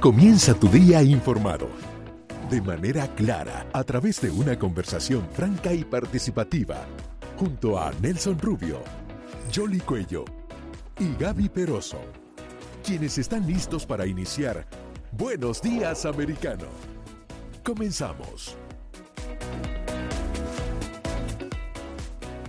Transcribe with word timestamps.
Comienza 0.00 0.54
tu 0.54 0.66
día 0.66 1.02
informado. 1.02 1.68
De 2.48 2.62
manera 2.62 3.06
clara, 3.16 3.66
a 3.74 3.84
través 3.84 4.18
de 4.22 4.30
una 4.30 4.58
conversación 4.58 5.28
franca 5.30 5.74
y 5.74 5.84
participativa, 5.84 6.86
junto 7.38 7.78
a 7.78 7.92
Nelson 8.00 8.38
Rubio, 8.38 8.80
Jolly 9.54 9.80
Cuello 9.80 10.24
y 10.98 11.14
Gaby 11.22 11.50
Peroso, 11.50 11.98
quienes 12.82 13.18
están 13.18 13.46
listos 13.46 13.84
para 13.84 14.06
iniciar 14.06 14.66
Buenos 15.12 15.60
Días 15.60 16.06
Americano. 16.06 16.68
Comenzamos. 17.62 18.56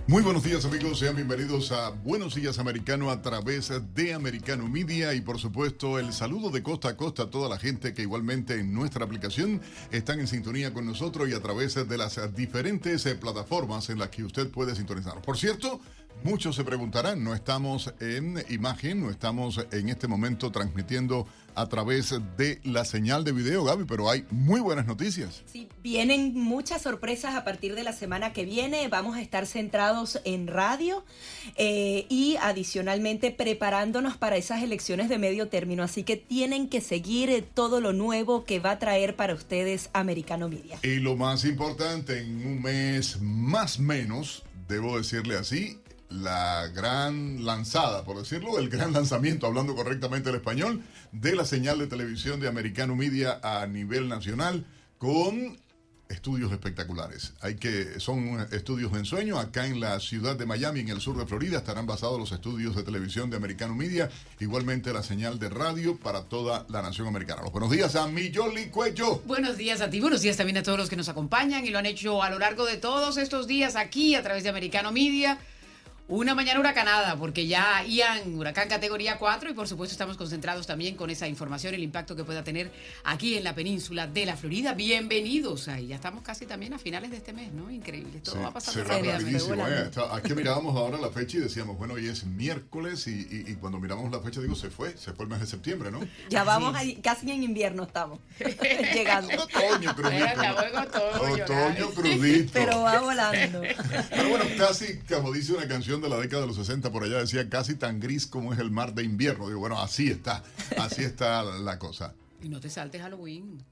Muy 0.08 0.24
buenos 0.24 0.42
días 0.42 0.64
amigos, 0.64 0.98
sean 0.98 1.14
bienvenidos 1.14 1.70
a 1.70 1.90
Buenos 1.90 2.34
Días 2.34 2.58
Americano 2.58 3.10
a 3.10 3.22
través 3.22 3.72
de 3.94 4.12
Americano 4.12 4.68
Media 4.68 5.14
y 5.14 5.20
por 5.20 5.38
supuesto 5.38 5.96
el 6.00 6.12
saludo 6.12 6.50
de 6.50 6.60
costa 6.60 6.88
a 6.88 6.96
costa 6.96 7.22
a 7.22 7.30
toda 7.30 7.48
la 7.48 7.56
gente 7.56 7.94
que 7.94 8.02
igualmente 8.02 8.58
en 8.58 8.74
nuestra 8.74 9.04
aplicación 9.04 9.60
están 9.92 10.18
en 10.18 10.26
sintonía 10.26 10.74
con 10.74 10.86
nosotros 10.86 11.28
y 11.28 11.34
a 11.34 11.40
través 11.40 11.76
de 11.88 11.96
las 11.96 12.18
diferentes 12.34 13.06
eh, 13.06 13.14
plataformas 13.14 13.90
en 13.90 14.00
las 14.00 14.08
que 14.08 14.24
usted 14.24 14.50
puede 14.50 14.74
sintonizar. 14.74 15.22
Por 15.22 15.38
cierto, 15.38 15.80
Muchos 16.24 16.54
se 16.54 16.62
preguntarán, 16.62 17.24
no 17.24 17.34
estamos 17.34 17.92
en 17.98 18.44
imagen, 18.48 19.02
no 19.02 19.10
estamos 19.10 19.60
en 19.72 19.88
este 19.88 20.06
momento 20.06 20.52
transmitiendo 20.52 21.26
a 21.54 21.68
través 21.68 22.14
de 22.36 22.60
la 22.64 22.84
señal 22.84 23.24
de 23.24 23.32
video, 23.32 23.64
Gaby, 23.64 23.84
pero 23.84 24.08
hay 24.08 24.24
muy 24.30 24.60
buenas 24.60 24.86
noticias. 24.86 25.42
Sí, 25.46 25.68
vienen 25.82 26.34
muchas 26.34 26.82
sorpresas 26.82 27.34
a 27.34 27.44
partir 27.44 27.74
de 27.74 27.82
la 27.82 27.92
semana 27.92 28.32
que 28.32 28.44
viene. 28.44 28.86
Vamos 28.88 29.16
a 29.16 29.20
estar 29.20 29.46
centrados 29.46 30.20
en 30.24 30.46
radio 30.46 31.04
eh, 31.56 32.06
y 32.08 32.36
adicionalmente 32.40 33.32
preparándonos 33.32 34.16
para 34.16 34.36
esas 34.36 34.62
elecciones 34.62 35.08
de 35.08 35.18
medio 35.18 35.48
término. 35.48 35.82
Así 35.82 36.04
que 36.04 36.16
tienen 36.16 36.68
que 36.68 36.80
seguir 36.80 37.44
todo 37.52 37.80
lo 37.80 37.92
nuevo 37.92 38.44
que 38.44 38.60
va 38.60 38.72
a 38.72 38.78
traer 38.78 39.16
para 39.16 39.34
ustedes 39.34 39.90
Americano 39.92 40.48
Media. 40.48 40.78
Y 40.82 40.96
lo 41.00 41.16
más 41.16 41.44
importante, 41.44 42.20
en 42.20 42.46
un 42.46 42.62
mes 42.62 43.20
más 43.20 43.78
menos, 43.78 44.44
debo 44.68 44.96
decirle 44.96 45.36
así, 45.36 45.78
la 46.12 46.68
gran 46.68 47.44
lanzada, 47.44 48.04
por 48.04 48.18
decirlo, 48.18 48.58
el 48.58 48.68
gran 48.68 48.92
lanzamiento, 48.94 49.46
hablando 49.46 49.74
correctamente 49.74 50.30
el 50.30 50.36
español, 50.36 50.82
de 51.12 51.34
la 51.34 51.44
señal 51.44 51.78
de 51.78 51.86
televisión 51.86 52.40
de 52.40 52.48
Americano 52.48 52.94
Media 52.96 53.40
a 53.42 53.66
nivel 53.66 54.08
nacional 54.08 54.66
con 54.98 55.58
estudios 56.12 56.52
espectaculares. 56.52 57.32
Hay 57.40 57.56
que 57.56 57.98
son 57.98 58.46
estudios 58.52 58.92
de 58.92 59.00
ensueño 59.00 59.38
acá 59.38 59.66
en 59.66 59.80
la 59.80 59.98
ciudad 59.98 60.36
de 60.36 60.46
Miami, 60.46 60.80
en 60.80 60.90
el 60.90 61.00
sur 61.00 61.16
de 61.16 61.26
Florida, 61.26 61.58
estarán 61.58 61.86
basados 61.86 62.18
los 62.18 62.32
estudios 62.32 62.76
de 62.76 62.82
televisión 62.82 63.30
de 63.30 63.36
Americano 63.36 63.74
Media, 63.74 64.10
igualmente 64.38 64.92
la 64.92 65.02
señal 65.02 65.38
de 65.38 65.48
radio 65.48 65.96
para 65.96 66.24
toda 66.24 66.66
la 66.68 66.82
nación 66.82 67.08
americana. 67.08 67.42
Los 67.42 67.52
buenos 67.52 67.70
días 67.70 67.96
a 67.96 68.06
mi 68.06 68.30
Cuello. 68.70 69.22
Buenos 69.26 69.56
días 69.56 69.80
a 69.80 69.90
ti, 69.90 70.00
buenos 70.00 70.20
días 70.20 70.36
también 70.36 70.58
a 70.58 70.62
todos 70.62 70.78
los 70.78 70.90
que 70.90 70.96
nos 70.96 71.08
acompañan 71.08 71.64
y 71.66 71.70
lo 71.70 71.78
han 71.78 71.86
hecho 71.86 72.22
a 72.22 72.30
lo 72.30 72.38
largo 72.38 72.66
de 72.66 72.76
todos 72.76 73.16
estos 73.16 73.46
días 73.46 73.74
aquí 73.74 74.14
a 74.14 74.22
través 74.22 74.42
de 74.42 74.50
Americano 74.50 74.92
Media. 74.92 75.38
Una 76.08 76.34
mañana 76.34 76.58
huracanada, 76.58 77.16
porque 77.16 77.46
ya 77.46 77.84
Ian, 77.84 78.34
huracán 78.34 78.68
categoría 78.68 79.18
4, 79.18 79.50
y 79.50 79.54
por 79.54 79.68
supuesto 79.68 79.92
estamos 79.92 80.16
concentrados 80.16 80.66
también 80.66 80.96
con 80.96 81.10
esa 81.10 81.28
información, 81.28 81.74
el 81.74 81.82
impacto 81.82 82.16
que 82.16 82.24
pueda 82.24 82.42
tener 82.42 82.72
aquí 83.04 83.36
en 83.36 83.44
la 83.44 83.54
península 83.54 84.08
de 84.08 84.26
la 84.26 84.36
Florida. 84.36 84.74
Bienvenidos 84.74 85.68
ahí, 85.68 85.86
ya 85.86 85.94
estamos 85.94 86.22
casi 86.24 86.44
también 86.44 86.74
a 86.74 86.78
finales 86.80 87.12
de 87.12 87.18
este 87.18 87.32
mes, 87.32 87.52
¿no? 87.52 87.70
Increíble, 87.70 88.18
todo 88.18 88.40
va 88.40 88.48
a 88.48 88.52
pasar 88.52 88.84
rápidamente. 88.84 89.38
Eh, 89.38 89.90
aquí 90.12 90.34
mirábamos 90.34 90.76
ahora 90.76 90.98
la 90.98 91.10
fecha 91.10 91.38
y 91.38 91.40
decíamos, 91.40 91.78
bueno, 91.78 91.94
hoy 91.94 92.08
es 92.08 92.24
miércoles, 92.24 93.06
y, 93.06 93.54
cuando 93.60 93.78
miramos 93.78 94.10
la 94.10 94.20
fecha, 94.20 94.40
digo, 94.40 94.56
se 94.56 94.70
fue, 94.70 94.96
se 94.98 95.12
fue 95.12 95.26
el 95.26 95.30
mes 95.30 95.38
de 95.38 95.46
septiembre, 95.46 95.92
¿no? 95.92 96.00
Ya 96.28 96.42
vamos, 96.42 96.74
ahí, 96.74 96.96
casi 96.96 97.30
en 97.30 97.44
invierno 97.44 97.84
estamos, 97.84 98.18
llegando. 98.92 99.28
Otoño 99.40 99.94
crudito. 99.94 101.44
Otoño 101.44 101.90
crudito. 101.90 102.50
Pero 102.52 102.82
va 102.82 103.00
volando. 103.00 103.62
Pero 104.10 104.28
bueno, 104.28 104.44
casi, 104.58 104.98
como 105.08 105.30
dice 105.30 105.52
una 105.52 105.68
canción 105.68 105.91
de 106.00 106.08
la 106.08 106.18
década 106.18 106.42
de 106.42 106.48
los 106.48 106.56
60 106.56 106.90
por 106.90 107.04
allá 107.04 107.18
decía 107.18 107.48
casi 107.48 107.74
tan 107.74 108.00
gris 108.00 108.26
como 108.26 108.52
es 108.52 108.58
el 108.58 108.70
mar 108.70 108.94
de 108.94 109.02
invierno. 109.02 109.48
Digo, 109.48 109.60
bueno, 109.60 109.80
así 109.80 110.08
está, 110.08 110.42
así 110.78 111.02
está 111.02 111.42
la 111.42 111.78
cosa. 111.78 112.14
Y 112.42 112.48
no 112.48 112.60
te 112.60 112.70
saltes 112.70 113.00
Halloween. 113.02 113.62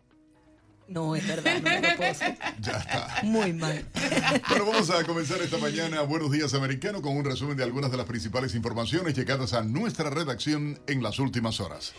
No, 0.91 1.15
es 1.15 1.25
verdad, 1.25 1.63
no 1.63 1.89
lo 1.89 1.97
puedo 1.97 2.13
Ya 2.61 2.73
está. 2.73 3.21
Muy 3.23 3.53
mal. 3.53 3.85
Bueno, 4.49 4.67
vamos 4.67 4.91
a 4.91 5.05
comenzar 5.05 5.41
esta 5.41 5.57
mañana 5.59 6.03
Buenos 6.03 6.33
Días 6.33 6.53
Americano 6.55 7.01
con 7.01 7.17
un 7.17 7.25
resumen 7.25 7.57
de 7.57 7.63
algunas 7.63 7.93
de 7.93 7.97
las 7.97 8.07
principales 8.07 8.57
informaciones 8.57 9.15
llegadas 9.15 9.53
a 9.53 9.63
nuestra 9.63 10.11
redacción 10.11 10.81
en 10.89 11.01
las 11.01 11.21
últimas 11.21 11.61
horas. 11.61 11.95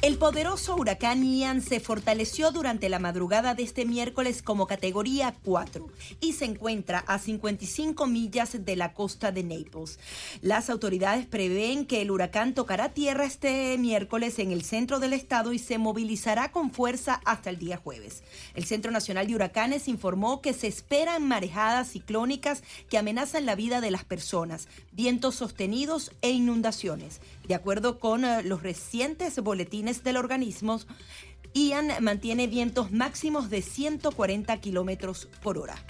El 0.00 0.16
poderoso 0.16 0.76
huracán 0.76 1.24
Ian 1.24 1.60
se 1.60 1.80
fortaleció 1.80 2.52
durante 2.52 2.88
la 2.88 3.00
madrugada 3.00 3.56
de 3.56 3.64
este 3.64 3.84
miércoles 3.84 4.42
como 4.42 4.68
categoría 4.68 5.34
4 5.44 5.88
y 6.20 6.34
se 6.34 6.44
encuentra 6.44 7.00
a 7.08 7.18
55 7.18 8.06
millas 8.06 8.64
de 8.64 8.76
la 8.76 8.94
costa 8.94 9.32
de 9.32 9.42
Naples. 9.42 9.98
Las 10.40 10.70
autoridades 10.70 11.26
prevén 11.26 11.84
que 11.84 12.00
el 12.00 12.12
huracán 12.12 12.54
tocará 12.54 12.90
tierra 12.90 13.24
este 13.24 13.76
miércoles 13.76 14.38
en 14.38 14.52
el 14.52 14.62
centro 14.62 15.00
del 15.00 15.14
estado 15.14 15.52
y 15.52 15.58
se 15.58 15.78
movilizará 15.78 16.52
con 16.52 16.70
fuerza 16.70 17.20
hasta 17.24 17.50
el 17.50 17.58
día 17.58 17.76
jueves. 17.76 18.22
El 18.54 18.66
Centro 18.66 18.92
Nacional 18.92 19.26
de 19.26 19.34
Huracanes 19.34 19.88
informó 19.88 20.40
que 20.40 20.52
se 20.52 20.68
esperan 20.68 21.26
marejadas 21.26 21.90
ciclónicas 21.90 22.62
que 22.88 22.98
amenazan 22.98 23.46
la 23.46 23.56
vida 23.56 23.80
de 23.80 23.90
las 23.90 24.04
personas, 24.04 24.68
vientos 24.92 25.34
sostenidos 25.34 26.12
e 26.22 26.30
inundaciones. 26.30 27.20
De 27.48 27.54
acuerdo 27.54 27.98
con 27.98 28.26
eh, 28.26 28.42
los 28.42 28.62
recientes 28.62 29.38
boletines 29.40 30.04
del 30.04 30.18
organismo, 30.18 30.80
Ian 31.54 31.90
mantiene 32.02 32.46
vientos 32.46 32.92
máximos 32.92 33.48
de 33.48 33.62
140 33.62 34.60
kilómetros 34.60 35.28
por 35.42 35.56
hora. 35.56 35.82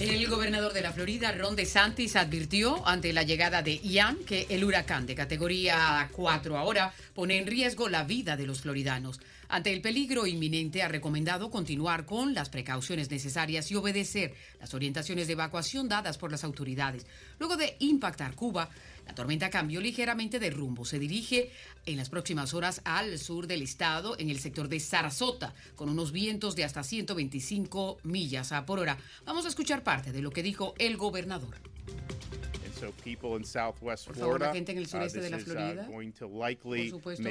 El 0.00 0.26
gobernador 0.28 0.72
de 0.72 0.80
la 0.80 0.92
Florida, 0.92 1.32
Ron 1.32 1.54
DeSantis, 1.54 2.16
advirtió 2.16 2.88
ante 2.88 3.12
la 3.12 3.22
llegada 3.22 3.60
de 3.60 3.76
Ian 3.80 4.16
que 4.24 4.46
el 4.48 4.64
huracán 4.64 5.04
de 5.04 5.14
categoría 5.14 6.08
4 6.12 6.56
ahora 6.56 6.94
pone 7.14 7.36
en 7.36 7.46
riesgo 7.46 7.90
la 7.90 8.04
vida 8.04 8.38
de 8.38 8.46
los 8.46 8.62
floridanos. 8.62 9.20
Ante 9.50 9.74
el 9.74 9.82
peligro 9.82 10.26
inminente, 10.26 10.82
ha 10.82 10.88
recomendado 10.88 11.50
continuar 11.50 12.06
con 12.06 12.32
las 12.32 12.48
precauciones 12.48 13.10
necesarias 13.10 13.70
y 13.70 13.74
obedecer 13.74 14.32
las 14.58 14.72
orientaciones 14.72 15.26
de 15.26 15.34
evacuación 15.34 15.90
dadas 15.90 16.16
por 16.16 16.30
las 16.30 16.44
autoridades. 16.44 17.04
Luego 17.38 17.58
de 17.58 17.76
impactar 17.80 18.34
Cuba, 18.34 18.70
la 19.06 19.14
tormenta 19.14 19.50
cambió 19.50 19.80
ligeramente 19.80 20.38
de 20.38 20.50
rumbo. 20.50 20.84
Se 20.84 20.98
dirige 20.98 21.50
en 21.86 21.96
las 21.96 22.08
próximas 22.08 22.54
horas 22.54 22.80
al 22.84 23.18
sur 23.18 23.46
del 23.46 23.62
estado, 23.62 24.16
en 24.18 24.30
el 24.30 24.38
sector 24.38 24.68
de 24.68 24.80
Sarasota, 24.80 25.54
con 25.76 25.88
unos 25.88 26.12
vientos 26.12 26.56
de 26.56 26.64
hasta 26.64 26.82
125 26.82 27.98
millas 28.04 28.52
por 28.66 28.78
hora. 28.78 28.98
Vamos 29.24 29.44
a 29.46 29.48
escuchar 29.48 29.82
parte 29.82 30.12
de 30.12 30.22
lo 30.22 30.30
que 30.30 30.42
dijo 30.42 30.74
el 30.78 30.96
gobernador. 30.96 31.56
Por 34.06 34.16
favor, 34.16 34.40
la 34.40 34.52
gente 34.52 34.72
en 34.72 34.78
el 34.78 34.84
uh, 34.84 34.88
sureste 34.88 35.20
de 35.20 35.30
la 35.30 35.36
uh, 35.36 35.40
Florida, 35.40 35.86
por 35.86 36.88
supuesto, 36.88 37.28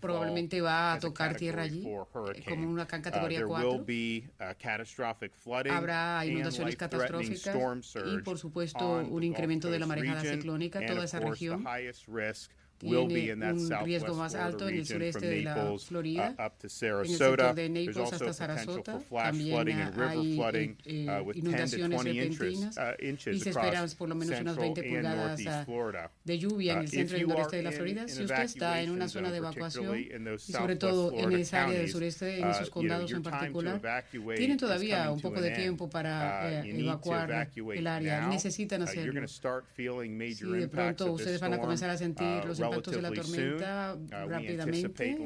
probablemente 0.00 0.60
va 0.60 0.94
a 0.94 0.98
tocar 0.98 1.36
tierra 1.36 1.62
allí, 1.62 1.86
eh, 1.86 2.44
como 2.48 2.70
una 2.70 2.84
uh, 2.84 2.86
categoría 2.86 3.44
4. 3.46 3.84
Habrá 5.70 6.24
inundaciones 6.26 6.76
catastróficas 6.76 7.56
y, 8.06 8.18
por 8.18 8.38
supuesto, 8.38 9.02
un 9.08 9.22
incremento 9.22 9.70
de 9.70 9.78
la 9.78 9.86
marejada 9.86 10.22
ciclónica, 10.22 10.84
toda 10.86 11.04
esa 11.04 11.20
región 11.20 11.64
tiene 12.82 13.52
un 13.52 13.70
riesgo 13.84 14.14
más 14.14 14.34
alto 14.34 14.68
en 14.68 14.76
el 14.76 14.86
sureste 14.86 15.26
de 15.26 15.42
la 15.42 15.76
Florida, 15.78 16.34
en 16.36 16.50
el 16.62 17.08
sector 17.08 17.54
de 17.54 17.68
Naples 17.68 18.12
hasta 18.12 18.32
Sarasota. 18.32 18.98
También 19.08 19.68
hay 19.68 20.76
inundaciones 21.34 22.04
repentinas 22.04 22.76
y 22.98 23.38
se 23.38 23.50
esperan 23.50 23.88
por 23.96 24.08
lo 24.08 24.14
menos 24.14 24.40
unas 24.40 24.56
20 24.56 24.82
pulgadas 24.82 25.40
de 26.24 26.38
lluvia 26.38 26.72
en 26.74 26.78
el 26.80 26.88
centro 26.88 27.18
y 27.18 27.26
noreste 27.26 27.56
de 27.56 27.62
la 27.62 27.72
Florida. 27.72 28.08
Si 28.08 28.22
usted 28.22 28.42
está 28.42 28.80
en 28.80 28.90
una 28.90 29.08
zona 29.08 29.30
de 29.30 29.38
evacuación 29.38 29.98
y 29.98 30.52
sobre 30.52 30.76
todo 30.76 31.12
en 31.12 31.32
esa 31.32 31.64
área 31.64 31.78
del 31.78 31.90
sureste, 31.90 32.40
en 32.40 32.48
esos 32.48 32.70
condados 32.70 33.12
en 33.12 33.22
particular, 33.22 33.80
tienen 34.36 34.56
todavía 34.56 35.10
un 35.10 35.20
poco 35.20 35.40
de 35.40 35.50
tiempo 35.52 35.88
para 35.88 36.62
eh, 36.64 36.80
evacuar 36.80 37.50
el 37.74 37.86
área. 37.86 38.26
Necesitan 38.28 38.82
hacerlo. 38.82 39.12
Si 39.26 40.44
de 40.44 40.68
pronto 40.68 41.12
ustedes 41.12 41.40
van 41.40 41.54
a 41.54 41.58
comenzar 41.58 41.90
a 41.90 41.96
sentir 41.96 42.44
los 42.44 42.58
impactos 42.72 42.94
de 42.94 43.02
la 43.02 43.10
tormenta 43.10 43.96
uh, 43.96 44.28
rápidamente. 44.28 45.16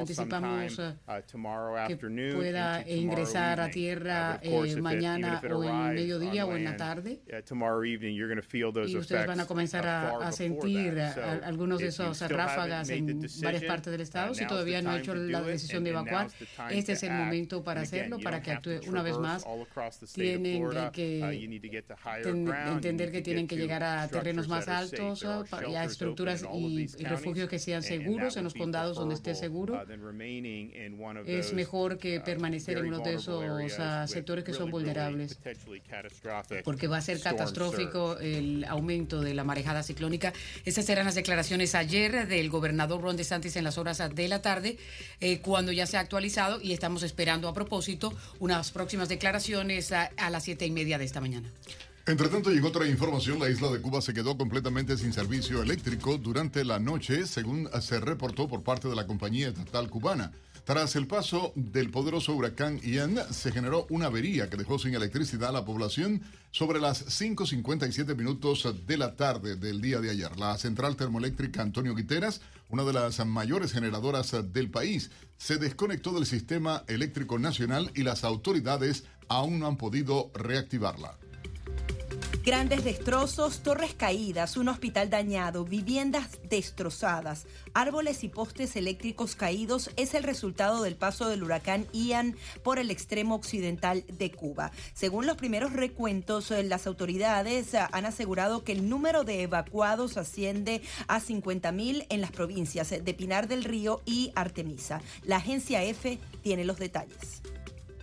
Anticipamos 0.00 0.78
uh, 0.78 0.82
uh, 0.82 1.88
que 1.88 1.96
pueda 1.96 2.88
ingresar 2.88 3.60
a 3.60 3.70
tierra 3.70 4.40
eh, 4.42 4.76
mañana 4.80 5.40
o 5.50 5.64
en 5.64 5.94
mediodía 5.94 6.46
o 6.46 6.56
en 6.56 6.64
la 6.64 6.76
tarde. 6.76 7.20
Y 8.86 8.96
ustedes 8.96 9.26
van 9.26 9.40
a 9.40 9.46
comenzar 9.46 9.86
a, 9.86 10.32
sentir 10.32 10.98
algunos 10.98 11.78
de 11.78 11.88
esos 11.88 12.20
ráfagas 12.28 12.88
en 12.90 13.20
varias 13.42 13.64
partes 13.64 13.90
del 13.90 14.00
estado. 14.00 14.34
Si 14.34 14.46
todavía 14.46 14.82
no 14.82 14.90
han 14.90 15.00
hecho 15.00 15.14
la 15.14 15.42
decisión 15.42 15.84
de 15.84 15.90
evacuar, 15.90 16.28
este 16.70 16.92
es 16.92 17.02
el 17.02 17.12
momento 17.12 17.62
para 17.62 17.82
hacerlo, 17.82 18.18
para 18.18 18.42
que 18.42 18.52
actúe 18.52 18.80
una 18.88 19.02
vez 19.02 19.18
más. 19.18 19.44
Tienen 20.14 20.70
que 20.92 21.20
entender 22.66 23.12
que 23.12 23.22
tienen 23.22 23.46
que 23.46 23.56
llegar 23.56 23.82
a 23.82 24.08
terrenos 24.08 24.48
más 24.48 24.68
altos 24.68 25.24
a 25.24 25.84
estructuras 25.84 26.44
y 26.52 26.85
refugios 26.98 27.48
que 27.48 27.58
sean 27.58 27.82
seguros 27.82 28.36
en 28.36 28.44
los 28.44 28.54
condados 28.54 28.96
donde 28.96 29.14
esté 29.14 29.34
seguro. 29.34 29.74
Uh, 29.74 31.22
es 31.26 31.52
mejor 31.52 31.98
que 31.98 32.18
uh, 32.18 32.24
permanecer 32.24 32.78
en 32.78 32.86
uno 32.86 33.00
de 33.00 33.14
esos 33.14 33.44
uh, 33.44 34.06
sectores 34.06 34.44
que 34.44 34.52
son 34.52 34.70
vulnerables, 34.70 35.38
porque 36.64 36.86
va 36.86 36.98
a 36.98 37.00
ser 37.00 37.20
catastrófico 37.20 38.18
el 38.18 38.64
aumento 38.64 39.20
de 39.20 39.34
la 39.34 39.44
marejada 39.44 39.82
ciclónica. 39.82 40.32
Esas 40.64 40.88
eran 40.88 41.04
las 41.04 41.14
declaraciones 41.14 41.74
ayer 41.74 42.26
del 42.26 42.50
gobernador 42.50 43.00
Ron 43.00 43.16
DeSantis 43.16 43.56
en 43.56 43.64
las 43.64 43.78
horas 43.78 44.02
de 44.14 44.28
la 44.28 44.42
tarde, 44.42 44.78
eh, 45.20 45.40
cuando 45.40 45.72
ya 45.72 45.86
se 45.86 45.96
ha 45.96 46.00
actualizado 46.00 46.60
y 46.60 46.72
estamos 46.72 47.02
esperando 47.02 47.48
a 47.48 47.54
propósito 47.54 48.12
unas 48.40 48.70
próximas 48.70 49.08
declaraciones 49.08 49.92
a, 49.92 50.10
a 50.16 50.30
las 50.30 50.44
siete 50.44 50.66
y 50.66 50.70
media 50.70 50.98
de 50.98 51.04
esta 51.04 51.20
mañana. 51.20 51.50
Entre 52.08 52.28
tanto, 52.28 52.50
llegó 52.50 52.68
otra 52.68 52.86
información, 52.86 53.40
la 53.40 53.50
isla 53.50 53.68
de 53.68 53.80
Cuba 53.80 54.00
se 54.00 54.14
quedó 54.14 54.38
completamente 54.38 54.96
sin 54.96 55.12
servicio 55.12 55.60
eléctrico 55.60 56.18
durante 56.18 56.64
la 56.64 56.78
noche, 56.78 57.26
según 57.26 57.68
se 57.80 57.98
reportó 57.98 58.46
por 58.46 58.62
parte 58.62 58.86
de 58.86 58.94
la 58.94 59.08
compañía 59.08 59.48
estatal 59.48 59.90
cubana. 59.90 60.30
Tras 60.62 60.94
el 60.94 61.08
paso 61.08 61.52
del 61.56 61.90
poderoso 61.90 62.32
huracán 62.32 62.80
Ian, 62.80 63.18
se 63.32 63.50
generó 63.50 63.88
una 63.90 64.06
avería 64.06 64.48
que 64.48 64.56
dejó 64.56 64.78
sin 64.78 64.94
electricidad 64.94 65.48
a 65.48 65.52
la 65.52 65.64
población 65.64 66.22
sobre 66.52 66.78
las 66.78 67.04
5.57 67.06 68.14
minutos 68.14 68.68
de 68.86 68.96
la 68.96 69.16
tarde 69.16 69.56
del 69.56 69.80
día 69.80 70.00
de 70.00 70.10
ayer. 70.10 70.38
La 70.38 70.56
central 70.58 70.94
termoeléctrica 70.94 71.62
Antonio 71.62 71.96
Guiteras, 71.96 72.40
una 72.68 72.84
de 72.84 72.92
las 72.92 73.26
mayores 73.26 73.72
generadoras 73.72 74.32
del 74.52 74.70
país, 74.70 75.10
se 75.38 75.56
desconectó 75.56 76.12
del 76.12 76.26
sistema 76.26 76.84
eléctrico 76.86 77.40
nacional 77.40 77.90
y 77.96 78.04
las 78.04 78.22
autoridades 78.22 79.02
aún 79.26 79.58
no 79.58 79.66
han 79.66 79.76
podido 79.76 80.30
reactivarla. 80.34 81.16
Grandes 82.46 82.84
destrozos, 82.84 83.64
torres 83.64 83.92
caídas, 83.94 84.56
un 84.56 84.68
hospital 84.68 85.10
dañado, 85.10 85.64
viviendas 85.64 86.38
destrozadas, 86.48 87.44
árboles 87.74 88.22
y 88.22 88.28
postes 88.28 88.76
eléctricos 88.76 89.34
caídos 89.34 89.90
es 89.96 90.14
el 90.14 90.22
resultado 90.22 90.84
del 90.84 90.94
paso 90.94 91.28
del 91.28 91.42
huracán 91.42 91.88
Ian 91.92 92.36
por 92.62 92.78
el 92.78 92.92
extremo 92.92 93.34
occidental 93.34 94.04
de 94.06 94.30
Cuba. 94.30 94.70
Según 94.94 95.26
los 95.26 95.36
primeros 95.36 95.72
recuentos, 95.72 96.52
eh, 96.52 96.62
las 96.62 96.86
autoridades 96.86 97.74
eh, 97.74 97.80
han 97.90 98.06
asegurado 98.06 98.62
que 98.62 98.70
el 98.70 98.88
número 98.88 99.24
de 99.24 99.42
evacuados 99.42 100.16
asciende 100.16 100.82
a 101.08 101.20
50.000 101.20 102.06
en 102.10 102.20
las 102.20 102.30
provincias 102.30 102.90
de 102.90 103.14
Pinar 103.14 103.48
del 103.48 103.64
Río 103.64 104.02
y 104.06 104.30
Artemisa. 104.36 105.02
La 105.24 105.38
agencia 105.38 105.82
F 105.82 106.20
tiene 106.44 106.64
los 106.64 106.78
detalles. 106.78 107.42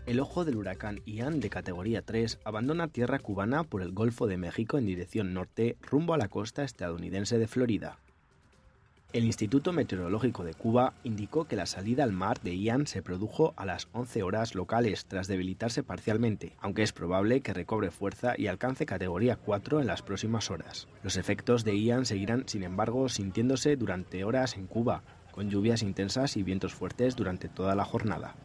El 0.06 0.20
ojo 0.20 0.44
del 0.44 0.58
huracán 0.58 1.00
Ian 1.06 1.40
de 1.40 1.50
categoría 1.50 2.02
3 2.02 2.40
abandona 2.44 2.90
tierra 2.90 3.20
cubana 3.20 3.64
por 3.64 3.82
el 3.82 3.94
Golfo 3.94 4.28
de 4.28 4.36
México 4.36 4.78
en 4.78 4.86
dirección 4.86 5.34
norte 5.34 5.78
rumbo 5.82 6.14
a 6.14 6.18
la 6.18 6.28
costa 6.28 6.66
estadounidense 6.66 7.38
de 7.38 7.48
Florida. 7.48 8.00
El 9.14 9.24
Instituto 9.24 9.72
Meteorológico 9.72 10.44
de 10.44 10.56
Cuba 10.56 10.94
indicó 11.06 11.46
que 11.46 11.56
la 11.56 11.68
salida 11.68 12.04
al 12.04 12.12
mar 12.12 12.42
de 12.42 12.58
Ian 12.58 12.86
se 12.86 13.02
produjo 13.02 13.54
a 13.56 13.66
las 13.66 13.88
11 13.94 14.24
horas 14.24 14.56
locales 14.56 15.06
tras 15.06 15.28
debilitarse 15.28 15.84
parcialmente, 15.84 16.58
aunque 16.60 16.84
es 16.84 16.92
probable 16.92 17.40
que 17.40 17.54
recobre 17.54 17.90
fuerza 17.90 18.34
y 18.38 18.48
alcance 18.48 18.86
categoría 18.86 19.38
4 19.38 19.80
en 19.80 19.88
las 19.88 20.02
próximas 20.02 20.52
horas. 20.52 20.90
Los 21.02 21.16
efectos 21.16 21.64
de 21.64 21.80
Ian 21.80 22.06
seguirán, 22.06 22.44
sin 22.48 22.64
embargo, 22.64 23.08
sintiéndose 23.08 23.78
durante 23.78 24.26
horas 24.26 24.58
en 24.58 24.68
Cuba, 24.68 25.04
con 25.32 25.50
lluvias 25.50 25.82
intensas 25.82 26.36
y 26.36 26.44
vientos 26.44 26.74
fuertes 26.74 27.16
durante 27.16 27.48
toda 27.48 27.74
la 27.76 27.86
jornada. 27.86 28.36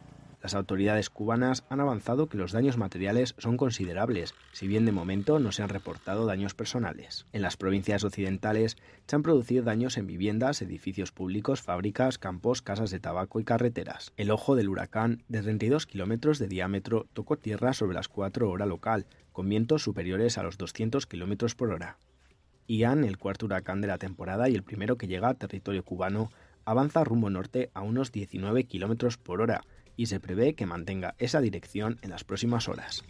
Las 0.41 0.53
autoridades 0.53 1.09
cubanas 1.09 1.65
han 1.69 1.81
avanzado 1.81 2.27
que 2.29 2.37
los 2.37 2.53
daños 2.53 2.77
materiales 2.77 3.35
son 3.37 3.57
considerables, 3.57 4.33
si 4.53 4.67
bien 4.67 4.85
de 4.85 4.93
momento 4.93 5.37
no 5.39 5.51
se 5.51 5.63
han 5.63 5.69
reportado 5.69 6.25
daños 6.25 6.53
personales. 6.53 7.25
En 7.33 7.41
las 7.41 7.57
provincias 7.57 8.05
occidentales 8.05 8.77
se 9.05 9.15
han 9.17 9.23
producido 9.23 9.63
daños 9.63 9.97
en 9.97 10.07
viviendas, 10.07 10.61
edificios 10.61 11.11
públicos, 11.11 11.61
fábricas, 11.61 12.17
campos, 12.17 12.61
casas 12.61 12.89
de 12.89 13.01
tabaco 13.01 13.41
y 13.41 13.43
carreteras. 13.43 14.13
El 14.15 14.31
ojo 14.31 14.55
del 14.55 14.69
huracán, 14.69 15.23
de 15.27 15.41
32 15.41 15.85
kilómetros 15.85 16.39
de 16.39 16.47
diámetro, 16.47 17.05
tocó 17.11 17.37
tierra 17.37 17.73
sobre 17.73 17.95
las 17.95 18.07
4 18.07 18.49
horas 18.49 18.67
local, 18.67 19.07
con 19.33 19.49
vientos 19.49 19.83
superiores 19.83 20.37
a 20.37 20.43
los 20.43 20.57
200 20.57 21.05
kilómetros 21.05 21.55
por 21.55 21.71
hora. 21.71 21.97
Ian, 22.67 23.03
el 23.03 23.17
cuarto 23.17 23.47
huracán 23.47 23.81
de 23.81 23.87
la 23.87 23.97
temporada 23.97 24.47
y 24.47 24.55
el 24.55 24.63
primero 24.63 24.95
que 24.95 25.07
llega 25.07 25.27
a 25.27 25.33
territorio 25.33 25.83
cubano, 25.83 26.29
avanza 26.65 27.03
rumbo 27.03 27.29
norte 27.29 27.71
a 27.73 27.81
unos 27.81 28.11
19 28.11 28.65
kilómetros 28.65 29.17
por 29.17 29.41
hora, 29.41 29.63
y 29.99 30.05
se 30.05 30.21
prevé 30.21 30.53
que 30.55 30.65
mantenga 30.65 31.13
esa 31.19 31.41
dirección 31.41 31.99
en 32.03 32.11
las 32.11 32.23
próximas 32.23 32.69
horas. 32.69 33.03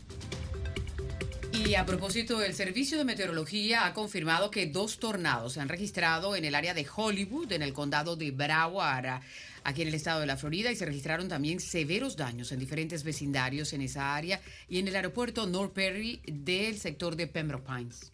Y 1.53 1.75
a 1.75 1.85
propósito, 1.85 2.41
el 2.41 2.55
Servicio 2.55 2.97
de 2.97 3.05
Meteorología 3.05 3.85
ha 3.85 3.93
confirmado 3.93 4.49
que 4.49 4.65
dos 4.65 4.97
tornados 4.97 5.53
se 5.53 5.61
han 5.61 5.69
registrado 5.69 6.35
en 6.35 6.45
el 6.45 6.55
área 6.55 6.73
de 6.73 6.87
Hollywood, 6.95 7.51
en 7.51 7.61
el 7.61 7.73
condado 7.73 8.15
de 8.15 8.31
Broward, 8.31 9.21
aquí 9.63 9.83
en 9.83 9.89
el 9.89 9.93
estado 9.93 10.21
de 10.21 10.25
la 10.25 10.35
Florida, 10.35 10.71
y 10.71 10.75
se 10.75 10.87
registraron 10.87 11.27
también 11.27 11.59
severos 11.59 12.17
daños 12.17 12.51
en 12.51 12.57
diferentes 12.57 13.03
vecindarios 13.03 13.71
en 13.73 13.81
esa 13.81 14.15
área 14.15 14.41
y 14.67 14.79
en 14.79 14.87
el 14.87 14.95
aeropuerto 14.95 15.45
North 15.45 15.73
Perry 15.73 16.21
del 16.25 16.79
sector 16.79 17.15
de 17.15 17.27
Pembroke 17.27 17.67
Pines. 17.67 18.11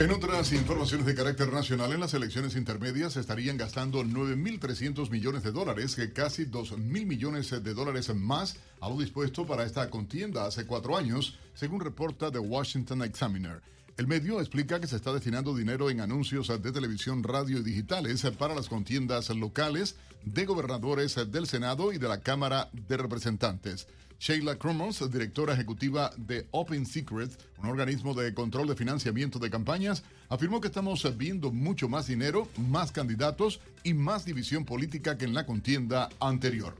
En 0.00 0.12
otras 0.12 0.50
informaciones 0.52 1.04
de 1.04 1.14
carácter 1.14 1.52
nacional, 1.52 1.92
en 1.92 2.00
las 2.00 2.14
elecciones 2.14 2.56
intermedias 2.56 3.12
se 3.12 3.20
estarían 3.20 3.58
gastando 3.58 4.02
9.300 4.02 5.10
millones 5.10 5.42
de 5.42 5.52
dólares, 5.52 5.94
que 5.94 6.10
casi 6.10 6.46
2.000 6.46 6.78
millones 7.04 7.50
de 7.50 7.74
dólares 7.74 8.14
más 8.14 8.56
a 8.80 8.88
lo 8.88 8.96
dispuesto 8.96 9.46
para 9.46 9.66
esta 9.66 9.90
contienda 9.90 10.46
hace 10.46 10.64
cuatro 10.64 10.96
años, 10.96 11.38
según 11.52 11.82
reporta 11.82 12.32
The 12.32 12.38
Washington 12.38 13.02
Examiner. 13.02 13.60
El 13.98 14.06
medio 14.06 14.40
explica 14.40 14.80
que 14.80 14.86
se 14.86 14.96
está 14.96 15.12
destinando 15.12 15.54
dinero 15.54 15.90
en 15.90 16.00
anuncios 16.00 16.48
de 16.48 16.72
televisión, 16.72 17.22
radio 17.22 17.58
y 17.58 17.62
digitales 17.62 18.22
para 18.38 18.54
las 18.54 18.70
contiendas 18.70 19.28
locales 19.28 19.96
de 20.24 20.46
gobernadores 20.46 21.14
del 21.30 21.46
Senado 21.46 21.92
y 21.92 21.98
de 21.98 22.08
la 22.08 22.20
Cámara 22.20 22.70
de 22.72 22.96
Representantes. 22.96 23.86
Sheila 24.20 24.56
Cromos, 24.56 25.10
directora 25.10 25.54
ejecutiva 25.54 26.10
de 26.18 26.46
Open 26.50 26.84
Secret, 26.84 27.30
un 27.56 27.70
organismo 27.70 28.12
de 28.12 28.34
control 28.34 28.68
de 28.68 28.76
financiamiento 28.76 29.38
de 29.38 29.48
campañas, 29.48 30.02
afirmó 30.28 30.60
que 30.60 30.68
estamos 30.68 31.16
viendo 31.16 31.50
mucho 31.50 31.88
más 31.88 32.06
dinero, 32.06 32.46
más 32.58 32.92
candidatos 32.92 33.60
y 33.82 33.94
más 33.94 34.26
división 34.26 34.66
política 34.66 35.16
que 35.16 35.24
en 35.24 35.32
la 35.32 35.46
contienda 35.46 36.10
anterior. 36.20 36.74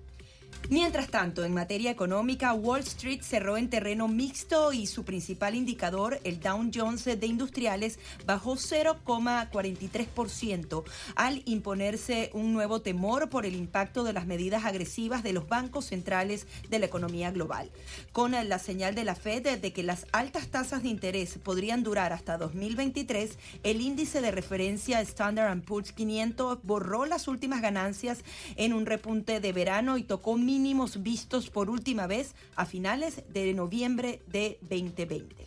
Mientras 0.69 1.09
tanto, 1.09 1.45
en 1.45 1.53
materia 1.53 1.91
económica, 1.91 2.55
Wall 2.55 2.79
Street 2.81 3.23
cerró 3.23 3.57
en 3.57 3.69
terreno 3.69 4.07
mixto 4.07 4.73
y 4.73 4.87
su 4.87 5.05
principal 5.05 5.57
indicador, 5.57 6.21
el 6.23 6.39
Dow 6.39 6.71
Jones 6.73 7.07
de 7.07 7.27
Industriales, 7.27 7.99
bajó 8.25 8.55
0,43% 8.55 10.85
al 11.17 11.43
imponerse 11.47 12.31
un 12.35 12.53
nuevo 12.53 12.83
temor 12.83 13.29
por 13.31 13.47
el 13.47 13.57
impacto 13.57 14.05
de 14.05 14.13
las 14.13 14.27
medidas 14.27 14.65
agresivas 14.65 15.25
de 15.25 15.33
los 15.33 15.49
bancos 15.49 15.87
centrales 15.87 16.47
de 16.69 16.79
la 16.79 16.87
economía 16.87 17.33
global. 17.33 17.69
Con 18.13 18.31
la 18.31 18.61
señal 18.61 18.95
de 18.95 19.03
la 19.05 19.17
Fed 19.17 19.59
de 19.59 19.73
que 19.73 19.83
las 19.83 20.07
altas 20.13 20.47
tasas 20.49 20.85
de 20.85 20.89
interés 20.89 21.37
podrían 21.43 21.83
durar 21.83 22.13
hasta 22.13 22.39
2023, 22.39 23.39
el 23.65 23.81
índice 23.81 24.21
de 24.21 24.31
referencia 24.31 25.01
Standard 25.01 25.63
Poor's 25.63 25.91
500 25.93 26.61
borró 26.63 27.07
las 27.07 27.27
últimas 27.27 27.61
ganancias 27.61 28.19
en 28.57 28.73
un 28.73 28.87
repunte 28.87 29.41
de 29.41 29.53
verano 29.53 29.99
y 29.99 30.03
tocó 30.03 30.37
mínimos 30.51 31.01
vistos 31.05 31.49
por 31.49 31.71
última 31.71 32.09
vez 32.09 32.35
a 32.57 32.67
finales 32.67 33.23
de 33.33 33.55
noviembre 33.55 34.21
de 34.27 34.59
2020. 34.63 35.47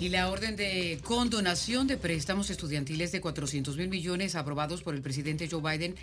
Y 0.00 0.08
la 0.08 0.30
orden 0.30 0.56
de 0.56 0.98
condonación 1.04 1.86
de 1.86 1.96
préstamos 1.96 2.50
estudiantiles 2.50 3.12
de 3.12 3.20
400 3.20 3.76
mil 3.76 3.88
millones 3.88 4.34
aprobados 4.34 4.82
por 4.82 4.96
el 4.96 5.00
presidente 5.00 5.48
Joe 5.48 5.62
Biden 5.62 5.94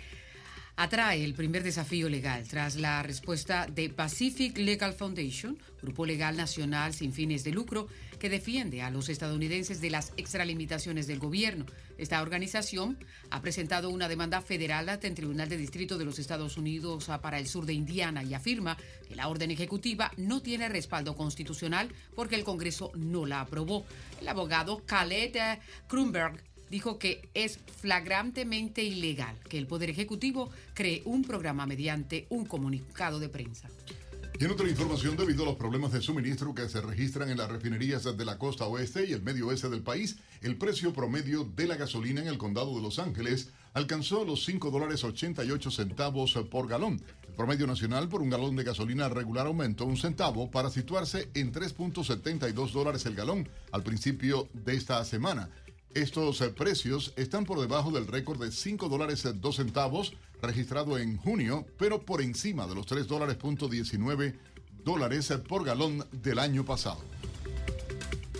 atrae 0.76 1.22
el 1.22 1.34
primer 1.34 1.62
desafío 1.62 2.08
legal 2.08 2.48
tras 2.48 2.76
la 2.76 3.02
respuesta 3.02 3.66
de 3.66 3.90
Pacific 3.90 4.56
Legal 4.56 4.94
Foundation, 4.94 5.58
grupo 5.82 6.06
legal 6.06 6.34
nacional 6.34 6.94
sin 6.94 7.12
fines 7.12 7.44
de 7.44 7.52
lucro 7.52 7.88
defiende 8.28 8.82
a 8.82 8.90
los 8.90 9.08
estadounidenses 9.08 9.80
de 9.80 9.90
las 9.90 10.12
extralimitaciones 10.16 11.06
del 11.06 11.18
gobierno. 11.18 11.66
Esta 11.98 12.22
organización 12.22 12.98
ha 13.30 13.40
presentado 13.40 13.90
una 13.90 14.08
demanda 14.08 14.40
federal 14.42 14.88
ante 14.88 15.06
el 15.06 15.14
Tribunal 15.14 15.48
de 15.48 15.56
Distrito 15.56 15.98
de 15.98 16.04
los 16.04 16.18
Estados 16.18 16.56
Unidos 16.56 17.10
para 17.22 17.38
el 17.38 17.46
sur 17.46 17.66
de 17.66 17.72
Indiana 17.72 18.22
y 18.22 18.34
afirma 18.34 18.76
que 19.08 19.16
la 19.16 19.28
orden 19.28 19.50
ejecutiva 19.50 20.10
no 20.16 20.42
tiene 20.42 20.68
respaldo 20.68 21.16
constitucional 21.16 21.88
porque 22.14 22.36
el 22.36 22.44
Congreso 22.44 22.92
no 22.94 23.26
la 23.26 23.40
aprobó. 23.40 23.84
El 24.20 24.28
abogado 24.28 24.82
Khaled 24.86 25.58
Kronberg 25.88 26.42
dijo 26.70 26.98
que 26.98 27.28
es 27.34 27.58
flagrantemente 27.80 28.82
ilegal 28.82 29.36
que 29.48 29.58
el 29.58 29.66
Poder 29.66 29.90
Ejecutivo 29.90 30.50
cree 30.74 31.02
un 31.04 31.22
programa 31.22 31.66
mediante 31.66 32.26
un 32.30 32.44
comunicado 32.44 33.18
de 33.18 33.28
prensa. 33.28 33.68
Y 34.38 34.44
en 34.44 34.50
otra 34.50 34.68
información, 34.68 35.16
debido 35.16 35.44
a 35.44 35.46
los 35.46 35.56
problemas 35.56 35.92
de 35.92 36.02
suministro 36.02 36.54
que 36.54 36.68
se 36.68 36.82
registran 36.82 37.30
en 37.30 37.38
las 37.38 37.50
refinerías 37.50 38.04
de 38.04 38.24
la 38.24 38.36
costa 38.36 38.66
oeste 38.66 39.06
y 39.06 39.12
el 39.12 39.22
medio 39.22 39.46
oeste 39.46 39.70
del 39.70 39.82
país, 39.82 40.16
el 40.42 40.58
precio 40.58 40.92
promedio 40.92 41.44
de 41.56 41.66
la 41.66 41.76
gasolina 41.76 42.20
en 42.20 42.28
el 42.28 42.36
condado 42.36 42.74
de 42.76 42.82
Los 42.82 42.98
Ángeles 42.98 43.48
alcanzó 43.72 44.26
los 44.26 44.44
5 44.44 44.70
dólares 44.70 45.04
88 45.04 45.70
centavos 45.70 46.34
por 46.50 46.68
galón. 46.68 47.02
El 47.26 47.34
promedio 47.34 47.66
nacional 47.66 48.10
por 48.10 48.20
un 48.20 48.28
galón 48.28 48.56
de 48.56 48.64
gasolina 48.64 49.08
regular 49.08 49.46
aumentó 49.46 49.86
un 49.86 49.96
centavo 49.96 50.50
para 50.50 50.68
situarse 50.68 51.30
en 51.32 51.50
3.72 51.50 52.72
dólares 52.72 53.06
el 53.06 53.14
galón 53.14 53.48
al 53.72 53.82
principio 53.84 54.50
de 54.52 54.74
esta 54.74 55.02
semana. 55.06 55.48
Estos 55.94 56.42
precios 56.54 57.14
están 57.16 57.46
por 57.46 57.58
debajo 57.58 57.90
del 57.90 58.06
récord 58.06 58.38
de 58.38 58.52
5 58.52 58.90
dólares 58.90 59.26
2 59.34 59.34
eh, 59.34 59.62
centavos 59.64 60.12
registrado 60.42 60.98
en 60.98 61.16
junio, 61.16 61.66
pero 61.78 62.02
por 62.02 62.22
encima 62.22 62.66
de 62.66 62.74
los 62.74 62.86
3 62.86 63.06
dólares 63.06 63.36
punto 63.36 63.68
19 63.68 64.34
dólares 64.84 65.32
por 65.48 65.64
galón 65.64 66.04
del 66.12 66.38
año 66.38 66.64
pasado. 66.64 67.00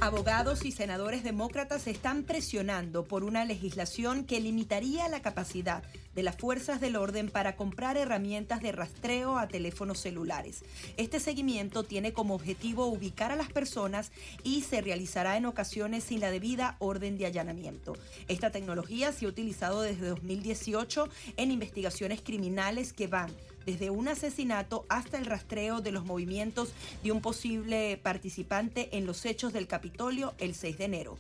Abogados 0.00 0.66
y 0.66 0.72
senadores 0.72 1.24
demócratas 1.24 1.86
están 1.86 2.22
presionando 2.22 3.04
por 3.04 3.24
una 3.24 3.46
legislación 3.46 4.24
que 4.24 4.40
limitaría 4.40 5.08
la 5.08 5.22
capacidad 5.22 5.82
de 6.14 6.22
las 6.22 6.36
fuerzas 6.36 6.82
del 6.82 6.96
orden 6.96 7.30
para 7.30 7.56
comprar 7.56 7.96
herramientas 7.96 8.60
de 8.60 8.72
rastreo 8.72 9.38
a 9.38 9.48
teléfonos 9.48 9.98
celulares. 9.98 10.64
Este 10.98 11.18
seguimiento 11.18 11.82
tiene 11.82 12.12
como 12.12 12.34
objetivo 12.34 12.86
ubicar 12.86 13.32
a 13.32 13.36
las 13.36 13.50
personas 13.50 14.12
y 14.44 14.62
se 14.62 14.82
realizará 14.82 15.38
en 15.38 15.46
ocasiones 15.46 16.04
sin 16.04 16.20
la 16.20 16.30
debida 16.30 16.76
orden 16.78 17.16
de 17.16 17.26
allanamiento. 17.26 17.94
Esta 18.28 18.50
tecnología 18.50 19.12
se 19.12 19.24
ha 19.24 19.28
utilizado 19.28 19.80
desde 19.80 20.08
2018 20.08 21.08
en 21.38 21.50
investigaciones 21.50 22.20
criminales 22.20 22.92
que 22.92 23.06
van 23.06 23.30
desde 23.66 23.90
un 23.90 24.08
asesinato 24.08 24.86
hasta 24.88 25.18
el 25.18 25.26
rastreo 25.26 25.80
de 25.80 25.92
los 25.92 26.04
movimientos 26.04 26.70
de 27.02 27.12
un 27.12 27.20
posible 27.20 27.98
participante 28.02 28.96
en 28.96 29.04
los 29.04 29.26
hechos 29.26 29.52
del 29.52 29.66
Capitolio 29.66 30.34
el 30.38 30.54
6 30.54 30.78
de 30.78 30.84
enero. 30.84 31.18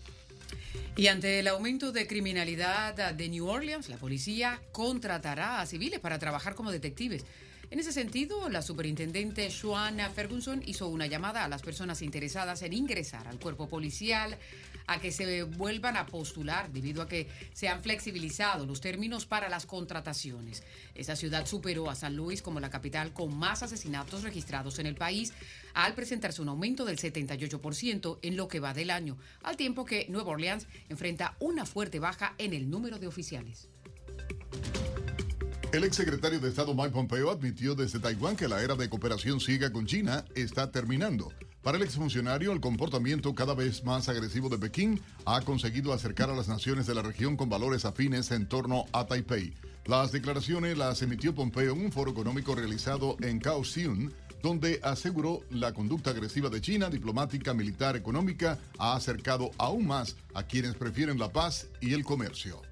Y 0.96 1.08
ante 1.08 1.40
el 1.40 1.48
aumento 1.48 1.92
de 1.92 2.06
criminalidad 2.06 3.12
de 3.12 3.28
New 3.28 3.46
Orleans, 3.46 3.88
la 3.88 3.98
policía 3.98 4.62
contratará 4.72 5.60
a 5.60 5.66
civiles 5.66 6.00
para 6.00 6.18
trabajar 6.18 6.54
como 6.54 6.70
detectives. 6.70 7.24
En 7.68 7.80
ese 7.80 7.92
sentido, 7.92 8.48
la 8.48 8.62
superintendente 8.62 9.50
Joanna 9.50 10.08
Ferguson 10.08 10.62
hizo 10.66 10.86
una 10.86 11.06
llamada 11.06 11.44
a 11.44 11.48
las 11.48 11.62
personas 11.62 12.00
interesadas 12.00 12.62
en 12.62 12.72
ingresar 12.72 13.26
al 13.26 13.40
cuerpo 13.40 13.68
policial 13.68 14.38
a 14.86 15.00
que 15.00 15.12
se 15.12 15.42
vuelvan 15.42 15.96
a 15.96 16.06
postular 16.06 16.72
debido 16.72 17.02
a 17.02 17.08
que 17.08 17.28
se 17.52 17.68
han 17.68 17.82
flexibilizado 17.82 18.66
los 18.66 18.80
términos 18.80 19.26
para 19.26 19.48
las 19.48 19.66
contrataciones. 19.66 20.62
Esa 20.94 21.16
ciudad 21.16 21.46
superó 21.46 21.90
a 21.90 21.94
San 21.94 22.16
Luis 22.16 22.42
como 22.42 22.60
la 22.60 22.70
capital 22.70 23.12
con 23.12 23.36
más 23.36 23.62
asesinatos 23.62 24.22
registrados 24.22 24.78
en 24.78 24.86
el 24.86 24.94
país 24.94 25.32
al 25.74 25.94
presentarse 25.94 26.42
un 26.42 26.48
aumento 26.48 26.84
del 26.84 26.98
78% 26.98 28.18
en 28.22 28.36
lo 28.36 28.48
que 28.48 28.60
va 28.60 28.74
del 28.74 28.90
año, 28.90 29.18
al 29.42 29.56
tiempo 29.56 29.84
que 29.84 30.06
Nueva 30.08 30.32
Orleans 30.32 30.66
enfrenta 30.88 31.36
una 31.38 31.66
fuerte 31.66 31.98
baja 31.98 32.34
en 32.38 32.54
el 32.54 32.70
número 32.70 32.98
de 32.98 33.06
oficiales. 33.06 33.68
El 35.72 35.84
exsecretario 35.84 36.40
de 36.40 36.48
Estado 36.48 36.74
Mike 36.74 36.90
Pompeo 36.90 37.30
admitió 37.30 37.74
desde 37.74 37.98
Taiwán 37.98 38.36
que 38.36 38.48
la 38.48 38.62
era 38.62 38.76
de 38.76 38.88
cooperación 38.88 39.40
ciega 39.40 39.70
con 39.70 39.84
China 39.84 40.24
está 40.34 40.70
terminando. 40.70 41.32
Para 41.66 41.78
el 41.78 41.82
exfuncionario, 41.82 42.52
el 42.52 42.60
comportamiento 42.60 43.34
cada 43.34 43.52
vez 43.52 43.82
más 43.82 44.08
agresivo 44.08 44.48
de 44.48 44.56
Pekín 44.56 45.00
ha 45.24 45.40
conseguido 45.40 45.92
acercar 45.92 46.30
a 46.30 46.36
las 46.36 46.46
naciones 46.46 46.86
de 46.86 46.94
la 46.94 47.02
región 47.02 47.36
con 47.36 47.48
valores 47.48 47.84
afines 47.84 48.30
en 48.30 48.46
torno 48.46 48.84
a 48.92 49.04
Taipei. 49.04 49.52
Las 49.84 50.12
declaraciones 50.12 50.78
las 50.78 51.02
emitió 51.02 51.34
Pompeo 51.34 51.72
en 51.72 51.86
un 51.86 51.90
foro 51.90 52.12
económico 52.12 52.54
realizado 52.54 53.16
en 53.20 53.40
Kaohsiung, 53.40 54.12
donde 54.44 54.78
aseguró 54.84 55.40
la 55.50 55.72
conducta 55.72 56.10
agresiva 56.10 56.50
de 56.50 56.60
China, 56.60 56.88
diplomática, 56.88 57.52
militar, 57.52 57.96
económica, 57.96 58.60
ha 58.78 58.94
acercado 58.94 59.50
aún 59.58 59.88
más 59.88 60.14
a 60.34 60.44
quienes 60.44 60.76
prefieren 60.76 61.18
la 61.18 61.32
paz 61.32 61.66
y 61.80 61.94
el 61.94 62.04
comercio. 62.04 62.62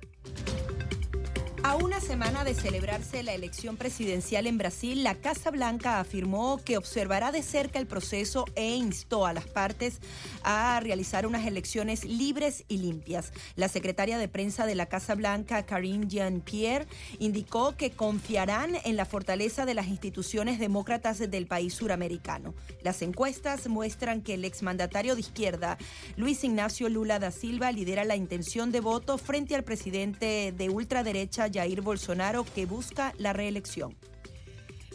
A 1.67 1.77
una 1.77 1.99
semana 1.99 2.45
de 2.45 2.53
celebrarse 2.53 3.23
la 3.23 3.33
elección 3.33 3.79
presidencial 3.79 4.47
en 4.47 4.59
Brasil, 4.59 5.03
la 5.03 5.15
Casa 5.15 5.51
Blanca 5.51 5.99
afirmó 5.99 6.61
que 6.63 6.77
observará 6.77 7.33
de 7.33 7.43
cerca 7.43 7.79
el 7.79 7.87
proceso 7.87 8.45
e 8.55 8.77
instó 8.77 9.25
a 9.25 9.33
las 9.33 9.47
partes 9.47 9.99
a 10.43 10.79
realizar 10.81 11.27
unas 11.27 11.47
elecciones 11.47 12.05
libres 12.05 12.67
y 12.69 12.77
limpias. 12.77 13.33
La 13.57 13.69
secretaria 13.69 14.19
de 14.19 14.29
prensa 14.29 14.67
de 14.67 14.75
la 14.75 14.91
Casa 14.91 15.15
Blanca, 15.15 15.63
Karine 15.63 16.07
Jean-Pierre, 16.07 16.87
indicó 17.19 17.75
que 17.79 17.93
confiarán 17.93 18.77
en 18.85 18.97
la 18.97 19.07
fortaleza 19.07 19.65
de 19.65 19.73
las 19.73 19.89
instituciones 19.89 20.59
demócratas 20.59 21.19
del 21.19 21.47
país 21.47 21.73
suramericano. 21.73 22.53
Las 22.83 23.01
encuestas 23.01 23.69
muestran 23.69 24.21
que 24.21 24.35
el 24.35 24.45
exmandatario 24.45 25.15
de 25.15 25.23
izquierda, 25.23 25.79
Luis 26.19 26.45
Ignacio 26.45 26.91
Lula 26.91 27.19
da 27.19 27.31
Silva, 27.31 27.73
lidera 27.73 28.05
la 28.05 28.17
intención 28.17 28.71
de 28.71 28.81
voto 28.81 29.17
frente 29.17 29.55
al 29.55 29.65
presidente 29.65 30.53
de 30.55 30.69
ultraderecha, 30.69 31.49
Jair 31.55 31.81
Bolsonaro, 31.81 32.45
que 32.45 32.67
busca 32.67 33.15
la 33.19 33.33
reelección. 33.33 33.97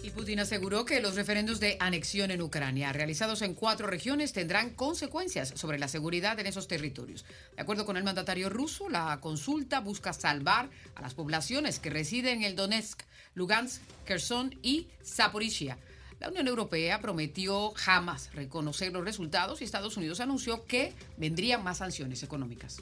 Y 0.01 0.11
Putin 0.11 0.39
aseguró 0.39 0.85
que 0.85 1.01
los 1.01 1.15
referendos 1.15 1.59
de 1.59 1.75
anexión 1.79 2.31
en 2.31 2.41
Ucrania, 2.41 2.93
realizados 2.93 3.41
en 3.41 3.53
cuatro 3.53 3.85
regiones, 3.85 4.31
tendrán 4.31 4.69
consecuencias 4.69 5.53
sobre 5.55 5.77
la 5.77 5.89
seguridad 5.89 6.39
en 6.39 6.47
esos 6.47 6.67
territorios. 6.67 7.25
De 7.55 7.61
acuerdo 7.61 7.85
con 7.85 7.97
el 7.97 8.05
mandatario 8.05 8.49
ruso, 8.49 8.87
la 8.87 9.19
consulta 9.19 9.81
busca 9.81 10.13
salvar 10.13 10.69
a 10.95 11.01
las 11.01 11.15
poblaciones 11.15 11.79
que 11.79 11.89
residen 11.89 12.37
en 12.37 12.43
el 12.43 12.55
Donetsk, 12.55 13.01
Lugansk, 13.33 13.81
Kherson 14.05 14.57
y 14.61 14.87
Zaporizhia. 15.03 15.77
La 16.19 16.29
Unión 16.29 16.47
Europea 16.47 17.01
prometió 17.01 17.71
jamás 17.75 18.33
reconocer 18.33 18.93
los 18.93 19.03
resultados 19.03 19.61
y 19.61 19.65
Estados 19.65 19.97
Unidos 19.97 20.19
anunció 20.19 20.65
que 20.65 20.93
vendrían 21.17 21.63
más 21.63 21.77
sanciones 21.77 22.23
económicas. 22.23 22.81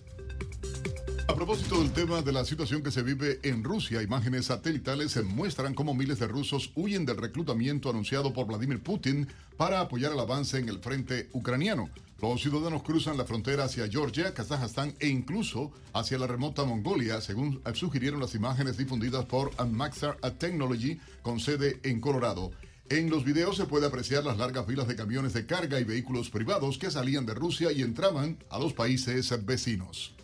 A 1.27 1.35
propósito 1.35 1.79
del 1.79 1.91
tema 1.91 2.21
de 2.21 2.31
la 2.31 2.45
situación 2.45 2.81
que 2.81 2.89
se 2.89 3.03
vive 3.03 3.39
en 3.43 3.63
Rusia, 3.63 4.01
imágenes 4.01 4.45
satelitales 4.45 5.21
muestran 5.25 5.73
cómo 5.73 5.93
miles 5.93 6.19
de 6.19 6.27
rusos 6.27 6.71
huyen 6.73 7.05
del 7.05 7.17
reclutamiento 7.17 7.89
anunciado 7.89 8.33
por 8.33 8.47
Vladimir 8.47 8.81
Putin 8.81 9.27
para 9.57 9.81
apoyar 9.81 10.13
el 10.13 10.19
avance 10.19 10.57
en 10.57 10.69
el 10.69 10.79
frente 10.79 11.29
ucraniano. 11.33 11.89
Los 12.21 12.41
ciudadanos 12.41 12.81
cruzan 12.81 13.17
la 13.17 13.25
frontera 13.25 13.65
hacia 13.65 13.89
Georgia, 13.89 14.33
Kazajstán 14.33 14.95
e 14.99 15.07
incluso 15.09 15.71
hacia 15.93 16.17
la 16.17 16.27
remota 16.27 16.63
Mongolia, 16.63 17.19
según 17.19 17.61
sugirieron 17.73 18.21
las 18.21 18.33
imágenes 18.33 18.77
difundidas 18.77 19.25
por 19.25 19.51
Maxar 19.67 20.17
Technology 20.39 20.99
con 21.21 21.39
sede 21.39 21.79
en 21.83 21.99
Colorado. 21.99 22.51
En 22.89 23.09
los 23.09 23.25
videos 23.25 23.57
se 23.57 23.65
puede 23.65 23.85
apreciar 23.85 24.23
las 24.23 24.37
largas 24.37 24.65
filas 24.65 24.87
de 24.87 24.95
camiones 24.95 25.33
de 25.33 25.45
carga 25.45 25.77
y 25.77 25.83
vehículos 25.83 26.29
privados 26.29 26.77
que 26.77 26.89
salían 26.89 27.25
de 27.25 27.33
Rusia 27.33 27.73
y 27.73 27.81
entraban 27.81 28.37
a 28.49 28.57
los 28.57 28.71
países 28.71 29.45
vecinos. 29.45 30.15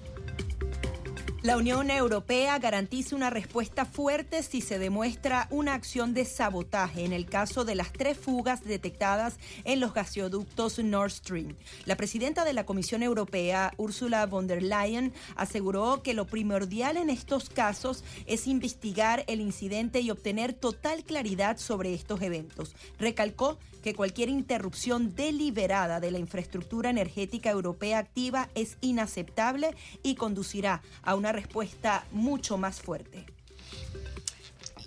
La 1.44 1.58
Unión 1.58 1.92
Europea 1.92 2.58
garantiza 2.58 3.18
una 3.18 3.30
respuesta 3.30 3.84
fuerte 3.84 4.44
si 4.44 4.62
se 4.62 4.80
demuestra 4.80 5.50
una 5.50 5.74
acción 5.74 6.14
de 6.14 6.24
sabotaje 6.24 7.04
en 7.04 7.12
el 7.12 7.26
caso 7.26 7.66
de 7.66 7.76
las 7.76 7.92
tres 7.92 8.18
fugas 8.18 8.64
detectadas 8.64 9.36
en 9.66 9.82
los 9.82 9.94
gasoductos 9.94 10.80
Nord 10.80 11.12
Stream. 11.12 11.58
La 11.84 11.98
presidenta 11.98 12.46
de 12.46 12.54
la 12.54 12.66
Comisión 12.66 13.04
Europea, 13.04 13.74
Ursula 13.76 14.26
von 14.26 14.48
der 14.48 14.64
Leyen, 14.64 15.12
aseguró 15.36 16.02
que 16.02 16.14
lo 16.14 16.28
primordial 16.28 16.96
en 16.96 17.10
estos 17.10 17.50
casos 17.50 18.06
es 18.26 18.48
investigar 18.48 19.26
el 19.28 19.42
incidente 19.42 20.00
y 20.00 20.12
obtener 20.12 20.54
total 20.54 21.04
claridad 21.04 21.58
sobre 21.58 21.94
estos 21.94 22.22
eventos. 22.22 22.74
Recalcó 23.00 23.58
que 23.84 23.94
cualquier 23.94 24.30
interrupción 24.30 25.14
deliberada 25.14 26.00
de 26.00 26.10
la 26.10 26.18
infraestructura 26.18 26.90
energética 26.90 27.52
europea 27.52 28.00
activa 28.00 28.50
es 28.56 28.78
inaceptable 28.82 29.76
y 30.02 30.16
conducirá 30.16 30.82
a 31.04 31.14
una 31.16 31.32
respuesta 31.32 32.06
mucho 32.12 32.58
más 32.58 32.82
fuerte. 32.82 33.26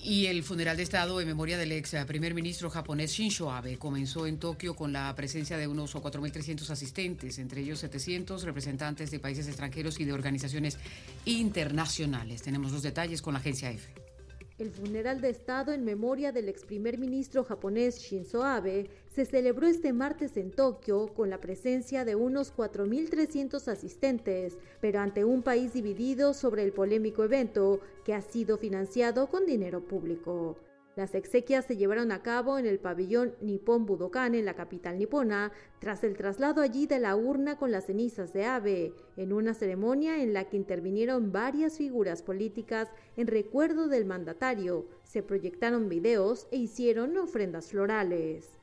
Y 0.02 0.26
el 0.26 0.44
funeral 0.44 0.76
de 0.76 0.84
Estado 0.84 1.20
en 1.20 1.26
memoria 1.26 1.58
del 1.58 1.72
ex 1.72 1.96
primer 2.06 2.32
ministro 2.32 2.70
japonés 2.70 3.10
Shinzo 3.10 3.50
Abe 3.50 3.76
comenzó 3.76 4.28
en 4.28 4.38
Tokio 4.38 4.76
con 4.76 4.92
la 4.92 5.12
presencia 5.16 5.58
de 5.58 5.66
unos 5.66 5.96
4.300 5.96 6.70
asistentes, 6.70 7.40
entre 7.40 7.62
ellos 7.62 7.80
700 7.80 8.44
representantes 8.44 9.10
de 9.10 9.18
países 9.18 9.48
extranjeros 9.48 9.98
y 9.98 10.04
de 10.04 10.12
organizaciones 10.12 10.78
internacionales. 11.24 12.40
Tenemos 12.40 12.70
los 12.70 12.82
detalles 12.82 13.20
con 13.20 13.34
la 13.34 13.40
agencia 13.40 13.68
EFE. 13.68 14.05
El 14.58 14.70
funeral 14.70 15.20
de 15.20 15.28
Estado 15.28 15.74
en 15.74 15.84
memoria 15.84 16.32
del 16.32 16.48
ex 16.48 16.64
primer 16.64 16.96
ministro 16.96 17.44
japonés 17.44 17.98
Shinzo 17.98 18.42
Abe 18.42 18.88
se 19.14 19.26
celebró 19.26 19.66
este 19.66 19.92
martes 19.92 20.38
en 20.38 20.50
Tokio 20.50 21.08
con 21.08 21.28
la 21.28 21.42
presencia 21.42 22.06
de 22.06 22.14
unos 22.14 22.56
4.300 22.56 23.68
asistentes, 23.68 24.56
pero 24.80 25.00
ante 25.00 25.26
un 25.26 25.42
país 25.42 25.74
dividido 25.74 26.32
sobre 26.32 26.62
el 26.62 26.72
polémico 26.72 27.22
evento 27.22 27.80
que 28.02 28.14
ha 28.14 28.22
sido 28.22 28.56
financiado 28.56 29.26
con 29.26 29.44
dinero 29.44 29.82
público. 29.82 30.56
Las 30.96 31.14
exequias 31.14 31.66
se 31.66 31.76
llevaron 31.76 32.10
a 32.10 32.22
cabo 32.22 32.56
en 32.56 32.64
el 32.64 32.78
pabellón 32.78 33.34
Nippon 33.42 33.84
Budokan 33.84 34.34
en 34.34 34.46
la 34.46 34.54
capital 34.54 34.98
nipona, 34.98 35.52
tras 35.78 36.02
el 36.04 36.16
traslado 36.16 36.62
allí 36.62 36.86
de 36.86 36.98
la 36.98 37.14
urna 37.16 37.58
con 37.58 37.70
las 37.70 37.84
cenizas 37.84 38.32
de 38.32 38.46
Abe, 38.46 38.94
en 39.18 39.34
una 39.34 39.52
ceremonia 39.52 40.22
en 40.22 40.32
la 40.32 40.48
que 40.48 40.56
intervinieron 40.56 41.32
varias 41.32 41.76
figuras 41.76 42.22
políticas 42.22 42.88
en 43.18 43.26
recuerdo 43.26 43.88
del 43.88 44.06
mandatario. 44.06 44.86
Se 45.04 45.22
proyectaron 45.22 45.90
videos 45.90 46.48
e 46.50 46.56
hicieron 46.56 47.18
ofrendas 47.18 47.72
florales. 47.72 48.55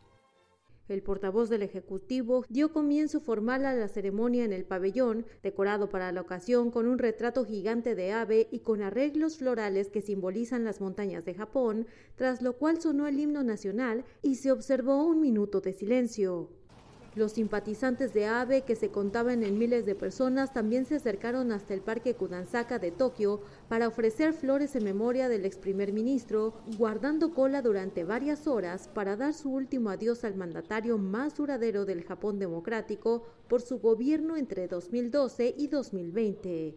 El 0.89 1.01
portavoz 1.01 1.49
del 1.49 1.61
Ejecutivo 1.61 2.45
dio 2.49 2.73
comienzo 2.73 3.21
formal 3.21 3.65
a 3.65 3.73
la 3.73 3.87
ceremonia 3.87 4.43
en 4.43 4.51
el 4.51 4.65
pabellón, 4.65 5.25
decorado 5.41 5.89
para 5.89 6.11
la 6.11 6.19
ocasión 6.19 6.71
con 6.71 6.87
un 6.87 6.99
retrato 6.99 7.45
gigante 7.45 7.95
de 7.95 8.11
ave 8.11 8.49
y 8.51 8.59
con 8.59 8.81
arreglos 8.81 9.37
florales 9.37 9.89
que 9.89 10.01
simbolizan 10.01 10.65
las 10.65 10.81
montañas 10.81 11.23
de 11.23 11.35
Japón, 11.35 11.87
tras 12.15 12.41
lo 12.41 12.57
cual 12.57 12.81
sonó 12.81 13.07
el 13.07 13.17
himno 13.17 13.43
nacional 13.43 14.03
y 14.21 14.35
se 14.35 14.51
observó 14.51 15.05
un 15.05 15.21
minuto 15.21 15.61
de 15.61 15.71
silencio. 15.71 16.49
Los 17.15 17.33
simpatizantes 17.33 18.11
de 18.13 18.25
Abe, 18.25 18.63
que 18.63 18.75
se 18.75 18.89
contaban 18.89 19.43
en 19.43 19.59
miles 19.59 19.85
de 19.85 19.93
personas, 19.93 20.51
también 20.51 20.85
se 20.85 20.95
acercaron 20.95 21.51
hasta 21.51 21.75
el 21.75 21.81
Parque 21.81 22.15
Kudansaka 22.15 22.79
de 22.79 22.89
Tokio 22.89 23.41
para 23.69 23.87
ofrecer 23.87 24.33
flores 24.33 24.75
en 24.75 24.83
memoria 24.83 25.29
del 25.29 25.45
ex 25.45 25.57
primer 25.57 25.93
ministro, 25.93 26.55
guardando 26.75 27.31
cola 27.35 27.61
durante 27.61 28.03
varias 28.03 28.47
horas 28.47 28.87
para 28.87 29.15
dar 29.15 29.35
su 29.35 29.51
último 29.51 29.91
adiós 29.91 30.23
al 30.23 30.35
mandatario 30.35 30.97
más 30.97 31.35
duradero 31.35 31.85
del 31.85 32.03
Japón 32.03 32.39
democrático 32.39 33.27
por 33.47 33.61
su 33.61 33.77
gobierno 33.77 34.35
entre 34.35 34.67
2012 34.67 35.53
y 35.55 35.67
2020. 35.67 36.75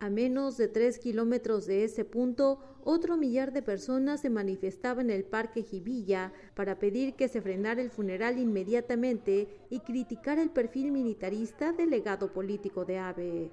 A 0.00 0.10
menos 0.10 0.56
de 0.56 0.68
tres 0.68 1.00
kilómetros 1.00 1.66
de 1.66 1.82
ese 1.82 2.04
punto, 2.04 2.60
otro 2.84 3.16
millar 3.16 3.52
de 3.52 3.62
personas 3.62 4.20
se 4.20 4.30
manifestaba 4.30 5.00
en 5.00 5.10
el 5.10 5.24
Parque 5.24 5.64
Jibilla 5.64 6.32
para 6.54 6.78
pedir 6.78 7.14
que 7.14 7.26
se 7.26 7.42
frenara 7.42 7.82
el 7.82 7.90
funeral 7.90 8.38
inmediatamente 8.38 9.48
y 9.70 9.80
criticar 9.80 10.38
el 10.38 10.50
perfil 10.50 10.92
militarista 10.92 11.72
del 11.72 11.90
legado 11.90 12.32
político 12.32 12.84
de 12.84 12.98
Abe. 12.98 13.50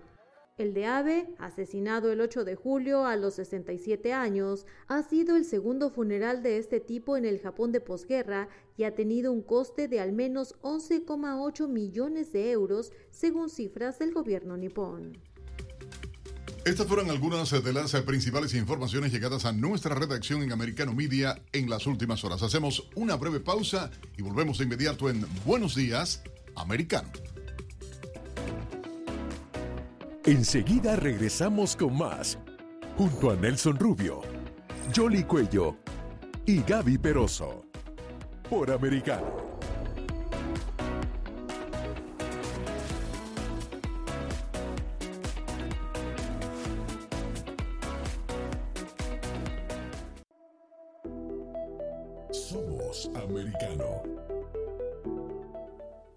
El 0.60 0.76
de 0.76 0.86
Abe, 0.86 1.36
asesinado 1.40 2.12
el 2.12 2.22
8 2.22 2.46
de 2.46 2.56
julio 2.56 3.08
a 3.08 3.16
los 3.16 3.34
67 3.34 4.14
años, 4.14 4.68
ha 4.88 5.02
sido 5.02 5.36
el 5.36 5.46
segundo 5.46 5.90
funeral 5.90 6.44
de 6.44 6.60
este 6.60 6.80
tipo 6.80 7.18
en 7.18 7.26
el 7.26 7.40
Japón 7.40 7.72
de 7.72 7.82
posguerra 7.82 8.50
y 8.78 8.84
ha 8.84 8.94
tenido 8.94 9.34
un 9.34 9.42
coste 9.42 9.88
de 9.88 10.00
al 10.00 10.14
menos 10.14 10.62
11,8 10.62 11.68
millones 11.68 12.32
de 12.32 12.52
euros, 12.52 12.94
según 13.10 13.50
cifras 13.50 13.98
del 13.98 14.14
gobierno 14.14 14.56
nipón. 14.58 15.18
Estas 16.66 16.88
fueron 16.88 17.12
algunas 17.12 17.52
de 17.52 17.74
las 17.74 17.92
principales 18.02 18.56
informaciones 18.56 19.12
llegadas 19.12 19.46
a 19.46 19.52
nuestra 19.52 19.94
redacción 19.94 20.42
en 20.42 20.52
Americano 20.52 20.94
Media 20.94 21.40
en 21.54 21.70
las 21.70 21.86
últimas 21.86 22.24
horas. 22.24 22.42
Hacemos 22.42 22.90
una 22.96 23.16
breve 23.18 23.40
pausa 23.40 23.92
y 24.18 24.24
volvemos 24.24 24.58
de 24.58 24.64
inmediato 24.64 25.08
en 25.08 25.24
Buenos 25.46 25.76
Días, 25.76 26.24
Americano. 26.56 27.10
Enseguida 30.26 30.96
regresamos 30.96 31.76
con 31.76 31.96
más, 31.96 32.40
junto 32.98 33.30
a 33.30 33.36
Nelson 33.36 33.78
Rubio, 33.78 34.22
Jolly 34.96 35.24
Cuello 35.24 35.78
y 36.48 36.64
Gaby 36.64 36.98
Peroso, 36.98 37.64
por 38.50 38.72
Americano. 38.72 39.45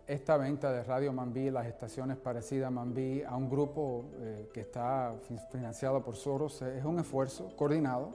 Esta 0.08 0.38
venta 0.38 0.72
de 0.72 0.82
Radio 0.82 1.12
Mambí, 1.12 1.50
las 1.50 1.66
estaciones 1.66 2.16
parecidas 2.16 2.68
a 2.68 2.70
Mambí, 2.70 3.22
a 3.22 3.36
un 3.36 3.50
grupo 3.50 4.06
eh, 4.20 4.48
que 4.54 4.60
está 4.60 5.14
financiado 5.52 6.02
por 6.02 6.16
Soros, 6.16 6.62
es 6.62 6.82
un 6.82 6.98
esfuerzo 6.98 7.54
coordinado 7.56 8.14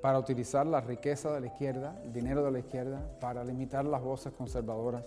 para 0.00 0.20
utilizar 0.20 0.64
la 0.64 0.80
riqueza 0.80 1.32
de 1.32 1.40
la 1.40 1.46
izquierda, 1.48 2.00
el 2.04 2.12
dinero 2.12 2.44
de 2.44 2.52
la 2.52 2.60
izquierda, 2.60 3.02
para 3.20 3.42
limitar 3.42 3.84
las 3.84 4.00
voces 4.00 4.32
conservadoras 4.32 5.04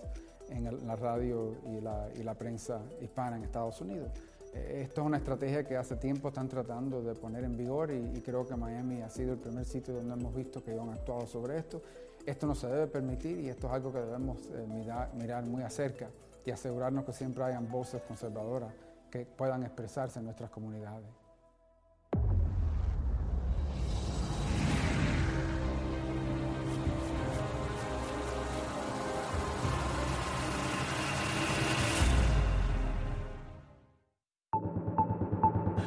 en 0.50 0.86
la 0.86 0.94
radio 0.94 1.54
y 1.64 1.80
la, 1.80 2.34
prensa 2.34 2.82
hispana 3.00 3.38
en 3.38 3.44
Estados 3.44 3.80
Unidos. 3.80 4.10
Eh, 4.52 4.82
esto 4.84 5.00
es 5.00 5.06
una 5.06 5.16
estrategia 5.16 5.64
que 5.64 5.76
hace 5.76 5.96
tiempo 5.96 6.28
están 6.28 6.48
tratando 6.48 7.02
de 7.02 7.14
poner 7.14 7.44
en 7.44 7.56
vigor 7.56 7.90
y, 7.90 8.20
creo 8.20 8.46
que 8.46 8.56
Miami 8.56 9.00
ha 9.00 9.08
sido 9.08 9.32
el 9.32 9.38
primer 9.38 9.64
sitio 9.64 9.94
donde 9.94 10.12
hemos 10.12 10.34
visto 10.34 10.62
que 10.62 10.72
han 10.72 10.90
actuado 10.90 11.26
sobre 11.26 11.56
esto. 11.56 11.80
Esto 12.26 12.48
no 12.48 12.56
se 12.56 12.66
debe 12.66 12.88
permitir 12.88 13.38
y 13.38 13.48
esto 13.48 13.68
es 13.68 13.72
algo 13.72 13.92
que 13.92 14.00
debemos 14.00 14.38
eh, 14.52 14.66
mirar, 15.14 15.44
muy 15.44 15.62
acerca 15.62 16.08
y 16.44 16.50
asegurarnos 16.50 17.04
que 17.04 17.12
siempre 17.12 17.44
hayan 17.44 17.70
voces 17.70 18.02
conservadoras 18.02 18.72
que 19.12 19.24
puedan 19.24 19.62
expresarse 19.62 20.18
en 20.18 20.24
nuestras 20.24 20.50
comunidades. 20.50 21.06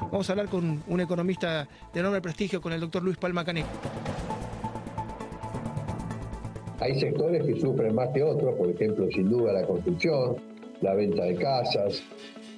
Vamos 0.09 0.27
a 0.29 0.33
hablar 0.33 0.47
con 0.47 0.83
un 0.87 1.01
economista 1.01 1.67
de 1.93 1.99
enorme 1.99 2.21
prestigio, 2.21 2.61
con 2.61 2.71
el 2.71 2.79
doctor 2.79 3.03
Luis 3.03 3.17
Palma 3.17 3.43
Caneco. 3.43 3.67
Hay 6.81 6.97
sectores 6.97 7.43
que 7.45 7.59
sufren 7.59 7.93
más 7.93 8.09
que 8.09 8.23
otros, 8.23 8.55
por 8.55 8.69
ejemplo, 8.69 9.07
sin 9.11 9.29
duda 9.29 9.51
la 9.51 9.63
construcción, 9.63 10.37
la 10.81 10.93
venta 10.93 11.25
de 11.25 11.35
casas, 11.35 12.01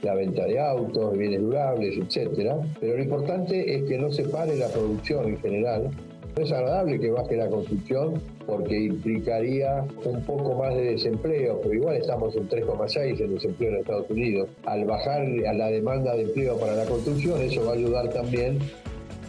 la 0.04 0.14
venta 0.14 0.46
de 0.46 0.60
autos, 0.60 1.18
bienes 1.18 1.42
durables, 1.42 1.98
etc. 1.98 2.54
Pero 2.80 2.98
lo 2.98 3.04
importante 3.04 3.76
es 3.76 3.84
que 3.84 3.98
no 3.98 4.12
se 4.12 4.24
pare 4.26 4.56
la 4.58 4.68
producción 4.68 5.28
en 5.28 5.38
general. 5.40 5.90
No 6.38 6.44
es 6.44 6.52
agradable 6.52 7.00
que 7.00 7.12
baje 7.12 7.36
la 7.36 7.50
construcción 7.50 8.22
porque 8.46 8.80
implicaría 8.80 9.84
un 10.06 10.24
poco 10.24 10.56
más 10.56 10.74
de 10.76 10.92
desempleo, 10.92 11.60
pero 11.62 11.74
igual 11.74 11.96
estamos 11.98 12.36
en 12.36 12.48
3,6 12.48 13.20
en 13.20 13.34
desempleo 13.34 13.72
en 13.72 13.78
Estados 13.78 14.10
Unidos. 14.10 14.50
Al 14.66 14.86
bajar 14.86 15.22
a 15.22 15.54
la 15.54 15.68
demanda 15.68 16.16
de 16.16 16.24
empleo 16.24 16.58
para 16.58 16.76
la 16.76 16.86
construcción, 16.86 17.42
eso 17.42 17.66
va 17.66 17.72
a 17.72 17.76
ayudar 17.76 18.10
también 18.10 18.60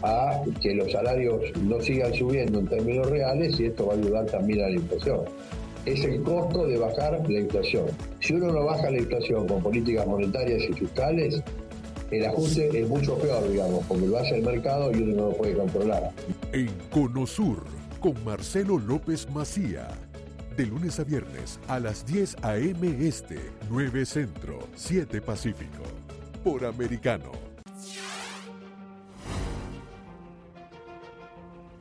a 0.02 0.42
que 0.60 0.74
los 0.74 0.90
salarios 0.92 1.40
no 1.62 1.80
sigan 1.80 2.12
subiendo 2.14 2.60
en 2.60 2.66
términos 2.66 3.08
reales 3.10 3.58
y 3.58 3.66
esto 3.66 3.86
va 3.86 3.94
a 3.94 3.96
ayudar 3.96 4.26
también 4.26 4.64
a 4.64 4.68
la 4.68 4.74
inflación 4.74 5.20
es 5.86 6.04
el 6.04 6.22
costo 6.22 6.66
de 6.66 6.78
bajar 6.78 7.20
la 7.28 7.40
inflación. 7.40 7.86
Si 8.20 8.34
uno 8.34 8.52
no 8.52 8.64
baja 8.64 8.90
la 8.90 8.98
inflación 8.98 9.46
con 9.48 9.62
políticas 9.62 10.06
monetarias 10.06 10.62
y 10.68 10.72
fiscales, 10.72 11.42
el 12.10 12.26
ajuste 12.26 12.80
es 12.80 12.88
mucho 12.88 13.16
peor, 13.18 13.50
digamos, 13.50 13.84
porque 13.86 14.06
lo 14.06 14.18
hace 14.18 14.36
el 14.36 14.44
mercado 14.44 14.92
y 14.92 15.02
uno 15.02 15.16
no 15.16 15.30
lo 15.30 15.36
puede 15.36 15.54
controlar. 15.54 16.10
En 16.52 16.68
Conosur, 16.90 17.64
con 18.00 18.22
Marcelo 18.24 18.78
López 18.78 19.28
Macía. 19.30 19.88
De 20.56 20.66
lunes 20.66 21.00
a 21.00 21.04
viernes 21.04 21.58
a 21.66 21.80
las 21.80 22.04
10 22.04 22.36
a.m. 22.42 23.08
Este, 23.08 23.38
9 23.70 24.04
Centro, 24.04 24.58
7 24.76 25.22
Pacífico. 25.22 25.82
Por 26.44 26.66
Americano. 26.66 27.51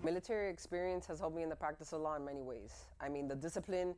Military 0.04 0.50
experience 0.50 1.06
has 1.08 1.20
helped 1.20 1.36
me 1.36 1.44
in 1.44 1.50
the 1.50 1.56
practice 1.56 1.94
of 1.94 2.02
law 2.02 2.16
in 2.16 2.26
many 2.26 2.42
ways. 2.42 2.86
I 3.00 3.10
mean, 3.10 3.28
the 3.28 3.36
discipline 3.36 3.96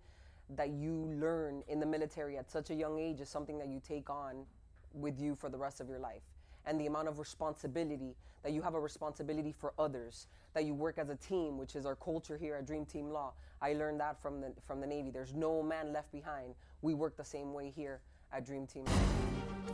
that 0.56 0.70
you 0.70 1.10
learn 1.20 1.64
in 1.68 1.80
the 1.80 1.86
military 1.86 2.38
at 2.38 2.50
such 2.52 2.70
a 2.70 2.74
young 2.74 3.00
age 3.00 3.22
is 3.22 3.30
something 3.30 3.58
that 3.60 3.68
you 3.68 3.82
take 3.86 4.10
on 4.10 4.46
with 4.94 5.20
you 5.20 5.36
for 5.36 5.50
the 5.50 5.58
rest 5.58 5.80
of 5.80 5.88
your 5.88 6.00
life. 6.00 6.22
And 6.66 6.80
the 6.80 6.88
amount 6.88 7.08
of 7.08 7.20
responsibility 7.20 8.16
that 8.44 8.52
you 8.52 8.62
have 8.62 8.74
a 8.74 8.80
responsibility 8.80 9.54
for 9.58 9.74
others, 9.80 10.28
that 10.54 10.66
you 10.66 10.74
work 10.74 10.98
as 10.98 11.10
a 11.10 11.16
team, 11.16 11.58
which 11.58 11.76
is 11.76 11.86
our 11.86 11.96
culture 11.96 12.38
here 12.38 12.56
at 12.56 12.68
Dream 12.68 12.86
Team 12.86 13.10
Law. 13.10 13.34
I 13.62 13.74
learned 13.74 14.00
that 14.02 14.22
from 14.22 14.42
the, 14.42 14.54
from 14.68 14.82
the 14.82 14.88
Navy. 14.88 15.10
There's 15.10 15.34
no 15.34 15.64
man 15.64 15.94
left 15.94 16.12
behind. 16.12 16.54
We 16.82 16.94
work 16.94 17.16
the 17.16 17.24
same 17.24 17.54
way 17.54 17.72
here 17.74 18.02
at 18.34 18.46
Dream 18.46 18.68
Team. 18.68 18.86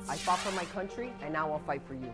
I 0.07 0.15
fought 0.15 0.39
for 0.39 0.51
my 0.51 0.65
country, 0.65 1.11
and 1.21 1.33
now 1.33 1.51
I'll 1.51 1.59
fight 1.59 1.81
for 1.87 1.95
you. 1.95 2.13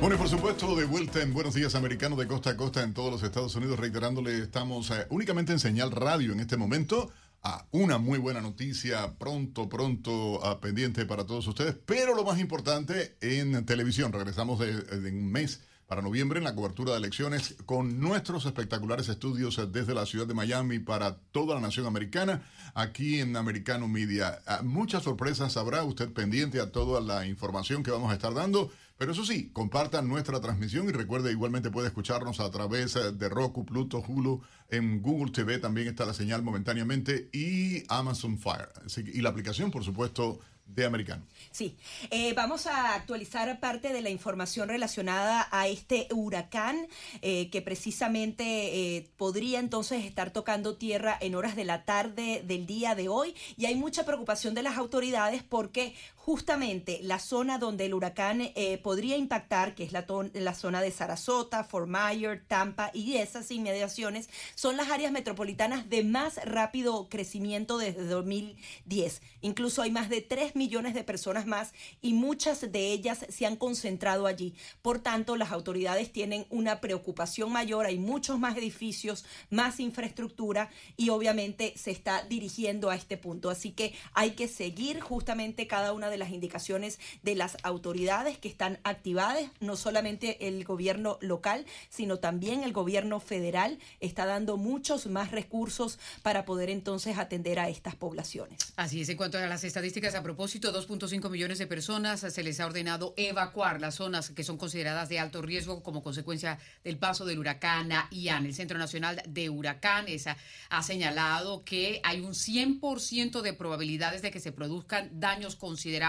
Bueno, 0.00 0.16
y 0.16 0.18
por 0.18 0.28
supuesto, 0.28 0.76
de 0.76 0.84
vuelta 0.84 1.22
en 1.22 1.32
Buenos 1.32 1.54
Días 1.54 1.74
Americanos 1.74 2.18
de 2.18 2.26
costa 2.26 2.50
a 2.50 2.56
costa 2.56 2.82
en 2.82 2.92
todos 2.92 3.10
los 3.10 3.22
Estados 3.22 3.54
Unidos, 3.54 3.78
reiterándole, 3.78 4.38
estamos 4.38 4.90
eh, 4.90 5.06
únicamente 5.08 5.52
en 5.52 5.58
señal 5.58 5.92
radio 5.92 6.32
en 6.32 6.40
este 6.40 6.56
momento 6.56 7.10
a 7.42 7.66
una 7.70 7.98
muy 7.98 8.18
buena 8.18 8.40
noticia 8.40 9.14
pronto, 9.18 9.68
pronto 9.68 10.44
a 10.44 10.60
pendiente 10.60 11.06
para 11.06 11.24
todos 11.24 11.46
ustedes. 11.46 11.76
Pero 11.86 12.14
lo 12.14 12.24
más 12.24 12.38
importante 12.38 13.16
en 13.20 13.64
televisión, 13.64 14.12
regresamos 14.12 14.58
de, 14.58 14.82
de 14.82 15.10
un 15.10 15.30
mes 15.30 15.60
para 15.86 16.00
noviembre 16.00 16.38
en 16.38 16.44
la 16.44 16.54
cobertura 16.54 16.92
de 16.92 16.98
elecciones 16.98 17.56
con 17.66 18.00
nuestros 18.00 18.46
espectaculares 18.46 19.08
estudios 19.08 19.60
desde 19.70 19.94
la 19.94 20.06
ciudad 20.06 20.26
de 20.26 20.34
Miami 20.34 20.78
para 20.78 21.18
toda 21.30 21.54
la 21.54 21.60
nación 21.60 21.86
americana, 21.86 22.42
aquí 22.74 23.20
en 23.20 23.36
Americano 23.36 23.86
Media. 23.86 24.40
Ah, 24.46 24.62
muchas 24.62 25.02
sorpresas 25.02 25.56
habrá 25.56 25.84
usted 25.84 26.10
pendiente 26.12 26.60
a 26.60 26.72
toda 26.72 27.00
la 27.00 27.26
información 27.26 27.82
que 27.82 27.90
vamos 27.90 28.10
a 28.10 28.14
estar 28.14 28.32
dando. 28.32 28.70
Pero 28.96 29.12
eso 29.12 29.24
sí, 29.24 29.50
compartan 29.52 30.08
nuestra 30.08 30.40
transmisión 30.40 30.88
y 30.88 30.92
recuerde 30.92 31.32
igualmente 31.32 31.70
puede 31.70 31.88
escucharnos 31.88 32.40
a 32.40 32.50
través 32.50 32.94
de 32.94 33.28
Roku, 33.28 33.64
Pluto, 33.66 34.02
Hulu, 34.06 34.42
en 34.70 35.02
Google 35.02 35.32
TV 35.32 35.58
también 35.58 35.88
está 35.88 36.04
la 36.04 36.14
señal 36.14 36.42
momentáneamente 36.42 37.28
y 37.32 37.84
Amazon 37.88 38.38
Fire. 38.38 38.68
y 38.96 39.20
la 39.20 39.30
aplicación, 39.30 39.70
por 39.70 39.84
supuesto, 39.84 40.40
de 40.66 40.84
americano. 40.84 41.24
Sí, 41.50 41.76
eh, 42.10 42.32
vamos 42.34 42.66
a 42.66 42.94
actualizar 42.94 43.60
parte 43.60 43.92
de 43.92 44.00
la 44.00 44.10
información 44.10 44.68
relacionada 44.68 45.46
a 45.50 45.68
este 45.68 46.08
huracán 46.10 46.88
eh, 47.22 47.50
que 47.50 47.62
precisamente 47.62 48.96
eh, 48.96 49.10
podría 49.16 49.60
entonces 49.60 50.04
estar 50.04 50.32
tocando 50.32 50.76
tierra 50.76 51.16
en 51.20 51.34
horas 51.34 51.54
de 51.54 51.64
la 51.64 51.84
tarde 51.84 52.42
del 52.44 52.66
día 52.66 52.94
de 52.94 53.08
hoy 53.08 53.34
y 53.56 53.66
hay 53.66 53.74
mucha 53.74 54.04
preocupación 54.04 54.54
de 54.54 54.62
las 54.62 54.76
autoridades 54.76 55.42
porque 55.42 55.94
justamente 56.24 57.00
la 57.02 57.18
zona 57.18 57.58
donde 57.58 57.84
el 57.84 57.92
huracán 57.92 58.40
eh, 58.40 58.78
podría 58.82 59.18
impactar, 59.18 59.74
que 59.74 59.84
es 59.84 59.92
la, 59.92 60.54
zona 60.54 60.80
de 60.80 60.90
Sarasota, 60.90 61.64
Fort 61.64 61.86
Myers, 61.86 62.40
Tampa 62.48 62.90
y 62.94 63.16
esas 63.16 63.50
inmediaciones, 63.50 64.30
son 64.54 64.78
las 64.78 64.88
áreas 64.88 65.12
metropolitanas 65.12 65.90
de 65.90 66.02
más 66.02 66.42
rápido 66.46 67.10
crecimiento 67.10 67.76
desde 67.76 68.06
2010. 68.06 69.20
Incluso 69.42 69.82
hay 69.82 69.90
más 69.90 70.08
de 70.08 70.22
3 70.22 70.56
millones 70.56 70.94
de 70.94 71.04
personas 71.04 71.44
más 71.44 71.74
y 72.00 72.14
muchas 72.14 72.72
de 72.72 72.92
ellas 72.92 73.26
se 73.28 73.44
han 73.44 73.56
concentrado 73.56 74.26
allí. 74.26 74.54
Por 74.80 75.00
tanto, 75.00 75.36
las 75.36 75.52
autoridades 75.52 76.10
tienen 76.10 76.46
una 76.48 76.80
preocupación 76.80 77.52
mayor, 77.52 77.84
hay 77.84 77.98
muchos 77.98 78.38
más 78.38 78.56
edificios, 78.56 79.26
más 79.50 79.78
infraestructura 79.78 80.70
y 80.96 81.10
obviamente 81.10 81.74
se 81.76 81.90
está 81.90 82.22
dirigiendo 82.22 82.88
a 82.88 82.96
este 82.96 83.18
punto. 83.18 83.50
Así 83.50 83.72
que 83.72 83.92
hay 84.14 84.30
que 84.30 84.48
seguir 84.48 85.00
justamente 85.00 85.66
cada 85.66 85.92
una 85.92 86.08
de 86.08 86.13
de 86.14 86.18
las 86.18 86.30
indicaciones 86.30 87.00
de 87.22 87.34
las 87.34 87.56
autoridades 87.64 88.38
que 88.38 88.48
están 88.48 88.78
activadas, 88.84 89.50
no 89.60 89.76
solamente 89.76 90.46
el 90.46 90.64
gobierno 90.64 91.18
local, 91.20 91.66
sino 91.88 92.18
también 92.18 92.62
el 92.62 92.72
gobierno 92.72 93.18
federal 93.18 93.78
está 94.00 94.26
dando 94.26 94.56
muchos 94.56 95.06
más 95.06 95.32
recursos 95.32 95.98
para 96.22 96.44
poder 96.44 96.70
entonces 96.70 97.18
atender 97.18 97.58
a 97.58 97.68
estas 97.68 97.96
poblaciones. 97.96 98.58
Así 98.76 99.00
es, 99.00 99.08
en 99.08 99.16
cuanto 99.16 99.38
a 99.38 99.46
las 99.46 99.64
estadísticas 99.64 100.14
a 100.14 100.22
propósito, 100.22 100.72
2.5 100.72 101.28
millones 101.30 101.58
de 101.58 101.66
personas 101.66 102.20
se 102.20 102.42
les 102.42 102.60
ha 102.60 102.66
ordenado 102.66 103.14
evacuar 103.16 103.80
las 103.80 103.96
zonas 103.96 104.30
que 104.30 104.44
son 104.44 104.56
consideradas 104.56 105.08
de 105.08 105.18
alto 105.18 105.42
riesgo 105.42 105.82
como 105.82 106.02
consecuencia 106.02 106.58
del 106.84 106.96
paso 106.96 107.24
del 107.24 107.38
huracán 107.38 107.90
Ian. 108.10 108.46
El 108.46 108.54
Centro 108.54 108.78
Nacional 108.78 109.20
de 109.26 109.50
Huracanes 109.50 110.26
ha, 110.28 110.36
ha 110.70 110.82
señalado 110.82 111.64
que 111.64 112.00
hay 112.04 112.20
un 112.20 112.34
100% 112.34 113.40
de 113.40 113.52
probabilidades 113.52 114.22
de 114.22 114.30
que 114.30 114.40
se 114.40 114.52
produzcan 114.52 115.10
daños 115.18 115.56
considerables 115.56 116.03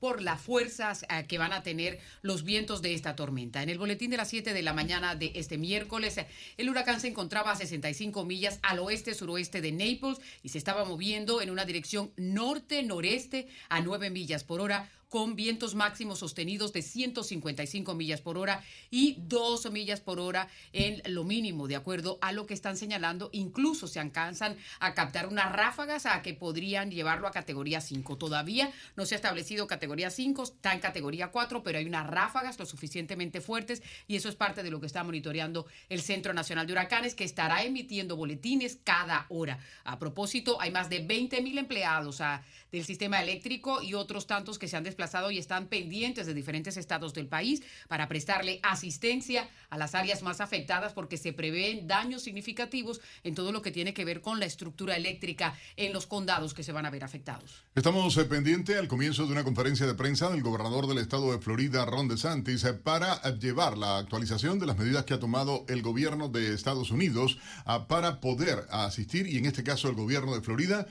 por 0.00 0.22
las 0.22 0.40
fuerzas 0.40 1.04
eh, 1.08 1.26
que 1.28 1.38
van 1.38 1.52
a 1.52 1.62
tener 1.62 2.00
los 2.22 2.42
vientos 2.42 2.82
de 2.82 2.94
esta 2.94 3.14
tormenta. 3.14 3.62
En 3.62 3.68
el 3.68 3.78
boletín 3.78 4.10
de 4.10 4.16
las 4.16 4.28
7 4.28 4.52
de 4.52 4.62
la 4.62 4.72
mañana 4.72 5.14
de 5.14 5.32
este 5.34 5.58
miércoles, 5.58 6.16
el 6.56 6.70
huracán 6.70 7.00
se 7.00 7.08
encontraba 7.08 7.52
a 7.52 7.56
65 7.56 8.24
millas 8.24 8.58
al 8.62 8.78
oeste-suroeste 8.78 9.60
de 9.60 9.72
Naples 9.72 10.18
y 10.42 10.48
se 10.48 10.58
estaba 10.58 10.84
moviendo 10.84 11.42
en 11.42 11.50
una 11.50 11.64
dirección 11.64 12.12
norte-noreste 12.16 13.48
a 13.68 13.80
9 13.80 14.10
millas 14.10 14.42
por 14.42 14.60
hora 14.60 14.88
con 15.10 15.34
vientos 15.34 15.74
máximos 15.74 16.20
sostenidos 16.20 16.72
de 16.72 16.82
155 16.82 17.94
millas 17.94 18.20
por 18.20 18.38
hora 18.38 18.62
y 18.90 19.16
2 19.18 19.70
millas 19.72 20.00
por 20.00 20.20
hora 20.20 20.48
en 20.72 21.02
lo 21.12 21.24
mínimo, 21.24 21.66
de 21.66 21.76
acuerdo 21.76 22.18
a 22.22 22.32
lo 22.32 22.46
que 22.46 22.54
están 22.54 22.76
señalando. 22.76 23.28
Incluso 23.32 23.88
se 23.88 23.98
alcanzan 23.98 24.56
a 24.78 24.94
captar 24.94 25.26
unas 25.26 25.52
ráfagas 25.52 26.06
a 26.06 26.22
que 26.22 26.32
podrían 26.32 26.92
llevarlo 26.92 27.26
a 27.26 27.32
categoría 27.32 27.80
5. 27.80 28.16
Todavía 28.16 28.72
no 28.96 29.04
se 29.04 29.16
ha 29.16 29.16
establecido 29.16 29.66
categoría 29.66 30.10
5, 30.10 30.44
está 30.44 30.72
en 30.72 30.80
categoría 30.80 31.32
4, 31.32 31.64
pero 31.64 31.78
hay 31.78 31.86
unas 31.86 32.06
ráfagas 32.06 32.58
lo 32.60 32.64
suficientemente 32.64 33.40
fuertes 33.40 33.82
y 34.06 34.14
eso 34.14 34.28
es 34.28 34.36
parte 34.36 34.62
de 34.62 34.70
lo 34.70 34.78
que 34.78 34.86
está 34.86 35.02
monitoreando 35.02 35.66
el 35.88 36.02
Centro 36.02 36.32
Nacional 36.32 36.68
de 36.68 36.72
Huracanes, 36.74 37.16
que 37.16 37.24
estará 37.24 37.64
emitiendo 37.64 38.14
boletines 38.14 38.78
cada 38.84 39.26
hora. 39.28 39.58
A 39.82 39.98
propósito, 39.98 40.60
hay 40.60 40.70
más 40.70 40.88
de 40.88 41.00
20 41.00 41.42
mil 41.42 41.58
empleados 41.58 42.20
a, 42.20 42.44
del 42.70 42.84
sistema 42.84 43.20
eléctrico 43.20 43.82
y 43.82 43.94
otros 43.94 44.28
tantos 44.28 44.58
que 44.58 44.68
se 44.68 44.76
han 44.76 44.84
desplazado 44.84 44.99
y 45.30 45.38
están 45.38 45.66
pendientes 45.66 46.26
de 46.26 46.34
diferentes 46.34 46.76
estados 46.76 47.14
del 47.14 47.26
país 47.26 47.62
para 47.88 48.06
prestarle 48.06 48.60
asistencia 48.62 49.48
a 49.70 49.78
las 49.78 49.94
áreas 49.94 50.22
más 50.22 50.40
afectadas 50.40 50.92
porque 50.92 51.16
se 51.16 51.32
prevén 51.32 51.86
daños 51.86 52.22
significativos 52.22 53.00
en 53.24 53.34
todo 53.34 53.50
lo 53.50 53.62
que 53.62 53.70
tiene 53.70 53.94
que 53.94 54.04
ver 54.04 54.20
con 54.20 54.38
la 54.40 54.46
estructura 54.46 54.96
eléctrica 54.96 55.54
en 55.76 55.92
los 55.92 56.06
condados 56.06 56.52
que 56.52 56.62
se 56.62 56.72
van 56.72 56.84
a 56.84 56.90
ver 56.90 57.02
afectados. 57.02 57.64
Estamos 57.74 58.16
eh, 58.18 58.24
pendientes 58.26 58.76
al 58.76 58.88
comienzo 58.88 59.26
de 59.26 59.32
una 59.32 59.44
conferencia 59.44 59.86
de 59.86 59.94
prensa 59.94 60.28
del 60.28 60.42
gobernador 60.42 60.86
del 60.86 60.98
estado 60.98 61.32
de 61.32 61.38
Florida, 61.38 61.86
Ron 61.86 62.08
DeSantis, 62.08 62.64
eh, 62.64 62.74
para 62.74 63.14
eh, 63.24 63.38
llevar 63.40 63.78
la 63.78 63.98
actualización 63.98 64.58
de 64.58 64.66
las 64.66 64.76
medidas 64.76 65.04
que 65.04 65.14
ha 65.14 65.20
tomado 65.20 65.64
el 65.68 65.80
gobierno 65.80 66.28
de 66.28 66.52
Estados 66.52 66.90
Unidos 66.90 67.38
ah, 67.64 67.88
para 67.88 68.20
poder 68.20 68.66
asistir, 68.70 69.26
y 69.26 69.38
en 69.38 69.46
este 69.46 69.64
caso 69.64 69.88
el 69.88 69.94
gobierno 69.94 70.34
de 70.34 70.42
Florida, 70.42 70.86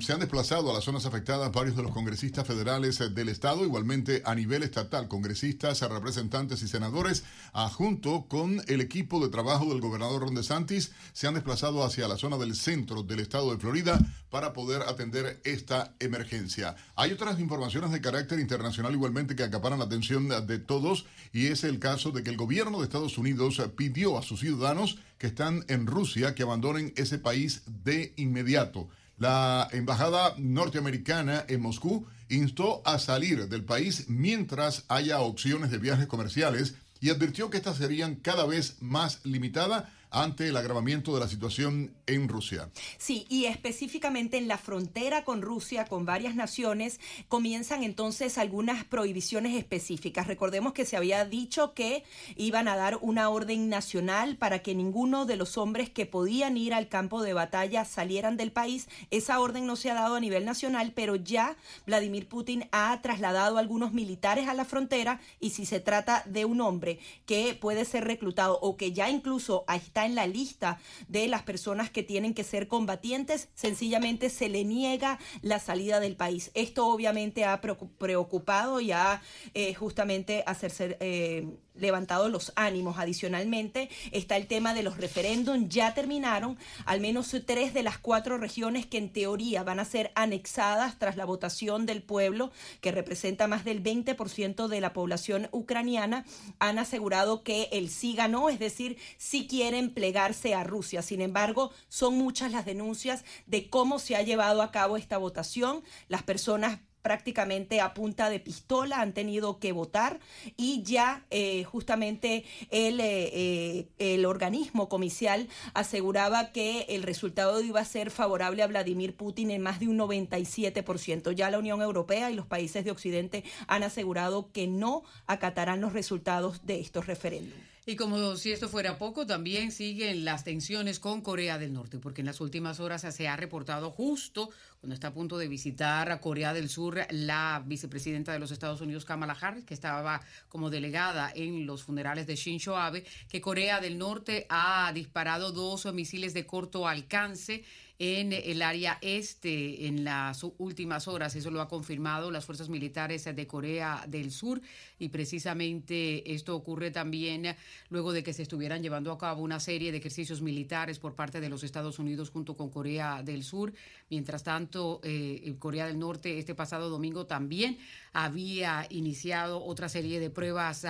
se 0.00 0.12
han 0.12 0.20
desplazado 0.20 0.70
a 0.70 0.74
las 0.74 0.84
zonas 0.84 1.04
afectadas 1.04 1.50
varios 1.50 1.74
de 1.74 1.82
los 1.82 1.90
congresistas 1.90 2.46
federales 2.46 3.00
eh, 3.00 3.08
del 3.08 3.28
Estado, 3.28 3.64
igualmente 3.64 4.22
a 4.24 4.34
nivel 4.34 4.62
estatal, 4.62 5.08
congresistas, 5.08 5.80
representantes 5.80 6.62
y 6.62 6.68
senadores, 6.68 7.24
junto 7.72 8.26
con 8.28 8.62
el 8.68 8.80
equipo 8.80 9.20
de 9.20 9.30
trabajo 9.30 9.66
del 9.66 9.80
gobernador 9.80 10.22
Ron 10.22 10.36
DeSantis, 10.36 10.92
se 11.12 11.26
han 11.26 11.34
desplazado 11.34 11.84
hacia 11.84 12.06
la 12.06 12.16
zona 12.16 12.36
del 12.36 12.54
centro 12.54 13.02
del 13.02 13.18
Estado 13.20 13.50
de 13.50 13.58
Florida 13.58 13.98
para 14.30 14.52
poder 14.52 14.82
atender 14.82 15.40
esta 15.44 15.94
emergencia. 15.98 16.76
Hay 16.94 17.12
otras 17.12 17.40
informaciones 17.40 17.90
de 17.90 18.00
carácter 18.00 18.38
internacional 18.38 18.92
igualmente 18.92 19.34
que 19.34 19.42
acaparan 19.42 19.80
la 19.80 19.86
atención 19.86 20.28
de 20.28 20.58
todos 20.58 21.06
y 21.32 21.46
es 21.46 21.64
el 21.64 21.80
caso 21.80 22.12
de 22.12 22.22
que 22.22 22.30
el 22.30 22.36
gobierno 22.36 22.78
de 22.78 22.84
Estados 22.84 23.18
Unidos 23.18 23.60
pidió 23.76 24.18
a 24.18 24.22
sus 24.22 24.40
ciudadanos 24.40 24.98
que 25.18 25.26
están 25.26 25.64
en 25.68 25.86
Rusia 25.86 26.34
que 26.34 26.42
abandonen 26.42 26.92
ese 26.96 27.18
país 27.18 27.62
de 27.84 28.12
inmediato. 28.16 28.88
La 29.18 29.68
embajada 29.72 30.34
norteamericana 30.38 31.44
en 31.48 31.62
Moscú 31.62 32.06
instó 32.28 32.82
a 32.84 32.98
salir 32.98 33.48
del 33.48 33.64
país 33.64 34.06
mientras 34.08 34.84
haya 34.88 35.20
opciones 35.20 35.70
de 35.70 35.78
viajes 35.78 36.06
comerciales 36.06 36.74
y 37.00 37.10
advirtió 37.10 37.50
que 37.50 37.58
estas 37.58 37.76
serían 37.76 38.16
cada 38.16 38.46
vez 38.46 38.76
más 38.80 39.20
limitadas 39.24 39.84
ante 40.14 40.48
el 40.48 40.56
agravamiento 40.56 41.12
de 41.12 41.20
la 41.20 41.28
situación 41.28 41.92
en 42.06 42.28
Rusia. 42.28 42.70
Sí, 42.98 43.26
y 43.28 43.46
específicamente 43.46 44.38
en 44.38 44.46
la 44.46 44.58
frontera 44.58 45.24
con 45.24 45.42
Rusia, 45.42 45.86
con 45.86 46.06
varias 46.06 46.36
naciones, 46.36 47.00
comienzan 47.28 47.82
entonces 47.82 48.38
algunas 48.38 48.84
prohibiciones 48.84 49.56
específicas. 49.56 50.28
Recordemos 50.28 50.72
que 50.72 50.84
se 50.84 50.96
había 50.96 51.24
dicho 51.24 51.74
que 51.74 52.04
iban 52.36 52.68
a 52.68 52.76
dar 52.76 52.98
una 53.00 53.28
orden 53.28 53.68
nacional 53.68 54.36
para 54.36 54.60
que 54.60 54.74
ninguno 54.76 55.26
de 55.26 55.36
los 55.36 55.58
hombres 55.58 55.90
que 55.90 56.06
podían 56.06 56.56
ir 56.56 56.74
al 56.74 56.88
campo 56.88 57.22
de 57.22 57.32
batalla 57.32 57.84
salieran 57.84 58.36
del 58.36 58.52
país. 58.52 58.88
Esa 59.10 59.40
orden 59.40 59.66
no 59.66 59.74
se 59.74 59.90
ha 59.90 59.94
dado 59.94 60.14
a 60.14 60.20
nivel 60.20 60.44
nacional, 60.44 60.92
pero 60.94 61.16
ya 61.16 61.56
Vladimir 61.86 62.28
Putin 62.28 62.68
ha 62.70 63.00
trasladado 63.02 63.58
algunos 63.58 63.92
militares 63.92 64.48
a 64.48 64.54
la 64.54 64.64
frontera 64.64 65.20
y 65.40 65.50
si 65.50 65.66
se 65.66 65.80
trata 65.80 66.22
de 66.26 66.44
un 66.44 66.60
hombre 66.60 67.00
que 67.26 67.58
puede 67.60 67.84
ser 67.84 68.04
reclutado 68.04 68.60
o 68.60 68.76
que 68.76 68.92
ya 68.92 69.10
incluso 69.10 69.64
está 69.74 70.03
en 70.06 70.14
la 70.14 70.26
lista 70.26 70.78
de 71.08 71.28
las 71.28 71.42
personas 71.42 71.90
que 71.90 72.02
tienen 72.02 72.34
que 72.34 72.44
ser 72.44 72.68
combatientes, 72.68 73.48
sencillamente 73.54 74.30
se 74.30 74.48
le 74.48 74.64
niega 74.64 75.18
la 75.42 75.58
salida 75.58 76.00
del 76.00 76.16
país. 76.16 76.50
Esto 76.54 76.86
obviamente 76.86 77.44
ha 77.44 77.60
preocupado 77.60 78.80
y 78.80 78.92
ha 78.92 79.22
eh, 79.54 79.74
justamente 79.74 80.44
hacerse 80.46 80.96
eh, 81.00 81.46
levantado 81.74 82.28
los 82.28 82.52
ánimos. 82.56 82.98
Adicionalmente, 82.98 83.88
está 84.12 84.36
el 84.36 84.46
tema 84.46 84.74
de 84.74 84.82
los 84.82 84.96
referéndums. 84.96 85.68
Ya 85.68 85.94
terminaron 85.94 86.58
al 86.86 87.00
menos 87.00 87.34
tres 87.46 87.74
de 87.74 87.82
las 87.82 87.98
cuatro 87.98 88.38
regiones 88.38 88.86
que 88.86 88.98
en 88.98 89.12
teoría 89.12 89.64
van 89.64 89.80
a 89.80 89.84
ser 89.84 90.12
anexadas 90.14 90.98
tras 90.98 91.16
la 91.16 91.24
votación 91.24 91.86
del 91.86 92.02
pueblo, 92.02 92.52
que 92.80 92.92
representa 92.92 93.48
más 93.48 93.64
del 93.64 93.82
20% 93.82 94.68
de 94.68 94.80
la 94.80 94.92
población 94.92 95.48
ucraniana. 95.50 96.24
Han 96.58 96.78
asegurado 96.78 97.42
que 97.42 97.68
el 97.72 97.90
sí 97.90 98.14
ganó, 98.14 98.48
es 98.48 98.58
decir, 98.58 98.96
si 99.18 99.46
quieren 99.46 99.90
plegarse 99.94 100.54
a 100.54 100.64
Rusia. 100.64 101.02
Sin 101.02 101.20
embargo, 101.20 101.70
son 101.88 102.16
muchas 102.16 102.52
las 102.52 102.64
denuncias 102.64 103.24
de 103.46 103.70
cómo 103.70 103.98
se 103.98 104.16
ha 104.16 104.22
llevado 104.22 104.62
a 104.62 104.70
cabo 104.70 104.96
esta 104.96 105.18
votación. 105.18 105.82
Las 106.08 106.22
personas 106.22 106.80
prácticamente 107.04 107.82
a 107.82 107.92
punta 107.92 108.30
de 108.30 108.40
pistola, 108.40 109.02
han 109.02 109.12
tenido 109.12 109.58
que 109.58 109.72
votar 109.72 110.20
y 110.56 110.82
ya 110.84 111.26
eh, 111.30 111.62
justamente 111.64 112.46
el, 112.70 112.98
eh, 112.98 113.88
el 113.98 114.24
organismo 114.24 114.88
comicial 114.88 115.46
aseguraba 115.74 116.50
que 116.50 116.86
el 116.88 117.02
resultado 117.02 117.60
iba 117.60 117.80
a 117.80 117.84
ser 117.84 118.10
favorable 118.10 118.62
a 118.62 118.68
Vladimir 118.68 119.14
Putin 119.16 119.50
en 119.50 119.60
más 119.60 119.80
de 119.80 119.88
un 119.88 119.98
97%. 119.98 121.32
Ya 121.32 121.50
la 121.50 121.58
Unión 121.58 121.82
Europea 121.82 122.30
y 122.30 122.34
los 122.34 122.46
países 122.46 122.86
de 122.86 122.90
Occidente 122.90 123.44
han 123.66 123.82
asegurado 123.82 124.50
que 124.50 124.66
no 124.66 125.02
acatarán 125.26 125.82
los 125.82 125.92
resultados 125.92 126.64
de 126.64 126.80
estos 126.80 127.06
referéndums. 127.06 127.73
Y 127.86 127.96
como 127.96 128.36
si 128.36 128.50
esto 128.50 128.70
fuera 128.70 128.96
poco, 128.96 129.26
también 129.26 129.70
siguen 129.70 130.24
las 130.24 130.42
tensiones 130.42 130.98
con 130.98 131.20
Corea 131.20 131.58
del 131.58 131.74
Norte, 131.74 131.98
porque 131.98 132.22
en 132.22 132.26
las 132.26 132.40
últimas 132.40 132.80
horas 132.80 133.02
se 133.02 133.28
ha 133.28 133.36
reportado 133.36 133.90
justo 133.90 134.48
cuando 134.80 134.94
está 134.94 135.08
a 135.08 135.12
punto 135.12 135.36
de 135.36 135.48
visitar 135.48 136.10
a 136.10 136.18
Corea 136.18 136.54
del 136.54 136.70
Sur 136.70 137.06
la 137.10 137.62
vicepresidenta 137.66 138.32
de 138.32 138.38
los 138.38 138.52
Estados 138.52 138.80
Unidos, 138.80 139.04
Kamala 139.04 139.36
Harris, 139.38 139.66
que 139.66 139.74
estaba 139.74 140.22
como 140.48 140.70
delegada 140.70 141.30
en 141.34 141.66
los 141.66 141.82
funerales 141.82 142.26
de 142.26 142.36
Shinzo 142.36 142.78
Abe, 142.78 143.04
que 143.28 143.42
Corea 143.42 143.80
del 143.80 143.98
Norte 143.98 144.46
ha 144.48 144.90
disparado 144.94 145.52
dos 145.52 145.84
misiles 145.92 146.32
de 146.32 146.46
corto 146.46 146.88
alcance 146.88 147.64
en 147.98 148.32
el 148.32 148.62
área 148.62 148.98
este 149.00 149.86
en 149.86 150.04
las 150.04 150.44
últimas 150.58 151.06
horas. 151.06 151.36
Eso 151.36 151.50
lo 151.50 151.60
ha 151.60 151.68
confirmado 151.68 152.30
las 152.30 152.44
fuerzas 152.44 152.68
militares 152.68 153.24
de 153.24 153.46
Corea 153.46 154.04
del 154.08 154.30
Sur 154.30 154.60
y 154.98 155.08
precisamente 155.08 156.34
esto 156.34 156.56
ocurre 156.56 156.90
también 156.90 157.54
luego 157.90 158.12
de 158.12 158.22
que 158.22 158.32
se 158.32 158.42
estuvieran 158.42 158.82
llevando 158.82 159.12
a 159.12 159.18
cabo 159.18 159.42
una 159.42 159.60
serie 159.60 159.92
de 159.92 159.98
ejercicios 159.98 160.42
militares 160.42 160.98
por 160.98 161.14
parte 161.14 161.40
de 161.40 161.48
los 161.48 161.62
Estados 161.62 161.98
Unidos 161.98 162.30
junto 162.30 162.56
con 162.56 162.70
Corea 162.70 163.22
del 163.22 163.44
Sur. 163.44 163.72
Mientras 164.10 164.42
tanto, 164.42 165.00
eh, 165.04 165.54
Corea 165.58 165.86
del 165.86 165.98
Norte 165.98 166.38
este 166.38 166.54
pasado 166.54 166.90
domingo 166.90 167.26
también 167.26 167.78
había 168.14 168.86
iniciado 168.88 169.62
otra 169.62 169.90
serie 169.90 170.18
de 170.18 170.30
pruebas. 170.30 170.86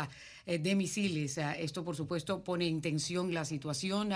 Eh, 0.47 0.59
de 0.59 0.75
misiles. 0.75 1.39
Esto, 1.39 1.85
por 1.85 1.97
supuesto, 1.97 2.45
pone 2.45 2.69
en 2.69 2.83
tensión 2.83 3.33
la 3.33 3.47
situación 3.47 4.13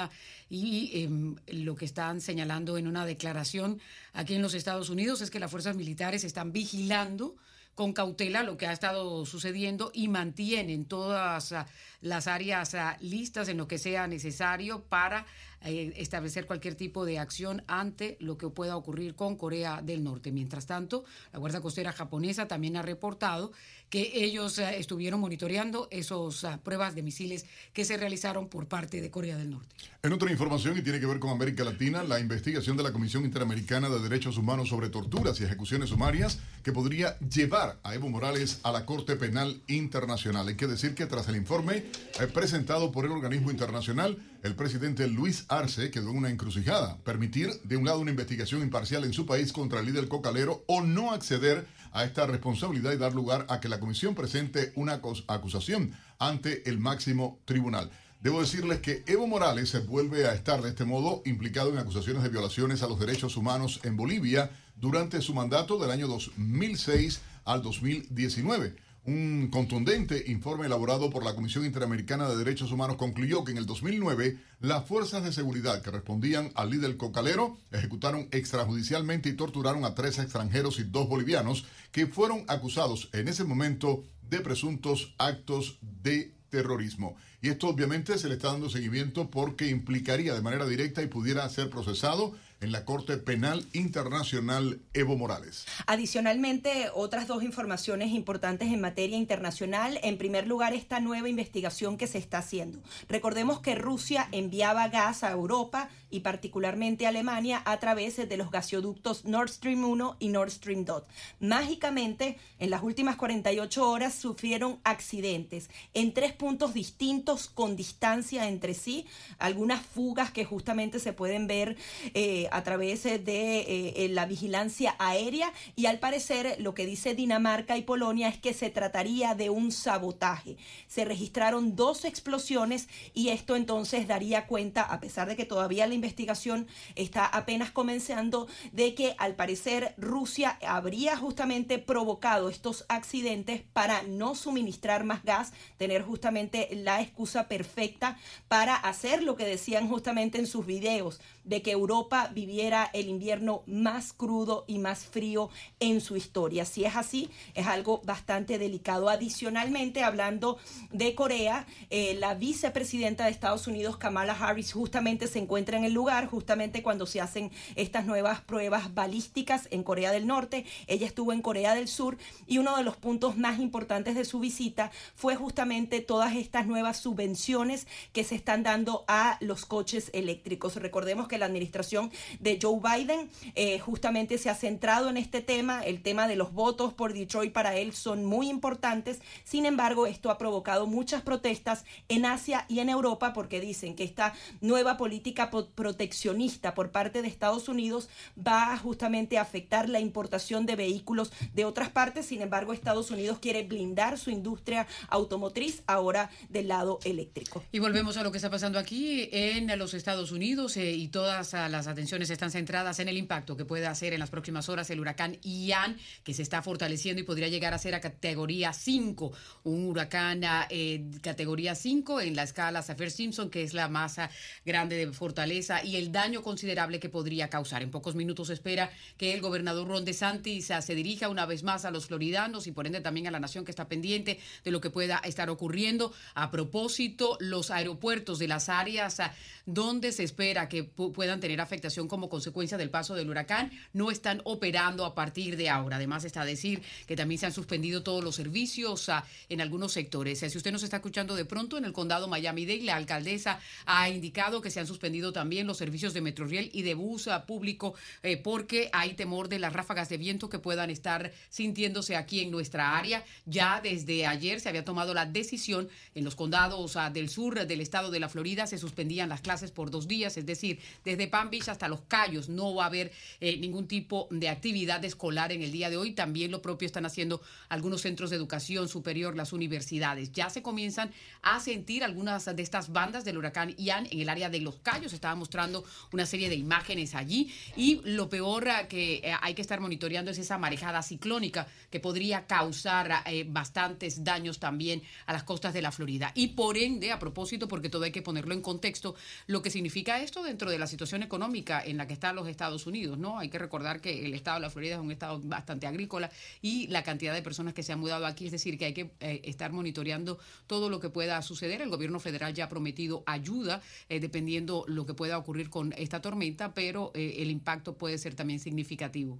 y 0.50 1.02
em, 1.02 1.36
lo 1.46 1.74
que 1.74 1.86
están 1.86 2.20
señalando 2.20 2.76
en 2.76 2.86
una 2.86 3.06
declaración 3.06 3.80
aquí 4.12 4.34
en 4.34 4.42
los 4.42 4.52
Estados 4.52 4.90
Unidos 4.90 5.22
es 5.22 5.30
que 5.30 5.40
las 5.40 5.50
fuerzas 5.50 5.74
militares 5.74 6.24
están 6.24 6.52
vigilando 6.52 7.34
con 7.78 7.92
cautela 7.92 8.42
lo 8.42 8.56
que 8.56 8.66
ha 8.66 8.72
estado 8.72 9.24
sucediendo 9.24 9.92
y 9.94 10.08
mantienen 10.08 10.84
todas 10.84 11.54
las 12.00 12.26
áreas 12.26 12.76
listas 12.98 13.48
en 13.48 13.56
lo 13.56 13.68
que 13.68 13.78
sea 13.78 14.08
necesario 14.08 14.82
para 14.82 15.26
eh, 15.62 15.92
establecer 15.94 16.44
cualquier 16.44 16.74
tipo 16.74 17.04
de 17.04 17.20
acción 17.20 17.62
ante 17.68 18.16
lo 18.18 18.36
que 18.36 18.48
pueda 18.48 18.76
ocurrir 18.76 19.14
con 19.14 19.36
Corea 19.36 19.80
del 19.80 20.02
Norte. 20.02 20.32
Mientras 20.32 20.66
tanto, 20.66 21.04
la 21.32 21.38
Guardia 21.38 21.60
Costera 21.60 21.92
japonesa 21.92 22.48
también 22.48 22.76
ha 22.76 22.82
reportado 22.82 23.52
que 23.90 24.24
ellos 24.24 24.58
eh, 24.58 24.78
estuvieron 24.78 25.20
monitoreando 25.20 25.88
esas 25.90 26.44
ah, 26.44 26.60
pruebas 26.62 26.94
de 26.94 27.02
misiles 27.02 27.46
que 27.72 27.84
se 27.84 27.96
realizaron 27.96 28.48
por 28.48 28.66
parte 28.66 29.00
de 29.00 29.10
Corea 29.10 29.36
del 29.36 29.50
Norte. 29.50 29.74
En 30.02 30.12
otra 30.12 30.30
información 30.30 30.78
y 30.78 30.82
tiene 30.82 31.00
que 31.00 31.06
ver 31.06 31.18
con 31.18 31.30
América 31.30 31.64
Latina, 31.64 32.04
la 32.04 32.20
investigación 32.20 32.76
de 32.76 32.82
la 32.84 32.92
Comisión 32.92 33.24
Interamericana 33.24 33.88
de 33.88 34.00
Derechos 34.00 34.38
Humanos 34.38 34.68
sobre 34.68 34.90
torturas 34.90 35.40
y 35.40 35.44
ejecuciones 35.44 35.88
sumarias 35.88 36.38
que 36.62 36.72
podría 36.72 37.18
llevar 37.18 37.78
a 37.82 37.94
Evo 37.94 38.08
Morales 38.08 38.60
a 38.62 38.70
la 38.70 38.86
Corte 38.86 39.16
Penal 39.16 39.60
Internacional. 39.66 40.46
Hay 40.46 40.56
que 40.56 40.66
decir 40.66 40.94
que 40.94 41.06
tras 41.06 41.28
el 41.28 41.36
informe 41.36 41.84
eh, 42.20 42.26
presentado 42.32 42.92
por 42.92 43.06
el 43.06 43.12
organismo 43.12 43.50
internacional, 43.50 44.18
el 44.42 44.54
presidente 44.54 45.08
Luis 45.08 45.46
Arce 45.48 45.90
quedó 45.90 46.10
en 46.10 46.18
una 46.18 46.30
encrucijada, 46.30 46.96
permitir 46.98 47.50
de 47.64 47.76
un 47.76 47.86
lado 47.86 47.98
una 47.98 48.12
investigación 48.12 48.62
imparcial 48.62 49.04
en 49.04 49.12
su 49.12 49.26
país 49.26 49.52
contra 49.52 49.80
el 49.80 49.86
líder 49.86 50.06
cocalero 50.06 50.62
o 50.66 50.80
no 50.80 51.12
acceder 51.12 51.66
a 51.92 52.04
esta 52.04 52.26
responsabilidad 52.26 52.92
y 52.92 52.96
dar 52.96 53.14
lugar 53.14 53.46
a 53.48 53.60
que 53.60 53.68
la 53.68 53.80
comisión 53.80 54.14
presente 54.14 54.72
una 54.76 55.00
acusación 55.26 55.92
ante 56.18 56.68
el 56.68 56.78
máximo 56.78 57.38
tribunal. 57.44 57.90
Debo 58.20 58.40
decirles 58.40 58.80
que 58.80 59.04
Evo 59.06 59.28
Morales 59.28 59.68
se 59.68 59.78
vuelve 59.78 60.26
a 60.26 60.34
estar 60.34 60.60
de 60.60 60.70
este 60.70 60.84
modo 60.84 61.22
implicado 61.24 61.70
en 61.70 61.78
acusaciones 61.78 62.22
de 62.22 62.28
violaciones 62.28 62.82
a 62.82 62.88
los 62.88 62.98
derechos 62.98 63.36
humanos 63.36 63.80
en 63.84 63.96
Bolivia 63.96 64.50
durante 64.76 65.20
su 65.22 65.34
mandato 65.34 65.78
del 65.78 65.92
año 65.92 66.08
2006 66.08 67.20
al 67.44 67.62
2019. 67.62 68.87
Un 69.08 69.48
contundente 69.48 70.24
informe 70.26 70.66
elaborado 70.66 71.08
por 71.08 71.24
la 71.24 71.34
Comisión 71.34 71.64
Interamericana 71.64 72.28
de 72.28 72.36
Derechos 72.36 72.72
Humanos 72.72 72.98
concluyó 72.98 73.42
que 73.42 73.52
en 73.52 73.56
el 73.56 73.64
2009 73.64 74.36
las 74.60 74.84
fuerzas 74.84 75.24
de 75.24 75.32
seguridad 75.32 75.80
que 75.80 75.90
respondían 75.90 76.52
al 76.54 76.68
líder 76.68 76.98
cocalero 76.98 77.56
ejecutaron 77.72 78.28
extrajudicialmente 78.32 79.30
y 79.30 79.32
torturaron 79.32 79.86
a 79.86 79.94
tres 79.94 80.18
extranjeros 80.18 80.78
y 80.78 80.82
dos 80.82 81.08
bolivianos 81.08 81.64
que 81.90 82.06
fueron 82.06 82.44
acusados 82.48 83.08
en 83.14 83.28
ese 83.28 83.44
momento 83.44 84.04
de 84.28 84.40
presuntos 84.40 85.14
actos 85.16 85.78
de 85.80 86.34
terrorismo. 86.50 87.16
Y 87.40 87.48
esto 87.48 87.68
obviamente 87.68 88.18
se 88.18 88.28
le 88.28 88.34
está 88.34 88.48
dando 88.48 88.68
seguimiento 88.68 89.30
porque 89.30 89.70
implicaría 89.70 90.34
de 90.34 90.42
manera 90.42 90.66
directa 90.66 91.02
y 91.02 91.06
pudiera 91.06 91.48
ser 91.48 91.70
procesado 91.70 92.34
en 92.60 92.72
la 92.72 92.84
Corte 92.84 93.16
Penal 93.18 93.66
Internacional 93.72 94.80
Evo 94.94 95.16
Morales. 95.16 95.66
Adicionalmente, 95.86 96.90
otras 96.94 97.26
dos 97.26 97.42
informaciones 97.42 98.10
importantes 98.10 98.72
en 98.72 98.80
materia 98.80 99.16
internacional. 99.16 100.00
En 100.02 100.18
primer 100.18 100.46
lugar, 100.46 100.74
esta 100.74 101.00
nueva 101.00 101.28
investigación 101.28 101.96
que 101.96 102.06
se 102.06 102.18
está 102.18 102.38
haciendo. 102.38 102.80
Recordemos 103.08 103.60
que 103.60 103.74
Rusia 103.74 104.28
enviaba 104.32 104.88
gas 104.88 105.22
a 105.22 105.30
Europa 105.30 105.88
y 106.10 106.20
particularmente 106.20 107.06
a 107.06 107.10
Alemania 107.10 107.62
a 107.64 107.78
través 107.78 108.16
de 108.16 108.36
los 108.36 108.50
gasoductos 108.50 109.24
Nord 109.24 109.50
Stream 109.50 109.84
1 109.84 110.16
y 110.18 110.28
Nord 110.28 110.50
Stream 110.50 110.84
2. 110.84 111.02
Mágicamente, 111.40 112.38
en 112.58 112.70
las 112.70 112.82
últimas 112.82 113.16
48 113.16 113.88
horas 113.88 114.14
sufrieron 114.14 114.80
accidentes 114.84 115.70
en 115.94 116.12
tres 116.14 116.32
puntos 116.32 116.74
distintos 116.74 117.48
con 117.48 117.76
distancia 117.76 118.48
entre 118.48 118.74
sí, 118.74 119.06
algunas 119.38 119.84
fugas 119.84 120.30
que 120.30 120.44
justamente 120.44 120.98
se 120.98 121.12
pueden 121.12 121.46
ver 121.46 121.76
eh, 122.14 122.47
a 122.52 122.62
través 122.62 123.04
de 123.04 123.18
eh, 123.18 123.94
eh, 123.96 124.08
la 124.10 124.26
vigilancia 124.26 124.94
aérea 124.98 125.52
y 125.76 125.86
al 125.86 125.98
parecer 125.98 126.56
lo 126.60 126.74
que 126.74 126.86
dice 126.86 127.14
Dinamarca 127.14 127.76
y 127.76 127.82
Polonia 127.82 128.28
es 128.28 128.38
que 128.38 128.54
se 128.54 128.70
trataría 128.70 129.34
de 129.34 129.50
un 129.50 129.72
sabotaje. 129.72 130.56
Se 130.86 131.04
registraron 131.04 131.76
dos 131.76 132.04
explosiones 132.04 132.88
y 133.14 133.28
esto 133.28 133.56
entonces 133.56 134.06
daría 134.06 134.46
cuenta, 134.46 134.82
a 134.82 135.00
pesar 135.00 135.28
de 135.28 135.36
que 135.36 135.44
todavía 135.44 135.86
la 135.86 135.94
investigación 135.94 136.66
está 136.94 137.26
apenas 137.26 137.70
comenzando, 137.70 138.48
de 138.72 138.94
que 138.94 139.14
al 139.18 139.34
parecer 139.34 139.94
Rusia 139.96 140.58
habría 140.66 141.16
justamente 141.16 141.78
provocado 141.78 142.48
estos 142.48 142.84
accidentes 142.88 143.62
para 143.72 144.02
no 144.02 144.34
suministrar 144.34 145.04
más 145.04 145.24
gas, 145.24 145.52
tener 145.76 146.02
justamente 146.02 146.68
la 146.72 147.00
excusa 147.00 147.48
perfecta 147.48 148.18
para 148.48 148.74
hacer 148.76 149.22
lo 149.22 149.36
que 149.36 149.44
decían 149.44 149.88
justamente 149.88 150.38
en 150.38 150.46
sus 150.46 150.66
videos, 150.66 151.20
de 151.48 151.62
que 151.62 151.72
Europa 151.72 152.30
viviera 152.34 152.90
el 152.92 153.08
invierno 153.08 153.62
más 153.66 154.12
crudo 154.12 154.64
y 154.68 154.78
más 154.78 155.04
frío 155.04 155.50
en 155.80 156.00
su 156.00 156.16
historia. 156.16 156.64
Si 156.64 156.84
es 156.84 156.94
así, 156.94 157.30
es 157.54 157.66
algo 157.66 158.02
bastante 158.04 158.58
delicado. 158.58 159.08
Adicionalmente, 159.08 160.02
hablando 160.02 160.58
de 160.90 161.14
Corea, 161.14 161.66
eh, 161.90 162.14
la 162.18 162.34
vicepresidenta 162.34 163.24
de 163.24 163.30
Estados 163.30 163.66
Unidos, 163.66 163.96
Kamala 163.96 164.34
Harris, 164.34 164.72
justamente 164.72 165.26
se 165.26 165.38
encuentra 165.38 165.78
en 165.78 165.84
el 165.84 165.94
lugar, 165.94 166.26
justamente 166.26 166.82
cuando 166.82 167.06
se 167.06 167.20
hacen 167.20 167.50
estas 167.76 168.04
nuevas 168.04 168.42
pruebas 168.42 168.94
balísticas 168.94 169.68
en 169.70 169.82
Corea 169.82 170.12
del 170.12 170.26
Norte. 170.26 170.66
Ella 170.86 171.06
estuvo 171.06 171.32
en 171.32 171.42
Corea 171.42 171.74
del 171.74 171.88
Sur 171.88 172.18
y 172.46 172.58
uno 172.58 172.76
de 172.76 172.84
los 172.84 172.96
puntos 172.96 173.38
más 173.38 173.58
importantes 173.58 174.14
de 174.14 174.24
su 174.24 174.38
visita 174.38 174.90
fue 175.14 175.34
justamente 175.34 176.00
todas 176.00 176.36
estas 176.36 176.66
nuevas 176.66 176.98
subvenciones 176.98 177.86
que 178.12 178.24
se 178.24 178.34
están 178.34 178.62
dando 178.62 179.04
a 179.08 179.38
los 179.40 179.64
coches 179.64 180.10
eléctricos. 180.12 180.76
Recordemos 180.76 181.28
que 181.28 181.37
la 181.38 181.46
administración 181.46 182.10
de 182.40 182.58
Joe 182.60 182.80
Biden 182.80 183.30
eh, 183.54 183.78
justamente 183.78 184.38
se 184.38 184.50
ha 184.50 184.54
centrado 184.54 185.08
en 185.08 185.16
este 185.16 185.40
tema. 185.40 185.82
El 185.82 186.02
tema 186.02 186.28
de 186.28 186.36
los 186.36 186.52
votos 186.52 186.92
por 186.92 187.12
Detroit 187.12 187.52
para 187.52 187.76
él 187.76 187.92
son 187.92 188.24
muy 188.24 188.48
importantes. 188.48 189.20
Sin 189.44 189.66
embargo, 189.66 190.06
esto 190.06 190.30
ha 190.30 190.38
provocado 190.38 190.86
muchas 190.86 191.22
protestas 191.22 191.84
en 192.08 192.26
Asia 192.26 192.64
y 192.68 192.80
en 192.80 192.88
Europa 192.88 193.32
porque 193.32 193.60
dicen 193.60 193.94
que 193.94 194.04
esta 194.04 194.34
nueva 194.60 194.96
política 194.96 195.50
proteccionista 195.50 196.74
por 196.74 196.90
parte 196.90 197.22
de 197.22 197.28
Estados 197.28 197.68
Unidos 197.68 198.08
va 198.36 198.76
justamente 198.78 199.38
a 199.38 199.42
afectar 199.42 199.88
la 199.88 200.00
importación 200.00 200.66
de 200.66 200.76
vehículos 200.76 201.32
de 201.54 201.64
otras 201.64 201.90
partes. 201.90 202.26
Sin 202.26 202.42
embargo, 202.42 202.72
Estados 202.72 203.10
Unidos 203.10 203.38
quiere 203.40 203.62
blindar 203.62 204.18
su 204.18 204.30
industria 204.30 204.86
automotriz 205.08 205.82
ahora 205.86 206.30
del 206.48 206.68
lado 206.68 206.98
eléctrico. 207.04 207.62
Y 207.72 207.78
volvemos 207.78 208.16
a 208.16 208.22
lo 208.22 208.32
que 208.32 208.38
está 208.38 208.50
pasando 208.50 208.78
aquí 208.78 209.28
en 209.32 209.78
los 209.78 209.94
Estados 209.94 210.32
Unidos 210.32 210.76
eh, 210.76 210.92
y 210.92 211.08
todas 211.28 211.52
ah, 211.52 211.68
las 211.68 211.86
atenciones 211.86 212.30
están 212.30 212.50
centradas 212.50 213.00
en 213.00 213.08
el 213.08 213.18
impacto 213.18 213.54
que 213.54 213.66
puede 213.66 213.86
hacer 213.86 214.14
en 214.14 214.18
las 214.18 214.30
próximas 214.30 214.70
horas 214.70 214.88
el 214.88 214.98
huracán 214.98 215.36
Ian, 215.42 215.98
que 216.24 216.32
se 216.32 216.40
está 216.40 216.62
fortaleciendo 216.62 217.20
y 217.20 217.24
podría 217.24 217.48
llegar 217.48 217.74
a 217.74 217.78
ser 217.78 217.94
a 217.94 218.00
categoría 218.00 218.72
5, 218.72 219.30
un 219.64 219.84
huracán 219.84 220.42
ah, 220.44 220.66
eh, 220.70 221.04
categoría 221.20 221.74
5 221.74 222.22
en 222.22 222.34
la 222.34 222.44
escala 222.44 222.80
Saffir-Simpson, 222.80 223.50
que 223.50 223.62
es 223.62 223.74
la 223.74 223.88
masa 223.88 224.30
grande 224.64 224.96
de 224.96 225.12
fortaleza 225.12 225.84
y 225.84 225.96
el 225.96 226.12
daño 226.12 226.42
considerable 226.42 226.98
que 226.98 227.10
podría 227.10 227.50
causar. 227.50 227.82
En 227.82 227.90
pocos 227.90 228.14
minutos 228.14 228.48
espera 228.48 228.90
que 229.18 229.34
el 229.34 229.42
gobernador 229.42 229.86
Ron 229.86 230.06
DeSantis 230.06 230.70
ah, 230.70 230.80
se 230.80 230.94
dirija 230.94 231.28
una 231.28 231.44
vez 231.44 231.62
más 231.62 231.84
a 231.84 231.90
los 231.90 232.06
floridanos 232.06 232.66
y 232.66 232.72
por 232.72 232.86
ende 232.86 233.02
también 233.02 233.26
a 233.26 233.30
la 233.30 233.38
nación 233.38 233.66
que 233.66 233.70
está 233.70 233.86
pendiente 233.86 234.40
de 234.64 234.70
lo 234.70 234.80
que 234.80 234.88
pueda 234.88 235.18
estar 235.18 235.50
ocurriendo. 235.50 236.10
A 236.34 236.50
propósito, 236.50 237.36
los 237.38 237.70
aeropuertos 237.70 238.38
de 238.38 238.48
las 238.48 238.70
áreas 238.70 239.20
ah, 239.20 239.34
donde 239.66 240.12
se 240.12 240.24
espera 240.24 240.70
que 240.70 240.88
puedan 241.12 241.40
tener 241.40 241.60
afectación 241.60 242.08
como 242.08 242.28
consecuencia 242.28 242.78
del 242.78 242.90
paso 242.90 243.14
del 243.14 243.30
huracán 243.30 243.70
no 243.92 244.10
están 244.10 244.40
operando 244.44 245.04
a 245.04 245.14
partir 245.14 245.56
de 245.56 245.68
ahora. 245.68 245.96
Además 245.96 246.24
está 246.24 246.42
a 246.42 246.44
decir 246.44 246.82
que 247.06 247.16
también 247.16 247.38
se 247.38 247.46
han 247.46 247.52
suspendido 247.52 248.02
todos 248.02 248.22
los 248.22 248.36
servicios 248.36 249.08
ah, 249.08 249.24
en 249.48 249.60
algunos 249.60 249.92
sectores. 249.92 250.40
Si 250.40 250.56
usted 250.56 250.72
nos 250.72 250.82
está 250.82 250.96
escuchando 250.96 251.34
de 251.34 251.44
pronto 251.44 251.78
en 251.78 251.84
el 251.84 251.92
condado 251.92 252.28
Miami-Dade, 252.28 252.82
la 252.84 252.96
alcaldesa 252.96 253.60
ha 253.86 254.08
indicado 254.08 254.60
que 254.60 254.70
se 254.70 254.80
han 254.80 254.86
suspendido 254.86 255.32
también 255.32 255.66
los 255.66 255.78
servicios 255.78 256.14
de 256.14 256.20
Metroriel 256.20 256.70
y 256.72 256.82
de 256.82 256.94
bus 256.94 257.28
público 257.46 257.94
eh, 258.22 258.36
porque 258.36 258.90
hay 258.92 259.14
temor 259.14 259.48
de 259.48 259.58
las 259.58 259.72
ráfagas 259.72 260.08
de 260.08 260.18
viento 260.18 260.48
que 260.48 260.58
puedan 260.58 260.90
estar 260.90 261.32
sintiéndose 261.48 262.16
aquí 262.16 262.40
en 262.40 262.50
nuestra 262.50 262.96
área. 262.96 263.24
Ya 263.46 263.80
desde 263.82 264.26
ayer 264.26 264.60
se 264.60 264.68
había 264.68 264.84
tomado 264.84 265.14
la 265.14 265.26
decisión 265.26 265.88
en 266.14 266.24
los 266.24 266.34
condados 266.34 266.96
ah, 266.96 267.10
del 267.10 267.28
sur 267.28 267.66
del 267.66 267.80
estado 267.80 268.10
de 268.10 268.20
la 268.20 268.28
Florida 268.28 268.66
se 268.66 268.78
suspendían 268.78 269.28
las 269.28 269.40
clases 269.40 269.70
por 269.70 269.90
dos 269.90 270.08
días, 270.08 270.36
es 270.36 270.46
decir, 270.46 270.80
desde 271.04 271.28
Palm 271.28 271.50
Beach 271.50 271.68
hasta 271.68 271.88
Los 271.88 272.02
Cayos 272.02 272.48
no 272.48 272.74
va 272.74 272.84
a 272.84 272.86
haber 272.86 273.12
eh, 273.40 273.56
ningún 273.56 273.88
tipo 273.88 274.28
de 274.30 274.48
actividad 274.48 275.04
escolar 275.04 275.52
en 275.52 275.62
el 275.62 275.72
día 275.72 275.90
de 275.90 275.96
hoy. 275.96 276.12
También 276.12 276.50
lo 276.50 276.62
propio 276.62 276.86
están 276.86 277.06
haciendo 277.06 277.40
algunos 277.68 278.02
centros 278.02 278.30
de 278.30 278.36
educación 278.36 278.88
superior, 278.88 279.36
las 279.36 279.52
universidades. 279.52 280.32
Ya 280.32 280.50
se 280.50 280.62
comienzan 280.62 281.12
a 281.42 281.60
sentir 281.60 282.04
algunas 282.04 282.44
de 282.44 282.62
estas 282.62 282.92
bandas 282.92 283.24
del 283.24 283.38
huracán 283.38 283.74
Ian 283.76 284.06
en 284.10 284.20
el 284.20 284.28
área 284.28 284.50
de 284.50 284.60
Los 284.60 284.76
Cayos. 284.76 285.12
Estaba 285.12 285.34
mostrando 285.34 285.84
una 286.12 286.26
serie 286.26 286.48
de 286.48 286.56
imágenes 286.56 287.14
allí 287.14 287.52
y 287.76 288.00
lo 288.04 288.28
peor 288.28 288.68
ah, 288.68 288.88
que 288.88 289.16
eh, 289.16 289.32
hay 289.40 289.54
que 289.54 289.62
estar 289.62 289.80
monitoreando 289.80 290.30
es 290.30 290.38
esa 290.38 290.58
marejada 290.58 291.02
ciclónica 291.02 291.66
que 291.90 292.00
podría 292.00 292.46
causar 292.46 293.22
eh, 293.26 293.44
bastantes 293.48 294.24
daños 294.24 294.58
también 294.58 295.02
a 295.26 295.32
las 295.32 295.44
costas 295.44 295.72
de 295.74 295.82
la 295.82 295.92
Florida. 295.92 296.32
Y 296.34 296.48
por 296.48 296.76
ende, 296.76 297.12
a 297.12 297.18
propósito, 297.18 297.68
porque 297.68 297.88
todo 297.88 298.04
hay 298.04 298.12
que 298.12 298.22
ponerlo 298.22 298.54
en 298.54 298.62
contexto, 298.62 299.14
lo 299.46 299.62
que 299.62 299.70
significa 299.70 300.20
esto 300.20 300.42
dentro 300.42 300.70
de 300.70 300.78
la 300.78 300.86
situación 300.88 301.22
económica 301.22 301.80
en 301.84 301.96
la 301.96 302.06
que 302.06 302.14
están 302.14 302.34
los 302.34 302.48
Estados 302.48 302.86
Unidos, 302.86 303.18
¿no? 303.18 303.38
Hay 303.38 303.48
que 303.48 303.58
recordar 303.58 304.00
que 304.00 304.26
el 304.26 304.34
estado 304.34 304.56
de 304.56 304.62
la 304.62 304.70
Florida 304.70 304.94
es 304.94 305.00
un 305.00 305.12
estado 305.12 305.40
bastante 305.44 305.86
agrícola 305.86 306.30
y 306.60 306.88
la 306.88 307.02
cantidad 307.04 307.32
de 307.32 307.42
personas 307.42 307.74
que 307.74 307.82
se 307.82 307.92
han 307.92 308.00
mudado 308.00 308.26
aquí, 308.26 308.46
es 308.46 308.52
decir, 308.52 308.78
que 308.78 308.86
hay 308.86 308.94
que 308.94 309.10
eh, 309.20 309.42
estar 309.44 309.72
monitoreando 309.72 310.38
todo 310.66 310.90
lo 310.90 310.98
que 310.98 311.10
pueda 311.10 311.40
suceder. 311.42 311.80
El 311.80 311.90
gobierno 311.90 312.18
federal 312.18 312.54
ya 312.54 312.64
ha 312.64 312.68
prometido 312.68 313.22
ayuda 313.26 313.80
eh, 314.08 314.18
dependiendo 314.18 314.84
lo 314.88 315.06
que 315.06 315.14
pueda 315.14 315.38
ocurrir 315.38 315.70
con 315.70 315.92
esta 315.96 316.20
tormenta, 316.20 316.74
pero 316.74 317.12
eh, 317.14 317.36
el 317.38 317.50
impacto 317.50 317.96
puede 317.96 318.18
ser 318.18 318.34
también 318.34 318.58
significativo. 318.58 319.38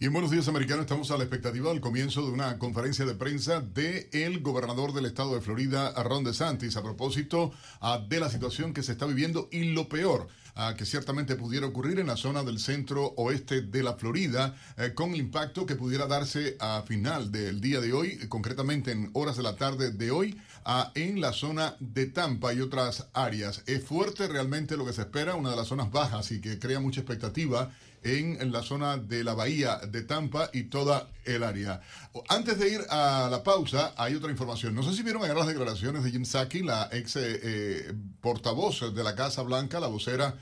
Y 0.00 0.04
en 0.04 0.12
Buenos 0.12 0.30
Días 0.30 0.46
Americanos 0.46 0.82
estamos 0.82 1.10
a 1.10 1.16
la 1.16 1.24
expectativa 1.24 1.70
del 1.70 1.80
comienzo 1.80 2.24
de 2.24 2.30
una 2.30 2.56
conferencia 2.60 3.04
de 3.04 3.16
prensa 3.16 3.60
de 3.60 4.08
el 4.12 4.38
gobernador 4.38 4.92
del 4.92 5.06
estado 5.06 5.34
de 5.34 5.40
Florida, 5.40 5.92
Ron 6.04 6.22
DeSantis, 6.22 6.76
a 6.76 6.84
propósito 6.84 7.50
ah, 7.80 8.00
de 8.08 8.20
la 8.20 8.30
situación 8.30 8.72
que 8.72 8.84
se 8.84 8.92
está 8.92 9.06
viviendo 9.06 9.48
y 9.50 9.72
lo 9.72 9.88
peor 9.88 10.28
ah, 10.54 10.74
que 10.78 10.86
ciertamente 10.86 11.34
pudiera 11.34 11.66
ocurrir 11.66 11.98
en 11.98 12.06
la 12.06 12.16
zona 12.16 12.44
del 12.44 12.60
centro 12.60 13.06
oeste 13.16 13.60
de 13.60 13.82
la 13.82 13.94
Florida, 13.94 14.54
eh, 14.76 14.92
con 14.94 15.14
el 15.14 15.16
impacto 15.16 15.66
que 15.66 15.74
pudiera 15.74 16.06
darse 16.06 16.56
a 16.60 16.84
final 16.86 17.32
del 17.32 17.60
día 17.60 17.80
de 17.80 17.92
hoy, 17.92 18.18
concretamente 18.28 18.92
en 18.92 19.10
horas 19.14 19.36
de 19.36 19.42
la 19.42 19.56
tarde 19.56 19.90
de 19.90 20.12
hoy, 20.12 20.40
ah, 20.64 20.92
en 20.94 21.20
la 21.20 21.32
zona 21.32 21.74
de 21.80 22.06
Tampa 22.06 22.54
y 22.54 22.60
otras 22.60 23.08
áreas. 23.14 23.64
Es 23.66 23.82
fuerte 23.82 24.28
realmente 24.28 24.76
lo 24.76 24.86
que 24.86 24.92
se 24.92 25.00
espera, 25.00 25.34
una 25.34 25.50
de 25.50 25.56
las 25.56 25.66
zonas 25.66 25.90
bajas 25.90 26.30
y 26.30 26.40
que 26.40 26.60
crea 26.60 26.78
mucha 26.78 27.00
expectativa 27.00 27.72
en, 28.02 28.52
la 28.52 28.62
zona 28.62 28.96
de 28.96 29.24
la 29.24 29.34
bahía 29.34 29.76
de 29.76 30.02
Tampa 30.02 30.50
y 30.52 30.64
toda 30.64 31.08
el 31.24 31.42
área. 31.42 31.80
Antes 32.28 32.58
de 32.58 32.70
ir 32.70 32.80
a 32.90 33.28
la 33.30 33.42
pausa, 33.42 33.94
hay 33.96 34.14
otra 34.14 34.30
información. 34.30 34.74
No 34.74 34.82
sé 34.82 34.94
si 34.94 35.02
vieron 35.02 35.22
ayer 35.22 35.36
las 35.36 35.46
declaraciones 35.46 36.04
de 36.04 36.10
Jim 36.10 36.24
Saki, 36.24 36.62
la 36.62 36.88
ex 36.92 37.16
eh, 37.16 37.40
eh, 37.42 37.92
portavoz 38.20 38.94
de 38.94 39.04
la 39.04 39.14
Casa 39.14 39.42
Blanca, 39.42 39.80
la 39.80 39.88
vocera, 39.88 40.34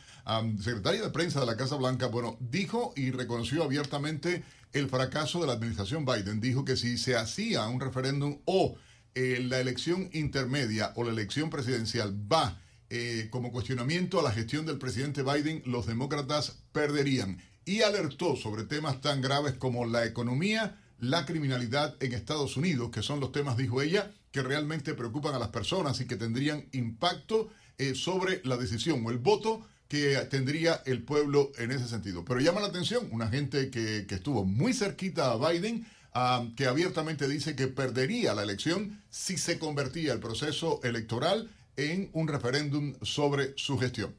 secretaria 0.60 1.02
de 1.02 1.10
prensa 1.10 1.40
de 1.40 1.46
la 1.46 1.56
Casa 1.56 1.76
Blanca, 1.76 2.06
bueno, 2.06 2.36
dijo 2.40 2.92
y 2.96 3.10
reconoció 3.10 3.62
abiertamente 3.62 4.42
el 4.72 4.88
fracaso 4.88 5.40
de 5.40 5.46
la 5.46 5.54
administración 5.54 6.04
Biden. 6.04 6.40
Dijo 6.40 6.64
que 6.64 6.76
si 6.76 6.98
se 6.98 7.16
hacía 7.16 7.66
un 7.68 7.80
referéndum 7.80 8.38
o 8.44 8.76
eh, 9.14 9.40
la 9.42 9.60
elección 9.60 10.10
intermedia 10.12 10.92
o 10.96 11.04
la 11.04 11.10
elección 11.10 11.48
presidencial 11.48 12.14
va 12.30 12.60
eh, 12.88 13.28
como 13.30 13.50
cuestionamiento 13.50 14.20
a 14.20 14.22
la 14.22 14.30
gestión 14.30 14.66
del 14.66 14.78
presidente 14.78 15.22
Biden, 15.22 15.62
los 15.66 15.86
demócratas 15.86 16.58
perderían. 16.72 17.38
Y 17.64 17.82
alertó 17.82 18.36
sobre 18.36 18.64
temas 18.64 19.00
tan 19.00 19.20
graves 19.20 19.54
como 19.54 19.86
la 19.86 20.04
economía, 20.06 20.80
la 21.00 21.26
criminalidad 21.26 21.96
en 22.00 22.12
Estados 22.12 22.56
Unidos, 22.56 22.90
que 22.90 23.02
son 23.02 23.18
los 23.18 23.32
temas, 23.32 23.56
dijo 23.56 23.82
ella, 23.82 24.12
que 24.30 24.42
realmente 24.42 24.94
preocupan 24.94 25.34
a 25.34 25.38
las 25.38 25.48
personas 25.48 26.00
y 26.00 26.06
que 26.06 26.16
tendrían 26.16 26.66
impacto 26.72 27.50
eh, 27.78 27.94
sobre 27.94 28.40
la 28.44 28.56
decisión 28.56 29.04
o 29.04 29.10
el 29.10 29.18
voto 29.18 29.66
que 29.88 30.16
tendría 30.30 30.82
el 30.86 31.02
pueblo 31.02 31.52
en 31.58 31.70
ese 31.70 31.88
sentido. 31.88 32.24
Pero 32.24 32.40
llama 32.40 32.60
la 32.60 32.68
atención 32.68 33.08
una 33.12 33.28
gente 33.28 33.70
que, 33.70 34.06
estuvo 34.08 34.44
muy 34.44 34.74
cerquita 34.74 35.32
a 35.32 35.50
Biden, 35.50 35.86
ah, 36.12 36.44
que 36.56 36.66
abiertamente 36.66 37.28
dice 37.28 37.56
que 37.56 37.68
perdería 37.68 38.34
la 38.34 38.42
elección 38.42 39.02
si 39.10 39.38
se 39.38 39.58
convertía 39.58 40.12
el 40.12 40.20
proceso 40.20 40.80
electoral 40.82 41.50
en 41.76 42.10
un 42.12 42.28
referéndum 42.28 42.94
sobre 43.02 43.52
su 43.56 43.78
gestión. 43.78 44.14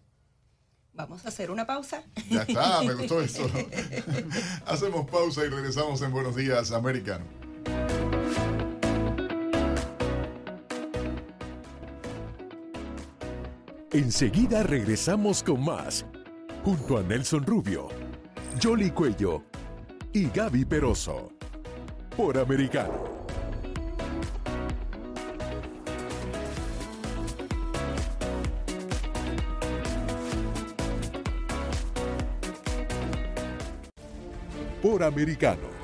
Vamos 0.94 1.26
a 1.26 1.30
hacer 1.30 1.52
una 1.52 1.66
pausa. 1.66 2.04
Ya 2.30 2.42
está, 2.42 2.82
me 2.82 2.94
gustó 2.96 3.22
eso. 3.24 3.48
Hacemos 4.66 5.10
pausa 5.10 5.46
y 5.46 5.50
regresamos 5.50 6.02
en 6.02 6.12
Buenos 6.12 6.36
Días, 6.36 6.72
Americano. 6.72 7.26
Enseguida 13.92 14.64
regresamos 14.64 15.44
con 15.44 15.64
más, 15.64 16.06
junto 16.64 16.98
a 16.98 17.04
Nelson 17.04 17.46
Rubio, 17.46 17.88
Jolly 18.62 18.92
Cuello 18.92 19.44
y 20.14 20.30
Gaby 20.30 20.66
Peroso, 20.66 21.32
por 22.16 22.38
Americano. 22.38 23.17
Por 34.82 35.04
americano. 35.04 35.78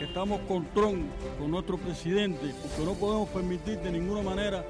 Estamos 0.00 0.40
con 0.46 0.66
Trump, 0.74 1.10
con 1.38 1.50
nuestro 1.50 1.78
presidente, 1.78 2.54
porque 2.62 2.84
no 2.84 2.94
podemos 2.94 3.28
permitir 3.30 3.78
de 3.80 3.90
ninguna 3.90 4.22
manera 4.22 4.64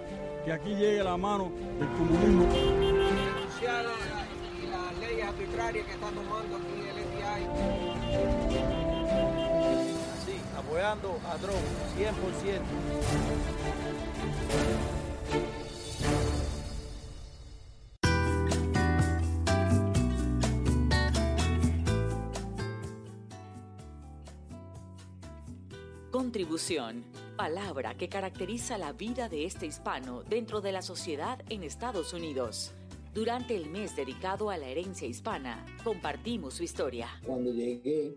que 0.44 0.52
aquí 0.52 0.70
llegue 0.70 1.02
la 1.02 1.16
mano 1.16 1.50
del 1.78 1.88
comunismo. 1.88 2.44
Denunciar 2.44 3.84
las 3.84 4.98
leyes 4.98 5.26
arbitrarias 5.26 5.86
que 5.86 5.92
está 5.92 6.08
tomando 6.10 6.56
aquí 6.56 6.80
el 6.88 6.96
FBI. 7.04 7.44
Así, 10.14 10.40
apoyando 10.56 11.18
a 11.28 11.36
Trump, 11.36 11.58
100%. 11.98 12.60
Contribución, 26.32 27.04
palabra 27.36 27.94
que 27.94 28.08
caracteriza 28.08 28.78
la 28.78 28.94
vida 28.94 29.28
de 29.28 29.44
este 29.44 29.66
hispano 29.66 30.22
dentro 30.22 30.62
de 30.62 30.72
la 30.72 30.80
sociedad 30.80 31.38
en 31.50 31.62
Estados 31.62 32.14
Unidos. 32.14 32.72
Durante 33.12 33.54
el 33.54 33.68
mes 33.68 33.94
dedicado 33.94 34.48
a 34.48 34.56
la 34.56 34.66
herencia 34.66 35.06
hispana, 35.06 35.66
compartimos 35.84 36.54
su 36.54 36.62
historia. 36.62 37.08
Cuando 37.26 37.52
llegué, 37.52 38.14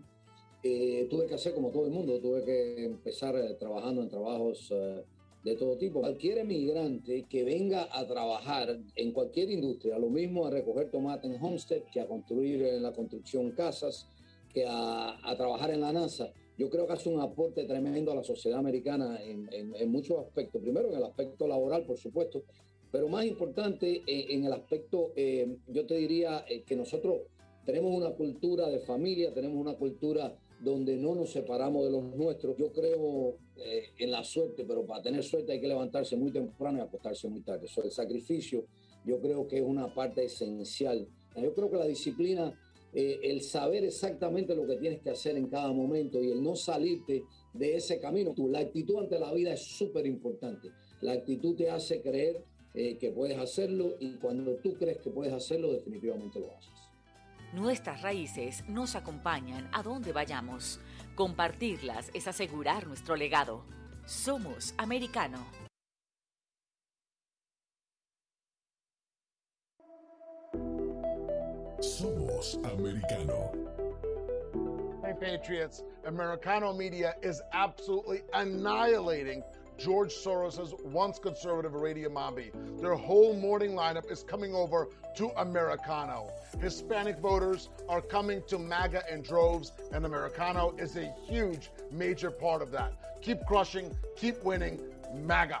eh, 0.62 1.06
tuve 1.10 1.26
que 1.26 1.34
hacer 1.34 1.52
como 1.52 1.68
todo 1.68 1.84
el 1.84 1.92
mundo, 1.92 2.18
tuve 2.18 2.42
que 2.42 2.86
empezar 2.86 3.36
eh, 3.36 3.52
trabajando 3.60 4.00
en 4.00 4.08
trabajos 4.08 4.70
eh, 4.70 5.04
de 5.44 5.54
todo 5.56 5.76
tipo. 5.76 6.00
Cualquier 6.00 6.38
emigrante 6.38 7.26
que 7.28 7.44
venga 7.44 7.86
a 7.92 8.06
trabajar 8.06 8.78
en 8.94 9.12
cualquier 9.12 9.50
industria, 9.50 9.98
lo 9.98 10.08
mismo 10.08 10.46
a 10.46 10.50
recoger 10.50 10.90
tomate 10.90 11.26
en 11.26 11.36
Homestead 11.38 11.82
que 11.92 12.00
a 12.00 12.06
construir 12.06 12.62
en 12.62 12.82
la 12.82 12.94
construcción 12.94 13.50
casas, 13.50 14.08
que 14.54 14.64
a, 14.66 15.34
trabajar 15.36 15.70
en 15.70 15.82
la 15.82 15.92
NASA, 15.92 16.32
yo 16.58 16.70
creo 16.70 16.86
que 16.86 16.94
hace 16.94 17.08
un 17.08 17.20
aporte 17.20 17.64
tremendo 17.64 18.12
a 18.12 18.14
la 18.14 18.24
sociedad 18.24 18.58
americana 18.58 19.18
en, 19.22 19.90
muchos 19.90 20.18
aspectos. 20.18 20.62
Primero 20.62 20.88
en 20.90 20.96
el 20.96 21.04
aspecto 21.04 21.46
laboral, 21.46 21.84
por 21.84 21.98
supuesto, 21.98 22.44
pero 22.90 23.08
más 23.08 23.26
importante 23.26 24.02
en, 24.06 24.44
el 24.44 24.52
aspecto, 24.52 25.12
eh, 25.16 25.56
yo 25.68 25.86
te 25.86 25.96
diría 25.96 26.44
eh, 26.48 26.62
que 26.62 26.76
nosotros 26.76 27.22
tenemos 27.64 27.94
una 27.94 28.10
cultura 28.10 28.68
de 28.68 28.78
familia, 28.78 29.34
tenemos 29.34 29.58
una 29.58 29.74
cultura 29.74 30.34
donde 30.60 30.96
no 30.96 31.14
nos 31.14 31.30
separamos 31.32 31.84
de 31.84 31.90
los 31.90 32.04
nuestros. 32.16 32.56
Yo 32.56 32.72
creo 32.72 33.36
eh, 33.56 33.90
en 33.98 34.10
la 34.10 34.24
suerte, 34.24 34.64
pero 34.64 34.86
para 34.86 35.02
tener 35.02 35.22
suerte 35.22 35.52
hay 35.52 35.60
que 35.60 35.68
levantarse 35.68 36.16
muy 36.16 36.30
temprano 36.30 36.78
y 36.78 36.80
acostarse 36.80 37.28
muy 37.28 37.42
tarde. 37.42 37.66
Eso, 37.66 37.82
el 37.82 37.90
sacrificio 37.90 38.64
yo 39.04 39.20
creo 39.20 39.46
que 39.46 39.58
es 39.58 39.62
una 39.62 39.92
parte 39.92 40.24
esencial. 40.24 41.06
Yo 41.36 41.54
creo 41.54 41.70
que 41.70 41.76
la 41.76 41.86
disciplina, 41.86 42.58
eh, 42.98 43.20
el 43.24 43.42
saber 43.42 43.84
exactamente 43.84 44.56
lo 44.56 44.66
que 44.66 44.76
tienes 44.76 45.02
que 45.02 45.10
hacer 45.10 45.36
en 45.36 45.48
cada 45.48 45.70
momento 45.70 46.22
y 46.22 46.30
el 46.30 46.42
no 46.42 46.56
salirte 46.56 47.24
de 47.52 47.76
ese 47.76 48.00
camino. 48.00 48.34
La 48.48 48.60
actitud 48.60 48.98
ante 48.98 49.18
la 49.18 49.34
vida 49.34 49.52
es 49.52 49.60
súper 49.60 50.06
importante. 50.06 50.70
La 51.02 51.12
actitud 51.12 51.54
te 51.54 51.70
hace 51.70 52.00
creer 52.00 52.42
eh, 52.72 52.96
que 52.96 53.10
puedes 53.10 53.36
hacerlo 53.36 53.96
y 54.00 54.14
cuando 54.14 54.54
tú 54.56 54.72
crees 54.78 54.96
que 54.96 55.10
puedes 55.10 55.34
hacerlo, 55.34 55.72
definitivamente 55.72 56.40
lo 56.40 56.56
haces. 56.56 56.72
Nuestras 57.52 58.00
raíces 58.00 58.64
nos 58.66 58.96
acompañan 58.96 59.68
a 59.74 59.82
donde 59.82 60.12
vayamos. 60.12 60.80
Compartirlas 61.16 62.10
es 62.14 62.26
asegurar 62.26 62.86
nuestro 62.86 63.14
legado. 63.14 63.62
Somos 64.06 64.72
americano. 64.78 65.65
Somos 71.80 72.54
americano. 72.72 73.52
Hey 75.04 75.12
Patriots, 75.20 75.82
Americano 76.06 76.72
media 76.72 77.14
is 77.22 77.42
absolutely 77.52 78.22
annihilating 78.32 79.42
George 79.76 80.14
Soros' 80.14 80.72
once 80.84 81.18
conservative 81.18 81.74
Radio 81.74 82.08
Mambi. 82.08 82.50
Their 82.80 82.94
whole 82.94 83.34
morning 83.34 83.72
lineup 83.72 84.10
is 84.10 84.22
coming 84.22 84.54
over 84.54 84.88
to 85.16 85.28
Americano. 85.38 86.30
Hispanic 86.58 87.18
voters 87.18 87.68
are 87.90 88.00
coming 88.00 88.42
to 88.46 88.58
MAGA 88.58 89.02
in 89.12 89.20
droves, 89.20 89.72
and 89.92 90.06
Americano 90.06 90.74
is 90.78 90.96
a 90.96 91.14
huge, 91.28 91.70
major 91.92 92.30
part 92.30 92.62
of 92.62 92.70
that. 92.70 93.20
Keep 93.20 93.44
crushing, 93.46 93.94
keep 94.16 94.42
winning, 94.42 94.80
MAGA. 95.14 95.60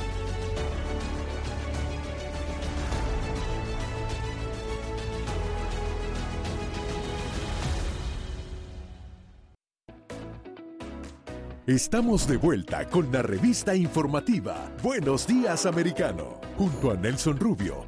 Estamos 11.67 12.27
de 12.27 12.37
vuelta 12.37 12.87
con 12.89 13.11
la 13.11 13.21
revista 13.21 13.75
informativa 13.75 14.71
Buenos 14.81 15.27
Días 15.27 15.67
Americano, 15.67 16.41
junto 16.57 16.89
a 16.89 16.95
Nelson 16.95 17.37
Rubio, 17.37 17.85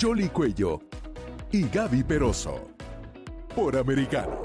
Jolly 0.00 0.28
Cuello 0.28 0.80
y 1.52 1.68
Gaby 1.68 2.02
Peroso, 2.02 2.72
por 3.54 3.76
Americano. 3.76 4.42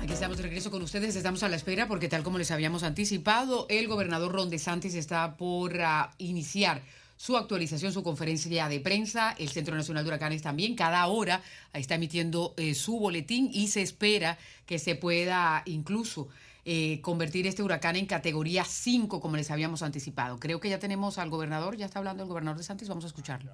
Aquí 0.00 0.14
estamos 0.14 0.38
de 0.38 0.44
regreso 0.44 0.70
con 0.70 0.80
ustedes, 0.80 1.14
estamos 1.14 1.42
a 1.42 1.50
la 1.50 1.56
espera 1.56 1.88
porque 1.88 2.08
tal 2.08 2.22
como 2.22 2.38
les 2.38 2.50
habíamos 2.50 2.82
anticipado, 2.82 3.66
el 3.68 3.86
gobernador 3.86 4.32
Ron 4.32 4.48
DeSantis 4.48 4.94
está 4.94 5.36
por 5.36 5.78
ah, 5.82 6.14
iniciar 6.16 6.80
su 7.16 7.36
actualización, 7.36 7.92
su 7.92 8.02
conferencia 8.02 8.68
de 8.68 8.80
prensa. 8.80 9.34
El 9.38 9.48
Centro 9.48 9.76
Nacional 9.76 10.04
de 10.04 10.08
Huracanes 10.08 10.42
también 10.42 10.74
cada 10.74 11.06
hora 11.06 11.42
está 11.72 11.94
emitiendo 11.94 12.54
eh, 12.56 12.74
su 12.74 12.98
boletín 12.98 13.50
y 13.52 13.68
se 13.68 13.82
espera 13.82 14.38
que 14.66 14.78
se 14.78 14.94
pueda 14.94 15.62
incluso 15.66 16.28
eh, 16.64 17.00
convertir 17.02 17.46
este 17.46 17.62
huracán 17.62 17.96
en 17.96 18.06
categoría 18.06 18.64
5, 18.64 19.20
como 19.20 19.36
les 19.36 19.50
habíamos 19.50 19.82
anticipado. 19.82 20.38
Creo 20.38 20.60
que 20.60 20.70
ya 20.70 20.78
tenemos 20.78 21.18
al 21.18 21.28
gobernador, 21.28 21.76
ya 21.76 21.86
está 21.86 21.98
hablando 21.98 22.22
el 22.22 22.28
gobernador 22.28 22.58
de 22.58 22.64
Santos, 22.64 22.88
vamos 22.88 23.04
a 23.04 23.08
escucharlo. 23.08 23.52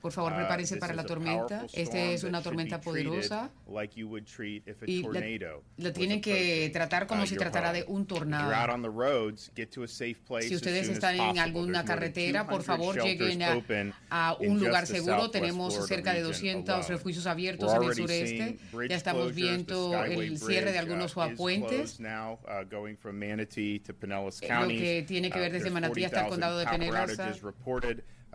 Por 0.00 0.12
favor, 0.12 0.32
uh, 0.32 0.36
prepárense 0.36 0.76
para 0.76 0.94
la 0.94 1.04
tormenta. 1.04 1.66
Esta 1.72 1.98
es 1.98 2.24
una 2.24 2.42
tormenta 2.42 2.80
poderosa 2.80 3.50
y 4.86 5.02
la, 5.76 5.92
tienen 5.92 6.20
que 6.20 6.70
tratar 6.72 7.06
como 7.06 7.22
uh, 7.22 7.26
si 7.26 7.36
tratara 7.36 7.72
de 7.72 7.84
un 7.88 8.06
tornado. 8.06 8.50
Si 10.48 10.54
ustedes 10.54 10.88
están 10.88 11.16
en 11.16 11.38
alguna 11.38 11.84
carretera, 11.84 12.46
por 12.46 12.62
favor, 12.62 13.02
lleguen 13.02 13.42
a, 14.10 14.36
un 14.40 14.58
lugar 14.58 14.86
seguro. 14.86 15.30
Tenemos 15.30 15.74
cerca 15.86 16.14
de 16.14 16.22
200 16.22 16.88
refugios 16.88 17.26
abiertos 17.26 17.72
en 17.74 17.82
el 17.82 17.94
sureste. 17.94 18.58
Ya 18.88 18.96
estamos 18.96 19.34
viendo 19.34 20.04
el 20.04 20.38
cierre 20.38 20.72
de 20.72 20.78
uh, 20.78 20.80
algunos 20.80 21.14
puentes. 21.36 21.98
Lo 24.62 24.68
que 24.68 25.04
tiene 25.06 25.30
que 25.30 25.38
ver 25.38 25.52
desde 25.52 25.70
Manatí 25.70 26.04
hasta 26.04 26.22
el 26.22 26.28
condado 26.28 26.58
de 26.58 26.66
Pinellas. 26.66 27.42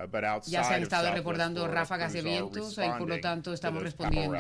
Uh, 0.06 0.50
ya 0.50 0.64
se 0.64 0.74
han 0.74 0.84
estado 0.84 1.12
recordando 1.14 1.68
ráfagas 1.68 2.14
de 2.14 2.22
vientos 2.22 2.78
y 2.78 2.90
por 2.98 3.08
lo 3.08 3.20
tanto 3.20 3.54
estamos 3.54 3.84
respondiendo. 3.84 4.38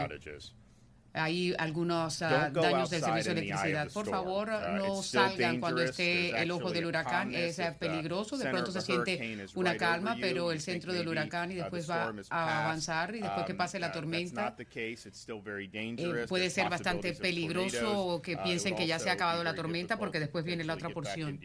Hay 1.13 1.53
algunos 1.57 2.21
ah, 2.21 2.49
daños 2.49 2.89
del 2.89 3.01
servicio 3.01 3.33
de 3.33 3.41
electricidad. 3.41 3.91
Por 3.91 4.07
favor, 4.07 4.49
uh, 4.49 4.77
no 4.77 5.03
salgan 5.03 5.59
cuando 5.59 5.81
esté 5.81 6.29
el 6.41 6.51
ojo 6.51 6.71
del 6.71 6.85
huracán. 6.85 7.33
Es 7.35 7.59
peligroso. 7.79 8.37
De 8.37 8.49
pronto 8.49 8.71
se 8.71 8.81
siente 8.81 9.45
una 9.55 9.75
calma, 9.75 10.15
pero 10.19 10.51
el 10.51 10.61
centro 10.61 10.93
del 10.93 11.07
huracán 11.07 11.51
y 11.51 11.55
uh, 11.55 11.63
después 11.63 11.89
va 11.89 12.13
a 12.29 12.65
avanzar 12.65 13.13
y 13.15 13.19
después 13.19 13.45
que 13.45 13.51
um, 13.51 13.57
pase 13.57 13.79
la 13.79 13.91
tormenta 13.91 14.55
eh, 14.57 16.25
puede 16.27 16.49
ser 16.49 16.69
bastante 16.69 17.13
peligroso 17.13 18.21
que 18.21 18.37
piensen 18.37 18.75
que 18.75 18.87
ya 18.87 18.99
se 18.99 19.09
ha 19.09 19.13
acabado 19.13 19.43
la 19.43 19.53
tormenta 19.53 19.97
porque 19.97 20.19
después 20.19 20.45
viene 20.45 20.63
la 20.63 20.75
otra 20.75 20.89
porción. 20.89 21.39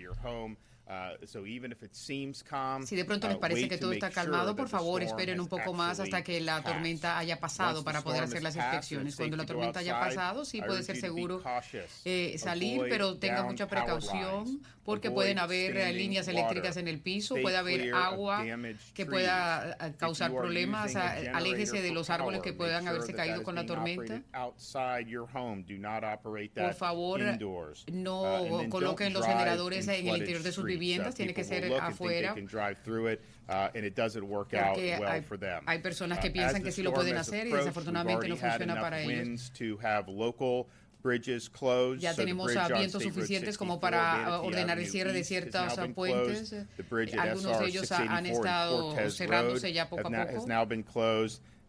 Uh, 0.89 1.26
si 2.84 2.95
de 2.95 3.05
pronto 3.05 3.26
les 3.26 3.37
uh, 3.37 3.41
parece 3.41 3.68
que 3.68 3.76
todo 3.76 3.91
está 3.91 4.09
calmado, 4.09 4.55
por 4.55 4.68
favor 4.68 5.03
esperen 5.03 5.41
un 5.41 5.49
poco 5.49 5.72
más 5.72 5.99
hasta 5.99 6.22
que 6.22 6.41
la 6.41 6.62
tormenta 6.62 7.18
haya 7.18 7.41
pasado 7.41 7.82
para 7.82 8.03
poder 8.03 8.22
hacer 8.22 8.41
las 8.41 8.55
inspecciones. 8.55 9.16
Cuando 9.16 9.37
la 9.37 9.47
tormenta 9.47 9.80
haya 9.80 9.99
pasado, 9.99 10.45
sí 10.45 10.62
puede 10.62 10.84
ser 10.84 10.97
seguro 10.97 11.43
eh, 12.05 12.37
salir, 12.39 12.82
pero 12.89 13.16
tenga 13.18 13.43
mucha 13.43 13.66
precaución 13.66 14.61
porque 14.84 15.11
pueden 15.11 15.41
haber 15.41 15.76
eh, 15.76 15.93
líneas 15.93 16.28
eléctricas 16.28 16.76
en 16.76 16.87
el 16.87 17.01
piso, 17.01 17.34
puede 17.43 17.57
haber 17.57 17.93
agua 17.93 18.45
que 18.95 19.05
pueda 19.05 19.76
eh, 19.80 19.95
causar 19.99 20.30
problemas. 20.30 20.95
Aléjese 20.95 21.82
de 21.82 21.91
los 21.91 22.11
árboles 22.11 22.41
que 22.43 22.53
puedan 22.53 22.87
haberse 22.87 23.12
caído 23.12 23.43
con 23.43 23.57
la 23.57 23.66
tormenta. 23.66 24.22
Por 26.62 26.74
favor, 26.74 27.20
no 27.93 28.43
uh, 28.43 28.68
coloquen 28.68 29.12
los 29.12 29.26
generadores 29.26 29.89
en 29.89 30.07
el 30.07 30.18
interior 30.18 30.43
de 30.43 30.53
sus 30.53 30.64
viviendas, 30.64 30.76
tiene 31.14 31.35
que 31.35 31.45
ser 31.45 31.72
afuera. 31.81 32.35
Uh, 32.35 33.61
hay, 35.66 35.79
personas 35.79 36.18
que 36.18 36.29
uh, 36.29 36.33
piensan 36.33 36.62
que 36.62 36.72
sí 36.72 36.83
lo 36.83 36.93
pueden 36.93 37.16
hacer 37.16 37.47
y 37.47 37.53
desafortunadamente 37.53 38.29
no 38.29 38.37
funciona 38.37 38.81
para 38.81 39.01
ellos. 39.03 39.53
Ya 42.01 42.14
tenemos 42.14 42.53
vientos 42.53 43.03
suficientes 43.03 43.57
como 43.59 43.81
para 43.81 44.41
ordenar 44.41 44.79
el 44.79 44.87
cierre 44.87 45.12
de 45.12 45.24
ciertos 45.24 45.79
puentes. 45.95 46.55
Algunos 47.18 47.61
de 47.61 47.66
ellos 47.66 47.93
han 47.93 48.27
estado 48.27 49.11
cerrándose 49.11 49.72
ya 49.72 49.89
poco 49.89 50.09
a 50.09 50.11
poco 50.11 50.47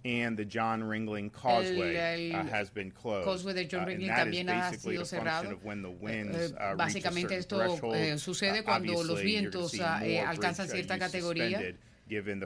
and 0.07 0.37
the 0.37 0.45
John 0.45 0.81
Ringling 0.83 1.31
Causeway 1.31 2.31
el, 2.31 2.39
uh, 2.39 2.43
has 2.45 2.69
been 2.69 2.91
closed. 2.91 3.25
Causeway 3.25 3.53
de 3.53 3.65
John 3.65 3.83
uh, 3.83 3.87
Ringling 3.87 4.11
uh, 4.11 4.15
también 4.15 4.49
ha 4.49 4.71
sido 4.71 5.05
cerrado. 5.05 5.51
Eh, 5.51 6.53
uh, 6.53 6.77
básicamente 6.77 7.35
esto 7.35 7.61
eh, 7.93 8.17
sucede 8.17 8.63
cuando 8.63 9.03
los 9.03 9.21
vientos 9.21 9.73
uh, 9.73 10.03
eh, 10.03 10.19
alcanzan 10.19 10.67
cierta 10.69 10.97
categoría 10.97 11.73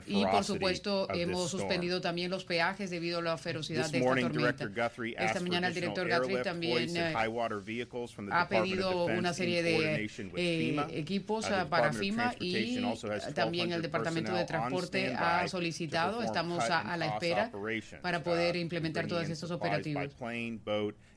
y 0.06 0.24
por 0.26 0.44
supuesto 0.44 1.08
hemos 1.14 1.50
suspendido 1.50 2.00
también 2.00 2.30
los 2.30 2.44
peajes 2.44 2.90
debido 2.90 3.18
a 3.18 3.22
la 3.22 3.38
ferocidad 3.38 3.90
de 3.90 3.98
esta 3.98 4.20
tormenta. 4.20 4.70
Esta 5.18 5.40
mañana 5.40 5.68
el 5.68 5.74
director 5.74 6.08
Guthrie 6.08 6.42
también 6.42 6.96
eh, 6.96 7.14
ha 8.30 8.48
pedido 8.48 9.06
una 9.06 9.32
serie 9.32 9.62
de 9.62 10.10
eh, 10.36 10.86
equipos 10.92 11.48
uh, 11.50 11.68
para 11.68 11.92
FIMA 11.92 12.34
y 12.40 12.82
también 13.34 13.72
el 13.72 13.82
Departamento 13.82 14.34
de 14.34 14.44
Transporte 14.44 15.14
ha 15.14 15.46
solicitado, 15.48 16.22
estamos 16.22 16.64
a 16.68 16.96
la 16.96 17.06
espera 17.06 17.50
para 18.00 18.22
poder 18.22 18.56
uh, 18.56 18.58
implementar 18.58 19.06
todos 19.06 19.28
estos 19.28 19.50
operativos. 19.50 20.08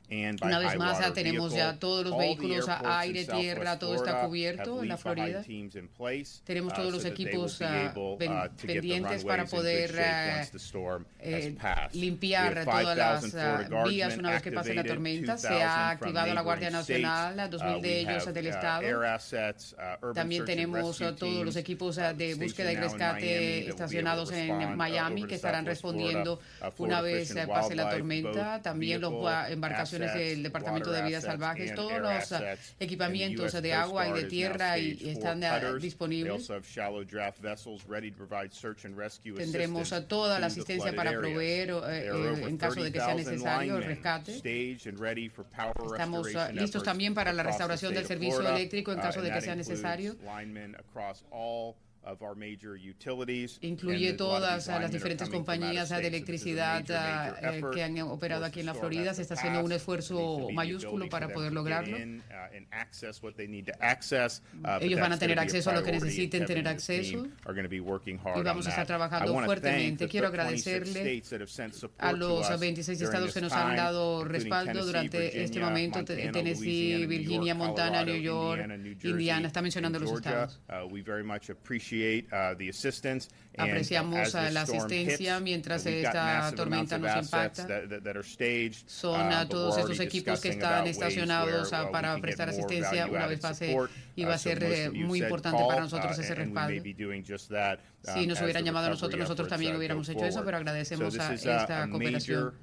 Una 0.10 0.60
vez 0.60 0.78
más, 0.78 1.14
tenemos 1.14 1.54
ya 1.54 1.78
todos 1.80 2.06
los 2.06 2.18
vehículos 2.18 2.70
a 2.70 3.00
aire, 3.00 3.26
tierra, 3.26 3.80
todo 3.80 3.96
está 3.96 4.22
cubierto 4.26 4.84
en 4.84 4.90
la 4.90 4.98
Florida. 4.98 5.44
Tenemos 6.44 6.74
uh, 6.74 6.76
todos 6.76 6.94
los 6.94 7.06
equipos 7.06 7.62
uh, 7.62 8.00
uh, 8.00 8.18
pendientes 8.18 9.24
para 9.24 9.46
poder 9.46 9.96
eh, 11.20 11.56
limpiar 11.94 12.66
todas 12.66 12.98
las 12.98 13.88
vías 13.88 14.18
una 14.18 14.32
vez 14.32 14.42
que 14.42 14.52
pase 14.52 14.74
la 14.74 14.84
tormenta. 14.84 15.38
Se 15.38 15.64
ha 15.64 15.90
activado 15.92 16.34
la 16.34 16.42
Guardia 16.42 16.70
Nacional, 16.70 17.38
2.000 17.38 17.82
de 17.82 18.00
ellos 18.02 18.34
del 18.34 18.48
Estado. 18.48 18.86
También 20.14 20.46
tenemos 20.46 20.98
todos 21.18 21.46
los 21.46 21.56
equipos 21.56 21.96
de 21.96 22.36
búsqueda 22.36 22.72
y 22.72 22.76
rescate 22.76 23.70
estacionados 23.70 24.32
en 24.32 24.76
Miami 24.76 25.26
que 25.26 25.36
estarán 25.36 25.66
respondiendo 25.66 26.40
una 26.78 27.02
vez 27.02 27.34
pase 27.48 27.76
la 27.76 27.90
tormenta. 27.90 28.62
También 28.62 29.02
los 29.02 29.14
embarcaciones 29.50 29.95
del 30.00 30.44
Departamento 30.44 30.92
de 30.92 31.02
Vida 31.04 31.22
Salvajes, 31.22 31.74
todos 31.76 32.00
los 32.00 32.42
equipamientos 32.80 33.62
de 33.62 33.74
agua 33.74 34.08
y 34.10 34.14
de 34.14 34.24
tierra 34.26 34.78
y 34.78 35.10
están 35.10 35.42
disponibles. 35.80 36.50
Tendremos 39.36 39.94
toda 40.08 40.40
la 40.40 40.48
asistencia 40.48 40.96
para 40.96 41.12
proveer 41.18 41.70
eh, 41.70 42.10
eh, 42.14 42.44
en 42.48 42.58
caso 42.58 42.84
de 42.84 42.92
que 42.92 43.00
sea 43.00 43.16
necesario 43.16 43.78
el 43.78 43.84
rescate. 43.84 44.42
Estamos 45.92 46.28
listos 46.54 46.84
también 46.84 47.14
para 47.14 47.34
la 47.34 47.44
restauración 47.44 47.94
del 47.94 48.06
servicio 48.06 48.42
eléctrico 48.42 48.92
en 48.92 49.00
caso 49.00 49.22
de 49.22 49.32
que 49.32 49.42
sea 49.42 49.56
necesario. 49.56 50.16
Incluye 53.62 54.14
todas 54.14 54.68
las 54.68 54.92
diferentes 54.92 55.30
compañías 55.30 55.90
de 55.90 56.08
electricidad 56.08 56.84
eh, 56.88 57.62
que 57.74 57.84
han 57.84 57.98
operado 58.02 58.46
aquí 58.46 58.60
en 58.60 58.68
la 58.68 58.74
Florida. 58.76 59.14
Se 59.14 59.22
está 59.24 59.34
haciendo 59.36 59.62
un 59.64 59.72
esfuerzo 59.72 60.48
mayúsculo 60.54 61.10
para 61.10 61.30
poder 61.30 61.52
lograrlo. 61.54 61.98
Uh, 61.98 62.02
uh, 64.64 64.78
Ellos 64.82 65.00
van 65.00 65.14
a 65.14 65.18
tener 65.20 65.40
acceso 65.40 65.70
a 65.70 65.74
lo 65.74 65.84
que 65.84 65.92
necesiten 65.94 66.46
tener 66.46 66.68
acceso 66.68 67.28
y 68.40 68.44
vamos 68.44 68.66
a 68.68 68.70
estar 68.70 68.86
trabajando 68.86 69.34
fuertemente. 69.46 70.08
Quiero 70.08 70.28
agradecerle 70.28 71.22
a 71.98 72.12
los 72.14 72.60
26 72.60 73.02
estados 73.02 73.34
que 73.34 73.42
nos 73.42 73.52
han 73.54 73.76
dado 73.76 74.24
respaldo 74.26 74.86
durante 74.86 75.44
este 75.44 75.60
momento. 75.60 76.00
Tennessee, 76.32 77.06
Virginia, 77.08 77.56
Montana, 77.56 78.04
New 78.04 78.16
York, 78.22 78.62
Indiana. 79.04 79.48
Está 79.48 79.62
mencionando 79.62 80.00
los 80.00 80.12
estados. 80.12 80.62
Uh, 82.32 82.56
Uh, 83.58 83.62
Apreciamos 83.62 84.34
la 84.34 84.62
asistencia 84.62 85.40
mientras 85.40 85.86
esta 85.86 86.52
tormenta 86.56 86.98
nos 86.98 87.24
impacta. 87.24 87.68
Son 88.86 89.28
uh, 89.28 89.48
todos 89.48 89.78
estos 89.78 90.00
equipos 90.02 90.42
que 90.42 90.50
están 90.50 90.88
estacionados 90.88 91.72
uh, 91.72 91.92
para 91.92 92.18
prestar 92.20 92.50
asistencia 92.50 93.08
una 93.08 93.28
vez 93.28 93.40
pase 93.40 93.76
y 94.16 94.24
va 94.26 94.34
a 94.34 94.38
ser 94.38 94.64
eh, 94.64 94.90
muy 94.90 95.22
importante 95.22 95.64
para 95.68 95.82
nosotros 95.82 96.18
ese 96.18 96.36
respaldo. 96.36 96.84
Si 98.14 98.28
nos 98.28 98.42
hubieran 98.42 98.64
llamado 98.64 98.88
a 98.88 98.90
nosotros, 98.90 99.20
nosotros 99.20 99.48
también 99.48 99.76
hubiéramos 99.76 100.08
hecho 100.10 100.26
eso, 100.26 100.44
pero 100.44 100.58
agradecemos 100.58 101.18
a 101.18 101.34
esta 101.34 101.90
cooperación. 101.90 102.54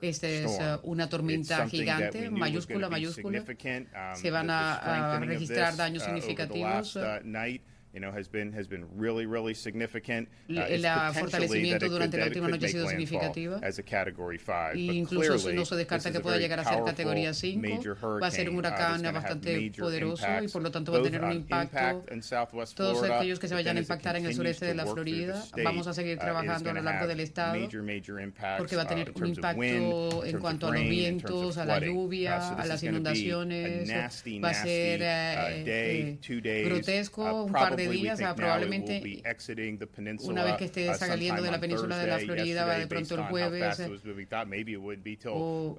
Esta 0.00 0.28
es 0.28 0.58
una 0.82 1.08
tormenta 1.08 1.68
gigante, 1.68 2.30
mayúscula, 2.30 2.88
mayúscula. 2.88 3.40
Um, 3.40 4.14
Se 4.14 4.30
van 4.30 4.48
a 4.50 5.20
registrar 5.20 5.76
daños 5.76 6.04
significativos. 6.04 6.98
You 7.96 8.02
know, 8.02 8.12
has 8.12 8.28
been 8.28 8.52
has 8.52 8.68
been 8.68 8.84
really 8.94 9.24
really 9.24 9.54
significant. 9.54 10.28
Uh, 10.50 10.60
el 10.68 10.84
fortalecimiento 11.14 11.88
durante 11.88 12.18
la 12.18 12.26
última 12.26 12.48
noche 12.48 12.66
ha 12.66 12.68
sido 12.68 12.88
significativo. 12.88 13.58
As 13.62 13.78
a 13.78 13.82
category 13.82 14.38
5, 14.38 14.76
incluso 14.76 15.50
no 15.52 15.64
se 15.64 15.76
descarta 15.76 16.12
que 16.12 16.20
pueda 16.20 16.36
llegar 16.36 16.60
a 16.60 16.64
ser 16.64 16.84
categoría 16.84 17.32
5. 17.32 18.20
Va 18.20 18.26
a 18.26 18.30
ser 18.30 18.50
un 18.50 18.56
uh, 18.56 18.58
huracán 18.58 19.02
bastante 19.02 19.72
poderoso 19.78 20.26
y 20.42 20.48
por 20.48 20.62
lo 20.62 20.70
tanto 20.70 20.92
va 20.92 20.98
a 20.98 21.02
tener 21.02 21.24
un 21.24 21.32
impacto. 21.32 22.04
Todos 22.74 23.02
aquellos 23.02 23.38
que 23.38 23.48
se 23.48 23.54
vayan 23.54 23.78
a 23.78 23.80
impactar 23.80 24.16
en 24.16 24.26
el 24.26 24.34
sureste 24.34 24.66
de 24.66 24.74
la 24.74 24.84
Florida, 24.84 25.42
vamos 25.64 25.86
a 25.86 25.94
seguir 25.94 26.18
uh, 26.18 26.20
trabajando 26.20 26.70
a 26.70 26.74
lo 26.74 26.82
largo 26.82 27.06
del 27.06 27.20
estado 27.20 27.56
porque 28.58 28.76
va 28.76 28.82
a 28.82 28.86
tener 28.86 29.10
un 29.14 29.26
impacto 29.26 30.22
en 30.22 30.38
cuanto 30.38 30.66
a 30.66 30.72
los 30.72 30.82
vientos, 30.82 31.56
a 31.56 31.64
la 31.64 31.80
lluvia, 31.80 32.50
a 32.50 32.66
las 32.66 32.82
inundaciones. 32.82 33.88
Va 34.44 34.50
a 34.50 34.54
ser 34.54 35.00
eh, 35.02 36.18
eh, 36.28 36.64
grotesco, 36.66 37.44
un 37.44 37.52
par 37.52 37.74
de 37.74 37.85
días, 37.90 38.20
probablemente 38.34 39.22
una 40.20 40.44
vez 40.44 40.56
que 40.56 40.64
esté 40.66 40.90
uh, 40.90 40.94
saliendo 40.94 41.42
de 41.42 41.50
la 41.50 41.60
península 41.60 41.98
de 41.98 42.06
la 42.06 42.18
Florida, 42.18 42.64
va 42.64 42.78
de 42.78 42.86
pronto 42.86 43.14
el 43.14 43.22
jueves, 43.22 43.80
o 45.26 45.76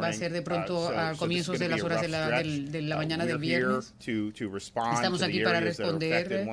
va 0.00 0.08
a 0.08 0.12
ser 0.12 0.32
de 0.32 0.42
pronto 0.42 0.88
a 0.88 1.14
comienzos 1.14 1.58
de 1.58 1.68
las 1.68 1.82
horas 1.82 2.00
de 2.00 2.08
la, 2.08 2.42
de, 2.42 2.82
la 2.82 2.96
uh, 2.96 2.98
mañana 2.98 3.26
del 3.26 3.38
viernes. 3.38 3.94
Estamos 4.00 5.22
aquí 5.22 5.40
para 5.42 5.60
responder 5.60 6.46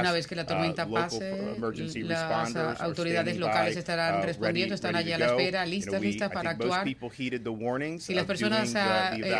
una 0.00 0.12
vez 0.12 0.26
que 0.26 0.34
la 0.34 0.46
tormenta 0.46 0.86
pase. 0.88 1.56
Las 2.04 2.80
autoridades 2.80 3.36
locales 3.36 3.76
estarán 3.76 4.20
uh, 4.20 4.22
respondiendo, 4.22 4.74
están 4.74 4.96
allí 4.96 5.12
a 5.12 5.18
la 5.18 5.26
espera, 5.26 5.66
listas, 5.66 6.00
listas 6.00 6.30
para 6.30 6.50
actuar. 6.50 6.86
Si 7.98 8.14
las 8.14 8.24
personas 8.24 8.74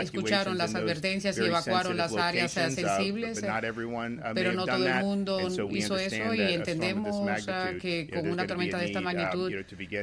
escucharon 0.00 0.58
las 0.58 0.74
advertencias 0.74 1.38
y 1.38 1.46
evacuaron 1.46 1.96
las 1.96 2.14
áreas 2.16 2.52
sensibles, 2.52 3.42
Uh, 3.54 4.34
pero 4.34 4.52
no 4.52 4.66
todo 4.66 4.86
el 4.86 5.00
mundo 5.00 5.40
hizo 5.70 5.96
eso 5.96 6.34
y 6.34 6.40
entendemos 6.40 7.16
uh, 7.16 7.78
que 7.80 8.08
con 8.12 8.28
una 8.28 8.46
tormenta 8.46 8.78
de 8.78 8.86
esta 8.86 8.98
um, 8.98 9.04
magnitud 9.04 9.52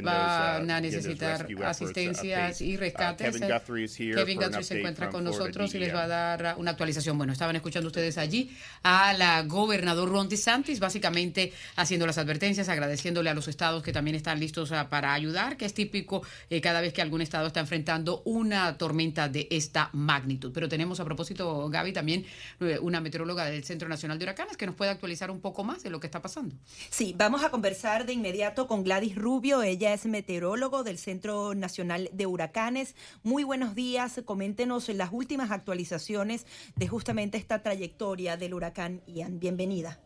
van 0.03 0.71
a 0.71 0.79
necesitar 0.79 1.47
asistencias 1.65 2.61
y 2.61 2.75
uh, 2.75 2.79
rescates. 2.79 3.39
Kevin 3.39 4.37
Guthrie 4.37 4.63
se 4.63 4.77
encuentra 4.79 5.09
con 5.09 5.23
nosotros 5.23 5.73
y 5.75 5.79
les 5.79 5.93
va 5.93 6.03
a 6.03 6.07
dar 6.07 6.55
una 6.57 6.71
actualización. 6.71 7.17
Bueno, 7.17 7.33
estaban 7.33 7.55
escuchando 7.55 7.87
ustedes 7.87 8.17
allí 8.17 8.51
a 8.83 9.13
la 9.13 9.43
gobernador 9.43 10.09
Ron 10.09 10.29
DeSantis, 10.29 10.79
básicamente 10.79 11.51
haciendo 11.75 12.07
las 12.07 12.17
advertencias, 12.17 12.69
agradeciéndole 12.69 13.29
a 13.29 13.33
los 13.33 13.47
estados 13.47 13.83
que 13.83 13.91
también 13.91 14.15
están 14.15 14.39
listos 14.39 14.71
para 14.89 15.13
ayudar, 15.13 15.57
que 15.57 15.65
es 15.65 15.73
típico 15.73 16.23
eh, 16.49 16.61
cada 16.61 16.81
vez 16.81 16.93
que 16.93 17.01
algún 17.01 17.21
estado 17.21 17.47
está 17.47 17.59
enfrentando 17.59 18.21
una 18.25 18.77
tormenta 18.77 19.27
de 19.27 19.47
esta 19.49 19.89
magnitud. 19.93 20.51
Pero 20.53 20.69
tenemos 20.69 20.99
a 20.99 21.05
propósito, 21.05 21.69
Gaby, 21.69 21.93
también 21.93 22.25
eh, 22.59 22.77
una 22.81 23.01
meteoróloga 23.41 23.51
del 23.51 23.63
Centro 23.63 23.89
Nacional 23.89 24.19
de 24.19 24.25
Huracanes, 24.25 24.57
que 24.57 24.65
nos 24.65 24.75
puede 24.75 24.91
actualizar 24.91 25.31
un 25.31 25.41
poco 25.41 25.63
más 25.63 25.83
de 25.83 25.89
lo 25.89 25.99
que 25.99 26.07
está 26.07 26.21
pasando. 26.21 26.55
Sí, 26.65 27.13
vamos 27.17 27.43
a 27.43 27.49
conversar 27.49 28.05
de 28.05 28.13
inmediato 28.13 28.67
con 28.67 28.83
Gladys 28.83 29.15
Rubio. 29.15 29.63
Ella 29.63 29.93
es 29.93 30.05
meteorólogo 30.05 30.83
del 30.83 30.97
Centro 30.97 31.53
Nacional 31.55 32.09
de 32.11 32.25
Huracanes. 32.25 32.95
Muy 33.23 33.43
buenos 33.43 33.75
días. 33.75 34.21
Coméntenos 34.25 34.89
las 34.89 35.11
últimas 35.11 35.51
actualizaciones 35.51 36.45
de 36.75 36.87
justamente 36.87 37.37
esta 37.37 37.63
trayectoria 37.63 38.37
del 38.37 38.53
huracán 38.53 39.01
Ian. 39.07 39.39
Bienvenida. 39.39 39.99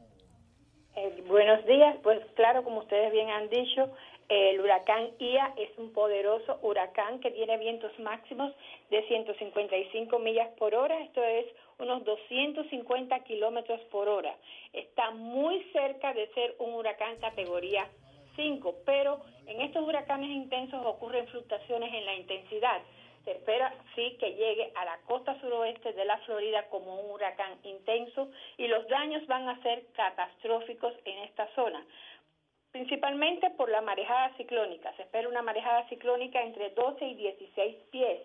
Eh, 0.95 1.23
buenos 1.27 1.65
días. 1.65 1.97
Pues 2.03 2.19
claro, 2.35 2.63
como 2.63 2.79
ustedes 2.79 3.11
bien 3.11 3.29
han 3.29 3.49
dicho, 3.49 3.91
el 4.29 4.59
huracán 4.59 5.09
Ia 5.19 5.53
es 5.57 5.69
un 5.77 5.91
poderoso 5.93 6.57
huracán 6.61 7.19
que 7.19 7.31
tiene 7.31 7.57
vientos 7.57 7.91
máximos 7.99 8.53
de 8.89 9.05
155 9.07 10.17
millas 10.19 10.49
por 10.57 10.73
hora, 10.73 10.99
esto 11.03 11.23
es 11.23 11.45
unos 11.79 12.03
250 12.03 13.19
kilómetros 13.23 13.81
por 13.91 14.07
hora. 14.07 14.35
Está 14.73 15.11
muy 15.11 15.61
cerca 15.73 16.13
de 16.13 16.27
ser 16.33 16.55
un 16.59 16.73
huracán 16.73 17.17
categoría 17.17 17.87
5, 18.35 18.75
pero 18.85 19.21
en 19.47 19.61
estos 19.61 19.87
huracanes 19.87 20.29
intensos 20.29 20.85
ocurren 20.85 21.27
fluctuaciones 21.27 21.93
en 21.93 22.05
la 22.05 22.15
intensidad. 22.15 22.81
Se 23.23 23.31
espera 23.31 23.73
sí 23.95 24.17
que 24.19 24.33
llegue 24.33 24.71
a 24.75 24.85
la 24.85 24.99
costa 25.07 25.39
suroeste 25.41 25.93
de 25.93 26.05
la 26.05 26.17
Florida 26.19 26.67
como 26.69 26.99
un 27.01 27.11
huracán 27.11 27.57
intenso 27.63 28.29
y 28.57 28.67
los 28.67 28.87
daños 28.87 29.25
van 29.27 29.49
a 29.49 29.61
ser 29.63 29.85
catastróficos 29.93 30.93
en 31.05 31.23
esta 31.23 31.47
zona 31.55 31.83
principalmente 32.75 33.51
por 33.51 33.69
la 33.69 33.79
marejada 33.79 34.35
ciclónica. 34.35 34.93
Se 34.97 35.03
espera 35.03 35.29
una 35.29 35.41
marejada 35.41 35.87
ciclónica 35.87 36.43
entre 36.43 36.71
12 36.71 37.05
y 37.05 37.15
16 37.15 37.75
pies. 37.89 38.19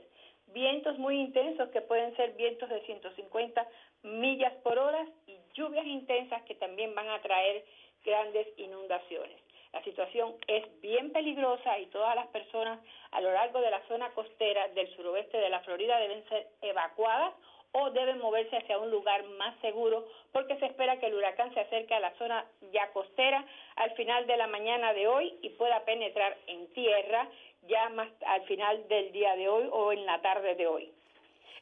Vientos 0.53 0.99
muy 0.99 1.21
intensos 1.21 1.69
que 1.71 1.81
pueden 1.81 2.15
ser 2.17 2.33
vientos 2.33 2.69
de 2.69 2.81
150 2.83 3.69
millas 4.03 4.53
por 4.63 4.79
hora 4.79 5.07
y 5.27 5.37
lluvias 5.55 5.87
intensas 5.87 6.43
que 6.43 6.55
también 6.57 6.95
van 6.95 7.09
a 7.09 7.21
traer 7.23 7.65
grandes 8.05 8.47
inundaciones. 8.57 9.37
La 9.73 9.83
situación 9.85 10.35
es 10.49 10.81
bien 10.81 11.13
peligrosa 11.13 11.79
y 11.79 11.87
todas 11.87 12.17
las 12.17 12.27
personas 12.29 12.81
a 13.13 13.21
lo 13.21 13.33
largo 13.33 13.61
de 13.61 13.71
la 13.71 13.87
zona 13.87 14.11
costera 14.11 14.67
del 14.69 14.89
suroeste 14.97 15.39
de 15.39 15.49
la 15.49 15.61
Florida 15.61 15.99
deben 15.99 16.29
ser 16.29 16.49
evacuadas 16.63 17.35
o 17.73 17.91
deben 17.91 18.19
moverse 18.19 18.57
hacia 18.57 18.79
un 18.79 18.91
lugar 18.91 19.25
más 19.39 19.55
seguro 19.61 20.07
porque 20.33 20.57
se 20.57 20.67
espera 20.67 20.99
que 20.99 21.07
el 21.07 21.15
huracán 21.15 21.53
se 21.55 21.61
acerque 21.61 21.95
a 21.95 22.01
la 22.01 22.13
zona 22.15 22.45
ya 22.73 22.91
costera 22.93 23.45
al 23.77 23.93
final 23.93 24.27
de 24.27 24.37
la 24.37 24.47
mañana 24.47 24.93
de 24.93 25.07
hoy 25.07 25.35
y 25.43 25.51
pueda 25.51 25.85
penetrar 25.85 26.37
en 26.47 26.67
tierra 26.73 27.29
ya 27.69 27.89
más 27.91 28.09
al 28.27 28.43
final 28.43 28.89
del 28.89 29.13
día 29.13 29.37
de 29.37 29.49
hoy 29.49 29.69
o 29.71 29.93
en 29.93 30.05
la 30.07 30.21
tarde 30.21 30.55
de 30.55 30.67
hoy. 30.67 30.93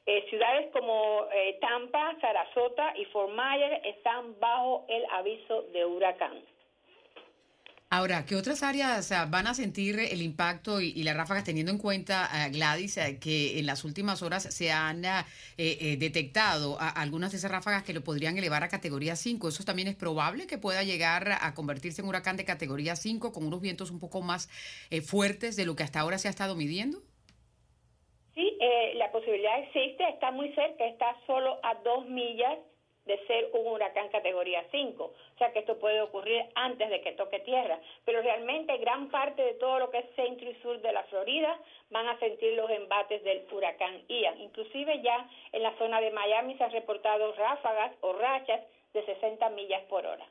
Eh, 0.06 0.24
ciudades 0.30 0.70
como 0.72 1.26
eh, 1.32 1.58
Tampa, 1.60 2.16
Sarasota 2.20 2.96
y 2.96 3.04
Fort 3.06 3.30
Myers 3.30 3.84
están 3.84 4.40
bajo 4.40 4.86
el 4.88 5.04
aviso 5.10 5.62
de 5.64 5.84
huracán. 5.84 6.42
Ahora, 7.90 8.26
¿qué 8.26 8.36
otras 8.36 8.62
áreas 8.62 9.10
van 9.30 9.46
a 9.46 9.54
sentir 9.54 9.98
el 9.98 10.20
impacto 10.20 10.78
y, 10.82 11.02
las 11.04 11.16
ráfagas 11.16 11.44
teniendo 11.44 11.72
en 11.72 11.78
cuenta, 11.78 12.28
eh, 12.34 12.50
Gladys, 12.50 12.98
eh, 12.98 13.18
que 13.18 13.58
en 13.58 13.64
las 13.64 13.82
últimas 13.82 14.22
horas 14.22 14.42
se 14.42 14.70
han 14.70 15.06
eh, 15.06 15.96
detectado 15.98 16.76
algunas 16.78 17.32
de 17.32 17.38
esas 17.38 17.50
ráfagas 17.50 17.84
que 17.84 17.94
lo 17.94 18.02
podrían 18.02 18.36
elevar 18.36 18.62
a 18.62 18.68
categoría 18.68 19.16
5? 19.16 19.48
¿Eso 19.48 19.64
también 19.64 19.88
es 19.88 19.96
probable 19.96 20.46
que 20.46 20.58
pueda 20.58 20.82
llegar 20.82 21.30
a 21.40 21.54
convertirse 21.54 22.02
en 22.02 22.08
huracán 22.08 22.36
de 22.36 22.44
categoría 22.44 22.94
5 22.94 23.32
con 23.32 23.46
unos 23.46 23.62
vientos 23.62 23.90
un 23.90 24.00
poco 24.00 24.20
más 24.20 24.50
fuertes 25.06 25.56
de 25.56 25.64
lo 25.64 25.74
que 25.74 25.82
hasta 25.82 26.00
ahora 26.00 26.18
se 26.18 26.28
ha 26.28 26.30
estado 26.30 26.56
midiendo? 26.56 26.98
Sí, 28.34 28.58
la 28.96 29.10
posibilidad 29.10 29.60
existe, 29.60 30.06
está 30.10 30.30
muy 30.30 30.52
cerca, 30.52 30.86
está 30.86 31.16
solo 31.26 31.58
a 31.62 31.74
dos 31.76 32.06
millas 32.06 32.58
de 33.08 33.18
ser 33.26 33.50
un 33.54 33.66
huracán 33.66 34.08
categoría 34.10 34.64
5. 34.70 35.02
O 35.02 35.38
sea 35.38 35.50
que 35.52 35.60
esto 35.60 35.78
puede 35.78 36.00
ocurrir 36.02 36.44
antes 36.54 36.88
de 36.90 37.00
que 37.00 37.12
toque 37.12 37.40
tierra. 37.40 37.80
Pero 38.04 38.22
realmente 38.22 38.76
gran 38.76 39.08
parte 39.10 39.42
de 39.42 39.54
todo 39.54 39.78
lo 39.80 39.90
que 39.90 39.98
es 39.98 40.14
centro 40.14 40.48
y 40.48 40.54
sur 40.56 40.80
de 40.80 40.92
la 40.92 41.02
Florida 41.04 41.58
van 41.90 42.06
a 42.06 42.18
sentir 42.18 42.52
los 42.52 42.70
embates 42.70 43.24
del 43.24 43.46
huracán 43.50 44.04
Ian. 44.08 44.40
Inclusive 44.40 45.00
ya 45.02 45.28
en 45.52 45.62
la 45.62 45.76
zona 45.78 46.00
de 46.00 46.10
Miami 46.10 46.56
se 46.56 46.64
han 46.64 46.70
reportado 46.70 47.32
ráfagas 47.32 47.92
o 48.02 48.12
rachas 48.12 48.60
de 48.92 49.04
60 49.04 49.48
millas 49.50 49.82
por 49.88 50.04
hora. 50.06 50.26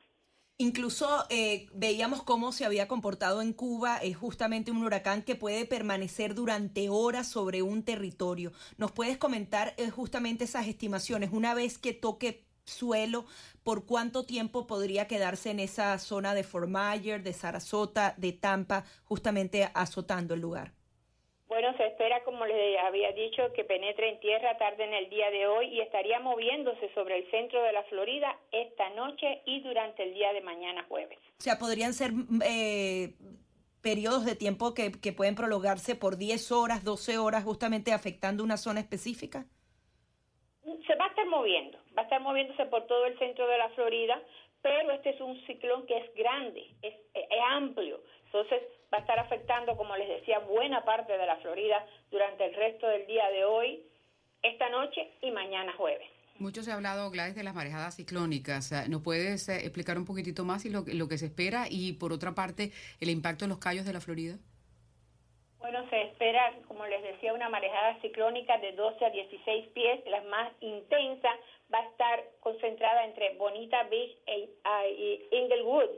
Incluso 0.60 1.08
eh, 1.30 1.68
veíamos 1.76 2.24
cómo 2.24 2.52
se 2.52 2.66
había 2.66 2.88
comportado 2.88 3.44
en 3.44 3.54
Cuba, 3.54 3.98
es 3.98 4.18
justamente 4.18 4.72
un 4.72 4.84
huracán 4.84 5.22
que 5.22 5.36
puede 5.36 5.66
permanecer 5.66 6.34
durante 6.34 6.90
horas 6.90 7.30
sobre 7.30 7.62
un 7.62 7.84
territorio. 7.84 8.52
¿Nos 8.78 8.92
puedes 8.92 9.20
comentar 9.20 9.76
eh, 9.78 9.92
justamente 9.92 10.46
esas 10.46 10.68
estimaciones? 10.68 11.30
Una 11.32 11.54
vez 11.54 11.78
que 11.78 11.94
toque 11.94 12.47
suelo, 12.70 13.26
por 13.64 13.86
cuánto 13.86 14.26
tiempo 14.26 14.68
podría 14.68 15.08
quedarse 15.08 15.52
en 15.52 15.60
esa 15.60 15.98
zona 16.00 16.34
de 16.34 16.44
Fort 16.44 16.70
Myers, 16.70 17.24
de 17.24 17.34
Sarasota, 17.34 18.14
de 18.18 18.34
Tampa, 18.34 18.84
justamente 19.04 19.68
azotando 19.74 20.34
el 20.34 20.42
lugar. 20.42 20.72
Bueno, 21.48 21.76
se 21.78 21.86
espera, 21.86 22.24
como 22.24 22.46
les 22.46 22.78
había 22.80 23.12
dicho, 23.14 23.42
que 23.54 23.64
penetre 23.64 24.10
en 24.10 24.20
tierra 24.20 24.58
tarde 24.58 24.84
en 24.84 24.94
el 24.94 25.10
día 25.10 25.32
de 25.32 25.48
hoy 25.48 25.68
y 25.68 25.80
estaría 25.80 26.20
moviéndose 26.20 26.94
sobre 26.94 27.18
el 27.18 27.32
centro 27.32 27.64
de 27.64 27.72
la 27.72 27.84
Florida 27.84 28.38
esta 28.52 28.90
noche 28.90 29.42
y 29.46 29.62
durante 29.62 30.04
el 30.04 30.14
día 30.14 30.34
de 30.34 30.42
mañana 30.42 30.86
jueves. 30.90 31.18
O 31.40 31.42
sea, 31.42 31.58
podrían 31.58 31.94
ser 31.94 32.12
eh, 32.46 33.14
periodos 33.82 34.26
de 34.26 34.36
tiempo 34.36 34.74
que, 34.74 34.92
que 34.92 35.14
pueden 35.14 35.36
prolongarse 35.36 35.96
por 35.96 36.18
10 36.18 36.52
horas, 36.52 36.84
12 36.84 37.18
horas, 37.18 37.46
justamente 37.46 37.94
afectando 37.94 38.44
una 38.44 38.58
zona 38.58 38.82
específica. 38.82 39.46
Se 40.86 40.96
va 40.96 41.06
a 41.06 41.10
estar 41.10 41.26
moviendo 41.28 41.80
va 41.98 42.02
a 42.02 42.04
estar 42.04 42.22
moviéndose 42.22 42.66
por 42.66 42.86
todo 42.86 43.06
el 43.06 43.18
centro 43.18 43.48
de 43.48 43.58
la 43.58 43.70
Florida, 43.70 44.22
pero 44.62 44.92
este 44.92 45.12
es 45.12 45.22
un 45.22 45.40
ciclón 45.48 45.86
que 45.88 45.98
es 45.98 46.14
grande, 46.16 46.64
es, 46.82 46.94
amplio, 47.50 48.02
entonces 48.26 48.62
va 48.94 48.98
a 49.00 49.02
estar 49.02 49.18
afectando, 49.20 49.76
como 49.78 49.96
les 49.96 50.08
decía, 50.08 50.40
buena 50.40 50.84
parte 50.84 51.18
de 51.18 51.26
la 51.26 51.38
Florida 51.38 51.86
durante 52.12 52.46
el 52.46 52.54
resto 52.54 52.88
del 52.88 53.08
día 53.08 53.30
de 53.30 53.46
hoy, 53.46 53.84
esta 54.44 54.70
noche 54.70 55.14
y 55.22 55.32
mañana 55.32 55.74
jueves. 55.74 56.08
Mucho 56.40 56.62
se 56.62 56.72
ha 56.72 56.76
hablado, 56.76 57.10
Gladys, 57.10 57.36
de 57.36 57.44
las 57.44 57.56
marejadas 57.56 57.96
ciclónicas. 57.96 58.72
¿Nos 58.90 59.02
puedes 59.02 59.50
eh, 59.50 59.62
explicar 59.62 59.98
un 59.98 60.06
poquitito 60.06 60.46
más 60.46 60.66
y 60.66 60.70
lo, 60.70 60.84
lo 60.86 61.08
que 61.08 61.18
se 61.18 61.26
espera? 61.26 61.66
Y 61.68 61.94
por 61.94 62.14
otra 62.14 62.36
parte, 62.36 62.72
el 63.00 63.10
impacto 63.10 63.46
en 63.46 63.50
los 63.50 63.58
callos 63.58 63.86
de 63.86 63.94
la 63.94 64.02
Florida. 64.02 64.38
Bueno, 65.60 65.88
se 65.90 66.02
espera, 66.04 66.54
como 66.68 66.86
les 66.86 67.02
decía, 67.02 67.34
una 67.34 67.50
marejada 67.50 68.00
ciclónica 68.02 68.58
de 68.60 68.74
12 68.74 69.06
a 69.06 69.10
16 69.10 69.68
pies, 69.70 70.06
la 70.06 70.22
más 70.22 70.52
intensa 70.62 71.30
va 71.74 71.80
a 71.80 71.88
estar 71.88 72.24
concentrada 72.42 73.04
entre 73.06 73.34
Bonita 73.36 73.84
Beach 73.84 74.16
e, 74.28 74.50
y 74.92 75.28
Inglewood, 75.32 75.90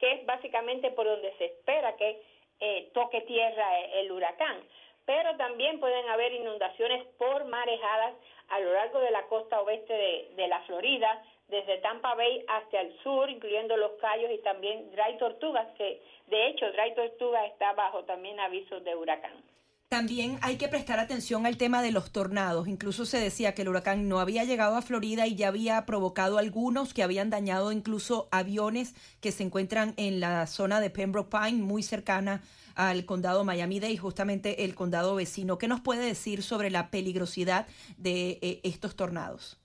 que 0.00 0.12
es 0.12 0.26
básicamente 0.26 0.90
por 0.92 1.06
donde 1.06 1.32
se 1.36 1.46
espera 1.46 1.94
que 1.96 2.22
eh, 2.60 2.90
toque 2.94 3.20
tierra 3.22 3.80
eh, 3.80 4.00
el 4.00 4.12
huracán. 4.12 4.62
Pero 5.04 5.36
también 5.36 5.80
pueden 5.80 6.08
haber 6.08 6.32
inundaciones 6.32 7.04
por 7.18 7.44
marejadas 7.44 8.14
a 8.48 8.58
lo 8.60 8.72
largo 8.72 9.00
de 9.00 9.10
la 9.10 9.22
costa 9.26 9.60
oeste 9.60 9.92
de, 9.92 10.30
de 10.34 10.48
la 10.48 10.60
Florida, 10.62 11.22
desde 11.48 11.78
Tampa 11.78 12.14
Bay 12.14 12.44
hasta 12.48 12.80
el 12.80 12.96
sur, 13.02 13.28
incluyendo 13.30 13.76
los 13.76 13.92
Cayos 14.00 14.30
y 14.32 14.42
también 14.42 14.90
Dry 14.90 15.18
Tortugas, 15.18 15.66
que 15.76 16.02
de 16.28 16.48
hecho 16.48 16.66
Dry 16.72 16.94
Tortuga 16.94 17.44
está 17.46 17.72
bajo 17.74 18.04
también 18.04 18.40
avisos 18.40 18.82
de 18.84 18.94
huracán. 18.94 19.42
También 19.88 20.38
hay 20.42 20.56
que 20.56 20.66
prestar 20.66 20.98
atención 20.98 21.46
al 21.46 21.56
tema 21.56 21.80
de 21.80 21.92
los 21.92 22.10
tornados. 22.10 22.66
Incluso 22.66 23.06
se 23.06 23.20
decía 23.20 23.54
que 23.54 23.62
el 23.62 23.68
huracán 23.68 24.08
no 24.08 24.18
había 24.18 24.42
llegado 24.42 24.76
a 24.76 24.82
Florida 24.82 25.28
y 25.28 25.36
ya 25.36 25.48
había 25.48 25.86
provocado 25.86 26.38
algunos 26.38 26.92
que 26.92 27.04
habían 27.04 27.30
dañado 27.30 27.70
incluso 27.70 28.28
aviones 28.32 28.94
que 29.20 29.30
se 29.30 29.44
encuentran 29.44 29.94
en 29.96 30.18
la 30.18 30.48
zona 30.48 30.80
de 30.80 30.90
Pembroke 30.90 31.30
Pine, 31.30 31.62
muy 31.62 31.84
cercana 31.84 32.42
al 32.74 33.04
condado 33.04 33.44
Miami-Dade, 33.44 33.96
justamente 33.96 34.64
el 34.64 34.74
condado 34.74 35.14
vecino. 35.14 35.58
¿Qué 35.58 35.68
nos 35.68 35.80
puede 35.80 36.04
decir 36.04 36.42
sobre 36.42 36.70
la 36.70 36.90
peligrosidad 36.90 37.68
de 37.96 38.40
eh, 38.42 38.60
estos 38.64 38.96
tornados? 38.96 39.63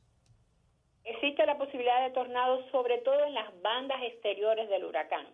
Existe 1.09 1.45
la 1.45 1.57
posibilidad 1.57 2.03
de 2.03 2.13
tornados 2.13 2.65
sobre 2.71 2.99
todo 2.99 3.25
en 3.25 3.33
las 3.33 3.61
bandas 3.61 4.01
exteriores 4.03 4.69
del 4.69 4.85
huracán 4.85 5.27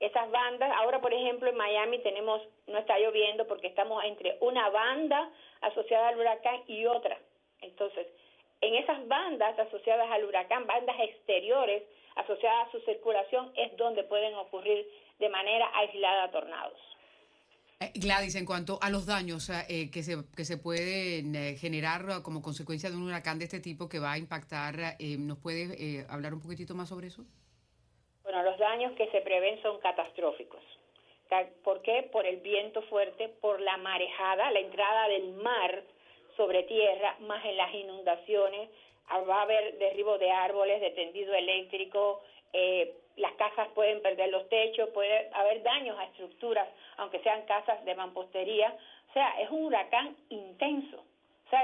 esas 0.00 0.30
bandas. 0.30 0.70
Ahora, 0.76 1.00
por 1.00 1.12
ejemplo, 1.12 1.48
en 1.48 1.56
Miami 1.56 1.98
tenemos, 2.00 2.42
no 2.66 2.78
está 2.78 2.98
lloviendo 2.98 3.46
porque 3.46 3.68
estamos 3.68 4.02
entre 4.04 4.36
una 4.40 4.68
banda 4.70 5.30
asociada 5.60 6.08
al 6.08 6.18
huracán 6.18 6.62
y 6.66 6.86
otra. 6.86 7.18
Entonces, 7.60 8.06
en 8.60 8.74
esas 8.74 9.06
bandas 9.08 9.58
asociadas 9.58 10.10
al 10.10 10.24
huracán, 10.24 10.66
bandas 10.66 10.96
exteriores 11.00 11.82
asociadas 12.16 12.68
a 12.68 12.70
su 12.72 12.80
circulación, 12.80 13.52
es 13.56 13.76
donde 13.76 14.04
pueden 14.04 14.34
ocurrir 14.34 14.86
de 15.18 15.28
manera 15.28 15.70
aislada 15.74 16.30
tornados. 16.30 16.78
Eh, 17.80 17.92
Gladys, 17.96 18.36
en 18.36 18.46
cuanto 18.46 18.78
a 18.80 18.90
los 18.90 19.06
daños 19.06 19.50
eh, 19.50 19.90
que, 19.92 20.02
se, 20.02 20.16
que 20.36 20.44
se 20.44 20.58
pueden 20.58 21.34
eh, 21.34 21.56
generar 21.56 22.22
como 22.22 22.42
consecuencia 22.42 22.90
de 22.90 22.96
un 22.96 23.04
huracán 23.04 23.38
de 23.38 23.44
este 23.44 23.60
tipo 23.60 23.88
que 23.88 23.98
va 23.98 24.12
a 24.12 24.18
impactar, 24.18 24.96
¿nos 25.18 25.38
puede 25.38 26.06
hablar 26.08 26.34
un 26.34 26.40
poquitito 26.40 26.74
más 26.74 26.88
sobre 26.88 27.08
eso? 27.08 27.24
Bueno, 28.22 28.42
los 28.42 28.58
daños 28.58 28.92
que 28.96 29.10
se 29.10 29.20
prevén 29.20 29.60
son 29.62 29.80
catastróficos. 29.80 30.62
¿Por 31.64 31.82
qué? 31.82 32.08
Por 32.12 32.26
el 32.26 32.36
viento 32.36 32.82
fuerte, 32.82 33.28
por 33.40 33.60
la 33.60 33.76
marejada, 33.78 34.52
la 34.52 34.60
entrada 34.60 35.08
del 35.08 35.32
mar 35.34 35.82
sobre 36.36 36.62
tierra, 36.64 37.16
más 37.20 37.44
en 37.44 37.56
las 37.56 37.74
inundaciones. 37.74 38.70
Ah, 39.08 39.20
va 39.20 39.40
a 39.40 39.42
haber 39.42 39.78
derribo 39.78 40.16
de 40.18 40.30
árboles, 40.30 40.80
de 40.80 40.90
tendido 40.90 41.34
eléctrico, 41.34 42.22
eh, 42.52 42.94
las 43.16 43.32
casas 43.34 43.68
pueden 43.74 44.02
perder 44.02 44.30
los 44.30 44.48
techos, 44.48 44.90
puede 44.90 45.30
haber 45.32 45.62
daños 45.62 45.98
a 45.98 46.04
estructuras, 46.04 46.68
aunque 46.96 47.20
sean 47.20 47.42
casas 47.42 47.84
de 47.84 47.94
mampostería. 47.94 48.76
O 49.10 49.12
sea, 49.12 49.40
es 49.40 49.50
un 49.50 49.66
huracán 49.66 50.16
intenso 50.28 51.04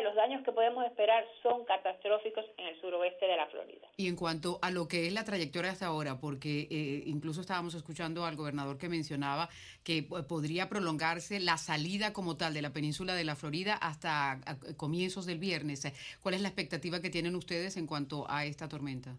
los 0.03 0.15
daños 0.15 0.45
que 0.45 0.53
podemos 0.53 0.85
esperar 0.85 1.25
son 1.43 1.65
catastróficos 1.65 2.45
en 2.57 2.69
el 2.69 2.81
suroeste 2.81 3.27
de 3.27 3.37
la 3.37 3.47
Florida. 3.47 3.89
Y 3.97 4.09
en 4.09 4.17
cuanto 4.17 4.59
a 4.63 4.71
lo 4.71 4.87
que 4.87 5.07
es 5.07 5.13
la 5.13 5.25
trayectoria 5.25 5.73
hasta 5.73 5.87
ahora, 5.87 6.21
porque 6.21 6.69
eh, 6.71 7.03
incluso 7.07 7.41
estábamos 7.41 7.75
escuchando 7.75 8.25
al 8.25 8.37
gobernador 8.37 8.79
que 8.79 8.89
mencionaba 8.89 9.49
que 9.83 10.03
podría 10.03 10.69
prolongarse 10.69 11.41
la 11.41 11.59
salida 11.59 12.13
como 12.13 12.37
tal 12.37 12.55
de 12.55 12.63
la 12.63 12.73
península 12.73 13.15
de 13.15 13.25
la 13.25 13.35
Florida 13.35 13.75
hasta 13.75 14.41
comienzos 14.77 15.27
del 15.27 15.39
viernes. 15.39 15.83
¿Cuál 16.23 16.35
es 16.35 16.43
la 16.43 16.49
expectativa 16.49 17.01
que 17.01 17.11
tienen 17.11 17.35
ustedes 17.35 17.77
en 17.77 17.87
cuanto 17.87 18.27
a 18.31 18.45
esta 18.45 18.69
tormenta? 18.69 19.17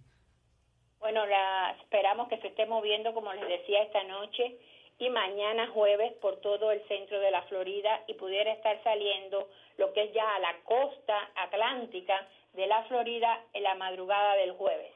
Bueno, 1.12 1.28
la, 1.28 1.76
esperamos 1.82 2.30
que 2.30 2.38
se 2.38 2.47
esté 2.47 2.66
moviendo, 2.66 3.14
como 3.14 3.34
les 3.34 3.45
decía, 3.45 3.84
esta 3.84 4.01
noche 4.05 4.57
y 4.97 5.09
mañana 5.09 5.68
jueves 5.68 6.14
por 6.22 6.39
todo 6.39 6.72
el 6.72 6.82
centro 6.88 7.20
de 7.20 7.30
la 7.32 7.41
Florida 7.43 8.01
y 8.07 8.14
pudiera 8.14 8.53
estar 8.53 8.82
saliendo 8.82 9.49
lo 9.78 9.91
que 9.91 10.05
es 10.05 10.14
ya 10.14 10.24
a 10.38 10.39
la 10.39 10.55
costa 10.64 11.18
atlántica 11.36 12.14
de 12.53 12.66
la 12.66 12.86
Florida 12.86 13.43
en 13.51 13.64
la 13.64 13.76
madrugada 13.76 14.36
del 14.36 14.53
jueves. 14.53 14.93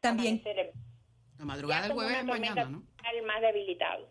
También. 0.00 0.40
La 1.38 1.44
madrugada 1.44 1.82
del 1.82 1.92
jueves 1.92 2.16
es 2.16 2.24
mañana, 2.24 2.64
¿no? 2.64 2.82
El 3.12 3.22
más 3.26 3.42
debilitado. 3.42 4.08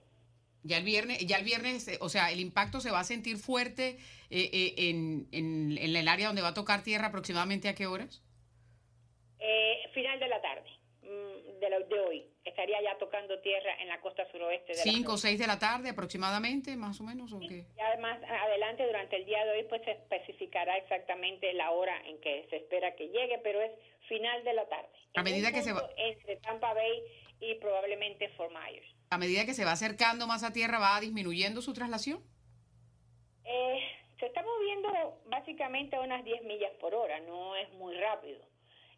Ya 0.61 0.77
el 0.77 0.83
viernes, 0.83 1.25
ya 1.25 1.37
el 1.37 1.45
viernes, 1.45 1.87
eh, 1.87 1.97
o 1.99 2.09
sea, 2.09 2.29
el 2.31 2.39
impacto 2.39 2.79
se 2.79 2.91
va 2.91 2.99
a 2.99 3.03
sentir 3.03 3.37
fuerte 3.37 3.97
eh, 4.29 4.51
eh, 4.53 4.75
en, 4.77 5.27
en, 5.31 5.79
en, 5.79 5.95
el 5.95 6.07
área 6.07 6.27
donde 6.27 6.43
va 6.43 6.49
a 6.49 6.53
tocar 6.53 6.83
tierra 6.83 7.07
aproximadamente 7.07 7.69
a 7.69 7.73
qué 7.73 7.87
horas? 7.87 8.21
final 9.93 10.19
de 10.19 10.27
la 10.27 10.39
tarde 10.41 10.76
de, 11.69 11.85
de 11.85 11.99
hoy. 11.99 12.25
Estaría 12.43 12.81
ya 12.81 12.97
tocando 12.97 13.39
tierra 13.39 13.81
en 13.81 13.87
la 13.87 13.99
costa 14.01 14.29
suroeste. 14.31 14.73
De 14.73 14.79
¿Cinco 14.79 15.13
o 15.13 15.17
seis 15.17 15.39
de 15.39 15.47
la 15.47 15.59
tarde 15.59 15.89
aproximadamente, 15.89 16.75
más 16.75 16.99
o 17.01 17.03
menos? 17.03 17.33
¿o 17.33 17.39
qué? 17.39 17.65
Y 17.75 17.79
además, 17.79 18.19
adelante, 18.23 18.85
durante 18.85 19.17
el 19.17 19.25
día 19.25 19.43
de 19.45 19.51
hoy, 19.51 19.63
pues 19.69 19.81
se 19.83 19.91
especificará 19.91 20.77
exactamente 20.77 21.53
la 21.53 21.71
hora 21.71 21.95
en 22.05 22.19
que 22.21 22.47
se 22.49 22.57
espera 22.57 22.95
que 22.95 23.07
llegue, 23.07 23.39
pero 23.43 23.61
es 23.61 23.71
final 24.07 24.43
de 24.43 24.53
la 24.53 24.67
tarde. 24.67 24.89
A 25.15 25.23
medida 25.23 25.51
que 25.51 25.61
se 25.61 25.73
va... 25.73 25.89
Entre 25.97 26.37
Tampa 26.37 26.73
Bay 26.73 27.03
y 27.39 27.55
probablemente 27.55 28.29
Fort 28.29 28.51
Myers. 28.51 28.87
A 29.09 29.17
medida 29.17 29.45
que 29.45 29.53
se 29.53 29.65
va 29.65 29.71
acercando 29.71 30.27
más 30.27 30.43
a 30.43 30.51
tierra, 30.51 30.79
¿va 30.79 30.99
disminuyendo 30.99 31.61
su 31.61 31.73
traslación? 31.73 32.23
Eh, 33.45 33.79
se 34.19 34.25
está 34.25 34.43
moviendo 34.43 35.21
básicamente 35.27 35.95
a 35.95 36.01
unas 36.01 36.23
10 36.23 36.43
millas 36.43 36.71
por 36.79 36.93
hora, 36.93 37.19
no 37.21 37.55
es 37.55 37.71
muy 37.73 37.95
rápido. 37.95 38.39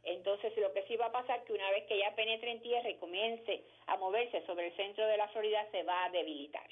Entonces, 0.04 0.56
lo 0.58 0.74
que 0.74 0.84
sí 0.84 0.96
va 0.96 1.08
a 1.08 1.12
pasar 1.12 1.40
es 1.40 1.46
que 1.46 1.54
una 1.54 1.70
vez 1.72 1.86
que 1.86 1.98
ya 1.98 2.16
penetre 2.16 2.52
en 2.52 2.62
tierra 2.62 2.90
y 2.90 2.96
comience 2.96 3.64
a 3.88 3.98
moverse 3.98 4.46
sobre 4.46 4.68
el 4.68 4.76
centro 4.76 5.06
de 5.06 5.18
la 5.18 5.28
Florida, 5.30 5.66
se 5.72 5.84
va 5.84 6.06
a 6.06 6.10
debilitar. 6.10 6.68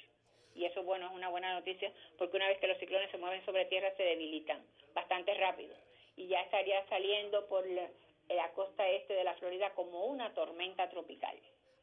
Y 0.56 0.66
eso, 0.66 0.82
bueno, 0.84 1.08
es 1.08 1.14
una 1.14 1.30
buena 1.30 1.54
noticia, 1.54 1.92
porque 2.18 2.38
una 2.38 2.48
vez 2.48 2.58
que 2.60 2.68
los 2.68 2.78
ciclones 2.80 3.12
se 3.12 3.18
mueven 3.18 3.46
sobre 3.46 3.66
tierra, 3.66 3.94
se 3.96 4.04
debilitan 4.04 4.66
bastante 4.94 5.34
rápido. 5.36 5.76
Y 6.16 6.28
ya 6.28 6.42
estaría 6.42 6.84
saliendo 6.88 7.48
por 7.48 7.68
la, 7.70 7.88
la 8.30 8.52
costa 8.54 8.88
este 8.90 9.14
de 9.14 9.24
la 9.24 9.36
Florida 9.36 9.74
como 9.76 10.06
una 10.06 10.34
tormenta 10.34 10.90
tropical. 10.90 11.38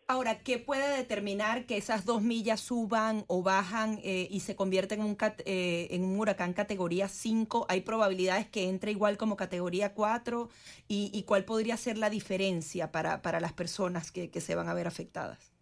Ahora, 0.06 0.42
¿qué 0.42 0.58
puede 0.58 0.98
determinar 0.98 1.64
que 1.64 1.78
esas 1.78 2.04
dos 2.04 2.20
millas 2.20 2.60
suban 2.60 3.24
o 3.26 3.42
bajan 3.42 4.00
eh, 4.04 4.28
y 4.30 4.40
se 4.40 4.54
convierten 4.54 5.00
en 5.00 5.06
un, 5.06 5.16
eh, 5.46 5.88
en 5.90 6.04
un 6.04 6.20
huracán 6.20 6.52
categoría 6.52 7.08
5? 7.08 7.64
¿Hay 7.70 7.80
probabilidades 7.80 8.46
que 8.46 8.68
entre 8.68 8.90
igual 8.90 9.16
como 9.16 9.36
categoría 9.36 9.94
4? 9.94 10.50
¿Y, 10.88 11.22
cuál 11.26 11.46
podría 11.46 11.78
ser 11.78 11.96
la 11.96 12.10
diferencia 12.10 12.92
para, 12.92 13.22
para 13.22 13.40
las 13.40 13.54
personas 13.54 14.12
que, 14.12 14.30
que 14.30 14.42
se 14.42 14.54
van 14.54 14.68
a 14.68 14.74
ver 14.74 14.86
afectadas? 14.86 15.54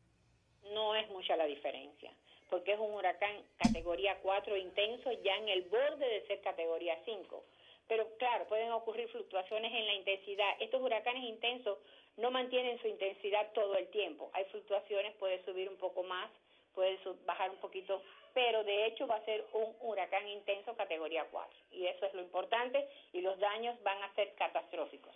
No 0.74 0.96
es 0.96 1.08
mucha 1.10 1.36
la 1.36 1.44
diferencia, 1.44 2.10
porque 2.50 2.72
es 2.72 2.80
un 2.80 2.94
huracán 2.94 3.36
categoría 3.58 4.18
4 4.22 4.56
intenso 4.56 5.12
ya 5.22 5.36
en 5.36 5.50
el 5.50 5.62
borde 5.62 6.04
de 6.04 6.26
ser 6.26 6.40
categoría 6.40 6.98
5. 7.04 7.44
Pero 7.92 8.08
claro, 8.16 8.46
pueden 8.46 8.72
ocurrir 8.72 9.06
fluctuaciones 9.10 9.70
en 9.70 9.86
la 9.86 9.92
intensidad. 9.92 10.48
Estos 10.60 10.80
huracanes 10.80 11.24
intensos 11.24 11.76
no 12.16 12.30
mantienen 12.30 12.80
su 12.80 12.88
intensidad 12.88 13.52
todo 13.52 13.76
el 13.76 13.86
tiempo. 13.88 14.30
Hay 14.32 14.46
fluctuaciones, 14.46 15.14
puede 15.16 15.44
subir 15.44 15.68
un 15.68 15.76
poco 15.76 16.02
más, 16.02 16.30
puede 16.74 16.98
bajar 17.26 17.50
un 17.50 17.58
poquito, 17.58 18.00
pero 18.32 18.64
de 18.64 18.86
hecho 18.86 19.06
va 19.06 19.16
a 19.16 19.24
ser 19.26 19.44
un 19.52 19.76
huracán 19.82 20.26
intenso 20.26 20.74
categoría 20.74 21.26
4. 21.30 21.54
Y 21.72 21.84
eso 21.84 22.06
es 22.06 22.14
lo 22.14 22.22
importante 22.22 22.88
y 23.12 23.20
los 23.20 23.38
daños 23.38 23.76
van 23.82 24.02
a 24.02 24.14
ser 24.14 24.34
catastróficos. 24.36 25.14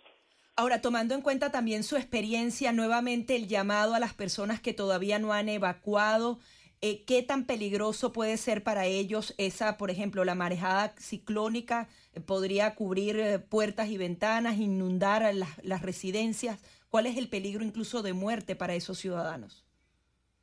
Ahora, 0.55 0.79
tomando 0.79 1.15
en 1.15 1.23
cuenta 1.23 1.51
también 1.51 1.83
su 1.83 1.95
experiencia, 1.95 2.73
nuevamente 2.73 3.35
el 3.35 3.47
llamado 3.47 3.95
a 3.95 3.99
las 3.99 4.13
personas 4.13 4.61
que 4.61 4.75
todavía 4.75 5.17
no 5.17 5.33
han 5.33 5.49
evacuado, 5.49 6.37
eh, 6.81 7.05
¿qué 7.05 7.23
tan 7.23 7.45
peligroso 7.45 8.13
puede 8.13 8.37
ser 8.37 8.63
para 8.63 8.85
ellos 8.85 9.33
esa, 9.39 9.77
por 9.77 9.89
ejemplo, 9.89 10.23
la 10.25 10.35
marejada 10.35 10.93
ciclónica? 10.99 11.89
¿Podría 12.25 12.75
cubrir 12.75 13.19
eh, 13.19 13.39
puertas 13.39 13.89
y 13.89 13.97
ventanas, 13.97 14.57
inundar 14.57 15.33
las, 15.33 15.63
las 15.63 15.81
residencias? 15.81 16.59
¿Cuál 16.89 17.05
es 17.05 17.17
el 17.17 17.29
peligro 17.29 17.63
incluso 17.63 18.01
de 18.01 18.13
muerte 18.13 18.55
para 18.55 18.75
esos 18.75 18.97
ciudadanos? 18.97 19.65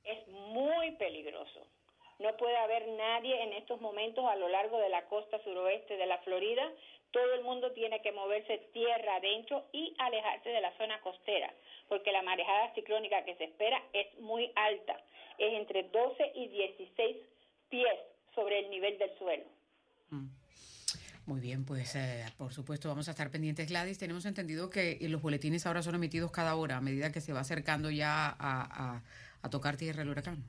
Es 0.04 0.26
muy 0.28 0.92
peligroso. 0.92 1.66
No 2.18 2.36
puede 2.36 2.56
haber 2.56 2.86
nadie 2.88 3.42
en 3.42 3.52
estos 3.54 3.80
momentos 3.80 4.24
a 4.24 4.36
lo 4.36 4.48
largo 4.48 4.78
de 4.78 4.88
la 4.88 5.04
costa 5.06 5.42
suroeste 5.42 5.96
de 5.96 6.06
la 6.06 6.18
Florida. 6.18 6.62
Todo 7.10 7.34
el 7.34 7.44
mundo 7.44 7.72
tiene 7.72 8.02
que 8.02 8.12
moverse 8.12 8.58
tierra 8.72 9.16
adentro 9.16 9.64
y 9.72 9.94
alejarse 9.98 10.48
de 10.48 10.60
la 10.60 10.76
zona 10.76 11.00
costera, 11.00 11.52
porque 11.88 12.12
la 12.12 12.22
marejada 12.22 12.72
ciclónica 12.74 13.24
que 13.24 13.36
se 13.36 13.44
espera 13.44 13.82
es 13.92 14.18
muy 14.20 14.52
alta. 14.54 15.00
Es 15.38 15.52
entre 15.54 15.84
12 15.84 16.32
y 16.34 16.48
16 16.48 17.16
pies 17.68 17.98
sobre 18.34 18.60
el 18.60 18.70
nivel 18.70 18.98
del 18.98 19.16
suelo. 19.18 19.44
Mm. 20.10 20.43
Muy 21.26 21.40
bien, 21.40 21.64
pues 21.64 21.96
eh, 21.96 22.26
por 22.36 22.52
supuesto 22.52 22.88
vamos 22.88 23.08
a 23.08 23.12
estar 23.12 23.30
pendientes, 23.30 23.68
Gladys. 23.68 23.98
Tenemos 23.98 24.26
entendido 24.26 24.68
que 24.68 24.98
los 25.08 25.22
boletines 25.22 25.64
ahora 25.66 25.82
son 25.82 25.94
emitidos 25.94 26.30
cada 26.30 26.54
hora 26.54 26.76
a 26.76 26.80
medida 26.82 27.12
que 27.12 27.22
se 27.22 27.32
va 27.32 27.40
acercando 27.40 27.90
ya 27.90 28.36
a, 28.38 29.00
tocar 29.50 29.76
tierra 29.76 30.02
el 30.02 30.10
huracán. 30.10 30.44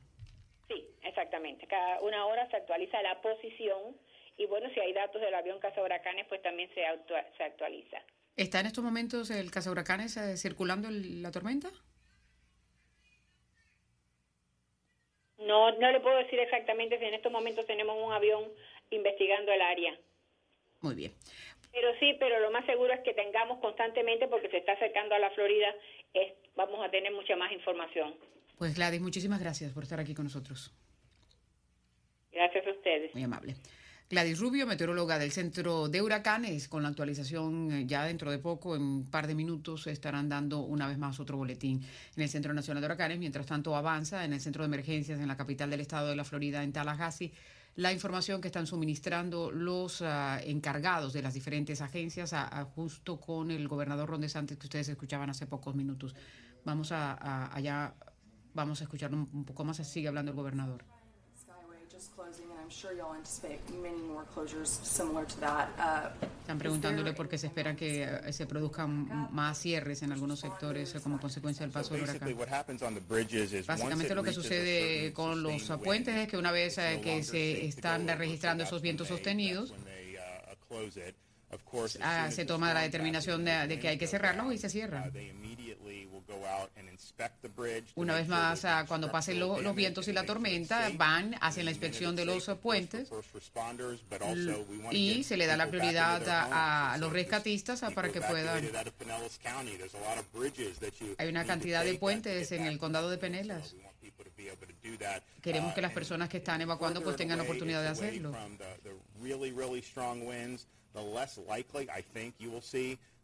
Sí, 0.67 0.86
exactamente. 1.01 1.65
Cada 1.67 2.01
una 2.01 2.26
hora 2.26 2.49
se 2.49 2.57
actualiza 2.57 3.01
la 3.03 3.21
posición 3.21 3.95
y 4.38 4.45
bueno, 4.47 4.69
si 4.73 4.80
hay 4.82 4.91
datos 4.91 5.21
del 5.21 5.34
avión 5.34 5.59
caza 5.59 5.82
huracanes, 5.82 6.26
pues 6.28 6.41
también 6.41 6.69
se, 6.73 6.82
se 7.38 7.43
actualiza. 7.43 8.01
¿Está 8.36 8.59
en 8.59 8.65
estos 8.65 8.84
momentos 8.84 9.32
el 9.32 9.51
caza 9.51 9.71
huracanes 9.71 10.17
eh, 10.17 10.36
circulando 10.36 10.89
la 10.91 11.32
tormenta? 11.32 11.69
No, 15.38 15.71
no 15.71 15.91
le 15.91 16.01
puedo 16.01 16.17
decir 16.17 16.39
exactamente 16.39 16.99
si 16.99 17.05
en 17.05 17.13
estos 17.13 17.32
momentos 17.32 17.65
tenemos 17.65 17.95
un 18.03 18.11
avión 18.11 18.43
investigando 18.89 19.53
el 19.53 19.61
área. 19.61 19.97
Muy 20.86 20.93
bien. 20.93 21.11
Pero 21.71 21.88
sí, 21.99 22.15
pero 22.19 22.39
lo 22.39 22.51
más 22.51 22.63
seguro 22.67 22.93
es 22.93 22.99
que 23.01 23.13
tengamos 23.15 23.59
constantemente, 23.59 24.27
porque 24.27 24.49
se 24.49 24.57
está 24.57 24.73
acercando 24.73 25.15
a 25.15 25.19
la 25.19 25.31
Florida, 25.31 25.73
es, 26.13 26.31
vamos 26.55 26.86
a 26.86 26.91
tener 26.91 27.11
mucha 27.11 27.36
más 27.36 27.51
información. 27.51 28.13
Pues 28.59 28.75
Gladys, 28.75 29.01
muchísimas 29.01 29.39
gracias 29.39 29.73
por 29.73 29.81
estar 29.81 29.99
aquí 29.99 30.13
con 30.13 30.25
nosotros. 30.25 30.71
Gracias 32.31 32.67
a 32.67 32.69
ustedes. 32.69 33.13
Muy 33.15 33.23
amable. 33.23 33.55
Gladys 34.07 34.39
Rubio, 34.39 34.67
meteoróloga 34.67 35.17
del 35.17 35.31
Centro 35.31 35.88
de 35.88 36.03
Huracanes, 36.03 36.67
con 36.67 36.83
la 36.83 36.89
actualización 36.89 37.71
eh, 37.71 37.83
ya 37.88 38.05
dentro 38.05 38.29
de 38.29 38.38
poco, 38.38 38.75
en 38.75 38.83
un 38.83 39.09
par 39.09 39.25
de 39.25 39.33
minutos, 39.33 39.88
estarán 39.88 40.29
dando 40.29 40.59
una 40.59 40.88
vez 40.88 40.99
más 40.99 41.19
otro 41.19 41.38
boletín 41.38 41.81
en 42.15 42.21
el 42.21 42.29
Centro 42.29 42.53
Nacional 42.53 42.81
de 42.81 42.86
Huracanes. 42.86 43.17
Mientras 43.17 43.47
tanto, 43.47 43.75
avanza 43.75 44.23
en 44.23 44.33
el 44.33 44.39
Centro 44.39 44.61
de 44.61 44.67
Emergencias 44.67 45.19
en 45.19 45.27
la 45.27 45.36
capital 45.36 45.71
del 45.71 45.81
estado 45.81 46.09
de 46.09 46.15
la 46.15 46.23
Florida, 46.23 46.63
en 46.63 46.71
Tallahassee 46.71 47.33
la 47.76 47.91
información 47.91 48.39
que 48.39 48.47
están 48.47 48.67
suministrando 48.67 49.51
los 49.51 50.01
ah, 50.01 50.39
encargados 50.43 51.11
de 51.11 51.21
las 51.21 51.34
diferentes 51.34 51.82
agencias, 51.82 52.34
justo 52.73 53.19
con 53.19 53.51
el 53.51 53.67
gobernador 53.67 54.09
Ron 54.09 54.21
DeSantis 54.21 54.57
que 54.57 54.67
ustedes 54.67 54.89
escuchaban 54.89 55.30
hace 55.30 55.45
pocos 55.45 55.76
minutos. 55.76 56.15
Vamos 56.63 56.91
a, 56.91 57.53
allá, 57.53 57.93
vamos 58.53 58.80
a 58.82 58.86
escuchar 58.86 59.13
un, 59.13 59.45
poco 59.45 59.65
más, 59.65 59.78
sigue 59.78 60.07
hablando 60.07 60.32
el 60.32 60.38
gobernador. 60.38 60.86
Están 66.41 66.57
preguntándole 66.57 67.13
por 67.13 67.28
qué 67.28 67.38
se 67.38 67.47
espera 67.47 67.76
que 67.76 68.03
eh, 68.03 68.34
se 68.34 68.45
produzcan 68.45 69.30
más 69.34 69.57
cierres 69.57 70.01
en 70.03 70.11
algunos 70.11 70.39
sectores 70.39 70.93
eh, 70.95 70.99
como 71.01 71.20
consecuencia 71.20 71.66
del 71.66 71.72
paso 71.72 71.93
del 71.93 72.03
huracán. 72.03 72.36
Básicamente 73.68 74.16
lo 74.16 74.24
que 74.24 74.34
sucede 74.34 75.13
con 75.13 75.41
los 75.41 75.63
puentes 75.84 76.16
es 76.16 76.28
que 76.28 76.38
una 76.38 76.51
vez 76.51 76.78
eh, 76.78 76.99
que 77.03 77.24
se 77.24 77.66
están 77.66 78.07
registrando 78.07 78.63
esos 78.63 78.82
vientos 78.82 79.07
sostenidos, 79.07 79.74
ah, 82.01 82.30
se 82.32 82.45
toma 82.45 82.74
la 82.74 82.82
determinación 82.82 83.45
de, 83.45 83.80
que 83.80 83.89
hay 83.89 83.97
que 83.97 84.07
cerrarlos 84.07 84.53
y 84.53 84.57
se 84.57 84.70
cierra. 84.70 85.11
Una 87.95 88.15
vez 88.15 88.28
más, 88.28 88.65
ah, 88.65 88.86
cuando 88.88 89.11
pasen 89.11 89.39
los 89.39 89.76
vientos 89.76 90.07
y 90.07 90.13
la 90.13 90.26
tormenta, 90.26 90.89
van, 90.95 91.36
hacen 91.41 91.65
la 91.65 91.71
inspección 91.71 92.15
de 92.15 92.26
los 92.26 92.49
puentes 92.61 93.09
y 94.91 95.23
se 95.23 95.38
le 95.38 95.45
da 95.45 95.57
la 95.57 95.67
prioridad 95.67 96.23
a, 96.28 96.97
los 96.97 97.11
rescatistas 97.11 97.84
ah, 97.84 97.91
para 97.91 98.11
que 98.11 98.21
puedan. 98.21 98.63
Hay 101.17 101.28
una 101.28 101.45
cantidad 101.45 101.84
de 101.84 101.95
puentes 101.95 102.51
en 102.51 102.65
el 102.65 102.78
condado 102.78 103.09
de 103.09 103.17
Penelas. 103.17 103.76
Queremos 105.41 105.73
que 105.73 105.82
las 105.82 105.91
personas 105.91 106.30
que 106.30 106.38
están 106.38 106.61
evacuando 106.61 107.01
pues 107.03 107.15
tengan 107.15 107.38
la 107.38 107.43
oportunidad 107.43 107.82
de 107.82 107.89
hacerlo. 107.89 108.34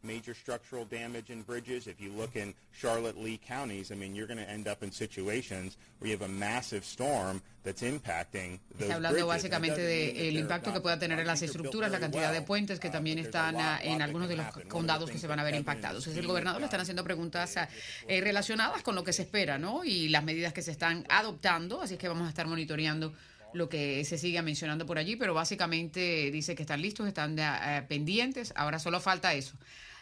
Major 0.04 0.34
structural 0.34 0.86
damage 0.86 1.30
in 1.30 1.43
bridges. 1.43 1.88
If 1.88 1.99
you 1.99 2.12
look 2.12 2.36
in 2.36 2.54
Charlotte, 2.72 3.18
Lee 3.18 3.39
counties, 3.45 3.91
I 3.91 3.95
mean, 3.95 4.16
you're 4.16 4.28
going 4.28 4.39
to 4.39 4.49
end 4.49 4.68
up 4.68 4.84
in 4.84 4.91
situations 4.91 5.78
where 5.99 6.10
you 6.10 6.18
have 6.18 6.28
a 6.28 6.32
massive 6.32 6.84
storm 6.84 7.41
that's 7.64 7.82
impacting 7.84 8.60
those 8.78 8.89
Está 8.89 8.95
hablando 8.95 9.28
básicamente 9.28 9.82
del 9.82 10.38
impacto 10.38 10.74
que 10.74 10.82
pueda 10.82 10.97
tener 10.97 11.20
en 11.20 11.28
las 11.28 11.41
estructuras, 11.41 11.91
la 11.91 11.99
cantidad 11.99 12.32
de 12.32 12.41
puentes 12.41 12.80
que 12.80 12.89
también 12.89 13.20
están 13.20 13.56
ah, 13.58 13.80
en 13.82 14.02
algunos 14.02 14.28
de 14.30 14.38
los 14.38 14.47
condados 14.68 15.10
que 15.12 15.20
se 15.20 15.28
van 15.28 15.39
a 15.39 15.43
ver 15.43 15.56
impactados. 15.56 16.08
Es 16.08 16.18
el 16.18 16.28
gobernador 16.28 16.60
le 16.60 16.66
están 16.66 16.82
haciendo 16.82 17.04
preguntas 17.04 17.58
ah, 17.58 17.70
eh, 18.08 18.22
relacionadas 18.22 18.82
con 18.82 18.95
lo 18.95 19.04
que 19.04 19.14
se 19.14 19.24
espera, 19.24 19.58
¿no? 19.58 19.84
Y 19.84 20.10
las 20.10 20.24
medidas 20.24 20.54
que 20.54 20.62
se 20.62 20.72
están 20.72 21.06
adoptando, 21.10 21.82
así 21.82 21.95
es 21.95 21.99
que 21.99 22.08
vamos 22.08 22.26
a 22.26 22.30
estar 22.30 22.47
monitoreando 22.47 23.14
lo 23.54 23.70
que 23.70 24.04
se 24.06 24.18
sigue 24.18 24.41
mencionando 24.41 24.86
por 24.86 24.97
allí, 24.97 25.16
pero 25.16 25.34
básicamente 25.34 26.32
dice 26.32 26.56
que 26.56 26.64
están 26.64 26.82
listos, 26.82 27.08
están 27.08 27.38
uh, 27.38 27.88
pendientes, 27.88 28.54
ahora 28.56 28.80
solo 28.80 28.99
falta 28.99 29.34
eso, 29.34 29.56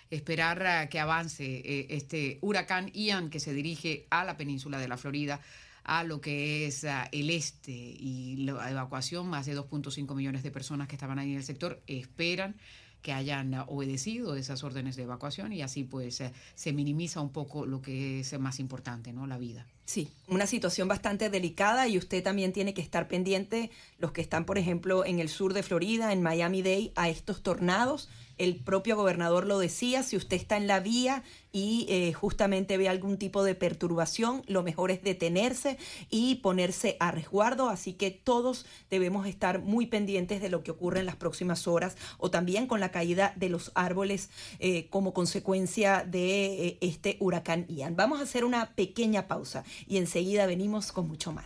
esperar 0.09 0.89
que 0.89 0.99
avance 0.99 1.61
eh, 1.63 1.87
este 1.89 2.39
huracán 2.41 2.91
Ian 2.93 3.29
que 3.29 3.39
se 3.39 3.53
dirige 3.53 4.07
a 4.09 4.23
la 4.23 4.37
península 4.37 4.79
de 4.79 4.87
la 4.87 4.97
Florida 4.97 5.39
a 5.83 6.03
lo 6.03 6.21
que 6.21 6.67
es 6.67 6.83
ah, 6.83 7.07
el 7.11 7.29
este 7.29 7.71
y 7.71 8.37
la 8.37 8.69
evacuación, 8.69 9.27
más 9.27 9.45
de 9.45 9.57
2.5 9.57 10.15
millones 10.15 10.43
de 10.43 10.51
personas 10.51 10.87
que 10.87 10.95
estaban 10.95 11.19
ahí 11.19 11.31
en 11.31 11.37
el 11.37 11.43
sector 11.43 11.81
esperan 11.87 12.55
que 13.01 13.13
hayan 13.13 13.53
obedecido 13.67 14.35
esas 14.35 14.63
órdenes 14.63 14.95
de 14.97 15.03
evacuación 15.03 15.53
y 15.53 15.61
así 15.61 15.83
pues 15.85 16.21
se 16.55 16.73
minimiza 16.73 17.21
un 17.21 17.31
poco 17.31 17.65
lo 17.65 17.81
que 17.81 18.19
es 18.19 18.37
más 18.39 18.59
importante, 18.59 19.13
¿no? 19.13 19.25
La 19.25 19.37
vida. 19.37 19.65
Sí, 19.85 20.11
una 20.27 20.45
situación 20.45 20.87
bastante 20.87 21.29
delicada 21.29 21.87
y 21.87 21.97
usted 21.97 22.21
también 22.21 22.53
tiene 22.53 22.73
que 22.73 22.81
estar 22.81 23.07
pendiente, 23.07 23.71
los 23.97 24.11
que 24.11 24.21
están, 24.21 24.45
por 24.45 24.57
ejemplo, 24.57 25.05
en 25.05 25.19
el 25.19 25.29
sur 25.29 25.53
de 25.53 25.63
Florida, 25.63 26.13
en 26.13 26.21
Miami-Dade, 26.21 26.91
a 26.95 27.09
estos 27.09 27.41
tornados 27.41 28.09
el 28.39 28.55
propio 28.55 28.95
gobernador 28.95 29.45
lo 29.45 29.59
decía, 29.59 30.01
si 30.01 30.17
usted 30.17 30.37
está 30.37 30.57
en 30.57 30.65
la 30.65 30.79
vía 30.79 31.23
y 31.51 31.85
eh, 31.89 32.13
justamente 32.13 32.77
ve 32.77 32.87
algún 32.87 33.17
tipo 33.17 33.43
de 33.43 33.53
perturbación, 33.53 34.43
lo 34.47 34.63
mejor 34.63 34.91
es 34.91 35.03
detenerse 35.03 35.77
y 36.09 36.35
ponerse 36.35 36.95
a 36.99 37.11
resguardo, 37.11 37.69
así 37.69 37.93
que 37.93 38.11
todos 38.11 38.65
debemos 38.89 39.27
estar 39.27 39.61
muy 39.61 39.87
pendientes 39.87 40.41
de 40.41 40.49
lo 40.49 40.63
que 40.63 40.71
ocurre 40.71 41.01
en 41.01 41.05
las 41.05 41.17
próximas 41.17 41.67
horas 41.67 41.97
o 42.17 42.31
también 42.31 42.65
con 42.65 42.79
la 42.79 42.91
caída 42.91 43.33
de 43.35 43.49
los 43.49 43.71
árboles 43.75 44.29
eh, 44.59 44.87
como 44.89 45.13
consecuencia 45.13 46.05
de 46.07 46.67
eh, 46.67 46.77
este 46.81 47.17
huracán 47.19 47.65
Ian. 47.67 47.95
Vamos 47.95 48.21
a 48.21 48.23
hacer 48.23 48.45
una 48.45 48.73
pequeña 48.73 49.27
pausa 49.27 49.63
y 49.85 49.97
enseguida 49.97 50.45
venimos 50.45 50.91
con 50.91 51.07
mucho 51.07 51.33
más. 51.33 51.45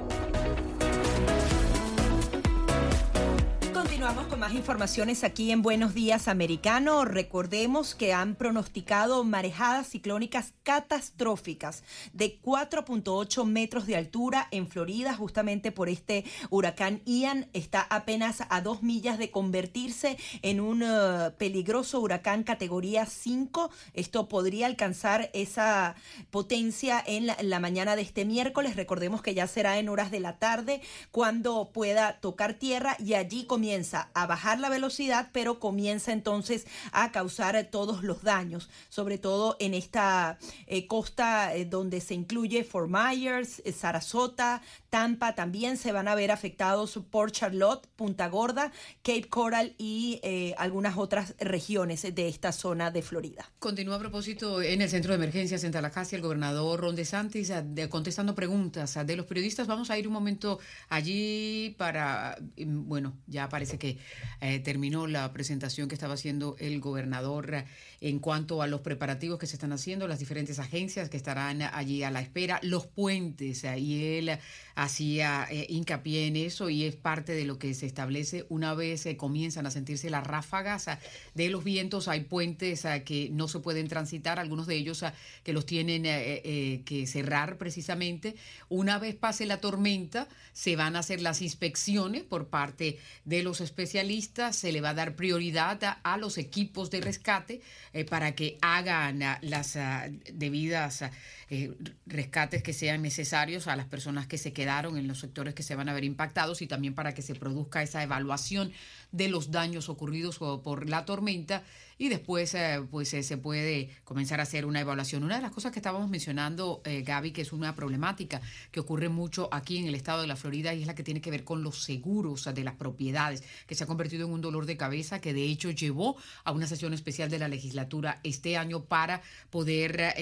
más 4.41 4.55
informaciones 4.55 5.23
aquí 5.23 5.51
en 5.51 5.61
Buenos 5.61 5.93
Días 5.93 6.27
Americano. 6.27 7.05
Recordemos 7.05 7.93
que 7.93 8.11
han 8.11 8.33
pronosticado 8.33 9.23
marejadas 9.23 9.87
ciclónicas 9.87 10.55
catastróficas 10.63 11.83
de 12.11 12.41
4.8 12.41 13.45
metros 13.45 13.85
de 13.85 13.97
altura 13.97 14.47
en 14.49 14.65
Florida, 14.67 15.13
justamente 15.13 15.71
por 15.71 15.89
este 15.89 16.25
huracán 16.49 17.03
Ian. 17.05 17.49
Está 17.53 17.85
apenas 17.91 18.41
a 18.49 18.61
dos 18.61 18.81
millas 18.81 19.19
de 19.19 19.29
convertirse 19.29 20.17
en 20.41 20.59
un 20.59 20.81
uh, 20.81 21.33
peligroso 21.37 21.99
huracán 21.99 22.41
categoría 22.41 23.05
5. 23.05 23.69
Esto 23.93 24.27
podría 24.27 24.65
alcanzar 24.65 25.29
esa 25.33 25.93
potencia 26.31 27.03
en 27.05 27.27
la 27.27 27.59
mañana 27.59 27.95
de 27.95 28.01
este 28.01 28.25
miércoles. 28.25 28.75
Recordemos 28.75 29.21
que 29.21 29.35
ya 29.35 29.45
será 29.45 29.77
en 29.77 29.87
horas 29.87 30.09
de 30.09 30.19
la 30.19 30.39
tarde 30.39 30.81
cuando 31.11 31.69
pueda 31.71 32.13
tocar 32.21 32.55
tierra 32.55 32.97
y 32.97 33.13
allí 33.13 33.45
comienza 33.45 34.09
a 34.15 34.30
bajar 34.31 34.61
la 34.61 34.69
velocidad, 34.69 35.27
pero 35.33 35.59
comienza 35.59 36.13
entonces 36.13 36.65
a 36.93 37.11
causar 37.11 37.51
todos 37.69 38.01
los 38.01 38.23
daños, 38.23 38.69
sobre 38.87 39.17
todo 39.17 39.57
en 39.59 39.73
esta 39.73 40.37
eh, 40.67 40.87
costa 40.87 41.53
eh, 41.53 41.65
donde 41.65 41.99
se 41.99 42.13
incluye 42.13 42.63
Fort 42.63 42.89
Myers, 42.89 43.61
eh, 43.65 43.73
Sarasota, 43.73 44.61
Tampa, 44.89 45.35
también 45.35 45.75
se 45.75 45.91
van 45.91 46.07
a 46.07 46.15
ver 46.15 46.31
afectados 46.31 46.97
por 47.09 47.33
Charlotte, 47.33 47.87
Punta 47.97 48.29
Gorda, 48.29 48.71
Cape 49.03 49.27
Coral 49.27 49.75
y 49.77 50.21
algunas 50.57 50.97
otras 50.97 51.35
regiones 51.39 52.01
de 52.01 52.27
esta 52.27 52.51
zona 52.51 52.91
de 52.91 53.01
Florida. 53.01 53.49
Continúa 53.59 53.95
a 53.95 53.99
propósito 53.99 54.61
en 54.61 54.81
el 54.81 54.89
centro 54.89 55.11
de 55.11 55.15
emergencias 55.15 55.63
en 55.63 55.71
Tallahassee 55.71 56.15
el 56.15 56.21
gobernador 56.21 56.79
Ron 56.79 56.95
DeSantis 56.95 57.51
contestando 57.89 58.35
preguntas 58.35 58.97
de 59.05 59.15
los 59.15 59.25
periodistas. 59.25 59.67
Vamos 59.67 59.89
a 59.91 59.97
ir 59.97 60.07
un 60.07 60.13
momento 60.13 60.59
allí 60.89 61.75
para, 61.77 62.37
mm, 62.57 62.87
bueno, 62.87 63.17
ya 63.27 63.49
parece 63.49 63.77
que 63.77 63.97
eh, 64.41 64.59
terminó 64.59 65.07
la 65.07 65.31
presentación 65.33 65.87
que 65.87 65.95
estaba 65.95 66.15
haciendo 66.15 66.55
el 66.59 66.79
gobernador 66.79 67.53
eh, 67.53 67.65
en 68.01 68.19
cuanto 68.19 68.61
a 68.61 68.67
los 68.67 68.81
preparativos 68.81 69.39
que 69.39 69.47
se 69.47 69.55
están 69.55 69.73
haciendo, 69.73 70.07
las 70.07 70.19
diferentes 70.19 70.59
agencias 70.59 71.09
que 71.09 71.17
estarán 71.17 71.61
allí 71.61 72.03
a 72.03 72.11
la 72.11 72.21
espera, 72.21 72.59
los 72.63 72.87
puentes, 72.87 73.63
eh, 73.63 73.79
y 73.79 74.17
él 74.17 74.37
hacía 74.75 75.47
hincapié 75.51 76.27
en 76.27 76.37
eso 76.37 76.69
y 76.69 76.85
es 76.85 76.95
parte 76.95 77.33
de 77.33 77.45
lo 77.45 77.59
que 77.59 77.73
se 77.73 77.85
establece 77.85 78.45
una 78.49 78.73
vez 78.73 79.07
comienzan 79.17 79.65
a 79.65 79.71
sentirse 79.71 80.09
las 80.09 80.25
ráfagas 80.25 80.87
de 81.35 81.49
los 81.49 81.63
vientos, 81.63 82.07
hay 82.07 82.21
puentes 82.21 82.83
que 83.05 83.29
no 83.31 83.47
se 83.47 83.59
pueden 83.59 83.87
transitar, 83.87 84.39
algunos 84.39 84.67
de 84.67 84.75
ellos 84.75 85.03
que 85.43 85.53
los 85.53 85.65
tienen 85.65 86.03
que 86.03 87.05
cerrar 87.07 87.57
precisamente. 87.57 88.35
Una 88.69 88.97
vez 88.97 89.15
pase 89.15 89.45
la 89.45 89.59
tormenta, 89.59 90.27
se 90.53 90.75
van 90.75 90.95
a 90.95 90.99
hacer 90.99 91.21
las 91.21 91.41
inspecciones 91.41 92.23
por 92.23 92.47
parte 92.47 92.97
de 93.25 93.43
los 93.43 93.61
especialistas, 93.61 94.10
se 94.51 94.71
le 94.71 94.81
va 94.81 94.89
a 94.89 94.93
dar 94.93 95.15
prioridad 95.15 95.99
a, 96.03 96.17
los 96.17 96.37
equipos 96.37 96.89
de 96.89 97.01
rescate 97.01 97.61
eh, 97.93 98.03
para 98.03 98.33
que 98.33 98.57
hagan 98.61 99.23
ah, 99.23 99.39
las 99.41 99.75
ah, 99.75 100.07
debidas 100.33 101.01
ah, 101.03 101.11
eh, 101.49 101.71
rescates 102.05 102.63
que 102.63 102.73
sean 102.73 103.01
necesarios 103.01 103.67
a 103.67 103.75
las 103.75 103.85
personas 103.85 104.27
que 104.27 104.37
se 104.37 104.53
quedaron 104.53 104.97
en 104.97 105.07
los 105.07 105.19
sectores 105.19 105.53
que 105.53 105.63
se 105.63 105.75
van 105.75 105.89
a 105.89 105.93
ver 105.93 106.03
impactados 106.03 106.61
y 106.61 106.67
también 106.67 106.93
para 106.93 107.13
que 107.13 107.21
se 107.21 107.35
produzca 107.35 107.83
esa 107.83 108.03
evaluación 108.03 108.73
de 109.11 109.29
los 109.29 109.51
daños 109.51 109.89
ocurridos 109.89 110.39
por 110.39 110.89
la 110.89 111.05
tormenta 111.05 111.63
y 112.01 112.09
después 112.09 112.55
eh, 112.55 112.83
pues 112.89 113.13
eh, 113.13 113.21
se 113.21 113.37
puede 113.37 113.91
comenzar 114.05 114.39
a 114.39 114.43
hacer 114.43 114.65
una 114.65 114.79
evaluación. 114.79 115.23
Una 115.23 115.35
de 115.35 115.43
las 115.43 115.51
cosas 115.51 115.71
que 115.71 115.77
estábamos 115.77 116.09
mencionando, 116.09 116.81
eh, 116.83 117.03
Gaby, 117.03 117.29
que 117.29 117.43
es 117.43 117.53
una 117.53 117.75
problemática 117.75 118.41
que 118.71 118.79
ocurre 118.79 119.07
mucho 119.07 119.49
aquí 119.51 119.77
en 119.77 119.85
el 119.85 119.93
estado 119.93 120.21
de 120.21 120.27
la 120.27 120.35
Florida 120.35 120.73
y 120.73 120.81
es 120.81 120.87
la 120.87 120.95
que 120.95 121.03
tiene 121.03 121.21
que 121.21 121.29
ver 121.29 121.43
con 121.43 121.61
los 121.61 121.83
seguros 121.83 122.49
de 122.51 122.63
las 122.63 122.73
propiedades, 122.73 123.43
que 123.67 123.75
se 123.75 123.83
ha 123.83 123.87
convertido 123.87 124.25
en 124.25 124.33
un 124.33 124.41
dolor 124.41 124.65
de 124.65 124.77
cabeza 124.77 125.21
que 125.21 125.31
de 125.31 125.43
hecho 125.43 125.69
llevó 125.69 126.17
a 126.43 126.51
una 126.51 126.65
sesión 126.65 126.95
especial 126.95 127.29
de 127.29 127.37
la 127.37 127.47
legislatura 127.47 128.19
este 128.23 128.57
año 128.57 128.83
para 128.85 129.21
poder 129.51 130.15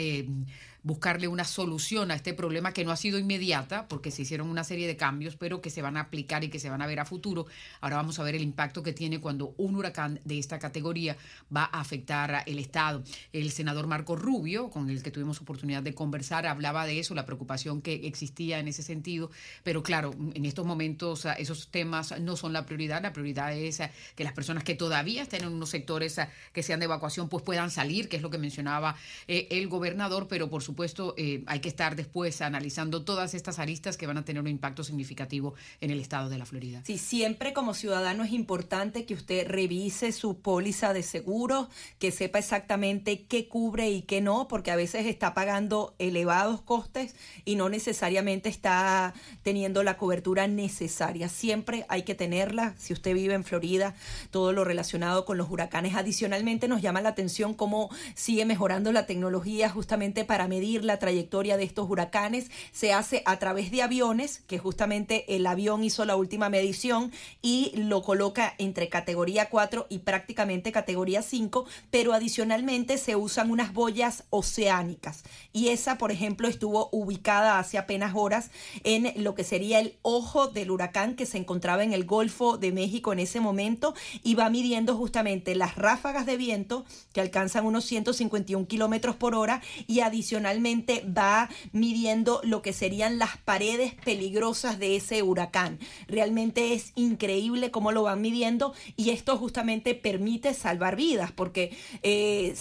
buscarle 0.84 1.28
una 1.28 1.44
solución 1.44 2.12
a 2.12 2.16
este 2.16 2.34
problema 2.34 2.74
que 2.74 2.86
no 2.86 2.92
ha 2.92 2.98
sido 2.98 3.20
inmediata, 3.20 3.88
porque 3.88 4.12
se 4.12 4.22
hicieron 4.22 4.50
una 4.50 4.64
serie 4.64 4.88
de 4.88 4.96
cambios, 4.96 5.36
pero 5.36 5.62
que 5.62 5.70
se 5.70 5.82
van 5.82 5.98
a 5.98 6.02
aplicar 6.02 6.44
y 6.44 6.50
que 6.50 6.60
se 6.60 6.70
van 6.70 6.82
a 6.82 6.88
ver 6.88 7.00
a 7.00 7.06
futuro. 7.06 7.46
Ahora 7.82 7.98
vamos 7.98 8.20
a 8.20 8.24
ver 8.24 8.36
el 8.36 8.44
impacto 8.44 8.84
que 8.84 8.94
tiene 8.94 9.20
cuando 9.20 9.54
un 9.58 9.76
huracán 9.76 10.20
de 10.24 10.40
esta 10.40 10.60
categoría 10.60 11.18
va 11.56 11.64
a 11.64 11.80
afectar 11.80 12.44
el 12.46 12.60
Estado. 12.60 13.04
El 13.34 13.52
senador 13.52 13.88
Marco 13.88 14.16
Rubio, 14.16 14.70
con 14.70 14.90
el 14.90 15.04
que 15.04 15.12
tuvimos 15.12 15.42
oportunidad 15.42 15.84
de 15.84 15.94
conversar, 15.94 16.48
hablaba 16.48 16.86
de 16.86 17.00
eso, 17.00 17.16
la 17.16 17.26
preocupación 17.26 17.82
que 17.82 18.08
existía 18.08 18.60
en 18.60 18.68
ese 18.68 18.84
sentido, 18.84 19.30
pero 19.64 19.84
claro, 19.84 20.12
en 20.34 20.46
estos 20.46 20.66
momentos 20.66 21.26
ah, 21.26 21.34
esos 21.34 21.70
temas 21.70 22.20
no 22.20 22.36
son 22.36 22.54
la 22.54 22.66
prioridad, 22.66 23.02
la 23.02 23.14
prioridad 23.14 23.54
es 23.54 23.82
ah, 23.82 23.92
que 24.16 24.24
las 24.24 24.34
personas 24.34 24.64
que 24.64 24.76
todavía 24.76 25.24
estén 25.24 25.44
en 25.44 25.54
unos 25.54 25.70
sectores 25.70 26.20
ah, 26.20 26.30
que 26.54 26.64
sean 26.64 26.80
de 26.80 26.86
evacuación 26.86 27.30
pues 27.30 27.44
puedan 27.44 27.72
salir, 27.72 28.10
que 28.10 28.18
es 28.18 28.22
lo 28.22 28.30
que 28.30 28.38
mencionaba 28.38 28.96
eh, 29.28 29.48
el 29.52 29.68
gobernador, 29.68 30.28
pero 30.28 30.50
por 30.50 30.64
supuesto, 30.70 31.16
eh, 31.18 31.44
hay 31.48 31.62
que 31.62 31.70
estar 31.70 31.96
después 31.96 32.42
analizando 32.42 33.04
todas 33.04 33.34
estas 33.34 33.58
aristas 33.58 33.98
que 33.98 34.06
van 34.06 34.20
a 34.20 34.24
tener 34.24 34.40
un 34.40 34.48
impacto 34.48 34.84
significativo 34.84 35.56
en 35.82 35.90
el 35.90 36.00
estado 36.00 36.30
de 36.30 36.38
la 36.38 36.46
Florida. 36.46 36.84
Sí, 36.86 37.00
siempre 37.00 37.54
como 37.54 37.74
ciudadano 37.74 38.24
es 38.24 38.32
importante 38.32 39.06
que 39.06 39.16
usted 39.16 39.48
revise 39.48 40.12
su 40.12 40.42
póliza 40.42 40.94
de 40.94 41.02
seguro, 41.02 41.70
que 41.98 42.12
sepa 42.12 42.38
exactamente 42.38 43.24
qué 43.24 43.48
cubre 43.48 43.90
y 43.90 44.04
qué 44.04 44.22
no, 44.22 44.48
porque 44.48 44.70
a 44.70 44.76
veces 44.76 45.08
está 45.08 45.34
pagando 45.34 45.96
elevados 45.98 46.62
costes 46.62 47.16
y 47.46 47.56
no 47.56 47.68
necesariamente 47.68 48.48
está 48.48 49.16
teniendo 49.42 49.82
la 49.82 49.98
cobertura 49.98 50.48
necesaria. 50.48 51.30
Siempre 51.30 51.88
hay 51.90 52.04
que 52.04 52.14
tenerla. 52.14 52.76
Si 52.78 52.94
usted 52.94 53.16
vive 53.16 53.34
en 53.34 53.44
Florida, 53.44 53.96
todo 54.30 54.54
lo 54.54 54.66
relacionado 54.66 55.26
con 55.26 55.40
los 55.40 55.50
huracanes. 55.50 55.96
Adicionalmente 55.96 56.68
nos 56.68 56.84
llama 56.84 57.02
la 57.02 57.10
atención 57.10 57.56
cómo 57.56 57.90
sigue 58.14 58.46
mejorando 58.46 58.92
la 58.92 59.08
tecnología 59.08 59.68
justamente 59.70 60.26
para 60.26 60.48
medir 60.48 60.59
medir 60.60 60.84
la 60.84 61.00
trayectoria 61.00 61.56
de 61.56 61.64
estos 61.64 61.90
huracanes 61.90 62.52
se 62.74 62.92
hace 62.92 63.24
a 63.26 63.40
través 63.40 63.72
de 63.72 63.82
aviones, 63.82 64.44
que 64.46 64.58
justamente 64.58 65.24
el 65.34 65.48
avión 65.48 65.86
hizo 65.86 66.04
la 66.04 66.18
última 66.18 66.50
medición 66.50 67.14
y 67.42 67.72
lo 67.78 68.02
coloca 68.02 68.56
entre 68.58 68.90
categoría 68.90 69.48
4 69.48 69.88
y 69.90 70.00
prácticamente 70.00 70.74
categoría 70.74 71.22
5, 71.22 71.66
pero 71.92 72.12
adicionalmente 72.12 72.98
se 72.98 73.16
usan 73.16 73.52
unas 73.52 73.74
boyas 73.74 74.26
oceánicas. 74.32 75.24
Y 75.54 75.70
esa, 75.70 75.98
por 75.98 76.12
ejemplo, 76.12 76.50
estuvo 76.50 76.90
ubicada 76.92 77.58
hace 77.58 77.78
apenas 77.78 78.12
horas 78.14 78.52
en 78.84 79.14
lo 79.24 79.36
que 79.36 79.46
sería 79.46 79.80
el 79.80 79.96
ojo 80.02 80.48
del 80.48 80.72
huracán 80.72 81.16
que 81.16 81.26
se 81.26 81.38
encontraba 81.38 81.86
en 81.86 81.94
el 81.94 82.04
Golfo 82.04 82.58
de 82.58 82.74
México 82.74 83.14
en 83.14 83.20
ese 83.20 83.40
momento 83.40 83.94
y 84.24 84.36
va 84.36 84.50
midiendo 84.50 84.98
justamente 84.98 85.56
las 85.56 85.78
ráfagas 85.78 86.26
de 86.26 86.36
viento 86.36 86.84
que 87.14 87.22
alcanzan 87.22 87.66
unos 87.66 87.86
151 87.86 88.68
kilómetros 88.68 89.16
por 89.16 89.36
hora 89.36 89.62
y 89.88 90.02
adicionalmente 90.02 90.49
va 90.58 91.50
midiendo 91.72 92.42
lo 92.44 92.62
que 92.62 92.74
serían 92.74 93.20
las 93.20 93.38
paredes 93.38 93.94
peligrosas 94.04 94.80
de 94.80 94.96
ese 94.96 95.24
huracán. 95.24 95.80
Realmente 96.08 96.74
es 96.74 96.92
increíble 96.96 97.72
cómo 97.72 97.92
lo 97.92 98.04
van 98.04 98.22
midiendo 98.22 98.74
y 98.96 99.12
esto 99.12 99.38
justamente 99.38 99.96
permite 99.96 100.54
salvar 100.54 100.96
vidas 100.96 101.32
porque 101.32 101.76
eh, 102.04 102.56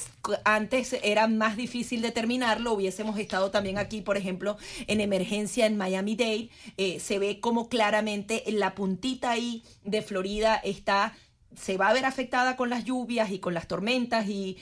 antes 0.44 0.94
era 1.02 1.26
más 1.28 1.56
difícil 1.56 2.02
determinarlo. 2.02 2.72
Hubiésemos 2.72 3.18
estado 3.18 3.50
también 3.50 3.78
aquí, 3.78 4.00
por 4.00 4.16
ejemplo, 4.16 4.56
en 4.86 5.00
emergencia 5.00 5.66
en 5.66 5.76
Miami-Dade. 5.76 6.50
Eh, 6.76 7.00
se 7.00 7.18
ve 7.18 7.40
como 7.40 7.68
claramente 7.68 8.44
la 8.48 8.74
puntita 8.74 9.30
ahí 9.30 9.62
de 9.84 10.02
Florida 10.02 10.56
está 10.56 11.16
se 11.56 11.76
va 11.76 11.88
a 11.88 11.92
ver 11.92 12.04
afectada 12.04 12.56
con 12.56 12.70
las 12.70 12.84
lluvias 12.84 13.30
y 13.30 13.38
con 13.38 13.54
las 13.54 13.66
tormentas 13.66 14.26
y, 14.28 14.58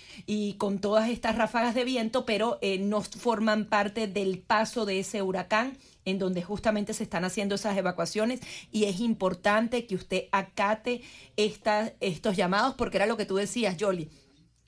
con 0.59 0.79
todas 0.79 1.09
estas 1.09 1.37
ráfagas 1.37 1.75
de 1.75 1.85
viento, 1.85 2.25
pero 2.25 2.59
eh, 2.63 2.79
no 2.79 3.03
forman 3.03 3.67
parte 3.67 4.07
del 4.07 4.39
paso 4.39 4.87
de 4.87 5.01
ese 5.01 5.23
huracán 5.23 5.77
en 6.05 6.19
donde 6.19 6.43
justamente 6.43 6.95
se 6.95 7.03
están 7.03 7.25
haciendo 7.25 7.57
esas 7.57 7.77
evacuaciones 7.77 8.41
y 8.71 8.85
es 8.85 9.01
importante 9.01 9.87
que 9.87 9.97
usted 9.97 10.25
acate 10.33 11.03
estos 11.37 12.37
llamados 12.37 12.75
porque 12.77 12.97
era 12.99 13.07
lo 13.07 13.17
que 13.17 13.27
tú 13.27 13.37
decías, 13.37 13.77
Jolly. 13.79 14.09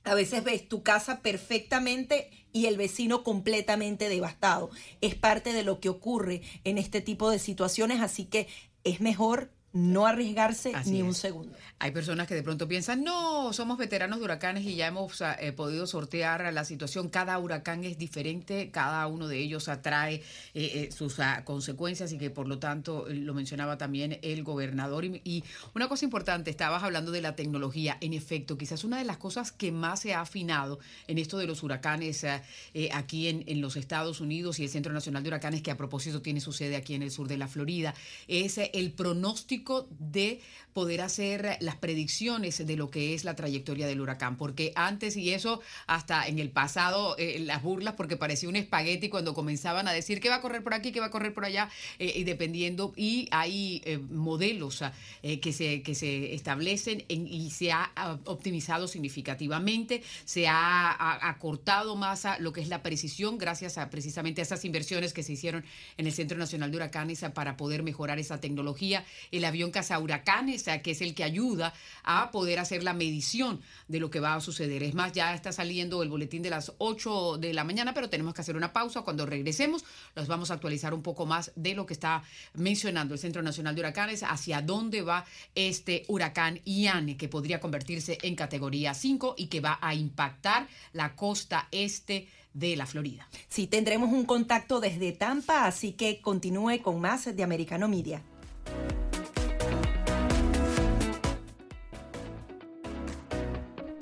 A 0.05 0.15
veces 0.15 0.43
ves 0.43 0.69
tu 0.69 0.83
casa 0.83 1.21
perfectamente 1.21 2.31
y 2.53 2.67
el 2.67 2.77
vecino 2.77 3.23
completamente 3.23 4.09
devastado. 4.09 4.71
Es 5.01 5.15
parte 5.15 5.53
de 5.53 5.65
lo 5.65 5.81
que 5.81 5.91
ocurre 5.91 6.43
en 6.65 6.79
este 6.79 7.01
tipo 7.01 7.31
de 7.31 7.39
situaciones, 7.39 8.01
así 8.01 8.25
que 8.25 8.49
es 8.85 9.01
mejor 9.01 9.51
no 9.73 10.07
arriesgarse 10.07 10.73
ni 10.87 11.03
un 11.03 11.15
segundo. 11.15 11.55
Hay 11.79 11.91
personas 11.91 12.27
que 12.27 12.35
de 12.35 12.43
pronto 12.43 12.67
piensan, 12.67 13.05
no, 13.05 13.53
somos 13.53 13.77
veteranos 13.77 14.19
de 14.19 14.25
huracanes 14.25 14.65
y 14.65 14.75
ya 14.75 14.87
hemos 14.87 15.21
eh, 15.21 15.53
podido 15.53 15.87
sortear 15.87 16.53
la 16.53 16.65
situación. 16.65 17.09
Cada 17.09 17.39
huracán 17.39 17.85
es 17.85 17.99
diferente, 17.99 18.71
cada 18.71 19.07
uno 19.07 19.29
de 19.29 19.39
ellos 19.39 19.69
atrae 19.69 20.17
eh, 20.17 20.23
eh, 20.55 20.89
sus 20.91 21.21
ah, 21.21 21.45
consecuencias 21.45 22.13
y 22.13 22.19
que 22.19 22.31
por 22.31 22.49
lo 22.49 22.59
tanto 22.59 23.07
lo 23.09 23.35
mencionaba 23.35 23.77
también 23.77 24.19
el 24.23 24.43
gobernador. 24.43 25.05
Y, 25.05 25.45
una 25.75 25.89
cosa 25.89 26.05
importante, 26.05 26.51
estabas 26.51 26.83
hablando 26.83 27.13
de 27.13 27.21
la 27.21 27.37
tecnología. 27.37 27.99
En 28.01 28.15
efecto, 28.15 28.57
quizás 28.57 28.85
una 28.85 28.99
de 28.99 29.05
las 29.05 29.19
cosas 29.19 29.53
que 29.53 29.71
más 29.71 30.01
se 30.01 30.15
ha 30.15 30.23
afinado 30.23 30.81
en 31.07 31.19
esto 31.19 31.37
de 31.37 31.47
los 31.47 31.63
huracanes 31.63 32.25
aquí 32.93 33.29
en, 33.29 33.45
en 33.47 33.61
los 33.61 33.77
Estados 33.77 34.21
Unidos 34.21 34.59
y 34.59 34.65
el 34.65 34.71
Centro 34.71 34.93
Nacional 34.93 35.23
de 35.23 35.29
Huracanes, 35.29 35.63
que 35.63 35.71
a 35.71 35.77
propósito 35.77 36.23
tiene 36.23 36.41
su 36.41 36.53
sede 36.53 36.77
aquí 36.77 36.95
en 36.95 37.03
el 37.03 37.11
sur 37.11 37.29
de 37.29 37.37
la 37.37 37.49
Florida, 37.49 37.95
es 38.27 38.59
el 38.59 38.93
pronóstico 38.93 39.58
de 39.99 40.41
poder 40.79 41.01
hacer 41.01 41.57
las 41.61 41.75
predicciones 41.75 42.65
de 42.65 42.77
lo 42.77 42.89
que 42.89 43.13
es 43.15 43.25
la 43.25 43.35
trayectoria 43.35 43.89
del 43.89 44.01
huracán, 44.01 44.37
porque 44.37 44.73
antes 44.77 45.17
y 45.17 45.35
eso 45.35 45.61
hasta 45.89 46.29
en 46.29 46.39
el 46.39 46.51
pasado 46.51 47.17
eh, 47.19 47.41
las 47.41 47.65
burlas 47.65 47.95
porque 47.95 48.17
parecía 48.17 48.49
un 48.49 48.55
espagueti 48.55 49.09
cuando 49.09 49.35
comenzaban 49.35 49.89
a 49.89 49.93
decir 49.93 50.21
que 50.21 50.29
va 50.29 50.37
a 50.37 50.41
correr 50.41 50.63
por 50.63 50.75
aquí, 50.75 50.93
que 50.93 51.01
va 51.01 51.07
a 51.07 51.11
correr 51.11 51.35
por 51.35 51.45
allá 51.45 51.69
eh, 51.99 52.13
y 52.15 52.23
dependiendo 52.23 52.93
y 52.95 53.29
hay 53.33 53.83
eh, 53.87 53.99
modelos 53.99 54.85
que 55.23 55.53
se 55.53 55.83
que 55.83 55.95
se 55.97 56.35
establecen 56.35 57.05
y 57.09 57.51
se 57.51 57.73
ha 57.73 57.91
optimizado 58.25 58.87
significativamente, 58.87 60.03
se 60.25 60.47
ha 60.47 61.29
acortado 61.29 61.97
más 61.97 62.25
a 62.25 62.39
lo 62.39 62.53
que 62.53 62.61
es 62.61 62.69
la 62.69 62.85
precisión 62.85 63.37
gracias 63.37 63.79
a 63.79 63.91
precisamente 63.91 64.43
a 64.43 64.45
esas 64.45 64.65
inversiones 64.65 65.13
que 65.13 65.25
se 65.25 65.33
hicieron 65.33 65.65
en 65.97 66.07
el 66.07 66.13
Centro 66.13 66.39
Nacional 66.39 66.71
de 66.71 66.77
Huracanes 66.77 67.25
para 67.35 67.57
poder 67.57 67.83
mejorar 67.83 68.21
esa 68.21 68.41
tecnología, 68.41 69.05
el 69.33 69.45
avión 69.49 69.71
caza 69.71 69.99
huracanes 69.99 70.65
que 70.83 70.93
es 70.93 71.01
el 71.01 71.15
que 71.15 71.25
ayuda 71.25 71.75
a 72.05 72.31
poder 72.31 72.59
hacer 72.59 72.83
la 72.83 72.93
medición 72.93 73.61
de 73.89 74.01
lo 74.01 74.11
que 74.11 74.21
va 74.21 74.35
a 74.35 74.41
suceder. 74.41 74.83
Es 74.83 74.95
más, 74.95 75.13
ya 75.13 75.35
está 75.35 75.53
saliendo 75.53 76.03
el 76.03 76.09
boletín 76.09 76.43
de 76.43 76.51
las 76.51 76.73
8 76.79 77.39
de 77.39 77.53
la 77.53 77.65
mañana, 77.65 77.95
pero 77.95 78.09
tenemos 78.09 78.35
que 78.35 78.43
hacer 78.43 78.57
una 78.57 78.73
pausa. 78.73 79.03
Cuando 79.03 79.27
regresemos, 79.27 79.85
los 80.15 80.29
vamos 80.29 80.51
a 80.51 80.55
actualizar 80.55 80.95
un 80.95 81.03
poco 81.03 81.27
más 81.27 81.53
de 81.57 81.75
lo 81.75 81.87
que 81.87 81.95
está 81.95 82.23
mencionando 82.55 83.15
el 83.15 83.21
Centro 83.21 83.43
Nacional 83.43 83.75
de 83.75 83.81
Huracanes, 83.81 84.23
hacia 84.23 84.63
dónde 84.63 85.03
va 85.03 85.25
este 85.55 86.05
huracán 86.09 86.61
Iane, 86.65 87.17
que 87.17 87.29
podría 87.29 87.61
convertirse 87.61 88.19
en 88.23 88.35
categoría 88.35 88.95
5 88.95 89.35
y 89.37 89.47
que 89.47 89.61
va 89.61 89.79
a 89.81 89.95
impactar 89.95 90.69
la 90.93 91.15
costa 91.17 91.69
este 91.71 92.29
de 92.55 92.77
la 92.77 92.87
Florida. 92.87 93.29
Sí, 93.49 93.67
tendremos 93.67 94.11
un 94.13 94.25
contacto 94.25 94.81
desde 94.81 95.13
Tampa, 95.13 95.67
así 95.67 95.93
que 95.93 96.21
continúe 96.21 96.83
con 96.83 97.01
más 97.01 97.35
de 97.35 97.43
Americano 97.43 97.89
Media. 97.89 98.23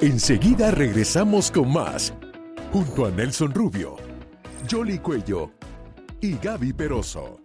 Enseguida 0.00 0.70
regresamos 0.70 1.50
con 1.50 1.72
más, 1.72 2.12
junto 2.70 3.06
a 3.06 3.10
Nelson 3.10 3.54
Rubio, 3.54 3.96
Jolly 4.70 4.98
Cuello 4.98 5.52
y 6.20 6.36
Gaby 6.36 6.74
Peroso, 6.74 7.40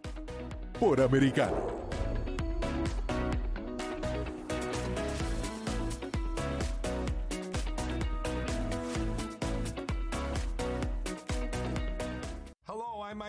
por 0.77 0.99
Americano. 0.99 1.81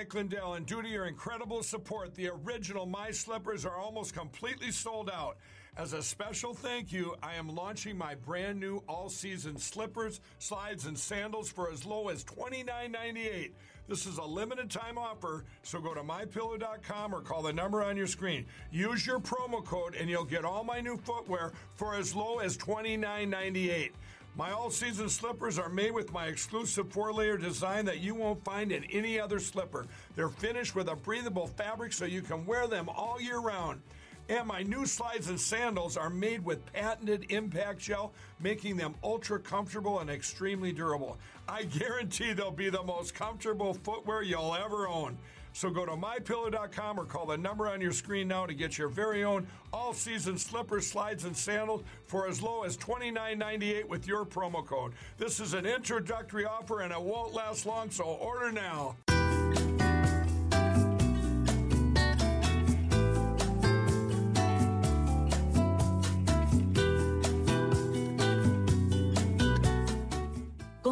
Mike 0.03 0.15
Lindell, 0.15 0.55
and 0.55 0.67
due 0.67 0.83
to 0.83 0.89
your 0.89 1.07
incredible 1.07 1.63
support, 1.63 2.15
the 2.15 2.29
original 2.29 2.87
My 2.87 3.13
Slippers 3.13 3.65
are 3.65 3.77
almost 3.77 4.15
completely 4.15 4.73
sold 4.73 5.09
out. 5.09 5.37
As 5.75 5.95
a 5.95 6.03
special 6.03 6.53
thank 6.53 6.93
you, 6.93 7.15
I 7.23 7.37
am 7.37 7.55
launching 7.55 7.97
my 7.97 8.15
brand 8.15 8.61
new 8.61 8.83
all 8.87 9.09
season 9.09 9.57
slippers, 9.57 10.21
slides, 10.39 10.85
and 10.85 10.99
sandals 10.99 11.49
for 11.49 11.71
as 11.71 11.87
low 11.87 12.09
as 12.09 12.23
$29.98. 12.25 13.53
This 13.89 14.05
is 14.05 14.19
a 14.19 14.23
limited 14.23 14.71
time 14.71 14.99
offer, 14.99 15.45
so 15.63 15.81
go 15.81 15.95
to 15.95 16.03
mypillow.com 16.03 17.15
or 17.15 17.23
call 17.23 17.41
the 17.41 17.55
number 17.55 17.83
on 17.83 17.97
your 17.97 18.07
screen. 18.07 18.45
Use 18.71 19.07
your 19.07 19.19
promo 19.19 19.65
code 19.65 19.95
and 19.95 20.11
you'll 20.11 20.25
get 20.25 20.45
all 20.45 20.63
my 20.63 20.83
new 20.83 20.99
footwear 20.99 21.53
for 21.75 21.95
as 21.95 22.15
low 22.15 22.41
as 22.41 22.59
$29.98. 22.59 23.93
My 24.37 24.51
all 24.51 24.69
season 24.69 25.09
slippers 25.09 25.59
are 25.59 25.71
made 25.71 25.93
with 25.93 26.13
my 26.13 26.27
exclusive 26.27 26.93
four 26.93 27.15
layer 27.15 27.39
design 27.39 27.87
that 27.87 28.01
you 28.01 28.15
won't 28.15 28.45
find 28.45 28.73
in 28.73 28.85
any 28.85 29.19
other 29.19 29.39
slipper. 29.39 29.87
They're 30.17 30.29
finished 30.29 30.75
with 30.75 30.89
a 30.89 30.97
breathable 30.97 31.47
fabric 31.47 31.95
so 31.95 32.05
you 32.05 32.21
can 32.21 32.45
wear 32.45 32.67
them 32.67 32.91
all 32.91 33.19
year 33.19 33.39
round. 33.39 33.81
And 34.29 34.47
my 34.47 34.63
new 34.63 34.87
slides 34.87 35.29
and 35.29 35.41
sandals 35.41 35.97
are 35.97 36.11
made 36.11 36.45
with 36.45 36.65
patented 36.73 37.27
impact 37.31 37.81
gel, 37.81 38.13
making 38.41 38.77
them 38.77 38.95
ultra 39.03 39.39
comfortable 39.39 40.01
and 40.01 40.09
extremely 40.09 40.73
durable. 40.73 41.19
I 41.49 41.65
guarantee 41.65 42.33
they'll 42.33 42.51
be 42.51 42.71
the 42.71 42.83
most 42.83 43.15
comfortable 43.15 43.75
footwear 43.75 44.23
you'll 44.23 44.55
ever 44.55 44.89
own. 44.89 45.19
So 45.55 45.71
go 45.71 45.85
to 45.85 45.93
mypillow.com 45.93 46.99
or 46.99 47.05
call 47.05 47.27
the 47.27 47.37
number 47.37 47.69
on 47.69 47.81
your 47.81 47.93
screen 47.93 48.29
now 48.29 48.47
to 48.47 48.55
get 48.55 48.79
your 48.79 48.89
very 48.89 49.23
own 49.23 49.47
all 49.73 49.93
season 49.93 50.39
slippers, 50.39 50.87
slides, 50.87 51.25
and 51.25 51.37
sandals 51.37 51.83
for 52.07 52.27
as 52.27 52.41
low 52.41 52.63
as 52.63 52.77
$29.98 52.79 53.87
with 53.87 54.07
your 54.07 54.25
promo 54.25 54.65
code. 54.65 54.93
This 55.19 55.41
is 55.41 55.53
an 55.53 55.67
introductory 55.67 56.47
offer 56.47 56.81
and 56.81 56.93
it 56.93 57.01
won't 57.01 57.35
last 57.35 57.67
long, 57.67 57.91
so 57.91 58.05
order 58.05 58.51
now. 58.51 58.97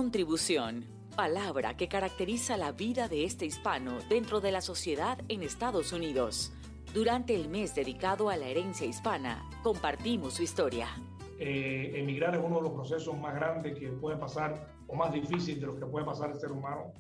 Contribución, 0.01 0.87
palabra 1.15 1.77
que 1.77 1.87
caracteriza 1.87 2.57
la 2.57 2.73
vida 2.73 3.07
de 3.07 3.25
este 3.25 3.45
hispano 3.45 3.99
dentro 4.09 4.41
de 4.41 4.51
la 4.51 4.63
sociedad 4.63 5.19
en 5.29 5.43
Estados 5.43 5.93
Unidos. 5.93 6.55
Durante 6.95 7.35
el 7.35 7.51
mes 7.51 7.75
dedicado 7.75 8.31
a 8.31 8.39
la 8.39 8.49
herencia 8.49 8.87
hispana, 8.87 9.47
compartimos 9.63 10.33
su 10.33 10.43
historia. 10.43 10.89
Eh, 11.39 11.93
emigrar 11.97 12.35
es 12.35 12.41
uno 12.43 12.57
de 12.57 12.63
los 12.63 12.73
procesos 12.73 13.15
más 13.19 13.35
grandes 13.35 13.79
que 13.79 13.89
puede 13.89 14.17
pasar, 14.17 14.73
o 14.89 14.95
más 14.95 15.13
difícil 15.13 15.61
de 15.61 15.67
los 15.67 15.77
que 15.77 15.85
puede 15.85 16.07
pasar 16.07 16.31
el 16.31 16.41
ser 16.41 16.51
humano. 16.51 16.95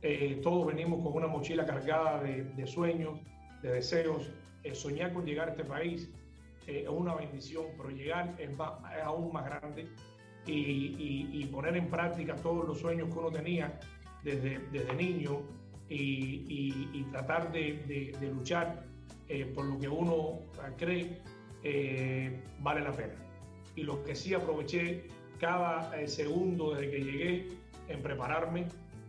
Eh, 0.00 0.38
todos 0.40 0.68
venimos 0.68 1.02
con 1.02 1.14
una 1.14 1.26
mochila 1.26 1.66
cargada 1.66 2.22
de, 2.22 2.66
sueños, 2.68 3.18
de 3.60 3.72
deseos. 3.72 4.30
Eh, 4.62 4.72
soñar 4.72 5.12
con 5.12 5.26
llegar 5.26 5.48
a 5.48 5.50
este 5.50 5.64
país 5.64 6.08
es 6.68 6.88
una 6.88 7.16
bendición, 7.16 7.64
pero 7.76 7.90
llegar 7.90 8.36
es 8.38 8.50
aún 9.04 9.32
más 9.32 9.46
grande 9.46 9.88
y, 10.46 11.48
poner 11.52 11.76
en 11.76 11.88
práctica 11.88 12.36
todos 12.36 12.66
los 12.66 12.78
sueños 12.78 13.08
que 13.08 13.18
uno 13.18 13.30
tenía 13.30 13.78
desde, 14.22 14.58
desde 14.70 14.94
niño 14.94 15.40
y, 15.88 17.04
tratar 17.12 17.52
de, 17.52 18.14
luchar 18.34 18.84
eh, 19.28 19.44
por 19.54 19.64
lo 19.64 19.78
que 19.78 19.88
uno 19.88 20.40
cree 20.76 21.20
eh, 21.62 22.42
vale 22.60 22.80
la 22.80 22.92
pena. 22.92 23.14
Y 23.74 23.82
lo 23.82 24.02
que 24.04 24.14
sí 24.14 24.34
aproveché 24.34 25.06
cada 25.38 25.98
eh, 25.98 26.08
segundo 26.08 26.74
desde 26.74 26.90
que 26.90 27.04
llegué 27.04 27.48
en 27.88 28.02
prepararme, 28.02 28.66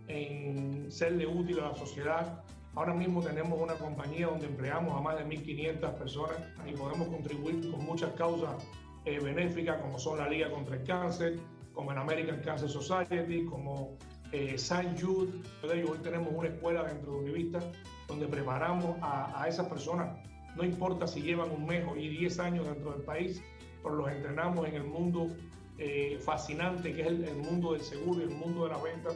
en 0.08 0.92
serle 0.92 1.26
útil 1.26 1.60
a 1.60 1.70
la 1.70 1.76
sociedad. 1.76 2.44
Ahora 2.76 2.94
mismo 2.94 3.22
tenemos 3.22 3.60
una 3.60 3.74
compañía 3.76 4.28
donde 4.28 4.46
empleamos 4.46 4.96
a 4.96 5.02
más 5.02 5.18
de 5.18 5.26
1.500 5.26 5.94
personas 5.94 6.38
y 6.66 6.74
podemos 6.74 7.08
contribuir 7.08 7.72
con 7.72 7.84
muchas 7.86 8.12
causas 8.14 8.56
eh, 9.08 9.20
benéficas 9.22 9.80
como 9.82 9.98
son 9.98 10.18
la 10.18 10.28
Liga 10.28 10.52
contra 10.52 10.76
el 10.76 10.84
Cáncer, 10.84 11.40
como 11.74 11.94
en 11.94 11.98
American 11.98 12.42
Cancer 12.42 12.68
Society, 12.68 13.46
como 13.46 13.98
eh, 14.34 14.56
St. 14.56 15.02
Jude. 15.02 15.32
Hoy 15.64 15.98
tenemos 16.04 16.28
una 16.34 16.50
escuela 16.50 16.84
dentro 16.84 17.14
de 17.14 17.20
Univista 17.20 17.60
donde 18.10 18.28
preparamos 18.28 18.98
a, 19.02 19.42
a, 19.42 19.48
esas 19.48 19.68
personas. 19.68 20.18
No 20.58 20.66
importa 20.66 21.08
si 21.08 21.22
llevan 21.22 21.52
un 21.52 21.66
mes 21.66 21.86
o 21.90 21.96
10 21.96 22.40
años 22.40 22.66
dentro 22.66 22.92
del 22.92 23.04
país, 23.04 23.42
pero 23.82 23.96
los 23.96 24.12
entrenamos 24.12 24.68
en 24.68 24.76
el 24.76 24.84
mundo 24.84 25.30
eh, 25.78 26.20
fascinante 26.20 26.94
que 26.94 27.02
es 27.04 27.08
el, 27.08 27.36
mundo 27.38 27.74
del 27.74 27.82
seguro 27.82 28.20
y 28.20 28.24
el 28.24 28.36
mundo 28.36 28.66
de 28.66 28.72
la 28.72 28.78
venta. 28.80 29.12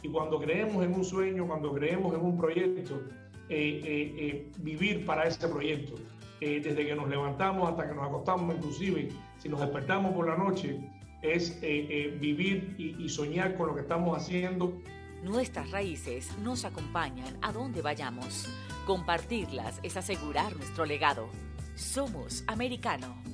Y 0.00 0.10
cuando 0.10 0.38
creemos 0.38 0.84
en 0.84 0.94
un 0.94 1.04
sueño, 1.04 1.44
cuando 1.48 1.72
creemos 1.72 2.14
en 2.14 2.20
un 2.20 2.38
proyecto, 2.38 3.00
eh, 3.48 4.52
vivir 4.58 5.04
para 5.04 5.24
ese 5.24 5.48
proyecto. 5.48 5.94
desde 6.40 6.86
que 6.86 6.94
nos 6.94 7.08
levantamos 7.08 7.70
hasta 7.70 7.88
que 7.88 7.94
nos 7.94 8.06
acostamos, 8.06 8.54
inclusive 8.54 9.08
si 9.44 9.50
nos 9.50 9.60
despertamos 9.60 10.14
por 10.14 10.26
la 10.26 10.38
noche, 10.38 10.80
es 11.20 11.50
eh, 11.60 11.86
eh, 11.90 12.16
vivir 12.18 12.74
y, 12.78 13.04
y 13.04 13.08
soñar 13.10 13.58
con 13.58 13.66
lo 13.66 13.74
que 13.74 13.82
estamos 13.82 14.16
haciendo. 14.16 14.80
Nuestras 15.22 15.70
raíces 15.70 16.30
nos 16.38 16.64
acompañan 16.64 17.36
a 17.42 17.52
donde 17.52 17.82
vayamos. 17.82 18.48
Compartirlas 18.86 19.80
es 19.82 19.98
asegurar 19.98 20.56
nuestro 20.56 20.86
legado. 20.86 21.28
Somos 21.74 22.42
americano. 22.46 23.33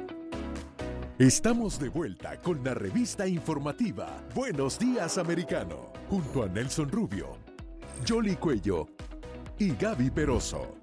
Estamos 1.21 1.79
de 1.79 1.89
vuelta 1.89 2.41
con 2.41 2.63
la 2.63 2.73
revista 2.73 3.27
informativa 3.27 4.23
Buenos 4.33 4.79
Días 4.79 5.19
Americano, 5.19 5.93
junto 6.09 6.41
a 6.41 6.47
Nelson 6.47 6.89
Rubio, 6.89 7.37
Jolly 8.09 8.37
Cuello 8.37 8.87
y 9.59 9.75
Gaby 9.75 10.09
Peroso, 10.09 10.77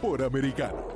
por 0.00 0.22
Americano. 0.22 0.88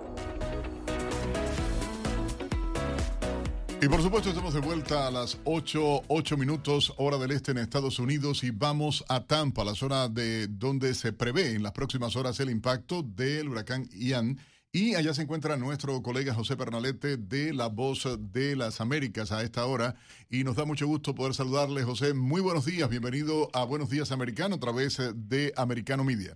Y 3.82 3.86
por 3.86 4.00
supuesto 4.00 4.30
estamos 4.30 4.54
de 4.54 4.60
vuelta 4.60 5.08
a 5.08 5.10
las 5.10 5.36
8, 5.44 6.04
8 6.08 6.36
minutos 6.38 6.94
hora 6.96 7.18
del 7.18 7.32
este 7.32 7.50
en 7.50 7.58
Estados 7.58 7.98
Unidos 7.98 8.44
y 8.44 8.50
vamos 8.50 9.04
a 9.10 9.26
Tampa, 9.26 9.62
la 9.62 9.74
zona 9.74 10.08
de 10.08 10.46
donde 10.46 10.94
se 10.94 11.12
prevé 11.12 11.50
en 11.50 11.62
las 11.62 11.72
próximas 11.72 12.16
horas 12.16 12.40
el 12.40 12.48
impacto 12.48 13.02
del 13.02 13.50
huracán 13.50 13.86
Ian. 13.90 14.38
Y 14.76 14.96
allá 14.96 15.14
se 15.14 15.22
encuentra 15.22 15.56
nuestro 15.56 16.02
colega 16.02 16.34
José 16.34 16.56
Pernalete 16.56 17.16
de 17.16 17.54
La 17.54 17.68
Voz 17.68 18.08
de 18.32 18.56
las 18.56 18.80
Américas 18.80 19.30
a 19.30 19.44
esta 19.44 19.64
hora. 19.66 19.94
Y 20.28 20.42
nos 20.42 20.56
da 20.56 20.64
mucho 20.64 20.88
gusto 20.88 21.14
poder 21.14 21.32
saludarle, 21.32 21.84
José. 21.84 22.12
Muy 22.12 22.40
buenos 22.40 22.66
días, 22.66 22.90
bienvenido 22.90 23.50
a 23.52 23.64
Buenos 23.64 23.88
Días 23.88 24.10
Americano 24.10 24.56
a 24.56 24.58
través 24.58 24.98
de 25.14 25.52
Americano 25.56 26.02
Media. 26.02 26.32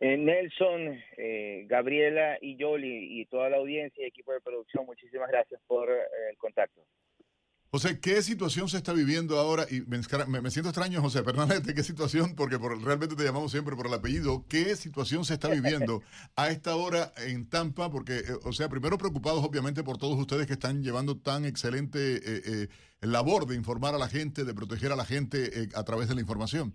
Eh, 0.00 0.16
Nelson, 0.16 0.98
eh, 1.18 1.66
Gabriela 1.68 2.38
y 2.40 2.56
Yoli 2.56 3.20
y 3.20 3.26
toda 3.26 3.50
la 3.50 3.58
audiencia 3.58 4.02
y 4.02 4.08
equipo 4.08 4.32
de 4.32 4.40
producción, 4.40 4.86
muchísimas 4.86 5.28
gracias 5.28 5.60
por 5.66 5.90
eh, 5.90 6.00
el 6.30 6.38
contacto. 6.38 6.80
José, 7.74 7.98
¿qué 8.02 8.20
situación 8.20 8.68
se 8.68 8.76
está 8.76 8.92
viviendo 8.92 9.38
ahora? 9.38 9.64
Y 9.70 9.80
me, 9.88 10.02
siento 10.02 10.68
extraño, 10.68 11.00
José, 11.00 11.22
perdónate, 11.22 11.72
¿qué 11.72 11.82
situación? 11.82 12.36
Porque 12.36 12.58
por, 12.58 12.78
realmente 12.84 13.16
te 13.16 13.24
llamamos 13.24 13.50
siempre 13.50 13.74
por 13.74 13.86
el 13.86 13.94
apellido. 13.94 14.44
¿Qué 14.46 14.76
situación 14.76 15.24
se 15.24 15.32
está 15.32 15.48
viviendo 15.48 16.02
a 16.36 16.50
esta 16.50 16.76
hora 16.76 17.12
en 17.26 17.48
Tampa? 17.48 17.90
Porque, 17.90 18.20
o 18.44 18.52
sea, 18.52 18.68
primero 18.68 18.98
preocupados 18.98 19.42
obviamente 19.42 19.82
por 19.82 19.96
todos 19.96 20.18
ustedes 20.18 20.46
que 20.46 20.52
están 20.52 20.82
llevando 20.82 21.16
tan 21.16 21.46
excelente 21.46 22.68
labor 23.00 23.46
de 23.46 23.56
informar 23.56 23.94
a 23.94 23.98
la 23.98 24.08
gente, 24.08 24.44
de 24.44 24.52
proteger 24.52 24.92
a 24.92 24.96
la 24.96 25.06
gente 25.06 25.70
a 25.74 25.82
través 25.82 26.10
de 26.10 26.14
la 26.14 26.20
información. 26.20 26.74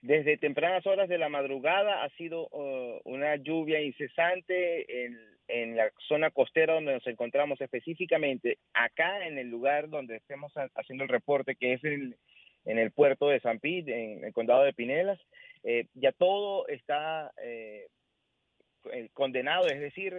Desde 0.00 0.38
tempranas 0.38 0.86
horas 0.86 1.10
de 1.10 1.18
la 1.18 1.28
madrugada 1.28 2.02
ha 2.02 2.08
sido 2.16 2.48
uh, 2.48 3.00
una 3.04 3.36
lluvia 3.36 3.82
incesante 3.82 5.04
en, 5.04 5.29
en, 5.52 5.76
la 5.76 5.90
zona 6.08 6.30
costera 6.30 6.74
donde 6.74 6.94
nos 6.94 7.06
encontramos 7.06 7.60
específicamente, 7.60 8.58
acá 8.72 9.26
en 9.26 9.38
el 9.38 9.48
lugar 9.48 9.88
donde 9.88 10.16
estemos 10.16 10.52
haciendo 10.74 11.04
el 11.04 11.10
reporte, 11.10 11.56
que 11.56 11.74
es 11.74 11.84
en, 11.84 12.16
en 12.64 12.78
el 12.78 12.90
puerto 12.92 13.28
de 13.28 13.40
San 13.40 13.58
Pete, 13.58 14.12
en 14.12 14.24
el 14.24 14.32
condado 14.32 14.62
de 14.62 14.72
Pinelas. 14.72 15.18
Eh, 15.62 15.86
ya 15.94 16.12
todo 16.12 16.66
está 16.68 17.32
eh, 17.42 17.88
eh, 18.92 19.10
condenado, 19.12 19.66
es 19.66 19.78
decir, 19.78 20.14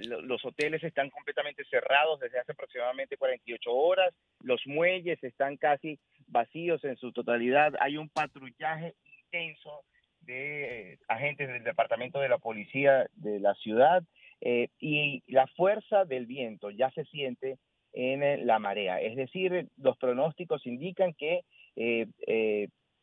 los 0.00 0.44
hoteles 0.44 0.84
están 0.84 1.10
completamente 1.10 1.64
cerrados 1.64 2.20
desde 2.20 2.38
hace 2.38 2.52
aproximadamente 2.52 3.16
48 3.16 3.74
horas, 3.74 4.14
los 4.40 4.64
muelles 4.66 5.22
están 5.24 5.56
casi 5.56 5.98
vacíos 6.28 6.84
en 6.84 6.96
su 6.96 7.10
totalidad, 7.10 7.74
hay 7.80 7.96
un 7.96 8.08
patrullaje 8.08 8.94
intenso 9.04 9.84
de 10.20 10.92
eh, 10.92 10.98
agentes 11.08 11.48
del 11.48 11.64
Departamento 11.64 12.20
de 12.20 12.28
la 12.28 12.38
Policía 12.38 13.08
de 13.14 13.40
la 13.40 13.54
ciudad 13.54 14.04
eh, 14.40 14.68
y 14.78 15.22
la 15.26 15.46
fuerza 15.48 16.04
del 16.04 16.26
viento 16.26 16.70
ya 16.70 16.90
se 16.90 17.04
siente 17.04 17.58
en 17.92 18.22
eh, 18.22 18.38
la 18.44 18.58
marea. 18.58 19.00
Es 19.00 19.16
decir, 19.16 19.68
los 19.76 19.96
pronósticos 19.98 20.66
indican 20.66 21.14
que 21.14 21.42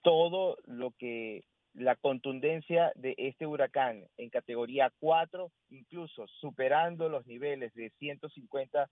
todo 0.01 0.57
lo 0.65 0.91
que 0.97 1.43
la 1.73 1.95
contundencia 1.95 2.91
de 2.95 3.13
este 3.17 3.45
huracán 3.45 4.05
en 4.17 4.29
categoría 4.29 4.91
4, 4.99 5.51
incluso 5.69 6.25
superando 6.39 7.07
los 7.07 7.25
niveles 7.27 7.73
de 7.73 7.91
150 7.99 8.89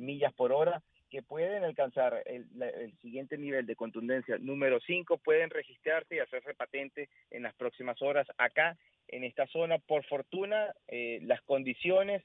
millas 0.00 0.32
por 0.34 0.52
hora, 0.52 0.82
que 1.14 1.22
pueden 1.22 1.62
alcanzar 1.62 2.24
el, 2.26 2.44
siguiente 3.00 3.38
nivel 3.38 3.66
de 3.66 3.76
contundencia 3.76 4.36
número 4.38 4.80
5 4.80 5.18
pueden 5.18 5.48
registrarse 5.48 6.16
y 6.16 6.18
hacerse 6.18 6.54
patente 6.54 7.08
en 7.30 7.44
las 7.44 7.54
próximas 7.54 8.02
horas 8.02 8.26
acá 8.36 8.76
en 9.06 9.22
esta 9.22 9.46
zona. 9.46 9.78
Por 9.78 10.04
fortuna, 10.06 10.74
eh, 10.88 11.20
las 11.22 11.40
condiciones 11.42 12.24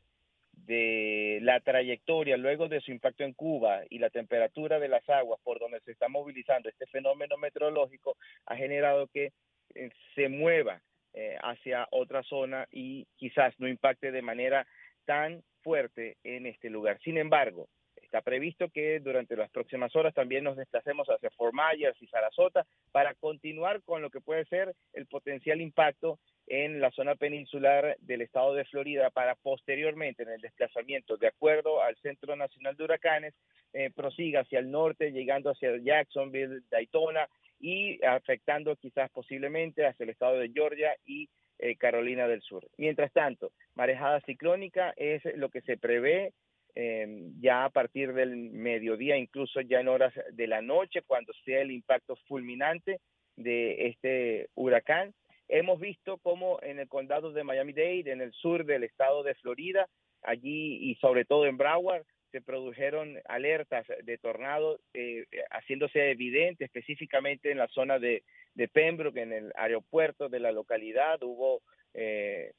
de 0.53 1.37
la 1.43 1.59
trayectoria 1.59 2.35
luego 2.35 2.67
de 2.67 2.81
su 2.81 2.89
impacto 2.89 3.23
en 3.23 3.33
Cuba 3.33 3.81
y 3.91 3.99
la 3.99 4.09
temperatura 4.09 4.79
de 4.79 4.87
las 4.87 5.07
aguas 5.07 5.39
por 5.43 5.59
donde 5.59 5.81
se 5.81 5.91
está 5.91 6.07
movilizando 6.07 6.67
este 6.67 6.87
fenómeno 6.87 7.37
meteorológico 7.37 8.17
ha 8.47 8.55
generado 8.55 9.05
que 9.05 9.33
eh, 9.75 9.91
se 10.15 10.29
mueva 10.29 10.81
eh, 11.13 11.37
hacia 11.43 11.87
otra 11.91 12.23
zona 12.23 12.67
y 12.71 13.05
quizás 13.17 13.53
no 13.59 13.67
impacte 13.67 14.11
de 14.11 14.23
manera 14.23 14.65
tan 15.05 15.43
fuerte 15.61 16.17
en 16.23 16.47
este 16.47 16.71
lugar. 16.71 16.99
Sin 17.03 17.19
embargo, 17.19 17.69
Está 18.09 18.21
previsto 18.21 18.69
que 18.69 18.99
durante 19.01 19.35
las 19.35 19.51
próximas 19.51 19.95
horas 19.95 20.15
también 20.15 20.43
nos 20.43 20.57
desplacemos 20.57 21.07
hacia 21.09 21.29
Fort 21.29 21.53
Myers 21.53 21.95
y 22.01 22.07
Sarasota 22.07 22.65
para 22.91 23.13
continuar 23.13 23.83
con 23.83 24.01
lo 24.01 24.09
que 24.09 24.19
puede 24.19 24.45
ser 24.45 24.73
el 24.93 25.05
potencial 25.05 25.61
impacto 25.61 26.17
en 26.47 26.81
la 26.81 26.89
zona 26.89 27.13
peninsular 27.13 27.95
del 27.99 28.23
estado 28.23 28.55
de 28.55 28.65
Florida 28.65 29.11
para 29.11 29.35
posteriormente 29.35 30.23
en 30.23 30.29
el 30.29 30.41
desplazamiento 30.41 31.17
de 31.17 31.27
acuerdo 31.27 31.83
al 31.83 31.95
Centro 31.97 32.35
Nacional 32.35 32.75
de 32.75 32.83
Huracanes 32.83 33.35
eh, 33.73 33.91
prosiga 33.95 34.39
hacia 34.39 34.57
el 34.57 34.71
norte 34.71 35.11
llegando 35.11 35.51
hacia 35.51 35.77
Jacksonville, 35.77 36.61
Daytona 36.71 37.29
y 37.59 38.03
afectando 38.03 38.75
quizás 38.75 39.11
posiblemente 39.11 39.85
hacia 39.85 40.05
el 40.05 40.09
estado 40.09 40.39
de 40.39 40.49
Georgia 40.49 40.95
y 41.05 41.29
eh, 41.59 41.75
Carolina 41.75 42.27
del 42.27 42.41
Sur. 42.41 42.67
Mientras 42.77 43.13
tanto, 43.13 43.51
marejada 43.75 44.19
ciclónica 44.21 44.95
es 44.97 45.21
lo 45.35 45.49
que 45.49 45.61
se 45.61 45.77
prevé 45.77 46.33
Em, 46.75 47.33
ya 47.41 47.65
a 47.65 47.69
partir 47.69 48.13
del 48.13 48.35
mediodía, 48.35 49.17
incluso 49.17 49.61
ya 49.61 49.79
en 49.79 49.87
horas 49.87 50.13
de 50.31 50.47
la 50.47 50.61
noche, 50.61 51.01
cuando 51.01 51.33
sea 51.43 51.61
el 51.61 51.71
impacto 51.71 52.15
fulminante 52.27 52.99
de 53.35 53.87
este 53.87 54.49
huracán. 54.55 55.13
Hemos 55.47 55.79
visto 55.79 56.17
cómo 56.19 56.59
en 56.61 56.79
el 56.79 56.87
condado 56.87 57.31
de 57.31 57.43
Miami-Dade, 57.43 58.11
en 58.11 58.21
el 58.21 58.31
sur 58.33 58.65
del 58.65 58.83
estado 58.83 59.23
de 59.23 59.33
Florida, 59.35 59.87
allí 60.21 60.77
y 60.91 60.95
sobre 60.95 61.25
todo 61.25 61.45
en 61.47 61.57
Broward, 61.57 62.05
se 62.31 62.41
produjeron 62.41 63.17
alertas 63.25 63.87
de 64.03 64.17
tornado, 64.19 64.79
eh, 64.93 65.25
haciéndose 65.49 66.11
evidente 66.11 66.65
específicamente 66.65 67.51
en 67.51 67.57
la 67.57 67.67
zona 67.69 67.97
de, 67.97 68.23
de 68.53 68.67
Pembroke, 68.67 69.17
en 69.17 69.33
el 69.33 69.51
aeropuerto 69.55 70.29
de 70.29 70.39
la 70.39 70.51
localidad, 70.51 71.23
hubo 71.23 71.63
eh, 71.93 72.51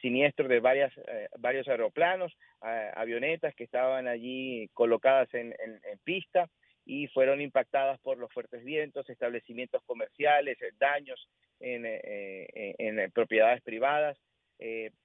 siniestro 0.00 0.48
de 0.48 0.60
varias, 0.60 0.92
eh, 0.96 1.28
varios 1.38 1.68
aeroplanos, 1.68 2.32
avionetas 2.60 3.54
que 3.54 3.64
estaban 3.64 4.08
allí 4.08 4.68
colocadas 4.72 5.32
en, 5.34 5.54
pista 6.04 6.48
y 6.84 7.08
fueron 7.08 7.40
impactadas 7.40 8.00
por 8.00 8.18
los 8.18 8.32
fuertes 8.32 8.64
vientos, 8.64 9.08
establecimientos 9.10 9.82
comerciales, 9.84 10.60
eh, 10.62 10.72
daños 10.78 11.28
en, 11.60 11.84
eh, 11.86 12.74
en 12.78 13.10
propiedades 13.12 13.62
privadas. 13.62 14.16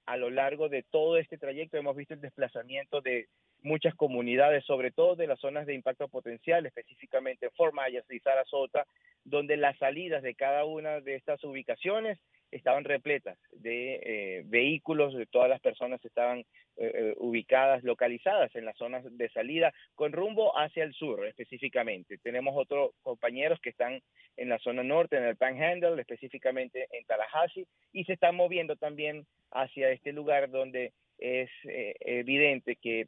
a 0.06 0.16
lo 0.16 0.30
largo 0.30 0.68
de 0.70 0.82
todo 0.82 1.18
este 1.18 1.36
trayecto 1.36 1.76
hemos 1.76 1.94
visto 1.94 2.14
el 2.14 2.20
desplazamiento 2.22 3.02
de 3.02 3.26
muchas 3.62 3.94
comunidades, 3.94 4.64
sobre 4.64 4.90
todo 4.90 5.14
de 5.14 5.26
las 5.26 5.38
zonas 5.40 5.66
de 5.66 5.74
impacto 5.74 6.08
potencial, 6.08 6.64
específicamente 6.64 7.50
Fort 7.50 7.74
Myers 7.74 8.10
y 8.10 8.18
Sarasota, 8.20 8.86
donde 9.24 9.56
las 9.56 9.76
salidas 9.78 10.22
de 10.22 10.34
cada 10.34 10.64
una 10.64 11.00
de 11.00 11.16
estas 11.16 11.44
ubicaciones 11.44 12.18
estaban 12.52 12.84
repletas 12.84 13.38
de 13.50 13.94
eh, 13.94 14.42
vehículos, 14.44 15.14
de 15.14 15.26
todas 15.26 15.48
las 15.48 15.60
personas 15.60 16.04
estaban 16.04 16.40
eh, 16.40 16.44
eh, 16.76 17.14
ubicadas, 17.16 17.82
localizadas 17.82 18.54
en 18.54 18.66
las 18.66 18.76
zonas 18.76 19.04
de 19.10 19.28
salida, 19.30 19.72
con 19.94 20.12
rumbo 20.12 20.56
hacia 20.56 20.84
el 20.84 20.92
sur 20.92 21.26
específicamente. 21.26 22.18
Tenemos 22.18 22.54
otros 22.56 22.92
compañeros 23.02 23.58
que 23.60 23.70
están 23.70 24.00
en 24.36 24.48
la 24.50 24.58
zona 24.58 24.82
norte, 24.82 25.16
en 25.16 25.24
el 25.24 25.36
Panhandle, 25.36 26.00
específicamente 26.00 26.86
en 26.92 27.04
Tallahassee, 27.06 27.66
y 27.92 28.04
se 28.04 28.12
están 28.12 28.36
moviendo 28.36 28.76
también 28.76 29.26
hacia 29.50 29.90
este 29.90 30.12
lugar 30.12 30.50
donde 30.50 30.92
es 31.18 31.50
evidente 31.64 32.76
que 32.76 33.06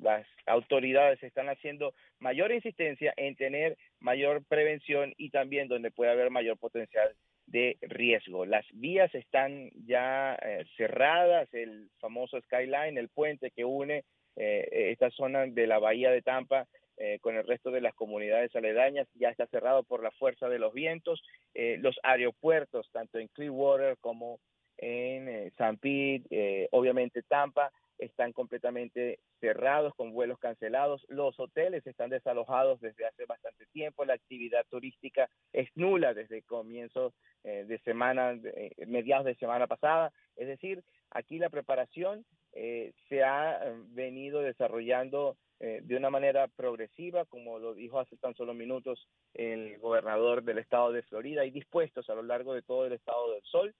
las 0.00 0.26
autoridades 0.46 1.22
están 1.22 1.48
haciendo 1.48 1.94
mayor 2.18 2.52
insistencia 2.52 3.12
en 3.16 3.36
tener 3.36 3.76
mayor 4.00 4.44
prevención 4.46 5.12
y 5.16 5.30
también 5.30 5.68
donde 5.68 5.90
puede 5.90 6.12
haber 6.12 6.30
mayor 6.30 6.56
potencial 6.58 7.14
de 7.52 7.76
riesgo. 7.82 8.46
Las 8.46 8.64
vías 8.72 9.14
están 9.14 9.70
ya 9.86 10.34
eh, 10.42 10.64
cerradas, 10.76 11.52
el 11.52 11.90
famoso 12.00 12.40
Skyline, 12.40 12.96
el 12.96 13.10
puente 13.10 13.50
que 13.50 13.64
une 13.64 14.04
eh, 14.36 14.90
esta 14.90 15.10
zona 15.10 15.46
de 15.46 15.66
la 15.66 15.78
bahía 15.78 16.10
de 16.10 16.22
Tampa 16.22 16.66
eh, 16.96 17.18
con 17.20 17.36
el 17.36 17.46
resto 17.46 17.70
de 17.70 17.82
las 17.82 17.94
comunidades 17.94 18.56
aledañas, 18.56 19.06
ya 19.14 19.28
está 19.28 19.46
cerrado 19.46 19.82
por 19.82 20.02
la 20.02 20.10
fuerza 20.12 20.48
de 20.48 20.58
los 20.58 20.72
vientos. 20.72 21.22
los 21.54 21.98
aeropuertos, 22.02 22.88
tanto 22.90 23.18
en 23.18 23.28
Clearwater 23.28 23.98
como 23.98 24.40
en 24.78 25.52
San 25.58 25.76
Pete, 25.76 26.68
obviamente 26.70 27.22
Tampa, 27.22 27.70
están 28.04 28.32
completamente 28.32 29.20
cerrados 29.40 29.94
con 29.94 30.12
vuelos 30.12 30.38
cancelados, 30.38 31.04
los 31.08 31.38
hoteles 31.38 31.86
están 31.86 32.10
desalojados 32.10 32.80
desde 32.80 33.06
hace 33.06 33.24
bastante 33.26 33.66
tiempo, 33.66 34.04
la 34.04 34.14
actividad 34.14 34.66
turística 34.68 35.28
es 35.52 35.68
nula 35.74 36.14
desde 36.14 36.42
comienzos 36.42 37.14
eh, 37.44 37.64
de 37.66 37.78
semana, 37.80 38.32
eh, 38.42 38.72
mediados 38.86 39.26
de 39.26 39.36
semana 39.36 39.66
pasada, 39.66 40.12
es 40.36 40.48
decir, 40.48 40.82
aquí 41.10 41.38
la 41.38 41.50
preparación 41.50 42.24
eh, 42.52 42.92
se 43.08 43.22
ha 43.22 43.60
venido 43.88 44.40
desarrollando 44.40 45.36
de 45.60 45.94
una 45.94 46.10
manera 46.10 46.48
progresiva, 46.48 47.24
como 47.24 47.60
lo 47.60 47.72
dijo 47.72 48.00
hace 48.00 48.16
tan 48.16 48.34
solo 48.34 48.52
minutos 48.52 49.06
el 49.32 49.78
gobernador 49.78 50.42
del 50.42 50.58
estado 50.58 50.90
de 50.90 51.04
Florida, 51.04 51.44
y 51.44 51.52
dispuestos 51.52 52.10
a 52.10 52.16
lo 52.16 52.24
largo 52.24 52.52
de 52.52 52.62
todo 52.62 52.84
el 52.84 52.94
estado 52.94 53.30
del 53.30 53.42
Sol, 53.44 53.72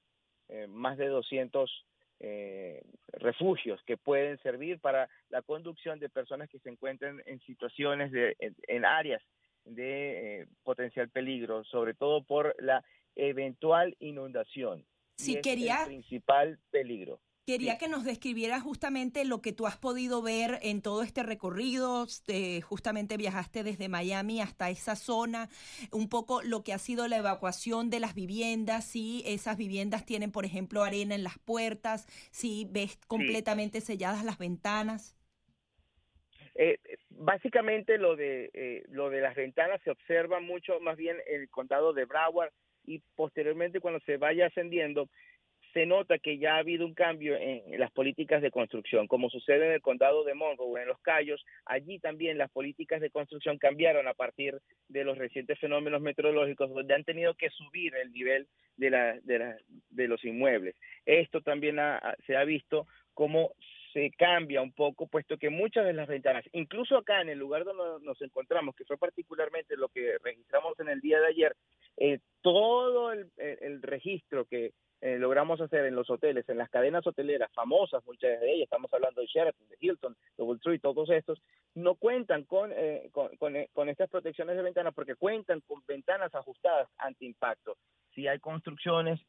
más 0.68 0.96
de 0.96 1.08
200 1.08 1.84
eh, 2.24 2.80
refugios 3.14 3.82
que 3.84 3.96
pueden 3.96 4.38
servir 4.42 4.78
para 4.78 5.08
la 5.28 5.42
conducción 5.42 5.98
de 5.98 6.08
personas 6.08 6.48
que 6.48 6.60
se 6.60 6.70
encuentren 6.70 7.20
en 7.26 7.40
situaciones 7.40 8.12
de 8.12 8.36
en, 8.38 8.84
áreas 8.84 9.20
de 9.64 10.42
eh, 10.42 10.46
potencial 10.62 11.08
peligro, 11.08 11.64
sobre 11.64 11.94
todo 11.94 12.22
por 12.22 12.54
la 12.62 12.84
eventual 13.16 13.96
inundación. 13.98 14.86
Sí, 15.16 15.40
quería. 15.40 15.80
El 15.82 15.88
principal 15.88 16.58
peligro. 16.70 17.20
Quería 17.44 17.76
que 17.76 17.88
nos 17.88 18.04
describieras 18.04 18.62
justamente 18.62 19.24
lo 19.24 19.42
que 19.42 19.52
tú 19.52 19.66
has 19.66 19.76
podido 19.76 20.22
ver 20.22 20.60
en 20.62 20.80
todo 20.80 21.02
este 21.02 21.24
recorrido. 21.24 22.06
justamente 22.62 23.16
viajaste 23.16 23.64
desde 23.64 23.88
Miami 23.88 24.40
hasta 24.40 24.70
esa 24.70 24.94
zona, 24.94 25.48
un 25.90 26.08
poco 26.08 26.40
lo 26.42 26.62
que 26.62 26.72
ha 26.72 26.78
sido 26.78 27.08
la 27.08 27.16
evacuación 27.16 27.90
de 27.90 27.98
las 27.98 28.14
viviendas, 28.14 28.84
si 28.84 29.24
esas 29.26 29.56
viviendas 29.56 30.06
tienen, 30.06 30.30
por 30.30 30.44
ejemplo, 30.44 30.84
arena 30.84 31.16
en 31.16 31.24
las 31.24 31.36
puertas, 31.40 32.06
si 32.30 32.68
ves 32.70 32.96
completamente 33.08 33.80
selladas 33.80 34.24
las 34.24 34.38
ventanas. 34.38 35.18
Eh, 36.54 36.78
básicamente 37.10 37.98
lo 37.98 38.14
de 38.14 38.50
eh, 38.52 38.84
lo 38.90 39.10
de 39.10 39.20
las 39.20 39.34
ventanas 39.34 39.80
se 39.82 39.90
observa 39.90 40.38
mucho 40.38 40.78
más 40.80 40.96
bien 40.96 41.16
en 41.26 41.40
el 41.40 41.48
condado 41.48 41.92
de 41.92 42.04
Broward 42.04 42.52
y 42.84 42.98
posteriormente 43.16 43.80
cuando 43.80 44.00
se 44.00 44.18
vaya 44.18 44.46
ascendiendo 44.46 45.08
se 45.72 45.86
nota 45.86 46.18
que 46.18 46.38
ya 46.38 46.56
ha 46.56 46.58
habido 46.58 46.86
un 46.86 46.94
cambio 46.94 47.36
en 47.36 47.78
las 47.78 47.90
políticas 47.90 48.42
de 48.42 48.50
construcción, 48.50 49.06
como 49.06 49.30
sucede 49.30 49.66
en 49.66 49.72
el 49.72 49.80
condado 49.80 50.24
de 50.24 50.34
Monroe, 50.34 50.82
en 50.82 50.88
los 50.88 51.00
Cayos, 51.00 51.44
allí 51.64 51.98
también 51.98 52.38
las 52.38 52.50
políticas 52.50 53.00
de 53.00 53.10
construcción 53.10 53.58
cambiaron 53.58 54.06
a 54.08 54.14
partir 54.14 54.58
de 54.88 55.04
los 55.04 55.18
recientes 55.18 55.58
fenómenos 55.58 56.02
meteorológicos, 56.02 56.70
donde 56.70 56.94
han 56.94 57.04
tenido 57.04 57.34
que 57.34 57.50
subir 57.50 57.94
el 57.96 58.12
nivel 58.12 58.46
de, 58.76 58.90
la, 58.90 59.18
de, 59.20 59.38
la, 59.38 59.56
de 59.90 60.08
los 60.08 60.24
inmuebles. 60.24 60.76
Esto 61.06 61.40
también 61.40 61.76
se 62.26 62.36
ha 62.36 62.44
visto 62.44 62.86
como 63.14 63.52
se 63.92 64.10
cambia 64.16 64.62
un 64.62 64.72
poco, 64.72 65.06
puesto 65.06 65.36
que 65.36 65.50
muchas 65.50 65.84
de 65.84 65.92
las 65.92 66.08
ventanas, 66.08 66.44
incluso 66.52 66.96
acá 66.96 67.20
en 67.20 67.28
el 67.28 67.38
lugar 67.38 67.64
donde 67.64 68.04
nos 68.04 68.20
encontramos, 68.22 68.74
que 68.74 68.84
fue 68.84 68.96
particularmente 68.96 69.76
lo 69.76 69.88
que 69.88 70.16
registramos 70.22 70.78
en 70.80 70.88
el 70.88 71.00
día 71.00 71.20
de 71.20 71.26
ayer, 71.26 71.56
eh, 71.98 72.18
todo 72.40 73.12
el, 73.12 73.30
registro 73.82 74.46
que 74.46 74.72
eh, 75.02 75.18
logramos 75.18 75.60
hacer 75.60 75.84
en 75.84 75.94
los 75.94 76.08
hoteles, 76.08 76.48
en 76.48 76.56
las 76.56 76.70
cadenas 76.70 77.06
hoteleras 77.06 77.52
famosas, 77.52 78.04
muchas 78.06 78.40
de 78.40 78.52
ellas, 78.52 78.64
estamos 78.64 78.92
hablando 78.94 79.20
de 79.20 79.26
Sheraton, 79.26 79.68
de 79.68 79.76
Hilton, 79.80 80.16
Tree, 80.62 80.78
todos 80.78 81.10
estos, 81.10 81.42
no 81.74 81.96
cuentan 81.96 82.44
con, 82.44 82.70
eh, 82.72 83.10
con, 83.12 83.88
estas 83.88 84.08
protecciones 84.08 84.56
de 84.56 84.62
ventanas 84.62 84.94
porque 84.94 85.16
cuentan 85.16 85.60
con 85.60 85.82
ventanas 85.86 86.34
ajustadas 86.34 86.88
anti 86.98 87.26
impacto. 87.26 87.76
Si 88.14 88.26
hay 88.26 88.38
construcciones 88.38 89.20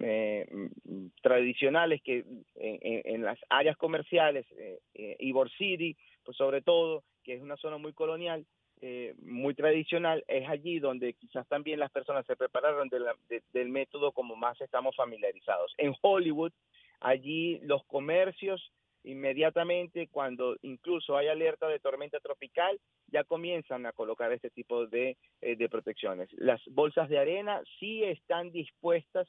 eh, 0.00 0.46
mm, 0.50 1.06
tradicionales 1.22 2.02
que 2.02 2.24
en, 2.56 3.22
las 3.22 3.38
áreas 3.48 3.76
comerciales, 3.76 4.44
eh, 4.58 4.80
eh, 4.94 5.16
Ybor 5.20 5.50
City, 5.52 5.96
pues 6.24 6.36
sobre 6.36 6.62
todo, 6.62 7.04
que 7.22 7.34
es 7.34 7.42
una 7.42 7.56
zona 7.56 7.78
muy 7.78 7.92
colonial, 7.92 8.44
eh, 8.86 9.14
muy 9.22 9.54
tradicional, 9.54 10.22
es 10.28 10.46
allí 10.46 10.78
donde 10.78 11.14
quizás 11.14 11.48
también 11.48 11.80
las 11.80 11.90
personas 11.90 12.26
se 12.26 12.36
prepararon 12.36 12.90
del 12.90 13.68
método 13.70 14.12
como 14.12 14.36
más 14.36 14.60
estamos 14.60 14.94
familiarizados. 14.94 15.72
En 15.78 15.94
Hollywood, 16.02 16.52
allí 17.00 17.60
los 17.62 17.82
comercios 17.86 18.72
inmediatamente 19.04 20.08
cuando 20.08 20.56
incluso 20.60 21.16
hay 21.16 21.28
alerta 21.28 21.66
de 21.66 21.78
tormenta 21.78 22.20
tropical, 22.20 22.78
ya 23.08 23.24
comienzan 23.24 23.86
a 23.86 23.92
colocar 23.92 24.30
este 24.32 24.50
tipo 24.50 24.86
de, 24.86 25.16
de 25.40 25.68
protecciones. 25.70 26.28
Las 26.34 26.60
bolsas 26.66 27.08
de 27.08 27.18
arena 27.18 27.62
sí 27.78 28.04
están 28.04 28.52
dispuestas 28.52 29.26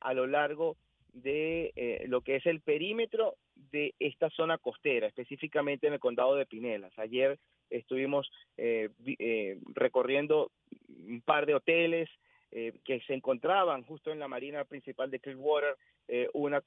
a 0.00 0.14
lo 0.14 0.26
largo 0.26 0.78
de 1.12 1.72
eh, 1.76 2.04
lo 2.08 2.22
que 2.22 2.36
es 2.36 2.46
el 2.46 2.62
perímetro 2.62 3.36
de 3.54 3.94
esta 3.98 4.30
zona 4.30 4.56
costera, 4.56 5.06
específicamente 5.06 5.86
en 5.86 5.92
el 5.92 6.00
condado 6.00 6.36
de 6.36 6.46
Pinelas. 6.46 6.98
Ayer 6.98 7.38
estuvimos 7.70 8.30
eh, 8.56 8.90
eh, 9.18 9.58
recorriendo 9.74 10.50
un 11.06 11.20
par 11.22 11.46
de 11.46 11.54
hoteles 11.54 12.08
que 12.84 13.00
se 13.08 13.14
encontraban 13.14 13.82
justo 13.82 14.12
en 14.12 14.20
la 14.20 14.28
marina 14.28 14.64
principal 14.64 15.10
de 15.10 15.18
Clearwater, 15.18 15.76
una 16.34 16.62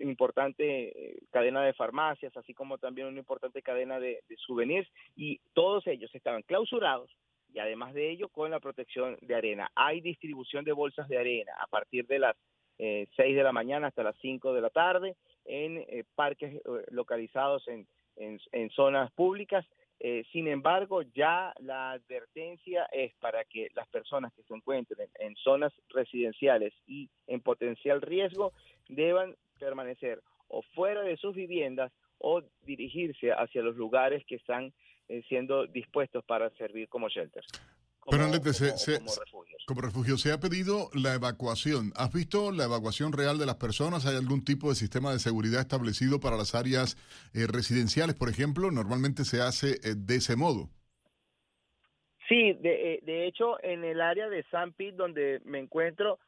importante 0.00 1.16
cadena 1.30 1.62
de 1.62 1.72
farmacias, 1.72 2.36
así 2.36 2.52
como 2.52 2.76
también 2.76 3.06
una 3.06 3.18
importante 3.18 3.62
cadena 3.62 3.98
de, 3.98 4.22
souvenirs, 4.36 4.86
y 5.16 5.40
todos 5.54 5.86
ellos 5.86 6.14
estaban 6.14 6.42
clausurados 6.42 7.10
y 7.54 7.58
además 7.58 7.94
de 7.94 8.10
ello 8.10 8.28
con 8.28 8.50
la 8.50 8.60
protección 8.60 9.16
de 9.22 9.34
arena. 9.34 9.70
Hay 9.74 10.02
distribución 10.02 10.66
de 10.66 10.72
bolsas 10.72 11.08
de 11.08 11.16
arena 11.16 11.52
a 11.58 11.66
partir 11.68 12.06
de 12.06 12.18
las 12.18 12.36
eh, 12.78 13.08
6 13.16 13.36
de 13.36 13.42
la 13.42 13.52
mañana 13.52 13.88
hasta 13.88 14.04
las 14.04 14.16
5 14.20 14.52
de 14.52 14.60
la 14.60 14.70
tarde 14.70 15.16
en 15.44 15.78
eh, 15.78 16.04
parques 16.14 16.54
eh, 16.54 16.60
localizados 16.90 17.66
en, 17.66 17.86
en, 18.16 18.70
zonas 18.70 19.10
públicas. 19.12 19.66
Eh, 20.00 20.24
sin 20.32 20.46
embargo, 20.46 21.02
ya 21.02 21.52
la 21.60 21.92
advertencia 21.92 22.88
es 22.92 23.14
para 23.16 23.44
que 23.44 23.68
las 23.74 23.88
personas 23.88 24.32
que 24.34 24.42
se 24.44 24.54
encuentren 24.54 25.08
en 25.18 25.34
zonas 25.36 25.72
residenciales 25.88 26.72
y 26.86 27.10
en 27.26 27.40
potencial 27.40 28.00
riesgo 28.00 28.52
deban 28.88 29.34
permanecer 29.58 30.20
o 30.46 30.62
fuera 30.74 31.02
de 31.02 31.16
sus 31.16 31.34
viviendas 31.34 31.92
o 32.18 32.42
dirigirse 32.62 33.32
hacia 33.32 33.62
los 33.62 33.76
lugares 33.76 34.24
que 34.26 34.36
están 34.36 34.72
siendo 35.28 35.66
dispuestos 35.66 36.24
para 36.24 36.50
servir 36.50 36.88
como 36.88 37.08
shelters. 37.08 37.46
Pero 38.10 38.24
como, 39.66 39.82
refugio. 39.82 40.16
se 40.16 40.32
ha 40.32 40.40
pedido 40.40 40.88
la 40.94 41.14
evacuación. 41.14 41.92
¿Has 41.96 42.12
visto 42.12 42.52
la 42.52 42.64
evacuación 42.64 43.12
real 43.12 43.38
de 43.38 43.46
las 43.46 43.56
personas? 43.56 44.06
¿Hay 44.06 44.16
algún 44.16 44.44
tipo 44.44 44.70
de 44.70 44.74
sistema 44.74 45.12
de 45.12 45.18
seguridad 45.18 45.60
establecido 45.60 46.20
para 46.20 46.36
las 46.36 46.54
áreas 46.54 46.96
eh, 47.34 47.46
residenciales, 47.46 48.14
por 48.14 48.30
ejemplo? 48.30 48.70
Normalmente 48.70 49.24
se 49.24 49.42
hace 49.42 49.72
eh, 49.84 49.94
de 49.96 50.16
ese 50.16 50.36
modo. 50.36 50.70
Sí, 52.28 52.54
de, 52.54 52.94
eh, 52.94 53.00
de 53.02 53.26
hecho, 53.26 53.62
en 53.62 53.84
el 53.84 54.00
área 54.00 54.28
de 54.28 54.42
San 54.50 54.72
Pete, 54.72 54.96
donde 54.96 55.40
me 55.44 55.58
encuentro, 55.58 56.18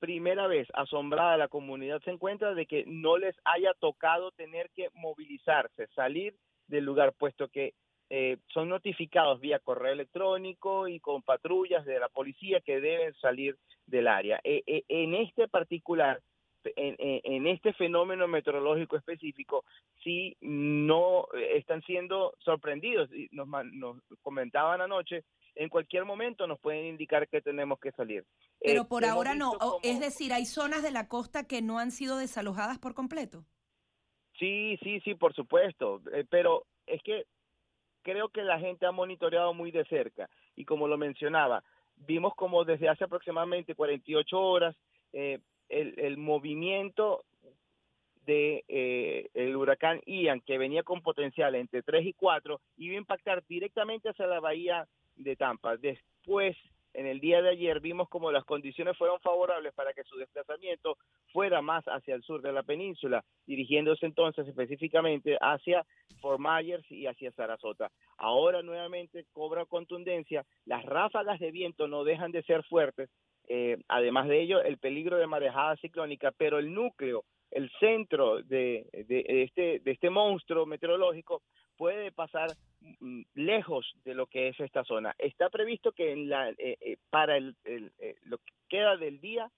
primera 0.00 0.46
vez 0.46 0.66
asombrada 0.74 1.36
la 1.36 1.48
comunidad 1.48 2.00
se 2.02 2.10
encuentra 2.10 2.54
de 2.54 2.66
que 2.66 2.84
no 2.86 3.18
les 3.18 3.36
haya 3.44 3.74
tocado 3.78 4.32
tener 4.32 4.70
que 4.74 4.88
movilizarse, 4.94 5.86
salir 5.94 6.34
del 6.68 6.84
lugar, 6.84 7.12
puesto 7.12 7.48
que 7.48 7.74
eh, 8.12 8.38
son 8.52 8.68
notificados 8.68 9.38
vía 9.38 9.60
correo 9.60 9.92
electrónico 9.92 10.88
y 10.88 10.98
con 10.98 11.22
patrullas 11.22 11.84
de 11.84 12.00
la 12.00 12.08
policía 12.08 12.60
que 12.60 12.80
deben 12.80 13.14
salir 13.14 13.56
del 13.86 14.08
área. 14.08 14.40
Eh, 14.42 14.64
eh, 14.66 14.82
en 14.88 15.14
este 15.14 15.46
particular, 15.46 16.20
en, 16.64 17.46
este 17.46 17.72
fenómeno 17.72 18.26
meteorológico 18.26 18.96
específico, 18.96 19.64
sí 20.02 20.36
no 20.40 21.28
están 21.54 21.82
siendo 21.82 22.34
sorprendidos. 22.40 23.08
Nos, 23.30 23.46
nos 23.72 23.96
comentaban 24.22 24.80
anoche, 24.80 25.22
en 25.54 25.68
cualquier 25.68 26.04
momento 26.04 26.48
nos 26.48 26.58
pueden 26.58 26.86
indicar 26.86 27.28
que 27.28 27.40
tenemos 27.40 27.78
que 27.78 27.92
salir. 27.92 28.24
Pero 28.58 28.88
por 28.88 29.04
ahora 29.04 29.34
no, 29.36 29.56
es 29.84 30.00
decir, 30.00 30.32
hay 30.32 30.46
zonas 30.46 30.82
de 30.82 30.90
la 30.90 31.06
costa 31.06 31.46
que 31.46 31.62
no 31.62 31.78
han 31.78 31.92
sido 31.92 32.18
desalojadas 32.18 32.80
por 32.80 32.92
completo. 32.92 33.44
Sí, 34.36 34.76
sí, 34.82 35.00
sí, 35.00 35.14
por 35.14 35.32
supuesto, 35.32 36.02
pero 36.28 36.66
es 36.86 37.00
que 37.02 37.24
creo 38.02 38.28
que 38.28 38.42
la 38.42 38.58
gente 38.58 38.86
ha 38.86 38.92
monitoreado 38.92 39.54
muy 39.54 39.70
de 39.70 39.84
cerca 39.84 40.28
y 40.56 40.64
como 40.64 40.88
lo 40.88 40.98
mencionaba, 40.98 41.62
vimos 41.96 42.34
como 42.34 42.64
desde 42.64 42.88
hace 42.88 43.04
aproximadamente 43.04 43.74
48 43.74 44.40
horas 44.40 44.76
eh, 45.12 45.38
el, 45.68 45.94
el, 45.98 46.16
movimiento 46.16 47.24
de 48.26 48.64
eh, 48.68 49.28
el 49.34 49.56
huracán 49.56 50.00
Ian 50.06 50.40
que 50.40 50.58
venía 50.58 50.82
con 50.82 51.02
potencial 51.02 51.54
entre 51.54 51.82
3 51.82 52.06
y 52.06 52.12
4 52.12 52.60
iba 52.76 52.94
a 52.94 52.98
impactar 52.98 53.44
directamente 53.46 54.08
hacia 54.08 54.26
la 54.26 54.40
bahía 54.40 54.86
de 55.16 55.36
Tampa. 55.36 55.76
Después 55.76 56.56
en 56.94 57.06
el 57.06 57.20
día 57.20 57.42
de 57.42 57.50
ayer 57.50 57.80
vimos 57.80 58.08
como 58.08 58.32
las 58.32 58.44
condiciones 58.44 58.96
fueron 58.96 59.20
favorables 59.20 59.72
para 59.74 59.92
que 59.92 60.04
su 60.04 60.16
desplazamiento 60.16 60.96
fuera 61.32 61.62
más 61.62 61.84
hacia 61.84 62.14
el 62.14 62.22
sur 62.22 62.42
de 62.42 62.52
la 62.52 62.62
península, 62.62 63.24
dirigiéndose 63.46 64.06
entonces 64.06 64.46
específicamente 64.46 65.36
hacia 65.40 65.84
Fort 66.20 66.40
Myers 66.40 66.84
y 66.90 67.06
hacia 67.06 67.32
Sarasota. 67.32 67.90
Ahora 68.18 68.62
nuevamente 68.62 69.24
cobra 69.32 69.64
contundencia, 69.66 70.44
las 70.64 70.84
ráfagas 70.84 71.38
de 71.38 71.50
viento 71.50 71.88
no 71.88 72.04
dejan 72.04 72.32
de 72.32 72.42
ser 72.42 72.64
fuertes, 72.64 73.10
eh, 73.48 73.78
además 73.88 74.28
de 74.28 74.40
ello 74.40 74.62
el 74.62 74.78
peligro 74.78 75.16
de 75.16 75.26
marejada 75.26 75.76
ciclónica, 75.76 76.32
pero 76.36 76.58
el 76.58 76.72
núcleo, 76.72 77.24
el 77.50 77.70
centro 77.80 78.42
de, 78.42 78.86
este, 78.92 79.80
de 79.80 79.90
este 79.90 80.10
monstruo 80.10 80.66
meteorológico 80.66 81.42
puede 81.80 82.12
pasar 82.12 82.50
mm, 83.00 83.22
lejos 83.32 83.90
de 84.04 84.12
lo 84.12 84.26
que 84.26 84.48
es 84.48 84.60
esta 84.60 84.84
zona. 84.84 85.14
Está 85.16 85.48
previsto 85.48 85.92
que 85.92 86.12
en 86.12 86.28
la, 86.28 86.50
eh, 86.50 86.76
eh, 86.78 86.98
para 87.08 87.38
el, 87.38 87.56
eh, 87.64 88.16
lo 88.24 88.36
que 88.36 88.52
queda 88.68 88.98
del 88.98 89.18
día, 89.18 89.50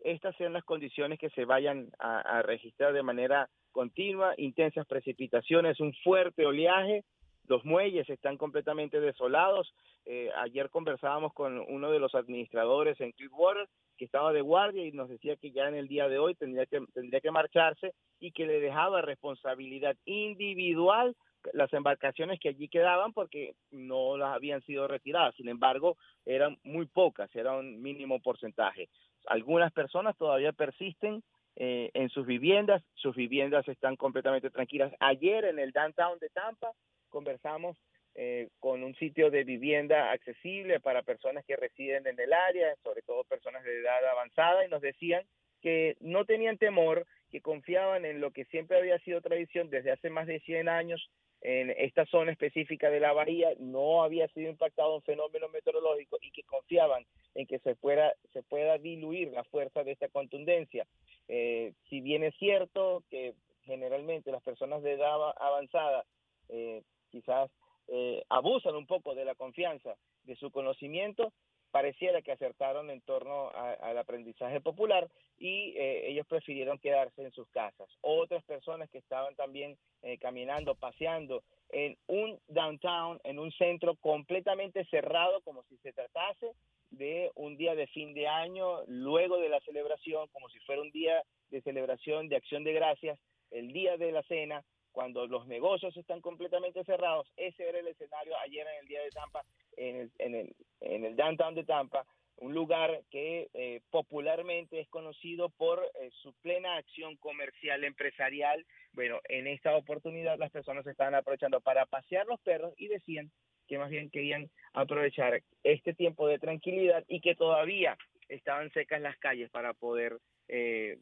estas 0.00 0.34
sean 0.36 0.54
las 0.54 0.64
condiciones 0.64 1.18
que 1.18 1.28
se 1.30 1.44
vayan 1.44 1.90
a, 1.98 2.40
registrar 2.40 2.94
de 2.94 3.02
manera 3.02 3.50
continua, 3.72 4.32
intensas 4.38 4.86
precipitaciones, 4.86 5.78
un 5.78 5.92
fuerte 6.02 6.46
oleaje 6.46 7.04
los 7.48 7.64
muelles 7.64 8.08
están 8.10 8.36
completamente 8.36 9.00
desolados. 9.00 9.72
Eh, 10.04 10.30
ayer 10.36 10.70
conversábamos 10.70 11.32
con 11.32 11.58
uno 11.58 11.90
de 11.90 11.98
los 11.98 12.14
administradores 12.14 13.00
en 13.00 13.12
Clearwater 13.12 13.68
que 13.96 14.04
estaba 14.04 14.32
de 14.32 14.40
guardia 14.40 14.84
y 14.84 14.92
nos 14.92 15.08
decía 15.08 15.36
que 15.36 15.52
ya 15.52 15.68
en 15.68 15.74
el 15.74 15.88
día 15.88 16.08
de 16.08 16.18
hoy 16.18 16.34
tendría 16.34 16.66
que, 16.66 16.80
tendría 16.92 17.20
que 17.20 17.30
marcharse 17.30 17.92
y 18.20 18.32
que 18.32 18.46
le 18.46 18.60
dejaba 18.60 19.00
responsabilidad 19.00 19.96
individual 20.04 21.16
las 21.52 21.72
embarcaciones 21.72 22.38
que 22.40 22.50
allí 22.50 22.68
quedaban 22.68 23.12
porque 23.12 23.54
no 23.70 24.16
las 24.16 24.34
habían 24.34 24.62
sido 24.62 24.88
retiradas. 24.88 25.34
Sin 25.34 25.48
embargo, 25.48 25.96
eran 26.24 26.58
muy 26.62 26.86
pocas, 26.86 27.34
era 27.34 27.56
un 27.56 27.80
mínimo 27.82 28.20
porcentaje. 28.20 28.88
Algunas 29.26 29.72
personas 29.72 30.16
todavía 30.16 30.52
persisten 30.52 31.22
eh, 31.56 31.90
en 31.94 32.10
sus 32.10 32.26
viviendas, 32.26 32.82
sus 32.94 33.16
viviendas 33.16 33.66
están 33.68 33.96
completamente 33.96 34.50
tranquilas. 34.50 34.92
Ayer 35.00 35.46
en 35.46 35.58
el 35.58 35.72
downtown 35.72 36.18
de 36.18 36.28
Tampa 36.28 36.70
conversamos 37.08 37.76
eh, 38.14 38.48
con 38.60 38.82
un 38.82 38.94
sitio 38.94 39.30
de 39.30 39.44
vivienda 39.44 40.10
accesible 40.10 40.80
para 40.80 41.02
personas 41.02 41.44
que 41.44 41.56
residen 41.56 42.06
en 42.06 42.18
el 42.18 42.32
área, 42.32 42.74
sobre 42.82 43.02
todo 43.02 43.24
personas 43.24 43.62
de 43.64 43.80
edad 43.80 44.06
avanzada, 44.10 44.64
y 44.64 44.68
nos 44.68 44.80
decían 44.80 45.22
que 45.66 45.96
no 45.98 46.24
tenían 46.24 46.58
temor, 46.58 47.08
que 47.32 47.40
confiaban 47.40 48.04
en 48.04 48.20
lo 48.20 48.30
que 48.30 48.44
siempre 48.44 48.78
había 48.78 49.00
sido 49.00 49.20
tradición 49.20 49.68
desde 49.68 49.90
hace 49.90 50.10
más 50.10 50.28
de 50.28 50.38
100 50.38 50.68
años 50.68 51.10
en 51.40 51.70
esta 51.70 52.06
zona 52.06 52.30
específica 52.30 52.88
de 52.88 53.00
la 53.00 53.12
bahía, 53.12 53.48
no 53.58 54.04
había 54.04 54.28
sido 54.28 54.48
impactado 54.48 54.94
un 54.94 55.02
fenómeno 55.02 55.48
meteorológico 55.48 56.18
y 56.22 56.30
que 56.30 56.44
confiaban 56.44 57.04
en 57.34 57.48
que 57.48 57.58
se 57.58 57.74
pueda, 57.74 58.12
se 58.32 58.44
pueda 58.44 58.78
diluir 58.78 59.32
la 59.32 59.42
fuerza 59.42 59.82
de 59.82 59.90
esta 59.90 60.08
contundencia. 60.08 60.86
Eh, 61.26 61.72
si 61.88 62.00
bien 62.00 62.22
es 62.22 62.36
cierto 62.36 63.02
que 63.10 63.34
generalmente 63.64 64.30
las 64.30 64.44
personas 64.44 64.84
de 64.84 64.92
edad 64.92 65.16
avanzada 65.40 66.04
eh, 66.48 66.84
quizás 67.10 67.50
eh, 67.88 68.22
abusan 68.28 68.76
un 68.76 68.86
poco 68.86 69.16
de 69.16 69.24
la 69.24 69.34
confianza 69.34 69.96
de 70.22 70.36
su 70.36 70.52
conocimiento, 70.52 71.32
pareciera 71.70 72.22
que 72.22 72.32
acertaron 72.32 72.90
en 72.90 73.00
torno 73.02 73.50
al 73.50 73.98
aprendizaje 73.98 74.60
popular 74.60 75.08
y 75.38 75.74
eh, 75.76 76.08
ellos 76.08 76.26
prefirieron 76.26 76.78
quedarse 76.78 77.22
en 77.22 77.32
sus 77.32 77.48
casas. 77.48 77.88
Otras 78.00 78.42
personas 78.44 78.88
que 78.90 78.98
estaban 78.98 79.34
también 79.36 79.76
eh, 80.02 80.18
caminando, 80.18 80.74
paseando 80.74 81.42
en 81.70 81.96
un 82.06 82.38
downtown, 82.48 83.20
en 83.24 83.38
un 83.38 83.52
centro 83.52 83.96
completamente 83.96 84.84
cerrado, 84.86 85.40
como 85.42 85.64
si 85.64 85.76
se 85.78 85.92
tratase 85.92 86.52
de 86.90 87.30
un 87.34 87.56
día 87.56 87.74
de 87.74 87.86
fin 87.88 88.14
de 88.14 88.26
año, 88.26 88.82
luego 88.86 89.38
de 89.38 89.48
la 89.48 89.60
celebración, 89.60 90.28
como 90.28 90.48
si 90.48 90.58
fuera 90.60 90.80
un 90.80 90.90
día 90.92 91.22
de 91.50 91.60
celebración 91.62 92.28
de 92.28 92.36
acción 92.36 92.64
de 92.64 92.72
gracias, 92.72 93.18
el 93.50 93.72
día 93.72 93.96
de 93.96 94.12
la 94.12 94.22
cena, 94.24 94.64
cuando 94.96 95.26
los 95.26 95.46
negocios 95.46 95.94
están 95.94 96.22
completamente 96.22 96.82
cerrados, 96.84 97.30
ese 97.36 97.68
era 97.68 97.80
el 97.80 97.86
escenario 97.86 98.34
ayer 98.38 98.66
en 98.66 98.80
el 98.80 98.88
día 98.88 99.02
de 99.02 99.10
Tampa, 99.10 99.44
en 99.76 99.96
el, 99.96 100.10
en 100.18 100.34
el, 100.34 100.56
en 100.80 101.04
el 101.04 101.14
downtown 101.14 101.54
de 101.54 101.64
Tampa, 101.64 102.06
un 102.38 102.54
lugar 102.54 103.02
que 103.10 103.50
eh, 103.52 103.82
popularmente 103.90 104.80
es 104.80 104.88
conocido 104.88 105.50
por 105.50 105.80
eh, 106.00 106.08
su 106.22 106.32
plena 106.40 106.78
acción 106.78 107.16
comercial, 107.16 107.84
empresarial. 107.84 108.64
Bueno, 108.94 109.20
en 109.28 109.46
esta 109.48 109.76
oportunidad 109.76 110.38
las 110.38 110.50
personas 110.50 110.86
estaban 110.86 111.14
aprovechando 111.14 111.60
para 111.60 111.84
pasear 111.84 112.26
los 112.26 112.40
perros 112.40 112.72
y 112.78 112.88
decían 112.88 113.30
que 113.68 113.76
más 113.76 113.90
bien 113.90 114.08
querían 114.08 114.48
aprovechar 114.72 115.42
este 115.62 115.92
tiempo 115.92 116.26
de 116.26 116.38
tranquilidad 116.38 117.04
y 117.06 117.20
que 117.20 117.34
todavía 117.34 117.98
estaban 118.30 118.72
secas 118.72 119.02
las 119.02 119.18
calles 119.18 119.50
para 119.50 119.74
poder 119.74 120.16
eh, 120.48 120.98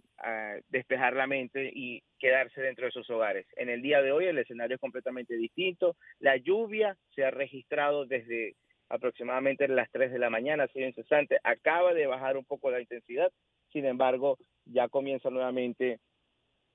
despejar 0.68 1.14
la 1.14 1.26
mente 1.26 1.70
y 1.74 2.02
quedarse 2.18 2.60
dentro 2.60 2.86
de 2.86 2.92
sus 2.92 3.08
hogares. 3.10 3.46
En 3.56 3.68
el 3.68 3.82
día 3.82 4.00
de 4.00 4.12
hoy 4.12 4.26
el 4.26 4.38
escenario 4.38 4.76
es 4.76 4.80
completamente 4.80 5.36
distinto. 5.36 5.96
La 6.18 6.36
lluvia 6.36 6.96
se 7.14 7.24
ha 7.24 7.30
registrado 7.30 8.06
desde 8.06 8.54
aproximadamente 8.88 9.68
las 9.68 9.90
3 9.90 10.12
de 10.12 10.18
la 10.18 10.30
mañana, 10.30 10.64
ha 10.64 10.68
sido 10.68 10.86
incesante. 10.86 11.38
Acaba 11.42 11.94
de 11.94 12.06
bajar 12.06 12.36
un 12.36 12.44
poco 12.44 12.70
la 12.70 12.80
intensidad, 12.80 13.30
sin 13.72 13.84
embargo, 13.84 14.38
ya 14.66 14.88
comienza 14.88 15.30
nuevamente 15.30 15.98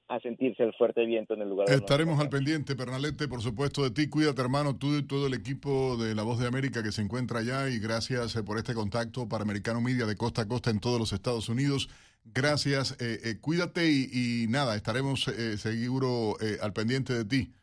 a 0.10 0.20
sentirse 0.20 0.64
el 0.64 0.74
fuerte 0.74 1.06
viento 1.06 1.36
en 1.36 1.42
el 1.42 1.50
lugar. 1.50 1.70
Estaremos 1.70 2.20
al 2.20 2.30
pendiente, 2.30 2.76
Pernalete, 2.76 3.28
por 3.28 3.42
supuesto, 3.42 3.84
de 3.84 3.92
ti. 3.92 4.10
Cuídate, 4.10 4.42
hermano, 4.42 4.76
tú 4.76 4.98
y 4.98 5.04
todo 5.04 5.28
el 5.28 5.36
equipo 5.36 5.98
de 5.98 6.16
La 6.16 6.24
Voz 6.24 6.40
de 6.40 6.48
América 6.48 6.82
que 6.82 6.92
se 6.92 7.04
encuentra 7.04 7.40
allá 7.40 7.70
y 7.70 7.80
gracias 7.80 8.36
eh, 8.36 8.44
por 8.44 8.58
este 8.58 8.74
contacto 8.74 9.30
para 9.30 9.44
Americano 9.44 9.82
Media 9.82 10.08
de 10.08 10.16
costa 10.16 10.42
a 10.42 10.48
costa 10.48 10.72
en 10.72 10.80
todos 10.80 11.00
los 11.00 11.14
Estados 11.14 11.48
Unidos. 11.48 11.90
Gracias, 12.24 12.96
eh, 13.00 13.20
eh, 13.24 13.40
cuídate 13.40 13.88
y, 13.90 14.46
nada, 14.50 14.76
estaremos 14.76 15.24
seguro 15.58 16.38
al 16.62 16.74
pendiente 16.74 17.14
de 17.14 17.26
ti, 17.26 17.54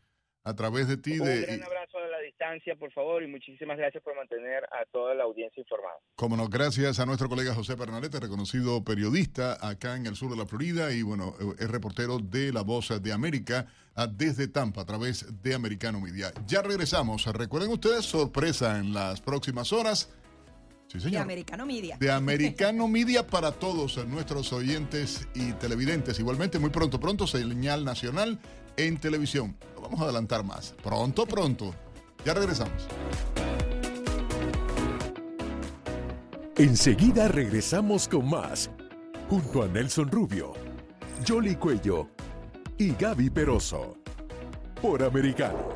a 0.45 0.55
través 0.55 0.89
de 0.89 0.97
ti. 0.97 1.19
Un 1.19 1.27
de, 1.27 1.43
gran 1.43 1.63
abrazo 1.63 1.99
a 1.99 2.09
la 2.09 2.21
distancia, 2.21 2.75
por 2.77 2.93
favor, 2.93 3.23
y 3.23 3.29
muchísimas 3.29 3.79
gracias 3.79 4.03
por 4.03 4.17
mantener 4.17 4.65
a 4.65 4.85
toda 4.93 5.15
la 5.15 5.25
audiencia 5.25 5.61
informada. 5.61 5.97
Como 6.17 6.37
no, 6.37 6.49
gracias 6.49 6.99
a 6.99 7.07
nuestro 7.07 7.29
colega 7.29 7.55
José 7.55 7.77
Pernalete, 7.77 8.19
reconocido 8.19 8.85
periodista 8.85 9.57
acá 9.67 9.97
en 9.97 10.07
el 10.07 10.17
sur 10.17 10.31
de 10.31 10.37
la 10.37 10.47
Florida 10.47 10.93
y 10.93 11.03
bueno, 11.03 11.35
es 11.59 11.71
reportero 11.71 12.19
de 12.19 12.53
La 12.53 12.63
Voz 12.63 13.03
de 13.03 13.13
América 13.13 13.67
desde 14.11 14.49
Tampa 14.49 14.83
a 14.83 14.87
través 14.87 15.43
de 15.43 15.55
Americano 15.55 16.01
Media. 16.01 16.33
Ya 16.47 16.61
regresamos. 16.63 17.25
Recuerden 17.27 17.71
ustedes, 17.71 18.05
sorpresa 18.05 18.79
en 18.79 18.93
las 18.93 19.21
próximas 19.21 19.73
horas. 19.73 20.13
De 20.93 21.19
Americano 21.19 21.67
Media. 21.67 21.97
De 21.99 22.11
Americano 22.11 22.89
Media 22.89 23.27
para 23.27 23.53
todos 23.53 24.05
nuestros 24.07 24.53
oyentes 24.53 25.29
y 25.35 25.53
televidentes. 25.53 26.19
Igualmente, 26.19 26.59
muy 26.59 26.71
pronto, 26.71 26.99
pronto, 27.01 27.27
señal 27.27 27.85
nacional 27.85 28.39
en 28.77 28.99
televisión. 28.99 29.57
Lo 29.75 29.83
vamos 29.83 30.01
a 30.01 30.05
adelantar 30.05 30.45
más. 30.45 30.75
Pronto, 30.83 31.27
pronto. 31.27 31.75
Ya 32.25 32.35
regresamos. 32.35 32.87
Enseguida 36.57 37.29
regresamos 37.29 38.09
con 38.09 38.31
más. 38.31 38.71
Junto 39.29 39.63
a 39.63 39.69
Nelson 39.69 40.11
Rubio, 40.11 40.55
Jolly 41.27 41.57
Cuello 41.57 42.09
y 42.79 42.95
Gaby 42.95 43.29
Peroso. 43.31 43.99
Por 44.81 45.03
Americano. 45.03 45.76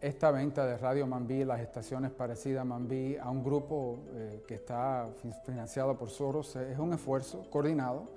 Esta 0.00 0.30
venta 0.30 0.64
de 0.64 0.78
Radio 0.78 1.06
Mambí, 1.06 1.44
las 1.44 1.60
estaciones 1.60 2.10
parecidas 2.10 2.62
a 2.62 2.64
Mambí, 2.64 3.16
a 3.18 3.28
un 3.30 3.44
grupo 3.44 3.98
eh, 4.14 4.42
que 4.46 4.54
está 4.54 5.08
financiado 5.44 5.96
por 5.98 6.08
Soros, 6.08 6.56
es 6.56 6.78
un 6.78 6.94
esfuerzo 6.94 7.44
coordinado 7.50 8.08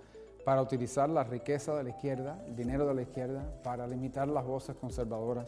para 0.45 0.61
utilizar 0.61 1.09
la 1.09 1.23
riqueza 1.23 1.75
de 1.75 1.83
la 1.83 1.89
izquierda, 1.89 2.41
el 2.47 2.55
dinero 2.55 2.87
de 2.87 2.93
la 2.93 3.01
izquierda, 3.01 3.43
para 3.63 3.85
limitar 3.85 4.29
las 4.29 4.45
voces 4.45 4.75
conservadoras 4.77 5.45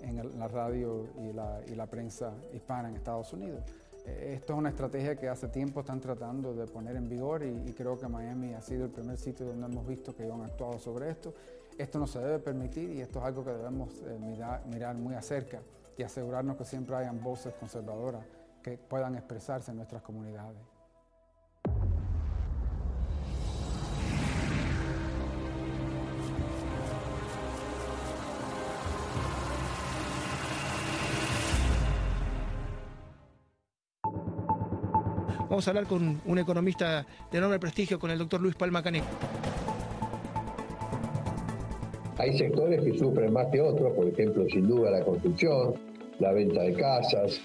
en 0.00 0.38
la 0.38 0.48
radio 0.48 1.06
y 1.18 1.32
la, 1.74 1.86
prensa 1.86 2.32
hispana 2.52 2.88
en 2.88 2.96
Estados 2.96 3.32
Unidos. 3.32 3.62
Eh, 4.06 4.34
esto 4.34 4.54
es 4.54 4.58
una 4.58 4.70
estrategia 4.70 5.14
que 5.16 5.28
hace 5.28 5.48
tiempo 5.48 5.80
están 5.80 6.00
tratando 6.00 6.52
de 6.52 6.66
poner 6.66 6.96
en 6.96 7.08
vigor 7.08 7.44
y, 7.44 7.72
creo 7.72 7.96
que 7.96 8.08
Miami 8.08 8.54
ha 8.54 8.60
sido 8.60 8.86
el 8.86 8.90
primer 8.90 9.18
sitio 9.18 9.46
donde 9.46 9.66
hemos 9.66 9.86
visto 9.86 10.14
que 10.14 10.24
han 10.24 10.42
actuado 10.42 10.80
sobre 10.80 11.10
esto. 11.10 11.32
Esto 11.78 11.98
no 11.98 12.06
se 12.08 12.18
debe 12.18 12.38
permitir 12.40 12.90
y 12.90 13.00
esto 13.02 13.20
es 13.20 13.24
algo 13.24 13.44
que 13.44 13.50
debemos 13.50 13.90
eh, 14.04 14.18
mirar 14.68 14.96
muy 14.96 15.14
acerca 15.14 15.60
y 15.96 16.02
asegurarnos 16.02 16.56
que 16.56 16.64
siempre 16.64 16.96
hayan 16.96 17.22
voces 17.22 17.54
conservadoras 17.54 18.24
que 18.62 18.76
puedan 18.78 19.14
expresarse 19.14 19.70
en 19.70 19.78
nuestras 19.78 20.02
comunidades. 20.02 20.60
Vamos 35.48 35.66
a 35.68 35.70
hablar 35.70 35.86
con 35.86 36.20
un 36.24 36.38
economista 36.38 37.06
de 37.30 37.38
enorme 37.38 37.58
prestigio, 37.58 37.98
con 37.98 38.10
el 38.10 38.18
doctor 38.18 38.40
Luis 38.40 38.54
Palma 38.56 38.82
Caneco. 38.82 39.06
Hay 42.18 42.36
sectores 42.38 42.82
que 42.82 42.98
sufren 42.98 43.32
más 43.32 43.48
que 43.48 43.60
otros, 43.60 43.92
por 43.92 44.06
ejemplo, 44.08 44.46
sin 44.48 44.66
duda 44.66 44.90
la 44.90 45.04
construcción, 45.04 45.74
la 46.18 46.32
venta 46.32 46.62
de 46.62 46.72
casas, 46.72 47.40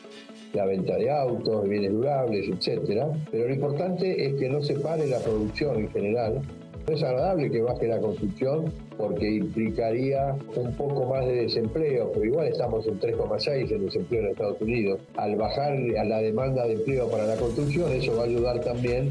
la 0.53 0.65
venta 0.65 0.95
de 0.95 1.09
autos, 1.11 1.67
bienes 1.67 1.91
durables, 1.91 2.47
etc. 2.47 3.03
Pero 3.31 3.47
lo 3.47 3.53
importante 3.53 4.25
es 4.25 4.35
que 4.35 4.49
no 4.49 4.61
se 4.61 4.75
pare 4.75 5.07
la 5.07 5.19
producción 5.19 5.77
en 5.77 5.89
general. 5.89 6.41
No 6.87 6.95
es 6.95 7.03
agradable 7.03 7.51
que 7.51 7.61
baje 7.61 7.87
la 7.87 7.99
construcción 7.99 8.73
porque 8.97 9.29
implicaría 9.29 10.35
un 10.55 10.73
poco 10.75 11.05
más 11.05 11.25
de 11.25 11.43
desempleo, 11.43 12.11
pero 12.13 12.25
igual 12.25 12.47
estamos 12.47 12.87
en 12.87 12.99
3,6 12.99 13.71
en 13.71 13.85
desempleo 13.85 14.21
en 14.21 14.27
Estados 14.29 14.61
Unidos. 14.61 15.01
Al 15.15 15.35
bajar 15.35 15.73
a 15.73 16.03
la 16.05 16.19
demanda 16.19 16.65
de 16.65 16.73
empleo 16.73 17.09
para 17.09 17.25
la 17.25 17.35
construcción, 17.35 17.91
eso 17.91 18.15
va 18.15 18.23
a 18.23 18.25
ayudar 18.25 18.61
también 18.61 19.09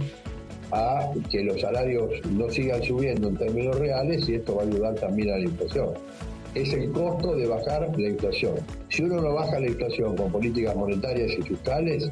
a 0.73 1.11
que 1.31 1.45
los 1.45 1.61
salarios 1.61 2.11
no 2.31 2.49
sigan 2.51 2.83
subiendo 2.83 3.29
en 3.29 3.37
términos 3.37 3.79
reales 3.79 4.29
y 4.29 4.35
esto 4.35 4.57
va 4.57 4.63
a 4.63 4.67
ayudar 4.67 4.95
también 4.97 5.31
a 5.31 5.39
la 5.39 5.45
inflación. 5.45 5.89
es 6.55 6.73
el 6.73 6.91
costo 6.91 7.37
de 7.37 7.47
bajar 7.47 7.91
la 7.97 8.09
inflación. 8.09 8.55
Si 8.89 9.03
uno 9.03 9.21
no 9.21 9.35
baja 9.35 9.61
la 9.61 9.69
inflación 9.69 10.17
con 10.17 10.33
políticas 10.33 10.75
monetarias 10.75 11.31
y 11.39 11.43
fiscales, 11.43 12.11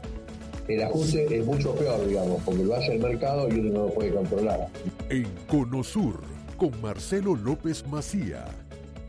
el 0.68 0.82
ajuste 0.82 1.38
es 1.38 1.46
mucho 1.46 1.74
peor, 1.74 2.06
digamos, 2.06 2.42
porque 2.44 2.62
lo 2.62 2.74
hace 2.74 2.94
el 2.94 3.00
mercado 3.00 3.48
y 3.48 3.58
uno 3.58 3.70
no 3.72 3.86
lo 3.86 3.94
puede 3.94 4.10
controlar. 4.10 4.68
En 5.08 5.26
Conosur, 5.48 6.20
con 6.56 6.70
Marcelo 6.82 7.34
López 7.34 7.86
Macía. 7.88 8.44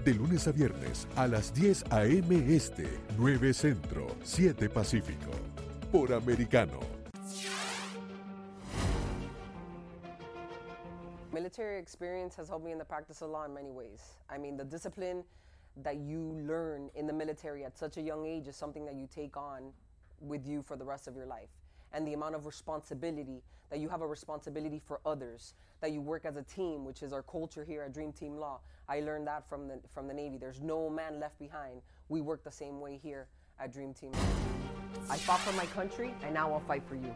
De 0.06 0.14
lunes 0.14 0.48
a 0.48 0.54
viernes 0.54 1.08
a 1.18 1.28
las 1.28 1.54
10 1.54 1.84
a.m. 1.90 2.56
Este, 2.56 2.88
9 3.18 3.54
Centro, 3.54 4.08
7 4.24 4.70
Pacífico. 4.70 5.32
Por 5.92 6.14
Americano. 6.14 6.99
Military 11.32 11.78
experience 11.78 12.36
has 12.36 12.50
helped 12.50 12.66
me 12.66 12.72
in 12.72 12.80
the 12.80 12.86
practice 12.86 13.22
of 13.22 13.30
law 13.30 13.46
in 13.46 13.54
many 13.54 13.70
ways. 13.70 14.16
I 14.32 14.40
mean, 14.40 14.58
the 14.58 14.64
discipline 14.64 15.24
that 15.84 15.98
you 15.98 16.36
learn 16.48 16.90
in 16.96 17.06
the 17.06 17.14
military 17.14 17.64
at 17.64 17.78
such 17.78 17.98
a 17.98 18.02
young 18.02 18.26
age 18.26 18.48
is 18.48 18.56
something 18.56 18.84
that 18.86 18.96
you 18.96 19.08
take 19.14 19.38
on 19.38 19.72
with 20.22 20.48
you 20.48 20.64
for 20.64 20.76
the 20.76 20.84
rest 20.84 21.08
of 21.08 21.16
your 21.16 21.28
life. 21.28 21.50
And 21.94 22.08
the 22.08 22.14
amount 22.14 22.34
of 22.34 22.48
responsibility 22.48 23.44
that 23.70 23.80
you 23.80 23.90
have 23.90 24.02
a 24.02 24.08
responsibility 24.08 24.82
for 24.84 25.02
others, 25.06 25.54
that 25.82 25.92
you 25.92 26.02
work 26.02 26.26
as 26.26 26.36
a 26.36 26.42
team, 26.44 26.84
which 26.84 27.04
is 27.04 27.14
our 27.14 27.22
culture 27.22 27.64
here 27.64 27.84
at 27.84 27.94
Dream 27.94 28.12
Team 28.12 28.38
Law. 28.38 28.60
I 28.88 29.02
learned 29.02 29.28
that 29.28 29.48
from 29.48 29.68
the, 29.68 29.80
from 29.94 30.08
the 30.08 30.14
Navy. 30.16 30.38
There's 30.38 30.62
no 30.62 30.90
man 30.90 31.20
left 31.20 31.38
behind. 31.38 31.84
We 32.10 32.22
work 32.22 32.44
the 32.44 32.52
same 32.52 32.82
way 32.82 33.00
here 33.02 33.28
at 33.60 33.72
Dream 33.72 33.94
Team. 33.94 34.14
I 35.12 35.18
fought 35.18 35.42
for 35.42 35.54
my 35.54 35.68
country, 35.68 36.12
and 36.24 36.34
now 36.34 36.52
I'll 36.52 36.60
fight 36.62 36.82
for 36.88 36.96
you. 36.96 37.16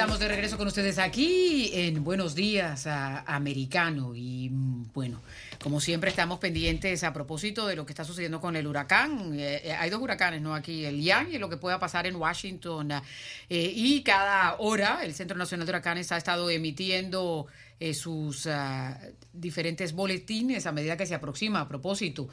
Estamos 0.00 0.18
de 0.18 0.28
regreso 0.28 0.56
con 0.56 0.66
ustedes 0.66 0.98
aquí 0.98 1.72
en 1.74 2.02
Buenos 2.02 2.34
Días 2.34 2.86
Americano 2.86 4.14
y 4.16 4.48
mm, 4.48 4.92
bueno, 4.94 5.20
como 5.62 5.78
siempre 5.78 6.08
estamos 6.08 6.38
pendientes 6.38 7.04
a 7.04 7.12
propósito 7.12 7.66
de 7.66 7.76
lo 7.76 7.84
que 7.84 7.92
está 7.92 8.02
sucediendo 8.02 8.40
con 8.40 8.56
el 8.56 8.66
huracán. 8.66 9.38
Eh, 9.38 9.60
eh, 9.62 9.72
hay 9.72 9.90
dos 9.90 10.00
huracanes, 10.00 10.40
¿no? 10.40 10.54
Aquí 10.54 10.86
el 10.86 11.02
Ian 11.02 11.30
y 11.30 11.36
lo 11.36 11.50
que 11.50 11.58
pueda 11.58 11.78
pasar 11.78 12.06
en 12.06 12.16
Washington. 12.16 12.92
Eh, 12.92 13.02
y 13.50 14.02
cada 14.02 14.56
hora 14.58 15.00
el 15.04 15.12
Centro 15.12 15.36
Nacional 15.36 15.66
de 15.66 15.72
Huracanes 15.72 16.10
ha 16.12 16.16
estado 16.16 16.48
emitiendo 16.48 17.46
sus 17.92 18.46
ah, 18.46 18.98
diferentes 19.34 19.92
boletines 19.92 20.64
a 20.64 20.72
medida 20.72 20.96
que 20.96 21.04
se 21.04 21.14
aproxima 21.14 21.60
a 21.60 21.68
propósito, 21.68 22.28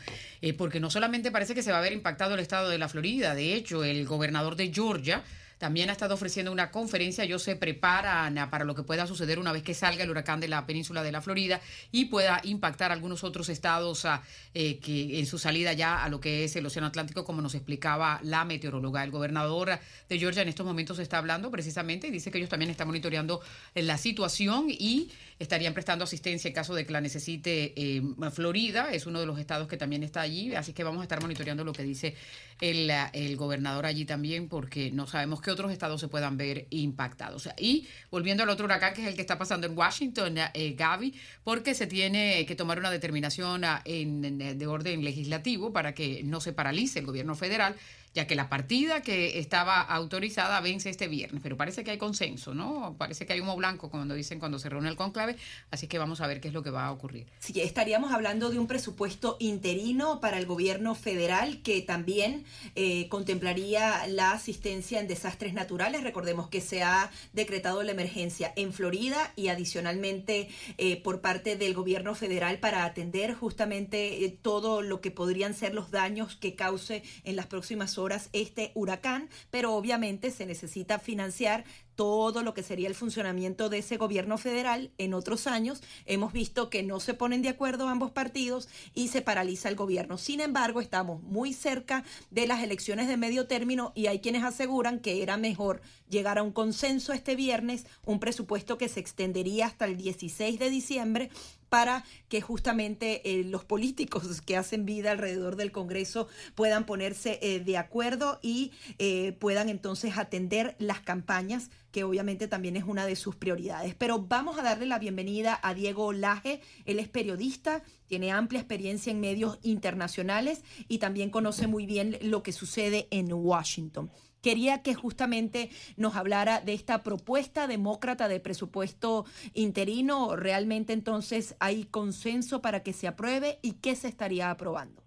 porque 0.57 0.79
no 0.79 0.89
solamente 0.89 1.31
parece 1.31 1.53
que 1.53 1.63
se 1.63 1.71
va 1.71 1.79
a 1.79 1.81
ver 1.81 1.93
impactado 1.93 2.33
el 2.33 2.41
estado 2.41 2.69
de 2.69 2.77
la 2.77 2.89
Florida, 2.89 3.33
de 3.33 3.55
hecho 3.55 3.85
el 3.85 4.05
gobernador 4.05 4.57
de 4.57 4.73
Georgia 4.73 5.23
también 5.57 5.89
ha 5.89 5.93
estado 5.93 6.13
ofreciendo 6.13 6.51
una 6.51 6.71
conferencia. 6.71 7.23
Ellos 7.23 7.43
se 7.43 7.55
preparan 7.55 8.49
para 8.49 8.65
lo 8.65 8.75
que 8.75 8.83
pueda 8.83 9.07
suceder 9.07 9.39
una 9.39 9.51
vez 9.51 9.63
que 9.63 9.73
salga 9.73 10.03
el 10.03 10.09
huracán 10.09 10.39
de 10.39 10.47
la 10.47 10.65
península 10.65 11.03
de 11.03 11.11
la 11.11 11.21
Florida 11.21 11.61
y 11.91 12.05
pueda 12.05 12.41
impactar 12.43 12.91
algunos 12.91 13.23
otros 13.23 13.49
estados 13.49 14.05
ah, 14.05 14.21
eh, 14.53 14.79
que 14.79 15.19
en 15.19 15.25
su 15.25 15.39
salida 15.39 15.73
ya 15.73 16.03
a 16.03 16.09
lo 16.09 16.19
que 16.19 16.43
es 16.43 16.55
el 16.55 16.65
Océano 16.65 16.87
Atlántico, 16.87 17.25
como 17.25 17.41
nos 17.41 17.55
explicaba 17.55 18.19
la 18.23 18.45
meteoróloga. 18.45 19.03
El 19.03 19.11
gobernador 19.11 19.79
de 20.09 20.19
Georgia 20.19 20.41
en 20.41 20.49
estos 20.49 20.65
momentos 20.65 20.99
está 20.99 21.17
hablando 21.17 21.49
precisamente 21.51 22.07
y 22.07 22.11
dice 22.11 22.31
que 22.31 22.37
ellos 22.37 22.49
también 22.49 22.71
están 22.71 22.87
monitoreando 22.87 23.41
eh, 23.73 23.81
la 23.81 23.97
situación 23.97 24.67
y 24.69 25.11
estarían 25.39 25.73
prestando 25.73 26.03
asistencia 26.03 26.47
en 26.47 26.53
caso 26.53 26.73
de 26.73 26.85
que 26.85 26.93
la 26.93 27.01
necesite 27.01 27.73
eh, 27.75 28.01
Florida. 28.31 28.89
Es 28.91 29.05
uno 29.05 29.19
de 29.19 29.25
los 29.25 29.39
estados 29.39 29.67
que 29.67 29.77
también 29.77 30.03
está 30.03 30.21
allí, 30.21 30.55
así 30.55 30.73
que 30.73 30.83
vamos 30.83 31.01
a 31.01 31.03
estar 31.03 31.21
monitoreando 31.21 31.63
lo 31.63 31.73
que 31.73 31.83
dice 31.83 32.15
el, 32.59 32.91
el 33.13 33.37
gobernador 33.37 33.85
allí 33.85 34.05
también 34.05 34.47
porque 34.47 34.91
no 34.91 35.07
sabemos 35.07 35.41
que 35.41 35.51
otros 35.51 35.71
estados 35.71 36.01
se 36.01 36.07
puedan 36.07 36.37
ver 36.37 36.67
impactados. 36.69 37.49
Y 37.57 37.87
volviendo 38.09 38.43
al 38.43 38.49
otro 38.49 38.65
huracán, 38.65 38.93
que 38.93 39.01
es 39.01 39.07
el 39.07 39.15
que 39.15 39.21
está 39.21 39.37
pasando 39.37 39.67
en 39.67 39.77
Washington, 39.77 40.35
eh, 40.53 40.73
Gaby, 40.77 41.13
porque 41.43 41.75
se 41.75 41.87
tiene 41.87 42.45
que 42.45 42.55
tomar 42.55 42.79
una 42.79 42.91
determinación 42.91 43.63
ah, 43.63 43.81
en, 43.85 44.37
de 44.37 44.67
orden 44.67 45.03
legislativo 45.03 45.71
para 45.71 45.93
que 45.93 46.23
no 46.23 46.41
se 46.41 46.53
paralice 46.53 46.99
el 46.99 47.05
gobierno 47.05 47.35
federal 47.35 47.75
ya 48.17 48.25
que 48.25 48.33
la 48.33 48.49
partida 48.49 49.01
que 49.01 49.37
estaba 49.37 49.79
autorizada 49.79 50.59
vence 50.59 50.89
este 50.89 51.07
viernes, 51.07 51.39
pero 51.43 51.55
parece 51.55 51.83
que 51.83 51.91
hay 51.91 51.99
consenso, 51.99 52.55
¿no? 52.55 52.95
Parece 52.97 53.27
que 53.27 53.33
hay 53.33 53.41
humo 53.41 53.55
blanco, 53.55 53.91
cuando 53.91 54.15
dicen 54.15 54.39
cuando 54.39 54.57
se 54.57 54.69
reúne 54.69 54.89
el 54.89 54.95
conclave, 54.95 55.35
así 55.69 55.85
que 55.85 55.99
vamos 55.99 56.19
a 56.19 56.25
ver 56.25 56.41
qué 56.41 56.47
es 56.47 56.53
lo 56.55 56.63
que 56.63 56.71
va 56.71 56.87
a 56.87 56.91
ocurrir. 56.91 57.27
Sí, 57.37 57.61
estaríamos 57.61 58.11
hablando 58.11 58.49
de 58.49 58.57
un 58.57 58.65
presupuesto 58.65 59.37
interino 59.39 60.19
para 60.19 60.39
el 60.39 60.47
gobierno 60.47 60.95
federal 60.95 61.61
que 61.61 61.83
también 61.83 62.43
eh, 62.73 63.07
contemplaría 63.09 64.07
la 64.07 64.31
asistencia 64.31 64.99
en 64.99 65.07
desastres 65.07 65.53
naturales. 65.53 66.03
Recordemos 66.03 66.49
que 66.49 66.59
se 66.59 66.81
ha 66.81 67.11
decretado 67.33 67.83
la 67.83 67.91
emergencia 67.91 68.51
en 68.55 68.73
Florida 68.73 69.31
y 69.35 69.49
adicionalmente 69.49 70.49
eh, 70.79 70.99
por 71.03 71.21
parte 71.21 71.55
del 71.55 71.75
gobierno 71.75 72.15
federal 72.15 72.57
para 72.57 72.83
atender 72.83 73.35
justamente 73.35 74.25
eh, 74.25 74.35
todo 74.41 74.81
lo 74.81 75.01
que 75.01 75.11
podrían 75.11 75.53
ser 75.53 75.75
los 75.75 75.91
daños 75.91 76.35
que 76.35 76.55
cause 76.55 77.03
en 77.23 77.35
las 77.35 77.45
próximas 77.45 77.99
horas 77.99 78.06
este 78.33 78.71
huracán, 78.75 79.29
pero 79.51 79.73
obviamente 79.73 80.31
se 80.31 80.45
necesita 80.45 80.99
financiar 80.99 81.65
todo 81.97 82.43
lo 82.43 82.53
que 82.53 82.61
sería 82.61 82.87
el 82.87 82.93
funcionamiento 82.95 83.69
de 83.69 83.79
ese 83.79 83.97
gobierno 83.97 84.37
federal 84.37 84.91
en 84.99 85.15
otros 85.15 85.47
años. 85.47 85.81
Hemos 86.05 86.31
visto 86.31 86.69
que 86.69 86.83
no 86.83 86.99
se 86.99 87.15
ponen 87.15 87.41
de 87.41 87.49
acuerdo 87.49 87.87
ambos 87.87 88.11
partidos 88.11 88.69
y 88.93 89.07
se 89.07 89.23
paraliza 89.23 89.67
el 89.67 89.75
gobierno. 89.75 90.19
Sin 90.19 90.39
embargo, 90.39 90.79
estamos 90.79 91.23
muy 91.23 91.53
cerca 91.53 92.05
de 92.29 92.45
las 92.45 92.61
elecciones 92.61 93.07
de 93.07 93.17
medio 93.17 93.47
término 93.47 93.93
y 93.95 94.05
hay 94.05 94.19
quienes 94.19 94.43
aseguran 94.43 94.99
que 94.99 95.23
era 95.23 95.37
mejor 95.37 95.81
llegar 96.07 96.37
a 96.37 96.43
un 96.43 96.51
consenso 96.51 97.13
este 97.13 97.35
viernes, 97.35 97.87
un 98.05 98.19
presupuesto 98.19 98.77
que 98.77 98.89
se 98.89 98.99
extendería 98.99 99.65
hasta 99.65 99.85
el 99.85 99.97
16 99.97 100.59
de 100.59 100.69
diciembre 100.69 101.31
para 101.69 102.03
que 102.29 102.41
justamente 102.41 103.21
eh, 103.29 103.43
los 103.43 103.65
políticos 103.65 104.41
que 104.41 104.57
hacen 104.57 104.85
vida 104.85 105.11
alrededor 105.11 105.55
del 105.55 105.71
Congreso 105.71 106.27
puedan 106.55 106.85
ponerse 106.85 107.39
eh, 107.41 107.59
de 107.59 107.77
acuerdo 107.77 108.39
y 108.41 108.71
eh, 108.99 109.33
puedan 109.39 109.69
entonces 109.69 110.17
atender 110.17 110.75
las 110.79 111.01
campañas 111.01 111.69
que 111.91 112.03
obviamente 112.03 112.47
también 112.47 112.77
es 112.77 112.83
una 112.83 113.05
de 113.05 113.15
sus 113.15 113.35
prioridades. 113.35 113.95
Pero 113.95 114.19
vamos 114.19 114.59
a 114.59 114.61
darle 114.61 114.85
la 114.85 114.99
bienvenida 114.99 115.59
a 115.63 115.73
Diego 115.73 116.13
Laje. 116.13 116.61
Él 116.85 116.99
es 116.99 117.07
periodista, 117.07 117.81
tiene 118.07 118.31
amplia 118.31 118.59
experiencia 118.59 119.11
en 119.11 119.19
medios 119.19 119.57
internacionales 119.63 120.63
y 120.87 120.99
también 120.99 121.29
conoce 121.29 121.67
muy 121.67 121.85
bien 121.85 122.17
lo 122.21 122.43
que 122.43 122.51
sucede 122.51 123.07
en 123.09 123.31
Washington 123.33 124.11
quería 124.47 124.81
que 124.81 124.93
justamente 124.93 125.67
nos 125.97 126.15
hablara 126.15 126.61
de 126.61 126.73
esta 126.73 127.03
propuesta 127.03 127.67
demócrata 127.67 128.29
de 128.29 128.39
presupuesto 128.39 129.25
interino. 129.53 130.37
¿Realmente 130.37 130.93
entonces 130.93 131.57
hay 131.59 131.83
consenso 131.83 132.61
para 132.61 132.81
que 132.81 132.93
se 132.93 133.09
apruebe 133.09 133.59
y 133.61 133.81
qué 133.81 133.93
se 133.95 134.07
estaría 134.07 134.49
aprobando? 134.49 135.01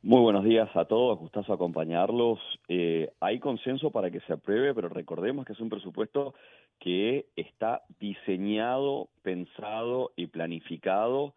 Muy 0.00 0.20
buenos 0.20 0.44
días 0.44 0.68
a 0.76 0.84
todos, 0.84 1.18
gustazo 1.18 1.52
acompañarlos. 1.52 2.38
Eh, 2.68 3.10
hay 3.18 3.40
consenso 3.40 3.90
para 3.90 4.12
que 4.12 4.20
se 4.20 4.34
apruebe, 4.34 4.72
pero 4.74 4.88
recordemos 4.88 5.44
que 5.44 5.52
es 5.52 5.60
un 5.60 5.68
presupuesto 5.68 6.34
que 6.78 7.26
está 7.34 7.82
diseñado, 7.98 9.08
pensado 9.22 10.12
y 10.14 10.28
planificado 10.28 11.34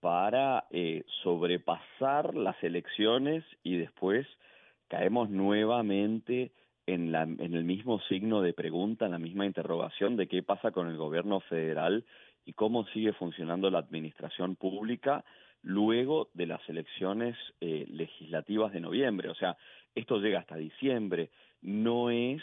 para 0.00 0.64
eh, 0.70 1.04
sobrepasar 1.22 2.34
las 2.34 2.56
elecciones 2.64 3.44
y 3.62 3.76
después 3.76 4.26
caemos 4.92 5.30
nuevamente 5.30 6.52
en, 6.86 7.12
la, 7.12 7.22
en 7.22 7.54
el 7.54 7.64
mismo 7.64 7.98
signo 8.10 8.42
de 8.42 8.52
pregunta, 8.52 9.06
en 9.06 9.12
la 9.12 9.18
misma 9.18 9.46
interrogación 9.46 10.16
de 10.16 10.28
qué 10.28 10.42
pasa 10.42 10.70
con 10.70 10.86
el 10.86 10.98
gobierno 10.98 11.40
federal 11.40 12.04
y 12.44 12.52
cómo 12.52 12.84
sigue 12.88 13.14
funcionando 13.14 13.70
la 13.70 13.78
administración 13.78 14.54
pública 14.54 15.24
luego 15.62 16.28
de 16.34 16.44
las 16.44 16.68
elecciones 16.68 17.38
eh, 17.62 17.86
legislativas 17.88 18.70
de 18.74 18.80
noviembre. 18.80 19.30
O 19.30 19.34
sea, 19.34 19.56
esto 19.94 20.18
llega 20.18 20.40
hasta 20.40 20.56
diciembre, 20.56 21.30
no 21.62 22.10
es 22.10 22.42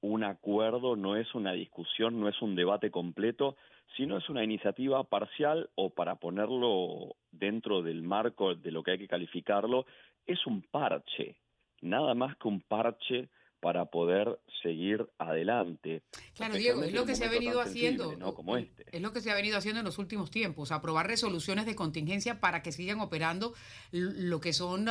un 0.00 0.24
acuerdo, 0.24 0.96
no 0.96 1.16
es 1.16 1.34
una 1.34 1.52
discusión, 1.52 2.18
no 2.18 2.30
es 2.30 2.40
un 2.40 2.54
debate 2.54 2.90
completo, 2.90 3.58
sino 3.94 4.16
es 4.16 4.26
una 4.30 4.42
iniciativa 4.42 5.04
parcial 5.04 5.68
o 5.74 5.90
para 5.90 6.14
ponerlo 6.14 7.16
dentro 7.30 7.82
del 7.82 8.00
marco 8.00 8.54
de 8.54 8.70
lo 8.70 8.82
que 8.82 8.92
hay 8.92 8.98
que 8.98 9.06
calificarlo, 9.06 9.84
es 10.26 10.46
un 10.46 10.62
parche, 10.62 11.36
nada 11.80 12.14
más 12.14 12.36
que 12.36 12.48
un 12.48 12.60
parche 12.60 13.28
para 13.60 13.86
poder 13.86 14.40
seguir 14.62 15.06
adelante. 15.18 16.02
Claro, 16.34 16.54
Diego, 16.54 16.82
es 16.82 16.94
lo 16.94 17.04
que 17.04 17.14
se 17.14 17.26
ha 17.26 17.30
venido 17.30 17.60
haciendo, 17.60 18.18
Como 18.34 18.56
este. 18.56 18.84
es 18.90 19.02
lo 19.02 19.12
que 19.12 19.20
se 19.20 19.30
ha 19.30 19.34
venido 19.34 19.58
haciendo 19.58 19.80
en 19.80 19.84
los 19.84 19.98
últimos 19.98 20.30
tiempos, 20.30 20.72
aprobar 20.72 21.06
resoluciones 21.06 21.66
de 21.66 21.74
contingencia 21.76 22.40
para 22.40 22.62
que 22.62 22.72
sigan 22.72 23.00
operando 23.00 23.54
lo 23.92 24.40
que 24.40 24.54
son 24.54 24.86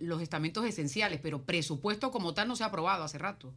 los 0.00 0.22
estamentos 0.22 0.64
esenciales, 0.64 1.20
pero 1.20 1.42
presupuesto 1.42 2.12
como 2.12 2.32
tal 2.32 2.48
no 2.48 2.56
se 2.56 2.62
ha 2.62 2.68
aprobado 2.68 3.02
hace 3.02 3.18
rato. 3.18 3.52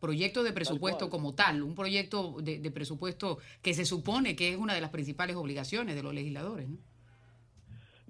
Proyecto 0.00 0.42
de 0.42 0.52
presupuesto 0.52 1.08
como 1.08 1.34
tal, 1.34 1.62
un 1.62 1.74
proyecto 1.74 2.36
de, 2.42 2.70
presupuesto 2.72 3.38
que 3.62 3.72
se 3.72 3.86
supone 3.86 4.36
que 4.36 4.52
es 4.52 4.58
una 4.58 4.74
de 4.74 4.80
las 4.80 4.90
principales 4.90 5.36
obligaciones 5.36 5.94
de 5.94 6.02
los 6.02 6.12
legisladores. 6.12 6.68
¿no? 6.68 6.78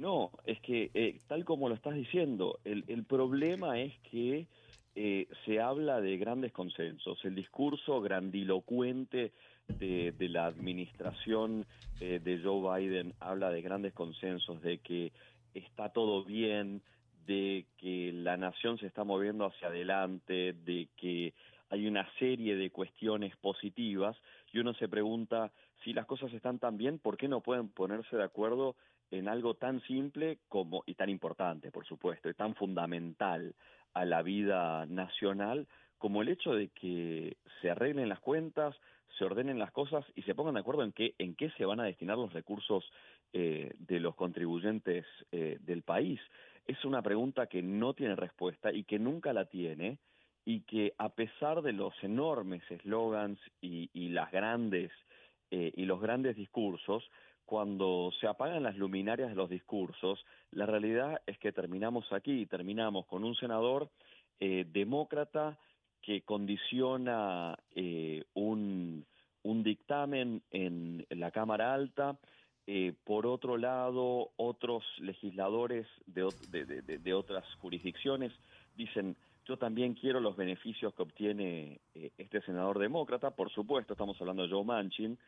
No, 0.03 0.33
es 0.47 0.61
que 0.63 0.91
eh, 0.95 1.21
tal 1.29 1.45
como 1.45 1.69
lo 1.69 1.77
estás 1.77 1.95
diciendo, 1.95 2.59
el, 2.65 2.83
el 2.89 3.05
problema 3.05 3.79
es 3.79 3.97
que 4.11 4.49
eh, 4.97 5.29
se 5.45 5.61
habla 5.61 6.01
de 6.01 6.17
grandes 6.17 6.51
consensos. 6.51 7.25
El 7.25 7.37
discurso 7.37 8.01
grandilocuente 8.01 9.31
de, 9.69 10.13
la 10.29 10.47
administración 10.47 11.67
eh, 12.01 12.19
de 12.21 12.41
Joe 12.43 12.81
Biden 12.81 13.15
habla 13.21 13.51
de 13.51 13.63
grandes 13.63 13.93
consensos, 13.93 14.61
de 14.61 14.79
que 14.79 15.13
está 15.55 15.91
todo 15.91 16.25
bien, 16.25 16.83
de 17.25 17.67
que 17.79 18.11
la 18.13 18.37
nación 18.37 18.79
se 18.79 18.89
está 18.89 19.05
moviendo 19.05 19.47
hacia 19.47 19.69
adelante, 19.69 20.53
de 20.53 20.89
que 20.97 21.33
hay 21.71 21.87
una 21.87 22.13
serie 22.19 22.57
de 22.57 22.71
cuestiones 22.71 23.37
positivas 23.37 24.17
y 24.53 24.59
uno 24.59 24.75
se 24.75 24.89
pregunta 24.89 25.53
si 25.85 25.93
las 25.93 26.07
cosas 26.07 26.33
están 26.33 26.59
tan 26.59 26.77
bien, 26.77 26.99
¿por 26.99 27.17
qué 27.17 27.29
no 27.29 27.41
pueden 27.41 27.69
ponerse 27.69 28.17
de 28.17 28.25
acuerdo 28.25 28.75
en 29.13 29.29
algo 29.29 29.55
tan 29.55 29.81
simple 29.83 30.39
como 30.49 30.83
y 30.87 30.95
tan 30.95 31.11
importante, 31.11 31.71
por 31.71 31.87
supuesto, 31.87 32.29
y 32.29 32.35
tan 32.35 32.55
fundamental 32.55 33.55
a 33.95 34.05
la 34.05 34.23
vida 34.23 34.87
nacional 34.87 35.69
como 35.99 36.23
el 36.23 36.31
hecho 36.31 36.55
de 36.55 36.69
que 36.71 37.37
se 37.61 37.71
arreglen 37.71 38.09
las 38.09 38.19
cuentas, 38.19 38.75
se 39.17 39.25
ordenen 39.25 39.59
las 39.59 39.71
cosas 39.71 40.05
y 40.17 40.23
se 40.23 40.35
pongan 40.35 40.55
de 40.55 40.61
acuerdo 40.61 40.83
en 40.83 40.93
qué, 40.93 41.15
en 41.19 41.37
qué 41.37 41.51
se 41.51 41.65
van 41.65 41.79
a 41.79 41.85
destinar 41.85 42.17
los 42.17 42.33
recursos 42.33 42.91
eh, 43.33 43.73
de 43.79 44.01
los 44.01 44.17
contribuyentes 44.17 45.07
eh, 45.31 45.59
del 45.61 45.83
país. 45.83 46.21
Es 46.67 46.85
una 46.85 47.03
pregunta 47.03 47.47
que 47.47 47.63
no 47.63 47.95
tiene 47.95 48.17
respuesta 48.17 48.73
y 48.73 48.85
que 48.85 48.99
nunca 48.99 49.33
la 49.33 49.45
tiene 49.45 49.99
y 50.45 50.63
que 50.63 50.95
a 50.99 51.11
pesar 51.11 51.63
de 51.63 51.73
los 51.73 51.95
enormes 52.03 52.69
eslogans 52.71 53.39
y, 53.61 53.89
las 54.09 54.33
grandes 54.33 54.91
eh, 55.51 55.73
y 55.77 55.85
los 55.85 56.01
grandes 56.01 56.35
discursos, 56.35 57.09
cuando 57.53 58.11
se 58.19 58.27
apagan 58.27 58.63
las 58.63 58.79
luminarias 58.79 59.29
de 59.29 59.35
los 59.35 59.51
discursos, 59.51 60.25
la 60.53 60.65
realidad 60.65 61.21
es 61.27 61.37
que 61.37 61.53
terminamos 61.53 62.11
aquí, 62.11 62.47
terminamos 62.47 63.05
con 63.05 63.25
un 63.25 63.35
senador 63.35 63.91
eh, 64.41 64.65
demócrata 64.73 65.59
que 66.01 66.23
condiciona 66.23 67.59
eh, 67.75 68.25
un, 68.33 69.05
dictamen 69.45 70.41
en 70.51 71.05
la 71.11 71.31
Cámara 71.31 71.75
Alta, 71.75 72.17
eh, 72.67 72.95
por 73.05 73.27
otro 73.27 73.59
lado, 73.59 74.31
otros 74.37 74.83
legisladores 75.01 75.87
de, 76.07 77.13
otras 77.13 77.45
jurisdicciones 77.57 78.33
dicen, 78.75 79.15
yo 79.45 79.59
también 79.59 79.93
quiero 79.93 80.21
los 80.21 80.39
beneficios 80.39 80.95
que 80.95 81.03
obtiene 81.03 81.83
este 82.17 82.41
senador 82.41 82.79
demócrata, 82.79 83.33
por 83.33 83.51
supuesto, 83.51 83.93
estamos 83.93 84.19
hablando 84.23 84.45
de 84.45 84.49
Joe 84.49 84.65
Manchin, 84.65 85.19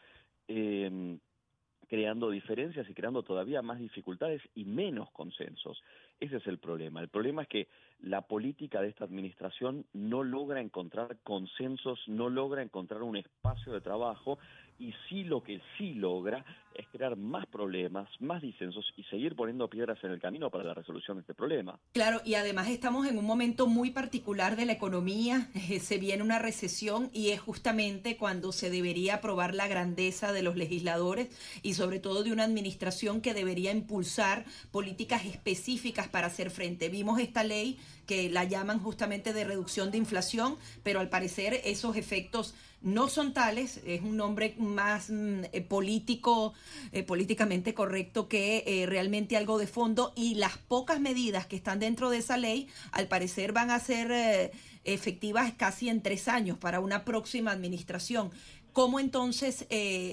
creando 1.95 2.29
diferencias 2.29 2.91
y 2.91 2.93
creando 2.93 3.23
todavía 3.23 3.63
más 3.63 3.79
dificultades 3.79 4.43
y 4.57 4.65
menos 4.65 5.13
consensos. 5.13 5.81
Ese 6.19 6.39
es 6.39 6.47
el 6.49 6.59
problema. 6.59 7.01
El 7.01 7.09
problema 7.09 7.43
es 7.43 7.49
que 7.49 7.69
la 8.01 8.23
política 8.23 8.83
de 8.83 8.89
esta 8.89 9.05
administración 9.05 9.87
no 9.93 10.25
logra 10.25 10.61
encontrar 10.61 11.19
consensos, 11.23 12.01
no 12.09 12.31
logra 12.31 12.63
encontrar 12.63 13.05
un 13.05 13.17
espacio 13.17 13.73
de 13.73 13.81
trabajo 13.81 14.41
y 14.79 14.93
sí 15.09 15.25
lo 15.25 15.43
que 15.43 15.61
sí 15.79 15.95
logra 15.95 16.45
es 16.75 16.87
crear 16.89 17.17
más 17.17 17.47
problemas, 17.47 18.09
más 18.21 18.43
disensos 18.43 18.85
y 18.97 19.05
seguir 19.05 19.37
poniendo 19.37 19.69
piedras 19.69 19.99
en 20.03 20.11
el 20.11 20.21
camino 20.21 20.51
para 20.51 20.65
la 20.65 20.75
resolución 20.75 21.17
de 21.17 21.21
este 21.21 21.35
problema. 21.35 21.79
Claro, 21.93 22.21
y 22.25 22.35
además 22.35 22.69
estamos 22.69 23.07
en 23.07 23.17
un 23.17 23.25
momento 23.25 23.67
muy 23.67 23.91
particular 23.91 24.57
de 24.57 24.67
la 24.67 24.73
economía, 24.73 25.49
eh, 25.55 25.79
se 25.79 25.99
viene 25.99 26.23
una 26.23 26.39
recesión 26.39 27.11
y 27.13 27.31
es 27.31 27.41
justamente 27.41 28.17
cuando 28.17 28.53
se 28.53 28.71
debería 28.71 29.17
aprobar 29.17 29.55
la 29.55 29.69
grandeza 29.69 30.33
de 30.33 30.43
los 30.43 30.57
legisladores 30.57 31.29
y 31.63 31.75
sobre 31.75 32.01
todo 32.01 32.25
de 32.25 32.33
una 32.33 32.45
administración 32.45 33.21
que 33.21 33.35
debería 33.35 33.71
impulsar 33.71 34.45
políticas 34.73 35.25
específicas 35.27 36.09
para 36.09 36.27
hacer 36.27 36.51
frente. 36.51 36.89
Vimos 36.89 37.21
esta 37.21 37.45
ley 37.45 37.79
que 38.07 38.29
la 38.29 38.45
llaman 38.45 38.81
justamente 38.81 39.33
de 39.33 39.45
reducción 39.45 39.91
de 39.91 39.99
inflación, 39.99 40.57
pero 40.83 41.01
al 41.01 41.09
parecer 41.09 41.61
esos 41.65 41.97
efectos 41.97 42.55
no 42.85 43.09
son 43.09 43.33
tales, 43.33 43.81
es 43.87 44.03
un 44.03 44.17
nombre 44.17 44.55
más 44.59 45.09
mm, 45.09 45.45
eh, 45.53 45.61
político, 45.63 46.53
eh, 46.93 47.03
políticamente 47.03 47.75
correcto 47.75 48.29
que 48.29 48.63
eh, 48.67 48.87
realmente 48.87 49.37
algo 49.37 49.59
de 49.59 49.67
fondo 49.67 50.13
y 50.15 50.35
las 50.35 50.59
pocas 50.59 51.01
medidas 51.01 51.47
que 51.47 51.57
están 51.57 51.81
dentro 51.81 52.11
de 52.11 52.19
esa 52.19 52.37
ley 52.37 52.69
al 52.93 53.09
parecer 53.09 53.53
van 53.53 53.71
a 53.71 53.81
ser 53.81 54.53
efectivas 54.85 55.53
casi 55.57 55.89
en 55.89 56.03
tres 56.03 56.29
años 56.29 56.59
para 56.59 56.81
una 56.81 57.05
próxima 57.05 57.53
administración. 57.53 58.31
¿Cómo 58.73 59.01
entonces 59.01 59.67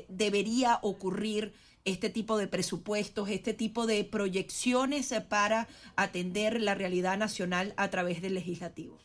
debería 0.08 0.80
ocurrir? 0.82 1.54
este 1.84 2.12
tipo 2.12 2.38
de 2.38 2.48
presupuestos, 2.48 3.28
este 3.30 3.56
tipo 3.56 3.88
de 3.88 4.04
proyecciones 4.04 5.16
para 5.28 5.68
atender 5.96 6.62
la 6.62 6.76
realidad 6.76 7.18
nacional 7.18 7.74
a 7.76 7.90
través 7.90 8.22
del 8.22 8.36
legislativo 8.36 9.00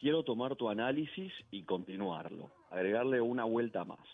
quiero 0.00 0.22
tomar 0.22 0.56
tu 0.56 0.68
análisis 0.68 1.32
y 1.50 1.62
continuarlo, 1.64 2.50
agregarle 2.70 3.20
una 3.20 3.44
vuelta 3.44 3.84
más. 3.84 4.06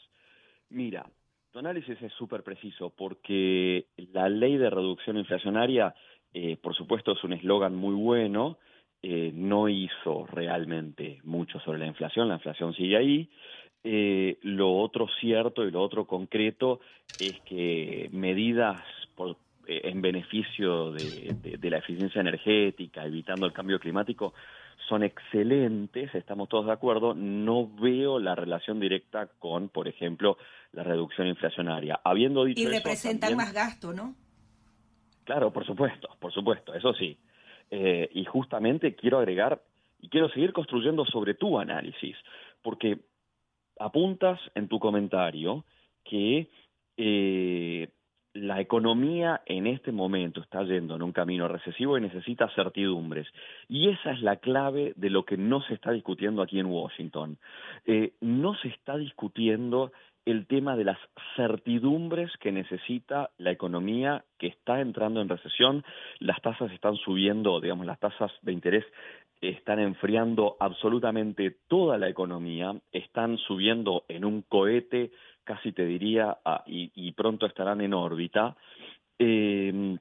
Mira, 0.70 1.06
tu 1.52 1.58
análisis 1.58 2.00
es 2.02 2.12
súper 2.14 2.42
preciso 2.42 2.90
porque 2.90 3.86
la 4.12 4.28
ley 4.28 4.56
de 4.56 4.70
reducción 4.70 5.16
inflacionaria, 5.16 5.94
eh, 6.32 6.56
por 6.56 6.74
supuesto, 6.74 7.12
es 7.12 7.22
un 7.22 7.32
eslogan 7.32 7.76
muy 7.76 7.94
bueno, 7.94 8.58
eh, 9.02 9.30
no 9.34 9.68
hizo 9.68 10.26
realmente 10.26 11.20
mucho 11.24 11.60
sobre 11.60 11.78
la 11.78 11.86
inflación, 11.86 12.28
la 12.28 12.34
inflación 12.34 12.74
sigue 12.74 12.96
ahí. 12.96 13.28
Eh, 13.84 14.38
lo 14.42 14.74
otro 14.78 15.06
cierto 15.20 15.64
y 15.64 15.70
lo 15.70 15.82
otro 15.82 16.06
concreto 16.06 16.80
es 17.18 17.38
que 17.42 18.08
medidas 18.12 18.82
en 19.66 20.02
beneficio 20.02 20.90
de 20.90 21.70
la 21.70 21.78
eficiencia 21.78 22.20
energética, 22.20 23.04
evitando 23.06 23.46
el 23.46 23.52
cambio 23.52 23.78
climático, 23.78 24.34
son 24.88 25.02
excelentes, 25.02 26.14
estamos 26.14 26.48
todos 26.48 26.66
de 26.66 26.72
acuerdo, 26.72 27.14
no 27.14 27.68
veo 27.80 28.18
la 28.18 28.34
relación 28.34 28.80
directa 28.80 29.28
con, 29.38 29.68
por 29.68 29.88
ejemplo, 29.88 30.36
la 30.72 30.82
reducción 30.82 31.26
inflacionaria. 31.26 32.00
Habiendo 32.04 32.44
dicho 32.44 32.60
y 32.60 32.66
representan 32.66 33.36
más 33.36 33.52
gasto, 33.52 33.92
¿no? 33.92 34.14
Claro, 35.24 35.52
por 35.52 35.64
supuesto, 35.66 36.08
por 36.20 36.32
supuesto, 36.32 36.74
eso 36.74 36.92
sí. 36.94 37.16
Eh, 37.70 38.10
y 38.12 38.24
justamente 38.24 38.94
quiero 38.94 39.18
agregar 39.18 39.62
y 40.00 40.08
quiero 40.08 40.28
seguir 40.28 40.52
construyendo 40.52 41.06
sobre 41.06 41.34
tu 41.34 41.58
análisis, 41.58 42.16
porque 42.62 42.98
apuntas 43.78 44.38
en 44.54 44.68
tu 44.68 44.78
comentario 44.78 45.64
que 46.04 46.50
eh, 46.96 47.88
la 48.34 48.60
economía 48.60 49.42
en 49.46 49.66
este 49.68 49.92
momento 49.92 50.40
está 50.40 50.62
yendo 50.64 50.96
en 50.96 51.02
un 51.02 51.12
camino 51.12 51.46
recesivo 51.46 51.96
y 51.96 52.00
necesita 52.00 52.48
certidumbres. 52.54 53.28
Y 53.68 53.88
esa 53.88 54.10
es 54.10 54.20
la 54.20 54.36
clave 54.36 54.92
de 54.96 55.08
lo 55.08 55.24
que 55.24 55.36
no 55.36 55.62
se 55.62 55.74
está 55.74 55.92
discutiendo 55.92 56.42
aquí 56.42 56.58
en 56.58 56.66
Washington. 56.66 57.38
Eh, 57.86 58.12
no 58.20 58.54
se 58.56 58.68
está 58.68 58.96
discutiendo 58.96 59.92
el 60.26 60.46
tema 60.46 60.74
de 60.74 60.84
las 60.84 60.98
certidumbres 61.36 62.32
que 62.40 62.50
necesita 62.50 63.30
la 63.38 63.52
economía 63.52 64.24
que 64.38 64.48
está 64.48 64.80
entrando 64.80 65.20
en 65.20 65.28
recesión. 65.28 65.84
Las 66.18 66.40
tasas 66.42 66.72
están 66.72 66.96
subiendo, 66.96 67.60
digamos, 67.60 67.86
las 67.86 68.00
tasas 68.00 68.32
de 68.42 68.52
interés 68.52 68.84
están 69.48 69.78
enfriando 69.78 70.56
absolutamente 70.58 71.56
toda 71.68 71.98
la 71.98 72.08
economía, 72.08 72.74
están 72.92 73.38
subiendo 73.38 74.04
en 74.08 74.24
un 74.24 74.42
cohete 74.42 75.10
casi 75.44 75.72
te 75.72 75.84
diría, 75.84 76.38
y, 76.66 77.12
pronto 77.12 77.46
estarán 77.46 77.80
en 77.80 77.94
órbita. 77.94 78.56
Em, 79.18 79.98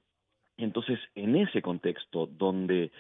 entonces, 0.58 1.00
en 1.16 1.36
ese 1.36 1.62
contexto 1.62 2.28
donde 2.28 2.92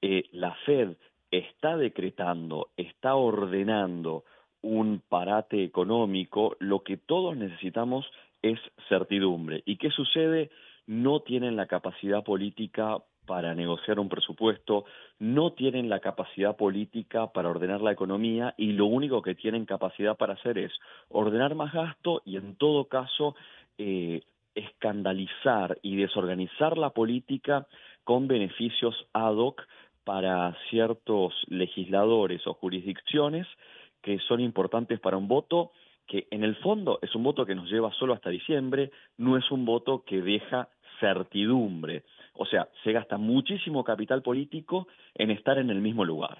eh, 0.00 0.24
la 0.32 0.54
Fed 0.66 0.96
está 1.30 1.76
decretando, 1.76 2.70
está 2.76 3.14
ordenando 3.14 4.24
un 4.60 5.02
parate 5.08 5.64
económico, 5.64 6.56
lo 6.60 6.82
que 6.82 6.96
todos 6.96 7.36
necesitamos 7.36 8.06
es 8.42 8.58
certidumbre. 8.88 9.62
¿Y 9.64 9.76
qué 9.76 9.90
sucede? 9.90 10.50
No 10.86 11.20
tienen 11.20 11.56
la 11.56 11.66
capacidad 11.66 12.22
política 12.24 12.98
para 13.26 13.54
negociar 13.54 13.98
un 14.00 14.08
presupuesto, 14.08 14.84
no 15.18 15.52
tienen 15.52 15.88
la 15.88 16.00
capacidad 16.00 16.56
política 16.56 17.28
para 17.28 17.48
ordenar 17.48 17.80
la 17.80 17.92
economía 17.92 18.54
y 18.56 18.72
lo 18.72 18.86
único 18.86 19.22
que 19.22 19.34
tienen 19.34 19.64
capacidad 19.64 20.16
para 20.16 20.34
hacer 20.34 20.58
es 20.58 20.72
ordenar 21.08 21.54
más 21.54 21.72
gasto 21.72 22.22
y 22.24 22.36
en 22.36 22.56
todo 22.56 22.86
caso 22.86 23.34
eh, 23.78 24.22
escandalizar 24.54 25.78
y 25.82 25.96
desorganizar 25.96 26.76
la 26.76 26.90
política 26.90 27.66
con 28.04 28.26
beneficios 28.26 29.06
ad 29.12 29.36
hoc 29.36 29.62
para 30.04 30.56
ciertos 30.68 31.32
legisladores 31.46 32.46
o 32.46 32.54
jurisdicciones 32.54 33.46
que 34.02 34.18
son 34.18 34.40
importantes 34.40 34.98
para 34.98 35.16
un 35.16 35.28
voto 35.28 35.70
que 36.06 36.26
en 36.30 36.42
el 36.42 36.56
fondo 36.56 36.98
es 37.00 37.14
un 37.14 37.22
voto 37.22 37.46
que 37.46 37.54
nos 37.54 37.70
lleva 37.70 37.92
solo 37.92 38.12
hasta 38.12 38.30
diciembre, 38.30 38.90
no 39.16 39.36
es 39.36 39.50
un 39.50 39.64
voto 39.64 40.02
que 40.04 40.20
deja 40.20 40.68
certidumbre. 40.98 42.02
O 42.34 42.46
sea, 42.46 42.68
se 42.82 42.92
gasta 42.92 43.18
muchísimo 43.18 43.84
capital 43.84 44.22
político 44.22 44.88
en 45.14 45.30
estar 45.30 45.58
en 45.58 45.70
el 45.70 45.80
mismo 45.80 46.04
lugar. 46.04 46.38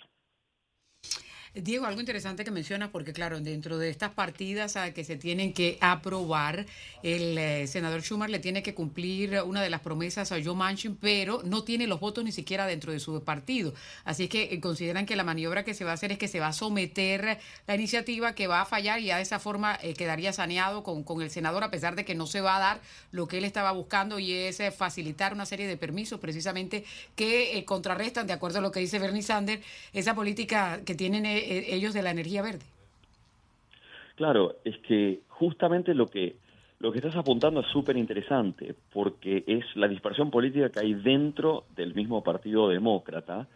Diego, 1.55 1.85
algo 1.85 2.01
interesante 2.01 2.45
que 2.45 2.51
mencionas, 2.51 2.89
porque 2.89 3.13
claro, 3.13 3.39
dentro 3.39 3.77
de 3.77 3.91
estas 3.91 4.11
partidas 4.13 4.77
a 4.77 4.95
que 4.95 5.05
se 5.05 5.17
tienen 5.17 5.53
que 5.53 5.77
aprobar, 5.83 6.65
el 7.03 7.37
eh, 7.37 7.67
senador 7.67 8.01
Schumer 8.01 8.31
le 8.31 8.39
tiene 8.39 8.63
que 8.63 8.73
cumplir 8.73 9.39
una 9.45 9.61
de 9.61 9.69
las 9.69 9.83
promesas 9.83 10.33
a 10.33 10.43
Joe 10.43 10.55
Manchin, 10.55 10.97
pero 10.97 11.43
no 11.45 11.63
tiene 11.63 11.87
los 11.87 12.01
votos 12.01 12.25
ni 12.25 12.33
siquiera 12.33 12.67
dentro 12.67 12.91
de 12.91 13.01
su 13.01 13.23
partido. 13.23 13.75
Así 14.05 14.29
que 14.29 14.45
eh, 14.45 14.61
consideran 14.61 15.05
que 15.05 15.15
la 15.15 15.25
maniobra 15.25 15.63
que 15.63 15.75
se 15.75 15.85
va 15.85 15.91
a 15.91 15.95
hacer 15.95 16.11
es 16.13 16.17
que 16.17 16.27
se 16.27 16.41
va 16.41 16.47
a 16.47 16.53
someter 16.55 17.39
la 17.67 17.75
iniciativa 17.75 18.35
que 18.35 18.47
va 18.47 18.63
a 18.63 18.65
fallar 18.65 19.01
y 19.01 19.07
ya 19.07 19.17
de 19.17 19.23
esa 19.23 19.39
forma 19.39 19.79
eh, 19.83 19.93
quedaría 19.93 20.33
saneado 20.33 20.83
con, 20.83 21.05
con, 21.05 21.21
el 21.21 21.31
senador, 21.31 21.65
a 21.65 21.71
pesar 21.71 21.97
de 21.97 22.07
que 22.07 22.15
no 22.15 22.27
se 22.27 22.41
va 22.41 22.57
a 22.57 22.61
dar 22.61 22.81
lo 23.11 23.29
que 23.29 23.37
él 23.37 23.45
estaba 23.45 23.73
buscando 23.73 24.19
y 24.19 24.33
es 24.33 24.63
facilitar 24.75 25.35
una 25.35 25.45
serie 25.45 25.67
de 25.67 25.77
permisos 25.77 26.19
precisamente 26.19 26.85
que 27.15 27.63
contrarrestan, 27.67 28.27
de 28.27 28.33
acuerdo 28.33 28.61
a 28.61 28.63
lo 28.63 28.73
que 28.73 28.81
dice 28.81 28.99
Bernie 28.99 29.23
Sanders, 29.23 29.63
esa 29.93 30.15
política 30.15 30.81
que 30.87 30.95
tienen 30.95 31.27
eh, 31.43 31.75
ellos 31.75 31.95
de 31.95 32.03
la 32.03 32.11
energía 32.11 32.43
verde. 32.43 32.65
Claro, 34.17 34.57
es 34.65 34.77
que 34.79 35.21
justamente 35.29 35.95
lo 35.95 36.07
que 36.07 36.37
lo 36.83 36.91
que 36.91 36.99
estás 36.99 37.15
apuntando 37.15 37.61
es 37.61 37.69
súper 37.69 37.97
interesante, 37.97 38.75
porque 38.93 39.45
es 39.47 39.65
la 39.77 39.87
dispersión 39.87 40.33
política 40.33 40.69
que 40.69 40.81
hay 40.81 40.95
dentro 40.95 41.65
del 41.77 41.95
mismo 41.95 42.25
Partido 42.25 42.69
Demócrata, 42.69 43.47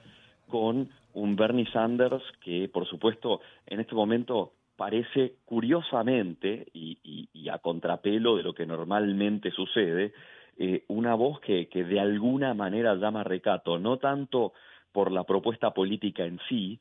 con 0.47 0.89
un 1.13 1.35
Bernie 1.35 1.67
Sanders 1.73 2.23
que, 2.41 2.69
por 2.73 2.87
supuesto, 2.87 3.41
en 3.67 3.81
este 3.81 3.97
momento 3.97 4.53
parece 4.77 5.35
curiosamente, 5.45 6.69
y, 6.73 7.49
a 7.51 7.59
contrapelo 7.59 8.37
de 8.37 8.45
lo 8.45 8.55
que 8.55 8.65
normalmente 8.65 9.51
sucede, 9.51 10.13
eh, 10.57 10.85
una 10.87 11.15
voz 11.15 11.41
que, 11.41 11.67
que 11.67 11.83
de 11.83 11.99
alguna 11.99 12.55
manera 12.55 12.95
llama 12.95 13.25
recato, 13.25 13.79
no 13.79 13.97
tanto 13.97 14.53
por 14.93 15.11
la 15.11 15.25
propuesta 15.25 15.73
política 15.73 16.25
en 16.25 16.39
sí, 16.49 16.79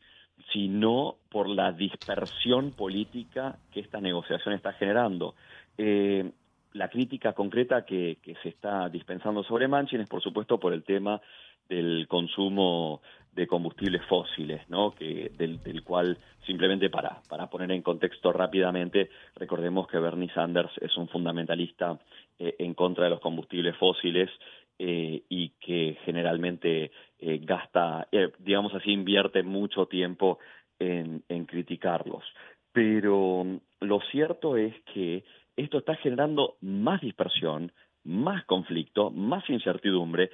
sino 0.51 1.15
por 1.29 1.49
la 1.49 1.71
dispersión 1.71 2.71
política 2.71 3.57
que 3.71 3.79
esta 3.81 3.99
negociación 3.99 4.53
está 4.53 4.73
generando. 4.73 5.35
Eh, 5.77 6.31
la 6.73 6.89
crítica 6.89 7.33
concreta 7.33 7.85
que, 7.85 8.17
se 8.43 8.49
está 8.49 8.89
dispensando 8.89 9.43
sobre 9.43 9.67
Manchin 9.67 10.01
es, 10.01 10.09
por 10.09 10.21
supuesto, 10.21 10.59
por 10.59 10.73
el 10.73 10.83
tema 10.83 11.21
del 11.69 12.05
consumo 12.07 13.01
de 13.33 13.47
combustibles 13.47 14.01
fósiles, 14.05 14.61
¿no? 14.69 14.91
que, 14.93 15.31
del, 15.37 15.83
cual, 15.83 16.17
simplemente 16.45 16.89
para, 16.89 17.21
para 17.27 17.49
poner 17.49 17.71
en 17.71 17.81
contexto 17.81 18.31
rápidamente, 18.31 19.09
recordemos 19.35 19.87
que 19.87 19.99
Bernie 19.99 20.31
Sanders 20.33 20.71
es 20.79 20.95
un 20.97 21.07
fundamentalista 21.07 21.97
eh, 22.39 22.55
en 22.59 22.73
contra 22.73 23.05
de 23.05 23.09
los 23.09 23.19
combustibles 23.19 23.75
fósiles 23.77 24.29
eh, 24.77 25.23
y 25.29 25.49
que 25.61 25.97
generalmente 26.03 26.91
eh, 27.19 27.39
gasta, 27.43 28.07
eh, 28.11 28.31
digamos 28.39 28.73
así, 28.73 28.91
invierte 28.91 29.41
mucho 29.41 29.85
tiempo 29.85 30.39
en, 30.79 31.23
criticarlos. 31.45 32.25
Pero 32.73 33.43
mm, 33.45 33.57
lo 33.81 34.01
cierto 34.11 34.57
es 34.57 34.73
que 34.93 35.23
esto 35.55 35.77
está 35.77 35.95
generando 35.95 36.57
más 36.59 36.99
dispersión, 36.99 37.71
más 38.03 38.43
conflicto, 38.45 39.11
más 39.11 39.49
incertidumbre, 39.49 40.29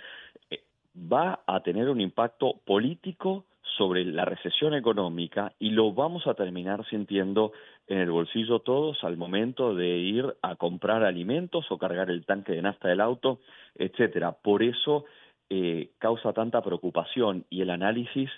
va 0.95 1.41
a 1.45 1.61
tener 1.61 1.87
un 1.87 2.01
impacto 2.01 2.61
político 2.65 3.45
sobre 3.77 4.05
la 4.05 4.25
recesión 4.25 4.73
económica 4.73 5.53
y 5.59 5.71
lo 5.71 5.93
vamos 5.93 6.27
a 6.27 6.33
terminar 6.33 6.85
sintiendo 6.89 7.51
en 7.87 7.99
el 7.99 8.11
bolsillo 8.11 8.59
todos 8.59 9.03
al 9.03 9.17
momento 9.17 9.75
de 9.75 9.97
ir 9.97 10.35
a 10.41 10.55
comprar 10.55 11.03
alimentos 11.03 11.65
o 11.71 11.77
cargar 11.77 12.09
el 12.09 12.25
tanque 12.25 12.53
de 12.53 12.61
nafta 12.61 12.89
del 12.89 13.01
auto, 13.01 13.39
etcétera. 13.75 14.31
Por 14.31 14.63
eso 14.63 15.05
eh, 15.49 15.91
causa 15.97 16.33
tanta 16.33 16.61
preocupación 16.61 17.45
y 17.49 17.61
el 17.61 17.69
análisis 17.69 18.29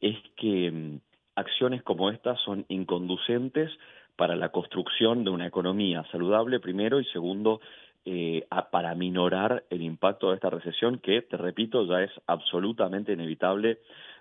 es 0.00 0.16
que 0.36 0.70
mm, 0.70 1.00
acciones 1.36 1.82
como 1.82 2.10
estas 2.10 2.40
son 2.40 2.64
inconducentes 2.68 3.70
para 4.16 4.36
la 4.36 4.50
construcción 4.50 5.24
de 5.24 5.30
una 5.30 5.46
economía 5.46 6.04
saludable 6.10 6.60
primero 6.60 7.00
y 7.00 7.04
segundo 7.06 7.60
eh, 8.04 8.46
para 8.70 8.94
minorar 8.94 9.64
el 9.70 9.82
impacto 9.82 10.30
de 10.30 10.36
esta 10.36 10.50
recesión 10.50 10.98
que, 10.98 11.22
te 11.22 11.36
repito, 11.36 11.86
ya 11.86 12.02
es 12.02 12.10
absolutamente 12.26 13.12
inevitable 13.12 13.80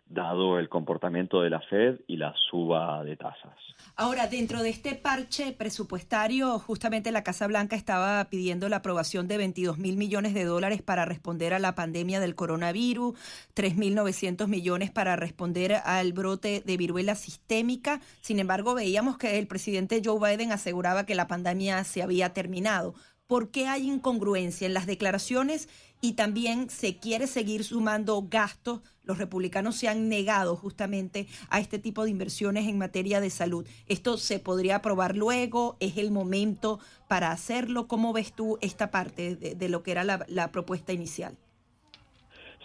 dado 0.09 0.59
el 0.59 0.69
comportamiento 0.69 1.41
de 1.41 1.49
la 1.49 1.61
Fed 1.61 1.99
y 2.07 2.17
la 2.17 2.33
suba 2.49 3.03
de 3.03 3.17
tasas. 3.17 3.55
Ahora, 3.95 4.27
dentro 4.27 4.61
de 4.61 4.69
este 4.69 4.95
parche 4.95 5.53
presupuestario, 5.53 6.59
justamente 6.59 7.11
la 7.11 7.23
Casa 7.23 7.47
Blanca 7.47 7.75
estaba 7.75 8.23
pidiendo 8.25 8.69
la 8.69 8.77
aprobación 8.77 9.27
de 9.27 9.37
22 9.37 9.77
mil 9.77 9.97
millones 9.97 10.33
de 10.33 10.45
dólares 10.45 10.81
para 10.81 11.05
responder 11.05 11.53
a 11.53 11.59
la 11.59 11.75
pandemia 11.75 12.19
del 12.19 12.35
coronavirus, 12.35 13.17
3.900 13.55 14.47
millones 14.47 14.91
para 14.91 15.15
responder 15.15 15.73
al 15.73 16.13
brote 16.13 16.61
de 16.65 16.77
viruela 16.77 17.15
sistémica. 17.15 18.01
Sin 18.21 18.39
embargo, 18.39 18.75
veíamos 18.75 19.17
que 19.17 19.39
el 19.39 19.47
presidente 19.47 20.01
Joe 20.03 20.19
Biden 20.19 20.51
aseguraba 20.51 21.05
que 21.05 21.15
la 21.15 21.27
pandemia 21.27 21.83
se 21.83 22.03
había 22.03 22.33
terminado. 22.33 22.93
¿Por 23.27 23.51
qué 23.51 23.67
hay 23.67 23.87
incongruencia 23.87 24.67
en 24.67 24.73
las 24.73 24.85
declaraciones 24.85 25.67
y 26.01 26.13
también 26.13 26.69
se 26.69 26.97
quiere 26.97 27.27
seguir 27.27 27.63
sumando 27.63 28.23
gastos. 28.29 28.81
Los 29.03 29.17
republicanos 29.17 29.75
se 29.75 29.87
han 29.87 30.09
negado 30.09 30.55
justamente 30.55 31.27
a 31.49 31.59
este 31.59 31.79
tipo 31.79 32.03
de 32.03 32.11
inversiones 32.11 32.67
en 32.67 32.77
materia 32.77 33.19
de 33.21 33.29
salud. 33.29 33.65
¿Esto 33.87 34.17
se 34.17 34.39
podría 34.39 34.77
aprobar 34.77 35.15
luego? 35.15 35.77
¿Es 35.79 35.97
el 35.97 36.11
momento 36.11 36.79
para 37.07 37.31
hacerlo? 37.31 37.87
¿Cómo 37.87 38.13
ves 38.13 38.33
tú 38.33 38.57
esta 38.61 38.91
parte 38.91 39.35
de, 39.35 39.69
lo 39.69 39.81
que 39.81 39.91
era 39.91 40.03
la, 40.03 40.51
propuesta 40.51 40.93
inicial? 40.93 41.35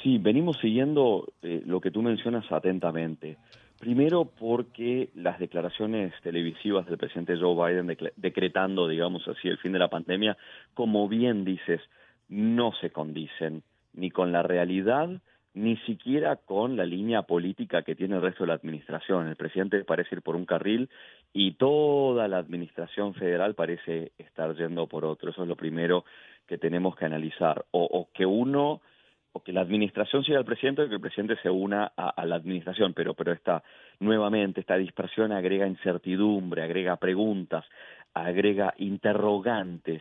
Sí, 0.03 0.19
venimos 0.19 0.59
siguiendo 0.61 1.33
eh, 1.43 1.63
lo 1.65 1.81
que 1.81 1.93
tú 1.93 2.03
mencionas 2.03 2.51
atentamente. 2.51 3.39
Primero 3.79 4.25
porque 4.25 5.11
las 5.15 5.39
declaraciones 5.39 6.13
televisivas 6.23 6.87
del 6.87 6.99
presidente 6.99 7.37
Joe 7.37 7.73
Biden 7.73 7.97
decretando, 8.17 8.87
digamos 8.87 9.27
así, 9.27 9.49
el 9.49 9.59
fin 9.59 9.73
de 9.73 9.81
la 9.81 9.89
pandemia, 9.89 10.37
como 10.75 11.09
bien 11.09 11.45
dices, 11.45 11.81
no 12.33 12.73
se 12.81 12.91
condicen 12.91 13.63
ni 13.93 14.11
con 14.11 14.33
la 14.33 14.43
realidad 14.43 15.21
ni 15.55 15.77
siquiera 15.79 16.37
con 16.37 16.77
la 16.77 16.87
línea 16.87 17.25
política 17.25 17.83
que 17.83 17.95
tiene 17.95 18.17
el 18.17 18.23
resto 18.23 18.45
de 18.45 18.49
la 18.49 18.55
administración. 18.55 19.29
El 19.29 19.37
presidente 19.37 19.85
parece 19.85 20.15
ir 20.15 20.23
por 20.23 20.35
un 20.35 20.47
carril 20.47 20.89
y 21.35 21.53
toda 21.53 22.27
la 22.27 22.39
administración 22.39 23.13
federal 23.13 23.55
parece 23.55 24.13
estar 24.17 24.57
yendo 24.57 24.87
por 24.87 25.05
otro. 25.05 25.31
Eso 25.31 25.43
es 25.43 25.49
lo 25.49 25.57
primero 25.57 26.07
que 26.47 26.57
tenemos 26.57 26.97
que 26.97 27.05
analizar. 27.05 27.67
O, 27.73 28.09
que 28.15 28.25
uno, 28.25 28.81
o 29.35 29.43
que 29.43 29.53
la 29.53 29.61
administración 29.61 30.25
siga 30.25 30.39
al 30.39 30.47
presidente 30.47 30.83
o 30.83 30.89
que 30.89 30.95
el 30.95 31.03
presidente 31.03 31.37
se 31.43 31.51
una 31.51 31.93
a, 31.95 32.09
a 32.09 32.25
la 32.25 32.37
administración. 32.37 32.95
Pero, 32.95 33.13
pero 33.13 33.33
esta, 33.33 33.63
nuevamente, 34.01 34.63
esta 34.63 34.79
dispersión 34.79 35.33
agrega 35.33 35.67
incertidumbre, 35.67 36.63
agrega 36.63 36.97
preguntas, 36.97 37.67
agrega 38.15 38.73
interrogantes 38.79 40.01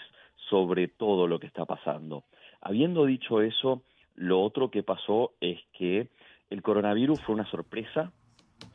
sobre 0.51 0.89
todo 0.89 1.27
lo 1.27 1.39
que 1.39 1.47
está 1.47 1.65
pasando. 1.65 2.25
Habiendo 2.59 3.05
dicho 3.05 3.41
eso, 3.41 3.83
lo 4.15 4.41
otro 4.41 4.69
que 4.69 4.83
pasó 4.83 5.31
es 5.39 5.59
que 5.71 6.09
el 6.49 6.61
coronavirus 6.61 7.21
fue 7.21 7.35
una 7.35 7.49
sorpresa, 7.49 8.11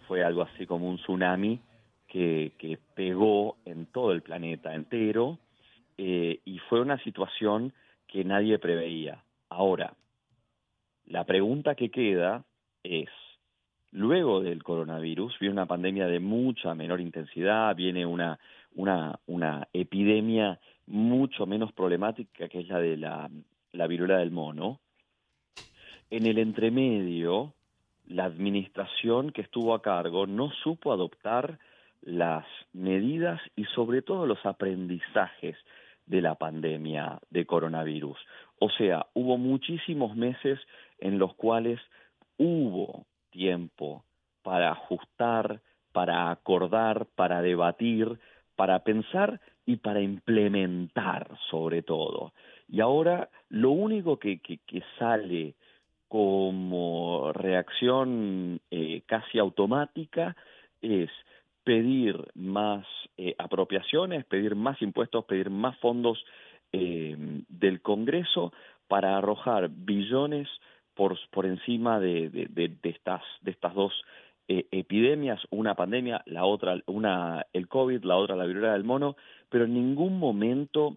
fue 0.09 0.25
algo 0.25 0.41
así 0.41 0.67
como 0.67 0.89
un 0.89 0.97
tsunami 0.97 1.61
que, 2.09 2.79
pegó 2.95 3.59
en 3.67 3.85
todo 3.85 4.13
el 4.13 4.23
planeta 4.23 4.75
entero 4.75 5.39
eh, 5.99 6.41
y 6.47 6.59
fue 6.61 6.81
una 6.81 6.97
situación 7.05 7.75
que 8.07 8.25
nadie 8.25 8.59
preveía. 8.59 9.23
Ahora, 9.51 9.93
la 11.05 11.25
pregunta 11.25 11.75
que 11.75 11.91
queda 11.91 12.43
es, 12.83 13.11
luego 13.93 14.41
del 14.41 14.63
coronavirus 14.63 15.39
viene 15.39 15.53
una 15.53 15.67
pandemia 15.67 16.07
de 16.07 16.21
mucha 16.21 16.75
menor 16.75 17.03
intensidad, 17.03 17.77
viene 17.77 18.07
una, 18.07 18.39
una, 18.75 19.21
una 19.27 19.69
epidemia 19.75 20.59
mucho 20.87 21.47
menos 21.47 21.73
problemática 21.73 22.49
que 22.49 22.61
es 22.61 22.69
la 22.69 22.79
de 22.79 22.97
la, 22.97 23.31
la 23.73 23.87
viruela 23.87 24.19
del 24.19 24.31
mono. 24.31 24.81
En 26.11 26.27
el 26.27 26.39
entremedio, 26.39 27.55
la 28.07 28.25
administración 28.25 29.33
que 29.33 29.43
estuvo 29.43 29.75
a 29.75 29.83
cargo 29.83 30.27
no 30.27 30.51
supo 30.63 30.93
adoptar 30.93 31.59
las 32.03 32.47
medidas 32.73 33.41
y 33.57 33.65
sobre 33.65 34.03
todo 34.03 34.27
los 34.27 34.45
aprendizajes 34.47 35.57
de 36.07 36.23
la 36.23 36.37
pandemia 36.37 37.19
de 37.31 37.47
coronavirus. 37.47 38.19
O 38.61 38.71
sea, 38.71 39.07
hubo 39.15 39.39
muchísimos 39.39 40.17
meses 40.17 40.61
en 40.99 41.19
los 41.19 41.35
cuales 41.35 41.81
hubo 42.39 43.07
tiempo 43.31 44.05
para 44.43 44.71
ajustar, 44.71 45.61
para 45.93 46.31
acordar, 46.31 47.07
para 47.17 47.43
debatir, 47.43 48.21
para 48.55 48.85
pensar 48.85 49.41
y 49.67 49.77
para 49.77 50.01
implementar 50.01 51.29
sobre 51.51 51.83
todo. 51.83 52.33
Y 52.69 52.81
ahora 52.81 53.29
lo 53.51 53.73
único 53.73 54.19
que, 54.19 54.39
que, 54.39 54.83
sale 54.99 55.55
como 56.09 57.33
reacción 57.33 58.61
eh, 58.71 59.03
casi 59.07 59.39
automática 59.39 60.37
es 60.81 61.11
pedir 61.65 62.17
más 62.35 62.87
eh, 63.17 63.35
apropiaciones, 63.39 64.25
pedir 64.25 64.55
más 64.55 64.81
impuestos, 64.81 65.25
pedir 65.25 65.51
más 65.51 65.77
fondos 65.79 66.25
eh, 66.73 67.17
del 67.49 67.83
Congreso 67.83 68.53
para 68.87 69.19
arrojar 69.19 69.69
billones 69.69 70.49
por, 70.95 71.19
por 71.31 71.45
encima 71.45 71.99
de, 71.99 72.31
de, 72.31 72.79
estas, 72.85 73.23
de 73.43 73.51
estas 73.51 73.75
dos 73.75 73.93
eh, 74.49 74.67
epidemias, 74.71 75.41
una 75.51 75.75
pandemia, 75.75 76.23
la 76.27 76.45
otra, 76.45 76.81
una 76.87 77.47
el 77.53 77.69
COVID, 77.69 78.05
la 78.05 78.17
otra 78.17 78.37
la 78.37 78.47
viruela 78.47 78.73
del 78.73 78.85
mono, 78.85 79.17
pero 79.49 79.65
en 79.65 79.75
ningún 79.75 80.19
momento 80.19 80.97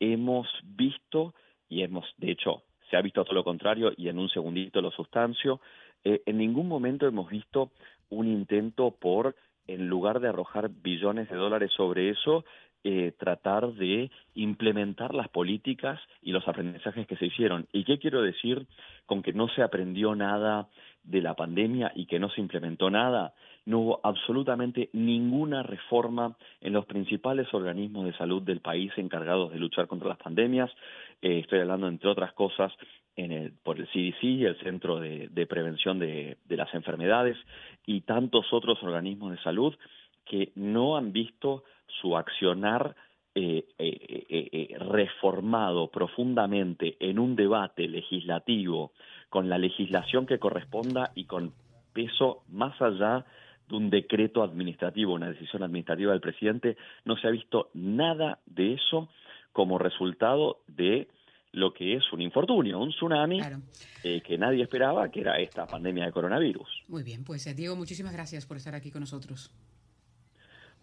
hemos 0.00 0.48
visto, 0.64 1.34
y 1.68 1.82
hemos, 1.82 2.04
de 2.16 2.30
hecho, 2.30 2.62
se 2.90 2.96
ha 2.96 3.02
visto 3.02 3.24
todo 3.24 3.34
lo 3.34 3.44
contrario, 3.44 3.92
y 3.96 4.08
en 4.08 4.18
un 4.18 4.28
segundito 4.28 4.80
lo 4.80 4.90
sustancio, 4.90 5.60
en 6.04 6.38
ningún 6.38 6.68
momento 6.68 7.06
hemos 7.06 7.28
visto 7.28 7.70
un 8.08 8.28
intento 8.28 8.92
por 8.92 9.34
en 9.68 9.88
lugar 9.88 10.18
de 10.20 10.28
arrojar 10.28 10.70
billones 10.70 11.28
de 11.28 11.36
dólares 11.36 11.70
sobre 11.76 12.08
eso, 12.08 12.44
eh, 12.84 13.12
tratar 13.18 13.72
de 13.74 14.10
implementar 14.34 15.14
las 15.14 15.28
políticas 15.28 16.00
y 16.22 16.32
los 16.32 16.46
aprendizajes 16.46 17.06
que 17.06 17.16
se 17.16 17.26
hicieron. 17.26 17.66
¿Y 17.72 17.84
qué 17.84 17.98
quiero 17.98 18.22
decir 18.22 18.66
con 19.06 19.22
que 19.22 19.32
no 19.32 19.48
se 19.48 19.62
aprendió 19.62 20.14
nada 20.14 20.68
de 21.02 21.22
la 21.22 21.34
pandemia 21.34 21.92
y 21.94 22.06
que 22.06 22.18
no 22.18 22.30
se 22.30 22.40
implementó 22.40 22.90
nada? 22.90 23.34
No 23.66 23.80
hubo 23.80 24.00
absolutamente 24.02 24.88
ninguna 24.92 25.62
reforma 25.62 26.36
en 26.60 26.72
los 26.72 26.86
principales 26.86 27.52
organismos 27.52 28.06
de 28.06 28.16
salud 28.16 28.42
del 28.42 28.60
país 28.60 28.92
encargados 28.96 29.52
de 29.52 29.58
luchar 29.58 29.86
contra 29.86 30.08
las 30.08 30.18
pandemias. 30.18 30.70
Eh, 31.20 31.40
estoy 31.40 31.60
hablando, 31.60 31.88
entre 31.88 32.08
otras 32.08 32.32
cosas, 32.32 32.72
en 33.18 33.32
el, 33.32 33.52
por 33.62 33.78
el 33.78 33.88
CDC, 33.88 34.22
el 34.46 34.58
Centro 34.62 35.00
de, 35.00 35.46
Prevención 35.46 35.98
de, 35.98 36.38
las 36.48 36.72
Enfermedades, 36.72 37.36
y 37.84 38.02
tantos 38.02 38.46
otros 38.52 38.82
organismos 38.82 39.32
de 39.32 39.42
salud 39.42 39.74
que 40.24 40.52
no 40.54 40.96
han 40.96 41.12
visto 41.12 41.64
su 42.00 42.16
accionar 42.16 42.94
eh, 43.34 43.66
eh, 43.78 44.26
eh, 44.28 44.76
reformado 44.78 45.90
profundamente 45.90 46.96
en 47.00 47.18
un 47.18 47.36
debate 47.36 47.86
legislativo 47.86 48.92
con 49.28 49.48
la 49.48 49.58
legislación 49.58 50.26
que 50.26 50.38
corresponda 50.38 51.12
y 51.14 51.24
con 51.24 51.52
peso 51.92 52.42
más 52.48 52.80
allá 52.80 53.24
de 53.68 53.76
un 53.76 53.90
decreto 53.90 54.42
administrativo, 54.42 55.14
una 55.14 55.30
decisión 55.30 55.62
administrativa 55.62 56.12
del 56.12 56.20
presidente, 56.20 56.76
no 57.04 57.16
se 57.16 57.28
ha 57.28 57.30
visto 57.30 57.70
nada 57.74 58.38
de 58.46 58.74
eso 58.74 59.08
como 59.52 59.78
resultado 59.78 60.60
de 60.66 61.08
lo 61.52 61.72
que 61.72 61.94
es 61.94 62.12
un 62.12 62.20
infortunio, 62.20 62.78
un 62.78 62.90
tsunami 62.90 63.40
eh, 64.04 64.20
que 64.20 64.38
nadie 64.38 64.62
esperaba, 64.62 65.08
que 65.10 65.20
era 65.20 65.38
esta 65.38 65.66
pandemia 65.66 66.06
de 66.06 66.12
coronavirus. 66.12 66.84
Muy 66.88 67.02
bien, 67.02 67.24
pues 67.24 67.46
eh, 67.46 67.54
Diego, 67.54 67.74
muchísimas 67.76 68.12
gracias 68.12 68.46
por 68.46 68.56
estar 68.56 68.74
aquí 68.74 68.90
con 68.90 69.00
nosotros. 69.00 69.50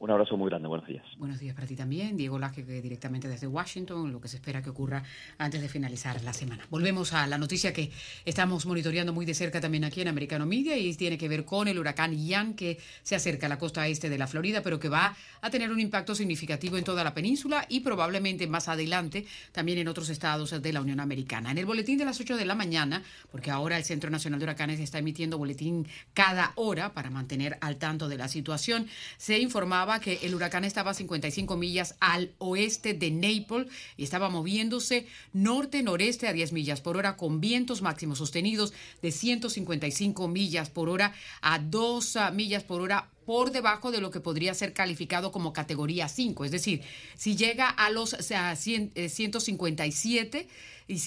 Un 0.06 0.12
abrazo 0.12 0.38
muy 0.38 0.52
grande, 0.52 0.68
buenos 0.68 0.88
días. 0.88 1.04
Buenos 1.18 1.40
días 1.40 1.56
para 1.56 1.66
ti 1.66 1.76
también, 1.76 2.16
Diego 2.16 2.38
Laje, 2.38 2.62
directamente 2.64 3.28
desde 3.28 3.48
Washington, 3.48 4.12
lo 4.12 4.22
que 4.22 4.28
se 4.28 4.36
espera 4.36 4.62
que 4.62 4.70
ocurra 4.70 5.02
antes 5.40 5.60
de 5.60 5.68
finalizar 5.68 6.24
la 6.24 6.32
semana. 6.32 6.64
Volvemos 6.70 7.12
a 7.14 7.26
la 7.26 7.40
noticia 7.40 7.74
que 7.74 7.90
estamos 8.24 8.68
monitoreando 8.68 9.14
muy 9.14 9.26
de 9.26 9.34
cerca 9.34 9.60
también 9.60 9.84
aquí 9.84 10.02
en 10.02 10.08
Americano 10.08 10.46
Media 10.46 10.78
y 10.78 10.94
tiene 10.94 11.18
que 11.18 11.28
ver 11.28 11.44
con 11.44 11.68
el 11.68 11.80
huracán 11.80 12.14
Ian 12.14 12.54
que 12.54 12.78
se 13.02 13.16
acerca 13.16 13.48
a 13.48 13.50
la 13.50 13.58
costa 13.58 13.88
este 13.88 14.08
de 14.08 14.20
la 14.20 14.28
Florida, 14.28 14.62
pero 14.62 14.80
que 14.80 14.90
va 14.90 15.16
a 15.42 15.50
tener 15.50 15.72
un 15.72 15.80
impacto 15.80 16.14
significativo 16.14 16.78
en 16.78 16.84
toda 16.84 17.04
la 17.04 17.16
península 17.16 17.66
y 17.68 17.80
probablemente 17.80 18.46
más 18.46 18.68
adelante 18.68 19.26
también 19.52 19.80
en 19.80 19.88
otros 19.88 20.10
estados 20.10 20.62
de 20.62 20.72
la 20.72 20.82
Unión 20.82 21.00
Americana. 21.00 21.50
En 21.50 21.58
el 21.58 21.66
boletín 21.66 21.98
de 21.98 22.06
las 22.06 22.22
8 22.22 22.38
de 22.38 22.46
la 22.46 22.54
mañana, 22.54 23.02
porque 23.32 23.50
ahora 23.50 23.76
el 23.76 23.84
Centro 23.84 24.12
Nacional 24.12 24.40
de 24.40 24.44
Huracanes 24.44 24.80
está 24.80 25.00
emitiendo 25.00 25.40
boletín 25.40 25.88
cada 26.14 26.52
hora 26.58 26.94
para 26.94 27.10
mantener 27.10 27.58
al 27.60 27.78
tanto 27.78 28.08
de 28.08 28.18
la 28.18 28.28
situación, 28.28 28.86
se 29.18 29.40
informaba 29.40 29.95
que 30.00 30.20
el 30.24 30.36
huracán 30.36 30.66
estaba 30.66 30.92
a 30.92 30.94
55 30.94 31.58
millas 31.58 31.96
al 32.00 32.34
oeste 32.38 32.94
de 32.94 33.12
Naples 33.12 33.68
y 33.98 34.04
estaba 34.04 34.30
moviéndose 34.30 35.08
norte-noreste 35.34 36.28
a 36.28 36.34
10 36.34 36.54
millas 36.54 36.82
por 36.82 36.98
hora 36.98 37.18
con 37.18 37.42
vientos 37.42 37.82
máximos 37.82 38.18
sostenidos 38.18 38.74
de 39.02 39.12
155 39.12 40.28
millas 40.28 40.70
por 40.70 40.90
hora 40.90 41.14
a 41.42 41.60
2 41.60 42.16
ah, 42.18 42.32
millas 42.32 42.64
por 42.64 42.82
hora 42.82 43.10
por 43.26 43.52
debajo 43.52 43.92
de 43.92 44.02
lo 44.02 44.12
que 44.12 44.20
podría 44.20 44.54
ser 44.54 44.74
calificado 44.74 45.32
como 45.32 45.52
categoría 45.52 46.08
5. 46.08 46.46
Es 46.46 46.52
decir, 46.52 46.82
si 47.16 47.36
llega 47.36 47.68
a 47.68 47.90
los 47.90 48.14
o 48.14 48.22
sea, 48.22 48.56
157 48.56 50.48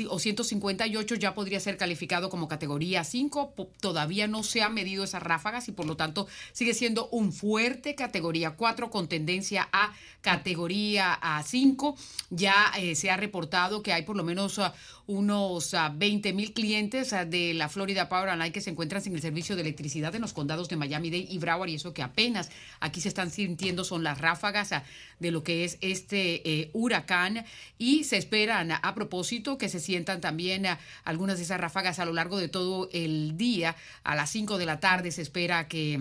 o 0.09 0.19
158 0.19 1.15
ya 1.15 1.35
podría 1.35 1.61
ser 1.61 1.77
calificado 1.77 2.31
como 2.31 2.49
categoría 2.49 3.05
5. 3.05 3.55
Todavía 3.81 4.27
no 4.27 4.43
se 4.43 4.63
han 4.63 4.75
medido 4.75 5.05
esas 5.05 5.23
ráfagas 5.23 5.69
y 5.69 5.73
por 5.73 5.87
lo 5.87 5.97
tanto 5.97 6.27
sigue 6.53 6.75
siendo 6.75 7.09
un 7.11 7.33
fuerte 7.33 7.95
categoría 7.95 8.53
4 8.53 8.91
con 8.91 9.09
tendencia 9.09 9.69
a 9.73 9.93
categoría 10.21 11.19
5. 11.45 11.97
Ya 12.31 12.73
eh, 12.77 12.97
se 12.97 13.11
ha 13.11 13.17
reportado 13.17 13.83
que 13.83 13.93
hay 13.93 14.03
por 14.03 14.17
lo 14.17 14.25
menos 14.25 14.59
uh, 14.59 14.71
unos 15.07 15.75
20 15.95 16.31
uh, 16.31 16.35
mil 16.35 16.53
clientes 16.53 17.13
uh, 17.13 17.29
de 17.29 17.55
la 17.55 17.69
Florida 17.69 18.09
Power 18.09 18.31
and 18.31 18.41
Light 18.41 18.53
que 18.53 18.61
se 18.61 18.71
encuentran 18.71 19.03
sin 19.03 19.15
el 19.15 19.23
servicio 19.23 19.55
de 19.55 19.63
electricidad 19.63 20.15
en 20.15 20.23
los 20.23 20.33
condados 20.33 20.69
de 20.69 20.77
Miami-Dade 20.77 21.27
y 21.31 21.39
Broward 21.39 21.69
y 21.69 21.77
eso 21.77 21.95
que 21.95 22.03
apenas 22.03 22.51
aquí 22.81 23.01
se 23.01 23.09
están 23.09 23.31
sintiendo 23.31 23.85
son 23.85 24.03
las 24.03 24.19
ráfagas 24.19 24.71
de 25.19 25.31
lo 25.31 25.43
que 25.43 25.65
es 25.65 25.79
este 25.81 26.49
eh, 26.49 26.71
huracán 26.73 27.45
y 27.79 28.05
se 28.05 28.17
esperan 28.17 28.73
a 28.73 28.95
propósito 28.95 29.59
que 29.59 29.69
se 29.69 29.81
sientan 29.81 30.21
también 30.21 30.67
algunas 31.05 31.39
de 31.39 31.45
esas 31.45 31.61
ráfagas 31.61 31.99
a 31.99 32.05
lo 32.05 32.13
largo 32.13 32.39
de 32.39 32.49
todo 32.49 32.89
el 32.93 33.37
día. 33.37 33.77
A 34.05 34.15
las 34.15 34.31
5 34.31 34.59
de 34.59 34.67
la 34.67 34.81
tarde 34.81 35.11
se 35.11 35.23
espera 35.23 35.69
que 35.69 35.99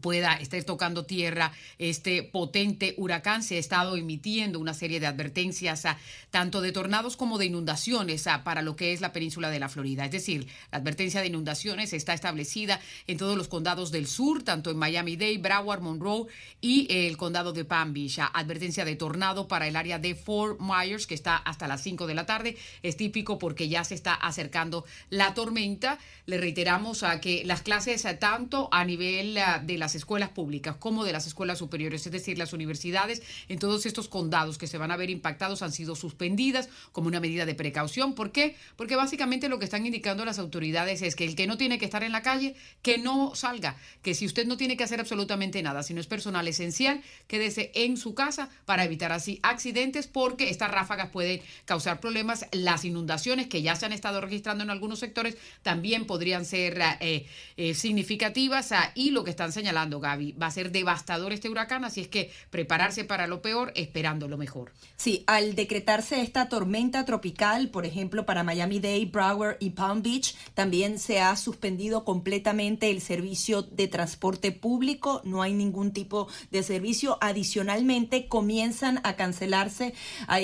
pueda 0.00 0.34
estar 0.34 0.62
tocando 0.64 1.04
tierra 1.04 1.52
este 1.78 2.22
potente 2.22 2.94
huracán. 2.96 3.42
Se 3.42 3.56
ha 3.56 3.58
estado 3.58 3.96
emitiendo 3.96 4.58
una 4.58 4.74
serie 4.74 5.00
de 5.00 5.06
advertencias 5.06 5.86
a, 5.86 5.98
tanto 6.30 6.60
de 6.60 6.72
tornados 6.72 7.16
como 7.16 7.38
de 7.38 7.46
inundaciones 7.46 8.26
para 8.44 8.62
lo 8.62 8.76
que 8.76 8.92
es 8.92 9.00
la 9.00 9.12
península 9.12 9.50
de 9.50 9.60
la 9.60 9.68
Florida. 9.68 10.04
Es 10.04 10.10
decir, 10.10 10.46
la 10.70 10.78
advertencia 10.78 11.20
de 11.20 11.26
inundaciones 11.26 11.92
está 11.92 12.14
establecida 12.14 12.80
en 13.06 13.18
todos 13.18 13.36
los 13.36 13.48
condados 13.48 13.90
del 13.90 14.06
sur, 14.06 14.42
tanto 14.42 14.70
en 14.70 14.76
Miami-Dade, 14.76 15.38
Broward, 15.38 15.80
Monroe 15.80 16.26
y 16.60 16.86
el 16.90 17.16
condado 17.16 17.52
de 17.52 17.64
Palm 17.64 17.92
Beach. 17.92 18.18
Advertencia 18.32 18.84
de 18.84 18.96
tornado 18.96 19.48
para 19.48 19.66
el 19.66 19.76
área 19.76 19.98
de 19.98 20.14
Fort 20.14 20.60
Myers, 20.60 21.06
que 21.06 21.14
está 21.14 21.36
hasta 21.36 21.68
las 21.68 21.82
5 21.82 22.06
de 22.06 22.14
la 22.14 22.26
tarde. 22.26 22.56
Es 22.82 22.96
típico 22.96 23.38
porque 23.38 23.68
ya 23.68 23.84
se 23.84 23.94
está 23.94 24.14
acercando 24.14 24.84
la 25.08 25.34
tormenta. 25.34 25.98
Le 26.26 26.38
reiteramos 26.38 27.02
a 27.02 27.20
que 27.20 27.44
las 27.44 27.62
clases, 27.62 28.06
tanto 28.18 28.68
a 28.72 28.84
nivel 28.84 29.38
de 29.62 29.78
las 29.80 29.96
escuelas 29.96 30.28
públicas 30.28 30.76
como 30.78 31.04
de 31.04 31.12
las 31.12 31.26
escuelas 31.26 31.58
superiores, 31.58 32.06
es 32.06 32.12
decir, 32.12 32.38
las 32.38 32.52
universidades 32.52 33.22
en 33.48 33.58
todos 33.58 33.86
estos 33.86 34.08
condados 34.08 34.58
que 34.58 34.68
se 34.68 34.78
van 34.78 34.92
a 34.92 34.96
ver 34.96 35.10
impactados 35.10 35.62
han 35.62 35.72
sido 35.72 35.96
suspendidas 35.96 36.68
como 36.92 37.08
una 37.08 37.18
medida 37.18 37.46
de 37.46 37.54
precaución. 37.54 38.14
¿Por 38.14 38.30
qué? 38.30 38.56
Porque 38.76 38.94
básicamente 38.94 39.48
lo 39.48 39.58
que 39.58 39.64
están 39.64 39.84
indicando 39.84 40.24
las 40.24 40.38
autoridades 40.38 41.02
es 41.02 41.16
que 41.16 41.24
el 41.24 41.34
que 41.34 41.46
no 41.46 41.56
tiene 41.56 41.78
que 41.78 41.86
estar 41.86 42.04
en 42.04 42.12
la 42.12 42.22
calle, 42.22 42.54
que 42.82 42.98
no 42.98 43.34
salga, 43.34 43.76
que 44.02 44.14
si 44.14 44.26
usted 44.26 44.46
no 44.46 44.56
tiene 44.56 44.76
que 44.76 44.84
hacer 44.84 45.00
absolutamente 45.00 45.62
nada, 45.62 45.82
si 45.82 45.94
no 45.94 46.00
es 46.00 46.06
personal 46.06 46.46
esencial, 46.46 47.02
quédese 47.26 47.72
en 47.74 47.96
su 47.96 48.14
casa 48.14 48.50
para 48.66 48.84
evitar 48.84 49.12
así 49.12 49.40
accidentes 49.42 50.06
porque 50.06 50.50
estas 50.50 50.70
ráfagas 50.70 51.10
pueden 51.10 51.40
causar 51.64 52.00
problemas. 52.00 52.46
Las 52.52 52.84
inundaciones 52.84 53.46
que 53.46 53.62
ya 53.62 53.74
se 53.76 53.86
han 53.86 53.92
estado 53.92 54.20
registrando 54.20 54.62
en 54.62 54.70
algunos 54.70 54.98
sectores 54.98 55.36
también 55.62 56.06
podrían 56.06 56.44
ser 56.44 56.78
eh, 57.00 57.26
eh, 57.56 57.74
significativas 57.74 58.72
ah, 58.72 58.92
y 58.94 59.10
lo 59.10 59.24
que 59.24 59.30
están 59.30 59.52
señalando, 59.52 59.69
Gaby, 59.72 60.32
va 60.32 60.46
a 60.46 60.50
ser 60.50 60.72
devastador 60.72 61.32
este 61.32 61.48
huracán, 61.48 61.84
así 61.84 62.00
es 62.00 62.08
que 62.08 62.30
prepararse 62.50 63.04
para 63.04 63.26
lo 63.26 63.42
peor 63.42 63.72
esperando 63.74 64.28
lo 64.28 64.36
mejor. 64.36 64.72
Sí, 64.96 65.24
al 65.26 65.54
decretarse 65.54 66.20
esta 66.20 66.48
tormenta 66.48 67.04
tropical, 67.04 67.68
por 67.68 67.86
ejemplo, 67.86 68.26
para 68.26 68.42
Miami-Dade, 68.42 69.06
Broward 69.06 69.56
y 69.60 69.70
Palm 69.70 70.02
Beach, 70.02 70.34
también 70.54 70.98
se 70.98 71.20
ha 71.20 71.34
suspendido 71.36 72.04
completamente 72.04 72.90
el 72.90 73.00
servicio 73.00 73.62
de 73.62 73.88
transporte 73.88 74.52
público, 74.52 75.22
no 75.24 75.42
hay 75.42 75.52
ningún 75.52 75.92
tipo 75.92 76.28
de 76.50 76.62
servicio. 76.62 77.18
Adicionalmente, 77.20 78.28
comienzan 78.28 79.00
a 79.04 79.16
cancelarse 79.16 79.94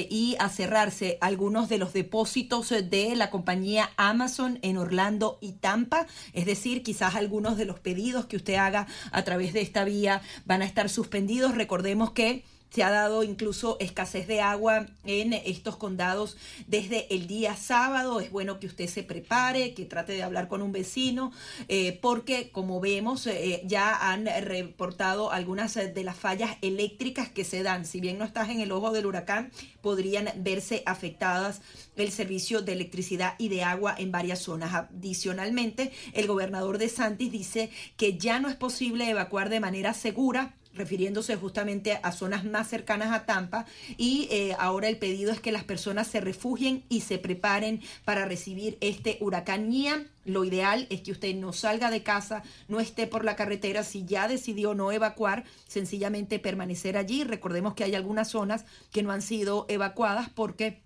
y 0.08 0.36
a 0.38 0.48
cerrarse 0.48 1.18
algunos 1.20 1.68
de 1.68 1.78
los 1.78 1.92
depósitos 1.92 2.70
de 2.70 3.14
la 3.16 3.30
compañía 3.30 3.90
Amazon 3.96 4.58
en 4.62 4.76
Orlando 4.76 5.38
y 5.40 5.52
Tampa, 5.52 6.06
es 6.32 6.46
decir, 6.46 6.82
quizás 6.82 7.14
algunos 7.14 7.56
de 7.56 7.64
los 7.64 7.80
pedidos 7.80 8.26
que 8.26 8.36
usted 8.36 8.54
haga 8.54 8.86
a 9.16 9.24
través 9.24 9.54
de 9.54 9.62
esta 9.62 9.82
vía 9.84 10.20
van 10.44 10.60
a 10.60 10.66
estar 10.66 10.90
suspendidos. 10.90 11.54
Recordemos 11.54 12.10
que 12.12 12.44
se 12.70 12.82
ha 12.82 12.90
dado 12.90 13.22
incluso 13.22 13.76
escasez 13.80 14.26
de 14.26 14.40
agua 14.40 14.86
en 15.04 15.32
estos 15.32 15.76
condados 15.76 16.36
desde 16.66 17.14
el 17.14 17.26
día 17.26 17.56
sábado. 17.56 18.20
Es 18.20 18.30
bueno 18.30 18.60
que 18.60 18.66
usted 18.66 18.86
se 18.86 19.02
prepare, 19.02 19.74
que 19.74 19.84
trate 19.84 20.12
de 20.12 20.22
hablar 20.22 20.48
con 20.48 20.62
un 20.62 20.72
vecino, 20.72 21.32
eh, 21.68 21.98
porque 22.02 22.50
como 22.50 22.80
vemos 22.80 23.26
eh, 23.26 23.62
ya 23.64 24.10
han 24.10 24.26
reportado 24.26 25.32
algunas 25.32 25.74
de 25.74 26.04
las 26.04 26.16
fallas 26.16 26.56
eléctricas 26.60 27.30
que 27.30 27.44
se 27.44 27.62
dan. 27.62 27.86
Si 27.86 28.00
bien 28.00 28.18
no 28.18 28.24
estás 28.24 28.50
en 28.50 28.60
el 28.60 28.72
ojo 28.72 28.92
del 28.92 29.06
huracán, 29.06 29.50
podrían 29.80 30.30
verse 30.36 30.82
afectadas 30.84 31.62
el 31.96 32.10
servicio 32.10 32.62
de 32.62 32.72
electricidad 32.72 33.34
y 33.38 33.48
de 33.48 33.62
agua 33.62 33.94
en 33.96 34.12
varias 34.12 34.40
zonas. 34.40 34.74
Adicionalmente, 34.74 35.92
el 36.12 36.26
gobernador 36.26 36.78
de 36.78 36.88
Santis 36.88 37.32
dice 37.32 37.70
que 37.96 38.18
ya 38.18 38.40
no 38.40 38.48
es 38.48 38.56
posible 38.56 39.08
evacuar 39.08 39.48
de 39.48 39.60
manera 39.60 39.94
segura 39.94 40.54
refiriéndose 40.76 41.36
justamente 41.36 41.98
a 42.02 42.12
zonas 42.12 42.44
más 42.44 42.68
cercanas 42.68 43.12
a 43.12 43.26
Tampa 43.26 43.66
y 43.96 44.28
eh, 44.30 44.54
ahora 44.58 44.88
el 44.88 44.98
pedido 44.98 45.32
es 45.32 45.40
que 45.40 45.52
las 45.52 45.64
personas 45.64 46.06
se 46.06 46.20
refugien 46.20 46.84
y 46.88 47.00
se 47.00 47.18
preparen 47.18 47.80
para 48.04 48.24
recibir 48.24 48.78
este 48.80 49.18
huracán 49.20 49.72
Ian. 49.72 50.08
Lo 50.24 50.44
ideal 50.44 50.86
es 50.90 51.02
que 51.02 51.12
usted 51.12 51.34
no 51.36 51.52
salga 51.52 51.90
de 51.90 52.02
casa, 52.02 52.42
no 52.68 52.80
esté 52.80 53.06
por 53.06 53.24
la 53.24 53.36
carretera, 53.36 53.84
si 53.84 54.04
ya 54.04 54.26
decidió 54.26 54.74
no 54.74 54.90
evacuar, 54.90 55.44
sencillamente 55.68 56.38
permanecer 56.38 56.96
allí. 56.96 57.22
Recordemos 57.24 57.74
que 57.74 57.84
hay 57.84 57.94
algunas 57.94 58.28
zonas 58.28 58.64
que 58.92 59.02
no 59.02 59.12
han 59.12 59.22
sido 59.22 59.66
evacuadas 59.68 60.28
porque 60.28 60.85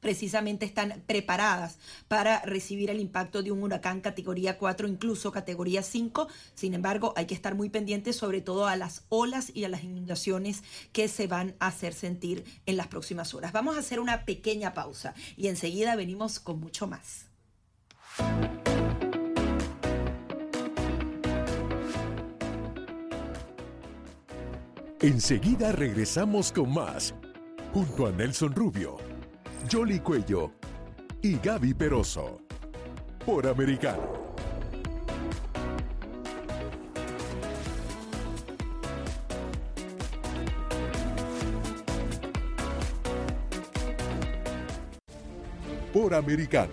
precisamente 0.00 0.64
están 0.64 1.02
preparadas 1.06 1.78
para 2.08 2.40
recibir 2.42 2.90
el 2.90 3.00
impacto 3.00 3.42
de 3.42 3.50
un 3.50 3.62
huracán 3.62 4.00
categoría 4.00 4.58
4, 4.58 4.88
incluso 4.88 5.32
categoría 5.32 5.82
5. 5.82 6.28
Sin 6.54 6.74
embargo, 6.74 7.12
hay 7.16 7.26
que 7.26 7.34
estar 7.34 7.54
muy 7.54 7.70
pendientes 7.70 8.16
sobre 8.16 8.40
todo 8.40 8.66
a 8.66 8.76
las 8.76 9.04
olas 9.08 9.50
y 9.54 9.64
a 9.64 9.68
las 9.68 9.84
inundaciones 9.84 10.62
que 10.92 11.08
se 11.08 11.26
van 11.26 11.54
a 11.58 11.68
hacer 11.68 11.94
sentir 11.94 12.44
en 12.66 12.76
las 12.76 12.88
próximas 12.88 13.34
horas. 13.34 13.52
Vamos 13.52 13.76
a 13.76 13.80
hacer 13.80 14.00
una 14.00 14.24
pequeña 14.24 14.74
pausa 14.74 15.14
y 15.36 15.48
enseguida 15.48 15.96
venimos 15.96 16.40
con 16.40 16.60
mucho 16.60 16.86
más. 16.86 17.26
Enseguida 25.00 25.70
regresamos 25.70 26.50
con 26.50 26.74
más, 26.74 27.14
junto 27.72 28.08
a 28.08 28.10
Nelson 28.10 28.52
Rubio 28.52 29.07
Jolly 29.70 30.00
Cuello 30.00 30.52
y 31.20 31.36
Gaby 31.38 31.74
Peroso. 31.74 32.40
Por 33.26 33.46
Americano. 33.46 34.28
Por 45.92 46.14
Americano. 46.14 46.72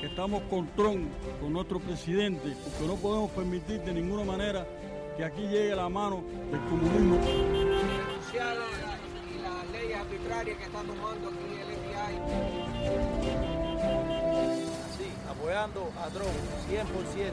Estamos 0.00 0.42
con 0.48 0.68
Trump, 0.76 1.10
con 1.40 1.52
nuestro 1.52 1.80
presidente, 1.80 2.54
porque 2.64 2.86
no 2.86 2.94
podemos 2.94 3.30
permitir 3.32 3.80
de 3.80 3.94
ninguna 3.94 4.22
manera 4.22 4.64
que 5.16 5.24
aquí 5.24 5.42
llegue 5.42 5.74
la 5.76 5.88
mano 5.88 6.24
del 6.50 6.60
comunismo. 6.64 7.16
Denunciar 7.16 8.56
las 9.42 9.70
leyes 9.70 9.96
arbitrarias 9.96 10.58
que 10.58 10.64
está 10.64 10.82
tomando 10.82 11.28
aquí 11.28 11.38
el 11.60 11.66
FBI. 11.76 12.14
Sí, 14.98 15.08
apoyando 15.30 15.92
a 16.00 16.08
Trump, 16.10 16.28
100%. 16.68 17.32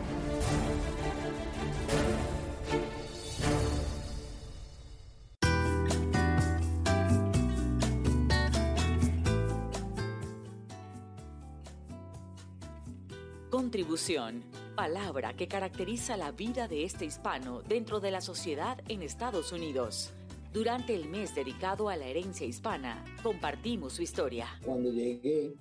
Contribución 13.49 14.43
palabra 14.81 15.35
que 15.37 15.47
caracteriza 15.47 16.17
la 16.17 16.31
vida 16.31 16.67
de 16.67 16.83
este 16.83 17.05
hispano 17.05 17.61
dentro 17.61 17.99
de 17.99 18.09
la 18.09 18.19
sociedad 18.19 18.79
en 18.87 19.03
Estados 19.03 19.51
Unidos. 19.51 20.11
Durante 20.51 20.95
el 20.95 21.07
mes 21.07 21.35
dedicado 21.35 21.87
a 21.87 21.95
la 21.95 22.07
herencia 22.07 22.47
hispana, 22.47 23.05
compartimos 23.21 23.93
su 23.93 24.01
historia. 24.01 24.47
Cuando 24.65 24.91
llegué, 24.91 25.53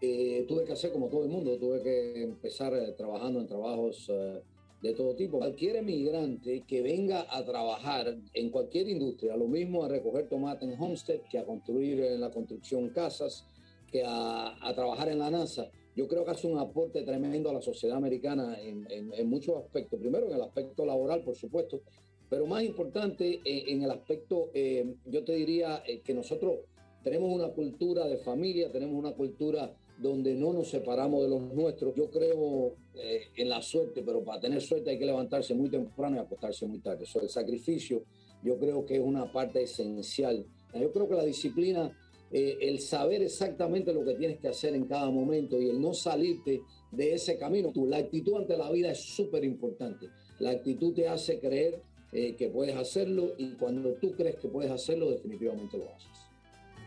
eh, 0.00 0.46
tuve 0.48 0.64
que 0.64 0.72
hacer 0.72 0.92
como 0.92 1.08
todo 1.08 1.24
el 1.24 1.28
mundo, 1.28 1.58
tuve 1.58 1.82
que 1.82 2.22
empezar 2.22 2.72
eh, 2.72 2.92
trabajando 2.96 3.38
en 3.38 3.46
trabajos 3.46 4.06
eh, 4.08 4.40
de 4.80 4.94
todo 4.94 5.14
tipo. 5.14 5.36
Cualquier 5.40 5.76
emigrante 5.76 6.62
que 6.66 6.80
venga 6.80 7.26
a 7.28 7.44
trabajar 7.44 8.16
en 8.32 8.48
cualquier 8.48 8.88
industria, 8.88 9.36
lo 9.36 9.46
mismo 9.46 9.84
a 9.84 9.88
recoger 9.88 10.26
tomate 10.30 10.64
en 10.64 10.80
Homestead 10.80 11.20
que 11.30 11.38
a 11.38 11.44
construir 11.44 12.00
en 12.00 12.18
la 12.18 12.30
construcción 12.30 12.88
casas, 12.88 13.44
que 13.92 14.02
a, 14.06 14.56
a 14.66 14.74
trabajar 14.74 15.10
en 15.10 15.18
la 15.18 15.28
NASA 15.28 15.70
yo 15.96 16.08
creo 16.08 16.24
que 16.24 16.32
hace 16.32 16.46
un 16.46 16.58
aporte 16.58 17.02
tremendo 17.02 17.50
a 17.50 17.52
la 17.52 17.62
sociedad 17.62 17.96
americana 17.96 18.56
en, 18.60 19.28
muchos 19.28 19.56
aspectos. 19.56 20.00
Primero, 20.00 20.28
en 20.28 20.34
el 20.34 20.42
aspecto 20.42 20.84
laboral, 20.84 21.22
por 21.22 21.36
supuesto, 21.36 21.82
pero 22.28 22.46
más 22.46 22.64
importante, 22.64 23.40
eh, 23.44 23.64
en, 23.68 23.82
el 23.82 23.90
aspecto, 23.90 24.50
eh, 24.54 24.96
yo 25.06 25.22
te 25.24 25.34
diría 25.34 25.82
eh, 25.86 26.00
que 26.00 26.14
nosotros 26.14 26.60
tenemos 27.02 27.32
una 27.32 27.48
cultura 27.48 28.06
de 28.08 28.16
familia, 28.16 28.72
tenemos 28.72 28.96
una 28.96 29.12
cultura 29.12 29.72
donde 29.98 30.34
no 30.34 30.52
nos 30.52 30.68
separamos 30.68 31.22
de 31.22 31.28
los 31.28 31.42
nuestros. 31.54 31.94
Yo 31.94 32.10
creo 32.10 32.74
en 32.94 33.48
la 33.48 33.62
suerte, 33.62 34.02
pero 34.02 34.24
para 34.24 34.40
tener 34.40 34.60
suerte 34.60 34.90
hay 34.90 34.98
que 34.98 35.06
levantarse 35.06 35.54
muy 35.54 35.68
temprano 35.68 36.16
y 36.16 36.18
acostarse 36.18 36.66
muy 36.66 36.80
tarde. 36.80 37.04
Eso, 37.04 37.20
el 37.20 37.28
sacrificio, 37.28 38.02
yo 38.42 38.58
creo 38.58 38.84
que 38.84 38.94
es 38.94 39.00
una 39.00 39.30
parte 39.30 39.62
esencial. 39.62 40.44
Yo 40.74 40.90
creo 40.90 41.08
que 41.08 41.14
la 41.14 41.24
disciplina 41.24 41.96
eh, 42.30 42.58
el 42.60 42.80
saber 42.80 43.22
exactamente 43.22 43.92
lo 43.92 44.04
que 44.04 44.14
tienes 44.14 44.38
que 44.38 44.48
hacer 44.48 44.74
en 44.74 44.86
cada 44.86 45.10
momento 45.10 45.60
y 45.60 45.68
el 45.68 45.80
no 45.80 45.94
salirte 45.94 46.62
de 46.90 47.14
ese 47.14 47.38
camino. 47.38 47.72
la 47.86 47.98
actitud 47.98 48.36
ante 48.36 48.56
la 48.56 48.70
vida 48.70 48.90
es 48.90 49.00
súper 49.00 49.44
importante. 49.44 50.08
La 50.38 50.50
actitud 50.50 50.94
te 50.94 51.08
hace 51.08 51.38
creer 51.38 51.82
eh, 52.12 52.34
que 52.36 52.48
puedes 52.48 52.76
hacerlo 52.76 53.34
y 53.38 53.52
cuando 53.52 53.94
tú 53.94 54.12
crees 54.12 54.36
que 54.36 54.48
puedes 54.48 54.70
hacerlo, 54.70 55.10
definitivamente 55.10 55.78
lo 55.78 55.92
haces. 55.94 56.10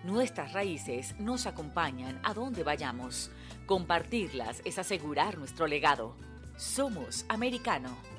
Nuestras 0.03 0.53
raíces 0.53 1.15
nos 1.19 1.47
acompañan 1.47 2.19
a 2.23 2.33
donde 2.33 2.63
vayamos. 2.63 3.29
Compartirlas 3.65 4.61
es 4.63 4.79
asegurar 4.79 5.37
nuestro 5.37 5.67
legado. 5.67 6.15
Somos 6.55 7.25
americano. 7.27 8.16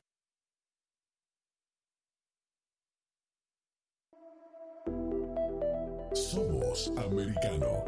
Somos 6.12 6.88
Americano. 7.06 7.84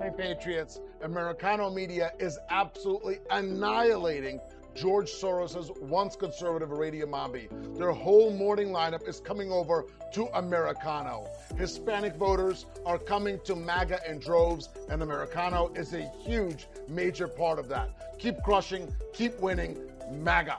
Hey, 0.00 0.10
Patriots. 0.16 0.80
Americano 1.02 1.68
media 1.68 2.12
is 2.18 2.38
absolutely 2.50 3.18
annihilating 3.30 4.40
George 4.74 5.10
Soros's 5.10 5.70
once 5.80 6.16
conservative 6.16 6.70
Radio 6.70 7.06
Mambi. 7.06 7.48
Their 7.76 7.92
whole 7.92 8.32
morning 8.32 8.68
lineup 8.68 9.06
is 9.06 9.20
coming 9.20 9.52
over 9.52 9.84
to 10.14 10.26
Americano. 10.36 11.26
Hispanic 11.58 12.16
voters 12.16 12.64
are 12.86 12.98
coming 12.98 13.38
to 13.44 13.54
MAGA 13.54 14.00
in 14.08 14.18
droves, 14.18 14.70
and 14.88 15.02
Americano 15.02 15.70
is 15.74 15.92
a 15.92 16.10
huge, 16.24 16.68
major 16.88 17.28
part 17.28 17.58
of 17.58 17.68
that. 17.68 18.18
Keep 18.18 18.42
crushing, 18.42 18.92
keep 19.12 19.38
winning, 19.40 19.78
MAGA. 20.10 20.58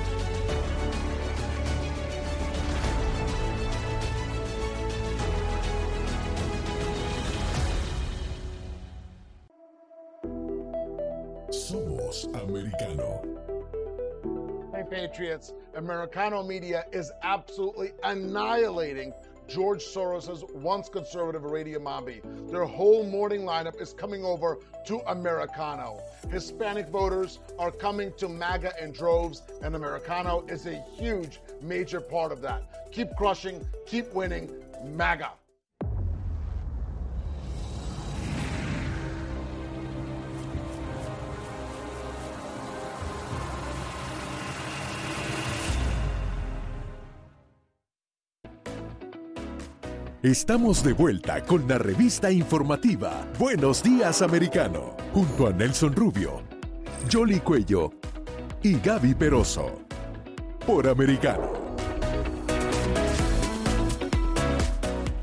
Patriots, 14.91 15.53
Americano 15.75 16.43
media 16.43 16.83
is 16.91 17.11
absolutely 17.23 17.91
annihilating 18.03 19.13
George 19.47 19.81
Soros's 19.81 20.43
once 20.53 20.89
conservative 20.89 21.43
Radio 21.43 21.79
Mambi. 21.79 22.21
Their 22.51 22.65
whole 22.65 23.05
morning 23.05 23.41
lineup 23.41 23.81
is 23.81 23.93
coming 23.93 24.25
over 24.25 24.59
to 24.87 24.99
Americano. 25.07 26.01
Hispanic 26.29 26.89
voters 26.89 27.39
are 27.57 27.71
coming 27.71 28.11
to 28.17 28.27
MAGA 28.27 28.73
in 28.81 28.91
droves, 28.91 29.43
and 29.61 29.75
Americano 29.75 30.45
is 30.47 30.67
a 30.67 30.83
huge, 30.97 31.39
major 31.61 32.01
part 32.01 32.31
of 32.31 32.41
that. 32.41 32.91
Keep 32.91 33.15
crushing, 33.15 33.65
keep 33.85 34.13
winning, 34.13 34.51
MAGA. 34.83 35.31
Estamos 50.23 50.83
de 50.83 50.93
vuelta 50.93 51.43
con 51.43 51.67
la 51.67 51.79
revista 51.79 52.29
informativa 52.29 53.27
Buenos 53.39 53.81
Días 53.81 54.21
Americano, 54.21 54.95
junto 55.13 55.47
a 55.47 55.51
Nelson 55.51 55.95
Rubio, 55.95 56.43
Jolly 57.11 57.39
Cuello 57.39 57.91
y 58.61 58.79
Gaby 58.79 59.15
Peroso, 59.15 59.81
por 60.67 60.87
Americano. 60.87 61.51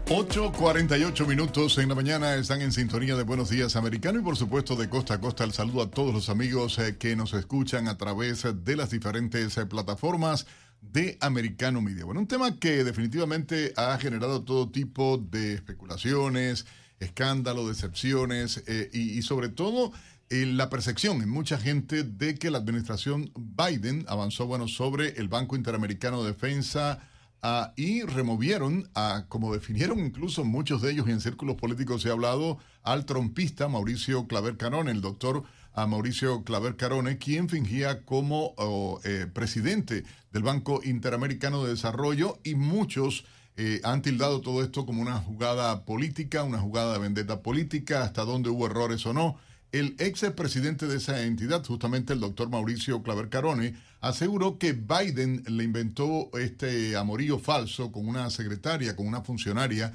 8.48 0.06 1.26
minutos 1.28 1.78
en 1.78 1.90
la 1.90 1.94
mañana 1.94 2.34
están 2.34 2.60
en 2.60 2.72
sintonía 2.72 3.14
de 3.14 3.22
Buenos 3.22 3.50
Días 3.50 3.76
Americano 3.76 4.18
y 4.18 4.22
por 4.22 4.36
supuesto 4.36 4.74
de 4.74 4.88
costa 4.88 5.14
a 5.14 5.20
costa 5.20 5.44
el 5.44 5.52
saludo 5.52 5.82
a 5.82 5.90
todos 5.92 6.12
los 6.12 6.28
amigos 6.28 6.76
eh, 6.80 6.96
que 6.98 7.14
nos 7.14 7.34
escuchan 7.34 7.86
a 7.86 7.96
través 7.96 8.44
de 8.64 8.74
las 8.74 8.90
diferentes 8.90 9.56
eh, 9.58 9.66
plataformas 9.66 10.46
de 10.80 11.18
Americano 11.20 11.80
Media. 11.80 12.04
Bueno, 12.04 12.20
un 12.20 12.28
tema 12.28 12.56
que 12.56 12.84
definitivamente 12.84 13.72
ha 13.76 13.96
generado 13.98 14.42
todo 14.42 14.70
tipo 14.70 15.18
de 15.18 15.54
especulaciones, 15.54 16.66
escándalos, 17.00 17.68
decepciones 17.68 18.62
eh, 18.66 18.90
y, 18.92 19.22
sobre 19.22 19.48
todo 19.48 19.92
eh, 20.30 20.46
la 20.46 20.68
percepción 20.70 21.22
en 21.22 21.30
mucha 21.30 21.58
gente 21.58 22.02
de 22.02 22.34
que 22.34 22.50
la 22.50 22.58
administración 22.58 23.32
Biden 23.34 24.04
avanzó 24.08 24.46
bueno 24.46 24.68
sobre 24.68 25.10
el 25.18 25.28
Banco 25.28 25.56
Interamericano 25.56 26.22
de 26.22 26.32
Defensa 26.32 27.00
ah, 27.42 27.72
y 27.76 28.02
removieron, 28.02 28.90
a, 28.94 29.26
como 29.28 29.52
definieron 29.52 30.00
incluso 30.00 30.44
muchos 30.44 30.82
de 30.82 30.92
ellos 30.92 31.08
y 31.08 31.12
en 31.12 31.20
círculos 31.20 31.56
políticos 31.56 32.02
se 32.02 32.08
ha 32.08 32.12
hablado, 32.12 32.58
al 32.82 33.04
trompista 33.04 33.68
Mauricio 33.68 34.26
Claver 34.26 34.56
Canón, 34.56 34.88
el 34.88 35.00
doctor 35.00 35.44
a 35.78 35.86
Mauricio 35.86 36.42
Claver 36.42 36.74
Carone, 36.74 37.18
quien 37.18 37.48
fingía 37.48 38.02
como 38.02 38.54
eh, 39.04 39.26
presidente 39.32 40.02
del 40.32 40.42
Banco 40.42 40.80
Interamericano 40.82 41.62
de 41.62 41.70
Desarrollo 41.70 42.40
y 42.42 42.56
muchos 42.56 43.24
eh, 43.56 43.80
han 43.84 44.02
tildado 44.02 44.40
todo 44.40 44.64
esto 44.64 44.84
como 44.84 45.00
una 45.02 45.18
jugada 45.18 45.84
política, 45.84 46.42
una 46.42 46.58
jugada 46.58 46.94
de 46.94 46.98
vendetta 46.98 47.42
política, 47.42 48.02
hasta 48.02 48.24
dónde 48.24 48.50
hubo 48.50 48.66
errores 48.66 49.06
o 49.06 49.12
no. 49.12 49.36
El 49.70 49.94
ex 50.00 50.22
presidente 50.34 50.88
de 50.88 50.96
esa 50.96 51.22
entidad, 51.22 51.64
justamente 51.64 52.12
el 52.12 52.20
doctor 52.20 52.48
Mauricio 52.48 53.02
Claver 53.04 53.28
Carone, 53.28 53.76
aseguró 54.00 54.58
que 54.58 54.72
Biden 54.72 55.44
le 55.46 55.62
inventó 55.62 56.30
este 56.38 56.96
amorío 56.96 57.38
falso 57.38 57.92
con 57.92 58.08
una 58.08 58.30
secretaria, 58.30 58.96
con 58.96 59.06
una 59.06 59.20
funcionaria, 59.20 59.94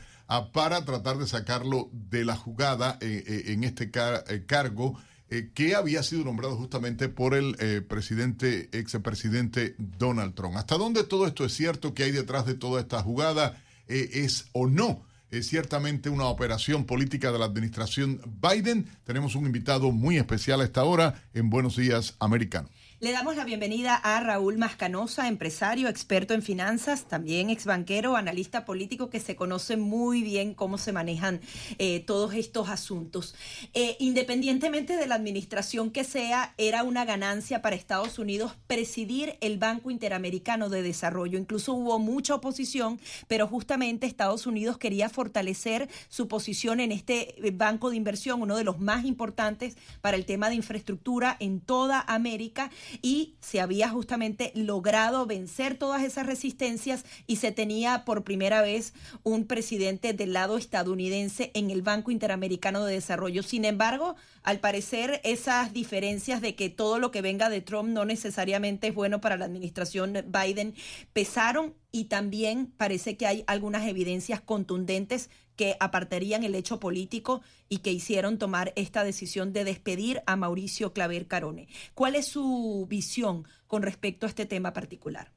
para 0.53 0.85
tratar 0.85 1.17
de 1.17 1.27
sacarlo 1.27 1.89
de 1.91 2.23
la 2.23 2.37
jugada 2.37 2.97
eh, 3.01 3.43
en 3.47 3.65
este 3.65 3.91
cargo 3.91 4.97
eh, 5.33 5.49
que 5.51 5.73
había 5.73 6.03
sido 6.03 6.23
nombrado 6.23 6.55
justamente 6.57 7.09
por 7.09 7.33
el 7.33 7.55
eh, 7.59 7.81
presidente, 7.81 8.69
ex 8.71 8.95
presidente 9.01 9.73
Donald 9.79 10.35
Trump. 10.35 10.57
¿Hasta 10.57 10.77
dónde 10.77 11.03
todo 11.05 11.25
esto 11.25 11.43
es 11.43 11.53
cierto 11.53 11.95
que 11.95 12.03
hay 12.03 12.11
detrás 12.11 12.45
de 12.45 12.53
toda 12.53 12.79
esta 12.79 13.01
jugada? 13.01 13.59
Eh, 13.87 14.11
¿Es 14.13 14.45
o 14.51 14.67
no? 14.67 15.03
¿Es 15.31 15.47
ciertamente 15.47 16.11
una 16.11 16.25
operación 16.25 16.85
política 16.85 17.31
de 17.31 17.39
la 17.39 17.45
administración 17.45 18.21
Biden? 18.43 18.85
Tenemos 19.05 19.33
un 19.33 19.47
invitado 19.47 19.91
muy 19.91 20.17
especial 20.17 20.61
a 20.61 20.65
esta 20.65 20.83
hora 20.83 21.23
en 21.33 21.49
Buenos 21.49 21.77
Días 21.77 22.13
Americano. 22.19 22.69
Le 23.03 23.11
damos 23.11 23.35
la 23.35 23.43
bienvenida 23.43 23.95
a 23.95 24.21
Raúl 24.21 24.57
Mascanosa, 24.57 25.27
empresario, 25.27 25.89
experto 25.89 26.33
en 26.33 26.41
finanzas, 26.41 27.03
también 27.03 27.49
ex 27.49 27.65
banquero, 27.65 28.15
analista 28.15 28.63
político 28.63 29.09
que 29.09 29.19
se 29.19 29.35
conoce 29.35 29.75
muy 29.75 30.23
bien 30.23 30.53
cómo 30.53 30.77
se 30.77 30.93
manejan 30.93 31.41
eh, 31.79 31.99
todos 31.99 32.33
estos 32.33 32.69
asuntos. 32.69 33.35
Eh, 33.73 33.97
independientemente 33.99 34.95
de 34.95 35.05
la 35.05 35.15
administración 35.15 35.91
que 35.91 36.05
sea, 36.05 36.53
era 36.57 36.83
una 36.83 37.03
ganancia 37.03 37.61
para 37.61 37.75
Estados 37.75 38.19
Unidos 38.19 38.55
presidir 38.67 39.35
el 39.41 39.57
Banco 39.57 39.91
Interamericano 39.91 40.69
de 40.69 40.81
Desarrollo. 40.81 41.37
Incluso 41.37 41.73
hubo 41.73 41.99
mucha 41.99 42.35
oposición, 42.35 43.01
pero 43.27 43.47
justamente 43.47 44.07
Estados 44.07 44.47
Unidos 44.47 44.77
quería 44.77 45.09
fortalecer 45.09 45.89
su 46.07 46.29
posición 46.29 46.79
en 46.79 46.93
este 46.93 47.45
eh, 47.45 47.51
banco 47.51 47.89
de 47.89 47.97
inversión, 47.97 48.41
uno 48.41 48.55
de 48.55 48.63
los 48.63 48.79
más 48.79 49.03
importantes 49.03 49.75
para 49.99 50.15
el 50.15 50.25
tema 50.25 50.47
de 50.47 50.55
infraestructura 50.55 51.35
en 51.41 51.59
toda 51.59 51.99
América 51.99 52.71
y 53.01 53.35
se 53.41 53.59
había 53.59 53.89
justamente 53.89 54.51
logrado 54.55 55.25
vencer 55.25 55.77
todas 55.77 56.03
esas 56.03 56.25
resistencias 56.25 57.05
y 57.27 57.37
se 57.37 57.51
tenía 57.51 58.05
por 58.05 58.23
primera 58.23 58.61
vez 58.61 58.93
un 59.23 59.45
presidente 59.45 60.13
del 60.13 60.33
lado 60.33 60.57
estadounidense 60.57 61.51
en 61.53 61.71
el 61.71 61.81
Banco 61.81 62.11
Interamericano 62.11 62.85
de 62.85 62.93
Desarrollo. 62.93 63.43
Sin 63.43 63.65
embargo, 63.65 64.15
al 64.43 64.59
parecer 64.59 65.21
esas 65.23 65.73
diferencias 65.73 66.41
de 66.41 66.55
que 66.55 66.69
todo 66.69 66.99
lo 66.99 67.11
que 67.11 67.21
venga 67.21 67.49
de 67.49 67.61
Trump 67.61 67.89
no 67.89 68.05
necesariamente 68.05 68.87
es 68.87 68.95
bueno 68.95 69.21
para 69.21 69.37
la 69.37 69.45
administración 69.45 70.25
Biden 70.27 70.73
pesaron 71.13 71.73
y 71.91 72.05
también 72.05 72.73
parece 72.75 73.17
que 73.17 73.27
hay 73.27 73.43
algunas 73.47 73.87
evidencias 73.87 74.41
contundentes 74.41 75.29
que 75.55 75.75
apartarían 75.79 76.43
el 76.43 76.55
hecho 76.55 76.79
político 76.79 77.41
y 77.69 77.79
que 77.79 77.91
hicieron 77.91 78.37
tomar 78.37 78.73
esta 78.75 79.03
decisión 79.03 79.53
de 79.53 79.63
despedir 79.63 80.21
a 80.25 80.35
Mauricio 80.35 80.93
Claver 80.93 81.27
Carone. 81.27 81.67
¿Cuál 81.93 82.15
es 82.15 82.27
su 82.27 82.85
visión 82.89 83.45
con 83.67 83.81
respecto 83.81 84.25
a 84.25 84.29
este 84.29 84.45
tema 84.45 84.73
particular? 84.73 85.31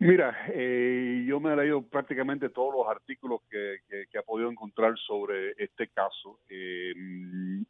Mira, 0.00 0.36
eh, 0.52 1.24
yo 1.26 1.38
me 1.40 1.52
he 1.52 1.56
leído 1.56 1.80
prácticamente 1.80 2.50
todos 2.50 2.74
los 2.74 2.88
artículos 2.88 3.40
que, 3.48 3.78
que, 4.10 4.18
ha 4.18 4.22
podido 4.22 4.50
encontrar 4.50 4.98
sobre 4.98 5.52
este 5.56 5.88
caso 5.88 6.40
eh, 6.48 6.92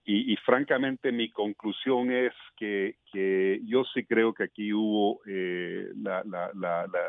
y, 0.04 0.34
francamente 0.38 1.12
mi 1.12 1.30
conclusión 1.30 2.10
es 2.10 2.32
que, 2.56 2.96
que, 3.12 3.60
yo 3.64 3.84
sí 3.84 4.04
creo 4.04 4.32
que 4.32 4.44
aquí 4.44 4.72
hubo 4.72 5.20
eh, 5.26 5.90
la, 5.96 6.24
la, 6.24 6.50
la 6.54 6.86
la 6.86 7.00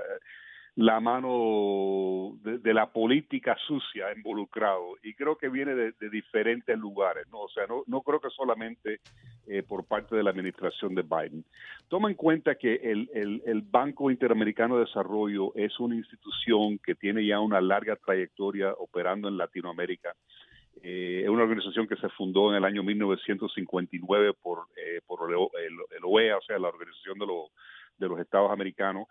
mano 1.00 2.38
de, 2.44 2.74
la 2.74 2.92
política 2.92 3.56
sucia 3.66 4.14
involucrado 4.16 4.98
y 5.04 5.14
creo 5.14 5.38
que 5.38 5.50
viene 5.50 5.74
de, 5.74 6.10
diferentes 6.10 6.78
lugares, 6.78 7.28
¿no? 7.32 7.42
O 7.42 7.50
sea, 7.50 7.66
no, 7.68 7.84
no 7.88 8.02
creo 8.02 8.20
que 8.20 8.30
solamente 8.30 9.00
eh, 9.48 9.64
por 9.64 9.86
parte 9.86 10.16
de 10.16 10.24
la 10.24 10.32
administración 10.32 10.96
de 10.96 11.04
Biden. 11.04 11.46
Toma 11.88 12.10
en 12.10 12.16
cuenta 12.16 12.56
que 12.56 12.76
el, 12.76 13.10
el, 13.14 13.62
Banco 13.62 14.10
Interamericano 14.10 14.76
de 14.76 14.86
Desarrollo 14.86 15.54
es 15.56 15.80
una 15.80 15.96
institución 15.96 16.80
que 16.80 16.96
tiene 16.96 17.26
ya 17.26 17.40
una 17.40 17.62
larga 17.62 17.96
trayectoria 17.96 18.74
operando 18.74 19.28
en 19.28 19.38
Latinoamérica. 19.38 20.16
Eh, 20.82 21.22
es 21.24 21.30
una 21.30 21.44
organización 21.44 21.88
que 21.88 21.96
se 21.96 22.10
fundó 22.10 22.50
en 22.50 22.58
el 22.58 22.66
año 22.66 22.84
1959 22.84 24.34
por, 24.42 24.68
eh, 24.76 25.02
por 25.06 25.32
el, 25.32 25.38
el, 25.96 26.04
OEA, 26.04 26.38
o 26.38 26.42
sea, 26.42 26.60
la 26.60 26.70
Organización 26.70 27.18
de, 27.20 27.28
los 27.28 27.52
de 27.98 28.08
los 28.08 28.20
Estados 28.20 28.52
Americanos. 28.52 29.08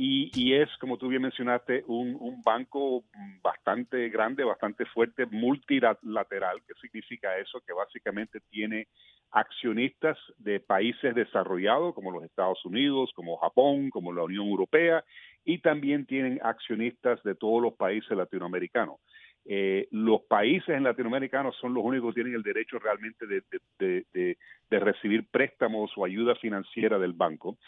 Y, 0.00 0.54
es, 0.54 0.68
como 0.78 0.96
tú 0.96 1.08
bien 1.08 1.22
mencionaste, 1.22 1.82
un, 1.88 2.40
banco 2.44 3.02
bastante 3.42 4.08
grande, 4.10 4.44
bastante 4.44 4.86
fuerte, 4.86 5.26
multilateral. 5.26 6.62
¿Qué 6.64 6.74
significa 6.80 7.36
eso? 7.36 7.60
Que 7.66 7.72
básicamente 7.72 8.38
tiene 8.48 8.86
accionistas 9.32 10.16
de 10.36 10.60
países 10.60 11.16
desarrollados 11.16 11.96
como 11.96 12.12
los 12.12 12.22
Estados 12.22 12.64
Unidos, 12.64 13.10
como 13.12 13.38
Japón, 13.38 13.90
como 13.90 14.12
la 14.12 14.22
Unión 14.22 14.46
Europea, 14.46 15.02
y 15.44 15.58
también 15.58 16.06
tienen 16.06 16.38
accionistas 16.44 17.20
de 17.24 17.34
todos 17.34 17.60
los 17.60 17.74
países 17.74 18.16
latinoamericanos. 18.16 19.00
Eh, 19.46 19.88
los 19.90 20.22
países 20.28 20.80
latinoamericanos 20.80 21.56
son 21.56 21.74
los 21.74 21.82
únicos 21.82 22.14
que 22.14 22.22
tienen 22.22 22.36
el 22.36 22.44
derecho 22.44 22.78
realmente 22.78 23.26
de, 23.26 23.42
de 23.80 24.78
recibir 24.78 25.26
préstamos 25.28 25.90
o 25.96 26.04
ayuda 26.04 26.36
financiera 26.36 27.00
del 27.00 27.14
banco. 27.14 27.58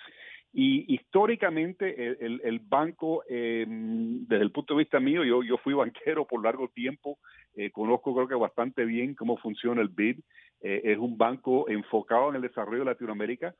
Y 0.52 0.92
históricamente 0.92 2.16
el, 2.20 2.58
banco, 2.58 3.22
eh, 3.28 3.64
desde 3.68 4.42
el 4.42 4.50
punto 4.50 4.74
de 4.74 4.78
vista 4.78 4.98
mío, 4.98 5.22
yo, 5.22 5.44
yo 5.44 5.58
fui 5.58 5.74
banquero 5.74 6.26
por 6.26 6.42
largo 6.42 6.68
tiempo, 6.68 7.18
eh, 7.54 7.70
conozco 7.70 8.14
creo 8.14 8.26
que 8.26 8.34
bastante 8.34 8.84
bien 8.84 9.14
cómo 9.14 9.36
funciona 9.36 9.80
el 9.80 9.88
BID, 9.88 10.18
eh, 10.62 10.80
es 10.84 10.98
un 10.98 11.16
banco 11.16 11.68
enfocado 11.68 12.30
en 12.30 12.36
el 12.36 12.42
desarrollo 12.42 12.80
de 12.80 12.86
Latinoamérica, 12.86 13.54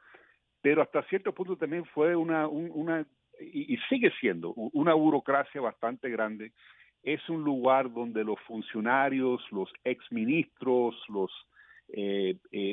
pero 0.61 0.83
hasta 0.83 1.05
cierto 1.05 1.33
punto 1.33 1.57
también 1.57 1.85
fue 1.85 2.17
una, 2.17 2.49
una 2.49 3.07
y, 3.41 3.77
sigue 3.89 4.11
siendo 4.21 4.53
una 4.53 4.93
burocracia 4.93 5.61
bastante 5.61 6.11
grande. 6.11 6.53
Es 7.03 7.27
un 7.31 7.43
lugar 7.45 7.91
donde 7.91 8.25
los 8.25 8.39
funcionarios, 8.41 9.41
los 9.53 9.73
exministros, 9.85 10.97
los 11.09 11.31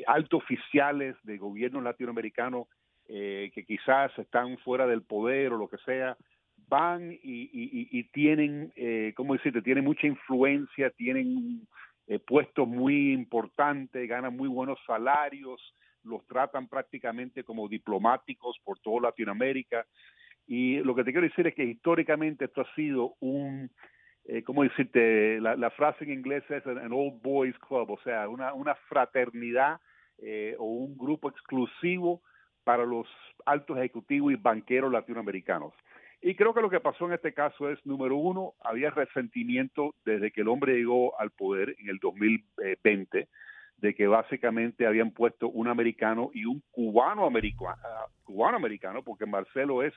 altos 0.06 0.44
oficiales 0.44 1.16
de 1.24 1.38
gobierno 1.38 1.80
latinoamericano 1.80 2.68
eh, 3.08 3.52
que 3.54 3.66
quizás 3.66 4.12
están 4.18 4.58
fuera 4.60 4.86
del 4.88 5.04
poder 5.04 5.54
o 5.54 5.58
lo 5.58 5.68
que 5.68 5.78
sea, 5.80 6.18
van 6.68 7.18
y, 7.24 8.04
tienen, 8.12 8.74
eh, 8.76 9.14
¿cómo 9.16 9.34
decirte? 9.34 9.62
Tienen 9.62 9.84
mucha 9.84 10.08
influencia, 10.08 10.90
tienen 10.92 11.68
eh, 12.08 12.20
puestos 12.20 12.68
muy 12.68 13.14
importantes, 13.14 14.08
ganan 14.08 14.36
muy 14.36 14.48
buenos 14.48 14.80
salarios, 14.86 15.62
los 16.04 16.26
tratan 16.26 16.68
prácticamente 16.68 17.44
como 17.44 17.68
diplomáticos 17.68 18.58
por 18.64 18.80
toda 18.80 19.10
Latinoamérica. 19.10 19.86
Y 20.46 20.78
lo 20.80 20.96
que 20.96 21.04
te 21.04 21.12
quiero 21.12 21.28
decir 21.28 21.48
es 21.48 21.56
que 21.56 21.66
históricamente 21.66 22.46
esto 22.46 22.62
ha 22.62 22.76
sido 22.76 23.16
un, 23.20 23.70
eh, 24.26 24.44
¿cómo 24.44 24.64
decirte? 24.64 25.40
La, 25.42 25.70
frase 25.72 26.06
en 26.06 26.12
inglés 26.12 26.44
es 26.50 26.66
an 26.66 26.92
old 26.92 27.22
boys 27.22 27.58
club, 27.60 27.92
o 27.92 28.00
sea, 28.04 28.28
una, 28.30 28.54
una 28.54 28.76
fraternidad 28.90 29.80
eh, 30.18 30.56
o 30.58 30.66
un 30.66 30.98
grupo 30.98 31.30
exclusivo 31.30 32.22
para 32.68 32.86
los 32.86 33.08
altos 33.46 33.78
ejecutivos 33.78 34.34
y 34.34 34.36
banqueros 34.36 34.92
latinoamericanos. 34.92 35.74
Y 36.22 36.36
creo 36.36 36.54
que 36.54 36.60
lo 36.60 36.70
que 36.70 36.82
pasó 36.82 37.06
en 37.06 37.14
este 37.14 37.34
caso 37.34 37.70
es, 37.70 37.80
número 37.86 38.18
uno, 38.18 38.56
había 38.60 38.90
resentimiento 38.90 39.96
desde 40.04 40.32
que 40.32 40.42
el 40.42 40.50
hombre 40.50 40.76
llegó 40.76 41.18
al 41.18 41.32
poder 41.32 41.78
en 41.80 41.88
el 41.88 41.98
2020, 42.00 43.30
de 43.78 43.96
que 43.96 44.08
básicamente 44.08 44.86
habían 44.86 45.12
puesto 45.12 45.48
un 45.48 45.70
americano 45.70 46.30
y 46.34 46.44
un 46.44 46.62
cubano 46.72 47.26
americano, 47.26 47.78
cubano 48.26 48.58
americano, 48.58 49.02
porque 49.02 49.26
Marcelo 49.26 49.82
es 49.82 49.94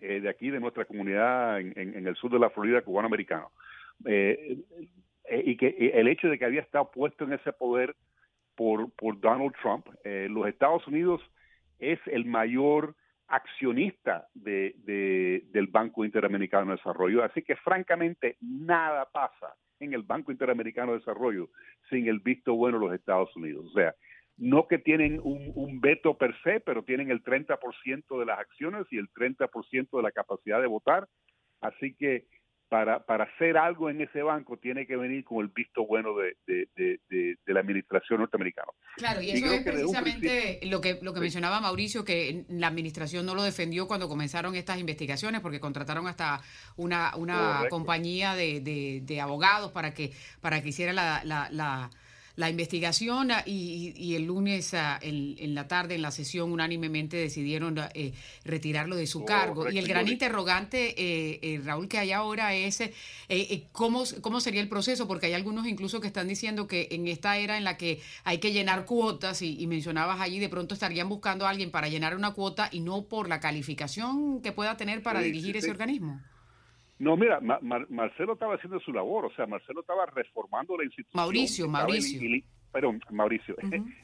eh, 0.00 0.20
de 0.20 0.30
aquí, 0.30 0.48
de 0.48 0.60
nuestra 0.60 0.86
comunidad 0.86 1.60
en, 1.60 2.06
el 2.06 2.16
sur 2.16 2.30
de 2.30 2.38
la 2.38 2.48
Florida, 2.48 2.80
cubano 2.80 3.08
americano. 3.08 3.50
Eh, 4.06 4.60
eh, 5.24 5.42
y 5.44 5.58
que 5.58 5.92
el 5.92 6.08
hecho 6.08 6.28
de 6.28 6.38
que 6.38 6.46
había 6.46 6.62
estado 6.62 6.90
puesto 6.90 7.24
en 7.24 7.34
ese 7.34 7.52
poder 7.52 7.94
por, 8.54 8.90
por 8.92 9.20
Donald 9.20 9.52
Trump, 9.60 9.86
los 10.30 10.48
Estados 10.48 10.86
Unidos 10.86 11.20
es 11.78 11.98
el 12.06 12.24
mayor 12.24 12.94
accionista 13.28 14.28
de, 14.34 14.74
del 15.50 15.66
Banco 15.66 16.04
Interamericano 16.04 16.70
de 16.70 16.76
Desarrollo. 16.76 17.24
Así 17.24 17.42
que 17.42 17.56
francamente 17.56 18.36
nada 18.40 19.08
pasa 19.12 19.54
en 19.80 19.94
el 19.94 20.02
Banco 20.02 20.32
Interamericano 20.32 20.92
de 20.92 20.98
Desarrollo 20.98 21.50
sin 21.90 22.08
el 22.08 22.20
visto 22.20 22.54
bueno 22.54 22.78
de 22.78 22.86
los 22.86 22.94
Estados 22.94 23.34
Unidos. 23.36 23.66
O 23.66 23.72
sea, 23.72 23.94
no 24.36 24.68
que 24.68 24.78
tienen 24.78 25.20
un, 25.22 25.52
un 25.54 25.80
veto 25.80 26.16
per 26.16 26.34
se, 26.42 26.60
pero 26.60 26.84
tienen 26.84 27.10
el 27.10 27.22
30% 27.22 28.18
de 28.18 28.26
las 28.26 28.38
acciones 28.38 28.86
y 28.90 28.98
el 28.98 29.08
30% 29.10 29.96
de 29.96 30.02
la 30.02 30.12
capacidad 30.12 30.60
de 30.60 30.66
votar. 30.66 31.08
Así 31.60 31.94
que 31.94 32.26
para, 32.68 33.04
para 33.04 33.24
hacer 33.24 33.56
algo 33.56 33.90
en 33.90 34.00
ese 34.00 34.22
banco 34.22 34.56
tiene 34.56 34.86
que 34.86 34.96
venir 34.96 35.24
con 35.24 35.38
el 35.38 35.48
visto 35.48 35.86
bueno 35.86 36.14
de, 36.16 36.36
de, 36.46 37.38
la 37.46 37.60
administración 37.60 38.20
norteamericana. 38.20 38.68
Claro, 38.96 39.22
y 39.22 39.30
eso 39.30 39.46
es 39.46 39.62
precisamente 39.62 40.60
lo 40.64 40.80
que, 40.80 40.98
lo 41.00 41.14
que 41.14 41.20
mencionaba 41.20 41.60
Mauricio, 41.60 42.04
que 42.04 42.44
la 42.48 42.66
administración 42.66 43.24
no 43.24 43.34
lo 43.34 43.42
defendió 43.42 43.86
cuando 43.86 44.08
comenzaron 44.08 44.54
estas 44.54 44.78
investigaciones, 44.78 45.40
porque 45.40 45.60
contrataron 45.60 46.06
hasta 46.06 46.40
una, 46.76 47.14
una 47.16 47.64
compañía 47.70 48.34
de, 48.34 49.20
abogados 49.22 49.72
para 49.72 49.94
que, 49.94 50.12
para 50.40 50.62
que 50.62 50.68
hiciera 50.68 50.92
la, 50.92 51.22
la 51.24 51.48
la 51.50 51.90
investigación 52.50 53.30
ah, 53.30 53.42
y, 53.46 54.14
el 54.14 54.24
lunes 54.24 54.74
ah, 54.74 54.98
en, 55.00 55.54
la 55.54 55.66
tarde 55.66 55.94
en 55.94 56.02
la 56.02 56.10
sesión 56.10 56.52
unánimemente 56.52 57.16
decidieron 57.16 57.78
ah, 57.78 57.88
eh, 57.94 58.12
retirarlo 58.44 58.94
de 58.96 59.06
su 59.06 59.24
cargo. 59.24 59.70
Y 59.70 59.78
el 59.78 59.88
gran 59.88 60.06
interrogante, 60.06 60.94
eh, 60.96 61.38
eh, 61.42 61.60
Raúl, 61.64 61.88
que 61.88 61.98
hay 61.98 62.12
ahora 62.12 62.54
es 62.54 62.82
¿cómo, 63.72 64.04
cómo 64.20 64.40
sería 64.40 64.60
el 64.60 64.68
proceso, 64.68 65.08
porque 65.08 65.26
hay 65.26 65.32
algunos 65.32 65.66
incluso 65.66 66.00
que 66.00 66.06
están 66.06 66.28
diciendo 66.28 66.66
que 66.66 66.88
en 66.90 67.08
esta 67.08 67.38
era 67.38 67.56
en 67.56 67.64
la 67.64 67.76
que 67.76 68.00
hay 68.24 68.38
que 68.38 68.52
llenar 68.52 68.84
cuotas 68.84 69.40
y, 69.42 69.66
mencionabas 69.66 70.20
allí, 70.20 70.38
de 70.38 70.48
pronto 70.48 70.74
estarían 70.74 71.08
buscando 71.08 71.46
a 71.46 71.50
alguien 71.50 71.70
para 71.70 71.88
llenar 71.88 72.14
una 72.16 72.32
cuota 72.32 72.68
y 72.70 72.80
no 72.80 73.04
por 73.04 73.28
la 73.28 73.40
calificación 73.40 74.42
que 74.42 74.52
pueda 74.52 74.76
tener 74.76 75.02
para 75.02 75.20
dirigir 75.20 75.56
ese 75.56 75.70
organismo. 75.70 76.20
No, 76.98 77.16
mira, 77.16 77.40
Marcelo 77.40 78.32
estaba 78.34 78.54
haciendo 78.54 78.80
su 78.80 78.92
labor, 78.92 79.26
o 79.26 79.30
sea, 79.34 79.46
Marcelo 79.46 79.80
estaba 79.80 80.06
reformando 80.06 80.76
la 80.78 80.84
institución. 80.84 81.22
Mauricio, 81.22 81.68
Mauricio. 81.68 82.20
perdón, 82.72 83.00
Mauricio. 83.10 83.54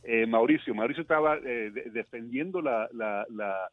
eh, 0.04 0.26
Mauricio, 0.26 0.74
Mauricio 0.74 1.02
estaba 1.02 1.38
eh, 1.38 1.70
defendiendo 1.92 2.60
la, 2.60 2.88
la, 2.92 3.24
la, 3.30 3.70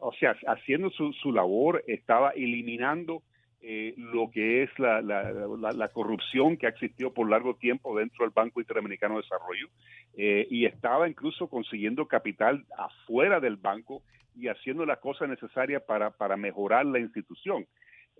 o 0.00 0.12
sea, 0.14 0.34
haciendo 0.46 0.90
su, 0.90 1.12
su 1.12 1.32
labor, 1.32 1.84
estaba 1.86 2.30
eliminando 2.30 3.22
eh, 3.64 3.94
lo 3.96 4.28
que 4.28 4.64
es 4.64 4.70
la, 4.76 5.00
la, 5.00 5.30
la, 5.72 5.88
corrupción 5.88 6.56
que 6.56 6.66
ha 6.66 6.70
existido 6.70 7.14
por 7.14 7.30
largo 7.30 7.54
tiempo 7.54 7.96
dentro 7.96 8.24
del 8.24 8.32
Banco 8.34 8.60
Interamericano 8.60 9.14
de 9.14 9.22
Desarrollo 9.22 9.68
eh, 10.14 10.48
y 10.50 10.66
estaba 10.66 11.08
incluso 11.08 11.46
consiguiendo 11.46 12.08
capital 12.08 12.64
afuera 12.76 13.38
del 13.38 13.54
banco 13.54 14.02
y 14.34 14.48
haciendo 14.48 14.84
las 14.84 14.98
cosas 14.98 15.28
necesarias 15.28 15.80
para, 15.84 16.10
para 16.10 16.36
mejorar 16.36 16.86
la 16.86 16.98
institución. 16.98 17.64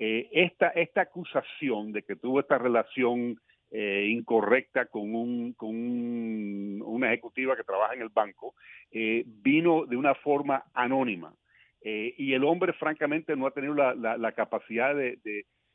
Eh, 0.05 0.29
esta, 0.33 0.71
esta 0.71 1.03
acusación 1.03 1.93
de 1.93 2.03
que 2.03 2.17
tuvo 2.17 2.41
esta 2.41 2.59
relación 2.59 3.41
eh, 3.71 4.09
incorrecta 4.11 4.87
con, 4.87 5.15
un, 5.15 5.53
con 5.53 5.71
una 6.83 7.07
ejecutiva 7.07 7.55
que 7.55 7.63
trabaja 7.63 7.95
en 7.95 8.03
el 8.03 8.09
banco, 8.09 8.57
eh, 8.91 9.23
vino 9.25 9.87
de 9.87 9.97
una 9.97 10.17
forma 10.17 10.65
anónima. 10.75 11.33
y 11.85 12.33
el 12.33 12.43
hombre, 12.43 12.73
francamente, 12.73 13.37
no 13.37 13.47
ha 13.47 13.53
tenido 13.53 13.75
la, 13.75 13.95
la, 13.95 14.33
capacidad 14.33 14.93
de, 14.93 15.21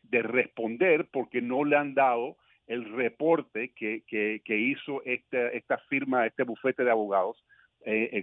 de, 0.03 0.21
responder 0.21 1.07
porque 1.09 1.41
no 1.41 1.63
le 1.63 1.77
han 1.77 1.93
dado 1.93 2.35
el 2.65 2.83
reporte 2.83 3.71
que, 3.77 4.03
que, 4.07 4.41
que 4.43 4.57
hizo 4.57 5.01
esta, 5.05 5.47
esta 5.51 5.77
firma, 5.89 6.25
este 6.25 6.43
bufete 6.43 6.83
de 6.83 6.91
abogados, 6.91 7.41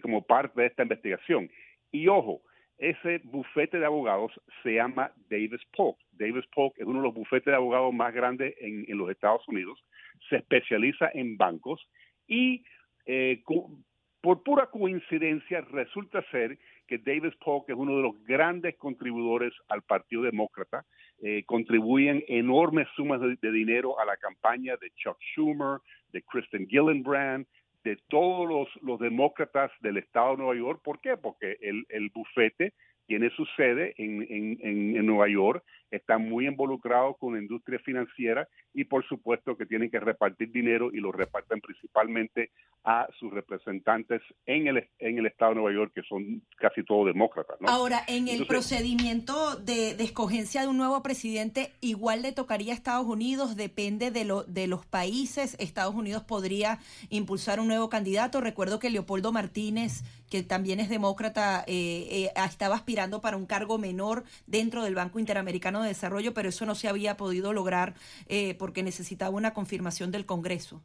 como 0.03 0.21
parte 0.21 0.61
de 0.61 0.67
esta 0.67 0.83
investigación. 0.83 1.49
Y 1.91 2.09
ojo, 2.09 2.43
ese 2.79 3.21
bufete 3.25 3.79
de 3.79 3.87
abogados 3.87 4.33
se 4.63 4.75
llama 4.75 5.13
Davis 5.31 5.61
Polk. 5.77 5.97
Davis 6.13 6.45
Polk 6.55 6.75
es 6.79 6.87
uno 6.87 6.99
de 7.01 7.07
los 7.07 7.15
bufetes 7.15 7.47
de 7.47 7.55
abogados 7.55 7.93
más 7.95 8.13
grandes 8.13 8.55
en, 8.59 8.85
los 8.97 9.11
Estados 9.11 9.47
Unidos. 9.49 9.83
Se 10.29 10.37
especializa 10.37 11.11
en 11.15 11.37
bancos 11.37 11.81
y 12.27 12.65
eh, 13.07 13.43
por 14.21 14.43
pura 14.43 14.67
coincidencia 14.71 15.61
resulta 15.61 16.25
ser 16.31 16.59
que 16.87 16.99
Davis 16.99 17.35
Polk 17.45 17.69
es 17.69 17.77
uno 17.77 17.97
de 17.97 18.03
los 18.03 18.25
grandes 18.25 18.77
contribuidores 18.77 19.53
al 19.69 19.83
Partido 19.83 20.23
Demócrata. 20.23 20.85
Eh, 21.23 21.45
contribuyen 21.47 22.25
enormes 22.29 22.89
sumas 22.97 23.21
de, 23.21 23.53
dinero 23.53 23.99
a 24.01 24.05
la 24.05 24.17
campaña 24.17 24.77
de 24.77 24.91
Chuck 24.97 25.19
Schumer, 25.21 25.79
de 26.13 26.23
Kristen 26.23 26.67
Gillibrand, 26.67 27.47
de 27.85 27.99
todos 28.09 28.69
los, 28.83 28.99
demócratas 28.99 29.71
del 29.81 29.99
estado 29.99 30.33
de 30.33 30.37
Nueva 30.39 30.57
York. 30.57 30.81
¿Por 30.83 31.01
qué? 31.01 31.17
Porque 31.17 31.59
el, 31.61 31.87
el 31.91 32.11
bufete 32.11 32.73
tiene 33.07 33.31
su 33.31 33.45
sede 33.57 33.95
en, 33.99 34.23
en, 34.23 34.97
en, 34.97 35.07
Nueva 35.07 35.29
York, 35.29 35.63
está 35.97 36.19
muy 36.19 36.47
involucrado 36.47 37.15
con 37.15 37.35
la 37.35 37.41
industria 37.41 37.79
financiera 37.79 38.49
y 38.73 38.85
por 38.85 39.07
supuesto 39.07 39.57
que 39.57 39.67
tienen 39.67 39.91
que 39.91 40.01
repartir 40.01 40.51
dinero 40.51 40.91
y 40.93 40.99
lo 40.99 41.13
reparten 41.13 41.61
principalmente 41.61 42.51
a 42.85 43.07
sus 43.19 43.33
representantes 43.33 44.21
en 44.45 44.67
el, 44.67 44.89
en 44.99 45.19
el 45.19 45.27
estado 45.27 45.53
de 45.53 45.61
Nueva 45.61 45.73
York, 45.73 45.93
que 45.95 46.03
son 46.03 46.43
casi 46.59 46.85
todos 46.85 47.07
demócratas. 47.07 47.57
Ahora, 47.67 48.03
en 48.07 48.29
el 48.29 48.47
procedimiento 48.47 49.57
de, 49.57 49.95
de, 49.95 50.05
escogencia 50.05 50.61
de 50.63 50.69
un 50.69 50.77
nuevo 50.77 51.03
presidente, 51.03 51.73
igual 51.81 52.21
le 52.21 52.33
tocaría 52.33 52.73
a 52.73 52.77
Estados 52.77 53.07
Unidos, 53.07 53.57
depende 53.57 54.11
de, 54.11 54.25
lo, 54.25 54.45
de 54.45 54.67
los 54.67 54.85
países. 54.85 55.57
Estados 55.59 55.95
Unidos 55.95 56.25
podría 56.25 56.79
impulsar 57.09 57.59
un 57.59 57.69
nuevo 57.69 57.89
candidato. 57.89 58.43
Recuerdo 58.43 58.79
que 58.79 58.91
Leopoldo 58.91 59.33
Martínez, 59.33 60.03
que 60.29 60.43
también 60.43 60.79
es 60.79 60.91
demócrata, 60.91 61.65
eh, 61.67 62.07
eh, 62.11 62.31
estaba 62.47 62.75
aspirando 62.75 63.23
para 63.23 63.39
un 63.39 63.47
cargo 63.47 63.79
menor 63.79 64.25
dentro 64.47 64.83
del 64.85 64.95
Banco 64.95 65.19
Interamericano 65.19 65.83
de 65.85 65.91
Desarrollo, 65.91 66.35
pero 66.35 66.49
eso 66.49 66.67
no 66.67 66.75
se 66.75 66.89
había 66.89 67.17
podido 67.17 67.53
lograr 67.53 67.95
eh, 68.29 68.55
porque 68.59 68.83
necesitaba 68.83 69.37
una 69.37 69.55
confirmación 69.55 70.11
del 70.11 70.27
Congreso. 70.27 70.83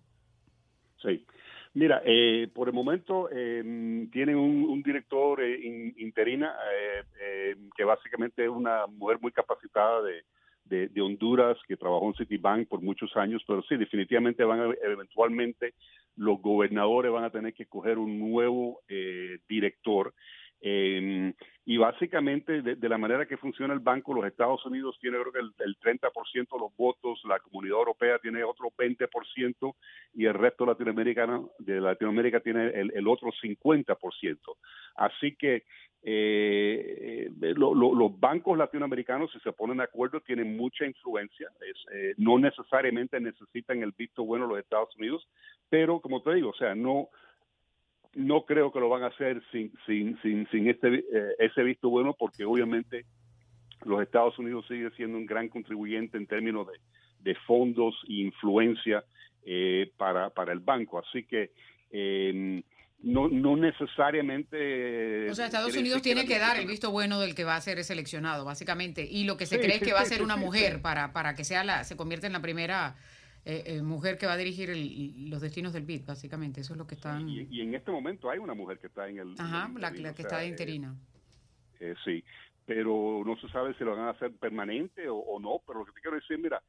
Sí. 1.01 1.25
Mira, 1.73 2.01
eh, 2.03 2.49
por 2.53 2.67
el 2.67 2.73
momento 2.73 3.29
eh, 3.31 4.07
tienen 4.11 4.35
un, 4.35 4.81
director 4.81 5.41
eh, 5.41 5.93
interina 5.97 6.55
que 7.75 7.83
básicamente 7.83 8.43
es 8.43 8.49
una 8.49 8.87
mujer 8.87 9.19
muy 9.21 9.31
capacitada 9.31 10.01
de, 10.01 11.01
Honduras 11.01 11.57
que 11.67 11.77
trabajó 11.77 12.07
en 12.07 12.13
Citibank 12.15 12.67
por 12.67 12.81
muchos 12.81 13.15
años, 13.15 13.43
pero 13.47 13.63
sí, 13.63 13.75
definitivamente 13.75 14.43
van 14.43 14.59
a, 14.59 14.73
eventualmente 14.83 15.73
los 16.15 16.41
gobernadores 16.41 17.11
van 17.11 17.23
a 17.23 17.31
tener 17.31 17.53
que 17.53 17.63
escoger 17.63 17.97
un 17.97 18.19
nuevo 18.19 18.81
director 19.47 20.13
eh, 20.61 21.33
y 21.69 21.77
básicamente, 21.77 22.63
de, 22.63 22.89
la 22.89 22.97
manera 22.97 23.27
que 23.27 23.37
funciona 23.37 23.75
el 23.75 23.79
banco, 23.79 24.11
los 24.11 24.25
Estados 24.25 24.65
Unidos 24.65 24.97
tiene 24.99 25.19
creo 25.19 25.31
que 25.31 25.63
el, 25.63 25.77
30% 25.77 26.33
de 26.33 26.59
los 26.59 26.75
votos, 26.75 27.21
la 27.25 27.37
comunidad 27.37 27.77
europea 27.77 28.17
tiene 28.17 28.43
otro 28.43 28.73
20% 28.75 29.75
y 30.15 30.25
el 30.25 30.33
resto 30.33 30.65
latinoamericano, 30.65 31.51
de 31.59 31.79
Latinoamérica 31.79 32.39
tiene 32.39 32.69
el, 32.69 33.07
otro 33.07 33.29
50%. 33.29 34.39
Así 34.95 35.35
que 35.35 35.65
eh, 36.01 37.29
los 37.39 38.19
bancos 38.19 38.57
latinoamericanos, 38.57 39.31
si 39.31 39.39
se 39.41 39.51
ponen 39.51 39.77
de 39.77 39.83
acuerdo, 39.83 40.21
tienen 40.21 40.57
mucha 40.57 40.87
influencia. 40.87 41.49
Eh, 41.93 42.15
no 42.17 42.39
necesariamente 42.39 43.19
necesitan 43.19 43.83
el 43.83 43.91
visto 43.91 44.23
bueno 44.23 44.47
de 44.47 44.53
los 44.55 44.63
Estados 44.63 44.95
Unidos, 44.95 45.29
pero 45.69 45.99
como 45.99 46.23
te 46.23 46.33
digo, 46.33 46.49
o 46.49 46.55
sea, 46.55 46.73
no 46.73 47.09
no 48.15 48.45
creo 48.45 48.71
que 48.71 48.79
lo 48.79 48.89
van 48.89 49.03
a 49.03 49.07
hacer 49.07 49.41
sin, 49.51 49.71
sin, 49.85 50.19
sin, 50.21 50.47
sin 50.49 50.67
este, 50.67 50.87
eh, 50.95 51.35
ese 51.39 51.63
visto 51.63 51.89
bueno, 51.89 52.15
porque 52.17 52.45
obviamente 52.45 53.05
los 53.85 54.01
Estados 54.01 54.37
Unidos 54.39 54.65
sigue 54.67 54.89
siendo 54.91 55.17
un 55.17 55.25
gran 55.25 55.47
contribuyente 55.49 56.17
en 56.17 56.27
términos 56.27 56.67
de, 56.67 56.73
de 57.21 57.35
fondos 57.45 57.95
e 58.07 58.13
influencia 58.13 59.03
eh, 59.45 59.91
para, 59.97 60.29
para 60.29 60.51
el 60.53 60.59
banco. 60.59 60.99
Así 60.99 61.23
que 61.23 61.51
eh, 61.91 62.61
no, 63.01 63.29
no 63.29 63.55
necesariamente... 63.55 65.29
O 65.29 65.35
sea, 65.35 65.45
Estados 65.45 65.75
Unidos 65.77 66.01
tiene 66.01 66.25
que 66.25 66.39
dar 66.39 66.57
el 66.57 66.67
visto 66.67 66.91
bueno 66.91 67.19
del 67.19 67.35
que 67.35 67.45
va 67.45 67.55
a 67.55 67.61
ser 67.61 67.81
seleccionado, 67.83 68.43
básicamente. 68.43 69.07
Y 69.09 69.23
lo 69.23 69.37
que 69.37 69.45
se 69.45 69.59
cree 69.59 69.75
es 69.75 69.81
que 69.81 69.93
va 69.93 70.01
a 70.01 70.05
ser 70.05 70.21
una 70.21 70.35
mujer 70.35 70.81
para, 70.81 71.13
para 71.13 71.35
que 71.35 71.45
sea 71.45 71.63
la, 71.63 71.83
se 71.83 71.95
convierta 71.95 72.27
en 72.27 72.33
la 72.33 72.41
primera 72.41 72.95
eh, 73.45 73.63
eh, 73.65 73.81
mujer 73.81 74.17
que 74.17 74.25
va 74.25 74.33
a 74.33 74.37
dirigir 74.37 74.69
los 75.29 75.41
destinos 75.41 75.73
del 75.73 75.85
BID, 75.85 76.05
básicamente. 76.05 76.61
Eso 76.61 76.73
es 76.73 76.77
lo 76.77 76.85
que 76.85 76.95
están... 76.95 77.27
Y, 77.29 77.61
en 77.61 77.73
este 77.73 77.91
momento 77.91 78.29
hay 78.29 78.39
una 78.39 78.53
mujer 78.53 78.79
que 78.79 78.87
está 78.87 79.07
en 79.07 79.19
el... 79.19 79.35
Ajá, 79.37 79.71
la, 79.77 79.91
que 79.91 80.21
está 80.21 80.39
de 80.39 80.45
eh, 80.45 80.49
interina. 80.49 80.95
sí, 82.03 82.23
pero 82.65 83.23
no 83.25 83.35
se 83.37 83.49
sabe 83.49 83.73
si 83.75 83.83
lo 83.83 83.95
van 83.95 84.07
a 84.07 84.11
hacer 84.11 84.33
permanente 84.33 85.07
o, 85.09 85.39
no, 85.39 85.61
pero 85.65 85.79
lo 85.79 85.85
que 85.85 85.93
te 85.93 86.01
quiero 86.01 86.17
decir, 86.17 86.37
mira, 86.37 86.61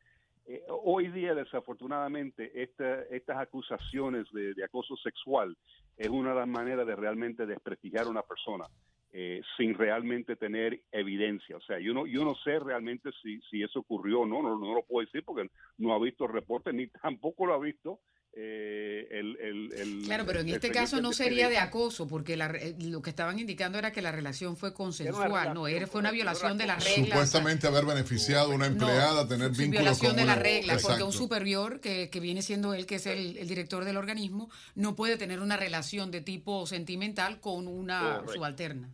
hoy 0.69 1.09
día 1.09 1.35
desafortunadamente 1.35 2.63
estas 2.63 3.37
acusaciones 3.37 4.27
de, 4.33 4.55
de, 4.55 4.65
acoso 4.65 4.97
sexual 4.97 5.57
es 5.97 6.09
una 6.09 6.31
de 6.31 6.37
las 6.37 6.49
maneras 6.49 6.87
de 6.87 6.97
realmente 6.97 7.47
desprestigiar 7.47 8.07
a 8.07 8.11
una 8.11 8.23
persona. 8.23 8.65
Eh, 9.13 9.43
sin 9.57 9.75
realmente 9.75 10.37
tener 10.37 10.83
evidencia. 10.93 11.57
O 11.57 11.61
sea, 11.63 11.81
yo 11.81 11.93
no, 11.93 12.07
yo 12.07 12.25
no 12.25 12.37
sé 12.45 12.61
realmente 12.61 13.11
si, 13.21 13.41
si 13.51 13.61
eso 13.61 13.81
ocurrió 13.81 14.21
o 14.21 14.27
no, 14.27 14.41
no, 14.41 14.57
no 14.57 14.73
lo 14.73 14.85
puedo 14.85 15.05
decir 15.05 15.25
porque 15.25 15.51
no 15.79 15.93
ha 15.93 15.99
visto 15.99 16.29
reportes 16.29 16.73
ni 16.73 16.87
tampoco 17.03 17.45
lo 17.45 17.55
ha 17.55 17.59
visto 17.59 17.99
eh, 18.33 19.09
el, 19.11 19.37
el, 19.73 20.03
Claro, 20.05 20.25
pero 20.25 20.41
en 20.41 20.49
este 20.51 20.71
caso 20.71 21.01
no 21.01 21.13
sería 21.13 21.49
de 21.49 21.59
acoso, 21.59 22.07
porque 22.07 22.37
la, 22.37 22.47
eh, 22.51 22.77
lo 22.79 23.03
que 23.03 23.11
estaban 23.11 23.41
indicando 23.41 23.77
era 23.79 23.91
que 23.91 24.03
la 24.03 24.13
relación 24.13 24.57
fue 24.57 24.73
consensual, 24.73 25.53
no, 25.53 25.67
era, 25.67 25.89
fue 25.89 26.01
una 26.01 26.13
violación 26.13 26.57
de 26.57 26.67
las 26.67 26.85
reglas. 26.85 27.09
Supuestamente 27.09 27.67
haber 27.67 27.85
beneficiado 27.85 28.53
a 28.53 28.55
una 28.55 28.67
empleada, 28.67 29.27
tener 29.27 29.51
vínculos 29.51 29.71
violación 29.71 30.17
de 30.17 30.25
las 30.25 30.39
reglas, 30.39 30.83
porque 30.83 31.03
un 31.03 31.13
superior, 31.13 31.81
que, 31.81 32.09
que, 32.09 32.21
viene 32.21 32.43
siendo 32.43 32.73
él, 32.73 32.87
que 32.87 32.97
es 32.97 33.07
el, 33.07 33.37
el, 33.37 33.49
director 33.49 33.85
del 33.85 33.97
organismo, 33.97 34.49
no 34.77 34.95
puede 34.95 35.17
tener 35.17 35.41
una 35.41 35.57
relación 35.57 36.13
de 36.13 36.21
tipo 36.21 36.67
sentimental 36.67 37.41
con 37.41 37.67
una 37.67 38.23
subalterna. 38.33 38.91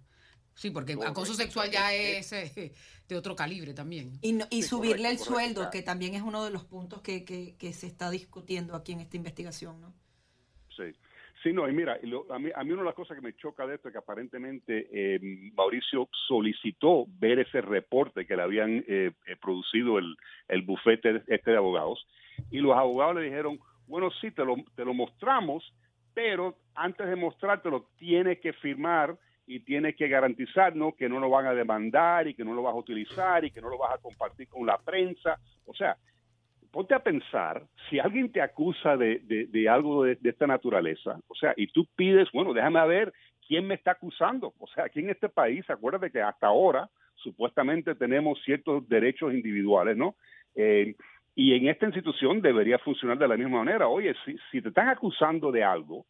Sí, 0.57 0.71
porque 0.71 0.97
acoso 1.07 1.35
sexual 1.35 1.71
ya 1.71 1.95
es 1.95 2.33
eh, 2.33 2.73
de 3.07 3.17
otro 3.17 3.37
calibre 3.37 3.75
también. 3.75 4.13
Y, 4.23 4.39
y 4.51 4.63
subirle 4.63 5.11
el 5.11 5.19
sueldo, 5.19 5.69
que 5.71 5.83
también 5.83 6.15
es 6.15 6.23
uno 6.23 6.47
de 6.47 6.51
los 6.51 6.65
puntos 6.65 7.03
que, 7.03 7.27
que, 7.27 7.73
se 7.75 7.87
está 7.87 8.11
discutiendo 8.11 8.75
aquí 8.75 8.93
en 8.93 9.01
esta 9.01 9.19
investigación, 9.19 9.81
¿no? 9.83 9.93
Sí. 10.75 10.85
Sí, 11.43 11.53
no, 11.53 11.69
y 11.69 11.73
mira, 11.73 12.01
a, 12.31 12.39
mí, 12.39 12.51
a 12.53 12.65
mí 12.65 12.73
una 12.73 12.81
de 12.81 12.87
las 12.87 12.95
cosas 12.95 13.17
que 13.17 13.23
me 13.23 13.37
choca 13.37 13.67
de 13.67 13.75
esto 13.75 13.89
es 13.89 13.93
que 13.93 13.99
aparentemente 13.99 14.89
eh, 14.91 15.21
Mauricio 15.55 16.09
solicitó 16.27 17.05
ver 17.07 17.39
ese 17.39 17.61
reporte 17.61 18.27
que 18.27 18.35
le 18.35 18.43
habían 18.43 18.83
eh, 18.89 19.13
producido 19.41 19.99
el, 19.99 20.17
el 20.49 20.63
bufete 20.63 21.23
este 21.27 21.51
de 21.51 21.57
abogados 21.59 22.05
y 22.51 22.59
los 22.59 22.77
abogados 22.77 23.17
le 23.17 23.23
dijeron, 23.25 23.61
bueno, 23.87 24.11
sí, 24.21 24.31
te 24.31 24.45
lo, 24.45 24.57
te 24.75 24.85
lo 24.85 24.95
mostramos, 24.95 25.63
pero 26.15 26.57
antes 26.75 27.07
de 27.07 27.15
mostrártelo 27.15 27.91
tienes 27.99 28.41
que 28.41 28.55
firmar 28.55 29.17
y 29.47 29.61
tienes 29.61 29.95
que 29.95 30.09
garantizarnos 30.09 30.97
que 30.97 31.09
no 31.09 31.21
lo 31.21 31.31
van 31.31 31.47
a 31.47 31.55
demandar 31.55 32.27
y 32.27 32.35
que 32.35 32.45
no 32.45 32.55
lo 32.55 32.63
vas 32.63 32.75
a 32.75 32.79
utilizar 32.79 33.45
y 33.45 33.51
que 33.51 33.61
no 33.61 33.69
lo 33.69 33.79
vas 33.79 33.95
a 33.95 33.99
compartir 33.99 34.49
con 34.49 34.67
la 34.67 34.77
prensa. 34.79 35.39
O 35.65 35.75
sea, 35.75 35.97
ponte 36.73 36.95
a 36.95 36.99
pensar, 36.99 37.63
si 37.89 37.99
alguien 38.01 38.33
te 38.33 38.43
acusa 38.43 38.97
de, 38.97 39.21
de, 39.25 39.69
algo 39.69 40.05
de, 40.05 40.19
esta 40.23 40.47
naturaleza, 40.47 41.19
o 41.29 41.35
sea, 41.35 41.55
y 41.57 41.69
tú 41.69 41.87
pides, 41.95 42.29
bueno, 42.33 42.53
déjame 42.53 42.85
ver 42.89 43.13
quién 43.47 43.67
me 43.67 43.75
está 43.75 43.93
acusando. 43.93 44.53
O 44.59 44.67
sea, 44.67 44.85
aquí 44.85 45.01
en 45.01 45.11
este 45.11 45.29
país, 45.29 45.69
acuérdate 45.71 46.11
que 46.11 46.21
hasta 46.21 46.49
ahora 46.49 46.91
supuestamente 47.15 47.95
tenemos 47.95 48.43
ciertos 48.45 48.87
derechos 48.89 49.33
individuales, 49.33 49.97
¿no? 49.97 50.17
Eh, 50.55 50.95
y 51.35 51.55
en 51.55 51.69
esta 51.69 51.87
institución 51.87 52.41
debería 52.41 52.79
funcionar 52.79 53.19
de 53.19 53.29
la 53.29 53.37
misma 53.37 53.59
manera. 53.59 53.89
Oye, 53.89 54.15
si, 54.25 54.37
si 54.51 54.61
te 54.61 54.69
están 54.69 54.89
acusando 54.89 55.53
de 55.53 55.63
algo, 55.63 56.07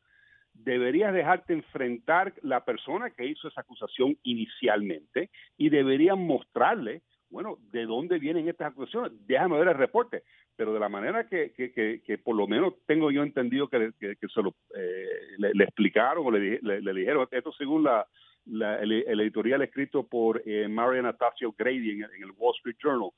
deberías 0.65 1.13
dejarte 1.13 1.53
enfrentar 1.53 2.35
la 2.43 2.65
persona 2.65 3.11
que 3.11 3.27
hizo 3.27 3.49
esa 3.49 3.61
acusación 3.61 4.17
inicialmente 4.23 5.31
y 5.57 5.69
deberían 5.69 6.19
mostrarle, 6.27 7.03
bueno, 7.31 7.59
de 7.73 7.87
dónde 7.87 8.19
vienen 8.19 8.49
estas 8.49 8.73
acusaciones. 8.73 9.13
Déjame 9.27 9.59
ver 9.59 9.69
el 9.69 9.75
reporte. 9.75 10.23
Pero 10.57 10.73
de 10.73 10.81
la 10.81 10.89
manera 10.89 11.29
que, 11.29 11.53
que, 11.53 12.01
que, 12.03 12.19
por 12.19 12.35
lo 12.35 12.47
menos 12.47 12.75
tengo 12.87 13.11
yo 13.11 13.23
entendido 13.23 13.69
que, 13.69 13.93
se 14.01 14.43
lo 14.43 14.55
eh, 14.75 15.07
le, 15.37 15.65
explicaron 15.65 16.27
o 16.27 16.31
le, 16.31 16.59
dijeron, 16.95 17.29
esto 17.31 17.53
según 17.53 17.85
la, 17.85 18.07
el, 18.47 19.21
editorial 19.21 19.61
escrito 19.61 20.07
por 20.07 20.43
eh, 20.47 20.67
Marian 20.67 21.15
Grady 21.59 21.91
en 21.91 22.05
el 22.05 22.31
Wall 22.39 22.55
Street 22.57 22.77
Journal, 22.83 23.11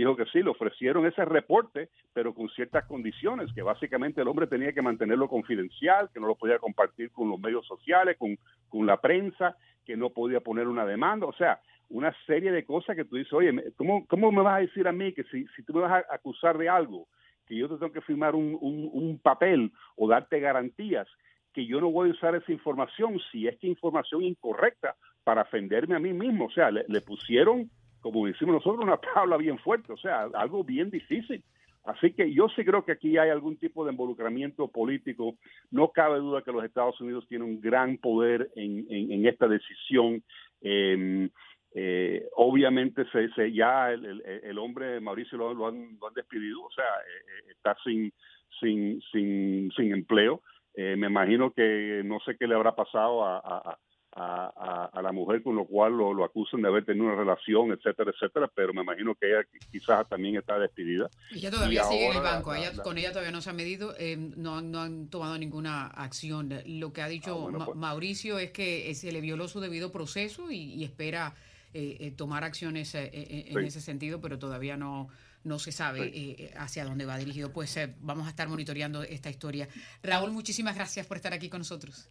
dijo 0.00 0.14
que 0.14 0.26
sí, 0.26 0.42
le 0.42 0.50
ofrecieron 0.50 1.06
ese 1.06 1.24
reporte, 1.24 1.88
pero 2.12 2.34
con 2.34 2.48
ciertas 2.50 2.84
condiciones, 2.84 3.50
que 3.54 3.62
básicamente 3.62 4.20
el 4.20 4.28
hombre 4.28 4.46
tenía 4.46 4.72
que 4.72 4.82
mantenerlo 4.82 5.28
confidencial, 5.28 6.10
que 6.12 6.20
no 6.20 6.26
lo 6.26 6.34
podía 6.34 6.58
compartir 6.58 7.10
con 7.12 7.30
los 7.30 7.40
medios 7.40 7.66
sociales, 7.66 8.16
con, 8.18 8.38
con 8.68 8.86
la 8.86 9.00
prensa, 9.00 9.56
que 9.86 9.96
no 9.96 10.10
podía 10.10 10.40
poner 10.40 10.68
una 10.68 10.84
demanda, 10.84 11.26
o 11.26 11.32
sea, 11.32 11.60
una 11.88 12.14
serie 12.26 12.52
de 12.52 12.64
cosas 12.64 12.94
que 12.94 13.04
tú 13.04 13.16
dices, 13.16 13.32
oye, 13.32 13.72
¿cómo, 13.76 14.06
cómo 14.06 14.30
me 14.32 14.42
vas 14.42 14.56
a 14.56 14.60
decir 14.60 14.86
a 14.86 14.92
mí 14.92 15.12
que 15.12 15.24
si, 15.24 15.46
si 15.56 15.62
tú 15.62 15.72
me 15.72 15.80
vas 15.80 16.04
a 16.04 16.14
acusar 16.14 16.58
de 16.58 16.68
algo, 16.68 17.06
que 17.46 17.56
yo 17.56 17.68
te 17.68 17.76
tengo 17.76 17.92
que 17.92 18.00
firmar 18.02 18.34
un, 18.34 18.58
un, 18.60 19.18
papel 19.18 19.72
o 19.94 20.08
darte 20.08 20.40
garantías 20.40 21.06
que 21.54 21.64
yo 21.64 21.80
no 21.80 21.90
voy 21.90 22.10
a 22.10 22.12
usar 22.12 22.34
esa 22.34 22.52
información 22.52 23.18
si 23.30 23.46
es 23.46 23.56
que 23.58 23.66
información 23.68 24.22
incorrecta 24.22 24.94
para 25.24 25.42
ofenderme 25.42 25.94
a 25.94 26.00
mí 26.00 26.12
mismo. 26.12 26.46
O 26.46 26.50
sea, 26.50 26.70
le, 26.70 26.84
le 26.88 27.00
pusieron 27.00 27.70
como 28.00 28.26
decimos 28.26 28.54
nosotros, 28.54 28.84
una 28.84 28.98
tabla 29.14 29.36
bien 29.36 29.58
fuerte, 29.58 29.92
o 29.92 29.96
sea, 29.96 30.28
algo 30.34 30.64
bien 30.64 30.90
difícil. 30.90 31.42
Así 31.86 32.12
que 32.12 32.32
yo 32.32 32.48
sí 32.48 32.64
creo 32.64 32.84
que 32.84 32.92
aquí 32.92 33.16
hay 33.16 33.30
algún 33.30 33.56
tipo 33.58 33.84
de 33.84 33.92
involucramiento 33.92 34.66
político. 34.66 35.36
No 35.70 35.90
cabe 35.92 36.18
duda 36.18 36.42
que 36.42 36.50
los 36.50 36.64
Estados 36.64 37.00
Unidos 37.00 37.26
tienen 37.28 37.48
un 37.48 37.60
gran 37.60 37.96
poder 37.98 38.50
en, 38.56 38.86
en, 38.90 39.24
esta 39.24 39.46
decisión. 39.46 40.22
Em, 40.62 41.30
eh, 41.74 42.26
obviamente 42.34 43.04
se, 43.12 43.52
ya 43.52 43.92
el, 43.92 44.20
el, 44.24 44.58
hombre 44.58 45.00
Mauricio 45.00 45.38
lo, 45.38 45.66
han, 45.66 45.96
despedido, 46.14 46.62
o 46.62 46.70
sea, 46.70 46.84
eh, 46.84 47.48
eh, 47.48 47.52
está 47.52 47.76
sin, 47.84 48.12
sin, 48.58 49.00
sin, 49.12 49.70
sin 49.76 49.92
empleo. 49.92 50.42
me 50.74 51.06
imagino 51.06 51.52
que 51.52 52.02
no 52.04 52.18
sé 52.20 52.36
qué 52.36 52.48
le 52.48 52.54
habrá 52.56 52.74
pasado 52.74 53.24
a, 53.24 53.38
a, 53.38 53.78
a, 54.18 55.00
la 55.02 55.12
mujer, 55.12 55.42
con 55.42 55.56
lo 55.56 55.66
cual 55.66 55.92
lo, 55.92 56.14
lo, 56.14 56.24
acusan 56.24 56.62
de 56.62 56.68
haber 56.68 56.84
tenido 56.84 57.04
una 57.04 57.16
relación, 57.16 57.70
etcétera, 57.72 58.10
etcétera, 58.14 58.50
pero 58.54 58.72
me 58.72 58.82
imagino 58.82 59.14
que 59.14 59.28
ella 59.28 59.46
quizás 59.70 60.08
también 60.08 60.36
está 60.36 60.58
despedida. 60.58 61.10
Ella 61.34 61.50
todavía 61.50 61.84
sigue 61.84 62.06
en 62.06 62.16
el 62.16 62.22
banco, 62.22 62.52
con 62.82 62.96
ella 62.96 63.10
todavía 63.10 63.30
no 63.30 63.42
se 63.42 63.50
ha 63.50 63.52
medido, 63.52 63.94
eh, 63.98 64.16
no, 64.16 64.62
no, 64.62 64.80
han 64.80 65.08
tomado 65.08 65.36
ninguna 65.36 65.88
acción. 65.88 66.50
Lo 66.64 66.94
que 66.94 67.02
ha 67.02 67.08
dicho 67.08 67.50
ah, 67.54 67.64
pues. 67.66 67.76
Mauricio 67.76 68.38
es 68.38 68.52
que 68.52 68.94
se 68.94 69.12
le 69.12 69.20
violó 69.20 69.48
su 69.48 69.60
debido 69.60 69.92
proceso 69.92 70.50
y, 70.50 70.82
espera 70.82 71.34
eh, 71.74 71.98
eh, 72.00 72.10
tomar 72.10 72.42
acciones 72.44 72.94
en 72.94 73.58
ese 73.58 73.80
sentido, 73.80 74.20
pero 74.20 74.38
todavía 74.38 74.76
no 74.76 75.08
no 75.44 75.60
se 75.60 75.70
sabe 75.70 76.50
hacia 76.56 76.84
dónde 76.84 77.04
va 77.04 77.16
dirigido. 77.18 77.52
Pues 77.52 77.78
vamos 78.00 78.26
a 78.26 78.30
estar 78.30 78.48
monitoreando 78.48 79.04
esta 79.04 79.30
historia. 79.30 79.68
Raúl, 80.02 80.32
muchísimas 80.32 80.74
gracias 80.74 81.06
por 81.06 81.18
estar 81.18 81.32
aquí 81.32 81.48
con 81.48 81.60
nosotros. 81.60 82.10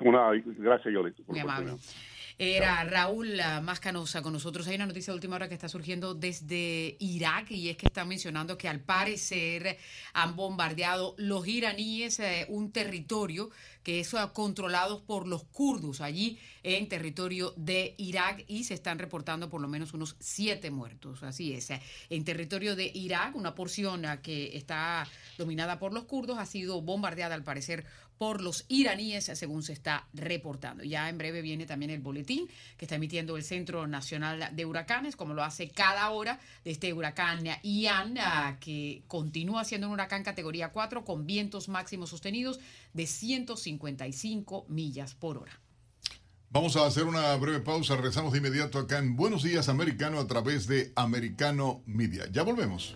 Gracias, 0.00 0.92
Yoli. 0.92 1.12
Muy 1.26 1.38
amable. 1.40 1.74
Era 2.40 2.84
Raúl 2.84 3.40
Mascanosa 3.64 4.22
con 4.22 4.32
nosotros. 4.32 4.68
Hay 4.68 4.76
una 4.76 4.86
noticia 4.86 5.12
de 5.12 5.16
última 5.16 5.34
hora 5.34 5.48
que 5.48 5.54
está 5.54 5.68
surgiendo 5.68 6.14
desde 6.14 6.96
Irak 7.00 7.50
y 7.50 7.68
es 7.68 7.76
que 7.76 7.86
están 7.86 8.06
mencionando 8.06 8.56
que 8.56 8.68
al 8.68 8.78
parecer 8.78 9.76
han 10.12 10.36
bombardeado 10.36 11.16
los 11.18 11.48
iraníes 11.48 12.20
eh, 12.20 12.46
un 12.48 12.70
territorio 12.70 13.50
que 13.82 13.98
es 13.98 14.14
ah, 14.14 14.32
controlado 14.32 15.02
por 15.02 15.26
los 15.26 15.42
kurdos 15.44 16.00
allí 16.00 16.38
en 16.62 16.88
territorio 16.88 17.54
de 17.56 17.96
Irak 17.98 18.44
y 18.46 18.62
se 18.64 18.74
están 18.74 19.00
reportando 19.00 19.50
por 19.50 19.60
lo 19.60 19.66
menos 19.66 19.92
unos 19.92 20.14
siete 20.20 20.70
muertos. 20.70 21.24
Así 21.24 21.54
es. 21.54 21.70
Eh, 21.70 21.82
en 22.08 22.24
territorio 22.24 22.76
de 22.76 22.88
Irak, 22.94 23.34
una 23.34 23.56
porción 23.56 24.02
que 24.22 24.56
está 24.56 25.08
dominada 25.38 25.80
por 25.80 25.92
los 25.92 26.04
kurdos 26.04 26.38
ha 26.38 26.46
sido 26.46 26.82
bombardeada 26.82 27.34
al 27.34 27.42
parecer 27.42 27.84
por 28.18 28.42
los 28.42 28.64
iraníes, 28.68 29.30
según 29.34 29.62
se 29.62 29.72
está 29.72 30.06
reportando. 30.12 30.84
Ya 30.84 31.08
en 31.08 31.18
breve 31.18 31.40
viene 31.40 31.66
también 31.66 31.90
el 31.90 32.00
boletín 32.00 32.48
que 32.76 32.84
está 32.84 32.96
emitiendo 32.96 33.36
el 33.36 33.44
Centro 33.44 33.86
Nacional 33.86 34.50
de 34.52 34.66
Huracanes, 34.66 35.16
como 35.16 35.34
lo 35.34 35.44
hace 35.44 35.68
cada 35.68 36.10
hora 36.10 36.40
de 36.64 36.72
este 36.72 36.92
huracán 36.92 37.44
Ian, 37.62 38.18
ah, 38.18 38.56
que 38.60 39.02
continúa 39.06 39.64
siendo 39.64 39.86
un 39.86 39.94
huracán 39.94 40.24
categoría 40.24 40.70
4 40.70 41.04
con 41.04 41.26
vientos 41.26 41.68
máximos 41.68 42.10
sostenidos 42.10 42.58
de 42.92 43.06
155 43.06 44.66
millas 44.68 45.14
por 45.14 45.38
hora. 45.38 45.60
Vamos 46.50 46.76
a 46.76 46.86
hacer 46.86 47.04
una 47.04 47.36
breve 47.36 47.60
pausa, 47.60 47.94
regresamos 47.94 48.32
de 48.32 48.38
inmediato 48.38 48.78
acá 48.78 48.98
en 48.98 49.16
Buenos 49.16 49.42
Días 49.42 49.68
Americano 49.68 50.18
a 50.18 50.26
través 50.26 50.66
de 50.66 50.92
Americano 50.96 51.82
Media. 51.84 52.26
Ya 52.32 52.42
volvemos. 52.42 52.94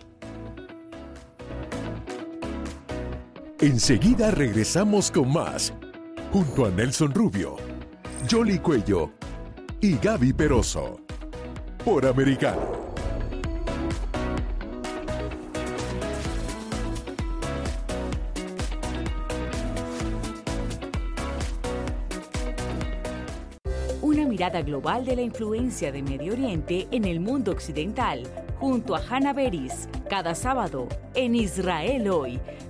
Enseguida 3.63 4.29
regresamos 4.29 5.09
con 5.09 5.31
más 5.31 5.71
junto 6.33 6.65
a 6.65 6.69
Nelson 6.69 7.13
Rubio, 7.13 7.55
Jolly 8.29 8.59
Cuello 8.59 9.11
y 9.79 9.97
Gaby 9.99 10.33
Peroso. 10.33 10.99
Por 11.85 12.05
Americano. 12.05 12.59
Una 24.01 24.25
mirada 24.27 24.61
global 24.61 25.05
de 25.05 25.15
la 25.15 25.21
influencia 25.21 25.93
de 25.93 26.03
Medio 26.03 26.33
Oriente 26.33 26.89
en 26.91 27.05
el 27.05 27.21
mundo 27.21 27.53
occidental, 27.53 28.23
junto 28.59 28.93
a 28.93 29.01
Hannah 29.09 29.31
Beris, 29.31 29.87
cada 30.09 30.35
sábado 30.35 30.89
en 31.15 31.35
Israel 31.35 32.09
hoy, 32.09 32.41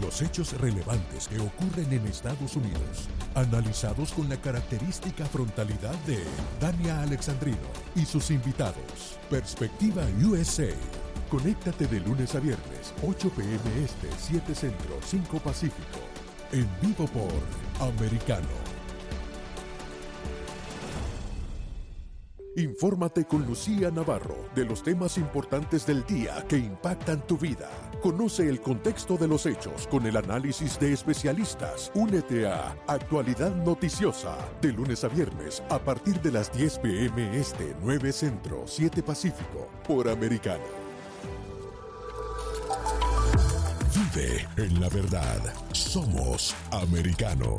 Los 0.00 0.22
hechos 0.22 0.58
relevantes 0.58 1.28
que 1.28 1.38
ocurren 1.38 1.92
en 1.92 2.06
Estados 2.06 2.56
Unidos, 2.56 3.08
analizados 3.34 4.12
con 4.12 4.28
la 4.30 4.36
característica 4.40 5.26
frontalidad 5.26 5.94
de 6.06 6.24
Dania 6.58 7.02
Alexandrino 7.02 7.58
y 7.94 8.06
sus 8.06 8.30
invitados. 8.30 9.18
Perspectiva 9.28 10.02
USA. 10.24 10.70
Conéctate 11.28 11.86
de 11.86 12.00
lunes 12.00 12.34
a 12.34 12.40
viernes, 12.40 12.94
8 13.06 13.30
p.m. 13.36 13.84
Este, 13.84 14.08
7 14.18 14.54
Centro, 14.54 14.98
5 15.04 15.38
Pacífico. 15.38 16.00
En 16.50 16.68
vivo 16.80 17.06
por 17.06 17.86
Americano. 17.86 18.48
Infórmate 22.56 23.26
con 23.26 23.46
Lucía 23.46 23.90
Navarro 23.90 24.48
de 24.54 24.64
los 24.64 24.82
temas 24.82 25.18
importantes 25.18 25.86
del 25.86 26.04
día 26.04 26.44
que 26.48 26.56
impactan 26.56 27.24
tu 27.26 27.38
vida. 27.38 27.68
Conoce 28.02 28.48
el 28.48 28.62
contexto 28.62 29.18
de 29.18 29.28
los 29.28 29.44
hechos 29.44 29.86
con 29.86 30.06
el 30.06 30.16
análisis 30.16 30.80
de 30.80 30.94
especialistas. 30.94 31.92
Únete 31.94 32.46
a 32.46 32.74
Actualidad 32.86 33.54
Noticiosa 33.54 34.38
de 34.62 34.72
lunes 34.72 35.04
a 35.04 35.08
viernes 35.08 35.62
a 35.68 35.78
partir 35.78 36.18
de 36.22 36.32
las 36.32 36.50
10 36.50 36.78
pm 36.78 37.38
este 37.38 37.76
9 37.82 38.12
Centro 38.12 38.64
7 38.66 39.02
Pacífico 39.02 39.68
por 39.86 40.08
Americano. 40.08 40.64
Vive 43.94 44.48
en 44.56 44.80
la 44.80 44.88
verdad. 44.88 45.52
Somos 45.72 46.54
americano. 46.70 47.58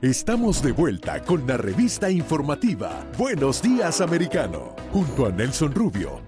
Estamos 0.00 0.62
de 0.62 0.70
vuelta 0.70 1.20
con 1.24 1.44
la 1.44 1.56
revista 1.56 2.08
informativa 2.08 3.04
Buenos 3.18 3.60
Días 3.60 4.00
Americano, 4.00 4.76
junto 4.92 5.26
a 5.26 5.32
Nelson 5.32 5.74
Rubio, 5.74 6.20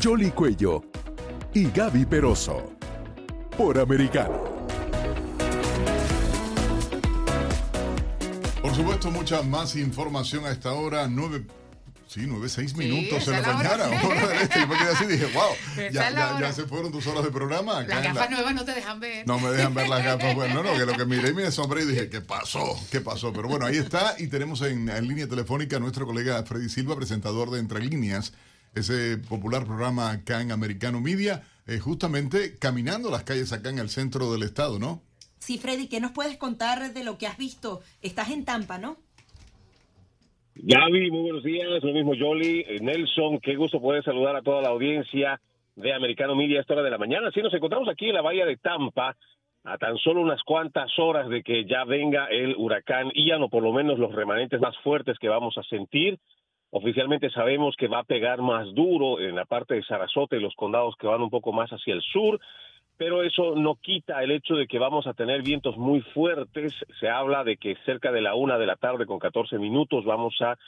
Jolly 0.00 0.30
Cuello 0.30 0.84
y 1.52 1.68
Gaby 1.72 2.06
Peroso, 2.06 2.70
por 3.58 3.80
Americano. 3.80 4.40
Por 8.62 8.72
supuesto, 8.76 9.10
mucha 9.10 9.42
más 9.42 9.74
información 9.74 10.44
a 10.44 10.52
esta 10.52 10.72
hora, 10.72 11.08
nueve 11.08 11.44
Sí, 12.12 12.22
nueve, 12.26 12.48
seis 12.48 12.74
minutos 12.74 13.28
en 13.28 13.40
la, 13.40 13.52
mañana, 13.52 13.84
hora 14.02 14.26
del 14.26 14.38
este. 14.42 14.58
Yo 14.58 14.66
me 14.66 14.76
quedé 14.76 14.88
así 14.88 15.04
y 15.04 15.06
dije, 15.06 15.26
wow, 15.26 15.52
ya, 15.92 16.40
ya, 16.40 16.52
se 16.52 16.64
fueron 16.64 16.90
tus 16.90 17.06
horas 17.06 17.22
de 17.22 17.30
programa. 17.30 17.82
las 17.82 18.02
gafas 18.02 18.30
nuevas 18.30 18.52
no 18.52 18.64
te 18.64 18.74
dejan 18.74 18.98
ver. 18.98 19.24
No 19.28 19.38
me 19.38 19.50
dejan 19.50 19.72
ver 19.74 19.88
las 19.88 20.02
gafas. 20.02 20.34
Bueno, 20.40 20.54
no, 20.54 20.62
no, 20.64 20.76
que 20.76 20.86
lo 20.86 20.94
que 20.94 21.04
miré 21.04 21.28
y 21.28 21.34
me 21.34 21.44
asombré 21.44 21.84
y 21.84 21.86
dije, 21.86 22.08
¿qué 22.10 22.20
pasó? 22.20 22.76
¿Qué 22.90 23.00
pasó? 23.00 23.32
Pero 23.32 23.46
bueno, 23.46 23.64
ahí 23.66 23.76
está 23.76 24.16
y 24.18 24.26
tenemos 24.26 24.60
en, 24.62 24.88
en 24.88 25.06
línea 25.06 25.28
telefónica 25.28 25.76
a 25.76 25.78
nuestro 25.78 26.04
colega 26.04 26.42
Freddy 26.42 26.68
Silva, 26.68 26.96
presentador 26.96 27.48
de 27.50 27.60
Entre 27.60 27.78
Líneas, 27.78 28.32
ese 28.74 29.16
popular 29.16 29.64
programa 29.64 30.10
acá 30.10 30.40
en 30.40 30.50
Americano 30.50 31.00
Media, 31.00 31.44
eh, 31.68 31.78
justamente 31.78 32.58
caminando 32.58 33.08
las 33.08 33.22
calles 33.22 33.52
acá 33.52 33.68
en 33.68 33.78
el 33.78 33.88
centro 33.88 34.32
del 34.32 34.42
estado, 34.42 34.80
¿no? 34.80 35.00
Sí, 35.38 35.58
Freddy, 35.58 35.86
¿qué 35.86 36.00
nos 36.00 36.10
puedes 36.10 36.36
contar 36.38 36.92
de 36.92 37.04
lo 37.04 37.18
que 37.18 37.26
has 37.26 37.38
visto? 37.38 37.82
Estás 38.02 38.30
en 38.30 38.44
Tampa, 38.44 38.78
¿no? 38.78 38.98
Gaby, 40.62 41.10
muy 41.10 41.22
buenos 41.22 41.42
días. 41.42 41.82
Lo 41.82 41.92
mismo, 41.92 42.12
Jolly. 42.18 42.60
Eh, 42.68 42.80
Nelson, 42.82 43.38
qué 43.40 43.56
gusto 43.56 43.80
poder 43.80 44.04
saludar 44.04 44.36
a 44.36 44.42
toda 44.42 44.60
la 44.60 44.68
audiencia 44.68 45.40
de 45.74 45.94
Americano 45.94 46.34
Media 46.34 46.58
a 46.58 46.60
esta 46.60 46.74
hora 46.74 46.82
de 46.82 46.90
la 46.90 46.98
mañana. 46.98 47.30
Sí, 47.32 47.40
nos 47.40 47.54
encontramos 47.54 47.88
aquí 47.88 48.08
en 48.08 48.14
la 48.14 48.20
bahía 48.20 48.44
de 48.44 48.58
Tampa, 48.58 49.16
a 49.64 49.78
tan 49.78 49.96
solo 49.96 50.20
unas 50.20 50.42
cuantas 50.42 50.90
horas 50.98 51.30
de 51.30 51.42
que 51.42 51.64
ya 51.64 51.84
venga 51.84 52.26
el 52.26 52.56
huracán 52.58 53.10
Ian, 53.14 53.42
o 53.42 53.48
por 53.48 53.62
lo 53.62 53.72
menos 53.72 53.98
los 53.98 54.14
remanentes 54.14 54.60
más 54.60 54.76
fuertes 54.78 55.18
que 55.18 55.30
vamos 55.30 55.56
a 55.56 55.62
sentir. 55.62 56.18
Oficialmente 56.68 57.30
sabemos 57.30 57.74
que 57.76 57.88
va 57.88 58.00
a 58.00 58.04
pegar 58.04 58.42
más 58.42 58.74
duro 58.74 59.18
en 59.18 59.36
la 59.36 59.46
parte 59.46 59.76
de 59.76 59.82
Sarasota 59.82 60.36
y 60.36 60.40
los 60.40 60.54
condados 60.56 60.94
que 60.96 61.06
van 61.06 61.22
un 61.22 61.30
poco 61.30 61.52
más 61.52 61.70
hacia 61.70 61.94
el 61.94 62.02
sur 62.02 62.38
pero 63.00 63.22
eso 63.22 63.54
no 63.56 63.76
quita 63.76 64.22
el 64.22 64.30
hecho 64.30 64.56
de 64.56 64.66
que 64.66 64.78
vamos 64.78 65.06
a 65.06 65.14
tener 65.14 65.40
vientos 65.40 65.74
muy 65.78 66.02
fuertes. 66.12 66.74
Se 67.00 67.08
habla 67.08 67.44
de 67.44 67.56
que 67.56 67.74
cerca 67.86 68.12
de 68.12 68.20
la 68.20 68.34
una 68.34 68.58
de 68.58 68.66
la 68.66 68.76
tarde 68.76 69.06
con 69.06 69.18
14 69.18 69.58
minutos 69.58 70.04
vamos 70.04 70.36
a 70.42 70.58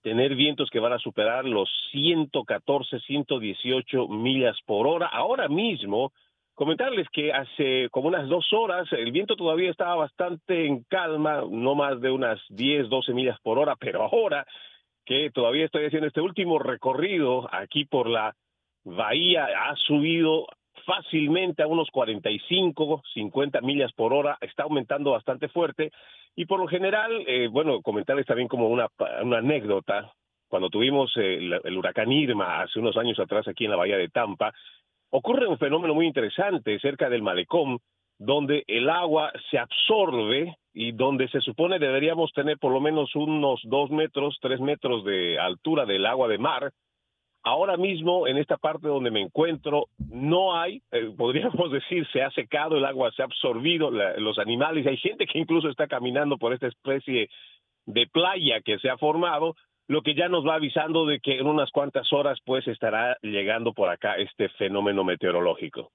tener 0.00 0.36
vientos 0.36 0.70
que 0.70 0.78
van 0.78 0.92
a 0.92 1.00
superar 1.00 1.44
los 1.44 1.68
114, 1.90 3.00
118 3.00 4.06
millas 4.06 4.56
por 4.64 4.86
hora. 4.86 5.08
Ahora 5.08 5.48
mismo, 5.48 6.12
comentarles 6.54 7.08
que 7.12 7.32
hace 7.32 7.88
como 7.90 8.06
unas 8.06 8.28
dos 8.28 8.52
horas 8.52 8.86
el 8.92 9.10
viento 9.10 9.34
todavía 9.34 9.72
estaba 9.72 9.96
bastante 9.96 10.66
en 10.66 10.84
calma, 10.84 11.42
no 11.50 11.74
más 11.74 12.00
de 12.00 12.12
unas 12.12 12.40
10, 12.50 12.88
12 12.88 13.14
millas 13.14 13.40
por 13.40 13.58
hora, 13.58 13.74
pero 13.74 14.04
ahora 14.04 14.46
que 15.04 15.28
todavía 15.32 15.64
estoy 15.64 15.86
haciendo 15.86 16.06
este 16.06 16.20
último 16.20 16.60
recorrido 16.60 17.48
aquí 17.52 17.84
por 17.84 18.08
la 18.08 18.36
bahía. 18.84 19.46
Ha 19.46 19.74
subido 19.74 20.46
fácilmente 20.86 21.62
a 21.62 21.66
unos 21.66 21.90
45, 21.90 23.02
50 23.12 23.60
millas 23.60 23.92
por 23.92 24.12
hora, 24.12 24.36
está 24.40 24.64
aumentando 24.64 25.12
bastante 25.12 25.48
fuerte. 25.48 25.90
Y 26.36 26.46
por 26.46 26.60
lo 26.60 26.66
general, 26.66 27.24
eh, 27.26 27.48
bueno, 27.48 27.80
comentarles 27.82 28.26
también 28.26 28.48
como 28.48 28.68
una, 28.68 28.88
una 29.22 29.38
anécdota, 29.38 30.12
cuando 30.48 30.70
tuvimos 30.70 31.12
el, 31.16 31.60
el, 31.64 31.76
huracán 31.76 32.12
Irma 32.12 32.62
hace 32.62 32.78
unos 32.78 32.96
años 32.96 33.18
atrás 33.18 33.48
aquí 33.48 33.64
en 33.64 33.70
la 33.70 33.76
bahía 33.76 33.96
de 33.96 34.08
Tampa, 34.08 34.52
ocurre 35.10 35.46
un 35.46 35.58
fenómeno 35.58 35.94
muy 35.94 36.06
interesante 36.06 36.78
cerca 36.80 37.08
del 37.08 37.22
malecón, 37.22 37.78
donde 38.18 38.64
el 38.66 38.88
agua 38.88 39.32
se 39.50 39.58
absorbe 39.58 40.56
y 40.72 40.92
donde 40.92 41.28
se 41.28 41.40
supone 41.40 41.78
deberíamos 41.78 42.32
tener 42.32 42.58
por 42.58 42.72
lo 42.72 42.80
menos 42.80 43.14
unos 43.14 43.60
dos 43.64 43.90
metros, 43.90 44.38
tres 44.40 44.60
metros 44.60 45.04
de 45.04 45.38
altura 45.38 45.86
del 45.86 46.06
agua 46.06 46.28
de 46.28 46.38
mar, 46.38 46.72
Ahora 47.46 47.76
mismo, 47.76 48.26
en 48.26 48.38
esta 48.38 48.56
parte 48.56 48.88
donde 48.88 49.10
me 49.10 49.20
encuentro, 49.20 49.88
no 49.98 50.56
hay, 50.56 50.80
eh, 50.90 51.12
podríamos 51.14 51.70
decir, 51.70 52.06
se 52.10 52.22
ha 52.22 52.30
secado 52.30 52.78
el 52.78 52.84
agua, 52.86 53.12
se 53.12 53.20
ha 53.20 53.26
absorbido 53.26 53.90
los 53.90 54.38
animales. 54.38 54.86
Hay 54.86 54.96
gente 54.96 55.26
que 55.26 55.38
incluso 55.38 55.68
está 55.68 55.86
caminando 55.86 56.38
por 56.38 56.54
esta 56.54 56.68
especie 56.68 57.28
de 57.84 58.06
playa 58.06 58.62
que 58.62 58.78
se 58.78 58.88
ha 58.88 58.96
formado, 58.96 59.56
lo 59.88 60.00
que 60.00 60.14
ya 60.14 60.28
nos 60.30 60.46
va 60.46 60.54
avisando 60.54 61.04
de 61.04 61.20
que 61.20 61.38
en 61.38 61.46
unas 61.46 61.70
cuantas 61.70 62.10
horas 62.14 62.38
pues 62.46 62.66
estará 62.66 63.18
llegando 63.20 63.74
por 63.74 63.90
acá 63.90 64.14
este 64.14 64.48
fenómeno 64.48 65.04
meteorológico. 65.04 65.92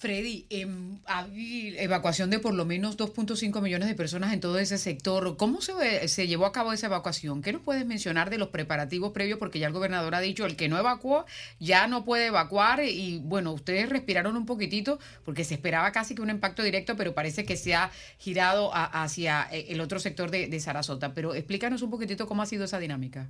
Freddy, 0.00 0.46
em, 0.48 0.98
hay 1.04 1.74
evacuación 1.76 2.30
de 2.30 2.38
por 2.38 2.54
lo 2.54 2.64
menos 2.64 2.96
2.5 2.96 3.60
millones 3.60 3.86
de 3.86 3.94
personas 3.94 4.32
en 4.32 4.40
todo 4.40 4.58
ese 4.58 4.78
sector. 4.78 5.36
¿Cómo 5.36 5.60
se, 5.60 6.08
se 6.08 6.26
llevó 6.26 6.46
a 6.46 6.52
cabo 6.52 6.72
esa 6.72 6.86
evacuación? 6.86 7.42
¿Qué 7.42 7.52
nos 7.52 7.60
puedes 7.60 7.84
mencionar 7.84 8.30
de 8.30 8.38
los 8.38 8.48
preparativos 8.48 9.12
previos? 9.12 9.38
Porque 9.38 9.58
ya 9.58 9.66
el 9.66 9.74
gobernador 9.74 10.14
ha 10.14 10.20
dicho, 10.20 10.46
el 10.46 10.56
que 10.56 10.70
no 10.70 10.78
evacuó 10.78 11.26
ya 11.58 11.86
no 11.86 12.06
puede 12.06 12.28
evacuar 12.28 12.82
y 12.82 13.18
bueno, 13.18 13.52
ustedes 13.52 13.90
respiraron 13.90 14.38
un 14.38 14.46
poquitito 14.46 14.98
porque 15.22 15.44
se 15.44 15.52
esperaba 15.52 15.92
casi 15.92 16.14
que 16.14 16.22
un 16.22 16.30
impacto 16.30 16.62
directo, 16.62 16.96
pero 16.96 17.12
parece 17.12 17.44
que 17.44 17.58
se 17.58 17.74
ha 17.74 17.90
girado 18.16 18.70
hacia 18.72 19.48
eh, 19.52 19.66
el 19.68 19.82
otro 19.82 20.00
sector 20.00 20.30
de, 20.30 20.48
de 20.48 20.60
Sarasota. 20.60 21.12
Pero 21.12 21.34
explícanos 21.34 21.82
un 21.82 21.90
poquitito 21.90 22.26
cómo 22.26 22.40
ha 22.40 22.46
sido 22.46 22.64
esa 22.64 22.78
dinámica. 22.78 23.28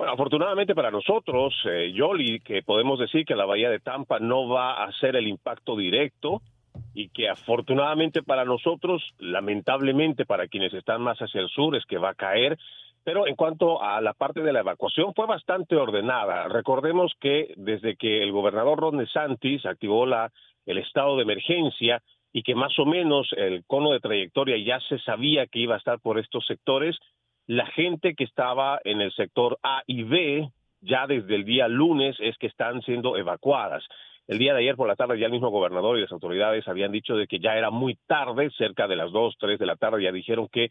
Bueno, 0.00 0.14
afortunadamente 0.14 0.74
para 0.74 0.90
nosotros, 0.90 1.54
eh, 1.66 1.92
Yoli, 1.92 2.40
que 2.40 2.62
podemos 2.62 2.98
decir 2.98 3.26
que 3.26 3.36
la 3.36 3.44
bahía 3.44 3.68
de 3.68 3.80
Tampa 3.80 4.18
no 4.18 4.48
va 4.48 4.82
a 4.82 4.90
ser 4.92 5.14
el 5.14 5.28
impacto 5.28 5.76
directo 5.76 6.40
y 6.94 7.10
que 7.10 7.28
afortunadamente 7.28 8.22
para 8.22 8.46
nosotros, 8.46 9.02
lamentablemente 9.18 10.24
para 10.24 10.48
quienes 10.48 10.72
están 10.72 11.02
más 11.02 11.18
hacia 11.18 11.42
el 11.42 11.50
sur, 11.50 11.76
es 11.76 11.84
que 11.84 11.98
va 11.98 12.12
a 12.12 12.14
caer. 12.14 12.56
Pero 13.04 13.26
en 13.26 13.36
cuanto 13.36 13.82
a 13.82 14.00
la 14.00 14.14
parte 14.14 14.40
de 14.40 14.54
la 14.54 14.60
evacuación, 14.60 15.12
fue 15.12 15.26
bastante 15.26 15.76
ordenada. 15.76 16.48
Recordemos 16.48 17.12
que 17.20 17.52
desde 17.58 17.96
que 17.96 18.22
el 18.22 18.32
gobernador 18.32 18.80
Ron 18.80 18.96
DeSantis 18.96 19.66
activó 19.66 20.06
la, 20.06 20.32
el 20.64 20.78
estado 20.78 21.16
de 21.16 21.24
emergencia 21.24 22.00
y 22.32 22.42
que 22.42 22.54
más 22.54 22.72
o 22.78 22.86
menos 22.86 23.28
el 23.36 23.64
cono 23.66 23.90
de 23.90 24.00
trayectoria 24.00 24.56
ya 24.64 24.80
se 24.88 24.98
sabía 25.00 25.46
que 25.46 25.58
iba 25.58 25.74
a 25.74 25.78
estar 25.78 26.00
por 26.00 26.18
estos 26.18 26.46
sectores, 26.46 26.96
la 27.50 27.66
gente 27.66 28.14
que 28.14 28.22
estaba 28.22 28.80
en 28.84 29.00
el 29.00 29.10
sector 29.10 29.58
A 29.64 29.82
y 29.84 30.04
B, 30.04 30.48
ya 30.82 31.08
desde 31.08 31.34
el 31.34 31.44
día 31.44 31.66
lunes, 31.66 32.14
es 32.20 32.38
que 32.38 32.46
están 32.46 32.80
siendo 32.82 33.16
evacuadas. 33.16 33.82
El 34.28 34.38
día 34.38 34.54
de 34.54 34.60
ayer 34.60 34.76
por 34.76 34.86
la 34.86 34.94
tarde 34.94 35.18
ya 35.18 35.26
el 35.26 35.32
mismo 35.32 35.50
gobernador 35.50 35.98
y 35.98 36.02
las 36.02 36.12
autoridades 36.12 36.68
habían 36.68 36.92
dicho 36.92 37.16
de 37.16 37.26
que 37.26 37.40
ya 37.40 37.56
era 37.56 37.70
muy 37.70 37.98
tarde, 38.06 38.50
cerca 38.56 38.86
de 38.86 38.94
las 38.94 39.10
2, 39.10 39.34
3 39.36 39.58
de 39.58 39.66
la 39.66 39.74
tarde, 39.74 40.04
ya 40.04 40.12
dijeron 40.12 40.46
que 40.46 40.68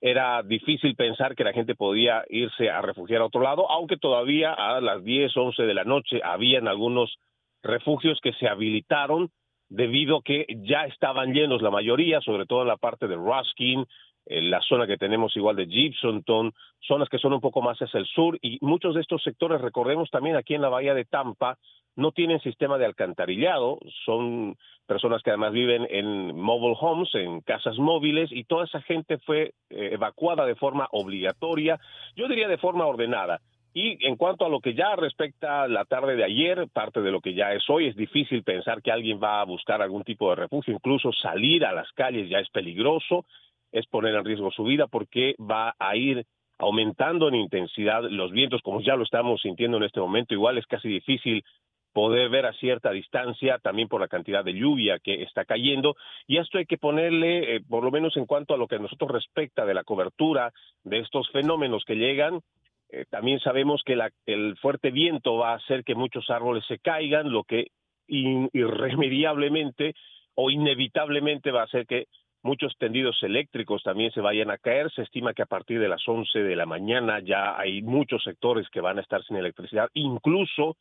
era 0.00 0.42
difícil 0.42 0.96
pensar 0.96 1.34
que 1.34 1.44
la 1.44 1.52
gente 1.52 1.74
podía 1.74 2.24
irse 2.30 2.70
a 2.70 2.80
refugiar 2.80 3.20
a 3.20 3.26
otro 3.26 3.42
lado, 3.42 3.70
aunque 3.70 3.98
todavía 3.98 4.54
a 4.54 4.80
las 4.80 5.04
10, 5.04 5.36
11 5.36 5.64
de 5.64 5.74
la 5.74 5.84
noche 5.84 6.22
habían 6.24 6.66
algunos 6.66 7.18
refugios 7.62 8.18
que 8.22 8.32
se 8.32 8.48
habilitaron 8.48 9.28
debido 9.68 10.16
a 10.16 10.22
que 10.22 10.46
ya 10.64 10.86
estaban 10.86 11.34
llenos 11.34 11.60
la 11.60 11.70
mayoría, 11.70 12.22
sobre 12.22 12.46
todo 12.46 12.62
en 12.62 12.68
la 12.68 12.78
parte 12.78 13.06
de 13.06 13.16
Ruskin, 13.16 13.84
la 14.26 14.60
zona 14.60 14.86
que 14.86 14.96
tenemos 14.96 15.36
igual 15.36 15.56
de 15.56 15.66
Gibsonton, 15.66 16.52
zonas 16.80 17.08
que 17.08 17.18
son 17.18 17.32
un 17.32 17.40
poco 17.40 17.62
más 17.62 17.78
hacia 17.78 17.98
el 17.98 18.06
sur 18.06 18.38
y 18.40 18.58
muchos 18.60 18.94
de 18.94 19.00
estos 19.00 19.22
sectores, 19.22 19.60
recordemos 19.60 20.10
también 20.10 20.36
aquí 20.36 20.54
en 20.54 20.62
la 20.62 20.68
bahía 20.68 20.94
de 20.94 21.04
Tampa, 21.04 21.58
no 21.96 22.12
tienen 22.12 22.40
sistema 22.40 22.78
de 22.78 22.86
alcantarillado, 22.86 23.78
son 24.04 24.56
personas 24.86 25.22
que 25.22 25.30
además 25.30 25.52
viven 25.52 25.86
en 25.90 26.34
mobile 26.34 26.76
homes, 26.80 27.14
en 27.14 27.40
casas 27.40 27.78
móviles 27.78 28.30
y 28.32 28.44
toda 28.44 28.64
esa 28.64 28.80
gente 28.80 29.18
fue 29.18 29.52
eh, 29.70 29.90
evacuada 29.92 30.46
de 30.46 30.54
forma 30.54 30.88
obligatoria, 30.92 31.78
yo 32.16 32.28
diría 32.28 32.48
de 32.48 32.58
forma 32.58 32.86
ordenada. 32.86 33.40
Y 33.74 34.06
en 34.06 34.16
cuanto 34.16 34.44
a 34.44 34.50
lo 34.50 34.60
que 34.60 34.74
ya 34.74 34.96
respecta 34.96 35.66
la 35.66 35.86
tarde 35.86 36.14
de 36.14 36.24
ayer, 36.24 36.68
parte 36.70 37.00
de 37.00 37.10
lo 37.10 37.22
que 37.22 37.32
ya 37.32 37.54
es 37.54 37.68
hoy, 37.70 37.86
es 37.86 37.96
difícil 37.96 38.42
pensar 38.42 38.82
que 38.82 38.92
alguien 38.92 39.18
va 39.22 39.40
a 39.40 39.44
buscar 39.44 39.80
algún 39.80 40.04
tipo 40.04 40.28
de 40.28 40.36
refugio, 40.36 40.74
incluso 40.74 41.10
salir 41.12 41.64
a 41.64 41.72
las 41.72 41.90
calles 41.92 42.28
ya 42.28 42.38
es 42.38 42.50
peligroso 42.50 43.24
es 43.72 43.86
poner 43.86 44.14
en 44.14 44.24
riesgo 44.24 44.50
su 44.50 44.64
vida 44.64 44.86
porque 44.86 45.34
va 45.38 45.74
a 45.78 45.96
ir 45.96 46.24
aumentando 46.58 47.28
en 47.28 47.34
intensidad 47.34 48.02
los 48.04 48.30
vientos, 48.30 48.62
como 48.62 48.80
ya 48.80 48.94
lo 48.94 49.02
estamos 49.02 49.40
sintiendo 49.42 49.78
en 49.78 49.84
este 49.84 50.00
momento. 50.00 50.34
Igual 50.34 50.58
es 50.58 50.66
casi 50.66 50.88
difícil 50.88 51.42
poder 51.92 52.30
ver 52.30 52.46
a 52.46 52.52
cierta 52.54 52.90
distancia, 52.90 53.58
también 53.58 53.88
por 53.88 54.00
la 54.00 54.08
cantidad 54.08 54.44
de 54.44 54.54
lluvia 54.54 54.98
que 54.98 55.22
está 55.22 55.44
cayendo. 55.44 55.96
Y 56.26 56.38
esto 56.38 56.58
hay 56.58 56.66
que 56.66 56.78
ponerle, 56.78 57.56
eh, 57.56 57.60
por 57.68 57.84
lo 57.84 57.90
menos 57.90 58.16
en 58.16 58.26
cuanto 58.26 58.54
a 58.54 58.56
lo 58.56 58.66
que 58.66 58.76
a 58.76 58.78
nosotros 58.78 59.10
respecta 59.10 59.66
de 59.66 59.74
la 59.74 59.84
cobertura 59.84 60.52
de 60.84 60.98
estos 61.00 61.28
fenómenos 61.30 61.84
que 61.84 61.96
llegan, 61.96 62.40
eh, 62.90 63.04
también 63.10 63.40
sabemos 63.40 63.82
que 63.84 63.98
el 64.26 64.56
fuerte 64.58 64.90
viento 64.90 65.36
va 65.36 65.52
a 65.52 65.56
hacer 65.56 65.84
que 65.84 65.94
muchos 65.94 66.28
árboles 66.30 66.64
se 66.66 66.78
caigan, 66.78 67.30
lo 67.30 67.44
que 67.44 67.68
irremediablemente 68.06 69.94
o 70.34 70.50
inevitablemente 70.50 71.50
va 71.50 71.62
a 71.62 71.64
hacer 71.64 71.86
que 71.86 72.06
muchos 72.42 72.76
tendidos 72.78 73.22
eléctricos 73.22 73.82
también 73.82 74.12
se 74.12 74.20
vayan 74.20 74.50
a 74.50 74.58
caer. 74.58 74.90
Se 74.92 75.02
estima 75.02 75.34
que 75.34 75.42
a 75.42 75.46
partir 75.46 75.80
de 75.80 75.88
las 75.88 76.06
11 76.06 76.38
de 76.40 76.56
la 76.56 76.66
mañana 76.66 77.20
ya 77.20 77.58
hay 77.58 77.82
muchos 77.82 78.22
sectores 78.22 78.68
que 78.70 78.80
van 78.80 78.98
a 78.98 79.02
estar 79.02 79.22
sin 79.24 79.36
electricidad. 79.36 79.88
Incluso 79.94 80.76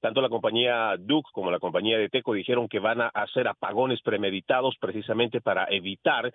tanto 0.00 0.20
la 0.20 0.28
compañía 0.28 0.94
Duke 0.98 1.30
como 1.32 1.50
la 1.50 1.58
compañía 1.58 1.98
de 1.98 2.08
Teco 2.08 2.32
dijeron 2.34 2.68
que 2.68 2.78
van 2.78 3.00
a 3.00 3.08
hacer 3.08 3.48
apagones 3.48 4.00
premeditados 4.02 4.76
precisamente 4.80 5.40
para 5.40 5.66
evitar 5.70 6.32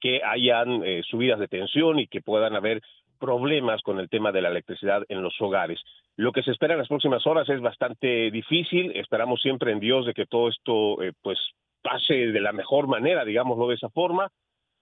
que 0.00 0.22
hayan 0.24 0.82
eh, 0.84 1.02
subidas 1.08 1.38
de 1.38 1.48
tensión 1.48 1.98
y 1.98 2.06
que 2.06 2.22
puedan 2.22 2.56
haber 2.56 2.80
problemas 3.20 3.82
con 3.82 4.00
el 4.00 4.08
tema 4.08 4.32
de 4.32 4.42
la 4.42 4.48
electricidad 4.48 5.04
en 5.08 5.22
los 5.22 5.40
hogares. 5.40 5.80
Lo 6.16 6.32
que 6.32 6.42
se 6.42 6.50
espera 6.50 6.74
en 6.74 6.80
las 6.80 6.88
próximas 6.88 7.26
horas 7.26 7.48
es 7.48 7.60
bastante 7.60 8.30
difícil. 8.30 8.92
Esperamos 8.96 9.40
siempre 9.40 9.72
en 9.72 9.78
Dios 9.78 10.06
de 10.06 10.14
que 10.14 10.26
todo 10.26 10.48
esto 10.48 11.00
eh, 11.02 11.12
pues 11.22 11.38
pase 11.82 12.14
de 12.14 12.40
la 12.40 12.52
mejor 12.52 12.86
manera, 12.86 13.24
digámoslo 13.24 13.68
de 13.68 13.74
esa 13.74 13.90
forma, 13.90 14.30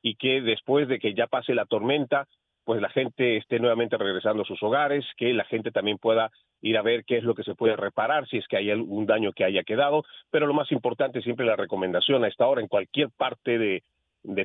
y 0.03 0.15
que 0.15 0.41
después 0.41 0.89
de 0.89 0.99
que 0.99 1.15
ya 1.15 1.27
pase 1.27 1.55
la 1.55 1.67
tormenta, 1.67 2.27
pues 2.65 2.81
la 2.81 2.91
gente 2.91 3.37
esté 3.37 3.59
nuevamente 3.59 3.97
regresando 3.97 4.43
a 4.43 4.47
sus 4.47 4.63
hogares, 4.63 5.05
que 5.17 5.33
la 5.33 5.45
gente 5.45 5.71
también 5.71 5.99
pueda 5.99 6.31
ir 6.63 6.77
a 6.77 6.83
ver 6.83 7.05
qué 7.05 7.17
es 7.19 7.25
lo 7.25 7.35
que 7.35 7.43
se 7.43 7.55
puede 7.55 7.77
reparar, 7.77 8.29
si 8.29 8.37
es 8.37 8.47
que 8.47 8.57
hay 8.57 8.71
algún 8.71 9.07
daño 9.07 9.33
que 9.33 9.45
haya 9.45 9.63
quedado, 9.63 10.05
pero 10.31 10.47
lo 10.47 10.55
más 10.55 10.71
importante 10.73 11.23
siempre 11.23 11.47
la 11.47 11.57
recomendación 11.57 12.23
a 12.23 12.29
esta 12.29 12.47
hora 12.47 12.61
en 12.61 12.69
cualquier 12.69 13.09
parte 13.11 13.59
de, 13.59 13.83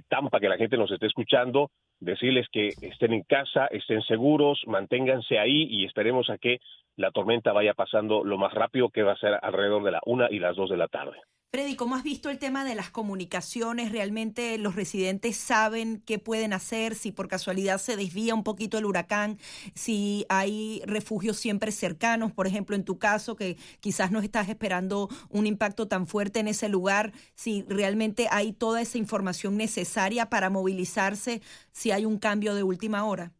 Tampa 0.07 0.39
que 0.39 0.47
la 0.47 0.55
gente 0.55 0.77
nos 0.77 0.89
esté 0.89 1.05
escuchando, 1.05 1.69
decirles 1.99 2.47
que 2.49 2.69
estén 2.81 3.11
en 3.11 3.23
casa, 3.23 3.67
estén 3.67 4.01
seguros, 4.03 4.61
manténganse 4.67 5.37
ahí 5.37 5.67
y 5.69 5.83
esperemos 5.83 6.29
a 6.29 6.37
que 6.37 6.59
la 6.95 7.11
tormenta 7.11 7.51
vaya 7.51 7.73
pasando 7.73 8.23
lo 8.23 8.37
más 8.37 8.53
rápido 8.53 8.89
que 8.89 9.03
va 9.03 9.11
a 9.11 9.17
ser 9.17 9.37
alrededor 9.41 9.83
de 9.83 9.91
la 9.91 9.99
una 10.05 10.29
y 10.31 10.39
las 10.39 10.55
dos 10.55 10.69
de 10.69 10.77
la 10.77 10.87
tarde. 10.87 11.17
Freddy, 11.51 11.77
¿cómo 11.77 11.95
has 11.95 12.03
visto 12.03 12.29
el 12.29 12.37
tema 12.37 12.65
de 12.65 12.75
las 12.75 12.91
comunicaciones? 12.91 13.93
¿Realmente 13.93 14.57
los 14.57 14.75
residentes 14.75 15.37
saben 15.37 16.01
qué 16.05 16.19
pueden 16.19 16.51
hacer? 16.51 16.95
Si 16.95 17.13
por 17.13 17.29
casualidad 17.29 17.77
se 17.77 17.95
desvía 17.95 18.35
un 18.35 18.43
poquito 18.43 18.77
el 18.77 18.83
huracán, 18.85 19.39
si 19.73 20.25
hay 20.27 20.81
refugios 20.85 21.37
siempre 21.37 21.71
cercanos, 21.71 22.33
por 22.33 22.45
ejemplo, 22.45 22.75
en 22.75 22.83
tu 22.83 22.99
caso, 22.99 23.37
que 23.37 23.55
quizás 23.79 24.11
no 24.11 24.19
estás 24.19 24.49
esperando 24.49 25.07
un 25.29 25.47
impacto 25.47 25.87
tan 25.87 26.07
fuerte 26.07 26.41
en 26.41 26.49
ese 26.49 26.67
lugar, 26.67 27.13
si 27.35 27.63
realmente 27.69 28.27
hay 28.31 28.51
toda 28.51 28.81
esa 28.81 28.97
información 28.97 29.55
necesaria 29.55 30.29
para 30.29 30.49
movilizarse 30.49 31.41
si 31.71 31.91
hay 31.91 32.03
un 32.05 32.17
cambio 32.19 32.53
de 32.53 32.63
última 32.63 33.05
hora. 33.05 33.31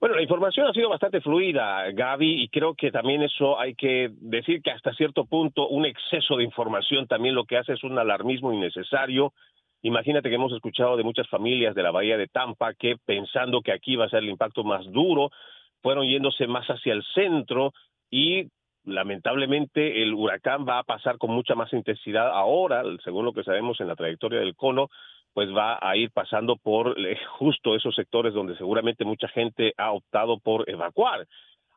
Bueno, 0.00 0.14
la 0.14 0.22
información 0.22 0.68
ha 0.68 0.72
sido 0.72 0.88
bastante 0.88 1.20
fluida, 1.20 1.90
Gaby, 1.90 2.42
y 2.42 2.48
creo 2.50 2.74
que 2.74 2.92
también 2.92 3.20
eso 3.24 3.58
hay 3.58 3.74
que 3.74 4.10
decir 4.20 4.62
que 4.62 4.70
hasta 4.70 4.94
cierto 4.94 5.24
punto 5.24 5.66
un 5.66 5.86
exceso 5.86 6.36
de 6.36 6.44
información 6.44 7.08
también 7.08 7.34
lo 7.34 7.44
que 7.44 7.56
hace 7.56 7.72
es 7.72 7.82
un 7.82 7.98
alarmismo 7.98 8.52
innecesario. 8.52 9.32
Imagínate 9.82 10.28
que 10.28 10.36
hemos 10.36 10.52
escuchado 10.52 10.96
de 10.96 11.02
muchas 11.02 11.28
familias 11.28 11.74
de 11.74 11.82
la 11.82 11.90
bahía 11.90 12.16
de 12.16 12.28
Tampa 12.28 12.74
que 12.74 12.94
pensando 13.04 13.60
que 13.60 13.72
aquí 13.72 13.96
va 13.96 14.04
a 14.04 14.08
ser 14.08 14.22
el 14.22 14.28
impacto 14.28 14.62
más 14.62 14.86
duro, 14.92 15.30
fueron 15.82 16.06
yéndose 16.06 16.46
más 16.46 16.68
hacia 16.68 16.92
el 16.92 17.02
centro 17.12 17.72
y 18.08 18.46
lamentablemente 18.84 20.00
el 20.00 20.14
huracán 20.14 20.64
va 20.64 20.78
a 20.78 20.84
pasar 20.84 21.18
con 21.18 21.32
mucha 21.32 21.56
más 21.56 21.72
intensidad 21.72 22.30
ahora, 22.30 22.84
según 23.02 23.24
lo 23.24 23.32
que 23.32 23.42
sabemos 23.42 23.80
en 23.80 23.88
la 23.88 23.96
trayectoria 23.96 24.38
del 24.38 24.54
cono, 24.54 24.90
pues 25.34 25.48
va 25.54 25.78
a 25.80 25.96
ir 25.96 26.10
pasando 26.10 26.56
por 26.56 26.98
eh, 26.98 27.18
justo 27.38 27.74
esos 27.74 27.94
sectores 27.94 28.34
donde 28.34 28.56
seguramente 28.56 29.04
mucha 29.04 29.28
gente 29.28 29.72
ha 29.76 29.92
optado 29.92 30.38
por 30.38 30.68
evacuar. 30.68 31.26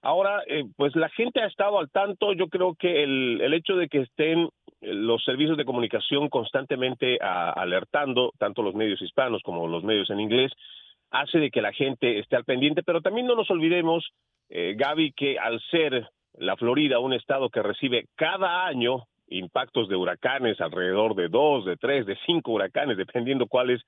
Ahora, 0.02 0.42
eh, 0.48 0.66
pues 0.76 0.96
la 0.96 1.10
gente 1.10 1.42
ha 1.42 1.46
estado 1.46 1.78
al 1.78 1.92
tanto, 1.92 2.34
yo 2.34 2.48
creo 2.48 2.74
que 2.74 3.04
el, 3.04 3.40
el 3.42 3.54
hecho 3.54 3.76
de 3.76 3.88
que 3.88 4.00
estén 4.00 4.50
los 4.82 5.24
servicios 5.24 5.58
de 5.58 5.66
comunicación 5.66 6.28
constantemente 6.30 7.20
alertando, 7.22 8.32
tanto 8.40 8.64
los 8.64 8.74
medios 8.74 9.02
hispanos 9.02 9.44
como 9.44 9.68
los 9.68 9.84
medios 9.84 10.10
en 10.10 10.20
inglés, 10.20 10.52
hace 11.12 11.40
de 11.40 11.52
que 11.52 11.62
la 11.62 11.74
gente 11.74 12.20
esté 12.20 12.36
al 12.36 12.46
pendiente, 12.46 12.84
pero 12.84 13.02
también 13.02 13.28
no 13.28 13.36
nos 13.36 13.52
olvidemos, 13.52 14.10
eh, 14.50 14.74
Gaby, 14.76 15.12
que 15.12 15.38
al 15.38 15.62
ser 15.70 16.10
la 16.34 16.56
Florida 16.56 17.00
un 17.00 17.14
estado 17.14 17.50
que 17.50 17.62
recibe 17.62 18.06
cada 18.16 18.66
año 18.66 19.04
impactos 19.32 19.90
de 19.90 19.96
huracanes, 19.96 20.62
alrededor 20.62 21.16
de 21.16 21.30
dos, 21.30 21.66
de 21.66 21.78
tres, 21.78 22.06
de 22.06 22.18
cinco 22.26 22.52
huracanes, 22.52 22.98
dependiendo 22.98 23.48
cuál 23.48 23.72
es 23.72 23.82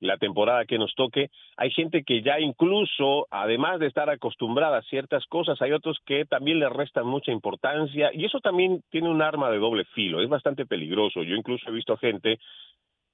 la 0.00 0.18
temporada 0.18 0.64
que 0.66 0.78
nos 0.78 0.94
toque. 0.94 1.30
Hay 1.56 1.70
gente 1.70 2.04
que 2.04 2.22
ya 2.22 2.38
incluso, 2.38 3.26
además 3.30 3.80
de 3.80 3.86
estar 3.86 4.10
acostumbrada 4.10 4.78
a 4.78 4.82
ciertas 4.82 5.24
cosas, 5.26 5.60
hay 5.62 5.72
otros 5.72 5.98
que 6.04 6.24
también 6.24 6.58
le 6.58 6.68
restan 6.68 7.06
mucha 7.06 7.32
importancia 7.32 8.10
y 8.12 8.24
eso 8.24 8.40
también 8.40 8.82
tiene 8.90 9.08
un 9.08 9.22
arma 9.22 9.50
de 9.50 9.58
doble 9.58 9.84
filo, 9.94 10.20
es 10.20 10.28
bastante 10.28 10.66
peligroso. 10.66 11.22
Yo 11.22 11.34
incluso 11.34 11.68
he 11.68 11.72
visto 11.72 11.96
gente 11.96 12.38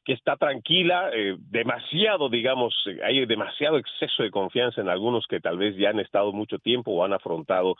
que 0.04 0.14
está 0.14 0.36
tranquila, 0.36 1.10
eh, 1.12 1.36
demasiado, 1.38 2.28
digamos, 2.28 2.74
hay 3.04 3.26
demasiado 3.26 3.76
exceso 3.76 4.22
de 4.22 4.30
confianza 4.30 4.80
en 4.80 4.88
algunos 4.88 5.26
que 5.26 5.40
tal 5.40 5.58
vez 5.58 5.76
ya 5.76 5.90
han 5.90 6.00
estado 6.00 6.32
mucho 6.32 6.58
tiempo 6.58 6.92
o 6.92 7.04
han 7.04 7.12
afrontado 7.12 7.76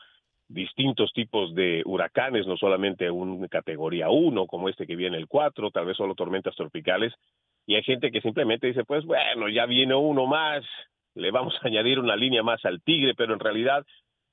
distintos 0.50 1.12
tipos 1.12 1.54
de 1.54 1.82
huracanes, 1.86 2.46
no 2.46 2.56
solamente 2.56 3.10
un 3.10 3.46
categoría 3.46 4.10
1 4.10 4.46
como 4.46 4.68
este 4.68 4.86
que 4.86 4.96
viene 4.96 5.16
el 5.16 5.28
4, 5.28 5.70
tal 5.70 5.86
vez 5.86 5.96
solo 5.96 6.14
tormentas 6.14 6.56
tropicales, 6.56 7.14
y 7.66 7.76
hay 7.76 7.82
gente 7.84 8.10
que 8.10 8.20
simplemente 8.20 8.66
dice, 8.66 8.84
pues 8.84 9.04
bueno, 9.04 9.48
ya 9.48 9.66
viene 9.66 9.94
uno 9.94 10.26
más, 10.26 10.64
le 11.14 11.30
vamos 11.30 11.54
a 11.62 11.68
añadir 11.68 12.00
una 12.00 12.16
línea 12.16 12.42
más 12.42 12.64
al 12.64 12.82
tigre, 12.82 13.14
pero 13.14 13.32
en 13.32 13.40
realidad 13.40 13.86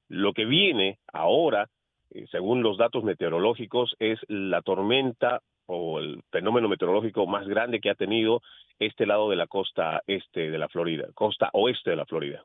lo 0.10 0.34
que 0.34 0.45
viene 0.45 0.98
ahora, 1.14 1.69
eh, 2.10 2.26
según 2.31 2.64
los 2.64 2.77
datos 2.77 3.03
meteorológicos, 3.03 3.95
es 3.99 4.19
la 4.27 4.64
tormenta 4.64 5.41
o 5.68 5.99
el 5.99 6.23
fenómeno 6.31 6.68
meteorológico 6.68 7.27
más 7.27 7.48
grande 7.48 7.80
que 7.80 7.91
ha 7.91 7.95
tenido 7.95 8.41
este 8.80 9.06
lado 9.06 9.30
de 9.30 9.35
la 9.35 9.45
costa 9.45 10.02
este 10.07 10.49
de 10.49 10.57
la 10.57 10.69
Florida, 10.69 11.07
costa 11.14 11.49
oeste 11.53 11.91
de 11.91 11.95
la 11.95 12.06
Florida. 12.06 12.44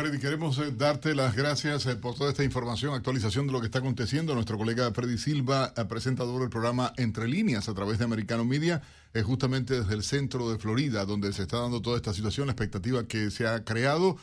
Freddy, 0.00 0.20
queremos 0.20 0.56
eh, 0.58 0.72
darte 0.76 1.12
las 1.12 1.34
gracias 1.34 1.84
eh, 1.86 1.96
por 1.96 2.14
toda 2.14 2.30
esta 2.30 2.44
información, 2.44 2.94
actualización 2.94 3.48
de 3.48 3.52
lo 3.52 3.58
que 3.58 3.66
está 3.66 3.80
aconteciendo. 3.80 4.32
Nuestro 4.32 4.56
colega 4.56 4.92
Freddy 4.92 5.18
Silva, 5.18 5.72
eh, 5.76 5.84
presentador 5.86 6.40
del 6.40 6.50
programa 6.50 6.92
Entre 6.96 7.26
Líneas 7.26 7.68
a 7.68 7.74
través 7.74 7.98
de 7.98 8.04
Americano 8.04 8.44
Media, 8.44 8.80
es 9.12 9.24
justamente 9.24 9.74
desde 9.80 9.94
el 9.94 10.04
centro 10.04 10.52
de 10.52 10.58
Florida, 10.60 11.04
donde 11.04 11.32
se 11.32 11.42
está 11.42 11.58
dando 11.58 11.82
toda 11.82 11.96
esta 11.96 12.14
situación, 12.14 12.46
la 12.46 12.52
expectativa 12.52 13.08
que 13.08 13.32
se 13.32 13.48
ha 13.48 13.64
creado 13.64 14.16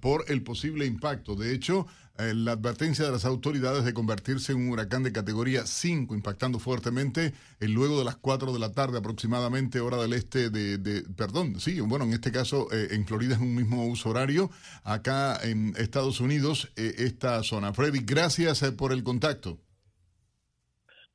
por 0.00 0.24
el 0.28 0.42
posible 0.42 0.86
impacto. 0.86 1.34
De 1.34 1.54
hecho, 1.54 1.86
eh, 2.20 2.32
la 2.34 2.52
advertencia 2.52 3.04
de 3.04 3.12
las 3.12 3.24
autoridades 3.24 3.84
de 3.84 3.94
convertirse 3.94 4.50
en 4.50 4.58
un 4.58 4.70
huracán 4.72 5.04
de 5.04 5.12
categoría 5.12 5.60
5, 5.64 6.16
impactando 6.16 6.58
fuertemente 6.58 7.26
eh, 7.60 7.68
luego 7.68 8.00
de 8.00 8.04
las 8.04 8.16
4 8.16 8.52
de 8.52 8.58
la 8.58 8.72
tarde 8.72 8.98
aproximadamente, 8.98 9.78
hora 9.78 9.98
del 9.98 10.12
este 10.14 10.50
de, 10.50 11.02
perdón, 11.16 11.60
sí, 11.60 11.80
bueno, 11.80 12.06
en 12.06 12.12
este 12.12 12.32
caso 12.32 12.66
eh, 12.72 12.88
en 12.90 13.06
Florida 13.06 13.34
es 13.34 13.40
un 13.40 13.54
mismo 13.54 13.86
uso 13.86 14.10
horario, 14.10 14.50
acá 14.82 15.38
en 15.44 15.74
Estados 15.76 16.20
Unidos, 16.20 16.72
esta 16.76 17.40
zona. 17.44 17.72
Freddy, 17.72 18.00
gracias 18.04 18.68
por 18.72 18.92
el 18.92 19.04
contacto. 19.04 19.58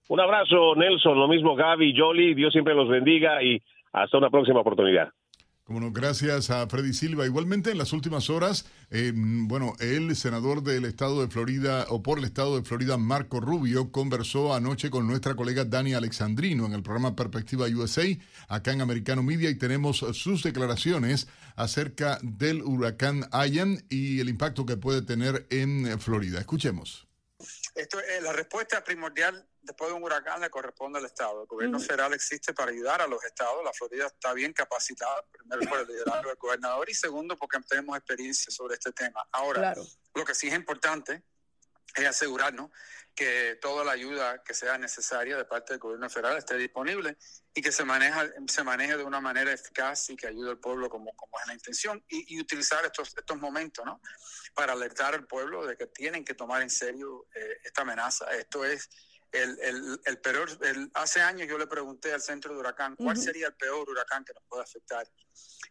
Un 0.08 0.22
abrazo, 0.22 0.76
Nelson, 0.76 1.20
lo 1.20 1.28
mismo 1.28 1.54
Gaby, 1.56 1.96
Jolly, 1.98 2.34
Dios 2.34 2.54
siempre 2.54 2.76
los 2.76 2.88
bendiga 2.88 3.44
y 3.44 3.62
hasta 3.92 4.18
una 4.18 4.30
próxima 4.30 4.62
oportunidad. 4.62 5.10
Bueno, 5.66 5.94
gracias 5.94 6.50
a 6.50 6.68
Freddy 6.68 6.94
Silva. 6.94 7.26
Igualmente, 7.26 7.72
en 7.72 7.78
las 7.78 7.94
últimas 7.94 8.30
horas, 8.30 8.66
eh, 8.90 9.14
bueno, 9.16 9.76
el 9.80 10.14
senador 10.14 10.62
del 10.62 10.84
estado 10.84 11.22
de 11.22 11.30
Florida, 11.30 11.86
o 11.88 12.04
por 12.04 12.20
el 12.20 12.26
estado 12.26 12.58
de 12.58 12.66
Florida, 12.66 12.98
Marco 12.98 13.40
Rubio, 13.40 13.90
conversó 13.90 14.54
anoche 14.54 14.90
con 14.90 15.08
nuestra 15.08 15.36
colega 15.36 15.64
Dani 15.64 15.94
Alexandrino 15.94 16.66
en 16.66 16.74
el 16.74 16.84
programa 16.84 17.16
Perspectiva 17.16 17.68
USA, 17.68 18.04
acá 18.50 18.74
en 18.74 18.82
Americano 18.82 19.24
Media, 19.24 19.50
y 19.50 19.56
tenemos 19.56 20.00
sus 20.00 20.44
declaraciones 20.44 21.30
acerca 21.56 22.20
del 22.22 22.62
huracán 22.62 23.30
Ian 23.32 23.86
y 23.90 24.20
el 24.20 24.28
impacto 24.28 24.66
que 24.66 24.76
puede 24.76 25.02
tener 25.02 25.48
en 25.50 25.98
Florida. 25.98 26.42
Escuchemos. 26.42 27.08
La 28.22 28.34
respuesta 28.34 28.84
primordial 28.84 29.48
después 29.64 29.90
de 29.90 29.96
un 29.96 30.04
huracán 30.04 30.42
le 30.42 30.50
corresponde 30.50 31.00
al 31.00 31.06
Estado. 31.06 31.42
El 31.42 31.48
gobierno 31.48 31.80
federal 31.80 32.14
existe 32.14 32.54
para 32.54 32.72
ayudar 32.72 33.02
a 33.02 33.08
los 33.08 33.24
estados. 33.24 33.64
La 33.64 33.74
Florida 33.74 34.08
está 34.08 34.34
bien 34.34 34.54
capacitada, 34.54 35.24
primero 35.32 35.62
por 35.70 35.80
el 35.80 35.88
liderazgo 35.88 36.30
del 36.30 36.38
gobernador 36.38 36.90
y 36.90 36.94
segundo 36.94 37.38
porque 37.38 37.60
tenemos 37.68 37.98
experiencia 37.98 38.52
sobre 38.52 38.76
este 38.76 38.92
tema. 38.92 39.26
Ahora, 39.32 39.74
lo 40.14 40.26
que 40.26 40.36
sí 40.36 40.48
es 40.48 40.54
importante 40.54 41.24
es 41.96 42.08
asegurarnos 42.08 42.72
que 43.16 43.58
toda 43.62 43.84
la 43.84 43.92
ayuda 43.92 44.44
que 44.44 44.54
sea 44.54 44.78
necesaria 44.78 45.38
de 45.38 45.46
parte 45.46 45.74
del 45.74 45.80
gobierno 45.80 46.10
federal 46.10 46.38
esté 46.38 46.58
disponible 46.58 47.18
y 47.54 47.62
que 47.62 47.72
se 47.72 47.86
maneja 47.86 48.28
se 48.48 48.64
maneje 48.64 48.98
de 48.98 49.04
una 49.04 49.22
manera 49.22 49.52
eficaz 49.52 50.10
y 50.10 50.16
que 50.16 50.28
ayude 50.28 50.50
al 50.50 50.58
pueblo 50.58 50.90
como, 50.90 51.16
como 51.16 51.40
es 51.40 51.48
la 51.48 51.54
intención 51.54 52.04
y, 52.08 52.40
utilizar 52.42 52.84
estos 52.86 53.16
estos 53.16 53.38
momentos 53.38 53.86
no 53.86 54.02
para 54.56 54.74
alertar 54.74 55.14
al 55.14 55.28
pueblo 55.28 55.66
de 55.68 55.78
que 55.78 55.86
tienen 55.88 56.26
que 56.26 56.34
tomar 56.34 56.64
en 56.64 56.72
serio 56.72 57.28
eh, 57.36 57.58
esta 57.64 57.84
amenaza 57.84 58.26
esto 58.34 58.66
es 58.66 58.90
el, 59.34 59.60
el, 59.62 60.02
el 60.06 60.18
peor, 60.20 60.48
el, 60.62 60.92
hace 60.94 61.20
años 61.20 61.48
yo 61.48 61.58
le 61.58 61.66
pregunté 61.66 62.14
al 62.14 62.22
centro 62.22 62.54
de 62.54 62.60
huracán 62.60 62.96
cuál 62.96 63.18
sería 63.18 63.48
el 63.48 63.56
peor 63.56 63.90
huracán 63.90 64.24
que 64.24 64.34
nos 64.34 64.44
puede 64.44 64.62
afectar. 64.62 65.08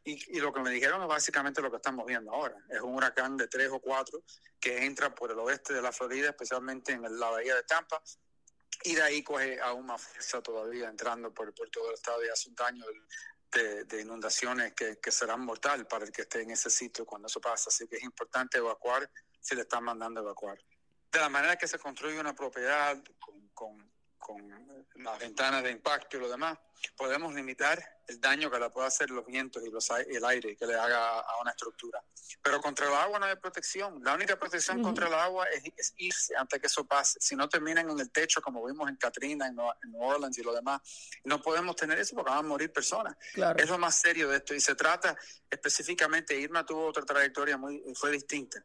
Y, 0.04 0.36
y, 0.36 0.40
lo 0.40 0.52
que 0.52 0.60
me 0.60 0.70
dijeron 0.70 1.00
es 1.00 1.06
básicamente 1.06 1.62
lo 1.62 1.70
que 1.70 1.76
estamos 1.76 2.04
viendo 2.04 2.32
ahora. 2.32 2.56
Es 2.68 2.80
un 2.80 2.96
huracán 2.96 3.36
de 3.36 3.46
tres 3.46 3.70
o 3.70 3.78
cuatro 3.78 4.24
que 4.58 4.84
entra 4.84 5.14
por 5.14 5.30
el 5.30 5.38
oeste 5.38 5.72
de 5.72 5.80
la 5.80 5.92
Florida, 5.92 6.30
especialmente 6.30 6.92
en 6.92 7.02
la 7.20 7.30
bahía 7.30 7.54
de 7.54 7.62
Tampa, 7.62 8.02
y 8.82 8.96
de 8.96 9.02
ahí 9.02 9.22
coge 9.22 9.60
aún 9.60 9.86
más 9.86 10.02
fuerza 10.02 10.42
todavía 10.42 10.88
entrando 10.88 11.32
por, 11.32 11.54
por 11.54 11.70
todo 11.70 11.88
el 11.88 11.94
estado 11.94 12.24
y 12.24 12.28
hace 12.28 12.48
un 12.48 12.56
daño 12.56 12.84
de, 13.52 13.84
de 13.84 14.00
inundaciones 14.00 14.74
que, 14.74 14.98
que 14.98 15.12
serán 15.12 15.40
mortal 15.40 15.86
para 15.86 16.04
el 16.04 16.10
que 16.10 16.22
esté 16.22 16.42
en 16.42 16.50
ese 16.50 16.68
sitio 16.68 17.06
cuando 17.06 17.28
eso 17.28 17.40
pasa. 17.40 17.68
Así 17.68 17.86
que 17.86 17.96
es 17.96 18.02
importante 18.02 18.58
evacuar 18.58 19.08
si 19.40 19.54
le 19.54 19.62
están 19.62 19.84
mandando 19.84 20.18
a 20.18 20.24
evacuar 20.24 20.58
de 21.12 21.20
la 21.20 21.28
manera 21.28 21.56
que 21.56 21.68
se 21.68 21.78
construye 21.78 22.18
una 22.18 22.34
propiedad 22.34 22.96
con, 23.54 23.90
las 24.94 25.18
ventanas 25.18 25.64
de 25.64 25.72
impacto 25.72 26.16
y 26.16 26.20
lo 26.20 26.28
demás, 26.28 26.56
podemos 26.96 27.34
limitar 27.34 27.82
el 28.06 28.20
daño 28.20 28.50
que 28.50 28.58
le 28.58 28.70
puede 28.70 28.86
hacer 28.86 29.10
los 29.10 29.26
vientos 29.26 29.62
y 29.64 29.70
los, 29.70 29.90
el 29.90 30.24
aire 30.24 30.56
que 30.56 30.64
le 30.64 30.76
haga 30.76 31.20
a 31.20 31.40
una 31.40 31.50
estructura. 31.50 32.00
Pero 32.40 32.60
contra 32.60 32.86
el 32.86 32.94
agua 32.94 33.18
no 33.18 33.26
hay 33.26 33.34
protección. 33.34 34.00
La 34.04 34.14
única 34.14 34.38
protección 34.38 34.80
contra 34.80 35.08
el 35.08 35.14
agua 35.14 35.46
es, 35.48 35.92
irse 35.96 36.36
antes 36.36 36.60
que 36.60 36.68
eso 36.68 36.84
pase. 36.84 37.18
Si 37.20 37.34
no 37.34 37.48
terminan 37.48 37.90
en 37.90 37.98
el 37.98 38.10
techo, 38.12 38.40
como 38.40 38.64
vimos 38.64 38.88
en 38.88 38.96
Katrina, 38.96 39.48
en, 39.48 39.56
New 39.56 40.00
Orleans 40.00 40.38
y 40.38 40.42
lo 40.42 40.54
demás, 40.54 40.80
no 41.24 41.42
podemos 41.42 41.74
tener 41.74 41.98
eso 41.98 42.14
porque 42.14 42.30
van 42.30 42.38
a 42.38 42.48
morir 42.48 42.72
personas. 42.72 43.16
Es 43.56 43.68
lo 43.68 43.78
más 43.78 43.96
serio 43.96 44.28
de 44.28 44.36
esto. 44.36 44.54
Y 44.54 44.60
se 44.60 44.76
trata 44.76 45.16
específicamente, 45.50 46.38
Irma 46.38 46.64
tuvo 46.64 46.86
otra 46.86 47.04
trayectoria 47.04 47.56
muy, 47.56 47.82
fue 47.94 48.12
distinta 48.12 48.64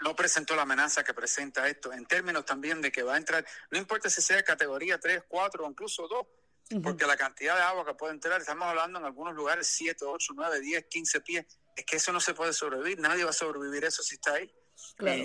no 0.00 0.14
presentó 0.14 0.54
la 0.54 0.62
amenaza 0.62 1.04
que 1.04 1.14
presenta 1.14 1.68
esto, 1.68 1.92
en 1.92 2.06
términos 2.06 2.44
también 2.44 2.80
de 2.80 2.92
que 2.92 3.02
va 3.02 3.14
a 3.14 3.16
entrar, 3.16 3.44
no 3.70 3.78
importa 3.78 4.08
si 4.08 4.22
sea 4.22 4.42
categoría 4.42 4.98
3, 4.98 5.24
4 5.28 5.64
o 5.64 5.70
incluso 5.70 6.06
2, 6.08 6.82
porque 6.82 7.06
la 7.06 7.16
cantidad 7.16 7.56
de 7.56 7.62
agua 7.62 7.84
que 7.84 7.94
puede 7.94 8.12
entrar, 8.12 8.40
estamos 8.40 8.66
hablando 8.66 8.98
en 8.98 9.06
algunos 9.06 9.34
lugares 9.34 9.66
7, 9.68 10.04
8, 10.04 10.32
9, 10.36 10.60
10, 10.60 10.84
15 10.84 11.20
pies, 11.22 11.46
es 11.74 11.84
que 11.84 11.96
eso 11.96 12.12
no 12.12 12.20
se 12.20 12.34
puede 12.34 12.52
sobrevivir, 12.52 12.98
nadie 12.98 13.24
va 13.24 13.30
a 13.30 13.32
sobrevivir 13.32 13.84
eso 13.84 14.02
si 14.02 14.16
está 14.16 14.34
ahí. 14.34 14.52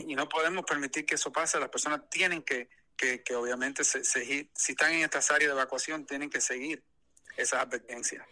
Y, 0.07 0.15
no 0.15 0.27
podemos 0.29 0.65
permitir 0.65 1.05
que 1.05 1.15
eso 1.15 1.31
pase, 1.31 1.59
las 1.59 1.69
personas 1.69 2.09
tienen 2.09 2.43
que, 2.43 2.69
que, 2.95 3.23
que 3.23 3.35
obviamente, 3.35 3.83
se, 3.83 4.03
si 4.03 4.49
están 4.53 4.93
en 4.93 5.01
estas 5.01 5.29
áreas 5.31 5.49
de 5.49 5.53
evacuación, 5.53 6.05
tienen 6.05 6.29
que 6.29 6.41
seguir 6.41 6.83
esas 7.35 7.61
advertencias. 7.61 8.25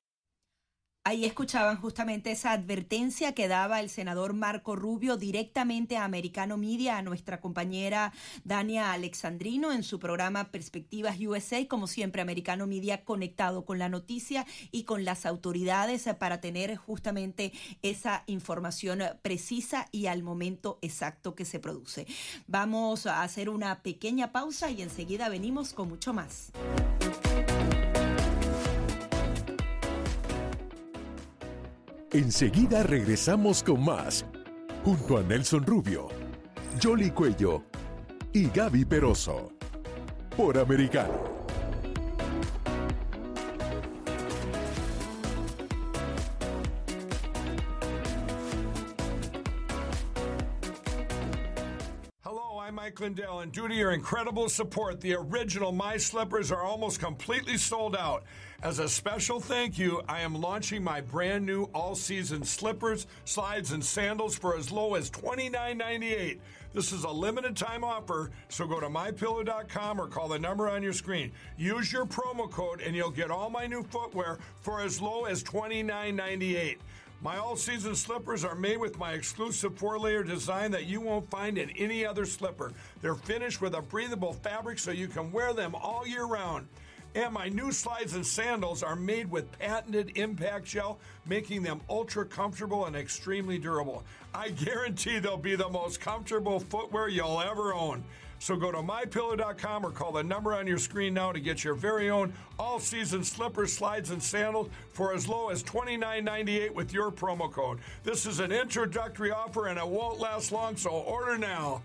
Ahí 1.04 1.26
escuchaban 1.26 1.78
justamente 1.78 2.30
esa 2.30 2.52
advertencia 2.52 3.34
que 3.34 3.48
daba 3.48 3.80
el 3.80 3.90
senador 3.90 4.34
Marco 4.34 4.76
Rubio 4.76 5.18
directamente 5.18 5.98
a 5.98 6.04
Americano 6.04 6.58
Media, 6.58 6.98
a 6.98 7.02
nuestra 7.02 7.42
compañera 7.42 8.14
Dania 8.44 8.92
Alexandrino 8.92 9.72
en 9.72 9.82
su 9.82 9.98
programa 9.98 10.52
Perspectivas 10.52 11.18
USA. 11.20 11.68
Como 11.68 11.88
siempre, 11.88 12.22
Americano 12.22 12.68
Media 12.68 13.04
conectado 13.04 13.66
con 13.66 13.80
la 13.80 13.90
noticia 13.90 14.46
y 14.72 14.84
con 14.84 15.04
las 15.04 15.26
autoridades 15.26 16.08
para 16.20 16.40
tener 16.40 16.76
justamente 16.76 17.52
esa 17.82 18.24
información 18.28 19.02
precisa 19.24 19.88
y 19.92 20.06
al 20.06 20.22
momento 20.22 20.78
exacto 20.84 21.34
que 21.34 21.46
se 21.46 21.60
produce. 21.60 22.06
Vamos 22.46 23.08
a 23.08 23.24
hacer 23.24 23.50
una 23.50 23.82
pequeña 23.82 24.32
pausa 24.32 24.70
y 24.70 24.84
enseguida 24.84 25.30
venimos 25.30 25.74
con 25.74 25.90
mucho 25.90 26.14
más. 26.14 26.52
Enseguida 32.14 32.84
regresamos 32.84 33.64
con 33.64 33.86
más, 33.86 34.26
junto 34.84 35.18
a 35.18 35.24
Nelson 35.24 35.66
Rubio, 35.66 36.10
Jolly 36.84 37.10
Cuello 37.10 37.64
y 38.34 38.50
Gaby 38.50 38.84
Peroso, 38.84 39.54
por 40.36 40.58
Americano. 40.58 41.32
Mike 52.82 53.00
Lindell, 53.00 53.40
and 53.42 53.52
due 53.52 53.68
to 53.68 53.74
your 53.74 53.92
incredible 53.92 54.50
support, 54.50 55.02
the 55.02 55.14
original 55.14 55.72
My 55.72 55.98
Slippers 55.98 56.52
are 56.52 56.64
almost 56.64 57.00
completely 57.00 57.56
sold 57.58 57.96
out. 57.96 58.24
As 58.64 58.78
a 58.78 58.88
special 58.88 59.40
thank 59.40 59.80
you, 59.80 60.04
I 60.08 60.22
am 60.22 60.40
launching 60.40 60.84
my 60.84 61.02
brand 61.02 61.48
new 61.48 61.64
all 61.74 61.96
season 61.96 62.44
slippers, 62.44 63.08
slides, 63.26 63.72
and 63.72 63.84
sandals 63.84 64.38
for 64.38 64.56
as 64.56 64.72
low 64.72 64.94
as 64.94 65.10
$29.98. 65.10 66.38
This 66.72 66.92
is 66.92 67.04
a 67.04 67.10
limited 67.10 67.58
time 67.58 67.84
offer, 67.84 68.30
so 68.50 68.68
go 68.68 68.80
to 68.80 68.88
mypillow.com 68.88 70.00
or 70.00 70.08
call 70.08 70.28
the 70.28 70.38
number 70.38 70.70
on 70.70 70.84
your 70.84 70.94
screen. 70.94 71.32
Use 71.58 71.92
your 71.92 72.06
promo 72.06 72.50
code 72.52 72.82
and 72.82 72.96
you'll 72.96 73.10
get 73.10 73.32
all 73.32 73.50
my 73.50 73.66
new 73.66 73.82
footwear 73.82 74.38
for 74.62 74.80
as 74.80 75.02
low 75.02 75.26
as 75.26 75.44
$29.98. 75.44 76.78
My 77.24 77.38
all 77.38 77.56
season 77.56 77.96
slippers 77.96 78.46
are 78.46 78.56
made 78.56 78.78
with 78.78 79.00
my 79.00 79.14
exclusive 79.14 79.76
four 79.76 79.98
layer 79.98 80.24
design 80.24 80.70
that 80.72 80.86
you 80.86 81.02
won't 81.02 81.30
find 81.32 81.58
in 81.58 81.72
any 81.72 82.06
other 82.06 82.28
slipper. 82.28 82.74
They're 83.02 83.16
finished 83.16 83.60
with 83.60 83.74
a 83.74 83.82
breathable 83.82 84.34
fabric 84.34 84.78
so 84.78 84.92
you 84.92 85.08
can 85.08 85.32
wear 85.32 85.52
them 85.52 85.74
all 85.74 86.06
year 86.06 86.26
round. 86.26 86.68
And 87.14 87.34
my 87.34 87.50
new 87.50 87.72
slides 87.72 88.14
and 88.14 88.26
sandals 88.26 88.84
are 88.84 88.96
made 88.96 89.30
with 89.30 89.52
patented 89.60 90.14
impact 90.16 90.66
gel, 90.66 90.98
making 91.26 91.64
them 91.64 91.82
ultra 91.90 92.26
comfortable 92.26 92.86
and 92.86 92.96
extremely 92.96 93.58
durable. 93.58 94.04
I 94.34 94.50
guarantee 94.50 95.20
they'll 95.20 95.36
be 95.36 95.56
the 95.56 95.68
most 95.68 96.00
comfortable 96.00 96.60
footwear 96.60 97.10
you'll 97.10 97.42
ever 97.42 97.74
own. 97.74 98.04
So 98.40 98.56
go 98.56 98.72
to 98.72 98.80
mypillow.com 98.80 99.86
or 99.86 99.92
call 99.92 100.14
the 100.14 100.24
number 100.24 100.56
on 100.56 100.66
your 100.66 100.80
screen 100.80 101.14
now 101.14 101.32
to 101.32 101.40
get 101.40 101.64
your 101.64 101.76
very 101.76 102.10
own 102.10 102.34
all-season 102.58 103.24
slippers, 103.24 103.72
slides, 103.72 104.10
and 104.10 104.24
sandals 104.24 104.70
for 104.94 105.14
as 105.14 105.28
low 105.28 105.50
as 105.50 105.62
$29.98 105.64 106.74
with 106.74 106.92
your 106.92 107.12
promo 107.12 107.52
code. 107.52 107.80
This 108.04 108.26
is 108.26 108.40
an 108.40 108.52
introductory 108.52 109.32
offer 109.32 109.68
and 109.68 109.78
it 109.78 109.88
won't 109.88 110.20
last 110.20 110.52
long, 110.52 110.76
so 110.76 110.90
order 110.90 111.38
now. 111.38 111.84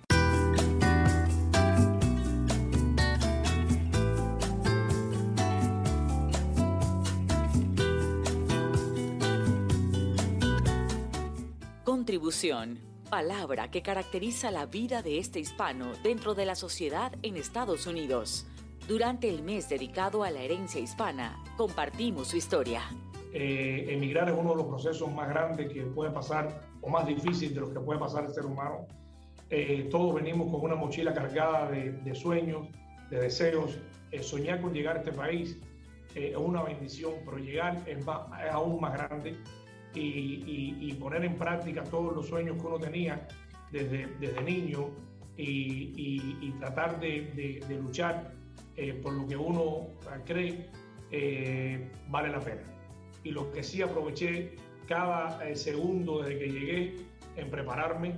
Contribución, 12.06 12.78
palabra 13.10 13.68
que 13.72 13.82
caracteriza 13.82 14.52
la 14.52 14.66
vida 14.66 15.02
de 15.02 15.18
este 15.18 15.40
hispano 15.40 15.90
dentro 16.04 16.36
de 16.36 16.46
la 16.46 16.54
sociedad 16.54 17.12
en 17.24 17.36
Estados 17.36 17.88
Unidos. 17.88 18.46
Durante 18.86 19.28
el 19.28 19.42
mes 19.42 19.68
dedicado 19.68 20.22
a 20.22 20.30
la 20.30 20.40
herencia 20.40 20.80
hispana, 20.80 21.42
compartimos 21.56 22.28
su 22.28 22.36
historia. 22.36 22.82
Eh, 23.32 23.86
emigrar 23.88 24.28
es 24.28 24.36
uno 24.38 24.50
de 24.50 24.56
los 24.58 24.66
procesos 24.66 25.12
más 25.12 25.28
grandes 25.28 25.72
que 25.72 25.82
puede 25.82 26.12
pasar, 26.12 26.60
o 26.80 26.88
más 26.88 27.08
difícil 27.08 27.52
de 27.52 27.62
los 27.62 27.70
que 27.70 27.80
puede 27.80 27.98
pasar 27.98 28.26
el 28.26 28.32
ser 28.32 28.46
humano. 28.46 28.86
Eh, 29.50 29.88
todos 29.90 30.14
venimos 30.14 30.48
con 30.52 30.60
una 30.60 30.76
mochila 30.76 31.12
cargada 31.12 31.68
de, 31.72 32.14
sueños, 32.14 32.68
de 33.10 33.18
deseos. 33.18 33.80
Eh, 34.12 34.22
soñar 34.22 34.60
con 34.60 34.72
llegar 34.72 34.94
a 34.94 34.98
este 35.00 35.10
país 35.10 35.58
es 36.14 36.36
una 36.36 36.62
bendición, 36.62 37.14
pero 37.24 37.38
llegar 37.38 37.82
es 37.84 38.06
aún 38.06 38.80
más 38.80 38.92
grande 38.92 39.36
y, 39.96 40.96
poner 41.00 41.24
en 41.24 41.36
práctica 41.36 41.84
todos 41.84 42.14
los 42.14 42.26
sueños 42.26 42.56
que 42.60 42.66
uno 42.66 42.78
tenía 42.78 43.26
desde, 43.70 44.06
desde 44.18 44.42
niño 44.42 44.90
y, 45.36 46.50
tratar 46.58 47.00
de, 47.00 47.64
luchar 47.82 48.32
eh, 48.76 48.94
por 48.94 49.12
lo 49.12 49.26
que 49.26 49.36
uno 49.36 49.88
cree 50.24 50.68
eh, 51.10 51.90
vale 52.08 52.30
la 52.30 52.40
pena. 52.40 52.62
Y 53.24 53.30
lo 53.30 53.50
que 53.52 53.62
sí 53.62 53.82
aproveché 53.82 54.54
cada 54.86 55.46
eh, 55.46 55.56
segundo 55.56 56.22
desde 56.22 56.38
que 56.38 56.48
llegué 56.48 56.96
en 57.36 57.50
prepararme, 57.50 58.14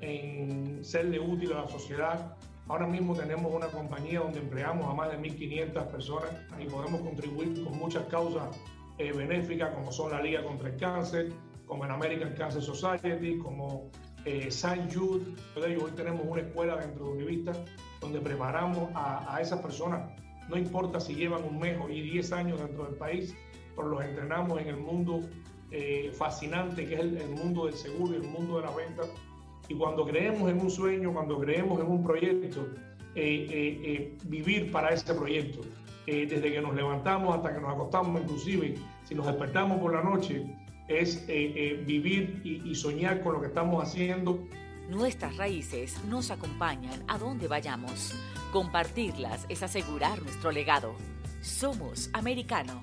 en 0.00 0.84
serle 0.84 1.18
útil 1.20 1.52
a 1.52 1.62
la 1.62 1.68
sociedad. 1.68 2.36
Ahora 2.68 2.86
mismo 2.86 3.14
tenemos 3.14 3.52
una 3.52 3.66
compañía 3.66 4.20
donde 4.20 4.38
empleamos 4.38 4.88
a 4.88 4.94
más 4.94 5.10
de 5.10 5.18
1.500 5.18 5.86
personas 5.88 6.30
y 6.60 6.66
podemos 6.66 7.00
contribuir 7.00 7.64
con 7.64 7.76
muchas 7.76 8.04
causas 8.06 8.56
eh, 8.98 9.12
benéficas 9.12 9.74
como 9.74 9.90
son 9.92 10.10
la 10.12 10.20
Liga 10.20 10.42
contra 10.44 10.68
el 10.68 10.76
Cáncer, 10.76 11.32
como 11.66 11.84
el 11.84 11.90
American 11.90 12.34
Cancer 12.34 12.62
Society, 12.62 13.38
como 13.38 13.90
eh, 14.24 14.50
San 14.50 14.90
Jude. 14.90 15.24
Hoy 15.56 15.90
tenemos 15.96 16.22
una 16.26 16.42
escuela 16.42 16.76
dentro 16.76 17.06
de 17.06 17.12
Univista 17.12 17.52
donde 18.00 18.20
preparamos 18.20 18.90
a, 18.94 19.38
esas 19.40 19.60
personas, 19.60 20.10
no 20.48 20.56
importa 20.56 21.00
si 21.00 21.14
llevan 21.14 21.44
un 21.44 21.58
mes 21.58 21.78
y 21.88 22.02
10 22.02 22.32
años 22.32 22.60
dentro 22.60 22.84
del 22.84 22.96
país, 22.96 23.34
pero 23.74 23.88
los 23.88 24.04
entrenamos 24.04 24.60
en 24.60 24.68
el 24.68 24.76
mundo 24.76 25.20
eh, 25.70 26.10
fascinante 26.12 26.86
que 26.86 26.94
es 26.94 27.00
el, 27.00 27.28
mundo 27.30 27.66
del 27.66 27.74
seguro 27.74 28.12
y 28.12 28.16
el 28.16 28.28
mundo 28.28 28.58
de 28.58 28.66
la 28.66 28.72
venta. 28.72 29.02
Y 29.68 29.74
cuando 29.74 30.04
creemos 30.04 30.50
en 30.50 30.60
un 30.60 30.70
sueño, 30.70 31.12
cuando 31.12 31.38
creemos 31.38 31.80
en 31.80 31.86
un 31.86 32.02
proyecto, 32.02 32.68
eh, 33.14 34.16
vivir 34.24 34.70
para 34.72 34.90
ese 34.90 35.14
proyecto, 35.14 35.60
desde 36.06 36.52
que 36.52 36.60
nos 36.60 36.74
levantamos 36.74 37.36
hasta 37.36 37.54
que 37.54 37.60
nos 37.60 37.72
acostamos, 37.72 38.20
inclusive 38.22 38.74
si 39.04 39.14
nos 39.14 39.26
despertamos 39.26 39.80
por 39.80 39.92
la 39.92 40.02
noche, 40.02 40.46
es 40.88 41.24
eh, 41.28 41.52
eh, 41.56 41.84
vivir 41.86 42.40
y, 42.44 42.74
soñar 42.74 43.22
con 43.22 43.34
lo 43.34 43.40
que 43.40 43.48
estamos 43.48 43.82
haciendo. 43.82 44.46
Nuestras 44.88 45.36
raíces 45.36 46.02
nos 46.04 46.30
acompañan 46.30 47.04
a 47.08 47.18
donde 47.18 47.48
vayamos. 47.48 48.14
Compartirlas 48.52 49.46
es 49.48 49.62
asegurar 49.62 50.20
nuestro 50.22 50.50
legado. 50.50 50.94
Somos 51.40 52.10
americano. 52.12 52.82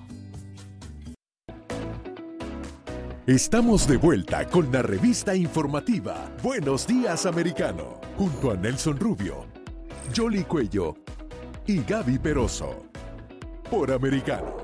Estamos 3.26 3.86
de 3.86 3.96
vuelta 3.96 4.46
con 4.48 4.72
la 4.72 4.82
revista 4.82 5.36
informativa 5.36 6.32
Buenos 6.42 6.86
Días 6.86 7.26
Americano, 7.26 8.00
junto 8.16 8.50
a 8.50 8.56
Nelson 8.56 8.98
Rubio, 8.98 9.46
Jolly 10.16 10.42
Cuello 10.42 10.96
y 11.66 11.84
Gaby 11.84 12.18
Peroso, 12.18 12.89
por 13.70 13.92
Americano. 13.92 14.56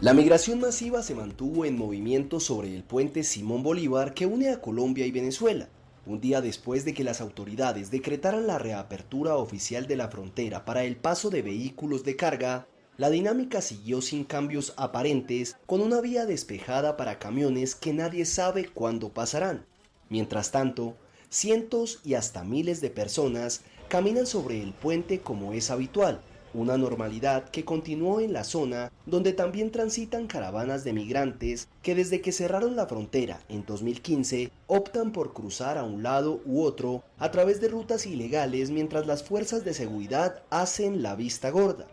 La 0.00 0.12
migración 0.12 0.60
masiva 0.60 1.02
se 1.02 1.14
mantuvo 1.14 1.64
en 1.64 1.78
movimiento 1.78 2.40
sobre 2.40 2.74
el 2.74 2.82
puente 2.82 3.22
Simón 3.22 3.62
Bolívar 3.62 4.12
que 4.12 4.26
une 4.26 4.50
a 4.50 4.60
Colombia 4.60 5.06
y 5.06 5.12
Venezuela, 5.12 5.68
un 6.04 6.20
día 6.20 6.40
después 6.40 6.84
de 6.84 6.92
que 6.92 7.04
las 7.04 7.20
autoridades 7.20 7.92
decretaran 7.92 8.46
la 8.46 8.58
reapertura 8.58 9.36
oficial 9.36 9.86
de 9.86 9.96
la 9.96 10.08
frontera 10.08 10.64
para 10.64 10.82
el 10.82 10.96
paso 10.96 11.30
de 11.30 11.42
vehículos 11.42 12.02
de 12.02 12.16
carga, 12.16 12.66
la 12.96 13.08
dinámica 13.08 13.60
siguió 13.60 14.02
sin 14.02 14.24
cambios 14.24 14.74
aparentes, 14.76 15.56
con 15.66 15.80
una 15.82 16.00
vía 16.00 16.26
despejada 16.26 16.96
para 16.96 17.20
camiones 17.20 17.76
que 17.76 17.92
nadie 17.92 18.24
sabe 18.24 18.66
cuándo 18.66 19.10
pasarán. 19.10 19.64
Mientras 20.08 20.50
tanto, 20.50 20.96
cientos 21.28 22.00
y 22.04 22.14
hasta 22.14 22.42
miles 22.42 22.80
de 22.80 22.90
personas 22.90 23.62
caminan 23.88 24.26
sobre 24.26 24.60
el 24.60 24.72
puente 24.72 25.20
como 25.20 25.52
es 25.52 25.70
habitual, 25.70 26.22
una 26.54 26.76
normalidad 26.76 27.48
que 27.50 27.64
continuó 27.64 28.20
en 28.20 28.32
la 28.32 28.44
zona 28.44 28.90
donde 29.06 29.32
también 29.32 29.70
transitan 29.70 30.26
caravanas 30.26 30.84
de 30.84 30.92
migrantes 30.92 31.68
que 31.82 31.94
desde 31.94 32.20
que 32.20 32.32
cerraron 32.32 32.76
la 32.76 32.86
frontera 32.86 33.40
en 33.48 33.64
2015 33.64 34.50
optan 34.66 35.12
por 35.12 35.32
cruzar 35.32 35.78
a 35.78 35.84
un 35.84 36.02
lado 36.02 36.40
u 36.46 36.62
otro 36.62 37.02
a 37.18 37.30
través 37.30 37.60
de 37.60 37.68
rutas 37.68 38.06
ilegales 38.06 38.70
mientras 38.70 39.06
las 39.06 39.22
fuerzas 39.22 39.64
de 39.64 39.74
seguridad 39.74 40.42
hacen 40.50 41.02
la 41.02 41.14
vista 41.14 41.50
gorda. 41.50 41.86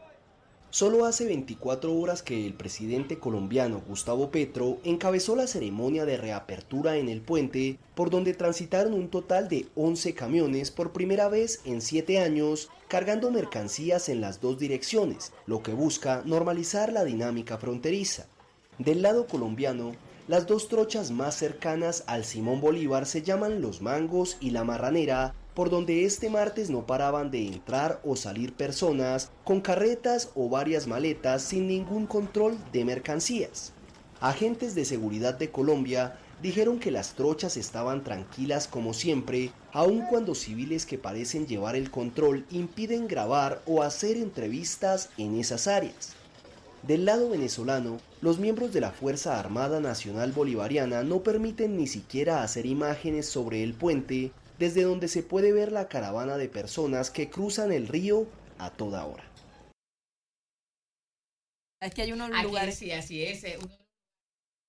Solo 0.69 1.05
hace 1.05 1.25
24 1.25 1.95
horas 1.95 2.21
que 2.21 2.45
el 2.45 2.53
presidente 2.53 3.17
colombiano 3.19 3.81
Gustavo 3.87 4.31
Petro 4.31 4.79
encabezó 4.83 5.35
la 5.37 5.47
ceremonia 5.47 6.03
de 6.05 6.17
reapertura 6.17 6.97
en 6.97 7.07
el 7.07 7.21
puente, 7.21 7.79
por 7.95 8.09
donde 8.09 8.33
transitaron 8.33 8.93
un 8.93 9.09
total 9.09 9.47
de 9.47 9.67
11 9.75 10.13
camiones 10.13 10.71
por 10.71 10.91
primera 10.91 11.29
vez 11.29 11.61
en 11.63 11.79
7 11.81 12.19
años, 12.19 12.69
cargando 12.89 13.31
mercancías 13.31 14.09
en 14.09 14.19
las 14.19 14.41
dos 14.41 14.59
direcciones, 14.59 15.31
lo 15.45 15.63
que 15.63 15.73
busca 15.73 16.21
normalizar 16.25 16.91
la 16.91 17.05
dinámica 17.05 17.57
fronteriza. 17.57 18.27
Del 18.77 19.01
lado 19.01 19.25
colombiano, 19.25 19.93
las 20.27 20.47
dos 20.47 20.67
trochas 20.67 21.11
más 21.11 21.35
cercanas 21.35 22.03
al 22.07 22.25
Simón 22.25 22.59
Bolívar 22.59 23.05
se 23.05 23.21
llaman 23.21 23.61
Los 23.61 23.81
Mangos 23.81 24.35
y 24.41 24.49
La 24.49 24.65
Marranera, 24.65 25.33
por 25.57 25.71
donde 25.71 26.05
este 26.05 26.29
martes 26.29 26.69
no 26.69 26.85
paraban 26.85 27.31
de 27.31 27.47
entrar 27.47 27.99
o 28.03 28.15
salir 28.15 28.53
personas 28.53 29.31
con 29.43 29.59
carretas 29.59 30.29
o 30.35 30.49
varias 30.49 30.85
maletas 30.85 31.41
sin 31.41 31.65
ningún 31.67 32.05
control 32.05 32.55
de 32.71 32.85
mercancías. 32.85 33.73
Agentes 34.19 34.75
de 34.75 34.85
seguridad 34.85 35.33
de 35.33 35.49
Colombia 35.49 36.19
dijeron 36.43 36.77
que 36.77 36.91
las 36.91 37.15
trochas 37.15 37.57
estaban 37.57 38.03
tranquilas 38.03 38.67
como 38.67 38.93
siempre, 38.93 39.49
aun 39.73 40.01
cuando 40.01 40.35
civiles 40.35 40.85
que 40.85 40.99
parecen 40.99 41.47
llevar 41.47 41.75
el 41.75 41.89
control 41.89 42.45
impiden 42.51 43.07
grabar 43.07 43.63
o 43.65 43.81
hacer 43.81 44.15
entrevistas 44.15 45.09
en 45.17 45.39
esas 45.39 45.65
áreas. 45.65 46.13
Del 46.83 47.05
lado 47.05 47.31
venezolano, 47.31 47.97
los 48.21 48.37
miembros 48.37 48.73
de 48.73 48.81
la 48.81 48.91
Fuerza 48.91 49.39
Armada 49.39 49.79
Nacional 49.79 50.33
Bolivariana 50.33 51.01
no 51.01 51.23
permiten 51.23 51.77
ni 51.77 51.87
siquiera 51.87 52.43
hacer 52.43 52.67
imágenes 52.67 53.25
sobre 53.25 53.63
el 53.63 53.73
puente 53.73 54.31
desde 54.59 54.83
donde 54.83 55.07
se 55.07 55.23
puede 55.23 55.51
ver 55.51 55.71
la 55.71 55.87
caravana 55.87 56.37
de 56.37 56.49
personas 56.49 57.11
que 57.11 57.29
cruzan 57.29 57.71
el 57.71 57.87
río 57.87 58.27
a 58.57 58.71
toda 58.71 59.05
hora. 59.05 59.23
Es 61.81 61.93
que 61.93 62.01
hay 62.01 62.11
unos 62.11 62.29
lugares. 62.43 62.77
Sí, 62.77 62.91
así 62.91 63.23
es. 63.23 63.43
Eh, 63.43 63.59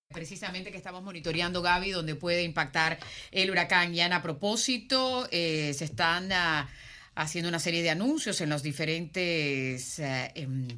precisamente 0.09 0.71
que 0.71 0.77
estamos 0.77 1.03
monitoreando, 1.03 1.63
Gaby, 1.63 1.91
donde 1.91 2.15
puede 2.15 2.43
impactar 2.43 2.99
el 3.31 3.51
huracán 3.51 3.95
Ian. 3.95 4.13
A 4.13 4.23
propósito, 4.23 5.27
eh, 5.31 5.73
se 5.75 5.85
están 5.87 6.31
ah, 6.33 6.69
haciendo 7.15 7.49
una 7.49 7.59
serie 7.59 7.83
de 7.83 7.91
anuncios 7.91 8.41
en 8.41 8.51
los 8.51 8.63
diferentes... 8.63 9.99
Eh, 9.99 10.33
em, 10.35 10.69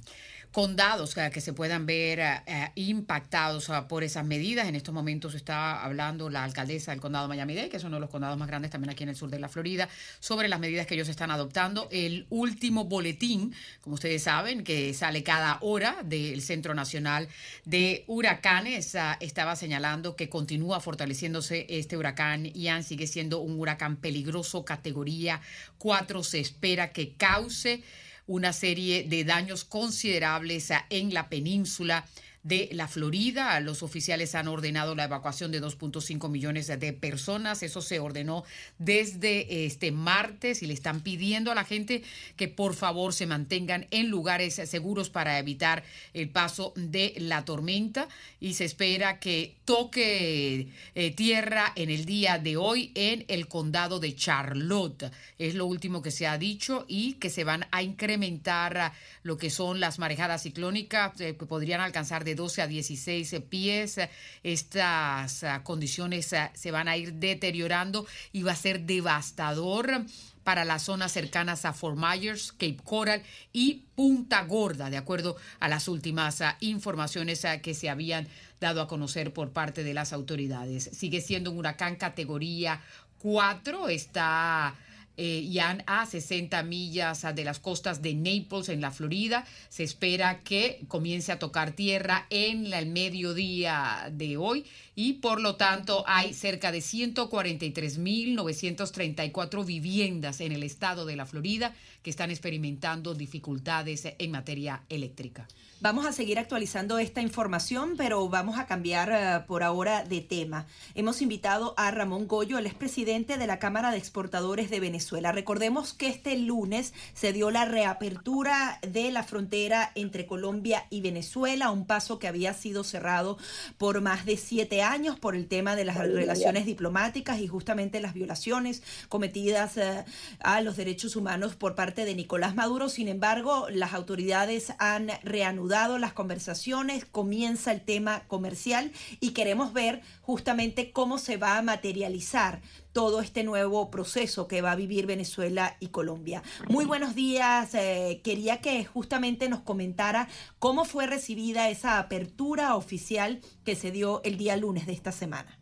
condados 0.52 1.14
que 1.14 1.40
se 1.40 1.52
puedan 1.52 1.86
ver 1.86 2.18
eh, 2.18 2.42
eh, 2.46 2.70
impactados 2.74 3.70
por 3.88 4.02
esas 4.02 4.24
medidas. 4.24 4.68
En 4.68 4.74
estos 4.74 4.94
momentos 4.94 5.34
está 5.34 5.84
hablando 5.84 6.28
la 6.28 6.44
alcaldesa 6.44 6.90
del 6.90 7.00
condado 7.00 7.28
Miami-Dade, 7.28 7.68
que 7.68 7.76
es 7.76 7.84
uno 7.84 7.96
de 7.96 8.00
los 8.00 8.10
condados 8.10 8.36
más 8.36 8.48
grandes 8.48 8.70
también 8.70 8.90
aquí 8.90 9.04
en 9.04 9.10
el 9.10 9.16
sur 9.16 9.30
de 9.30 9.38
la 9.38 9.48
Florida, 9.48 9.88
sobre 10.18 10.48
las 10.48 10.58
medidas 10.58 10.86
que 10.86 10.94
ellos 10.94 11.08
están 11.08 11.30
adoptando. 11.30 11.88
El 11.90 12.26
último 12.30 12.84
boletín, 12.84 13.54
como 13.80 13.94
ustedes 13.94 14.24
saben, 14.24 14.64
que 14.64 14.92
sale 14.94 15.22
cada 15.22 15.58
hora 15.60 15.98
del 16.04 16.42
Centro 16.42 16.74
Nacional 16.74 17.28
de 17.64 18.04
Huracanes, 18.06 18.94
ah, 18.96 19.16
estaba 19.20 19.54
señalando 19.56 20.16
que 20.16 20.28
continúa 20.28 20.80
fortaleciéndose 20.80 21.66
este 21.68 21.96
huracán. 21.96 22.46
Ian 22.54 22.82
sigue 22.82 23.06
siendo 23.06 23.40
un 23.40 23.58
huracán 23.58 23.96
peligroso, 23.96 24.64
categoría 24.64 25.40
4. 25.78 26.22
Se 26.22 26.40
espera 26.40 26.92
que 26.92 27.14
cause 27.14 27.82
una 28.30 28.52
serie 28.52 29.02
de 29.02 29.24
daños 29.24 29.64
considerables 29.64 30.68
en 30.88 31.12
la 31.12 31.28
península 31.28 32.06
de 32.42 32.68
la 32.72 32.88
Florida. 32.88 33.58
Los 33.60 33.82
oficiales 33.82 34.34
han 34.34 34.48
ordenado 34.48 34.94
la 34.94 35.04
evacuación 35.04 35.50
de 35.50 35.62
2.5 35.62 36.28
millones 36.30 36.66
de 36.68 36.92
personas. 36.92 37.62
Eso 37.62 37.82
se 37.82 37.98
ordenó 37.98 38.44
desde 38.78 39.66
este 39.66 39.92
martes 39.92 40.62
y 40.62 40.66
le 40.66 40.74
están 40.74 41.00
pidiendo 41.00 41.52
a 41.52 41.54
la 41.54 41.64
gente 41.64 42.02
que 42.36 42.48
por 42.48 42.74
favor 42.74 43.12
se 43.12 43.26
mantengan 43.26 43.86
en 43.90 44.08
lugares 44.08 44.54
seguros 44.54 45.10
para 45.10 45.38
evitar 45.38 45.84
el 46.14 46.30
paso 46.30 46.72
de 46.76 47.14
la 47.18 47.44
tormenta 47.44 48.08
y 48.40 48.54
se 48.54 48.64
espera 48.64 49.18
que 49.18 49.56
toque 49.64 50.68
eh, 50.94 51.10
tierra 51.12 51.72
en 51.76 51.90
el 51.90 52.04
día 52.04 52.38
de 52.38 52.56
hoy 52.56 52.92
en 52.94 53.24
el 53.28 53.48
condado 53.48 54.00
de 54.00 54.14
Charlotte. 54.14 55.10
Es 55.38 55.54
lo 55.54 55.66
último 55.66 56.02
que 56.02 56.10
se 56.10 56.26
ha 56.26 56.38
dicho 56.38 56.84
y 56.88 57.14
que 57.14 57.30
se 57.30 57.44
van 57.44 57.66
a 57.70 57.82
incrementar 57.82 58.92
lo 59.22 59.36
que 59.36 59.50
son 59.50 59.80
las 59.80 59.98
marejadas 59.98 60.42
ciclónicas 60.42 61.20
eh, 61.20 61.36
que 61.36 61.46
podrían 61.46 61.80
alcanzar 61.80 62.24
de 62.24 62.29
12 62.34 62.62
a 62.62 62.66
16 62.66 63.42
pies. 63.48 64.00
Estas 64.42 65.44
ah, 65.44 65.62
condiciones 65.62 66.32
ah, 66.32 66.50
se 66.54 66.70
van 66.70 66.88
a 66.88 66.96
ir 66.96 67.14
deteriorando 67.14 68.06
y 68.32 68.42
va 68.42 68.52
a 68.52 68.56
ser 68.56 68.82
devastador 68.82 70.04
para 70.44 70.64
las 70.64 70.82
zonas 70.82 71.12
cercanas 71.12 71.64
a 71.64 71.72
Fort 71.72 71.98
Myers, 71.98 72.52
Cape 72.52 72.78
Coral 72.82 73.22
y 73.52 73.84
Punta 73.94 74.42
Gorda, 74.44 74.90
de 74.90 74.96
acuerdo 74.96 75.36
a 75.60 75.68
las 75.68 75.86
últimas 75.88 76.40
ah, 76.40 76.56
informaciones 76.60 77.46
que 77.62 77.74
se 77.74 77.90
habían 77.90 78.26
dado 78.60 78.80
a 78.80 78.88
conocer 78.88 79.32
por 79.32 79.50
parte 79.50 79.84
de 79.84 79.94
las 79.94 80.12
autoridades. 80.12 80.90
Sigue 80.92 81.20
siendo 81.20 81.50
un 81.50 81.58
huracán 81.58 81.96
categoría 81.96 82.82
4, 83.18 83.88
está 83.88 84.74
eh, 85.16 85.48
ya 85.50 85.78
a 85.86 86.06
60 86.06 86.62
millas 86.62 87.26
de 87.34 87.44
las 87.44 87.58
costas 87.58 88.02
de 88.02 88.14
Naples, 88.14 88.68
en 88.68 88.80
la 88.80 88.90
Florida. 88.90 89.44
Se 89.68 89.82
espera 89.82 90.40
que 90.40 90.80
comience 90.88 91.32
a 91.32 91.38
tocar 91.38 91.72
tierra 91.72 92.26
en 92.30 92.72
el 92.72 92.86
mediodía 92.86 94.08
de 94.12 94.36
hoy 94.36 94.64
y 95.02 95.14
por 95.14 95.40
lo 95.40 95.56
tanto 95.56 96.04
hay 96.06 96.34
cerca 96.34 96.70
de 96.70 96.80
143.934 96.80 99.64
viviendas 99.64 100.42
en 100.42 100.52
el 100.52 100.62
estado 100.62 101.06
de 101.06 101.16
la 101.16 101.24
Florida 101.24 101.74
que 102.02 102.10
están 102.10 102.30
experimentando 102.30 103.14
dificultades 103.14 104.06
en 104.18 104.30
materia 104.30 104.82
eléctrica. 104.90 105.48
Vamos 105.82 106.04
a 106.04 106.12
seguir 106.12 106.38
actualizando 106.38 106.98
esta 106.98 107.22
información, 107.22 107.94
pero 107.96 108.28
vamos 108.28 108.58
a 108.58 108.66
cambiar 108.66 109.10
eh, 109.10 109.40
por 109.46 109.62
ahora 109.62 110.04
de 110.04 110.20
tema. 110.20 110.66
Hemos 110.94 111.22
invitado 111.22 111.72
a 111.78 111.90
Ramón 111.90 112.28
Goyo, 112.28 112.58
el 112.58 112.66
expresidente 112.66 113.38
de 113.38 113.46
la 113.46 113.58
Cámara 113.58 113.90
de 113.90 113.96
Exportadores 113.96 114.68
de 114.68 114.80
Venezuela. 114.80 115.32
Recordemos 115.32 115.94
que 115.94 116.08
este 116.08 116.36
lunes 116.36 116.92
se 117.14 117.32
dio 117.32 117.50
la 117.50 117.64
reapertura 117.64 118.78
de 118.86 119.10
la 119.10 119.22
frontera 119.22 119.90
entre 119.94 120.26
Colombia 120.26 120.84
y 120.90 121.00
Venezuela, 121.00 121.70
un 121.70 121.86
paso 121.86 122.18
que 122.18 122.28
había 122.28 122.52
sido 122.52 122.84
cerrado 122.84 123.38
por 123.78 124.02
más 124.02 124.26
de 124.26 124.36
siete 124.36 124.82
años 124.82 124.89
por 125.20 125.36
el 125.36 125.46
tema 125.46 125.76
de 125.76 125.84
las 125.84 125.96
relaciones 125.98 126.66
diplomáticas 126.66 127.38
y 127.38 127.46
justamente 127.46 128.00
las 128.00 128.12
violaciones 128.12 128.82
cometidas 129.08 129.76
eh, 129.76 130.04
a 130.40 130.60
los 130.62 130.76
derechos 130.76 131.14
humanos 131.14 131.54
por 131.54 131.76
parte 131.76 132.04
de 132.04 132.16
Nicolás 132.16 132.56
Maduro. 132.56 132.88
Sin 132.88 133.06
embargo, 133.06 133.68
las 133.70 133.94
autoridades 133.94 134.72
han 134.78 135.10
reanudado 135.22 135.98
las 135.98 136.12
conversaciones, 136.12 137.04
comienza 137.04 137.70
el 137.70 137.82
tema 137.82 138.24
comercial 138.26 138.90
y 139.20 139.30
queremos 139.30 139.72
ver 139.72 140.00
justamente 140.22 140.90
cómo 140.90 141.18
se 141.18 141.36
va 141.36 141.56
a 141.56 141.62
materializar 141.62 142.60
todo 142.92 143.20
este 143.20 143.44
nuevo 143.44 143.90
proceso 143.90 144.48
que 144.48 144.62
va 144.62 144.72
a 144.72 144.76
vivir 144.76 145.06
Venezuela 145.06 145.76
y 145.80 145.88
Colombia. 145.88 146.42
Muy 146.68 146.84
buenos 146.84 147.14
días. 147.14 147.74
Eh, 147.74 148.20
quería 148.24 148.60
que 148.60 148.84
justamente 148.84 149.48
nos 149.48 149.60
comentara 149.60 150.28
cómo 150.58 150.84
fue 150.84 151.06
recibida 151.06 151.68
esa 151.68 151.98
apertura 151.98 152.76
oficial 152.76 153.40
que 153.64 153.74
se 153.74 153.90
dio 153.90 154.20
el 154.24 154.36
día 154.36 154.56
lunes 154.56 154.86
de 154.86 154.92
esta 154.92 155.12
semana. 155.12 155.58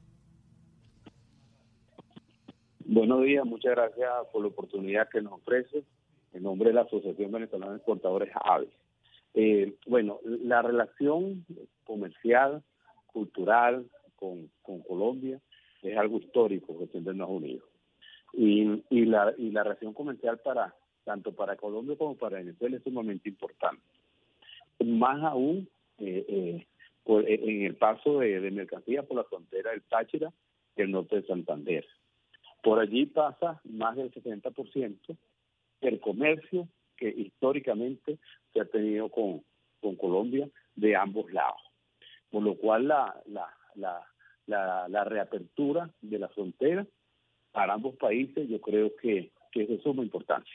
Buenos 2.90 3.22
días, 3.22 3.44
muchas 3.44 3.72
gracias 3.72 4.10
por 4.32 4.40
la 4.40 4.48
oportunidad 4.48 5.10
que 5.10 5.20
nos 5.20 5.34
ofrece 5.34 5.84
en 6.32 6.42
nombre 6.42 6.70
de 6.70 6.74
la 6.74 6.82
Asociación 6.82 7.30
Venezolana 7.30 7.72
de 7.72 7.76
Exportadores 7.78 8.30
AVES. 8.34 8.70
Eh, 9.34 9.74
bueno, 9.86 10.20
la 10.24 10.62
relación 10.62 11.44
comercial, 11.84 12.62
cultural 13.06 13.86
con, 14.16 14.50
Colombia 14.62 15.40
es 15.82 15.96
algo 15.96 16.18
histórico 16.18 16.78
que 16.78 16.86
tendremos 16.86 17.28
unidos. 17.28 17.64
Y, 18.32 18.82
y, 18.90 19.06
la, 19.06 19.34
y 19.38 19.50
la 19.50 19.62
relación 19.62 19.94
comercial 19.94 20.38
para 20.38 20.74
tanto 21.08 21.32
para 21.32 21.56
Colombia 21.56 21.96
como 21.96 22.16
para 22.16 22.36
Venezuela 22.36 22.76
es 22.76 22.82
sumamente 22.82 23.30
importante. 23.30 23.82
Más 24.84 25.22
aún 25.24 25.66
eh, 25.98 26.24
eh, 26.28 26.66
en 27.06 27.62
el 27.62 27.76
paso 27.76 28.18
de, 28.18 28.38
mercancías 28.50 29.06
por 29.06 29.16
la 29.16 29.24
frontera 29.24 29.70
del 29.70 29.80
Táchira 29.84 30.30
y 30.76 30.82
el 30.82 30.90
norte 30.90 31.16
de 31.16 31.26
Santander. 31.26 31.86
Por 32.62 32.78
allí 32.78 33.06
pasa 33.06 33.58
más 33.64 33.96
del 33.96 34.12
70% 34.12 35.16
del 35.80 36.00
comercio 36.00 36.68
que 36.94 37.08
históricamente 37.08 38.18
se 38.52 38.60
ha 38.60 38.66
tenido 38.66 39.08
con, 39.08 39.42
Colombia 39.96 40.50
de 40.76 40.94
ambos 40.94 41.32
lados. 41.32 41.62
Por 42.30 42.42
lo 42.42 42.56
cual 42.56 42.88
la, 42.88 43.14
la, 44.48 45.04
reapertura 45.04 45.92
de 46.00 46.18
la 46.18 46.28
frontera 46.28 46.86
para 47.52 47.74
ambos 47.74 47.96
países 47.96 48.48
yo 48.48 48.60
creo 48.60 48.94
que, 48.96 49.32
que 49.52 49.62
es 49.62 49.68
de 49.68 49.80
suma 49.82 50.02
importancia. 50.02 50.54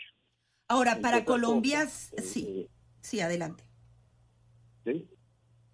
Ahora, 0.68 1.00
para 1.02 1.24
Colombia, 1.26 1.86
sí, 1.88 2.62
eh, 2.62 2.70
sí, 3.02 3.20
adelante. 3.20 3.64
Sí, 4.86 5.08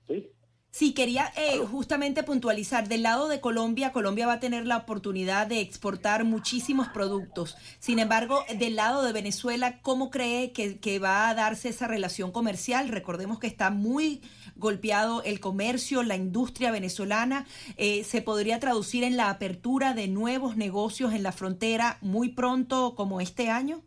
sí. 0.08 0.32
Sí, 0.72 0.94
quería 0.94 1.32
eh, 1.36 1.58
justamente 1.66 2.22
puntualizar, 2.22 2.88
del 2.88 3.02
lado 3.02 3.28
de 3.28 3.42
Colombia, 3.42 3.92
Colombia 3.92 4.28
va 4.28 4.34
a 4.34 4.40
tener 4.40 4.68
la 4.68 4.78
oportunidad 4.78 5.48
de 5.48 5.62
exportar 5.62 6.26
muchísimos 6.26 6.88
productos. 6.90 7.58
Sin 7.80 7.98
embargo, 7.98 8.44
del 8.56 8.76
lado 8.76 9.04
de 9.04 9.12
Venezuela, 9.12 9.82
¿cómo 9.82 10.12
cree 10.12 10.52
que, 10.52 11.00
va 11.00 11.28
a 11.28 11.34
darse 11.34 11.70
esa 11.70 11.88
relación 11.88 12.32
comercial? 12.32 12.88
Recordemos 12.90 13.40
que 13.40 13.48
está 13.48 13.72
muy 13.72 14.22
golpeado 14.56 15.24
el 15.24 15.40
comercio, 15.40 16.04
la 16.04 16.16
industria 16.16 16.72
venezolana. 16.72 17.48
Eh, 17.78 18.04
¿Se 18.04 18.22
podría 18.22 18.60
traducir 18.60 19.04
en 19.04 19.18
la 19.18 19.32
apertura 19.32 19.96
de 19.96 20.08
nuevos 20.08 20.56
negocios 20.56 21.14
en 21.14 21.24
la 21.24 21.32
frontera 21.32 21.98
muy 22.02 22.30
pronto 22.30 22.94
como 22.96 23.22
este 23.22 23.50
año? 23.50 23.82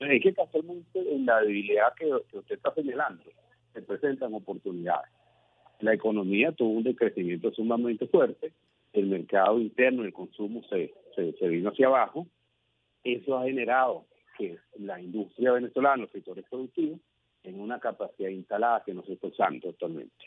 Hay 0.00 0.20
que 0.20 0.34
casualmente 0.34 0.98
en 0.98 1.24
la 1.24 1.40
debilidad 1.40 1.94
que 1.96 2.36
usted 2.36 2.56
está 2.56 2.74
señalando 2.74 3.22
se 3.74 3.82
presentan 3.82 4.32
oportunidades. 4.32 5.10
La 5.80 5.92
economía 5.92 6.52
tuvo 6.52 6.70
un 6.70 6.84
decrecimiento 6.84 7.52
sumamente 7.52 8.06
fuerte, 8.06 8.52
el 8.92 9.06
mercado 9.06 9.60
interno, 9.60 10.04
el 10.04 10.12
consumo 10.12 10.62
se, 10.70 10.94
se, 11.16 11.48
vino 11.48 11.70
hacia 11.70 11.88
abajo, 11.88 12.26
eso 13.02 13.36
ha 13.36 13.44
generado 13.44 14.06
que 14.38 14.56
la 14.78 15.00
industria 15.00 15.52
venezolana, 15.52 16.02
los 16.02 16.10
sectores 16.12 16.44
productivos, 16.48 17.00
en 17.42 17.60
una 17.60 17.78
capacidad 17.78 18.30
instalada 18.30 18.82
que 18.86 18.94
no 18.94 19.02
se 19.02 19.14
está 19.14 19.26
usando 19.26 19.68
actualmente 19.68 20.24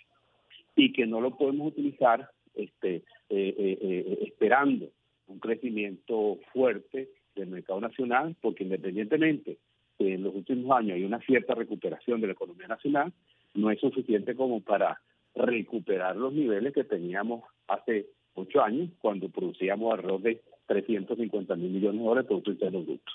y 0.75 0.93
que 0.93 1.07
no 1.07 1.19
lo 1.19 1.35
podemos 1.35 1.69
utilizar 1.69 2.29
este, 2.53 2.97
eh, 2.97 3.03
eh, 3.29 3.77
eh, 3.81 4.17
esperando 4.21 4.89
un 5.27 5.39
crecimiento 5.39 6.37
fuerte 6.53 7.09
del 7.35 7.47
mercado 7.47 7.81
nacional, 7.81 8.35
porque 8.41 8.63
independientemente 8.63 9.57
de 9.97 10.13
en 10.13 10.23
los 10.23 10.35
últimos 10.35 10.77
años 10.77 10.95
hay 10.95 11.03
una 11.03 11.19
cierta 11.21 11.55
recuperación 11.55 12.21
de 12.21 12.27
la 12.27 12.33
economía 12.33 12.67
nacional, 12.67 13.11
no 13.53 13.71
es 13.71 13.79
suficiente 13.79 14.35
como 14.35 14.61
para 14.61 15.01
recuperar 15.35 16.15
los 16.15 16.33
niveles 16.33 16.73
que 16.73 16.83
teníamos 16.83 17.43
hace 17.67 18.07
ocho 18.33 18.61
años 18.61 18.89
cuando 18.99 19.29
producíamos 19.29 19.93
alrededor 19.93 20.21
de 20.21 20.41
350 20.67 21.55
mil 21.55 21.71
millones 21.71 21.99
de 21.99 22.05
dólares 22.05 22.25
de 22.25 22.27
Producto 22.27 22.51
Interno 22.51 22.83
Bruto. 22.83 23.11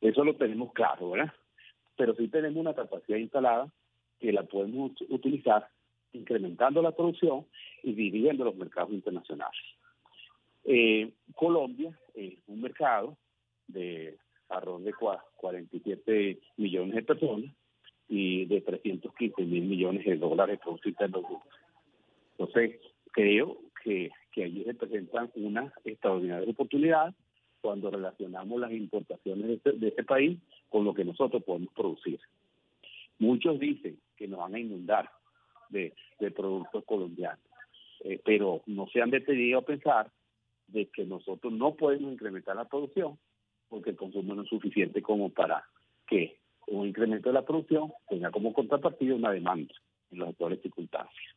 Eso 0.00 0.24
lo 0.24 0.34
tenemos 0.36 0.72
claro, 0.72 1.10
¿verdad? 1.10 1.32
Pero 1.96 2.14
sí 2.14 2.28
tenemos 2.28 2.58
una 2.58 2.74
capacidad 2.74 3.18
instalada 3.18 3.68
que 4.20 4.32
la 4.32 4.42
podemos 4.42 4.92
utilizar 5.08 5.68
incrementando 6.12 6.82
la 6.82 6.92
producción 6.92 7.46
y 7.82 7.92
dividiendo 7.94 8.44
los 8.44 8.56
mercados 8.56 8.92
internacionales. 8.92 9.60
Eh, 10.64 11.12
Colombia 11.34 11.98
es 12.14 12.34
un 12.46 12.60
mercado 12.60 13.16
de 13.66 14.16
alrededor 14.48 14.82
de 14.82 14.94
47 15.36 16.38
millones 16.56 16.94
de 16.94 17.02
personas 17.02 17.50
y 18.08 18.44
de 18.46 18.60
315 18.60 19.42
mil 19.42 19.64
millones 19.64 20.04
de 20.04 20.16
dólares 20.16 20.58
de 20.58 20.62
Producto 20.62 20.88
Interno 20.88 21.42
Entonces, 22.38 22.80
creo 23.12 23.58
que, 23.82 24.10
que 24.32 24.44
allí 24.44 24.62
representan 24.64 25.30
una 25.34 25.72
extraordinaria 25.84 26.50
oportunidad 26.50 27.14
cuando 27.60 27.90
relacionamos 27.90 28.60
las 28.60 28.72
importaciones 28.72 29.46
de 29.46 29.54
este, 29.54 29.72
de 29.72 29.88
este 29.88 30.04
país 30.04 30.38
con 30.68 30.84
lo 30.84 30.92
que 30.92 31.04
nosotros 31.04 31.42
podemos 31.44 31.72
producir. 31.72 32.20
Muchos 33.18 33.58
dicen 33.58 33.98
que 34.16 34.28
nos 34.28 34.40
van 34.40 34.54
a 34.54 34.58
inundar 34.58 35.10
de, 35.70 35.94
productos 36.34 36.84
colombianos, 36.84 37.40
eh, 38.00 38.20
pero 38.24 38.62
no 38.66 38.86
se 38.88 39.00
han 39.00 39.10
detenido 39.10 39.58
a 39.58 39.64
pensar 39.64 40.10
de 40.68 40.86
que 40.86 41.04
nosotros 41.04 41.52
no 41.52 41.74
podemos 41.74 42.12
incrementar 42.12 42.56
la 42.56 42.64
producción 42.64 43.18
porque 43.68 43.90
el 43.90 43.96
consumo 43.96 44.34
no 44.34 44.42
es 44.42 44.48
suficiente 44.48 45.02
como 45.02 45.30
para 45.30 45.64
que 46.06 46.36
un 46.68 46.86
incremento 46.86 47.28
de 47.28 47.34
la 47.34 47.44
producción 47.44 47.92
tenga 48.08 48.30
como 48.30 48.52
contrapartida 48.52 49.14
una 49.14 49.30
demanda 49.30 49.74
en 50.10 50.18
las 50.20 50.30
actuales 50.30 50.60
circunstancias. 50.62 51.34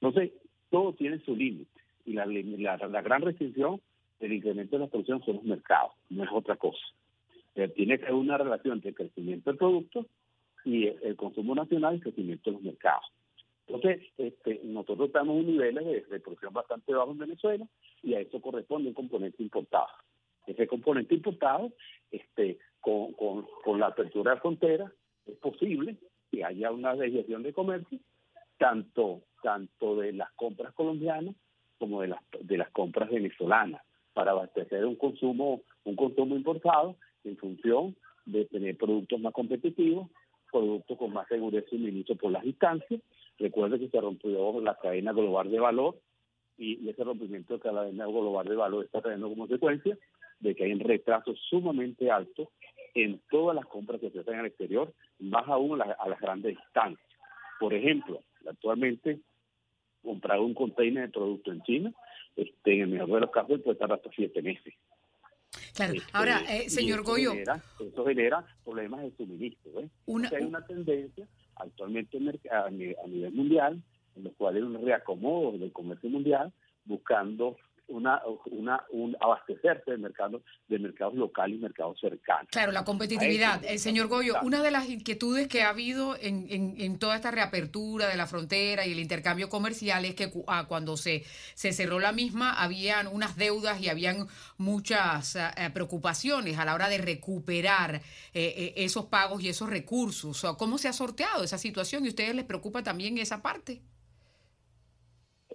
Entonces, 0.00 0.32
todo 0.70 0.92
tiene 0.94 1.18
su 1.20 1.34
límite 1.34 1.80
y 2.04 2.12
la, 2.12 2.26
gran 3.02 3.22
restricción 3.22 3.80
del 4.20 4.32
incremento 4.32 4.76
de 4.76 4.84
la 4.84 4.90
producción 4.90 5.22
son 5.24 5.36
los 5.36 5.44
mercados, 5.44 5.92
no 6.08 6.24
es 6.24 6.30
otra 6.32 6.56
cosa. 6.56 6.84
tiene 7.74 7.98
que 7.98 8.04
haber 8.04 8.14
una 8.14 8.38
relación 8.38 8.74
entre 8.74 8.90
el 8.90 8.96
crecimiento 8.96 9.50
del 9.50 9.58
producto 9.58 10.06
y 10.64 10.86
el, 10.86 11.16
consumo 11.16 11.54
nacional 11.54 11.94
y 11.94 11.96
el 11.96 12.02
crecimiento 12.02 12.50
de 12.50 12.56
los 12.56 12.62
mercados. 12.62 13.04
Entonces, 13.66 14.02
este, 14.16 14.60
nosotros 14.64 15.08
estamos 15.08 15.38
en 15.38 15.46
niveles 15.48 15.84
de, 15.84 16.00
de 16.02 16.20
producción 16.20 16.52
bastante 16.52 16.94
bajos 16.94 17.12
en 17.12 17.18
Venezuela 17.18 17.66
y 18.02 18.14
a 18.14 18.20
eso 18.20 18.40
corresponde 18.40 18.88
un 18.88 18.94
componente 18.94 19.42
importado. 19.42 19.88
Ese 20.46 20.68
componente 20.68 21.14
importado, 21.14 21.72
este, 22.12 22.58
con, 22.86 23.44
con, 23.64 23.80
la 23.80 23.86
apertura 23.86 24.34
de 24.34 24.40
fronteras, 24.40 24.92
es 25.26 25.36
posible 25.38 25.96
que 26.30 26.44
haya 26.44 26.70
una 26.70 26.94
desviación 26.94 27.42
de 27.42 27.52
comercio, 27.52 27.98
tanto, 28.58 29.22
tanto 29.42 29.96
de 29.96 30.12
las 30.12 30.30
compras 30.32 30.72
colombianas 30.72 31.34
como 31.78 32.02
de 32.02 32.08
las, 32.08 32.20
de 32.40 32.56
las 32.56 32.70
compras 32.70 33.10
venezolanas, 33.10 33.82
para 34.14 34.30
abastecer 34.30 34.86
un 34.86 34.94
consumo, 34.94 35.62
un 35.84 35.96
consumo 35.96 36.36
importado 36.36 36.94
en 37.24 37.36
función 37.36 37.96
de 38.24 38.44
tener 38.44 38.76
productos 38.76 39.20
más 39.20 39.32
competitivos, 39.32 40.08
productos 40.52 40.96
con 40.96 41.12
más 41.12 41.26
seguridad 41.26 41.64
de 41.64 41.68
suministro 41.68 42.14
por 42.14 42.30
las 42.30 42.44
distancias. 42.44 43.00
Recuerde 43.38 43.80
que 43.80 43.88
se 43.88 44.00
rompió 44.00 44.60
la 44.60 44.76
cadena 44.76 45.12
global 45.12 45.50
de 45.50 45.58
valor 45.58 45.96
y, 46.56 46.88
ese 46.88 47.02
rompimiento 47.02 47.54
de 47.54 47.60
cadena 47.60 48.06
global 48.06 48.46
de 48.46 48.54
valor 48.54 48.84
está 48.84 49.02
trayendo 49.02 49.28
como 49.28 49.48
consecuencia 49.48 49.98
de 50.40 50.54
que 50.54 50.64
hay 50.64 50.72
un 50.72 50.80
retraso 50.80 51.34
sumamente 51.34 52.10
alto 52.10 52.50
en 52.96 53.20
todas 53.30 53.54
las 53.54 53.66
compras 53.66 54.00
que 54.00 54.10
se 54.10 54.20
hacen 54.20 54.38
al 54.38 54.46
exterior, 54.46 54.92
más 55.18 55.46
aún 55.48 55.80
a, 55.82 55.86
las 55.86 56.20
grandes 56.20 56.56
distancias. 56.56 57.06
Por 57.60 57.74
ejemplo, 57.74 58.22
actualmente 58.48 59.20
comprar 60.02 60.40
un 60.40 60.54
container 60.54 61.06
de 61.06 61.12
producto 61.12 61.52
en 61.52 61.62
China, 61.62 61.92
este, 62.36 62.74
en 62.74 62.80
el 62.82 62.88
mejor 62.88 63.14
de 63.14 63.20
los 63.20 63.30
casos 63.30 63.60
puede 63.60 63.74
estar 63.74 63.92
hasta 63.92 64.10
siete 64.16 64.40
meses. 64.40 64.74
Claro, 65.74 65.92
este, 65.92 66.10
ahora, 66.14 66.40
eh, 66.48 66.70
señor 66.70 67.02
Goyo. 67.02 67.34
eso 67.34 68.06
genera 68.06 68.44
problemas 68.64 69.02
de 69.02 69.10
suministro. 69.12 69.80
¿eh? 69.80 69.90
hay 70.34 70.44
una 70.44 70.64
tendencia 70.64 71.28
actualmente 71.56 72.18
a 72.50 72.70
nivel 72.70 73.32
mundial 73.32 73.82
en 74.16 74.24
los 74.24 74.32
cuales 74.34 74.62
hay 74.62 74.68
un 74.68 74.82
reacomodo 74.82 75.58
del 75.58 75.72
comercio 75.72 76.08
mundial 76.08 76.50
buscando 76.86 77.56
una, 77.88 78.20
una, 78.50 78.84
un 78.90 79.16
abastecerse 79.20 79.92
de 79.92 79.98
mercados, 79.98 80.42
de 80.68 80.78
mercados 80.78 81.14
locales 81.14 81.58
y 81.58 81.60
mercados 81.60 81.98
cercanos. 82.00 82.48
Claro, 82.50 82.72
la 82.72 82.84
competitividad. 82.84 83.64
El 83.64 83.78
señor 83.78 84.08
Goyo, 84.08 84.34
una 84.42 84.62
de 84.62 84.70
las 84.70 84.88
inquietudes 84.88 85.48
que 85.48 85.62
ha 85.62 85.70
habido 85.70 86.16
en, 86.20 86.46
en, 86.50 86.98
toda 86.98 87.16
esta 87.16 87.30
reapertura 87.30 88.08
de 88.08 88.16
la 88.16 88.26
frontera 88.26 88.86
y 88.86 88.92
el 88.92 88.98
intercambio 88.98 89.48
comercial 89.48 90.04
es 90.04 90.14
que 90.14 90.30
ah, 90.46 90.66
cuando 90.68 90.96
se, 90.96 91.24
se 91.54 91.72
cerró 91.72 92.00
la 92.00 92.12
misma 92.12 92.52
habían 92.52 93.06
unas 93.06 93.36
deudas 93.36 93.80
y 93.80 93.88
habían 93.88 94.26
muchas 94.56 95.36
ah, 95.36 95.54
eh, 95.56 95.70
preocupaciones 95.70 96.58
a 96.58 96.64
la 96.64 96.74
hora 96.74 96.88
de 96.88 96.98
recuperar 96.98 97.96
eh, 97.96 98.00
eh, 98.34 98.72
esos 98.76 99.06
pagos 99.06 99.42
y 99.42 99.48
esos 99.48 99.68
recursos. 99.68 100.44
¿Cómo 100.58 100.78
se 100.78 100.88
ha 100.88 100.92
sorteado 100.92 101.44
esa 101.44 101.58
situación 101.58 102.04
y 102.04 102.08
a 102.08 102.10
ustedes 102.10 102.34
les 102.34 102.44
preocupa 102.44 102.82
también 102.82 103.18
esa 103.18 103.42
parte? 103.42 103.82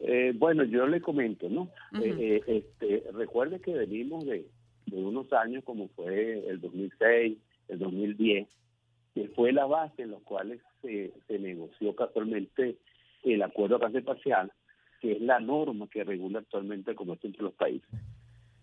Eh, 0.04 0.34
bueno, 0.36 0.64
yo 0.64 0.88
le 0.88 1.00
comento, 1.00 1.48
¿no? 1.48 1.70
Eh, 2.02 2.16
eh, 2.18 2.44
este, 2.48 3.04
recuerde 3.14 3.60
que 3.60 3.74
venimos 3.74 4.26
de, 4.26 4.48
unos 4.92 5.32
años 5.32 5.64
como 5.64 5.90
fue 5.90 6.44
el 6.50 6.60
2006, 6.60 7.38
el 7.68 7.80
2010, 7.80 8.48
que 9.14 9.28
fue 9.30 9.52
la 9.52 9.66
base 9.66 10.02
en 10.02 10.12
los 10.12 10.24
cuales 10.24 10.60
se, 10.82 11.14
negoció 11.30 11.96
casualmente 11.96 12.78
el 13.24 13.44
acuerdo 13.44 13.78
de 13.78 14.02
parcial, 14.02 14.52
que 15.02 15.14
es 15.14 15.22
la 15.22 15.40
norma 15.40 15.88
que 15.88 16.04
regula 16.04 16.40
actualmente 16.40 16.92
el 16.92 16.98
comercio 16.98 17.28
entre 17.28 17.44
los 17.44 17.54
países. 17.54 17.90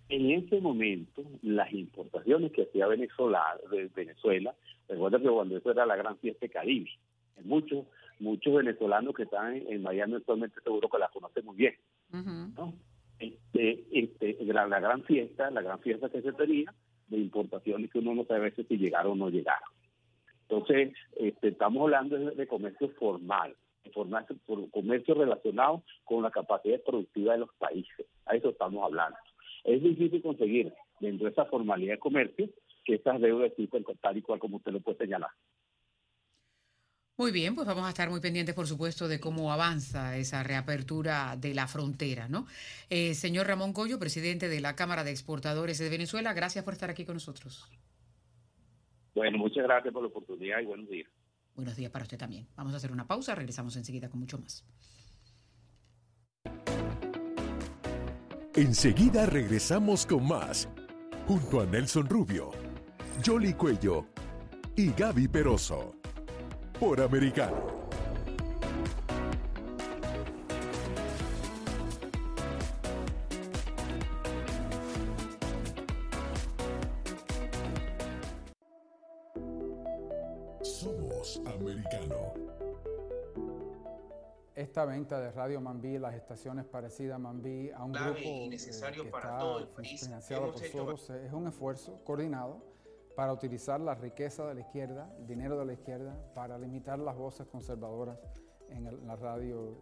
En 0.09 0.31
ese 0.31 0.61
momento, 0.61 1.23
las 1.43 1.73
importaciones 1.73 2.51
que 2.51 2.63
hacía 2.63 2.89
Venezuela, 2.89 3.43
de 3.71 3.89
Venezuela, 3.95 4.55
recuerda 4.89 5.21
que 5.21 5.29
cuando 5.29 5.57
eso 5.57 5.71
era 5.71 5.87
la 5.87 5.97
gran 5.97 6.19
fiesta 6.19 6.47
de 6.47 6.51
Caribe, 6.51 6.91
muchos 7.45 7.85
muchos 8.21 8.55
venezolanos 8.55 9.15
que 9.15 9.25
están 9.25 9.57
en, 9.57 9.83
Miami 9.83 10.15
actualmente 10.15 10.61
seguro 10.63 10.89
que 10.89 10.99
la 10.99 11.09
conocen 11.09 11.45
muy 11.45 11.57
bien. 11.57 11.75
este, 13.19 13.85
este, 13.91 14.37
la, 14.45 14.67
gran 14.67 15.03
fiesta, 15.05 15.51
la 15.51 15.63
gran 15.63 15.81
fiesta 15.81 16.09
que 16.09 16.23
se 16.23 16.33
tenía 16.33 16.73
de 17.09 17.19
importaciones 17.19 17.91
que 17.91 17.99
uno 17.99 18.15
no 18.15 18.25
sabe 18.25 18.41
a 18.41 18.45
veces 18.45 18.67
si 18.69 18.77
llegaron 18.77 19.13
o 19.13 19.17
no 19.27 19.31
llegaron. 19.31 19.69
Entonces, 20.43 20.95
este, 21.17 21.49
estamos 21.49 21.83
hablando 21.83 22.17
de, 22.17 22.47
comercio 22.47 22.89
formal, 22.99 23.55
formal, 23.93 24.27
comercio 24.71 25.15
relacionado 25.15 25.83
con 26.05 26.23
la 26.23 26.31
capacidad 26.31 26.81
productiva 26.83 27.35
de 27.35 27.41
los 27.41 27.51
países. 27.59 28.07
A 28.27 28.37
eso 28.37 28.51
estamos 28.51 28.83
hablando. 28.85 29.19
Es 29.65 29.83
difícil 29.83 30.23
conseguir 30.23 30.73
dentro 31.01 31.27
de 31.27 31.33
esa 31.33 31.45
formalidad 31.47 31.95
de 31.95 31.99
comercio 31.99 32.49
que 32.85 32.95
esas 32.95 33.21
deudas 33.21 33.51
existen 33.51 33.85
tal 34.01 34.17
y 34.17 34.23
cual 34.23 34.39
como 34.39 34.57
usted 34.57 34.73
lo 34.73 34.81
puede 34.81 34.99
señalar. 34.99 35.31
Muy 37.19 37.33
bien, 37.33 37.57
pues 37.57 37.67
vamos 37.67 37.85
a 37.85 37.89
estar 37.89 38.09
muy 38.11 38.21
pendientes, 38.21 38.55
por 38.55 38.69
supuesto, 38.69 39.09
de 39.09 39.19
cómo 39.19 39.53
avanza 39.53 40.17
esa 40.17 40.45
reapertura 40.45 41.35
de 41.37 41.53
la 41.53 41.67
frontera, 41.67 42.29
¿no? 42.29 42.47
Eh, 42.91 43.13
señor 43.15 43.49
Ramón 43.49 43.73
Goyo, 43.73 43.99
presidente 43.99 44.49
de 44.49 44.61
la 44.61 44.77
Cámara 44.77 45.03
de 45.03 45.11
Exportadores 45.11 45.79
de 45.79 45.89
Venezuela, 45.89 46.33
gracias 46.33 46.65
por 46.65 46.75
estar 46.75 46.91
aquí 46.91 47.05
con 47.05 47.17
nosotros. 47.17 47.69
Bueno, 49.17 49.37
muchas 49.37 49.65
gracias 49.65 49.93
por 49.93 50.03
la 50.03 50.11
oportunidad 50.11 50.61
y 50.61 50.67
buenos 50.67 50.89
días. 50.89 51.11
Buenos 51.57 51.75
días 51.75 51.91
para 51.91 52.05
usted 52.05 52.19
también. 52.19 52.47
Vamos 52.55 52.73
a 52.73 52.77
hacer 52.77 52.93
una 52.93 53.09
pausa, 53.09 53.35
regresamos 53.35 53.75
enseguida 53.75 54.09
con 54.09 54.21
mucho 54.21 54.39
más. 54.39 54.65
Enseguida 58.55 59.27
regresamos 59.27 60.07
con 60.07 60.25
más, 60.25 60.69
junto 61.27 61.63
a 61.63 61.67
Nelson 61.67 62.09
Rubio, 62.09 62.53
Jolly 63.27 63.55
Cuello 63.55 64.07
y 64.77 64.93
Gaby 64.93 65.27
Peroso 65.27 65.98
por 66.79 67.01
Americano. 67.01 67.57
Somos 80.63 81.41
Americano. 81.47 82.35
Esta 84.55 84.85
venta 84.85 85.21
de 85.21 85.33
Radio 85.33 85.61
Mambí, 85.61 85.99
las 85.99 86.15
estaciones 86.15 86.65
parecidas 86.65 87.17
a 87.17 87.19
Mambí, 87.19 87.71
a 87.71 87.85
un 87.85 87.93
grupo 87.93 88.19
eh, 88.19 88.49
que 88.51 88.57
está 88.57 88.93
financiado 89.99 90.53
por 90.53 90.65
Soros, 90.65 91.11
es 91.11 91.33
un 91.33 91.49
esfuerzo 91.49 92.01
coordinado 92.05 92.78
para 93.19 93.33
utilizar 93.33 93.81
la 93.81 93.97
riqueza 93.97 94.47
de 94.47 94.55
la 94.55 94.61
izquierda, 94.61 95.13
el 95.19 95.27
dinero 95.27 95.59
de 95.59 95.65
la 95.65 95.73
izquierda, 95.73 96.17
para 96.37 96.57
limitar 96.57 97.01
las 97.01 97.17
voces 97.17 97.49
conservadoras 97.49 98.17
en 98.69 98.85
la 99.09 99.17
radio 99.17 99.81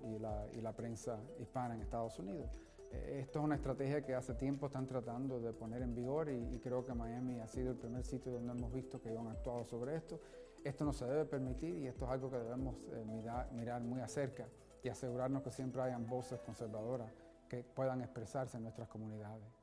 y 0.54 0.62
la, 0.62 0.72
prensa 0.72 1.20
hispana 1.38 1.74
en 1.74 1.82
Estados 1.82 2.18
Unidos. 2.18 2.48
Eh, 2.90 3.18
esto 3.20 3.40
es 3.40 3.44
una 3.44 3.56
estrategia 3.56 4.00
que 4.00 4.14
hace 4.14 4.32
tiempo 4.36 4.68
están 4.68 4.86
tratando 4.86 5.38
de 5.38 5.52
poner 5.52 5.82
en 5.82 5.94
vigor 5.94 6.30
y, 6.30 6.58
creo 6.60 6.86
que 6.86 6.94
Miami 6.94 7.38
ha 7.38 7.46
sido 7.46 7.72
el 7.72 7.76
primer 7.76 8.04
sitio 8.04 8.32
donde 8.32 8.52
hemos 8.52 8.72
visto 8.72 9.02
que 9.02 9.10
han 9.10 9.28
actuado 9.28 9.66
sobre 9.66 9.96
esto. 9.96 10.18
Esto 10.64 10.86
no 10.86 10.94
se 10.94 11.04
debe 11.04 11.26
permitir 11.26 11.76
y 11.76 11.88
esto 11.88 12.06
es 12.06 12.12
algo 12.12 12.30
que 12.30 12.38
debemos 12.38 12.76
eh, 12.90 13.04
mirar, 13.04 13.52
mirar 13.52 13.82
muy 13.82 14.00
acerca 14.00 14.48
y 14.82 14.88
asegurarnos 14.88 15.42
que 15.42 15.50
siempre 15.50 15.82
hayan 15.82 16.06
voces 16.06 16.40
conservadoras 16.40 17.12
que 17.50 17.62
puedan 17.62 18.00
expresarse 18.00 18.56
en 18.56 18.62
nuestras 18.62 18.88
comunidades. 18.88 19.55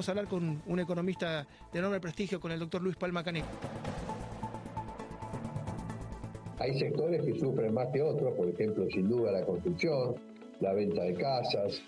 Vamos 0.00 0.08
a 0.08 0.12
hablar 0.12 0.28
con 0.28 0.62
un 0.66 0.80
economista 0.80 1.46
de 1.70 1.78
enorme 1.78 2.00
prestigio, 2.00 2.40
con 2.40 2.50
el 2.52 2.58
doctor 2.58 2.80
Luis 2.80 2.96
Palma 2.96 3.22
Caneco. 3.22 3.48
Hay 6.58 6.78
sectores 6.78 7.22
que 7.22 7.38
sufren 7.38 7.74
más 7.74 7.88
que 7.88 8.00
otros, 8.00 8.32
por 8.32 8.48
ejemplo, 8.48 8.86
sin 8.88 9.10
duda 9.10 9.30
la 9.30 9.44
construcción, 9.44 10.14
la 10.60 10.72
venta 10.72 11.02
de 11.02 11.12
casas, 11.12 11.82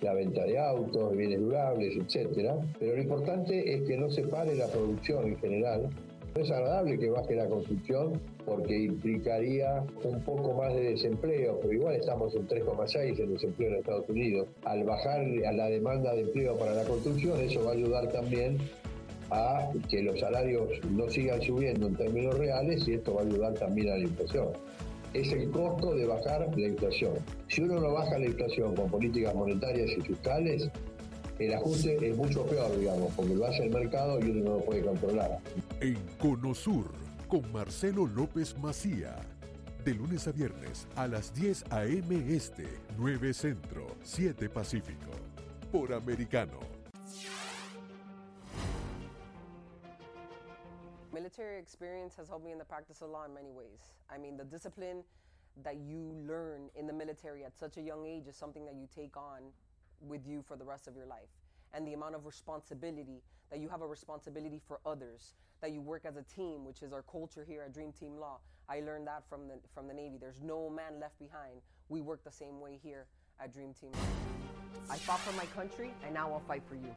la 0.00 0.12
venta 0.12 0.42
de 0.42 0.58
autos, 0.58 1.16
bienes 1.16 1.38
durables, 1.38 1.96
etcétera. 1.96 2.56
Pero 2.80 2.96
lo 2.96 3.02
importante 3.02 3.74
es 3.74 3.82
que 3.82 3.96
no 3.96 4.10
se 4.10 4.22
pare 4.24 4.56
la 4.56 4.66
producción 4.66 5.28
en 5.28 5.38
general. 5.38 5.88
Es 6.34 6.50
agradable 6.50 6.98
que 6.98 7.10
baje 7.10 7.34
la 7.34 7.46
construcción 7.46 8.20
porque 8.46 8.76
implicaría 8.84 9.84
un 10.02 10.20
poco 10.22 10.54
más 10.54 10.74
de 10.74 10.90
desempleo, 10.90 11.58
pero 11.60 11.72
igual 11.72 11.96
estamos 11.96 12.34
en 12.34 12.48
3,6 12.48 13.20
en 13.20 13.34
desempleo 13.34 13.68
en 13.68 13.76
Estados 13.76 14.08
Unidos. 14.08 14.48
Al 14.64 14.84
bajar 14.84 15.20
a 15.20 15.52
la 15.52 15.66
demanda 15.66 16.14
de 16.14 16.22
empleo 16.22 16.56
para 16.56 16.74
la 16.74 16.84
construcción, 16.84 17.38
eso 17.40 17.64
va 17.64 17.72
a 17.72 17.74
ayudar 17.74 18.08
también 18.08 18.58
a 19.30 19.70
que 19.90 20.02
los 20.02 20.20
salarios 20.20 20.70
no 20.90 21.08
sigan 21.10 21.40
subiendo 21.42 21.86
en 21.86 21.96
términos 21.96 22.38
reales 22.38 22.86
y 22.88 22.94
esto 22.94 23.14
va 23.14 23.22
a 23.22 23.24
ayudar 23.24 23.54
también 23.54 23.90
a 23.90 23.96
la 23.96 24.04
inflación 24.04 24.48
es 25.14 25.30
el 25.32 25.50
costo 25.50 25.94
de 25.94 26.06
bajar 26.06 26.48
la 26.56 26.68
inflación. 26.68 27.12
Si 27.48 27.62
uno 27.62 27.80
no 27.80 27.92
baja 27.92 28.18
la 28.18 28.26
inflación 28.26 28.74
con 28.74 28.90
políticas 28.90 29.34
monetarias 29.34 29.90
y 29.90 30.00
fiscales, 30.00 30.70
el 31.46 31.54
ajuste 31.54 32.10
es 32.10 32.16
mucho 32.16 32.46
peor, 32.46 32.78
digamos, 32.78 33.12
porque 33.14 33.34
lo 33.34 33.46
hace 33.46 33.64
el 33.64 33.70
mercado 33.70 34.20
y 34.20 34.30
uno 34.30 34.44
no 34.44 34.58
lo 34.58 34.64
puede 34.64 34.82
controlar. 34.82 35.40
En 35.80 35.96
Conosur, 36.18 36.92
con 37.28 37.50
Marcelo 37.52 38.06
López 38.06 38.56
Macía. 38.58 39.16
De 39.84 39.94
lunes 39.94 40.28
a 40.28 40.32
viernes 40.32 40.86
a 40.94 41.08
las 41.08 41.34
10 41.34 41.64
a.m. 41.70 42.36
Este, 42.36 42.68
9 42.96 43.34
Centro, 43.34 43.88
7 44.04 44.48
Pacífico. 44.48 45.10
Por 45.72 45.92
Americano. 45.92 46.60
Military 51.12 51.58
experience 51.58 52.14
has 52.16 52.28
helped 52.28 52.44
me 52.44 52.52
in 52.52 52.58
the 52.58 52.64
practice 52.64 53.02
of 53.02 53.10
law 53.10 53.24
in 53.24 53.34
many 53.34 53.50
ways. 53.50 53.92
I 54.08 54.18
mean, 54.18 54.36
the 54.36 54.44
discipline 54.44 55.02
that 55.64 55.76
you 55.76 56.14
learn 56.26 56.70
in 56.76 56.86
the 56.86 56.92
military 56.92 57.44
at 57.44 57.56
such 57.58 57.76
a 57.76 57.82
young 57.82 58.06
age 58.06 58.28
is 58.28 58.36
something 58.36 58.64
that 58.64 58.74
you 58.74 58.86
take 58.94 59.16
on 59.16 59.52
with 60.02 60.26
you 60.26 60.42
for 60.46 60.56
the 60.56 60.64
rest 60.64 60.88
of 60.88 60.96
your 60.96 61.06
life. 61.06 61.28
And 61.74 61.86
the 61.86 61.94
amount 61.94 62.14
of 62.14 62.26
responsibility 62.26 63.22
that 63.50 63.60
you 63.60 63.68
have 63.68 63.82
a 63.82 63.86
responsibility 63.86 64.60
for 64.66 64.80
others, 64.84 65.34
that 65.60 65.72
you 65.72 65.80
work 65.80 66.04
as 66.04 66.16
a 66.16 66.22
team, 66.22 66.64
which 66.64 66.82
is 66.82 66.92
our 66.92 67.02
culture 67.02 67.44
here 67.46 67.62
at 67.62 67.72
Dream 67.72 67.92
Team 67.92 68.16
Law. 68.18 68.38
I 68.68 68.80
learned 68.80 69.06
that 69.06 69.24
from 69.28 69.48
the 69.48 69.54
from 69.74 69.88
the 69.88 69.94
Navy. 69.94 70.16
There's 70.18 70.40
no 70.40 70.70
man 70.70 71.00
left 71.00 71.18
behind. 71.18 71.60
We 71.88 72.00
work 72.00 72.24
the 72.24 72.30
same 72.30 72.60
way 72.60 72.78
here 72.82 73.06
at 73.40 73.52
Dream 73.52 73.74
Team 73.74 73.92
Law. 73.92 73.98
I 74.90 74.96
fought 74.96 75.20
for 75.20 75.32
my 75.32 75.46
country, 75.46 75.92
and 76.04 76.14
now 76.14 76.32
I'll 76.32 76.40
fight 76.40 76.62
for 76.68 76.74
you. 76.74 76.96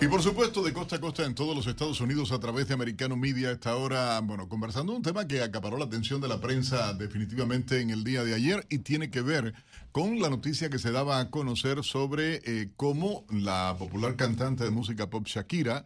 Y 0.00 0.06
por 0.06 0.22
supuesto, 0.22 0.62
de 0.62 0.72
costa 0.72 0.94
a 0.96 1.00
costa 1.00 1.24
en 1.24 1.34
todos 1.34 1.56
los 1.56 1.66
Estados 1.66 2.00
Unidos 2.00 2.30
a 2.30 2.38
través 2.38 2.68
de 2.68 2.74
Americano 2.74 3.16
Media, 3.16 3.50
esta 3.50 3.74
hora, 3.74 4.20
bueno, 4.20 4.48
conversando 4.48 4.94
un 4.94 5.02
tema 5.02 5.26
que 5.26 5.42
acaparó 5.42 5.76
la 5.76 5.86
atención 5.86 6.20
de 6.20 6.28
la 6.28 6.40
prensa 6.40 6.92
definitivamente 6.92 7.80
en 7.80 7.90
el 7.90 8.04
día 8.04 8.22
de 8.22 8.32
ayer 8.32 8.64
y 8.70 8.78
tiene 8.78 9.10
que 9.10 9.22
ver 9.22 9.54
con 9.90 10.20
la 10.20 10.30
noticia 10.30 10.70
que 10.70 10.78
se 10.78 10.92
daba 10.92 11.18
a 11.18 11.30
conocer 11.30 11.82
sobre 11.82 12.40
eh, 12.44 12.70
cómo 12.76 13.26
la 13.28 13.74
popular 13.76 14.14
cantante 14.14 14.62
de 14.62 14.70
música 14.70 15.10
pop 15.10 15.26
Shakira, 15.26 15.84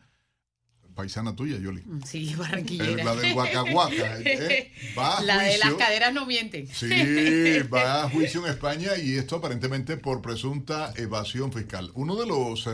paisana 0.94 1.34
tuya, 1.34 1.56
Yoli. 1.56 1.82
Sí, 2.04 2.34
barranquillera. 2.38 3.00
Eh, 3.00 3.04
la 3.04 3.16
del 3.16 3.32
Huacahuaca. 3.32 4.20
Eh, 4.20 4.72
la 5.24 5.42
de 5.42 5.56
las 5.56 5.72
caderas 5.72 6.12
no 6.12 6.26
mienten. 6.26 6.68
Sí, 6.68 6.86
va 7.72 8.04
a 8.04 8.10
juicio 8.10 8.44
en 8.44 8.52
España 8.52 8.90
y 9.02 9.14
esto 9.14 9.36
aparentemente 9.36 9.96
por 9.96 10.20
presunta 10.20 10.92
evasión 10.96 11.50
fiscal. 11.50 11.90
Uno 11.94 12.16
de 12.16 12.26
los 12.26 12.68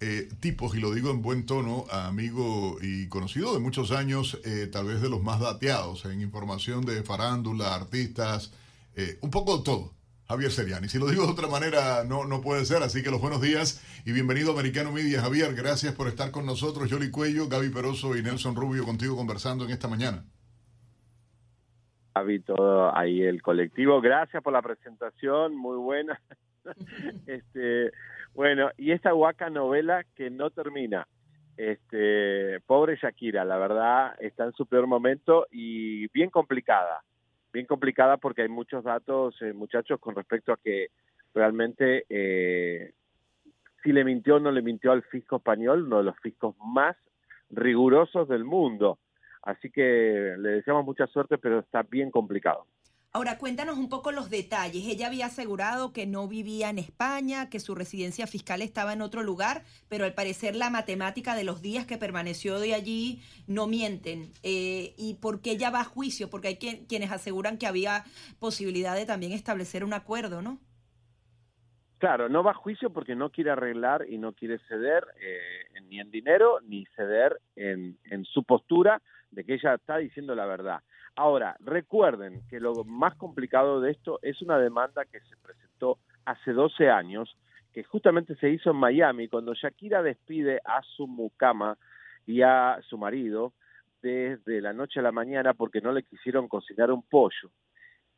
eh, 0.00 0.28
tipos, 0.40 0.76
y 0.76 0.80
lo 0.80 0.92
digo 0.92 1.10
en 1.10 1.22
buen 1.22 1.46
tono, 1.46 1.86
amigo 1.90 2.76
y 2.82 3.08
conocido 3.08 3.54
de 3.54 3.60
muchos 3.60 3.92
años, 3.92 4.38
eh, 4.44 4.66
tal 4.66 4.86
vez 4.86 5.00
de 5.00 5.08
los 5.08 5.22
más 5.22 5.40
dateados 5.40 6.04
en 6.04 6.20
información 6.20 6.84
de 6.84 7.02
farándula, 7.02 7.74
artistas, 7.74 8.52
eh, 8.94 9.18
un 9.22 9.30
poco 9.30 9.58
de 9.58 9.64
todo. 9.64 9.96
Javier 10.28 10.50
Seriani. 10.50 10.88
Si 10.88 10.98
lo 10.98 11.06
digo 11.06 11.24
de 11.24 11.32
otra 11.32 11.46
manera, 11.46 12.02
no, 12.04 12.24
no 12.24 12.40
puede 12.40 12.64
ser. 12.64 12.82
Así 12.82 13.02
que 13.02 13.12
los 13.12 13.20
buenos 13.20 13.40
días 13.40 13.80
y 14.04 14.12
bienvenido 14.12 14.50
a 14.50 14.54
Americano 14.54 14.90
Media. 14.90 15.22
Javier, 15.22 15.54
gracias 15.54 15.94
por 15.94 16.08
estar 16.08 16.32
con 16.32 16.44
nosotros. 16.44 16.90
Yoli 16.90 17.12
Cuello, 17.12 17.48
Gaby 17.48 17.70
Peroso 17.70 18.16
y 18.16 18.22
Nelson 18.22 18.56
Rubio 18.56 18.84
contigo 18.84 19.16
conversando 19.16 19.64
en 19.64 19.70
esta 19.70 19.86
mañana. 19.86 20.24
Gaby, 22.16 22.40
todo 22.40 22.96
ahí 22.96 23.22
el 23.22 23.40
colectivo. 23.40 24.00
Gracias 24.00 24.42
por 24.42 24.52
la 24.52 24.62
presentación, 24.62 25.54
muy 25.54 25.76
buena. 25.76 26.20
este, 27.28 27.92
bueno, 28.36 28.70
y 28.76 28.92
esta 28.92 29.12
guaca 29.12 29.50
novela 29.50 30.04
que 30.14 30.30
no 30.30 30.50
termina. 30.50 31.08
Este, 31.56 32.60
pobre 32.66 32.96
Shakira, 32.96 33.44
la 33.46 33.56
verdad, 33.56 34.14
está 34.20 34.44
en 34.44 34.52
su 34.52 34.66
peor 34.66 34.86
momento 34.86 35.46
y 35.50 36.06
bien 36.08 36.28
complicada. 36.28 37.02
Bien 37.52 37.64
complicada 37.64 38.18
porque 38.18 38.42
hay 38.42 38.48
muchos 38.48 38.84
datos, 38.84 39.40
eh, 39.40 39.54
muchachos, 39.54 39.98
con 39.98 40.14
respecto 40.14 40.52
a 40.52 40.58
que 40.58 40.88
realmente 41.34 42.04
eh, 42.10 42.92
si 43.82 43.92
le 43.92 44.04
mintió 44.04 44.36
o 44.36 44.40
no 44.40 44.50
le 44.50 44.60
mintió 44.60 44.92
al 44.92 45.02
fisco 45.04 45.36
español, 45.36 45.84
uno 45.84 45.98
de 45.98 46.04
los 46.04 46.18
fiscos 46.20 46.54
más 46.58 46.94
rigurosos 47.48 48.28
del 48.28 48.44
mundo. 48.44 48.98
Así 49.42 49.70
que 49.70 50.34
le 50.38 50.48
deseamos 50.50 50.84
mucha 50.84 51.06
suerte, 51.06 51.38
pero 51.38 51.60
está 51.60 51.82
bien 51.82 52.10
complicado. 52.10 52.66
Ahora, 53.16 53.38
cuéntanos 53.38 53.78
un 53.78 53.88
poco 53.88 54.12
los 54.12 54.28
detalles. 54.28 54.86
Ella 54.86 55.06
había 55.06 55.24
asegurado 55.24 55.94
que 55.94 56.04
no 56.04 56.28
vivía 56.28 56.68
en 56.68 56.78
España, 56.78 57.48
que 57.48 57.60
su 57.60 57.74
residencia 57.74 58.26
fiscal 58.26 58.60
estaba 58.60 58.92
en 58.92 59.00
otro 59.00 59.22
lugar, 59.22 59.62
pero 59.88 60.04
al 60.04 60.12
parecer 60.12 60.54
la 60.54 60.68
matemática 60.68 61.34
de 61.34 61.42
los 61.42 61.62
días 61.62 61.86
que 61.86 61.96
permaneció 61.96 62.60
de 62.60 62.74
allí 62.74 63.22
no 63.46 63.66
mienten. 63.68 64.34
Eh, 64.42 64.92
¿Y 64.98 65.14
por 65.14 65.40
qué 65.40 65.52
ella 65.52 65.70
va 65.70 65.80
a 65.80 65.84
juicio? 65.84 66.28
Porque 66.28 66.48
hay 66.48 66.56
quienes 66.58 67.10
aseguran 67.10 67.56
que 67.56 67.66
había 67.66 68.04
posibilidad 68.38 68.94
de 68.94 69.06
también 69.06 69.32
establecer 69.32 69.82
un 69.82 69.94
acuerdo, 69.94 70.42
¿no? 70.42 70.58
Claro, 71.96 72.28
no 72.28 72.44
va 72.44 72.50
a 72.50 72.54
juicio 72.54 72.90
porque 72.90 73.16
no 73.16 73.30
quiere 73.30 73.50
arreglar 73.50 74.04
y 74.06 74.18
no 74.18 74.34
quiere 74.34 74.58
ceder 74.68 75.06
eh, 75.18 75.80
ni 75.88 76.00
en 76.00 76.10
dinero 76.10 76.60
ni 76.60 76.84
ceder 76.94 77.40
en 77.54 77.96
su 78.26 78.44
postura 78.44 79.00
de 79.30 79.44
que 79.44 79.54
ella 79.54 79.72
está 79.72 79.96
diciendo 79.96 80.34
la 80.34 80.44
verdad. 80.44 80.82
Ahora, 81.16 81.56
recuerden 81.60 82.42
que 82.50 82.60
lo 82.60 82.84
más 82.84 83.14
complicado 83.14 83.80
de 83.80 83.90
esto 83.90 84.18
es 84.20 84.42
una 84.42 84.58
demanda 84.58 85.06
que 85.06 85.20
se 85.20 85.36
presentó 85.42 85.98
hace 86.26 86.52
12 86.52 86.90
años, 86.90 87.36
que 87.72 87.84
justamente 87.84 88.36
se 88.36 88.50
hizo 88.50 88.70
en 88.70 88.76
Miami, 88.76 89.28
cuando 89.28 89.54
Shakira 89.54 90.02
despide 90.02 90.60
a 90.62 90.82
su 90.82 91.06
mucama 91.06 91.78
y 92.26 92.42
a 92.42 92.78
su 92.88 92.98
marido 92.98 93.54
desde 94.02 94.60
la 94.60 94.74
noche 94.74 95.00
a 95.00 95.02
la 95.02 95.10
mañana 95.10 95.54
porque 95.54 95.80
no 95.80 95.90
le 95.90 96.02
quisieron 96.02 96.48
cocinar 96.48 96.90
un 96.90 97.02
pollo. 97.02 97.50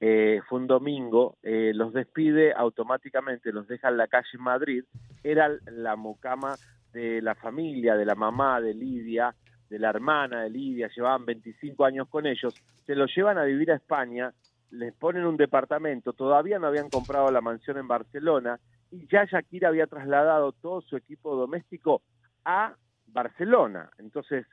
Eh, 0.00 0.40
fue 0.48 0.58
un 0.58 0.66
domingo, 0.66 1.38
eh, 1.42 1.72
los 1.74 1.92
despide 1.92 2.52
automáticamente, 2.52 3.52
los 3.52 3.68
deja 3.68 3.88
en 3.88 3.96
la 3.96 4.08
calle 4.08 4.28
en 4.34 4.42
Madrid, 4.42 4.84
era 5.22 5.50
la 5.66 5.94
mucama 5.94 6.56
de 6.92 7.22
la 7.22 7.36
familia, 7.36 7.96
de 7.96 8.06
la 8.06 8.14
mamá 8.14 8.60
de 8.60 8.74
Lidia, 8.74 9.34
de 9.68 9.78
la 9.78 9.90
hermana 9.90 10.42
de 10.42 10.50
Lidia, 10.50 10.88
llevaban 10.88 11.26
25 11.26 11.84
años 11.84 12.08
con 12.08 12.26
ellos, 12.26 12.54
se 12.86 12.94
los 12.94 13.14
llevan 13.14 13.38
a 13.38 13.44
vivir 13.44 13.70
a 13.70 13.76
España, 13.76 14.32
les 14.70 14.94
ponen 14.94 15.24
un 15.24 15.36
departamento, 15.36 16.12
todavía 16.12 16.58
no 16.58 16.66
habían 16.66 16.90
comprado 16.90 17.30
la 17.30 17.40
mansión 17.40 17.78
en 17.78 17.88
Barcelona 17.88 18.58
y 18.90 19.06
ya 19.06 19.24
Shakira 19.24 19.68
había 19.68 19.86
trasladado 19.86 20.52
todo 20.52 20.80
su 20.80 20.96
equipo 20.96 21.34
doméstico 21.34 22.02
a 22.44 22.74
Barcelona. 23.06 23.90
Entonces, 23.98 24.46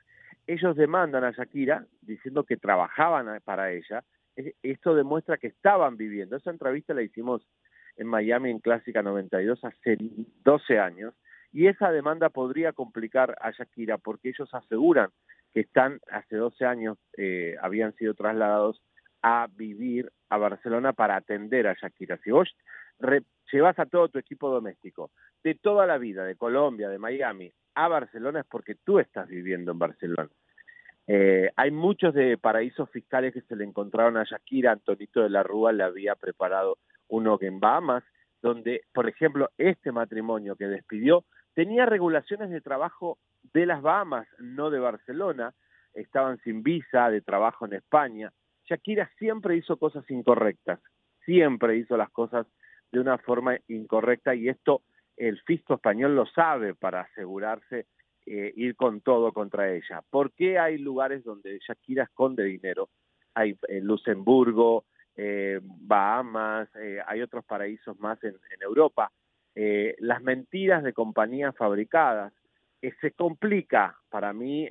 ellos 0.46 0.76
demandan 0.76 1.24
a 1.24 1.32
Shakira 1.32 1.86
diciendo 2.02 2.44
que 2.44 2.56
trabajaban 2.56 3.40
para 3.44 3.72
ella. 3.72 4.04
Esto 4.62 4.94
demuestra 4.94 5.38
que 5.38 5.48
estaban 5.48 5.96
viviendo. 5.96 6.36
Esa 6.36 6.50
entrevista 6.50 6.94
la 6.94 7.02
hicimos 7.02 7.42
en 7.96 8.06
Miami 8.06 8.50
en 8.50 8.58
Clásica 8.58 9.02
92 9.02 9.64
hace 9.64 9.96
12 10.44 10.78
años 10.78 11.14
y 11.56 11.68
esa 11.68 11.90
demanda 11.90 12.28
podría 12.28 12.74
complicar 12.74 13.34
a 13.40 13.50
Shakira 13.50 13.96
porque 13.96 14.28
ellos 14.28 14.52
aseguran 14.52 15.08
que 15.54 15.60
están 15.60 16.00
hace 16.12 16.36
12 16.36 16.66
años 16.66 16.98
eh, 17.16 17.56
habían 17.62 17.94
sido 17.94 18.12
trasladados 18.12 18.82
a 19.22 19.48
vivir 19.56 20.12
a 20.28 20.36
Barcelona 20.36 20.92
para 20.92 21.16
atender 21.16 21.66
a 21.66 21.72
Shakira. 21.72 22.18
Si 22.18 22.30
vos 22.30 22.54
llevas 23.50 23.78
a 23.78 23.86
todo 23.86 24.10
tu 24.10 24.18
equipo 24.18 24.50
doméstico 24.50 25.12
de 25.42 25.54
toda 25.54 25.86
la 25.86 25.96
vida, 25.96 26.26
de 26.26 26.36
Colombia, 26.36 26.90
de 26.90 26.98
Miami, 26.98 27.50
a 27.74 27.88
Barcelona 27.88 28.40
es 28.40 28.46
porque 28.46 28.74
tú 28.74 28.98
estás 28.98 29.26
viviendo 29.26 29.72
en 29.72 29.78
Barcelona. 29.78 30.28
Eh, 31.06 31.50
hay 31.56 31.70
muchos 31.70 32.12
de 32.12 32.36
paraísos 32.36 32.90
fiscales 32.90 33.32
que 33.32 33.40
se 33.40 33.56
le 33.56 33.64
encontraron 33.64 34.18
a 34.18 34.24
Shakira, 34.24 34.72
Antonito 34.72 35.22
de 35.22 35.30
la 35.30 35.42
Rúa 35.42 35.72
le 35.72 35.84
había 35.84 36.16
preparado 36.16 36.76
uno 37.08 37.38
en 37.40 37.60
Bahamas, 37.60 38.04
donde, 38.42 38.82
por 38.92 39.08
ejemplo, 39.08 39.50
este 39.56 39.90
matrimonio 39.90 40.54
que 40.54 40.66
despidió 40.66 41.24
tenía 41.56 41.86
regulaciones 41.86 42.50
de 42.50 42.60
trabajo 42.60 43.18
de 43.54 43.64
las 43.64 43.80
Bahamas, 43.80 44.28
no 44.38 44.68
de 44.68 44.78
Barcelona, 44.78 45.54
estaban 45.94 46.38
sin 46.42 46.62
visa 46.62 47.08
de 47.08 47.22
trabajo 47.22 47.64
en 47.64 47.72
España. 47.72 48.30
Shakira 48.68 49.10
siempre 49.18 49.56
hizo 49.56 49.78
cosas 49.78 50.08
incorrectas, 50.10 50.80
siempre 51.24 51.78
hizo 51.78 51.96
las 51.96 52.10
cosas 52.10 52.46
de 52.92 53.00
una 53.00 53.16
forma 53.16 53.56
incorrecta 53.68 54.34
y 54.34 54.50
esto 54.50 54.82
el 55.16 55.40
fisco 55.40 55.74
español 55.74 56.14
lo 56.14 56.26
sabe 56.26 56.74
para 56.74 57.00
asegurarse 57.00 57.86
eh, 58.26 58.52
ir 58.54 58.76
con 58.76 59.00
todo 59.00 59.32
contra 59.32 59.72
ella. 59.72 60.02
¿Por 60.10 60.32
qué 60.32 60.58
hay 60.58 60.76
lugares 60.76 61.24
donde 61.24 61.58
Shakira 61.66 62.04
esconde 62.04 62.44
dinero? 62.44 62.90
Hay 63.34 63.56
eh, 63.68 63.80
Luxemburgo, 63.80 64.84
eh, 65.16 65.58
Bahamas, 65.62 66.68
hay 67.06 67.22
otros 67.22 67.46
paraísos 67.46 67.98
más 67.98 68.22
en, 68.24 68.36
Europa. 68.60 69.10
Las 69.56 70.22
mentiras 70.22 70.82
de 70.82 70.92
compañías 70.92 71.56
fabricadas, 71.56 72.32
se 73.00 73.10
complica 73.12 73.96
para 74.10 74.32
mí, 74.32 74.68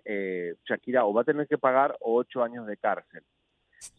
Shakira 0.70 1.06
o 1.06 1.14
va 1.14 1.22
a 1.22 1.26
tener 1.26 1.48
que 1.48 1.58
pagar 1.58 1.98
ocho 2.00 2.44
años 2.44 2.68
de 2.68 2.78
cárcel, 2.78 3.24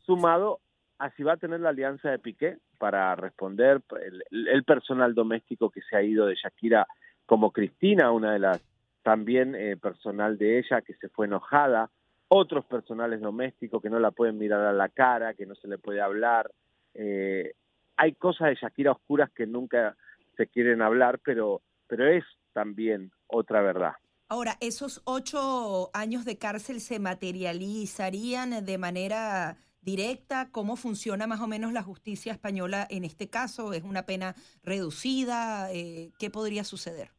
sumado 0.05 0.61
así 0.99 1.23
va 1.23 1.35
a 1.35 1.37
tener 1.37 1.61
la 1.61 1.71
alianza 1.71 2.11
de 2.11 2.19
Piqué 2.19 2.59
para 2.79 3.15
responder 3.17 3.83
el, 4.31 4.65
personal 4.65 5.15
doméstico 5.15 5.71
que 5.71 5.83
se 5.83 5.97
ha 5.97 6.03
ido 6.03 6.27
de 6.27 6.35
Shakira 6.35 6.87
como 7.27 7.51
Cristina, 7.51 8.13
una 8.13 8.33
de 8.33 8.39
las 8.39 8.63
también 9.03 9.55
eh, 9.55 9.77
personal 9.77 10.37
de 10.37 10.59
ella 10.59 10.83
que 10.83 10.95
se 10.95 11.09
fue 11.09 11.27
enojada, 11.27 11.91
otros 12.29 12.65
personales 12.65 13.21
domésticos 13.21 13.81
que 13.81 13.91
no 13.91 14.01
la 14.01 14.11
pueden 14.11 14.39
mirar 14.39 14.63
a 14.63 14.73
la 14.73 14.89
cara, 14.89 15.35
que 15.35 15.47
no 15.47 15.55
se 15.55 15.69
le 15.69 15.79
puede 15.79 16.01
hablar. 16.01 16.51
Eh, 16.95 17.53
hay 17.97 18.13
cosas 18.15 18.49
de 18.49 18.57
Shakira 18.57 18.93
oscuras 18.93 19.31
que 19.31 19.47
nunca 19.47 19.97
se 20.37 20.47
quieren 20.47 20.83
hablar, 20.83 21.21
pero, 21.25 21.63
pero 21.87 22.07
es 22.09 22.25
también 22.53 23.11
otra 23.27 23.63
verdad. 23.63 23.93
Ahora, 24.29 24.57
¿esos 24.61 25.03
ocho 25.05 25.91
años 25.95 26.25
de 26.25 26.37
cárcel 26.37 26.81
se 26.81 26.99
materializarían 26.99 28.65
de 28.65 28.79
manera 28.79 29.57
directa? 29.83 30.49
¿Cómo 30.51 30.77
funciona 30.77 31.27
más 31.29 31.41
o 31.41 31.47
menos 31.47 31.73
la 31.73 31.83
justicia 31.83 32.33
española 32.33 32.87
en 32.91 33.05
este 33.05 33.31
caso? 33.31 33.73
¿Es 33.73 33.85
una 33.85 34.05
pena 34.05 34.35
reducida? 34.65 35.73
Eh, 35.73 36.11
¿Qué 36.19 36.29
podría 36.29 36.65
suceder? 36.65 37.11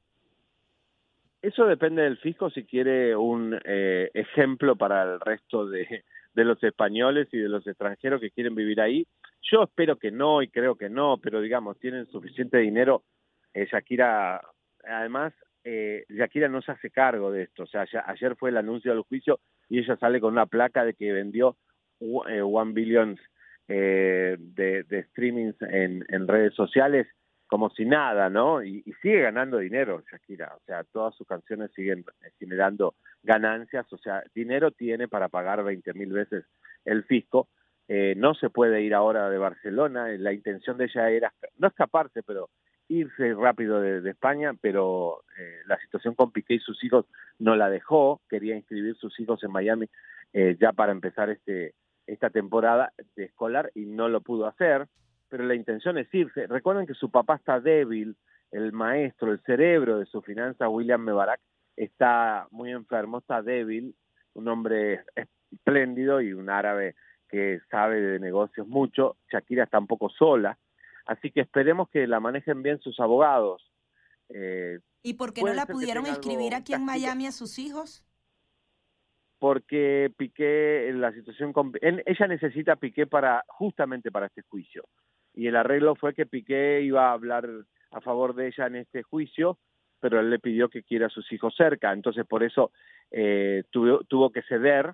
Eso 1.41 1.65
depende 1.65 2.01
del 2.01 2.17
fisco 2.17 2.49
si 2.49 2.65
quiere 2.65 3.15
un 3.15 3.57
eh, 3.63 4.09
ejemplo 4.13 4.75
para 4.75 5.03
el 5.03 5.19
resto 5.21 5.65
de, 5.65 6.03
los 6.33 6.61
españoles 6.61 7.29
y 7.31 7.37
de 7.37 7.47
los 7.47 7.65
extranjeros 7.65 8.19
que 8.19 8.31
quieren 8.31 8.53
vivir 8.53 8.81
ahí. 8.81 9.07
Yo 9.51 9.63
espero 9.63 9.97
que 9.97 10.11
no 10.11 10.41
y 10.41 10.49
creo 10.49 10.75
que 10.75 10.89
no, 10.89 11.17
pero 11.21 11.41
digamos, 11.41 11.79
tienen 11.79 12.07
suficiente 12.07 12.57
dinero. 12.57 13.03
Eh, 13.53 13.67
Shakira, 13.71 14.41
además, 14.83 15.33
eh, 15.63 16.05
Shakira 16.09 16.47
no 16.47 16.61
se 16.61 16.71
hace 16.71 16.89
cargo 16.89 17.31
de 17.31 17.43
esto. 17.43 17.63
O 17.63 17.67
sea, 17.67 17.85
ayer 18.05 18.35
fue 18.35 18.49
el 18.49 18.57
anuncio 18.57 18.91
del 18.91 19.03
juicio 19.03 19.39
y 19.69 19.79
ella 19.79 19.97
sale 19.97 20.19
con 20.19 20.33
una 20.33 20.45
placa 20.45 20.85
de 20.85 20.93
que 20.93 21.11
vendió 21.11 21.57
eh, 21.99 22.41
one 22.41 22.73
billion 22.73 23.17
eh, 23.67 24.37
de, 24.39 24.83
de, 24.83 25.03
streamings 25.05 25.55
en, 25.61 26.27
redes 26.27 26.53
sociales 26.53 27.07
como 27.47 27.69
si 27.71 27.85
nada, 27.85 28.29
¿no? 28.29 28.63
Y, 28.63 28.81
sigue 29.01 29.21
ganando 29.21 29.57
dinero 29.57 30.03
Shakira, 30.09 30.53
o 30.55 30.59
sea, 30.65 30.83
todas 30.85 31.15
sus 31.15 31.27
canciones 31.27 31.71
siguen 31.73 32.05
generando 32.39 32.95
ganancias, 33.23 33.91
o 33.91 33.97
sea, 33.97 34.23
dinero 34.33 34.71
tiene 34.71 35.07
para 35.07 35.27
pagar 35.29 35.63
20 35.63 35.93
mil 35.93 36.11
veces 36.11 36.45
el 36.85 37.03
fisco. 37.03 37.49
Eh, 37.87 38.15
no 38.17 38.33
se 38.33 38.49
puede 38.49 38.81
ir 38.81 38.93
ahora 38.93 39.29
de 39.29 39.37
Barcelona, 39.37 40.07
la 40.17 40.33
intención 40.33 40.77
de 40.77 40.85
ella 40.85 41.09
era 41.09 41.33
no 41.57 41.67
escaparse, 41.67 42.21
pero 42.23 42.49
irse 42.89 43.33
rápido 43.33 43.81
de, 43.81 44.09
España, 44.09 44.53
pero 44.59 45.23
la 45.65 45.77
situación 45.79 46.15
con 46.15 46.31
Piqué 46.31 46.55
y 46.55 46.59
sus 46.59 46.81
hijos 46.83 47.05
no 47.37 47.55
la 47.55 47.69
dejó, 47.69 48.21
quería 48.29 48.55
inscribir 48.55 48.95
sus 48.95 49.19
hijos 49.19 49.43
en 49.43 49.51
Miami 49.51 49.89
ya 50.57 50.71
para 50.71 50.93
empezar 50.93 51.29
este 51.29 51.73
esta 52.07 52.29
temporada 52.29 52.93
escolar 53.17 53.71
y 53.75 53.85
no 53.85 54.07
lo 54.07 54.21
pudo 54.21 54.47
hacer, 54.47 54.87
pero 55.29 55.43
la 55.43 55.55
intención 55.55 55.97
es 55.97 56.11
irse. 56.13 56.47
Recuerden 56.47 56.87
que 56.87 56.93
su 56.93 57.11
papá 57.11 57.35
está 57.35 57.59
débil, 57.59 58.15
el 58.51 58.71
maestro, 58.71 59.31
el 59.31 59.41
cerebro 59.41 59.99
de 59.99 60.05
su 60.05 60.21
finanza, 60.21 60.69
William 60.69 61.01
Mebarak, 61.01 61.41
está 61.75 62.47
muy 62.49 62.71
enfermo, 62.71 63.19
está 63.19 63.41
débil, 63.41 63.93
un 64.33 64.47
hombre 64.47 65.03
espléndido 65.51 66.21
y 66.21 66.33
un 66.33 66.49
árabe 66.49 66.95
que 67.29 67.59
sabe 67.69 68.01
de 68.01 68.19
negocios 68.19 68.67
mucho. 68.67 69.17
Shakira 69.31 69.65
está 69.65 69.79
un 69.79 69.87
poco 69.87 70.09
sola, 70.09 70.57
así 71.05 71.31
que 71.31 71.41
esperemos 71.41 71.89
que 71.89 72.07
la 72.07 72.19
manejen 72.19 72.63
bien 72.63 72.79
sus 72.79 72.99
abogados. 72.99 73.71
Eh, 74.29 74.79
¿Y 75.03 75.13
por 75.13 75.33
qué 75.33 75.41
no 75.41 75.53
la 75.53 75.65
pudieron 75.65 76.05
inscribir 76.07 76.55
aquí 76.55 76.73
en 76.73 76.85
Miami 76.85 77.27
a 77.27 77.31
sus 77.31 77.59
hijos? 77.59 78.03
porque 79.39 80.11
Piqué 80.17 80.89
en 80.89 81.01
la 81.01 81.11
situación 81.11 81.53
con, 81.53 81.71
ella 81.81 82.27
necesita 82.27 82.75
Piqué 82.75 83.07
para 83.07 83.43
justamente 83.47 84.11
para 84.11 84.27
este 84.27 84.41
juicio 84.43 84.85
y 85.33 85.47
el 85.47 85.55
arreglo 85.55 85.95
fue 85.95 86.13
que 86.13 86.25
Piqué 86.25 86.81
iba 86.81 87.09
a 87.09 87.13
hablar 87.13 87.47
a 87.91 88.01
favor 88.01 88.33
de 88.35 88.47
ella 88.47 88.67
en 88.67 88.77
este 88.77 89.03
juicio 89.03 89.59
pero 89.99 90.19
él 90.19 90.29
le 90.29 90.39
pidió 90.39 90.69
que 90.69 90.83
quiera 90.83 91.07
a 91.07 91.11
sus 91.11 91.31
hijos 91.31 91.53
cerca 91.55 91.91
entonces 91.93 92.25
por 92.25 92.43
eso 92.43 92.71
eh, 93.11 93.63
tuvo, 93.69 94.03
tuvo 94.05 94.31
que 94.31 94.41
ceder 94.43 94.93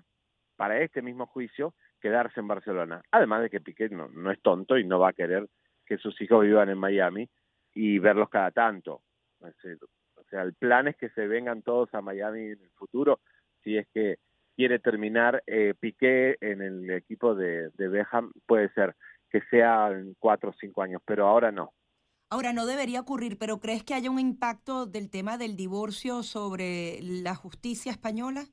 para 0.56 0.80
este 0.80 1.02
mismo 1.02 1.26
juicio 1.26 1.74
quedarse 2.04 2.40
en 2.40 2.48
Barcelona 2.48 3.00
además 3.10 3.40
de 3.40 3.48
que 3.48 3.62
Piqué 3.62 3.88
no, 3.88 4.08
no 4.08 4.30
es 4.30 4.42
tonto 4.42 4.76
y 4.76 4.84
no 4.84 4.98
va 4.98 5.08
a 5.08 5.14
querer 5.14 5.48
que 5.86 5.96
sus 5.96 6.20
hijos 6.20 6.42
vivan 6.42 6.68
en 6.68 6.76
Miami 6.76 7.30
y 7.72 7.98
verlos 7.98 8.28
cada 8.28 8.50
tanto 8.50 9.00
o 9.40 10.24
sea 10.28 10.42
el 10.42 10.52
plan 10.52 10.88
es 10.88 10.96
que 10.96 11.08
se 11.10 11.26
vengan 11.26 11.62
todos 11.62 11.94
a 11.94 12.02
Miami 12.02 12.40
en 12.42 12.60
el 12.60 12.70
futuro 12.76 13.20
si 13.62 13.78
es 13.78 13.88
que 13.94 14.18
quiere 14.54 14.78
terminar 14.78 15.42
eh, 15.46 15.72
Piqué 15.80 16.36
en 16.40 16.60
el 16.60 16.90
equipo 16.90 17.34
de, 17.34 17.70
de 17.70 17.88
Beckham, 17.88 18.32
puede 18.46 18.72
ser 18.74 18.94
que 19.30 19.40
sea 19.50 19.90
en 19.90 20.14
cuatro 20.18 20.50
o 20.50 20.54
cinco 20.60 20.82
años, 20.82 21.02
pero 21.04 21.26
ahora 21.26 21.50
no. 21.50 21.72
Ahora 22.30 22.52
no 22.52 22.66
debería 22.66 23.00
ocurrir, 23.00 23.36
pero 23.38 23.58
¿crees 23.58 23.84
que 23.84 23.94
haya 23.94 24.10
un 24.10 24.18
impacto 24.18 24.86
del 24.86 25.10
tema 25.10 25.38
del 25.38 25.56
divorcio 25.56 26.22
sobre 26.22 27.00
la 27.02 27.34
justicia 27.34 27.92
española? 27.92 28.46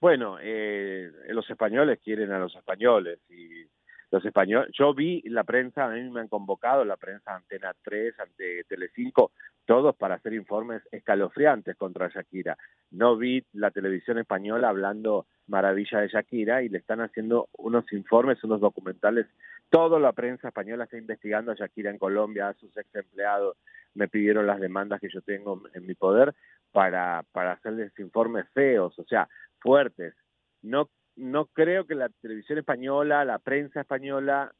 Bueno, 0.00 0.36
eh, 0.40 1.10
los 1.28 1.48
españoles 1.48 2.00
quieren 2.04 2.30
a 2.32 2.38
los 2.38 2.54
españoles 2.54 3.18
y 3.30 3.66
los 4.10 4.24
españoles, 4.24 4.70
yo 4.78 4.94
vi 4.94 5.22
la 5.22 5.42
prensa, 5.44 5.86
a 5.86 5.90
mí 5.90 6.08
me 6.10 6.20
han 6.20 6.28
convocado 6.28 6.84
la 6.84 6.96
prensa 6.96 7.34
Antena 7.34 7.74
3, 7.82 8.20
ante 8.20 8.64
Telecinco, 8.64 9.32
todos 9.64 9.96
para 9.96 10.14
hacer 10.14 10.32
informes 10.32 10.82
escalofriantes 10.92 11.76
contra 11.76 12.08
Shakira. 12.08 12.56
No 12.92 13.16
vi 13.16 13.44
la 13.52 13.72
televisión 13.72 14.18
española 14.18 14.68
hablando 14.68 15.26
maravilla 15.48 16.00
de 16.00 16.08
Shakira 16.08 16.62
y 16.62 16.68
le 16.68 16.78
están 16.78 17.00
haciendo 17.00 17.48
unos 17.58 17.92
informes, 17.92 18.42
unos 18.44 18.60
documentales. 18.60 19.26
Toda 19.70 19.98
la 19.98 20.12
prensa 20.12 20.48
española 20.48 20.84
está 20.84 20.98
investigando 20.98 21.50
a 21.50 21.56
Shakira 21.56 21.90
en 21.90 21.98
Colombia, 21.98 22.48
a 22.48 22.54
sus 22.54 22.76
ex 22.76 22.94
empleados. 22.94 23.56
Me 23.94 24.08
pidieron 24.08 24.46
las 24.46 24.60
demandas 24.60 25.00
que 25.00 25.08
yo 25.08 25.20
tengo 25.22 25.62
en 25.74 25.84
mi 25.84 25.94
poder 25.94 26.34
para, 26.70 27.24
para 27.32 27.52
hacerles 27.52 27.98
informes 27.98 28.46
feos, 28.52 28.96
o 28.98 29.04
sea, 29.04 29.28
fuertes. 29.66 30.14
No 30.62 30.88
no 31.16 31.46
creo 31.46 31.86
que 31.86 31.94
la 31.94 32.10
televisión 32.20 32.58
española, 32.58 33.24
la 33.24 33.38
prensa 33.38 33.80
española 33.80 34.52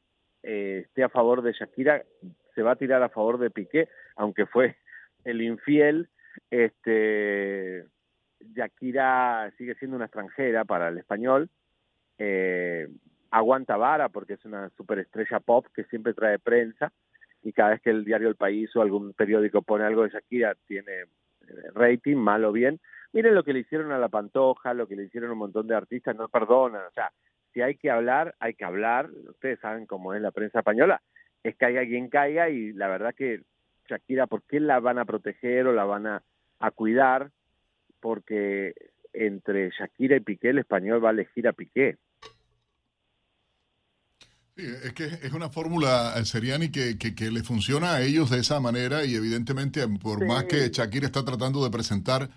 eh, 0.43 0.83
esté 0.85 1.03
a 1.03 1.09
favor 1.09 1.43
de 1.43 1.53
Shakira, 1.53 2.03
se 2.55 2.61
va 2.63 2.71
a 2.71 2.75
tirar 2.75 3.03
a 3.03 3.09
favor 3.09 3.37
de 3.37 3.51
Piqué, 3.51 3.87
aunque 4.15 4.47
fue 4.47 4.75
el 5.23 5.41
infiel. 5.41 6.09
Este, 6.49 7.85
Shakira 8.55 9.53
sigue 9.57 9.75
siendo 9.75 9.95
una 9.95 10.05
extranjera 10.05 10.65
para 10.65 10.89
el 10.89 10.97
español. 10.97 11.49
Eh, 12.17 12.87
aguanta 13.29 13.77
vara 13.77 14.09
porque 14.09 14.33
es 14.33 14.45
una 14.45 14.69
superestrella 14.71 15.39
pop 15.39 15.67
que 15.75 15.83
siempre 15.85 16.13
trae 16.13 16.39
prensa. 16.39 16.91
y 17.43 17.53
cada 17.53 17.69
vez 17.69 17.81
que 17.81 17.91
el 17.91 18.03
diario 18.03 18.27
El 18.27 18.35
País 18.35 18.75
o 18.75 18.81
algún 18.81 19.13
periódico 19.13 19.61
pone 19.61 19.85
algo 19.85 20.03
de 20.03 20.09
Shakira 20.09 20.55
tiene 20.65 21.05
rating, 21.73 22.17
mal 22.17 22.45
o 22.45 22.51
bien. 22.51 22.79
Miren 23.13 23.35
lo 23.35 23.43
que 23.43 23.53
le 23.53 23.59
hicieron 23.59 23.91
a 23.91 23.97
La 23.97 24.09
Pantoja, 24.09 24.73
lo 24.73 24.87
que 24.87 24.95
le 24.95 25.03
hicieron 25.03 25.29
a 25.29 25.33
un 25.33 25.39
montón 25.39 25.67
de 25.67 25.75
artistas, 25.75 26.15
no 26.15 26.27
perdonan. 26.27 26.85
O 26.87 26.91
sea, 26.91 27.11
si 27.53 27.61
hay 27.61 27.75
que 27.75 27.89
hablar, 27.89 28.35
hay 28.39 28.53
que 28.53 28.65
hablar. 28.65 29.09
Ustedes 29.29 29.59
saben 29.59 29.85
cómo 29.85 30.13
es 30.13 30.21
la 30.21 30.31
prensa 30.31 30.59
española. 30.59 31.01
Es 31.43 31.55
haya 31.61 31.85
quien 31.85 32.09
caiga 32.09 32.49
y 32.49 32.73
la 32.73 32.87
verdad 32.87 33.15
que 33.15 33.41
Shakira, 33.89 34.27
¿por 34.27 34.43
qué 34.43 34.59
la 34.59 34.79
van 34.79 34.99
a 34.99 35.05
proteger 35.05 35.67
o 35.67 35.73
la 35.73 35.85
van 35.85 36.07
a, 36.07 36.23
a 36.59 36.71
cuidar? 36.71 37.31
Porque 37.99 38.73
entre 39.13 39.69
Shakira 39.69 40.17
y 40.17 40.19
Piqué, 40.19 40.49
el 40.49 40.59
español 40.59 41.03
va 41.03 41.09
a 41.09 41.13
elegir 41.13 41.47
a 41.47 41.53
Piqué. 41.53 41.97
Es 44.57 44.93
que 44.93 45.19
es 45.21 45.33
una 45.33 45.49
fórmula, 45.49 46.13
eh, 46.17 46.25
Seriani, 46.25 46.69
que, 46.69 46.97
que, 46.97 47.13
que, 47.13 47.31
le 47.31 47.43
funciona 47.43 47.93
a 47.93 48.01
ellos 48.01 48.29
de 48.29 48.39
esa 48.39 48.59
manera 48.59 49.05
y 49.05 49.15
evidentemente 49.15 49.87
por 49.87 50.25
más 50.25 50.45
que 50.45 50.69
Shakira 50.69 51.05
está 51.05 51.23
tratando 51.23 51.63
de 51.63 51.69
presentar 51.69 52.29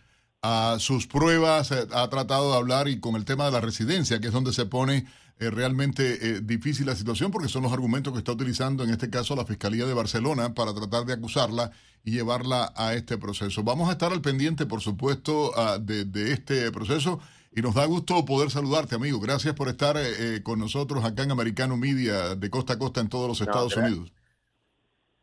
a 0.42 0.76
sus 0.78 1.06
pruebas, 1.06 1.70
eh, 1.70 1.86
ha 1.92 2.08
tratado 2.08 2.52
de 2.52 2.58
hablar 2.58 2.88
y 2.88 3.00
con 3.00 3.16
el 3.16 3.24
tema 3.24 3.46
de 3.46 3.52
la 3.52 3.60
residencia, 3.60 4.20
que 4.20 4.28
es 4.28 4.32
donde 4.32 4.52
se 4.52 4.66
pone 4.66 5.06
eh, 5.38 5.50
realmente 5.50 6.42
difícil 6.42 6.86
la 6.86 6.96
situación 6.96 7.30
porque 7.30 7.48
son 7.48 7.62
los 7.62 7.72
argumentos 7.72 8.12
que 8.12 8.18
está 8.18 8.32
utilizando 8.32 8.84
en 8.84 8.90
este 8.90 9.08
caso 9.08 9.34
la 9.34 9.46
Fiscalía 9.46 9.86
de 9.86 9.94
Barcelona 9.94 10.54
para 10.54 10.74
tratar 10.74 11.06
de 11.06 11.14
acusarla 11.14 11.70
y 12.04 12.12
llevarla 12.12 12.72
a 12.76 12.94
este 12.94 13.16
proceso. 13.16 13.62
Vamos 13.62 13.88
a 13.88 13.92
estar 13.92 14.12
al 14.12 14.20
pendiente, 14.20 14.66
por 14.66 14.80
supuesto, 14.80 15.52
ah, 15.56 15.78
de, 15.78 16.04
de 16.04 16.32
este 16.32 16.70
proceso 16.70 17.20
y 17.52 17.62
nos 17.62 17.74
da 17.74 17.84
gusto 17.86 18.24
poder 18.24 18.50
saludarte, 18.50 18.94
amigo. 18.94 19.20
Gracias 19.20 19.54
por 19.54 19.68
estar 19.68 19.96
eh, 19.96 20.36
eh, 20.36 20.42
con 20.42 20.58
nosotros 20.58 21.04
acá 21.04 21.24
en 21.24 21.32
Americano 21.32 21.76
Media, 21.76 22.36
de 22.36 22.50
costa 22.50 22.74
a 22.74 22.78
costa 22.78 23.00
en 23.00 23.08
todos 23.08 23.28
los 23.28 23.40
Estados 23.40 23.76
Unidos. 23.76 24.12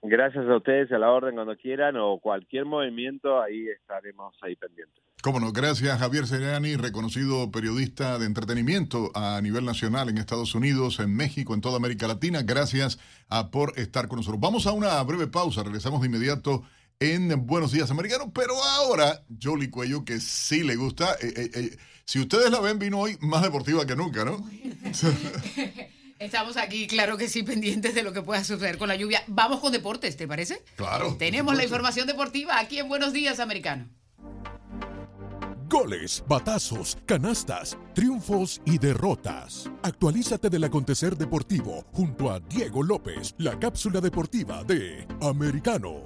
Gracias 0.02 0.46
a 0.48 0.56
ustedes, 0.56 0.92
a 0.92 1.00
la 1.00 1.12
orden 1.12 1.36
cuando 1.36 1.56
quieran 1.56 1.96
o 1.98 2.20
cualquier 2.20 2.66
movimiento, 2.66 3.42
ahí 3.42 3.68
estaremos 3.68 4.36
ahí 4.42 4.56
pendientes. 4.56 5.04
Cómo 5.24 5.40
no, 5.40 5.52
gracias 5.52 6.00
Javier 6.00 6.28
Seriani, 6.28 6.76
reconocido 6.76 7.50
periodista 7.52 8.20
de 8.20 8.28
entretenimiento 8.28 9.10
a 9.16 9.42
nivel 9.42 9.66
nacional 9.66 10.10
en 10.10 10.20
Estados 10.20 10.54
Unidos, 10.54 11.00
en 11.00 11.16
México, 11.16 11.56
en 11.56 11.62
toda 11.62 11.78
América 11.78 12.08
Latina. 12.08 12.44
Gracias 12.44 13.00
ah, 13.28 13.50
por 13.52 13.74
estar 13.78 14.08
con 14.08 14.18
nosotros. 14.18 14.40
Vamos 14.40 14.68
a 14.68 14.74
una 14.74 15.02
breve 15.04 15.28
pausa, 15.28 15.64
regresamos 15.64 16.02
de 16.02 16.08
inmediato 16.08 16.64
en 17.00 17.46
Buenos 17.46 17.72
Días 17.72 17.92
Americanos, 17.92 18.30
pero 18.34 18.62
ahora 18.64 19.24
Jolie 19.42 19.70
Cuello, 19.70 20.04
que 20.04 20.20
sí 20.20 20.64
le 20.64 20.76
gusta, 20.76 21.14
eh, 21.22 21.34
eh, 21.36 21.52
eh, 21.54 21.78
si 22.06 22.20
ustedes 22.20 22.50
la 22.50 22.60
ven, 22.60 22.80
vino 22.80 23.00
hoy 23.00 23.18
más 23.22 23.44
deportiva 23.44 23.86
que 23.86 23.96
nunca, 23.96 24.26
¿no? 24.26 24.44
Estamos 26.20 26.58
aquí, 26.58 26.88
claro 26.88 27.16
que 27.16 27.30
sí, 27.30 27.44
pendientes 27.44 27.94
de 27.94 28.02
lo 28.02 28.12
que 28.12 28.24
pueda 28.24 28.44
suceder 28.44 28.80
con 28.80 28.88
la 28.88 28.96
lluvia. 28.96 29.24
Vamos 29.28 29.60
con 29.60 29.72
deportes, 29.72 30.18
¿te 30.18 30.28
parece? 30.28 30.64
Claro. 30.76 31.16
Tenemos 31.20 31.56
la 31.56 31.64
información 31.64 32.08
deportiva 32.08 32.60
aquí 32.60 32.80
en 32.80 32.88
Buenos 32.88 33.14
Días 33.14 33.40
Americano. 33.40 33.88
Goles, 35.70 36.24
batazos, 36.28 36.98
canastas, 37.06 37.78
triunfos 37.94 38.62
y 38.66 38.80
derrotas. 38.80 39.70
Actualízate 39.84 40.50
del 40.50 40.64
acontecer 40.64 41.16
deportivo 41.16 41.86
junto 41.92 42.32
a 42.32 42.40
Diego 42.40 42.82
López, 42.82 43.36
la 43.38 43.60
cápsula 43.60 44.02
deportiva 44.02 44.64
de 44.64 45.06
Americano. 45.22 46.04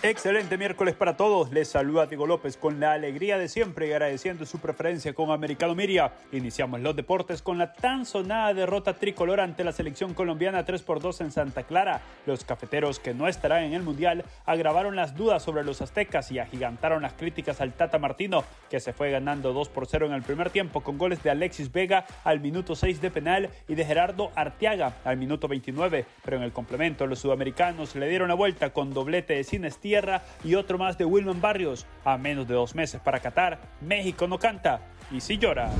Excelente 0.00 0.56
miércoles 0.56 0.94
para 0.94 1.16
todos. 1.16 1.50
Les 1.50 1.66
saluda 1.66 2.06
Diego 2.06 2.24
López 2.24 2.56
con 2.56 2.78
la 2.78 2.92
alegría 2.92 3.36
de 3.36 3.48
siempre 3.48 3.88
y 3.88 3.92
agradeciendo 3.92 4.46
su 4.46 4.60
preferencia 4.60 5.12
con 5.12 5.32
Americano 5.32 5.74
Miria. 5.74 6.12
Iniciamos 6.30 6.80
los 6.80 6.94
deportes 6.94 7.42
con 7.42 7.58
la 7.58 7.72
tan 7.72 8.06
sonada 8.06 8.54
derrota 8.54 8.94
tricolor 8.94 9.40
ante 9.40 9.64
la 9.64 9.72
selección 9.72 10.14
colombiana 10.14 10.64
3 10.64 10.82
por 10.82 11.00
2 11.00 11.22
en 11.22 11.32
Santa 11.32 11.64
Clara. 11.64 12.00
Los 12.26 12.44
cafeteros 12.44 13.00
que 13.00 13.12
no 13.12 13.26
estarán 13.26 13.64
en 13.64 13.72
el 13.72 13.82
Mundial 13.82 14.24
agravaron 14.46 14.94
las 14.94 15.16
dudas 15.16 15.42
sobre 15.42 15.64
los 15.64 15.82
aztecas 15.82 16.30
y 16.30 16.38
agigantaron 16.38 17.02
las 17.02 17.14
críticas 17.14 17.60
al 17.60 17.72
Tata 17.72 17.98
Martino, 17.98 18.44
que 18.70 18.78
se 18.78 18.92
fue 18.92 19.10
ganando 19.10 19.52
2 19.52 19.68
por 19.68 19.88
0 19.88 20.06
en 20.06 20.12
el 20.12 20.22
primer 20.22 20.50
tiempo 20.50 20.80
con 20.80 20.96
goles 20.96 21.24
de 21.24 21.30
Alexis 21.30 21.72
Vega 21.72 22.06
al 22.22 22.38
minuto 22.38 22.76
6 22.76 23.00
de 23.00 23.10
penal 23.10 23.50
y 23.66 23.74
de 23.74 23.84
Gerardo 23.84 24.30
Arteaga 24.36 24.94
al 25.04 25.16
minuto 25.16 25.48
29. 25.48 26.06
Pero 26.24 26.36
en 26.36 26.44
el 26.44 26.52
complemento 26.52 27.04
los 27.08 27.18
sudamericanos 27.18 27.96
le 27.96 28.08
dieron 28.08 28.28
la 28.28 28.34
vuelta 28.34 28.72
con 28.72 28.94
doblete 28.94 29.34
de 29.34 29.42
Cines 29.42 29.78
Tierra 29.88 30.20
y 30.44 30.54
otro 30.54 30.76
más 30.76 30.98
de 30.98 31.06
Wilman 31.06 31.40
Barrios. 31.40 31.86
A 32.04 32.18
menos 32.18 32.46
de 32.46 32.52
dos 32.52 32.74
meses 32.74 33.00
para 33.00 33.20
Qatar, 33.20 33.58
México 33.80 34.28
no 34.28 34.38
canta 34.38 34.82
y 35.10 35.18
sí 35.18 35.38
llora. 35.38 35.70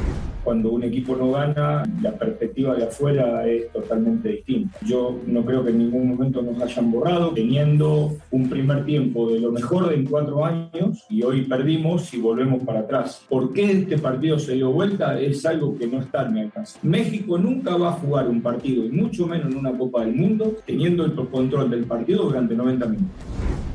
Cuando 0.45 0.71
un 0.71 0.83
equipo 0.83 1.15
no 1.15 1.33
gana, 1.33 1.83
la 2.01 2.13
perspectiva 2.13 2.75
de 2.75 2.85
afuera 2.85 3.47
es 3.47 3.71
totalmente 3.71 4.31
distinta. 4.31 4.79
Yo 4.87 5.19
no 5.27 5.45
creo 5.45 5.63
que 5.63 5.73
en 5.73 5.79
ningún 5.79 6.09
momento 6.09 6.41
nos 6.41 6.63
hayan 6.63 6.91
borrado, 6.91 7.33
teniendo 7.33 8.17
un 8.31 8.49
primer 8.49 8.87
tiempo 8.87 9.31
de 9.31 9.41
lo 9.41 9.53
mejor 9.53 9.91
de 9.91 10.03
cuatro 10.09 10.47
años 10.47 11.05
y 11.11 11.23
hoy 11.23 11.43
perdimos 11.43 12.15
y 12.15 12.21
volvemos 12.21 12.65
para 12.65 12.81
atrás. 12.81 13.27
¿Por 13.29 13.53
qué 13.53 13.73
este 13.73 13.99
partido 13.99 14.39
se 14.39 14.55
dio 14.55 14.71
vuelta? 14.71 15.21
Es 15.21 15.45
algo 15.45 15.77
que 15.77 15.87
no 15.87 16.01
está 16.01 16.25
en 16.25 16.33
mi 16.33 16.41
alcance. 16.41 16.79
México 16.83 17.37
nunca 17.37 17.77
va 17.77 17.91
a 17.91 17.93
jugar 17.93 18.27
un 18.29 18.41
partido, 18.41 18.87
y 18.87 18.89
mucho 18.89 19.27
menos 19.27 19.53
en 19.53 19.59
una 19.59 19.77
Copa 19.77 20.03
del 20.07 20.15
Mundo, 20.15 20.57
teniendo 20.65 21.05
el 21.05 21.15
control 21.15 21.69
del 21.69 21.85
partido 21.85 22.25
durante 22.25 22.55
90 22.55 22.87
minutos. 22.87 23.68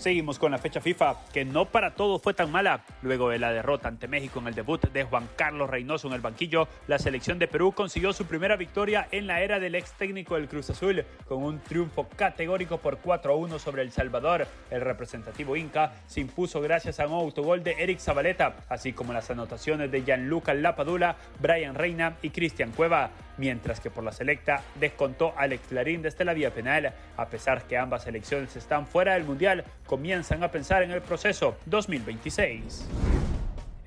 Seguimos 0.00 0.38
con 0.38 0.50
la 0.50 0.56
fecha 0.56 0.80
FIFA, 0.80 1.26
que 1.30 1.44
no 1.44 1.66
para 1.66 1.90
todo 1.94 2.18
fue 2.18 2.32
tan 2.32 2.50
mala. 2.50 2.86
Luego 3.02 3.28
de 3.28 3.38
la 3.38 3.52
derrota 3.52 3.88
ante 3.88 4.08
México 4.08 4.40
en 4.40 4.46
el 4.46 4.54
debut 4.54 4.80
de 4.90 5.04
Juan 5.04 5.28
Carlos 5.36 5.68
Reynoso 5.68 6.08
en 6.08 6.14
el 6.14 6.22
banquillo, 6.22 6.68
la 6.86 6.98
selección 6.98 7.38
de 7.38 7.46
Perú 7.46 7.72
consiguió 7.72 8.14
su 8.14 8.24
primera 8.24 8.56
victoria 8.56 9.08
en 9.10 9.26
la 9.26 9.42
era 9.42 9.60
del 9.60 9.74
ex 9.74 9.92
técnico 9.92 10.36
del 10.36 10.48
Cruz 10.48 10.70
Azul, 10.70 11.04
con 11.28 11.42
un 11.42 11.60
triunfo 11.60 12.08
categórico 12.16 12.78
por 12.78 12.96
4 12.96 13.30
a 13.30 13.36
1 13.36 13.58
sobre 13.58 13.82
El 13.82 13.92
Salvador. 13.92 14.46
El 14.70 14.80
representativo 14.80 15.54
Inca 15.54 15.92
se 16.06 16.20
impuso 16.20 16.62
gracias 16.62 16.98
a 16.98 17.06
un 17.06 17.12
autogol 17.12 17.62
de 17.62 17.72
Eric 17.72 17.98
Zabaleta, 17.98 18.56
así 18.70 18.94
como 18.94 19.12
las 19.12 19.30
anotaciones 19.30 19.90
de 19.90 20.02
Gianluca 20.02 20.54
Lapadula, 20.54 21.16
Brian 21.40 21.74
Reina 21.74 22.16
y 22.22 22.30
Cristian 22.30 22.70
Cueva 22.70 23.10
mientras 23.40 23.80
que 23.80 23.90
por 23.90 24.04
la 24.04 24.12
selecta 24.12 24.62
descontó 24.78 25.32
Alex 25.36 25.72
Larín 25.72 26.02
desde 26.02 26.24
la 26.24 26.34
vía 26.34 26.52
penal. 26.52 26.92
A 27.16 27.26
pesar 27.26 27.64
que 27.64 27.76
ambas 27.76 28.04
selecciones 28.04 28.54
están 28.54 28.86
fuera 28.86 29.14
del 29.14 29.24
Mundial, 29.24 29.64
comienzan 29.90 30.44
a 30.44 30.52
pensar 30.52 30.84
en 30.84 30.92
el 30.92 31.02
proceso 31.02 31.56
2026. 31.66 32.86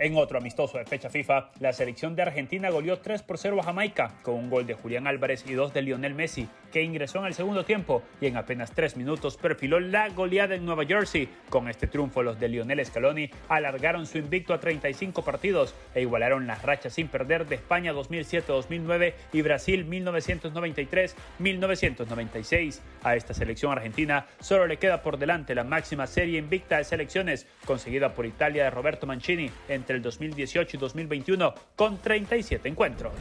En 0.03 0.15
otro 0.17 0.37
amistoso 0.37 0.77
de 0.77 0.83
fecha 0.83 1.09
FIFA, 1.09 1.51
la 1.61 1.71
selección 1.71 2.13
de 2.13 2.23
Argentina 2.23 2.69
goleó 2.69 2.99
3 2.99 3.23
por 3.23 3.37
0 3.37 3.61
a 3.61 3.63
Jamaica 3.63 4.11
con 4.21 4.35
un 4.35 4.49
gol 4.49 4.67
de 4.67 4.73
Julián 4.73 5.07
Álvarez 5.07 5.45
y 5.47 5.53
dos 5.53 5.73
de 5.73 5.81
Lionel 5.81 6.13
Messi, 6.13 6.49
que 6.73 6.83
ingresó 6.83 7.19
en 7.19 7.27
el 7.27 7.33
segundo 7.33 7.63
tiempo 7.63 8.03
y 8.19 8.27
en 8.27 8.35
apenas 8.35 8.73
tres 8.73 8.97
minutos 8.97 9.37
perfiló 9.37 9.79
la 9.79 10.09
goleada 10.09 10.55
en 10.55 10.65
Nueva 10.65 10.83
Jersey. 10.83 11.29
Con 11.49 11.69
este 11.69 11.87
triunfo, 11.87 12.21
los 12.21 12.37
de 12.37 12.49
Lionel 12.49 12.85
Scaloni 12.85 13.29
alargaron 13.47 14.05
su 14.05 14.17
invicto 14.17 14.53
a 14.53 14.59
35 14.59 15.23
partidos 15.23 15.73
e 15.95 16.01
igualaron 16.01 16.47
las 16.47 16.63
rachas 16.63 16.95
sin 16.95 17.07
perder 17.07 17.45
de 17.45 17.55
España 17.55 17.93
2007-2009 17.93 19.13
y 19.31 19.41
Brasil 19.41 19.89
1993-1996. 19.89 22.81
A 23.03 23.15
esta 23.15 23.33
selección 23.33 23.71
argentina 23.71 24.25
solo 24.41 24.67
le 24.67 24.75
queda 24.75 25.01
por 25.01 25.17
delante 25.17 25.55
la 25.55 25.63
máxima 25.63 26.07
serie 26.07 26.39
invicta 26.39 26.79
de 26.79 26.83
selecciones 26.83 27.47
conseguida 27.63 28.13
por 28.13 28.25
Italia 28.25 28.65
de 28.65 28.69
Roberto 28.69 29.07
Mancini 29.07 29.49
entre 29.69 29.92
el 29.93 30.01
2018 30.01 30.77
y 30.77 30.79
2021 30.79 31.53
con 31.75 31.97
37 31.97 32.67
encuentros. 32.69 33.13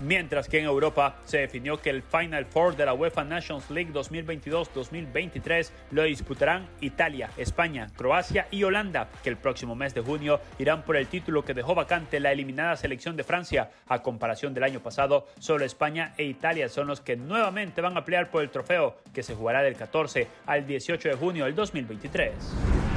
Mientras 0.00 0.48
que 0.48 0.58
en 0.58 0.66
Europa 0.66 1.16
se 1.24 1.38
definió 1.38 1.80
que 1.80 1.88
el 1.88 2.02
Final 2.02 2.44
Four 2.44 2.76
de 2.76 2.84
la 2.84 2.94
UEFA 2.94 3.24
Nations 3.24 3.70
League 3.70 3.92
2022-2023 3.92 5.70
lo 5.92 6.02
disputarán 6.02 6.66
Italia, 6.80 7.30
España, 7.36 7.86
Croacia 7.96 8.46
y 8.50 8.64
Holanda, 8.64 9.08
que 9.22 9.30
el 9.30 9.36
próximo 9.36 9.74
mes 9.74 9.94
de 9.94 10.02
junio 10.02 10.40
irán 10.58 10.82
por 10.82 10.96
el 10.96 11.06
título 11.06 11.44
que 11.44 11.54
dejó 11.54 11.74
vacante 11.74 12.20
la 12.20 12.32
eliminada 12.32 12.76
selección 12.76 13.16
de 13.16 13.24
Francia. 13.24 13.70
A 13.88 14.02
comparación 14.02 14.52
del 14.52 14.64
año 14.64 14.80
pasado, 14.80 15.26
solo 15.38 15.64
España 15.64 16.12
e 16.18 16.24
Italia 16.24 16.68
son 16.68 16.88
los 16.88 17.00
que 17.00 17.16
nuevamente 17.16 17.80
van 17.80 17.96
a 17.96 18.04
pelear 18.04 18.30
por 18.30 18.42
el 18.42 18.50
trofeo, 18.50 18.96
que 19.14 19.22
se 19.22 19.34
jugará 19.34 19.62
del 19.62 19.76
14 19.76 20.26
al 20.46 20.66
18 20.66 21.08
de 21.08 21.14
junio 21.14 21.44
del 21.44 21.54
2023. 21.54 22.93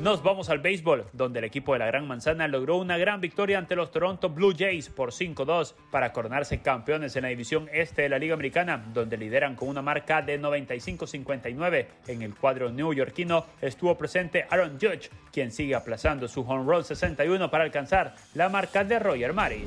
Nos 0.00 0.22
vamos 0.22 0.48
al 0.48 0.60
béisbol, 0.60 1.06
donde 1.12 1.40
el 1.40 1.44
equipo 1.44 1.72
de 1.72 1.80
la 1.80 1.86
Gran 1.86 2.06
Manzana 2.06 2.46
logró 2.46 2.76
una 2.76 2.96
gran 2.96 3.20
victoria 3.20 3.58
ante 3.58 3.74
los 3.74 3.90
Toronto 3.90 4.28
Blue 4.28 4.54
Jays 4.56 4.88
por 4.90 5.10
5-2 5.10 5.74
para 5.90 6.12
coronarse 6.12 6.62
campeones 6.62 7.16
en 7.16 7.22
la 7.22 7.30
división 7.30 7.68
este 7.72 8.02
de 8.02 8.08
la 8.08 8.20
Liga 8.20 8.34
Americana, 8.34 8.80
donde 8.94 9.16
lideran 9.16 9.56
con 9.56 9.68
una 9.68 9.82
marca 9.82 10.22
de 10.22 10.40
95-59. 10.40 11.86
En 12.06 12.22
el 12.22 12.36
cuadro 12.36 12.70
neoyorquino 12.70 13.44
estuvo 13.60 13.98
presente 13.98 14.46
Aaron 14.48 14.78
Judge, 14.80 15.10
quien 15.32 15.50
sigue 15.50 15.74
aplazando 15.74 16.28
su 16.28 16.42
home 16.42 16.64
run 16.64 16.84
61 16.84 17.50
para 17.50 17.64
alcanzar 17.64 18.14
la 18.34 18.48
marca 18.48 18.84
de 18.84 19.00
Roger 19.00 19.32
Maris. 19.32 19.66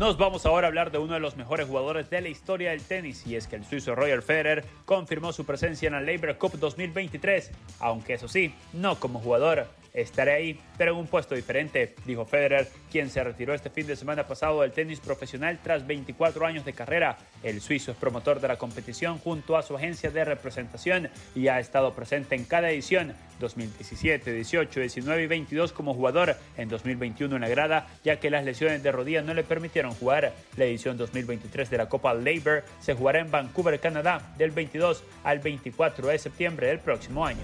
Nos 0.00 0.16
vamos 0.16 0.46
ahora 0.46 0.66
a 0.66 0.68
hablar 0.68 0.90
de 0.90 0.96
uno 0.96 1.12
de 1.12 1.20
los 1.20 1.36
mejores 1.36 1.66
jugadores 1.66 2.08
de 2.08 2.22
la 2.22 2.30
historia 2.30 2.70
del 2.70 2.80
tenis 2.80 3.26
y 3.26 3.36
es 3.36 3.46
que 3.46 3.56
el 3.56 3.66
suizo 3.66 3.94
Roger 3.94 4.22
Federer 4.22 4.64
confirmó 4.86 5.30
su 5.30 5.44
presencia 5.44 5.88
en 5.88 5.92
la 5.92 6.00
Labor 6.00 6.38
Cup 6.38 6.58
2023, 6.58 7.50
aunque 7.80 8.14
eso 8.14 8.26
sí, 8.26 8.54
no 8.72 8.98
como 8.98 9.20
jugador. 9.20 9.59
Estaré 9.94 10.32
ahí, 10.32 10.60
pero 10.76 10.92
en 10.92 10.98
un 10.98 11.06
puesto 11.06 11.34
diferente, 11.34 11.94
dijo 12.06 12.24
Federer, 12.24 12.68
quien 12.90 13.10
se 13.10 13.22
retiró 13.22 13.54
este 13.54 13.70
fin 13.70 13.86
de 13.86 13.96
semana 13.96 14.26
pasado 14.26 14.62
del 14.62 14.72
tenis 14.72 15.00
profesional 15.00 15.58
tras 15.62 15.86
24 15.86 16.46
años 16.46 16.64
de 16.64 16.72
carrera. 16.72 17.18
El 17.42 17.60
suizo 17.60 17.92
es 17.92 17.96
promotor 17.96 18.40
de 18.40 18.48
la 18.48 18.56
competición 18.56 19.18
junto 19.18 19.56
a 19.56 19.62
su 19.62 19.76
agencia 19.76 20.10
de 20.10 20.24
representación 20.24 21.08
y 21.34 21.48
ha 21.48 21.58
estado 21.58 21.94
presente 21.94 22.34
en 22.34 22.44
cada 22.44 22.70
edición 22.70 23.14
2017, 23.38 24.32
18, 24.32 24.80
19 24.80 25.22
y 25.22 25.26
22 25.26 25.72
como 25.72 25.94
jugador, 25.94 26.36
en 26.56 26.68
2021 26.68 27.34
en 27.34 27.42
la 27.42 27.48
grada, 27.48 27.88
ya 28.04 28.20
que 28.20 28.30
las 28.30 28.44
lesiones 28.44 28.82
de 28.82 28.92
rodilla 28.92 29.22
no 29.22 29.34
le 29.34 29.42
permitieron 29.42 29.92
jugar. 29.92 30.34
La 30.56 30.64
edición 30.64 30.96
2023 30.96 31.70
de 31.70 31.78
la 31.78 31.88
Copa 31.88 32.14
Labor 32.14 32.64
se 32.80 32.94
jugará 32.94 33.20
en 33.20 33.30
Vancouver, 33.30 33.80
Canadá, 33.80 34.34
del 34.36 34.50
22 34.50 35.02
al 35.24 35.38
24 35.38 36.08
de 36.08 36.18
septiembre 36.18 36.68
del 36.68 36.78
próximo 36.78 37.24
año. 37.24 37.40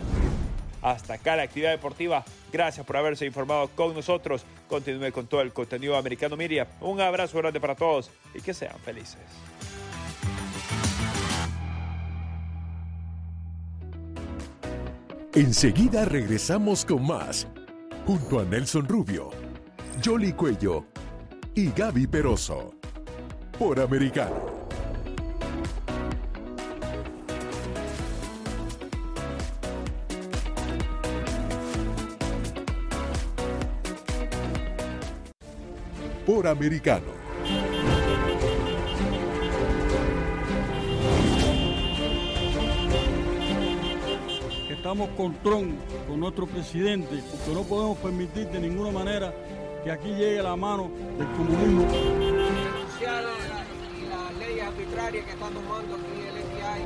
Hasta 0.86 1.14
acá 1.14 1.34
la 1.34 1.42
actividad 1.42 1.72
deportiva. 1.72 2.24
Gracias 2.52 2.86
por 2.86 2.96
haberse 2.96 3.26
informado 3.26 3.66
con 3.74 3.92
nosotros. 3.92 4.44
Continúe 4.68 5.10
con 5.10 5.26
todo 5.26 5.40
el 5.40 5.52
contenido 5.52 5.96
americano 5.96 6.36
Miria. 6.36 6.68
Un 6.80 7.00
abrazo 7.00 7.38
grande 7.38 7.60
para 7.60 7.74
todos 7.74 8.08
y 8.32 8.40
que 8.40 8.54
sean 8.54 8.78
felices. 8.84 9.18
Enseguida 15.34 16.04
regresamos 16.04 16.84
con 16.84 17.04
más, 17.04 17.48
junto 18.06 18.38
a 18.38 18.44
Nelson 18.44 18.86
Rubio, 18.86 19.30
Jolly 20.04 20.34
Cuello 20.34 20.86
y 21.56 21.72
Gaby 21.72 22.06
Peroso, 22.06 22.74
por 23.58 23.80
Americano. 23.80 24.55
Por 36.26 36.46
americano. 36.48 37.06
Estamos 44.68 45.08
con 45.16 45.32
Trump, 45.42 45.78
con 46.08 46.18
nuestro 46.20 46.46
presidente, 46.46 47.22
porque 47.30 47.54
no 47.54 47.62
podemos 47.62 47.96
permitir 47.98 48.48
de 48.48 48.60
ninguna 48.60 48.90
manera 48.90 49.32
que 49.84 49.90
aquí 49.90 50.08
llegue 50.08 50.42
la 50.42 50.56
mano 50.56 50.90
del 51.16 51.26
comunismo. 51.28 51.86
Denunciar 51.92 53.22
la, 53.22 53.30
ley 54.38 54.60
arbitraria 54.60 55.24
que 55.24 55.30
está 55.30 55.48
tomando 55.48 55.94
aquí 55.94 56.20
el 56.28 56.42
FBI. 56.42 56.82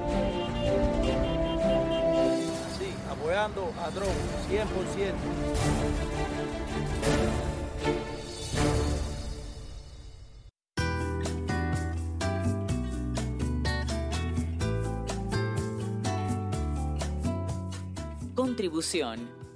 Sí, 2.79 2.95
apoyando 3.11 3.73
a 3.83 3.91
Trump, 3.91 4.15
100%. 4.51 7.41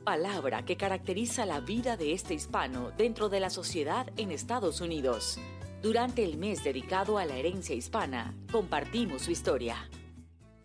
Palabra 0.05 0.67
que 0.67 0.77
caracteriza 0.77 1.47
la 1.47 1.61
vida 1.61 1.97
de 1.97 2.13
este 2.13 2.35
hispano 2.35 2.91
dentro 2.91 3.31
de 3.31 3.41
la 3.41 3.49
sociedad 3.49 4.07
en 4.19 4.31
Estados 4.31 4.83
Unidos. 4.83 5.39
Durante 5.81 6.23
el 6.25 6.37
mes 6.37 6.63
dedicado 6.63 7.17
a 7.17 7.25
la 7.25 7.35
herencia 7.35 7.75
hispana, 7.75 8.35
compartimos 8.53 9.23
su 9.23 9.31
historia. 9.31 9.89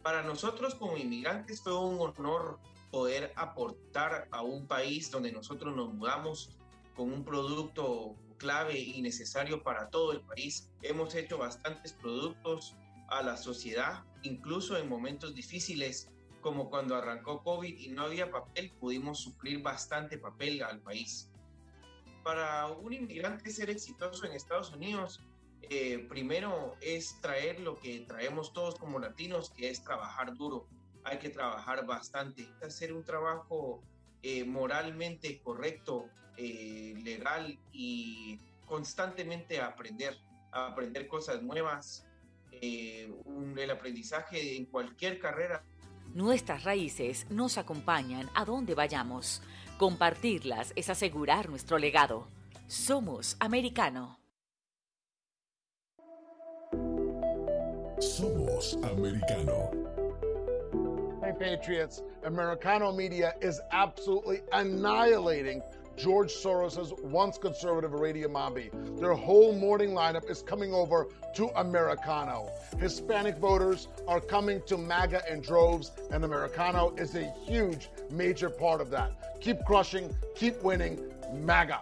Para 0.01 0.23
nosotros 0.23 0.75
como 0.75 0.97
inmigrantes 0.97 1.61
fue 1.61 1.73
un 1.79 2.01
honor 2.01 2.59
poder 2.91 3.31
aportar 3.37 4.27
a 4.29 4.41
un 4.41 4.67
país 4.67 5.09
donde 5.09 5.31
nosotros 5.31 5.73
nos 5.73 5.93
mudamos 5.93 6.49
con 6.97 7.13
un 7.13 7.23
producto 7.23 8.17
clave 8.37 8.77
y 8.77 9.01
necesario 9.01 9.63
para 9.63 9.89
todo 9.89 10.11
el 10.11 10.19
país. 10.19 10.69
Hemos 10.81 11.15
hecho 11.15 11.37
bastantes 11.37 11.93
productos 11.93 12.75
a 13.07 13.23
la 13.23 13.37
sociedad, 13.37 14.03
incluso 14.23 14.75
en 14.75 14.89
momentos 14.89 15.33
difíciles 15.33 16.09
como 16.41 16.69
cuando 16.69 16.95
arrancó 16.95 17.43
COVID 17.43 17.77
y 17.77 17.89
no 17.89 18.03
había 18.03 18.31
papel, 18.31 18.71
pudimos 18.79 19.19
suplir 19.19 19.61
bastante 19.61 20.17
papel 20.17 20.63
al 20.63 20.79
país. 20.81 21.29
Para 22.23 22.67
un 22.67 22.93
inmigrante 22.93 23.49
ser 23.49 23.69
exitoso 23.69 24.25
en 24.25 24.33
Estados 24.33 24.71
Unidos, 24.71 25.21
eh, 25.63 26.05
primero 26.09 26.75
es 26.81 27.19
traer 27.21 27.59
lo 27.59 27.79
que 27.79 27.99
traemos 28.01 28.53
todos 28.53 28.75
como 28.75 28.99
latinos, 28.99 29.51
que 29.51 29.69
es 29.69 29.83
trabajar 29.83 30.35
duro. 30.35 30.67
Hay 31.03 31.19
que 31.19 31.29
trabajar 31.29 31.85
bastante, 31.85 32.47
hacer 32.61 32.93
un 32.93 33.03
trabajo 33.03 33.83
eh, 34.21 34.43
moralmente 34.43 35.39
correcto, 35.41 36.09
eh, 36.37 36.93
legal 37.03 37.59
y 37.71 38.39
constantemente 38.65 39.61
aprender, 39.61 40.17
aprender 40.51 41.07
cosas 41.07 41.41
nuevas. 41.41 42.05
el 42.61 43.71
aprendizaje 43.71 44.57
en 44.57 44.65
cualquier 44.65 45.19
carrera 45.19 45.63
Nuestras 46.13 46.63
raíces 46.63 47.27
nos 47.29 47.57
acompañan 47.59 48.29
a 48.33 48.43
donde 48.43 48.73
vayamos. 48.73 49.41
Compartirlas 49.77 50.73
es 50.75 50.89
asegurar 50.89 51.49
nuestro 51.49 51.77
legado. 51.77 52.27
Somos 52.67 53.37
americano. 53.39 54.17
Somos 57.99 58.77
americano. 58.83 59.69
Hey 61.21 61.33
Patriots, 61.37 62.01
Americano 62.25 62.91
media 62.91 63.35
is 63.41 63.61
absolutely 63.71 64.41
annihilating 64.51 65.61
George 65.99 66.31
Soros' 66.31 66.97
once 67.03 67.37
conservative 67.37 67.91
Radio 67.91 68.29
Mambi. 68.29 68.71
Their 68.99 69.13
whole 69.13 69.53
morning 69.53 69.89
lineup 69.89 70.29
is 70.29 70.41
coming 70.41 70.73
over 70.73 71.07
to 71.35 71.49
Americano. 71.59 72.49
Hispanic 72.79 73.37
voters 73.37 73.89
are 74.07 74.21
coming 74.21 74.61
to 74.67 74.77
MAGA 74.77 75.23
in 75.29 75.41
droves, 75.41 75.91
and 76.11 76.23
Americano 76.23 76.95
is 76.97 77.15
a 77.15 77.29
huge, 77.45 77.89
major 78.09 78.49
part 78.49 78.79
of 78.79 78.89
that. 78.91 79.41
Keep 79.41 79.65
crushing, 79.65 80.15
keep 80.35 80.63
winning, 80.63 81.03
MAGA. 81.33 81.81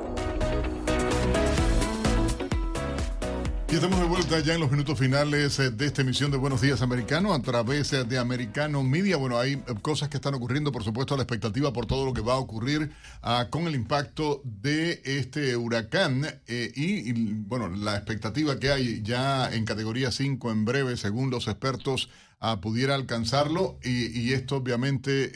Y 3.71 3.75
estamos 3.75 4.01
de 4.01 4.05
vuelta 4.05 4.37
ya 4.41 4.55
en 4.55 4.59
los 4.59 4.69
minutos 4.69 4.99
finales 4.99 5.57
eh, 5.59 5.71
de 5.71 5.85
esta 5.85 6.01
emisión 6.01 6.29
de 6.29 6.35
Buenos 6.35 6.59
Días 6.59 6.81
Americano 6.81 7.33
a 7.33 7.41
través 7.41 7.93
eh, 7.93 8.03
de 8.03 8.17
Americano 8.17 8.83
Media. 8.83 9.15
Bueno, 9.15 9.39
hay 9.39 9.53
eh, 9.53 9.63
cosas 9.81 10.09
que 10.09 10.17
están 10.17 10.33
ocurriendo, 10.33 10.73
por 10.73 10.83
supuesto, 10.83 11.15
la 11.15 11.23
expectativa 11.23 11.71
por 11.71 11.85
todo 11.85 12.05
lo 12.05 12.11
que 12.11 12.19
va 12.19 12.33
a 12.33 12.37
ocurrir 12.37 12.91
ah, 13.21 13.47
con 13.49 13.67
el 13.67 13.75
impacto 13.75 14.41
de 14.43 15.01
este 15.05 15.55
huracán 15.55 16.27
y, 16.49 17.13
bueno, 17.13 17.69
la 17.69 17.95
expectativa 17.95 18.59
que 18.59 18.71
hay 18.71 19.01
ya 19.03 19.49
en 19.53 19.63
categoría 19.63 20.11
5 20.11 20.51
en 20.51 20.65
breve, 20.65 20.97
según 20.97 21.29
los 21.29 21.47
expertos, 21.47 22.09
ah, 22.41 22.59
pudiera 22.59 22.95
alcanzarlo 22.95 23.79
y, 23.81 24.33
esto 24.33 24.57
obviamente 24.57 25.31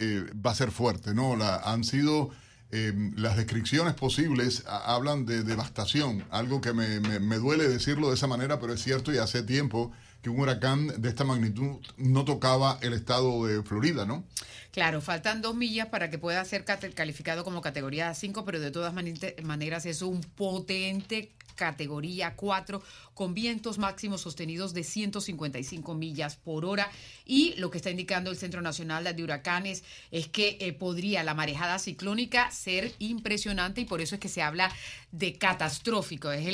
va 0.45 0.51
a 0.51 0.55
ser 0.55 0.71
fuerte, 0.71 1.13
¿no? 1.13 1.37
La, 1.37 1.55
han 1.55 1.85
sido 1.85 2.31
em, 2.75 3.13
las 3.15 3.37
descripciones 3.37 3.93
posibles 3.93 4.63
hablan 4.67 5.25
de 5.25 5.43
devastación, 5.43 6.25
algo 6.29 6.61
que 6.61 6.73
me, 6.73 6.99
me, 6.99 7.35
duele 7.37 7.67
decirlo 7.67 8.09
de 8.09 8.15
esa 8.15 8.27
manera, 8.27 8.59
pero 8.59 8.73
es 8.73 8.83
cierto 8.83 9.13
y 9.13 9.17
hace 9.17 9.43
tiempo 9.43 9.91
que 10.21 10.29
un 10.29 10.39
huracán 10.39 11.01
de 11.01 11.09
esta 11.09 11.23
magnitud 11.23 11.77
no 11.97 12.25
tocaba 12.25 12.79
el 12.81 12.93
estado 12.93 13.45
de 13.45 13.63
Florida, 13.63 14.05
¿no? 14.05 14.25
Claro, 14.71 14.99
faltan 14.99 15.41
dos 15.41 15.55
millas 15.55 15.87
para 15.87 16.09
que 16.09 16.17
pueda 16.17 16.43
ser 16.43 16.65
calificado 16.65 17.43
como 17.43 17.61
categoría 17.61 18.13
5, 18.13 18.43
pero 18.43 18.59
de 18.59 18.71
todas 18.71 18.93
maneras 18.93 19.85
es 19.85 20.01
un 20.01 20.21
potente 20.21 21.31
categoría 21.55 22.35
4 22.35 22.83
con 23.13 23.33
vientos 23.33 23.77
máximos 23.77 24.21
sostenidos 24.21 24.73
de 24.73 24.83
155 24.83 25.95
millas 25.95 26.35
por 26.35 26.65
hora. 26.65 26.91
Y 27.25 27.55
lo 27.57 27.71
que 27.71 27.77
está 27.77 27.89
indicando 27.89 28.29
el 28.29 28.37
Centro 28.37 28.61
Nacional 28.61 29.15
de 29.15 29.23
Huracanes 29.23 29.83
es 30.11 30.27
que 30.27 30.57
eh, 30.59 30.73
podría 30.73 31.23
la 31.23 31.33
marejada 31.33 31.79
ciclónica 31.79 32.51
ser 32.51 32.93
impresionante 32.99 33.81
y 33.81 33.85
por 33.85 34.01
eso 34.01 34.15
es 34.15 34.21
que 34.21 34.29
se 34.29 34.41
habla 34.41 34.71
de 35.17 35.33
catastrófico. 35.37 36.31
Es 36.31 36.45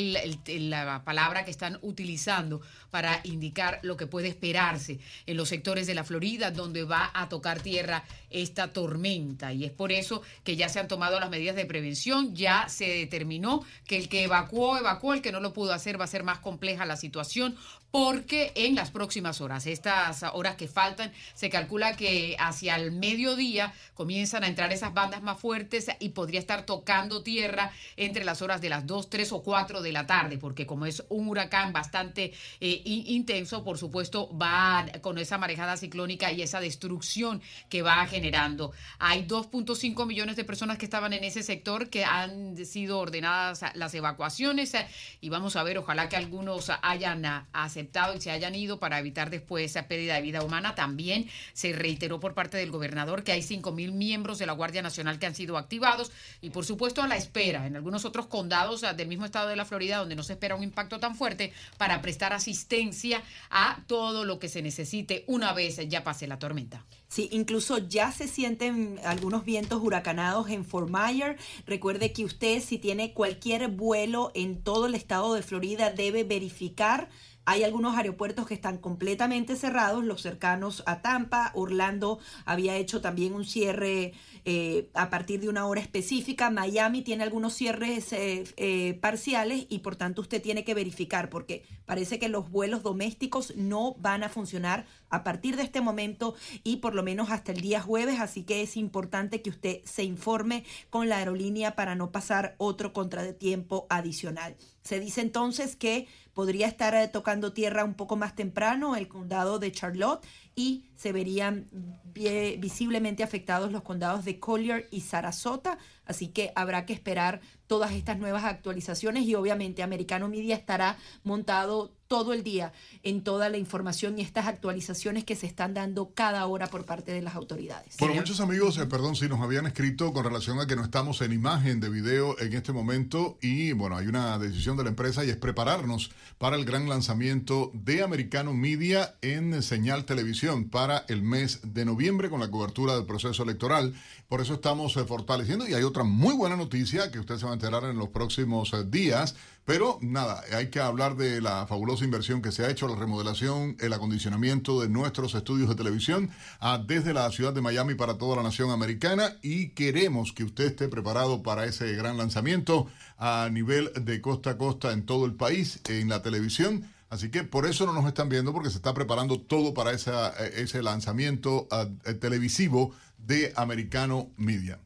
la 0.47 1.03
palabra 1.03 1.43
que 1.45 1.51
están 1.51 1.79
utilizando 1.81 2.61
para 2.91 3.21
indicar 3.23 3.79
lo 3.81 3.97
que 3.97 4.05
puede 4.05 4.27
esperarse 4.27 4.99
en 5.25 5.37
los 5.37 5.49
sectores 5.49 5.87
de 5.87 5.95
la 5.95 6.03
Florida 6.03 6.51
donde 6.51 6.83
va 6.83 7.09
a 7.13 7.27
tocar 7.27 7.61
tierra 7.61 8.03
esta 8.29 8.71
tormenta. 8.71 9.51
Y 9.51 9.65
es 9.65 9.71
por 9.71 9.91
eso 9.91 10.21
que 10.43 10.55
ya 10.55 10.69
se 10.69 10.79
han 10.79 10.87
tomado 10.87 11.19
las 11.19 11.29
medidas 11.29 11.55
de 11.55 11.65
prevención. 11.65 12.35
Ya 12.35 12.69
se 12.69 12.85
determinó 12.87 13.65
que 13.87 13.97
el 13.97 14.09
que 14.09 14.23
evacuó, 14.23 14.77
evacuó, 14.77 15.13
el 15.13 15.21
que 15.21 15.31
no 15.31 15.39
lo 15.39 15.53
pudo 15.53 15.73
hacer 15.73 15.99
va 15.99 16.05
a 16.05 16.07
ser 16.07 16.23
más 16.23 16.39
compleja 16.39 16.85
la 16.85 16.97
situación 16.97 17.55
porque 17.91 18.53
en 18.55 18.75
las 18.75 18.89
próximas 18.89 19.41
horas, 19.41 19.67
estas 19.67 20.23
horas 20.33 20.55
que 20.55 20.69
faltan, 20.69 21.11
se 21.33 21.49
calcula 21.49 21.97
que 21.97 22.37
hacia 22.39 22.77
el 22.77 22.93
mediodía 22.93 23.73
comienzan 23.93 24.45
a 24.45 24.47
entrar 24.47 24.71
esas 24.71 24.93
bandas 24.93 25.21
más 25.21 25.39
fuertes 25.39 25.87
y 25.99 26.09
podría 26.09 26.39
estar 26.39 26.65
tocando 26.65 27.21
tierra 27.21 27.71
entre 27.97 28.23
las 28.23 28.41
horas 28.41 28.61
de 28.61 28.69
las 28.69 28.87
2, 28.87 29.09
3 29.09 29.31
o 29.33 29.43
4 29.43 29.81
de 29.81 29.91
la 29.91 30.07
tarde, 30.07 30.37
porque 30.37 30.65
como 30.65 30.85
es 30.85 31.03
un 31.09 31.27
huracán 31.27 31.73
bastante 31.73 32.33
eh, 32.61 32.81
intenso, 32.85 33.63
por 33.63 33.77
supuesto, 33.77 34.35
va 34.37 34.85
con 35.01 35.17
esa 35.17 35.37
marejada 35.37 35.75
ciclónica 35.75 36.31
y 36.31 36.41
esa 36.41 36.61
destrucción 36.61 37.41
que 37.69 37.81
va 37.81 38.05
generando. 38.07 38.71
Hay 38.99 39.25
2.5 39.25 40.05
millones 40.05 40.37
de 40.37 40.45
personas 40.45 40.77
que 40.77 40.85
estaban 40.85 41.11
en 41.11 41.25
ese 41.25 41.43
sector 41.43 41.89
que 41.89 42.05
han 42.05 42.55
sido 42.65 42.99
ordenadas 42.99 43.65
las 43.73 43.93
evacuaciones 43.93 44.73
y 45.19 45.29
vamos 45.29 45.57
a 45.57 45.63
ver, 45.63 45.77
ojalá 45.77 46.07
que 46.07 46.15
algunos 46.15 46.71
hayan 46.81 47.25
aceptado 47.51 47.80
y 48.15 48.21
se 48.21 48.31
hayan 48.31 48.55
ido 48.55 48.79
para 48.79 48.99
evitar 48.99 49.29
después 49.29 49.65
esa 49.65 49.87
pérdida 49.87 50.15
de 50.15 50.21
vida 50.21 50.43
humana. 50.43 50.75
También 50.75 51.29
se 51.53 51.73
reiteró 51.73 52.19
por 52.19 52.33
parte 52.33 52.57
del 52.57 52.71
gobernador 52.71 53.23
que 53.23 53.31
hay 53.31 53.41
5.000 53.41 53.91
miembros 53.91 54.39
de 54.39 54.45
la 54.45 54.53
Guardia 54.53 54.81
Nacional 54.81 55.19
que 55.19 55.25
han 55.25 55.35
sido 55.35 55.57
activados 55.57 56.11
y 56.41 56.49
por 56.49 56.65
supuesto 56.65 57.01
a 57.01 57.07
la 57.07 57.17
espera 57.17 57.67
en 57.67 57.75
algunos 57.75 58.05
otros 58.05 58.27
condados 58.27 58.81
del 58.81 59.07
mismo 59.07 59.25
estado 59.25 59.49
de 59.49 59.55
la 59.55 59.65
Florida 59.65 59.97
donde 59.97 60.15
no 60.15 60.23
se 60.23 60.33
espera 60.33 60.55
un 60.55 60.63
impacto 60.63 60.99
tan 60.99 61.15
fuerte 61.15 61.53
para 61.77 62.01
prestar 62.01 62.33
asistencia 62.33 63.23
a 63.49 63.79
todo 63.87 64.25
lo 64.25 64.39
que 64.39 64.49
se 64.49 64.61
necesite 64.61 65.23
una 65.27 65.53
vez 65.53 65.77
ya 65.87 66.03
pase 66.03 66.27
la 66.27 66.39
tormenta. 66.39 66.85
Sí, 67.11 67.27
incluso 67.33 67.77
ya 67.77 68.13
se 68.13 68.29
sienten 68.29 68.97
algunos 69.03 69.43
vientos 69.43 69.81
huracanados 69.83 70.49
en 70.49 70.63
Fort 70.63 70.89
Myers. 70.89 71.37
Recuerde 71.67 72.13
que 72.13 72.23
usted 72.23 72.63
si 72.63 72.77
tiene 72.77 73.13
cualquier 73.13 73.67
vuelo 73.67 74.31
en 74.33 74.61
todo 74.61 74.85
el 74.85 74.95
estado 74.95 75.33
de 75.33 75.41
Florida 75.41 75.91
debe 75.91 76.23
verificar 76.23 77.09
hay 77.51 77.65
algunos 77.65 77.97
aeropuertos 77.97 78.47
que 78.47 78.53
están 78.53 78.77
completamente 78.77 79.57
cerrados, 79.57 80.05
los 80.05 80.21
cercanos 80.21 80.83
a 80.85 81.01
Tampa. 81.01 81.51
Orlando 81.53 82.17
había 82.45 82.77
hecho 82.77 83.01
también 83.01 83.33
un 83.33 83.43
cierre 83.43 84.13
eh, 84.45 84.89
a 84.93 85.09
partir 85.09 85.41
de 85.41 85.49
una 85.49 85.67
hora 85.67 85.81
específica. 85.81 86.49
Miami 86.49 87.01
tiene 87.01 87.23
algunos 87.23 87.53
cierres 87.53 88.13
eh, 88.13 88.45
eh, 88.55 88.97
parciales 89.01 89.65
y 89.67 89.79
por 89.79 89.97
tanto 89.97 90.21
usted 90.21 90.41
tiene 90.41 90.63
que 90.63 90.73
verificar 90.73 91.29
porque 91.29 91.65
parece 91.85 92.19
que 92.19 92.29
los 92.29 92.49
vuelos 92.49 92.83
domésticos 92.83 93.53
no 93.57 93.95
van 93.95 94.23
a 94.23 94.29
funcionar 94.29 94.85
a 95.09 95.25
partir 95.25 95.57
de 95.57 95.63
este 95.63 95.81
momento 95.81 96.35
y 96.63 96.77
por 96.77 96.95
lo 96.95 97.03
menos 97.03 97.31
hasta 97.31 97.51
el 97.51 97.59
día 97.59 97.81
jueves. 97.81 98.21
Así 98.21 98.43
que 98.43 98.61
es 98.61 98.77
importante 98.77 99.41
que 99.41 99.49
usted 99.49 99.81
se 99.83 100.05
informe 100.05 100.63
con 100.89 101.09
la 101.09 101.17
aerolínea 101.17 101.75
para 101.75 101.95
no 101.95 102.13
pasar 102.13 102.55
otro 102.59 102.93
contratiempo 102.93 103.87
adicional. 103.89 104.55
Se 104.83 104.99
dice 104.99 105.21
entonces 105.21 105.75
que 105.75 106.07
podría 106.33 106.67
estar 106.67 106.95
eh, 106.95 107.07
tocando 107.07 107.53
tierra 107.53 107.83
un 107.83 107.93
poco 107.93 108.15
más 108.15 108.35
temprano 108.35 108.95
el 108.95 109.07
condado 109.07 109.59
de 109.59 109.71
Charlotte 109.71 110.25
y 110.55 110.85
se 110.95 111.11
verían 111.11 111.67
visiblemente 112.13 113.23
afectados 113.23 113.71
los 113.71 113.83
condados 113.83 114.25
de 114.25 114.39
Collier 114.39 114.87
y 114.91 115.01
Sarasota, 115.01 115.77
así 116.05 116.27
que 116.27 116.51
habrá 116.55 116.85
que 116.85 116.93
esperar 116.93 117.41
todas 117.67 117.93
estas 117.93 118.17
nuevas 118.17 118.43
actualizaciones 118.43 119.23
y 119.23 119.35
obviamente 119.35 119.81
Americano 119.81 120.27
Media 120.27 120.55
estará 120.55 120.97
montado 121.23 121.95
todo 122.11 122.33
el 122.33 122.43
día 122.43 122.73
en 123.03 123.23
toda 123.23 123.47
la 123.47 123.57
información 123.57 124.19
y 124.19 124.21
estas 124.21 124.45
actualizaciones 124.45 125.23
que 125.23 125.37
se 125.37 125.47
están 125.47 125.73
dando 125.73 126.11
cada 126.13 126.45
hora 126.45 126.67
por 126.67 126.83
parte 126.83 127.13
de 127.13 127.21
las 127.21 127.35
autoridades. 127.35 127.95
Bueno, 127.99 128.15
muchos 128.15 128.41
amigos, 128.41 128.77
eh, 128.79 128.85
perdón, 128.85 129.15
si 129.15 129.29
nos 129.29 129.39
habían 129.39 129.65
escrito 129.65 130.11
con 130.11 130.25
relación 130.25 130.59
a 130.59 130.67
que 130.67 130.75
no 130.75 130.83
estamos 130.83 131.21
en 131.21 131.31
imagen 131.31 131.79
de 131.79 131.87
video 131.87 132.37
en 132.41 132.51
este 132.51 132.73
momento 132.73 133.37
y 133.41 133.71
bueno, 133.71 133.95
hay 133.95 134.07
una 134.07 134.37
decisión 134.39 134.75
de 134.75 134.83
la 134.83 134.89
empresa 134.89 135.23
y 135.23 135.29
es 135.29 135.37
prepararnos 135.37 136.11
para 136.37 136.57
el 136.57 136.65
gran 136.65 136.89
lanzamiento 136.89 137.71
de 137.73 138.03
Americano 138.03 138.53
Media 138.53 139.15
en 139.21 139.63
señal 139.63 140.03
televisión 140.03 140.67
para 140.67 141.05
el 141.07 141.21
mes 141.21 141.61
de 141.63 141.85
noviembre 141.85 142.29
con 142.29 142.41
la 142.41 142.51
cobertura 142.51 142.93
del 142.93 143.05
proceso 143.05 143.43
electoral. 143.43 143.93
Por 144.27 144.41
eso 144.41 144.55
estamos 144.55 144.97
eh, 144.97 145.05
fortaleciendo 145.05 145.65
y 145.65 145.75
hay 145.75 145.83
otra 145.83 146.03
muy 146.03 146.35
buena 146.35 146.57
noticia 146.57 147.09
que 147.09 147.19
usted 147.19 147.37
se 147.37 147.45
va 147.45 147.51
a 147.51 147.53
enterar 147.53 147.85
en 147.85 147.97
los 147.97 148.09
próximos 148.09 148.73
eh, 148.73 148.83
días 148.85 149.35
pero 149.65 149.99
nada, 150.01 150.43
hay 150.53 150.69
que 150.69 150.79
hablar 150.79 151.15
de 151.15 151.39
la 151.39 151.67
fabulosa 151.67 152.03
inversión 152.03 152.41
que 152.41 152.51
se 152.51 152.65
ha 152.65 152.69
hecho, 152.69 152.87
la 152.87 152.95
remodelación, 152.95 153.77
el 153.79 153.93
acondicionamiento 153.93 154.81
de 154.81 154.89
nuestros 154.89 155.35
estudios 155.35 155.69
de 155.69 155.75
televisión 155.75 156.31
ah, 156.59 156.83
desde 156.85 157.13
la 157.13 157.29
ciudad 157.31 157.53
de 157.53 157.61
Miami 157.61 157.93
para 157.93 158.17
toda 158.17 158.37
la 158.37 158.43
nación 158.43 158.71
americana 158.71 159.37
y 159.43 159.69
queremos 159.69 160.33
que 160.33 160.43
usted 160.43 160.65
esté 160.65 160.87
preparado 160.87 161.43
para 161.43 161.65
ese 161.65 161.93
gran 161.93 162.17
lanzamiento 162.17 162.87
a 163.17 163.49
nivel 163.51 163.91
de 163.93 164.19
costa 164.19 164.51
a 164.51 164.57
costa 164.57 164.93
en 164.93 165.05
todo 165.05 165.25
el 165.25 165.35
país, 165.35 165.79
en 165.87 166.09
la 166.09 166.23
televisión. 166.23 166.91
Así 167.11 167.29
que 167.29 167.43
por 167.43 167.67
eso 167.67 167.85
no 167.85 167.93
nos 167.93 168.07
están 168.07 168.29
viendo, 168.29 168.53
porque 168.53 168.69
se 168.69 168.77
está 168.77 168.93
preparando 168.93 169.39
todo 169.39 169.73
para 169.73 169.91
esa, 169.91 170.29
ese 170.47 170.81
lanzamiento 170.81 171.67
ah, 171.69 171.87
televisivo 172.19 172.95
de 173.17 173.53
Americano 173.55 174.31
Media. 174.37 174.79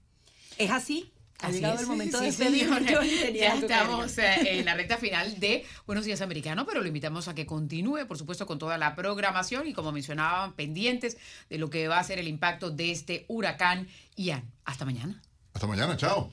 ¿Es 0.57 0.71
así? 0.71 1.13
Ha 1.45 1.51
llegado 1.51 1.79
el 1.79 1.85
momento 1.85 2.19
de 2.19 2.31
Ya 3.37 3.53
estamos 3.53 4.17
eh, 4.17 4.59
en 4.59 4.65
la 4.65 4.73
recta 4.73 4.97
final 4.97 5.39
de 5.39 5.63
Buenos 5.85 6.03
Días 6.03 6.21
Americano, 6.21 6.65
pero 6.65 6.81
lo 6.81 6.87
invitamos 6.87 7.27
a 7.27 7.35
que 7.35 7.45
continúe, 7.45 8.07
por 8.07 8.17
supuesto, 8.17 8.47
con 8.47 8.57
toda 8.57 8.79
la 8.79 8.95
programación 8.95 9.67
y, 9.67 9.73
como 9.73 9.91
mencionaban, 9.91 10.53
pendientes 10.53 11.17
de 11.47 11.59
lo 11.59 11.69
que 11.69 11.87
va 11.87 11.99
a 11.99 12.03
ser 12.03 12.17
el 12.17 12.27
impacto 12.27 12.71
de 12.71 12.89
este 12.89 13.25
huracán 13.27 13.87
Ian. 14.15 14.51
Hasta 14.63 14.85
mañana. 14.85 15.21
Hasta 15.53 15.67
mañana, 15.67 15.95
chao. 15.95 16.31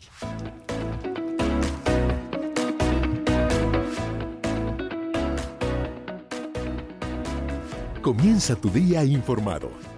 Comienza 8.00 8.56
tu 8.56 8.70
día 8.70 9.04
informado 9.04 9.91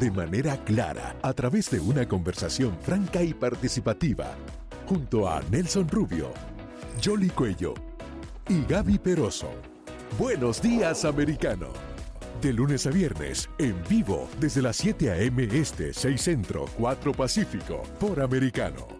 de 0.00 0.10
manera 0.10 0.56
clara 0.64 1.14
a 1.20 1.34
través 1.34 1.70
de 1.70 1.78
una 1.78 2.08
conversación 2.08 2.74
franca 2.80 3.22
y 3.22 3.34
participativa 3.34 4.34
junto 4.86 5.28
a 5.28 5.42
Nelson 5.50 5.86
Rubio, 5.88 6.32
Jolly 7.04 7.28
Cuello 7.28 7.74
y 8.48 8.64
Gaby 8.64 8.98
Peroso. 8.98 9.50
Buenos 10.18 10.62
días, 10.62 11.04
americano. 11.04 11.68
De 12.40 12.54
lunes 12.54 12.86
a 12.86 12.90
viernes, 12.90 13.50
en 13.58 13.76
vivo, 13.90 14.26
desde 14.40 14.62
las 14.62 14.76
7 14.76 15.10
a.m. 15.10 15.46
Este, 15.52 15.92
6 15.92 16.18
Centro, 16.18 16.64
4 16.78 17.12
Pacífico, 17.12 17.82
por 18.00 18.22
Americano. 18.22 18.99